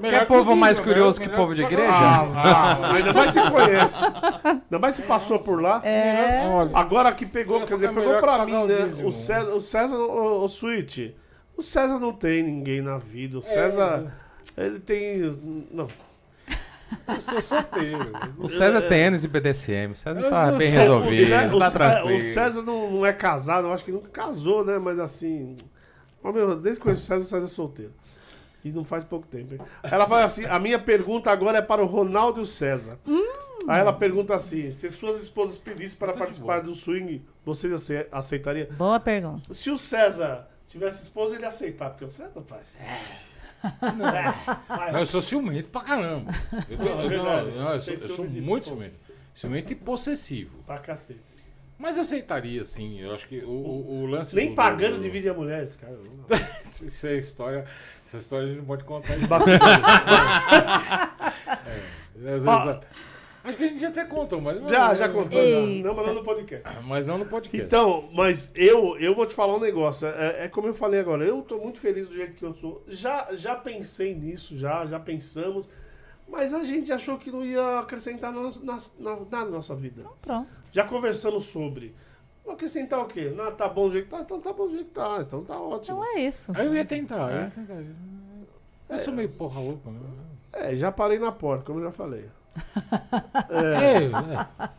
Quer 0.10 0.26
povo 0.28 0.56
mais 0.56 0.80
curioso 0.80 1.20
que 1.22 1.30
povo 1.30 1.54
de 1.56 1.62
igreja? 1.64 1.90
Ah, 1.90 2.28
ah, 2.92 2.94
ainda 2.96 3.14
mais 3.14 3.32
se 3.32 3.42
conhece. 3.50 4.04
Ainda 4.44 4.80
mais 4.80 4.96
se 4.96 5.02
passou 5.04 5.40
por 5.40 5.62
lá. 5.62 5.82
É. 5.86 6.44
Agora 6.74 7.12
que 7.14 7.26
pegou, 7.26 7.56
Melhor 7.56 7.68
quer 7.68 7.74
dizer, 7.76 7.88
pegou 7.90 8.04
melhor 8.06 8.22
pra 8.22 8.46
mim, 8.46 8.54
o 8.56 8.66
né? 8.66 9.04
O 9.06 9.12
César, 9.12 9.54
o 9.54 9.62
César, 9.62 9.96
o, 9.98 10.44
o 10.44 10.48
Switch. 10.50 11.12
O 11.56 11.62
César 11.62 12.00
não 12.00 12.12
tem 12.14 12.44
ninguém 12.44 12.82
na 12.82 12.98
vida. 12.98 13.38
O 13.38 13.42
É. 13.42 13.44
César, 13.44 14.14
ele 14.58 14.80
tem. 14.80 15.20
Não. 15.72 15.88
Eu 17.08 17.22
sou 17.22 17.42
solteiro. 17.42 18.12
O 18.38 18.48
César 18.48 18.82
tem 18.84 19.02
Enes 19.04 19.24
e 19.24 19.28
BDSM. 19.28 19.92
O 19.92 19.96
César 19.96 20.30
tá 20.30 20.52
bem 20.52 20.70
César- 20.70 20.80
resolvido, 20.82 21.56
o 21.56 21.60
tá 21.60 21.70
Cé- 21.72 21.78
tranquilo. 21.78 22.18
o 22.18 22.22
César 22.22 22.62
não, 22.62 22.92
não 22.92 23.06
é 23.06 23.14
casado, 23.14 23.68
eu 23.68 23.74
acho 23.74 23.84
que 23.86 23.92
nunca 23.92 24.10
casou, 24.10 24.64
né? 24.66 24.78
Mas 24.80 25.00
assim. 25.00 25.56
Ó, 26.24 26.32
meu, 26.32 26.56
desde 26.56 26.80
que 26.80 26.88
eu 26.88 26.92
conheço 26.92 27.04
o 27.04 27.06
César, 27.06 27.22
o 27.22 27.28
César 27.28 27.46
é 27.46 27.50
solteiro. 27.50 27.92
E 28.64 28.72
não 28.72 28.84
faz 28.86 29.04
pouco 29.04 29.28
tempo, 29.28 29.54
hein? 29.56 29.60
Ela 29.84 30.08
fala 30.08 30.24
assim: 30.24 30.46
a 30.46 30.58
minha 30.58 30.80
pergunta 30.80 31.30
agora 31.30 31.58
é 31.58 31.62
para 31.62 31.84
o 31.84 31.86
Ronaldo 31.86 32.40
e 32.40 32.44
o 32.44 32.46
César. 32.46 32.98
Aí 33.68 33.80
ela 33.80 33.92
pergunta 33.94 34.34
assim: 34.34 34.72
se 34.72 34.90
suas 34.90 35.22
esposas 35.22 35.58
pedissem 35.58 35.98
para 35.98 36.14
Tá 36.14 36.20
participar 36.20 36.62
do 36.62 36.74
swing, 36.74 37.24
vocês 37.46 37.72
ace- 37.74 38.08
aceitariam? 38.12 38.68
Boa 38.72 39.00
pergunta. 39.00 39.54
Se 39.54 39.70
o 39.70 39.78
César 39.78 40.48
tivesse 40.68 41.04
esposa, 41.04 41.36
ele 41.36 41.44
ia 41.44 41.50
aceitar, 41.50 41.90
porque 41.90 42.06
o 42.06 42.10
César 42.10 42.32
faz. 42.48 42.68
É. 42.80 43.33
É. 43.64 44.92
Não, 44.92 45.00
eu 45.00 45.06
sou 45.06 45.22
ciumento 45.22 45.70
pra 45.70 45.82
caramba. 45.82 46.32
Eu, 46.70 46.78
tô- 46.78 46.84
eu, 47.02 47.10
verdade. 47.10 47.52
não, 47.52 47.64
não, 47.64 47.74
eu 47.74 47.80
sou, 47.80 47.94
eu 47.94 48.00
sou 48.00 48.28
de 48.28 48.42
muito 48.42 48.66
pouco. 48.66 48.80
ciumento. 48.80 48.96
Ciumento 49.34 49.72
e 49.72 49.76
possessivo. 49.76 50.58
Pra 50.66 50.78
cacete. 50.80 51.20
Mas 51.78 51.98
aceitaria, 51.98 52.64
sim. 52.66 53.00
Eu 53.00 53.14
acho 53.16 53.28
que 53.28 53.40
o, 53.40 53.50
o, 53.50 54.02
o 54.04 54.06
lance. 54.06 54.36
Nem 54.36 54.50
do- 54.50 54.56
pagando 54.56 54.98
do- 54.98 55.02
divide 55.02 55.28
a 55.30 55.34
mulher, 55.34 55.64
esse 55.64 55.78
cara. 55.78 55.98
Isso 56.82 57.08
é 57.08 57.16
história. 57.18 57.66
Essa 58.06 58.18
história 58.18 58.46
a 58.46 58.50
gente 58.50 58.60
não 58.60 58.66
pode 58.66 58.84
contar. 58.84 59.16
de 59.18 59.26
Bastante. 59.28 59.64
Às 62.16 62.22
vezes, 62.22 62.48
Ó. 62.48 62.80
Acho 63.44 63.58
que 63.58 63.64
a 63.64 63.68
gente 63.68 63.82
já 63.82 63.90
até 63.90 64.06
contou, 64.06 64.40
mas. 64.40 64.70
Já, 64.70 64.94
já 64.94 65.10
contou. 65.10 65.42
já. 65.42 65.60
Não, 65.84 65.94
mas 65.94 66.06
não 66.08 66.14
no 66.14 66.24
podcast. 66.24 66.70
Mas 66.86 67.06
não 67.06 67.18
no 67.18 67.26
podcast. 67.26 67.66
Então, 67.66 68.10
mas 68.14 68.52
eu, 68.56 68.98
eu 69.00 69.14
vou 69.14 69.26
te 69.26 69.36
falar 69.36 69.56
um 69.56 69.60
negócio. 69.60 70.08
É, 70.08 70.46
é 70.46 70.48
como 70.48 70.68
eu 70.68 70.74
falei 70.74 71.00
agora, 71.00 71.26
eu 71.26 71.42
tô 71.42 71.58
muito 71.58 71.80
feliz 71.80 72.08
do 72.08 72.16
jeito 72.16 72.34
que 72.34 72.44
eu 72.46 72.54
sou. 72.54 72.82
Já, 72.88 73.28
já 73.34 73.54
pensei 73.56 74.16
nisso, 74.16 74.58
já, 74.58 74.86
já 74.86 75.00
pensamos. 75.00 75.68
Mas 76.28 76.54
a 76.54 76.64
gente 76.64 76.92
achou 76.92 77.18
que 77.18 77.30
não 77.30 77.44
ia 77.46 77.80
acrescentar 77.80 78.32
na, 78.32 78.42
na, 78.44 78.78
na, 78.98 79.16
nada 79.18 79.26
na 79.46 79.46
nossa 79.46 79.76
vida. 79.76 80.04
Pronto. 80.22 80.48
Já 80.72 80.86
conversamos 80.86 81.44
sobre. 81.44 81.94
Vou 82.46 82.54
acrescentar 82.54 83.00
o 83.02 83.06
quê? 83.06 83.32
Não, 83.36 83.52
tá 83.52 83.68
bom 83.68 83.88
do 83.88 83.92
jeito 83.92 84.06
que 84.06 84.12
tá, 84.12 84.22
então 84.22 84.40
tá 84.40 84.52
bom 84.54 84.66
do 84.68 84.72
jeito 84.72 84.86
que 84.86 84.94
tá. 84.94 85.20
Então 85.22 85.42
tá 85.44 85.60
ótimo. 85.60 85.98
Então 86.02 86.18
é 86.18 86.22
isso. 86.22 86.52
Aí 86.56 86.66
eu 86.66 86.74
ia 86.74 86.86
tentar, 86.86 87.30
eu 87.32 87.38
É. 87.38 87.44
ia 87.44 87.52
tentar. 87.52 87.84
Eu 88.90 89.00
sou 89.00 89.14
meio 89.14 89.30
porra 89.34 89.60
louca, 89.60 89.90
né? 89.90 90.00
É, 90.54 90.76
já 90.76 90.92
parei 90.92 91.20
na 91.20 91.32
porta, 91.32 91.66
como 91.66 91.80
eu 91.80 91.84
já 91.86 91.92
falei. 91.92 92.26
É, 93.50 94.06
é. 94.06 94.70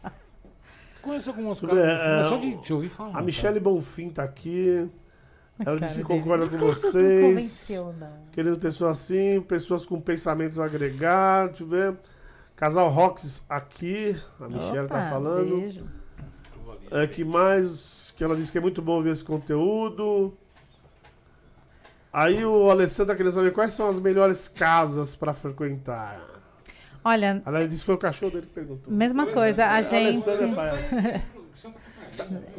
Conheço 1.02 1.30
algumas 1.30 1.62
É, 1.62 1.66
coisas, 1.66 2.00
é, 2.00 2.16
mas 2.16 2.26
só 2.26 2.36
de 2.38 2.56
te 2.62 2.72
ouvir 2.72 2.88
falar. 2.88 3.18
A 3.18 3.22
Michelle 3.22 3.60
Bonfim 3.60 4.10
tá 4.10 4.22
aqui. 4.22 4.88
Ela 5.64 5.76
disse 5.78 5.98
que 5.98 6.04
concorda 6.04 6.48
com 6.48 6.56
Não 6.56 6.66
vocês. 6.66 7.24
convenceu, 7.24 7.92
não. 7.98 8.24
Querendo 8.32 8.58
pessoas 8.58 8.98
assim, 8.98 9.40
pessoas 9.42 9.86
com 9.86 10.00
pensamentos 10.00 10.58
a 10.58 10.64
agregar. 10.64 11.48
Deixa 11.48 11.62
eu 11.62 11.68
ver. 11.68 11.96
Casal 12.56 12.88
Rox 12.88 13.44
aqui. 13.48 14.16
A 14.40 14.48
Michelle 14.48 14.88
tá 14.88 14.96
Opa, 14.98 15.10
falando. 15.10 15.60
Beijo. 15.60 15.84
É, 16.90 17.06
que 17.06 17.24
mais? 17.24 18.12
Que 18.16 18.24
ela 18.24 18.34
disse 18.36 18.50
que 18.50 18.58
é 18.58 18.60
muito 18.60 18.80
bom 18.82 19.02
ver 19.02 19.10
esse 19.10 19.24
conteúdo. 19.24 20.36
Aí 22.12 22.44
o 22.44 22.70
Alessandro 22.70 23.12
tá 23.12 23.16
querendo 23.16 23.32
saber 23.32 23.52
quais 23.52 23.74
são 23.74 23.88
as 23.88 23.98
melhores 23.98 24.46
casas 24.48 25.14
pra 25.16 25.34
frequentar. 25.34 26.20
Olha, 27.04 27.42
Ela 27.44 27.68
disse 27.68 27.80
que 27.80 27.86
foi 27.86 27.94
o 27.94 27.98
cachorro 27.98 28.32
dele 28.32 28.46
que 28.46 28.52
perguntou. 28.52 28.92
mesma 28.92 29.26
coisa, 29.26 29.66
a 29.66 29.82
gente. 29.82 30.24
É. 30.28 31.20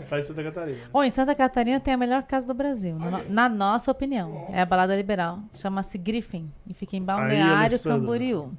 Tá 0.10 0.20
em 0.20 0.24
Santa 0.24 0.44
Catarina. 0.44 0.80
Ou 0.92 1.04
em 1.04 1.10
Santa 1.10 1.34
Catarina 1.34 1.80
tem 1.80 1.94
a 1.94 1.98
melhor 1.98 2.24
casa 2.24 2.46
do 2.46 2.54
Brasil, 2.54 2.98
na, 3.00 3.24
na 3.24 3.50
nossa 3.50 3.90
opinião. 3.90 4.48
É 4.52 4.62
a 4.62 4.66
Balada 4.66 4.96
Liberal. 4.96 5.40
Chama-se 5.54 5.98
Griffin 5.98 6.52
e 6.68 6.74
fica 6.74 6.96
em 6.96 7.02
Balneário. 7.02 7.80
Camboriú. 7.82 8.52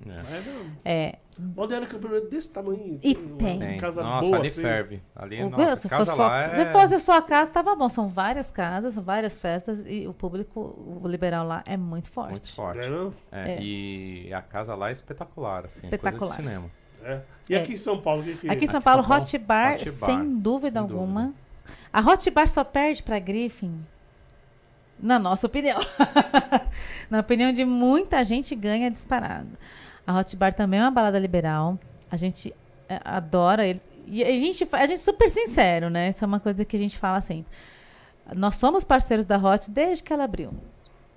É? 0.84 0.90
É. 0.90 1.18
Onde 1.56 1.74
era 1.74 1.84
que 1.86 1.94
eu 1.94 2.28
desse 2.28 2.50
tamanho? 2.50 2.98
E 3.02 3.14
uma 3.14 3.36
tem. 3.36 3.58
Tem. 3.58 3.78
Casa 3.78 4.02
Nossa, 4.02 4.26
boa 4.28 4.38
ali 4.38 4.48
assim. 4.48 4.62
ferve. 4.62 5.02
Ali, 5.14 5.42
O- 5.42 5.50
nossa, 5.50 5.76
se, 5.76 5.88
casa 5.88 6.04
fosse 6.06 6.16
só- 6.16 6.28
lá 6.28 6.48
se 6.48 6.60
é... 6.60 6.72
fosse 6.72 6.94
a 6.94 6.98
sua 6.98 7.22
casa, 7.22 7.50
tava 7.50 7.74
bom. 7.76 7.88
São 7.88 8.08
várias 8.08 8.50
casas, 8.50 8.96
várias 8.96 9.38
festas 9.38 9.84
e 9.86 10.06
o 10.06 10.14
público, 10.14 10.60
o 11.02 11.06
liberal 11.06 11.46
lá 11.46 11.62
é 11.66 11.76
muito 11.76 12.08
forte. 12.08 12.30
Muito 12.30 12.52
forte. 12.54 12.80
É? 13.32 13.48
É, 13.50 13.52
É. 13.54 13.62
E 13.62 14.32
a 14.32 14.40
casa 14.40 14.74
lá 14.74 14.88
é 14.88 14.92
espetacular, 14.92 15.66
assim, 15.66 15.80
Espetacular. 15.80 16.18
coisa 16.18 16.34
de 16.34 16.42
cinema. 16.42 16.70
É. 17.02 17.20
E 17.48 17.54
É. 17.54 17.60
aqui 17.60 17.72
em 17.74 17.76
São 17.76 18.00
Paulo, 18.00 18.22
o 18.22 18.24
que 18.24 18.34
que 18.34 18.50
Aqui 18.50 18.64
em 18.64 18.66
São 18.66 18.76
Aqui 18.78 18.80
em 18.80 18.84
Paulo, 18.84 19.02
São 19.02 19.08
Paulo, 19.08 19.22
Hot 19.22 19.38
Bar, 19.38 19.74
Hot 19.74 19.84
Bar, 19.84 20.06
sem 20.06 20.38
dúvida 20.38 20.80
sem 20.80 20.90
alguma. 20.90 21.34
A 21.92 22.00
Hot 22.00 22.30
Bar 22.30 22.48
só 22.48 22.64
perde 22.64 23.02
pra 23.02 23.18
Griffin, 23.18 23.84
na 24.98 25.18
nossa 25.18 25.46
opinião. 25.46 25.78
na 27.10 27.20
opinião 27.20 27.52
de 27.52 27.64
muita 27.64 28.24
gente, 28.24 28.54
ganha 28.54 28.90
disparado. 28.90 29.48
A 30.06 30.18
Hot 30.18 30.36
Bar 30.36 30.52
também 30.52 30.80
é 30.80 30.82
uma 30.82 30.90
balada 30.90 31.18
liberal. 31.18 31.78
A 32.10 32.16
gente 32.16 32.54
é, 32.88 33.00
adora 33.04 33.66
eles. 33.66 33.88
E 34.06 34.22
a 34.22 34.30
gente, 34.30 34.64
a 34.72 34.86
gente 34.86 34.94
é 34.94 34.96
super 34.98 35.28
sincero, 35.28 35.90
né? 35.90 36.08
Isso 36.08 36.22
é 36.24 36.26
uma 36.26 36.38
coisa 36.40 36.64
que 36.64 36.76
a 36.76 36.78
gente 36.78 36.96
fala 36.96 37.20
sempre. 37.20 37.46
Nós 38.34 38.56
somos 38.56 38.84
parceiros 38.84 39.24
da 39.24 39.36
Hot 39.38 39.70
desde 39.70 40.02
que 40.04 40.12
ela 40.12 40.24
abriu. 40.24 40.52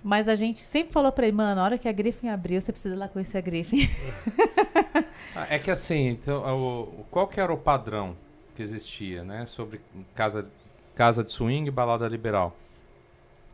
Mas 0.03 0.27
a 0.29 0.35
gente 0.35 0.59
sempre 0.61 0.93
falou 0.93 1.11
pra 1.11 1.27
ele, 1.27 1.35
mano, 1.35 1.55
na 1.55 1.63
hora 1.63 1.77
que 1.77 1.87
a 1.87 1.91
Griffin 1.91 2.29
abriu, 2.29 2.59
você 2.61 2.71
precisa 2.71 2.95
ir 2.95 2.97
lá 2.97 3.07
conhecer 3.09 3.37
a 3.37 3.41
Griffin. 3.41 3.79
Ah, 5.35 5.45
É 5.49 5.59
que 5.59 5.69
assim, 5.69 6.07
então, 6.07 6.41
o, 6.57 7.05
qual 7.11 7.27
que 7.27 7.39
era 7.39 7.53
o 7.53 7.57
padrão 7.57 8.15
que 8.55 8.61
existia, 8.63 9.23
né? 9.23 9.45
Sobre 9.45 9.79
casa, 10.15 10.49
casa 10.95 11.23
de 11.23 11.31
swing 11.31 11.67
e 11.67 11.71
balada 11.71 12.07
liberal. 12.07 12.55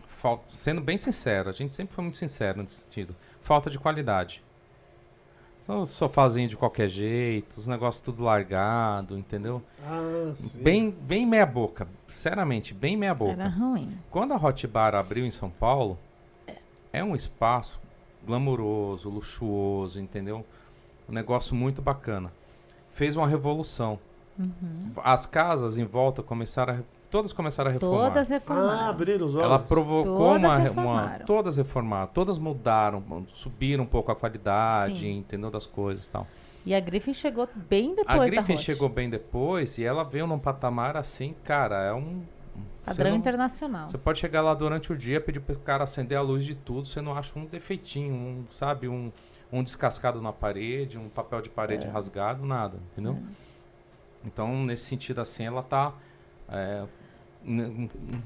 Fal- 0.08 0.44
sendo 0.56 0.80
bem 0.80 0.98
sincero, 0.98 1.50
a 1.50 1.52
gente 1.52 1.74
sempre 1.74 1.94
foi 1.94 2.04
muito 2.04 2.18
sincero 2.18 2.62
nesse 2.62 2.82
sentido. 2.84 3.16
Falta 3.42 3.70
de 3.70 3.78
qualidade. 3.78 4.42
São 5.66 5.82
os 5.82 5.90
sofazinhos 5.90 6.52
de 6.52 6.58
qualquer 6.58 6.88
jeito, 6.88 7.58
os 7.58 7.66
negócios 7.66 8.02
tudo 8.02 8.24
largado, 8.24 9.18
entendeu? 9.18 9.64
Ah, 9.84 10.32
sim. 10.36 10.62
Bem, 10.62 10.92
bem 10.92 11.26
meia 11.26 11.46
boca. 11.46 11.88
Sinceramente, 12.08 12.72
bem 12.72 12.96
meia 12.96 13.16
boca. 13.16 13.32
Era 13.32 13.48
ruim. 13.48 13.98
Quando 14.12 14.34
a 14.34 14.38
Hot 14.38 14.68
Bar 14.68 14.94
abriu 14.94 15.26
em 15.26 15.32
São 15.32 15.50
Paulo, 15.50 15.98
é 16.94 17.04
um 17.04 17.16
espaço 17.16 17.82
glamouroso, 18.24 19.10
luxuoso, 19.10 20.00
entendeu? 20.00 20.46
Um 21.10 21.14
negócio 21.14 21.56
muito 21.56 21.82
bacana. 21.82 22.32
Fez 22.92 23.16
uma 23.16 23.28
revolução. 23.28 24.00
Uhum. 24.38 24.92
As 25.04 25.26
casas 25.26 25.80
em 25.80 25.86
volta 25.86 26.22
começaram 26.22 26.74
a, 26.76 26.78
todas 27.16 27.32
começaram 27.32 27.70
a 27.70 27.74
reformar. 27.74 28.08
Todas 28.10 28.28
reformaram. 28.30 28.80
Ah, 28.80 28.90
abriram 28.90 29.26
os 29.26 29.36
olhos. 29.36 29.46
Ela 29.46 29.60
provocou 29.60 30.18
Todas 30.18 30.38
uma, 30.42 30.48
uma 30.50 30.58
reformaram. 30.58 31.26
todas 31.26 31.56
reformaram, 31.58 32.08
todas 32.14 32.38
mudaram, 32.38 33.04
subiram 33.34 33.86
um 33.86 33.88
pouco 33.88 34.12
a 34.12 34.16
qualidade, 34.16 35.00
Sim. 35.00 35.20
entendeu 35.20 35.50
das 35.50 35.66
coisas, 35.66 36.08
e 36.08 36.10
tal. 36.10 36.28
E 36.66 36.76
a 36.76 36.80
Griffin 36.82 37.14
chegou 37.14 37.48
bem 37.56 37.96
depois 37.96 38.10
a 38.10 38.18
da 38.18 38.26
Griffin 38.26 38.58
chegou 38.58 38.90
bem 38.90 39.10
depois 39.10 39.78
e 39.78 39.86
ela 39.86 40.04
veio 40.04 40.28
num 40.28 40.38
patamar 40.40 40.98
assim, 40.98 41.34
cara, 41.44 41.82
é 41.84 41.94
um 41.94 42.24
Padrão 42.84 43.12
não- 43.12 43.18
internacional. 43.18 43.88
Você 43.88 43.98
pode 43.98 44.20
chegar 44.20 44.42
lá 44.42 44.54
durante 44.54 44.92
o 44.92 44.98
dia, 44.98 45.22
pedir 45.22 45.40
pro 45.40 45.58
cara 45.60 45.84
acender 45.86 46.18
a 46.18 46.22
luz 46.22 46.44
de 46.44 46.54
tudo, 46.56 46.88
você 46.88 47.02
não 47.02 47.16
acha 47.16 47.38
um 47.40 47.46
defeitinho, 47.46 48.14
um, 48.14 48.46
sabe, 48.52 48.88
um, 48.90 49.10
um 49.54 49.64
descascado 49.64 50.22
na 50.22 50.34
parede, 50.34 50.98
um 50.98 51.08
papel 51.08 51.42
de 51.42 51.50
parede 51.50 51.86
É. 51.86 51.90
rasgado, 51.90 52.46
nada, 52.46 52.78
entendeu? 52.92 53.18
Então, 54.26 54.64
nesse 54.66 54.86
sentido 54.86 55.22
assim, 55.22 55.46
ela 55.46 55.64
tá 55.64 55.94
é, 56.50 56.84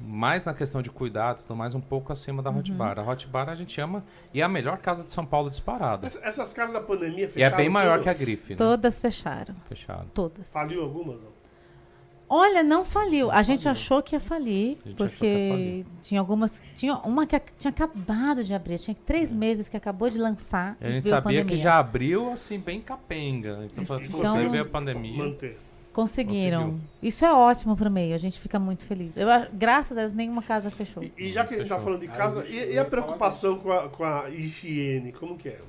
mais 0.02 0.46
na 0.46 0.54
questão 0.54 0.82
de 0.82 0.90
cuidados, 0.90 1.44
tudo 1.44 1.56
mais 1.56 1.76
um 1.76 1.82
pouco 1.82 2.12
acima 2.14 2.42
da 2.42 2.50
Uhum. 2.50 2.60
Hot 2.60 2.72
Bar. 2.72 3.00
A 3.00 3.04
Hot 3.04 3.28
Bar 3.28 3.50
a 3.50 3.56
gente 3.56 3.80
ama 3.82 4.04
e 4.34 4.42
é 4.42 4.44
a 4.44 4.50
melhor 4.50 4.78
casa 4.78 5.04
de 5.04 5.12
São 5.12 5.26
Paulo 5.26 5.50
disparada. 5.50 6.06
Essa- 6.06 6.26
Essas 6.28 6.54
casas 6.54 6.74
da 6.74 6.82
pandemia 6.82 7.22
E 7.22 7.24
é 7.24 7.28
fecharam 7.28 7.58
bem 7.58 7.70
maior 7.70 7.96
tudo? 7.96 8.04
que 8.04 8.10
a 8.10 8.14
Grife, 8.14 8.52
né? 8.52 8.58
Todas 8.58 9.00
fecharam. 9.00 9.56
Fechado. 9.68 10.08
Todas. 10.14 10.52
Faliu 10.54 10.82
algumas, 10.84 11.18
não? 11.22 11.40
Olha, 12.32 12.62
não 12.62 12.86
faliu. 12.86 13.32
A 13.32 13.42
gente 13.42 13.64
faliu. 13.64 13.72
achou 13.72 14.04
que 14.04 14.16
ia 14.16 14.20
falir, 14.20 14.78
A 14.86 14.90
gente 14.90 14.96
achou 15.04 15.08
que 15.10 15.14
porque 15.16 15.26
ia 15.26 15.50
falir. 15.52 15.86
tinha 16.00 16.22
algumas. 16.22 16.62
Tinha 16.76 16.96
uma 17.00 17.26
que 17.26 17.40
tinha 17.58 17.72
acabado 17.72 18.44
de 18.44 18.54
abrir, 18.54 18.78
tinha 18.78 18.96
três 19.04 19.34
meses 19.34 19.68
que 19.68 19.76
acabou 19.76 20.12
de 20.12 20.20
lançar. 20.20 20.78
E 20.80 20.86
a 20.86 20.90
e 20.90 20.92
gente 20.94 21.04
veio 21.06 21.16
sabia 21.16 21.38
que 21.40 21.44
pandemia. 21.46 21.64
já 21.64 21.80
abriu 21.80 22.32
assim, 22.32 22.60
bem 22.60 22.82
capenga. 22.82 23.62
Então, 23.66 23.84
foi 23.84 24.06
Então- 24.06 24.20
você 24.20 24.48
veio 24.48 24.62
a 24.64 24.68
pandemia. 24.68 25.18
Manter. 25.24 25.58
Conseguiram. 25.94 26.62
Conseguiu. 26.64 26.82
Isso 27.02 27.26
é 27.26 27.32
ótimo 27.34 27.76
pro 27.76 27.90
meio, 27.90 28.14
a 28.16 28.18
gente 28.18 28.40
fica 28.40 28.60
muito 28.60 28.84
feliz. 28.86 29.18
Eu, 29.18 29.30
a- 29.30 29.48
graças 29.52 29.98
a 29.98 30.02
Deus, 30.02 30.14
nenhuma 30.14 30.42
casa 30.44 30.70
fechou. 30.70 31.04
E, 31.04 31.12
e 31.18 31.34
já 31.34 31.46
que 31.46 31.56
a 31.56 31.58
gente 31.58 31.68
tá 31.68 31.76
Fechou. 31.76 31.86
falando 31.94 32.02
de 32.02 32.08
casa, 32.08 32.46
e, 32.48 32.74
e 32.74 32.78
a 32.78 32.86
preocupação 32.86 33.58
com 33.58 33.72
a, 33.72 33.90
com 33.90 34.04
a 34.04 34.30
higiene, 34.30 35.12
como 35.12 35.38
que 35.38 35.50
é? 35.50 35.60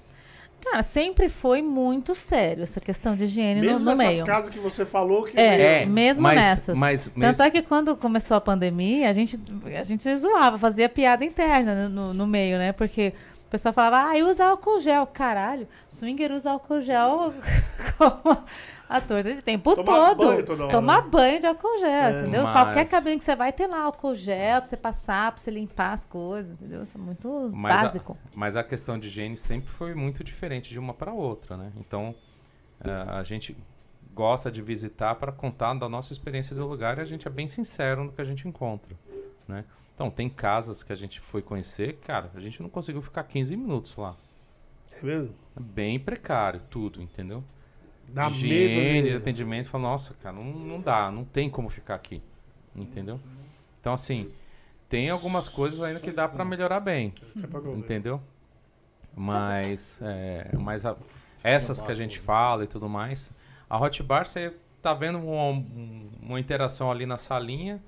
Cara, 0.62 0.82
sempre 0.82 1.30
foi 1.30 1.62
muito 1.62 2.14
sério 2.14 2.62
essa 2.62 2.80
questão 2.82 3.16
de 3.16 3.24
higiene 3.24 3.62
no, 3.62 3.66
Mesmo 3.66 3.84
no 3.86 3.90
essas 3.92 4.06
meio. 4.06 4.26
casas 4.26 4.50
que 4.50 4.58
você 4.58 4.84
falou 4.84 5.22
que... 5.24 5.40
É, 5.40 5.86
mesmo 5.86 6.22
mas, 6.22 6.34
nessas. 6.36 6.78
Mas, 6.78 7.04
Tanto 7.06 7.16
mas- 7.18 7.40
é 7.40 7.50
que 7.50 7.62
quando 7.62 7.96
começou 7.96 8.36
a 8.36 8.40
pandemia, 8.42 9.08
a 9.08 9.12
gente, 9.14 9.40
a 9.64 9.82
gente 9.84 10.16
zoava, 10.18 10.58
fazia 10.58 10.86
piada 10.86 11.24
interna 11.24 11.88
no, 11.88 12.12
no 12.12 12.26
meio, 12.26 12.58
né? 12.58 12.72
Porque 12.72 13.14
o 13.46 13.50
pessoal 13.50 13.72
falava, 13.72 14.10
ah, 14.12 14.22
usa 14.22 14.44
álcool 14.44 14.80
gel. 14.80 15.06
Caralho, 15.06 15.66
swinger 15.88 16.30
usa 16.30 16.50
álcool 16.50 16.82
gel 16.82 17.32
como 17.96 18.36
a 18.90 19.00
torta 19.00 19.32
de 19.34 19.40
tempo 19.42 19.74
Tomar 19.76 20.14
todo. 20.16 20.26
banho 20.26 20.70
Tomar 20.70 21.00
banho 21.02 21.40
de 21.40 21.46
álcool 21.46 21.78
gel, 21.78 21.88
É. 21.88 22.20
entendeu? 22.22 22.42
Mas- 22.44 22.52
Qualquer 22.52 22.88
cabine 22.88 23.18
que 23.18 23.24
você 23.24 23.36
vai 23.36 23.52
ter 23.52 23.66
lá 23.66 23.82
álcool 23.82 24.14
gel 24.14 24.60
pra 24.60 24.66
você 24.68 24.76
passar, 24.76 25.30
pra 25.32 25.40
você 25.40 25.50
limpar 25.50 25.92
as 25.92 26.04
coisas, 26.04 26.52
entendeu? 26.52 26.82
Isso 26.82 26.98
é 26.98 27.00
muito 27.00 27.50
Mas 27.54 27.72
a- 27.78 27.82
básico. 27.84 28.18
Mas 28.34 28.56
a 28.56 28.64
questão 28.64 28.98
de 28.98 29.06
higiene 29.08 29.36
sempre 29.36 29.68
foi 29.70 29.94
muito 29.94 30.24
diferente 30.24 30.70
de 30.70 30.78
uma 30.78 30.92
para 30.92 31.12
outra, 31.12 31.56
né? 31.56 31.72
Então, 31.78 32.14
eh, 32.84 32.90
a 33.08 33.22
gente 33.22 33.56
gosta 34.14 34.50
de 34.50 34.60
visitar 34.60 35.14
para 35.14 35.30
contar 35.30 35.72
da 35.74 35.88
nossa 35.88 36.12
experiência 36.12 36.54
do 36.56 36.66
lugar 36.66 36.98
e 36.98 37.00
a 37.00 37.04
gente 37.04 37.26
é 37.26 37.30
bem 37.30 37.46
sincero 37.46 38.04
no 38.04 38.12
que 38.12 38.20
a 38.20 38.24
gente 38.24 38.46
encontra, 38.48 38.94
né? 39.46 39.64
Então, 39.94 40.10
tem 40.10 40.28
casas 40.28 40.82
que 40.82 40.92
a 40.92 40.96
gente 40.96 41.20
foi 41.20 41.42
conhecer, 41.42 41.98
cara, 42.04 42.30
a 42.34 42.40
gente 42.40 42.60
não 42.62 42.68
conseguiu 42.70 43.02
ficar 43.02 43.22
15 43.24 43.54
minutos 43.56 43.94
lá. 43.96 44.16
É 45.00 45.04
mesmo? 45.04 45.34
É 45.56 45.60
bem 45.60 45.98
precário 46.00 46.60
tudo, 46.68 47.00
entendeu? 47.02 47.44
Dá 48.12 48.28
de 48.28 48.34
higiene, 48.34 48.74
medo 49.02 49.08
de 49.08 49.16
atendimento, 49.16 49.68
fala, 49.68 49.84
nossa, 49.84 50.14
cara, 50.22 50.34
não, 50.36 50.44
não 50.44 50.80
dá, 50.80 51.10
não 51.10 51.24
tem 51.24 51.48
como 51.48 51.68
ficar 51.70 51.94
aqui, 51.94 52.22
entendeu? 52.74 53.20
Então, 53.80 53.92
assim, 53.92 54.30
tem 54.88 55.08
algumas 55.10 55.48
coisas 55.48 55.80
ainda 55.80 56.00
que 56.00 56.10
dá 56.12 56.28
para 56.28 56.44
melhorar 56.44 56.80
bem, 56.80 57.14
entendeu? 57.78 58.20
Mas, 59.16 59.98
é, 60.02 60.50
mas 60.56 60.84
a- 60.86 60.96
essas 61.42 61.80
que 61.80 61.90
a 61.90 61.94
gente 61.94 62.18
fala 62.18 62.64
e 62.64 62.66
tudo 62.66 62.88
mais, 62.88 63.32
a 63.68 63.78
Hot 63.80 64.02
Bar 64.02 64.26
você 64.26 64.54
tá 64.82 64.94
vendo 64.94 65.18
uma, 65.18 65.44
um- 65.50 66.10
uma 66.22 66.40
interação 66.40 66.90
ali 66.90 67.06
na 67.06 67.18
salinha, 67.18 67.82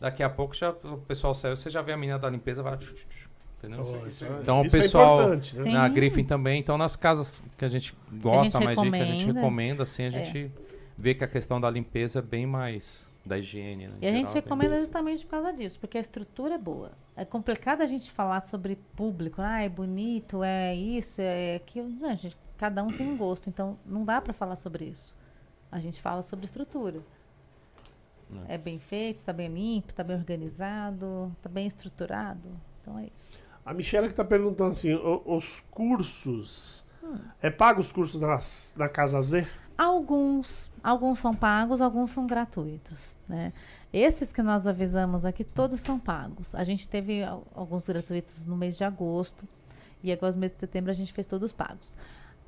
daqui 0.00 0.22
a 0.22 0.30
pouco 0.30 0.54
já, 0.54 0.70
o 0.70 0.98
pessoal 0.98 1.34
saiu, 1.34 1.56
você 1.56 1.70
já 1.70 1.82
vê 1.82 1.92
a 1.92 1.96
menina 1.96 2.18
da 2.18 2.28
limpeza, 2.30 2.62
vai, 2.62 2.76
entendeu? 3.66 3.84
Pô, 3.84 4.06
isso 4.06 4.24
é- 4.24 4.40
Então, 4.42 4.60
o 4.62 4.70
pessoal- 4.70 5.32
é 5.32 5.36
né? 5.36 5.70
Na 5.72 5.88
Griffin 5.88 6.24
também, 6.24 6.60
então 6.60 6.76
nas 6.78 6.96
casas 6.96 7.40
que 7.56 7.64
a 7.64 7.68
gente 7.68 7.94
gosta 8.12 8.60
mais 8.60 8.78
de 8.78 8.90
que 8.90 8.96
a 8.96 9.04
gente 9.04 9.26
recomenda. 9.32 9.82
assim, 9.82 10.04
a 10.04 10.06
É. 10.06 10.10
gente 10.10 10.52
vê 10.96 11.14
que 11.14 11.24
a 11.24 11.28
questão 11.28 11.60
da 11.60 11.70
limpeza 11.70 12.18
é 12.20 12.22
bem 12.22 12.46
mais 12.46 13.08
da 13.24 13.38
higiene, 13.38 13.86
né? 13.88 13.94
E 14.02 14.06
a 14.06 14.10
gente 14.10 14.28
geral, 14.28 14.34
bem 14.34 14.42
recomenda 14.42 14.78
justamente 14.78 15.24
por 15.24 15.30
causa 15.30 15.52
disso, 15.52 15.78
porque 15.80 15.96
a 15.96 16.00
estrutura 16.00 16.54
é 16.54 16.58
boa. 16.58 16.92
É 17.16 17.24
complicado 17.24 17.80
a 17.80 17.86
gente 17.86 18.10
falar 18.10 18.40
sobre 18.40 18.76
público, 18.94 19.40
ah, 19.40 19.60
é 19.62 19.68
bonito, 19.68 20.42
é 20.44 20.74
isso, 20.74 21.20
é 21.20 21.56
aquilo. 21.56 21.88
Não, 21.88 22.14
gente, 22.16 22.36
cada 22.58 22.82
um 22.82 22.88
tem 22.88 23.06
um 23.08 23.16
gosto, 23.16 23.48
então 23.48 23.78
não 23.86 24.04
dá 24.04 24.20
para 24.20 24.32
falar 24.32 24.56
sobre 24.56 24.84
isso. 24.84 25.14
A 25.72 25.80
gente 25.80 26.00
fala 26.00 26.22
sobre 26.22 26.44
estrutura. 26.44 27.00
É 28.48 28.58
bem 28.58 28.78
feito, 28.78 29.22
tá 29.24 29.32
bem 29.32 29.48
limpo, 29.48 29.92
tá 29.94 30.02
bem 30.02 30.16
organizado, 30.16 31.30
tá 31.42 31.48
bem 31.48 31.66
estruturado. 31.66 32.48
Então 32.82 32.98
é 32.98 33.06
isso. 33.14 33.38
A 33.64 33.72
Michelle 33.72 34.08
que 34.08 34.14
tá 34.14 34.24
perguntando 34.24 34.72
assim, 34.72 34.92
o- 34.94 35.22
os 35.26 35.60
cursos... 35.70 36.84
Hum. 37.02 37.16
É 37.42 37.50
pago 37.50 37.80
os 37.80 37.92
cursos 37.92 38.20
nas, 38.20 38.74
na 38.78 38.88
Casa 38.88 39.20
Z? 39.20 39.46
Alguns, 39.76 40.70
alguns 40.82 41.18
são 41.18 41.34
pagos, 41.34 41.80
alguns 41.80 42.10
são 42.12 42.26
gratuitos, 42.26 43.18
né? 43.28 43.52
Esses 43.92 44.32
que 44.32 44.42
nós 44.42 44.66
avisamos 44.66 45.24
aqui, 45.24 45.44
todos 45.44 45.80
são 45.80 45.98
pagos. 45.98 46.54
A 46.54 46.64
gente 46.64 46.88
teve 46.88 47.22
al- 47.22 47.44
alguns 47.54 47.86
gratuitos 47.86 48.46
no 48.46 48.56
mês 48.56 48.76
de 48.76 48.84
agosto 48.84 49.46
e 50.02 50.12
agora 50.12 50.32
no 50.32 50.38
mês 50.38 50.52
de 50.54 50.60
setembro 50.60 50.90
a 50.90 50.94
gente 50.94 51.12
fez 51.12 51.26
todos 51.26 51.52
pagos. 51.52 51.92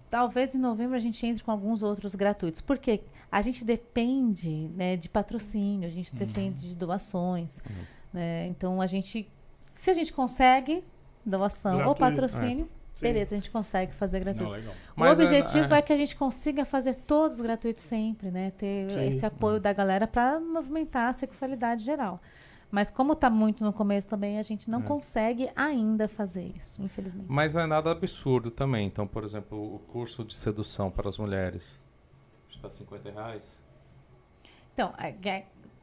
Talvez 0.09 0.55
em 0.55 0.59
novembro 0.59 0.97
a 0.97 1.01
gente 1.01 1.27
entre 1.27 1.43
com 1.43 1.51
alguns 1.51 1.83
outros 1.83 2.15
gratuitos, 2.15 2.61
porque 2.61 3.03
a 3.31 3.43
gente 3.43 3.65
depende 3.65 4.70
né, 4.75 4.97
de 4.97 5.09
patrocínio, 5.09 5.86
a 5.89 5.91
gente 5.91 6.15
depende 6.15 6.69
de 6.69 6.77
doações, 6.77 7.61
né? 8.12 8.47
Então 8.47 8.81
a 8.81 8.86
gente, 8.86 9.28
se 9.75 9.91
a 9.91 9.95
gente 9.95 10.12
consegue 10.12 10.83
doação 11.27 11.73
ou 11.73 11.95
Gratuito, 11.95 11.99
patrocínio, 12.01 12.69
Sim. 12.95 13.03
beleza, 13.03 13.35
a 13.35 13.39
gente 13.39 13.51
consegue 13.51 13.93
fazer 13.93 14.21
gratuito. 14.21 14.53
Não, 14.97 15.05
o 15.05 15.07
é- 15.07 15.13
objetivo 15.13 15.75
é- 15.75 15.79
é, 15.79 15.83
que 15.83 15.93
a 15.93 15.97
gente 15.97 16.15
consiga 16.17 16.65
fazer 16.65 16.95
todos 16.95 17.41
gratuitos 17.41 17.85
sempre, 17.85 18.31
né? 18.31 18.53
Ter 18.53 18.91
Sim. 18.91 19.09
esse 19.09 19.27
apoio 19.27 19.61
da 19.61 19.73
galera 19.73 20.07
para 20.07 20.39
movimentar 20.41 21.09
a 21.09 21.13
sexualidade 21.13 21.85
geral. 21.85 22.21
Mas 22.71 22.91
como 22.91 23.15
tá 23.15 23.31
muito 23.31 23.65
no 23.65 23.73
começo 23.73 24.09
também, 24.09 24.39
a 24.39 24.43
gente 24.43 24.69
não 24.69 24.83
consegue 24.83 25.49
ainda 25.55 26.09
fazer 26.09 26.53
isso, 26.57 26.83
infelizmente. 26.83 27.27
Mas 27.29 27.55
não 27.55 27.61
é 27.61 27.67
nada 27.67 27.91
absurdo 27.93 28.51
também. 28.51 28.87
Então, 28.87 29.07
por 29.07 29.23
exemplo, 29.25 29.77
o 29.77 29.79
curso 29.79 30.25
de 30.25 30.35
sedução 30.37 30.91
para 30.91 31.09
as 31.09 31.17
mulheres 31.17 31.81
está 32.51 32.69
50 32.69 33.11
reais. 33.11 33.63
Então, 34.75 34.93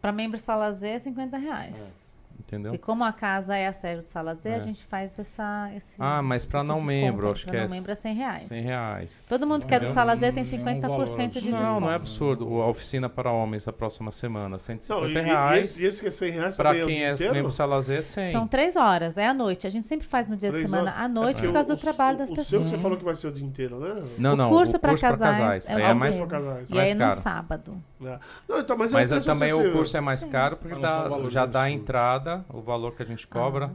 para 0.01 0.11
membro 0.11 0.37
sala 0.37 0.71
Z 0.71 0.87
é 0.87 0.99
50 0.99 1.37
reais. 1.37 2.02
Entendeu? 2.39 2.73
E 2.73 2.77
como 2.77 3.03
a 3.03 3.11
casa 3.11 3.55
é 3.55 3.65
a 3.67 3.73
Sérgio 3.73 4.03
do 4.03 4.07
Salazar, 4.07 4.53
É. 4.53 4.55
a 4.57 4.59
gente 4.59 4.83
faz 4.85 5.17
essa, 5.17 5.71
esse, 5.75 5.95
Ah, 5.99 6.21
mas 6.21 6.45
para 6.45 6.63
não 6.63 6.79
membro, 6.81 7.31
acho 7.31 7.43
Pra 7.45 7.51
que 7.51 7.57
não 7.57 7.65
é 7.65 7.67
membro 7.69 7.91
é 7.91 7.95
100 7.95 8.13
reais. 8.15 8.47
100 8.47 8.61
reais. 8.61 9.23
Todo 9.27 9.47
mundo 9.47 9.65
que 9.65 9.73
é 9.73 9.79
do 9.79 9.85
É 9.87 9.91
Salazar 9.93 10.31
tem 10.33 10.43
é 10.43 10.45
um 10.45 10.49
50% 10.49 10.81
valor 10.87 11.05
de. 11.29 11.49
Não, 11.51 11.57
desconto. 11.59 11.81
não 11.81 11.91
é 11.91 11.95
absurdo. 11.95 12.47
O- 12.47 12.61
A 12.61 12.67
oficina 12.67 13.09
para 13.09 13.31
homens 13.31 13.67
a 13.67 13.73
próxima 13.73 14.11
semana, 14.11 14.59
150 14.59 15.01
Não, 15.01 15.09
e, 15.09 15.23
reais. 15.23 15.79
e 15.79 15.85
esse 15.85 16.01
que 16.01 16.07
é 16.09 16.11
100 16.11 16.31
reais 16.31 16.55
Para 16.57 16.77
é 16.77 16.85
quem 16.85 17.03
é 17.05 17.11
inteiro? 17.13 17.33
membro 17.33 17.51
Salazar 17.51 17.95
é 17.97 18.01
100. 18.01 18.31
São 18.31 18.47
três 18.47 18.75
horas, 18.75 19.17
é 19.17 19.25
à 19.27 19.33
noite. 19.33 19.65
A 19.65 19.69
gente 19.69 19.87
sempre 19.87 20.05
faz 20.05 20.27
no 20.27 20.35
dia 20.37 20.49
Três 20.51 20.65
de 20.65 20.69
semana 20.69 20.91
horas? 20.91 21.03
à 21.03 21.07
noite 21.07 21.35
Porque 21.37 21.47
por 21.47 21.53
causa 21.53 21.73
o- 21.73 21.75
do 21.75 21.81
trabalho 21.81 22.15
o- 22.15 22.19
das 22.19 22.29
o 22.29 22.35
pessoas. 22.35 22.47
seu 22.47 22.61
que 22.63 22.69
você 22.69 22.77
falou 22.77 22.97
que 22.97 23.03
vai 23.05 23.15
ser 23.15 23.27
o 23.27 23.31
dia 23.31 23.45
inteiro, 23.45 23.79
né? 23.79 24.03
Não, 24.17 24.35
não. 24.35 24.45
o 24.47 24.49
curso 24.49 24.77
para 24.77 24.95
casais 24.97 25.67
é 25.67 25.81
é 25.81 25.93
mais 25.93 26.19
casais. 26.21 26.69
E 26.69 26.79
aí 26.79 26.93
no 26.93 26.99
caro. 26.99 27.13
sábado. 27.15 27.83
É. 28.05 28.19
Não, 28.49 28.59
então, 28.59 28.77
mas, 28.77 28.93
é, 29.11 29.19
também 29.21 29.47
ser 29.49 29.53
o 29.69 29.71
curso 29.71 29.95
é 29.95 30.01
mais 30.01 30.23
caro 30.25 30.57
porque 30.57 30.75
não 30.75 31.29
já 31.29 31.45
dá 31.45 31.61
a 31.61 31.63
absurdos. 31.67 31.83
Entrada, 32.31 32.45
o 32.53 32.61
valor 32.61 32.95
que 32.95 33.03
a 33.03 33.05
gente 33.05 33.27
cobra 33.27 33.71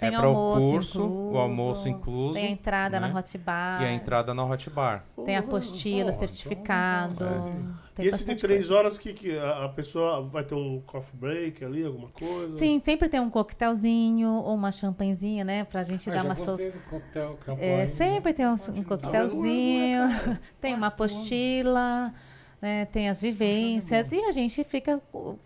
é 0.00 0.10
Tem 0.10 0.16
para 0.18 0.28
o 0.28 0.34
curso, 0.54 0.98
incluso, 1.00 1.32
o 1.32 1.38
almoço 1.38 1.88
incluso 1.88 2.34
Tem 2.34 2.46
a 2.46 2.50
entrada 2.50 3.00
né? 3.00 3.08
na 3.08 3.18
Hot 3.18 3.36
Bar. 3.38 3.82
e 3.82 3.84
a 3.84 3.92
entrada 3.92 4.32
no 4.32 4.48
Hot 4.50 4.70
Bar. 4.70 5.04
Tem 5.24 5.36
a 5.36 5.42
Porra, 5.42 5.56
apostila, 5.58 6.00
então, 6.10 6.12
certificado. 6.12 7.24
é. 7.24 7.78
E 8.00 8.06
esse 8.06 8.24
de 8.24 8.36
três 8.36 8.66
coisa. 8.66 8.76
horas 8.76 8.96
que, 8.96 9.12
que 9.12 9.36
a 9.36 9.68
pessoa 9.70 10.22
vai 10.22 10.44
ter 10.44 10.54
um 10.54 10.80
coffee 10.86 11.18
break 11.18 11.64
ali, 11.64 11.84
alguma 11.84 12.08
coisa? 12.10 12.54
Sim, 12.56 12.78
sempre 12.78 13.08
tem 13.08 13.18
um 13.18 13.28
coquetelzinho 13.28 14.28
ou 14.36 14.54
uma 14.54 14.70
champanhezinha, 14.70 15.42
né? 15.44 15.64
Pra 15.64 15.82
gente 15.82 16.08
Ah, 16.08 16.14
dar 16.14 16.18
já 16.22 16.28
uma 16.28 16.36
sol... 16.36 16.56
coquetel, 16.88 17.36
É, 17.58 17.88
sempre 17.88 18.32
tem 18.32 18.46
um, 18.46 18.52
um 18.52 18.84
coquetelzinho, 18.84 20.02
tem 20.60 20.76
uma 20.76 20.86
apostila, 20.86 22.14
né, 22.60 22.86
tem 22.86 23.08
as 23.08 23.20
vivências 23.20 24.10
e 24.10 24.20
a 24.24 24.32
gente 24.32 24.64
fica 24.64 25.00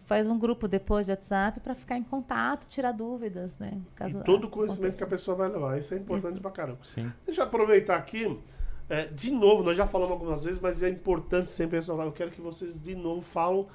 faz 0.07 0.27
um 0.29 0.39
grupo 0.39 0.67
depois 0.67 1.07
de 1.07 1.13
WhatsApp 1.13 1.61
para 1.61 1.75
ficar 1.75 1.99
em 1.99 2.03
contato, 2.03 2.67
tirar 2.67 2.93
dúvidas, 2.93 3.59
né? 3.59 3.73
E 3.87 3.91
Caso 3.91 4.23
todo 4.25 4.45
o 4.47 4.51
conhecimento 4.51 4.97
que 4.97 5.05
a 5.05 5.07
pessoa 5.07 5.37
vai 5.37 5.49
levar. 5.49 5.79
Isso 5.79 5.93
é 5.93 5.99
importante 5.99 6.33
Isso. 6.35 6.43
pra 6.43 6.51
caramba. 6.51 6.79
Sim. 6.83 7.13
Deixa 7.27 7.43
eu 7.43 7.47
aproveitar 7.47 7.97
aqui. 7.97 8.39
é, 8.89 9.07
de 9.07 9.31
novo, 9.31 9.63
nós 9.63 9.77
já 9.77 9.87
falamos 9.87 10.13
algumas 10.13 10.45
vezes, 10.45 10.59
mas 10.61 10.83
é 10.83 10.89
importante 10.89 11.51
sempre 11.51 11.77
ressaltar. 11.77 12.07
Eu 12.07 12.13
quero 12.13 12.31
que 12.31 12.41
vocês, 12.41 12.83
de 12.83 12.95
novo, 12.95 13.21
falam, 13.21 13.67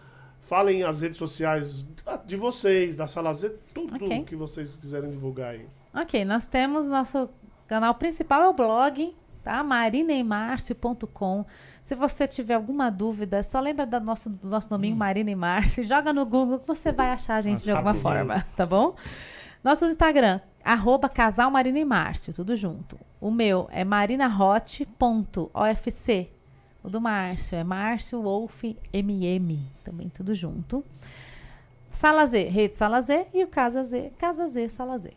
falem 0.42 0.84
as 0.84 1.02
redes 1.02 1.18
sociais 1.18 1.88
de 2.26 2.36
vocês, 2.36 2.96
da 2.96 3.06
Sala 3.08 3.34
Z, 3.34 3.56
tudo 3.74 3.96
Ok. 3.96 4.24
que 4.24 4.36
vocês 4.36 4.76
quiserem 4.76 5.12
divulgar 5.12 5.52
aí. 5.52 5.68
Ok, 5.94 6.24
nós 6.26 6.46
temos 6.48 6.88
nosso 6.88 7.30
canal 7.68 7.94
principal 7.96 8.42
é 8.44 8.50
o 8.50 8.54
blog, 8.54 9.16
tá? 9.48 11.46
Se 11.84 11.96
você 11.96 12.28
tiver 12.28 12.56
alguma 12.56 12.90
dúvida, 12.90 13.42
só 13.42 13.60
lembra 13.60 13.86
do 13.86 14.00
nosso, 14.00 14.30
do 14.30 14.48
nosso 14.50 14.70
nominho 14.70 14.96
Marina 14.96 15.32
e 15.32 15.36
Márcio, 15.36 15.84
joga 15.84 16.12
no 16.12 16.26
Google 16.26 16.60
que 16.60 16.68
você 16.68 16.92
vai 16.92 17.12
achar 17.12 17.36
a 17.36 17.42
gente 17.42 17.64
de 17.64 17.72
alguma 17.72 17.94
forma, 17.94 18.46
tá 18.56 18.66
bom? 18.66 18.96
Nosso 19.64 19.86
Instagram, 19.86 20.40
arroba 20.64 21.08
casal 21.08 21.50
Marina 21.50 21.80
e 21.80 21.86
Márcio, 21.86 22.34
tudo 22.34 22.56
junto. 22.56 22.98
O 23.20 23.32
meu 23.32 23.68
é 23.72 23.84
marinahot.ofc. 23.84 24.88
O 26.84 26.90
do 26.90 27.02
Márcio 27.02 27.58
é 27.58 27.64
Márcio 27.64 28.22
Wolf 28.22 28.64
MM, 28.94 29.60
também 29.84 30.10
tudo 30.10 30.34
junto. 30.34 30.84
Sala 31.92 32.26
Z, 32.26 32.44
Rede 32.50 32.76
Sala 32.76 33.02
Z 33.02 33.28
e 33.34 33.44
o 33.44 33.48
Casa 33.48 33.84
Z, 33.84 34.12
Casa 34.18 34.46
Z 34.46 34.70
Sala 34.70 34.98
Z. 34.98 35.14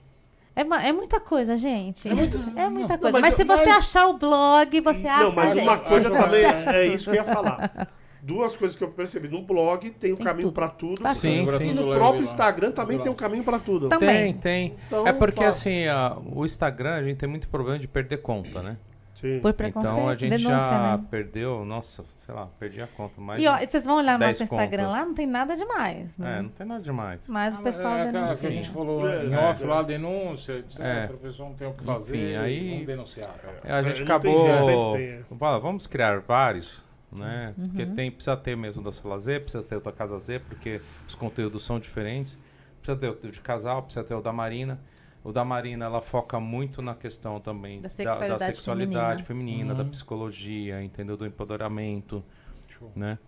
É, 0.57 0.63
é 0.89 0.93
muita 0.93 1.21
coisa, 1.21 1.57
gente. 1.57 2.09
É, 2.09 2.69
muita 2.69 2.99
coisa. 2.99 3.19
mas 3.21 3.31
mas, 3.31 3.35
se 3.35 3.45
você 3.45 3.67
mas- 3.67 3.77
achar 3.79 4.07
o 4.09 4.15
blog, 4.15 4.81
você 4.81 5.07
acha 5.07 5.25
Não, 5.25 5.33
mas 5.35 5.57
uma 5.57 5.79
coisa 5.79 6.11
Acho 6.11 6.23
também 6.23 6.45
é 6.75 6.87
isso 6.87 7.05
que 7.05 7.11
eu 7.11 7.15
ia 7.15 7.25
falar. 7.25 7.89
Duas 8.23 8.55
coisas 8.55 8.77
que 8.77 8.85
eu 8.85 8.89
percebi. 8.91 9.29
No 9.29 9.41
blog 9.43 9.89
tem 9.93 10.13
um 10.13 10.17
Tem 10.17 10.25
caminho 10.27 10.53
pra 10.53 10.69
tudo. 10.69 11.01
Pra 11.01 11.15
Sim, 11.15 11.43
Agora 11.43 11.57
sim. 11.59 11.71
E 11.71 11.73
no 11.75 11.87
leva 11.87 11.95
próprio 11.99 12.21
lá. 12.23 12.31
Instagram 12.31 12.71
também 12.73 12.97
Tudo 12.99 13.03
tem 13.05 13.13
um 13.13 13.17
caminho 13.17 13.45
pra 13.45 13.59
tudo. 13.59 13.89
Também. 13.89 14.09
Tem, 14.09 14.35
tem. 14.35 14.77
Então, 14.87 15.07
é 15.09 15.13
porque 15.13 15.43
fácil. 15.43 15.71
assim, 15.73 15.87
a- 15.87 16.17
o 16.31 16.45
Instagram 16.45 16.95
a 16.97 17.03
gente 17.03 17.17
tem 17.17 17.29
muito 17.29 17.49
problema 17.49 17.79
de 17.79 17.89
perder 17.89 18.19
conta, 18.19 18.63
né? 18.63 18.77
Sim. 19.15 19.39
Por 19.41 19.53
preconceito, 19.55 19.95
Então 19.95 20.09
a 20.09 20.15
gente 20.17 20.31
denúncia, 20.31 20.59
já 20.69 20.97
né? 20.99 21.05
perdeu, 21.11 21.65
nossa, 21.65 22.05
sei 22.31 22.39
lá, 22.39 22.47
perdi 22.61 22.81
a 22.81 22.87
conta. 22.87 23.21
Mas 23.21 23.43
E 23.43 23.47
ó, 23.49 23.59
vocês 23.59 23.85
vão 23.85 23.97
olhar 23.97 24.13
no 24.13 24.21
10 24.21 24.31
nosso 24.39 24.43
Instagram 24.45 24.85
contas. 24.85 24.99
lá, 25.01 25.05
não 25.07 25.15
tem 25.15 25.27
nada 25.27 25.57
demais. 25.57 26.17
Né? 26.17 26.39
É, 26.39 26.43
não 26.43 26.49
tem 26.51 26.67
nada 26.67 26.81
demais. 26.83 27.29
Mas 27.29 27.57
o 27.57 27.63
pessoal 27.63 27.95
é 27.95 28.03
aquela 28.09 28.13
que 28.13 28.19
a 28.19 28.23
denuncia. 28.37 28.51
gente 28.51 28.71
falou 28.71 29.09
É, 29.09 29.25
em 29.27 29.35
off 29.37 29.63
é. 29.63 29.67
lá, 29.67 29.83
denúncia, 29.83 30.53
etc. 30.59 30.79
É. 30.81 31.05
A 31.05 31.09
pessoa 31.09 31.49
não 31.49 31.57
tem 31.57 31.67
o 31.67 31.73
que 31.75 31.83
fazer, 31.85 32.17
Enfim, 32.17 32.37
aí- 32.37 32.71
vamos 32.71 32.87
denunciar. 32.87 33.35
É, 33.65 33.73
a 33.73 33.83
gente 33.83 34.03
acabou. 34.05 34.49
é. 34.49 35.21
Fala, 35.39 35.59
vamos 35.59 35.87
criar 35.89 36.21
vários, 36.21 36.83
né? 37.11 37.53
Uhum. 37.59 37.69
Porque 37.69 37.87
tem, 37.87 38.11
precisa 38.13 38.37
ter 38.37 38.57
mesmo 38.57 38.81
da 38.83 38.93
Sala 38.93 39.19
Z, 39.19 39.41
precisa 39.41 39.63
ter 39.65 39.77
o 39.77 39.81
da 39.81 39.91
Casa 39.91 40.17
Z, 40.21 40.39
porque 40.49 40.81
os 41.09 41.15
conteúdos 41.17 41.65
são 41.65 41.81
diferentes. 41.81 42.39
Precisa 42.81 42.97
ter 42.97 43.09
o 43.11 43.31
de 43.33 43.41
casal, 43.41 43.83
precisa 43.83 44.05
ter 44.05 44.15
o 44.15 44.21
da 44.23 44.33
Marina. 44.33 44.79
O 45.23 45.33
da 45.33 45.45
Marina, 45.45 45.85
ela 45.85 46.01
foca 46.01 46.41
muito 46.41 46.81
na 46.81 46.95
questão 46.95 47.39
também 47.41 47.79
Da 47.81 47.83
da, 47.83 47.89
sexualidade 47.91 48.39
da 48.39 48.47
sexualidade 48.47 49.23
feminina, 49.25 49.75
da 49.75 49.83
Uhum. 49.83 49.91
psicologia, 49.91 50.83
entendeu? 50.83 51.17
Do 51.17 51.27
empoderamento, 51.27 52.25
Show. 52.69 52.91
né? 52.97 53.19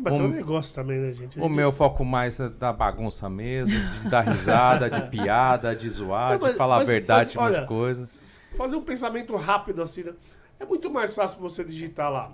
Mas 0.00 0.14
tem 0.14 0.22
um 0.22 0.26
o- 0.26 0.28
negócio 0.32 0.72
também, 0.76 0.96
né, 1.00 1.12
gente? 1.12 1.40
A 1.40 1.42
O 1.42 1.48
gente- 1.48 1.56
meu 1.56 1.72
foco 1.72 2.04
mais 2.04 2.38
é 2.38 2.48
da 2.48 2.72
bagunça 2.72 3.28
mesmo, 3.28 3.74
de 4.00 4.08
dar 4.08 4.20
risada, 4.20 4.88
de 4.88 5.00
piada, 5.10 5.74
de 5.74 5.90
zoar, 5.90 6.34
Não, 6.34 6.38
mas- 6.40 6.52
de 6.52 6.56
falar 6.56 6.76
mas- 6.76 6.88
a 6.88 6.92
verdade 6.92 7.26
mas, 7.26 7.36
um 7.36 7.40
olha, 7.40 7.60
de 7.62 7.66
coisa. 7.66 8.38
fazer 8.56 8.76
um 8.76 8.82
pensamento 8.82 9.34
rápido 9.34 9.82
assim, 9.82 10.04
né? 10.04 10.12
É 10.60 10.64
muito 10.64 10.88
mais 10.88 11.16
fácil 11.16 11.40
você 11.40 11.64
digitar 11.64 12.12
lá 12.12 12.32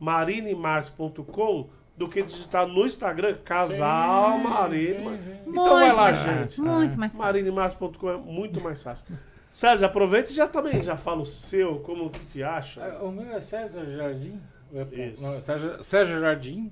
marinemars.com 0.00 1.68
do 1.96 2.08
que 2.08 2.22
digitar 2.22 2.66
no 2.66 2.86
Instagram 2.86 3.38
casal 3.44 4.38
Marina. 4.38 5.18
Então 5.46 5.70
vai 5.70 5.92
lá, 5.92 6.12
gente. 6.12 6.60
Muito 6.60 6.98
mais 6.98 7.12
fácil. 7.12 7.24
Marinemars.com 7.24 8.10
é 8.10 8.16
muito 8.16 8.60
mais 8.60 8.82
fácil. 8.82 9.06
César, 9.48 9.86
aproveita 9.86 10.30
e 10.30 10.34
já 10.34 10.46
também 10.46 10.82
já 10.82 10.96
fala 10.96 11.22
o 11.22 11.26
seu, 11.26 11.80
como 11.80 12.10
que 12.10 12.18
te 12.26 12.42
acha. 12.42 12.82
É, 12.82 12.98
O 12.98 13.10
meu 13.10 13.32
é 13.32 13.40
César 13.40 13.86
Jardim. 13.86 14.40
É, 14.74 15.06
Isso. 15.06 15.22
Não, 15.22 15.34
é 15.34 15.40
César, 15.40 15.82
César 15.82 16.20
Jardim 16.20 16.70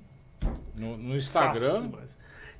no, 0.75 0.95
no 0.97 1.13
Fácil 1.13 1.17
Instagram. 1.17 1.91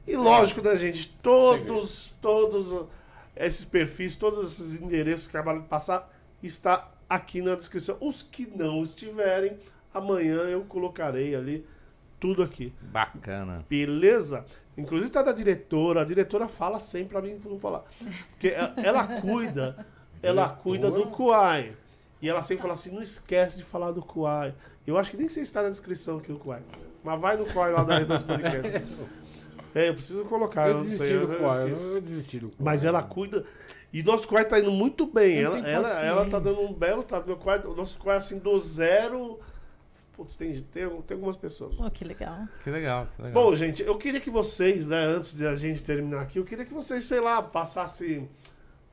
E 0.08 0.16
lógico, 0.16 0.62
né, 0.62 0.76
gente? 0.78 1.16
Todos, 1.22 2.16
todos 2.22 2.88
esses 3.36 3.66
perfis, 3.66 4.16
todos 4.16 4.52
esses 4.52 4.82
endereços 4.82 5.28
que 5.28 5.38
acabaram 5.38 5.62
de 5.62 5.68
passar, 5.68 6.12
está 6.42 6.92
aqui 7.08 7.42
na 7.42 7.56
descrição. 7.56 7.98
Os 8.02 8.24
que 8.24 8.48
não 8.48 8.82
estiverem, 8.82 9.58
amanhã 9.94 10.42
eu 10.44 10.64
colocarei 10.64 11.36
ali 11.36 11.68
tudo 12.26 12.42
aqui. 12.42 12.74
Bacana. 12.82 13.64
Beleza? 13.70 14.46
Inclusive 14.76 15.12
tá 15.12 15.22
da 15.22 15.32
diretora. 15.32 16.02
A 16.02 16.04
diretora 16.06 16.48
fala 16.48 16.80
sempre 16.80 17.10
pra 17.10 17.22
mim 17.22 17.40
não 17.46 17.60
falar. 17.60 17.84
Porque 18.32 18.48
ela, 18.78 19.06
cuida, 19.22 19.86
ela 20.24 20.50
cuida 20.50 20.90
do 20.90 21.06
Kuai. 21.08 21.74
E 22.20 22.28
ela 22.28 22.42
sempre 22.42 22.64
fala 22.64 22.74
assim, 22.74 22.92
não 22.96 23.04
esquece 23.04 23.58
de 23.58 23.64
falar 23.64 23.92
do 23.92 24.02
Kuai. 24.02 24.56
Eu 24.88 24.98
acho 24.98 25.12
que 25.12 25.18
nem 25.18 25.30
sei 25.30 25.44
se 25.44 25.50
está 25.50 25.62
na 25.62 25.70
descrição 25.70 26.18
aqui 26.18 26.32
o 26.32 26.40
Kuai. 26.40 26.62
Mas 27.04 27.22
vai 27.22 27.38
no 27.38 27.46
Kuai 27.46 27.72
lá 27.72 27.84
da 27.84 28.00
Rede 28.00 28.08
dos 28.08 28.24
Podcasts. 28.24 28.74
É, 29.76 29.90
eu 29.90 29.94
preciso 29.94 30.24
colocar, 30.24 30.70
eu, 30.70 30.70
Eu 30.70 30.74
não 30.76 30.84
sei. 30.86 31.12
eu 31.12 31.96
eu 31.96 32.02
desisti 32.02 32.40
do 32.40 32.48
Quai. 32.48 32.56
Mas 32.60 32.86
ela 32.86 33.04
cuida. 33.04 33.44
E 33.92 34.02
nosso 34.02 34.26
Kuai 34.26 34.46
tá 34.46 34.58
indo 34.58 34.72
muito 34.72 35.06
bem. 35.06 35.38
Ela, 35.40 35.58
ela, 35.68 36.02
ela 36.02 36.26
tá 36.30 36.40
dando 36.40 36.62
um 36.62 36.72
belo 36.72 37.04
trato. 37.04 37.28
Meu 37.28 37.36
Kuai, 37.36 37.62
o 37.66 37.76
nosso 37.76 37.98
Kuai, 37.98 38.16
assim, 38.16 38.40
do 38.40 38.58
zero. 38.58 39.38
Putz, 40.16 40.36
tem, 40.38 40.62
tem, 40.72 40.90
tem 41.02 41.16
algumas 41.16 41.36
pessoas. 41.36 41.74
Oh, 41.78 41.92
que 41.92 42.06
legal. 42.06 42.48
Que 42.64 42.70
legal, 42.70 43.08
que 43.16 43.22
legal. 43.22 43.44
Bom, 43.44 43.54
gente, 43.54 43.82
eu 43.84 43.98
queria 43.98 44.22
que 44.22 44.30
vocês, 44.30 44.88
né, 44.88 45.04
antes 45.04 45.36
de 45.36 45.46
a 45.46 45.56
gente 45.56 45.84
terminar 45.84 46.22
aqui, 46.22 46.40
eu 46.40 46.46
queria 46.46 46.64
que 46.64 46.74
vocês, 46.74 47.04
sei 47.04 47.20
lá, 47.20 47.42
passassem 47.42 48.30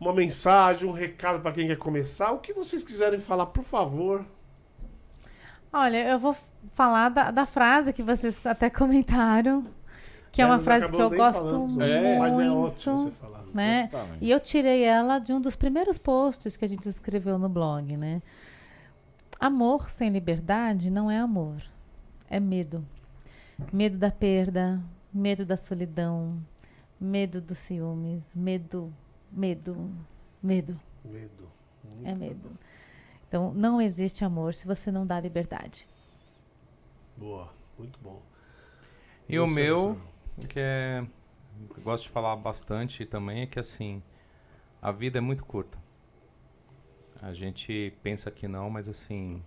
uma 0.00 0.12
mensagem, 0.12 0.88
um 0.88 0.92
recado 0.92 1.40
para 1.40 1.52
quem 1.52 1.68
quer 1.68 1.76
começar, 1.78 2.32
o 2.32 2.38
que 2.38 2.52
vocês 2.52 2.82
quiserem 2.82 3.20
falar, 3.20 3.46
por 3.46 3.62
favor. 3.62 4.24
Olha, 5.72 6.08
eu 6.08 6.18
vou 6.18 6.36
falar 6.74 7.08
da, 7.08 7.30
da 7.30 7.46
frase 7.46 7.92
que 7.92 8.02
vocês 8.02 8.44
até 8.44 8.68
comentaram, 8.68 9.64
que 10.32 10.42
é, 10.42 10.44
uma 10.44 10.56
nós 10.56 10.64
frase 10.64 10.90
que 10.90 11.00
eu 11.00 11.08
gosto 11.10 11.40
falando 11.48 11.68
muito. 11.68 11.82
É. 11.82 12.18
Mas 12.18 12.38
é 12.38 12.50
ótimo 12.50 12.98
você 12.98 13.10
falar. 13.12 13.42
né? 13.54 13.88
Exatamente. 13.88 14.24
E 14.24 14.30
eu 14.30 14.40
tirei 14.40 14.82
ela 14.82 15.18
de 15.18 15.32
um 15.32 15.40
dos 15.40 15.54
primeiros 15.54 15.98
posts 15.98 16.56
que 16.56 16.64
a 16.64 16.68
gente 16.68 16.88
escreveu 16.88 17.38
no 17.38 17.48
blog, 17.48 17.96
né? 17.96 18.20
Amor 19.42 19.90
sem 19.90 20.08
liberdade 20.08 20.88
não 20.88 21.10
é 21.10 21.18
amor, 21.18 21.60
é 22.30 22.38
medo. 22.38 22.86
Medo 23.72 23.98
da 23.98 24.08
perda, 24.08 24.80
medo 25.12 25.44
da 25.44 25.56
solidão, 25.56 26.40
medo 27.00 27.40
dos 27.40 27.58
ciúmes, 27.58 28.32
medo, 28.36 28.94
medo, 29.32 29.90
medo, 30.40 30.80
Medo. 31.04 31.48
é 32.04 32.14
medo. 32.14 32.52
Então, 33.26 33.52
não 33.52 33.80
existe 33.80 34.24
amor 34.24 34.54
se 34.54 34.64
você 34.64 34.92
não 34.92 35.04
dá 35.04 35.18
liberdade. 35.18 35.88
Boa, 37.16 37.52
muito 37.76 37.98
bom. 37.98 38.22
E 39.28 39.40
o 39.40 39.46
meu, 39.48 40.00
que 40.48 40.60
é. 40.60 41.04
Eu 41.76 41.82
gosto 41.82 42.04
de 42.04 42.10
falar 42.10 42.36
bastante 42.36 43.04
também, 43.04 43.42
é 43.42 43.46
que 43.48 43.58
assim, 43.58 44.00
a 44.80 44.92
vida 44.92 45.18
é 45.18 45.20
muito 45.20 45.44
curta. 45.44 45.81
A 47.22 47.32
gente 47.32 47.94
pensa 48.02 48.30
que 48.30 48.48
não, 48.48 48.68
mas 48.68 48.88
assim. 48.88 49.42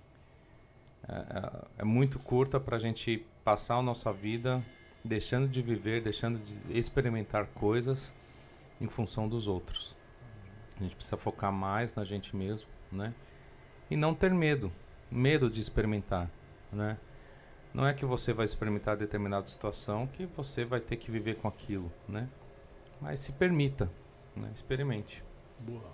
É, 1.08 1.14
é- 1.14 1.66
é 1.80 1.84
muito 1.84 2.18
curta 2.18 2.60
pra 2.60 2.80
gente 2.80 3.24
passar 3.44 3.76
a 3.76 3.82
nossa 3.82 4.12
vida 4.12 4.64
deixando 5.04 5.48
de 5.48 5.62
viver, 5.62 6.02
deixando 6.02 6.40
de 6.40 6.56
experimentar 6.78 7.46
coisas 7.48 8.12
em 8.82 8.88
função 8.88 9.28
dos 9.28 9.48
outros. 9.48 9.96
A 10.80 10.84
gente 10.84 10.96
precisa 10.96 11.16
focar 11.18 11.52
mais 11.52 11.94
na 11.94 12.04
gente 12.04 12.36
mesmo, 12.36 12.68
né? 12.92 13.14
E 13.90 13.96
não 13.96 14.16
ter 14.16 14.34
medo, 14.34 14.72
medo 15.12 15.50
de 15.50 15.62
experimentar, 15.62 16.30
né? 16.72 16.98
Não 17.74 17.86
é 17.86 17.94
que 17.94 18.06
você 18.06 18.34
vai 18.34 18.46
experimentar 18.46 18.98
determinada 18.98 19.46
situação 19.48 20.08
que 20.08 20.26
você 20.26 20.66
vai 20.66 20.80
ter 20.80 20.96
que 20.96 21.12
viver 21.12 21.36
com 21.36 21.48
aquilo, 21.48 21.92
né? 22.08 22.28
Mas 23.00 23.20
se 23.20 23.34
permita, 23.34 23.92
né? 24.36 24.50
Experimente. 24.56 25.24
Boa. 25.60 25.94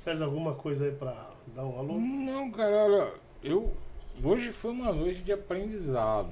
César, 0.00 0.24
alguma 0.24 0.54
coisa 0.54 0.86
aí 0.86 0.92
pra 0.92 1.28
dar 1.54 1.62
um 1.64 1.78
alô? 1.78 1.92
Não, 1.98 2.50
cara, 2.50 2.74
olha, 2.86 3.12
eu. 3.44 3.70
Hoje 4.24 4.50
foi 4.50 4.70
uma 4.70 4.90
noite 4.92 5.20
de 5.22 5.30
aprendizado. 5.30 6.30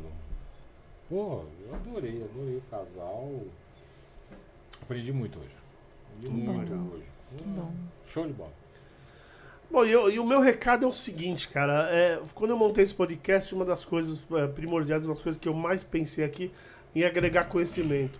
Pô, 1.06 1.42
eu 1.66 1.74
adorei, 1.74 2.22
adorei 2.24 2.56
o 2.56 2.62
casal. 2.70 3.30
Aprendi 4.80 5.12
muito 5.12 5.38
hoje. 5.38 5.50
Aprendi 6.16 6.34
muito 6.34 6.72
bom. 6.74 6.94
hoje. 6.96 7.04
Que 7.36 7.44
Hum, 7.44 7.52
bom. 7.56 7.72
Show 8.06 8.26
de 8.26 8.32
bola. 8.32 8.52
Bom, 9.70 9.84
e, 9.84 9.92
eu- 9.92 10.10
e 10.10 10.18
o 10.18 10.26
meu 10.26 10.40
recado 10.40 10.86
é 10.86 10.88
o 10.88 10.92
seguinte, 10.94 11.48
cara. 11.48 11.90
É, 11.90 12.18
quando 12.34 12.52
eu 12.52 12.56
montei 12.56 12.82
esse 12.84 12.94
podcast, 12.94 13.54
uma 13.54 13.66
das 13.66 13.84
coisas 13.84 14.24
é, 14.32 14.46
primordiais, 14.46 15.04
uma 15.04 15.12
das 15.14 15.22
coisas 15.22 15.38
que 15.38 15.46
eu 15.46 15.52
mais 15.52 15.84
pensei 15.84 16.24
aqui 16.24 16.50
em 16.94 17.04
agregar 17.04 17.44
conhecimento. 17.44 18.18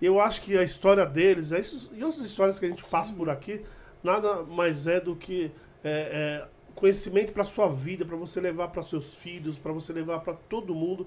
E 0.00 0.06
eu 0.06 0.18
acho 0.22 0.40
que 0.40 0.56
a 0.56 0.62
história 0.62 1.04
deles, 1.04 1.52
é 1.52 1.60
isso- 1.60 1.90
e 1.94 2.02
outras 2.02 2.24
histórias 2.24 2.58
que 2.58 2.64
a 2.64 2.68
gente 2.70 2.84
passa 2.84 3.12
por 3.12 3.28
aqui, 3.28 3.62
nada 4.06 4.42
mais 4.44 4.86
é 4.86 5.00
do 5.00 5.14
que 5.14 5.50
é, 5.84 6.44
é, 6.44 6.48
conhecimento 6.74 7.32
para 7.32 7.44
sua 7.44 7.68
vida, 7.68 8.04
para 8.04 8.16
você 8.16 8.40
levar 8.40 8.68
para 8.68 8.82
seus 8.82 9.14
filhos, 9.14 9.58
para 9.58 9.72
você 9.72 9.92
levar 9.92 10.20
para 10.20 10.34
todo 10.34 10.74
mundo. 10.74 11.06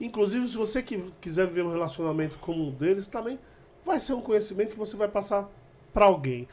Inclusive, 0.00 0.46
se 0.46 0.56
você 0.56 0.82
que, 0.82 1.02
quiser 1.20 1.46
viver 1.46 1.62
um 1.62 1.72
relacionamento 1.72 2.38
como 2.38 2.68
um 2.68 2.70
deles, 2.70 3.06
também 3.06 3.38
vai 3.84 3.98
ser 3.98 4.12
um 4.12 4.20
conhecimento 4.20 4.72
que 4.72 4.78
você 4.78 4.96
vai 4.96 5.08
passar 5.08 5.48
para 5.92 6.04
alguém. 6.04 6.46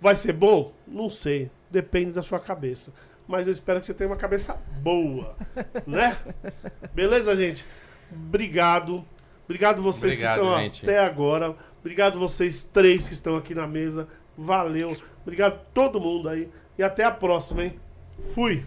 Vai 0.00 0.16
ser 0.16 0.32
bom? 0.32 0.72
Não 0.86 1.10
sei. 1.10 1.50
Depende 1.70 2.12
da 2.12 2.22
sua 2.22 2.40
cabeça. 2.40 2.92
Mas 3.28 3.46
eu 3.46 3.52
espero 3.52 3.78
que 3.78 3.86
você 3.86 3.94
tenha 3.94 4.08
uma 4.08 4.16
cabeça 4.16 4.54
boa, 4.82 5.36
né? 5.86 6.16
Beleza, 6.92 7.36
gente? 7.36 7.64
Obrigado. 8.10 9.04
Obrigado 9.44 9.82
vocês 9.82 10.12
Obrigado, 10.12 10.40
que 10.40 10.46
estão 10.46 10.58
gente. 10.60 10.84
até 10.84 10.98
agora. 10.98 11.54
Obrigado 11.80 12.18
vocês 12.18 12.62
três 12.62 13.06
que 13.06 13.14
estão 13.14 13.36
aqui 13.36 13.54
na 13.54 13.66
mesa. 13.66 14.08
Valeu. 14.36 14.96
Obrigado 15.22 15.60
todo 15.72 16.00
mundo 16.00 16.28
aí. 16.28 16.48
E 16.78 16.82
até 16.82 17.04
a 17.04 17.10
próxima, 17.10 17.64
hein? 17.64 17.78
Fui. 18.34 18.64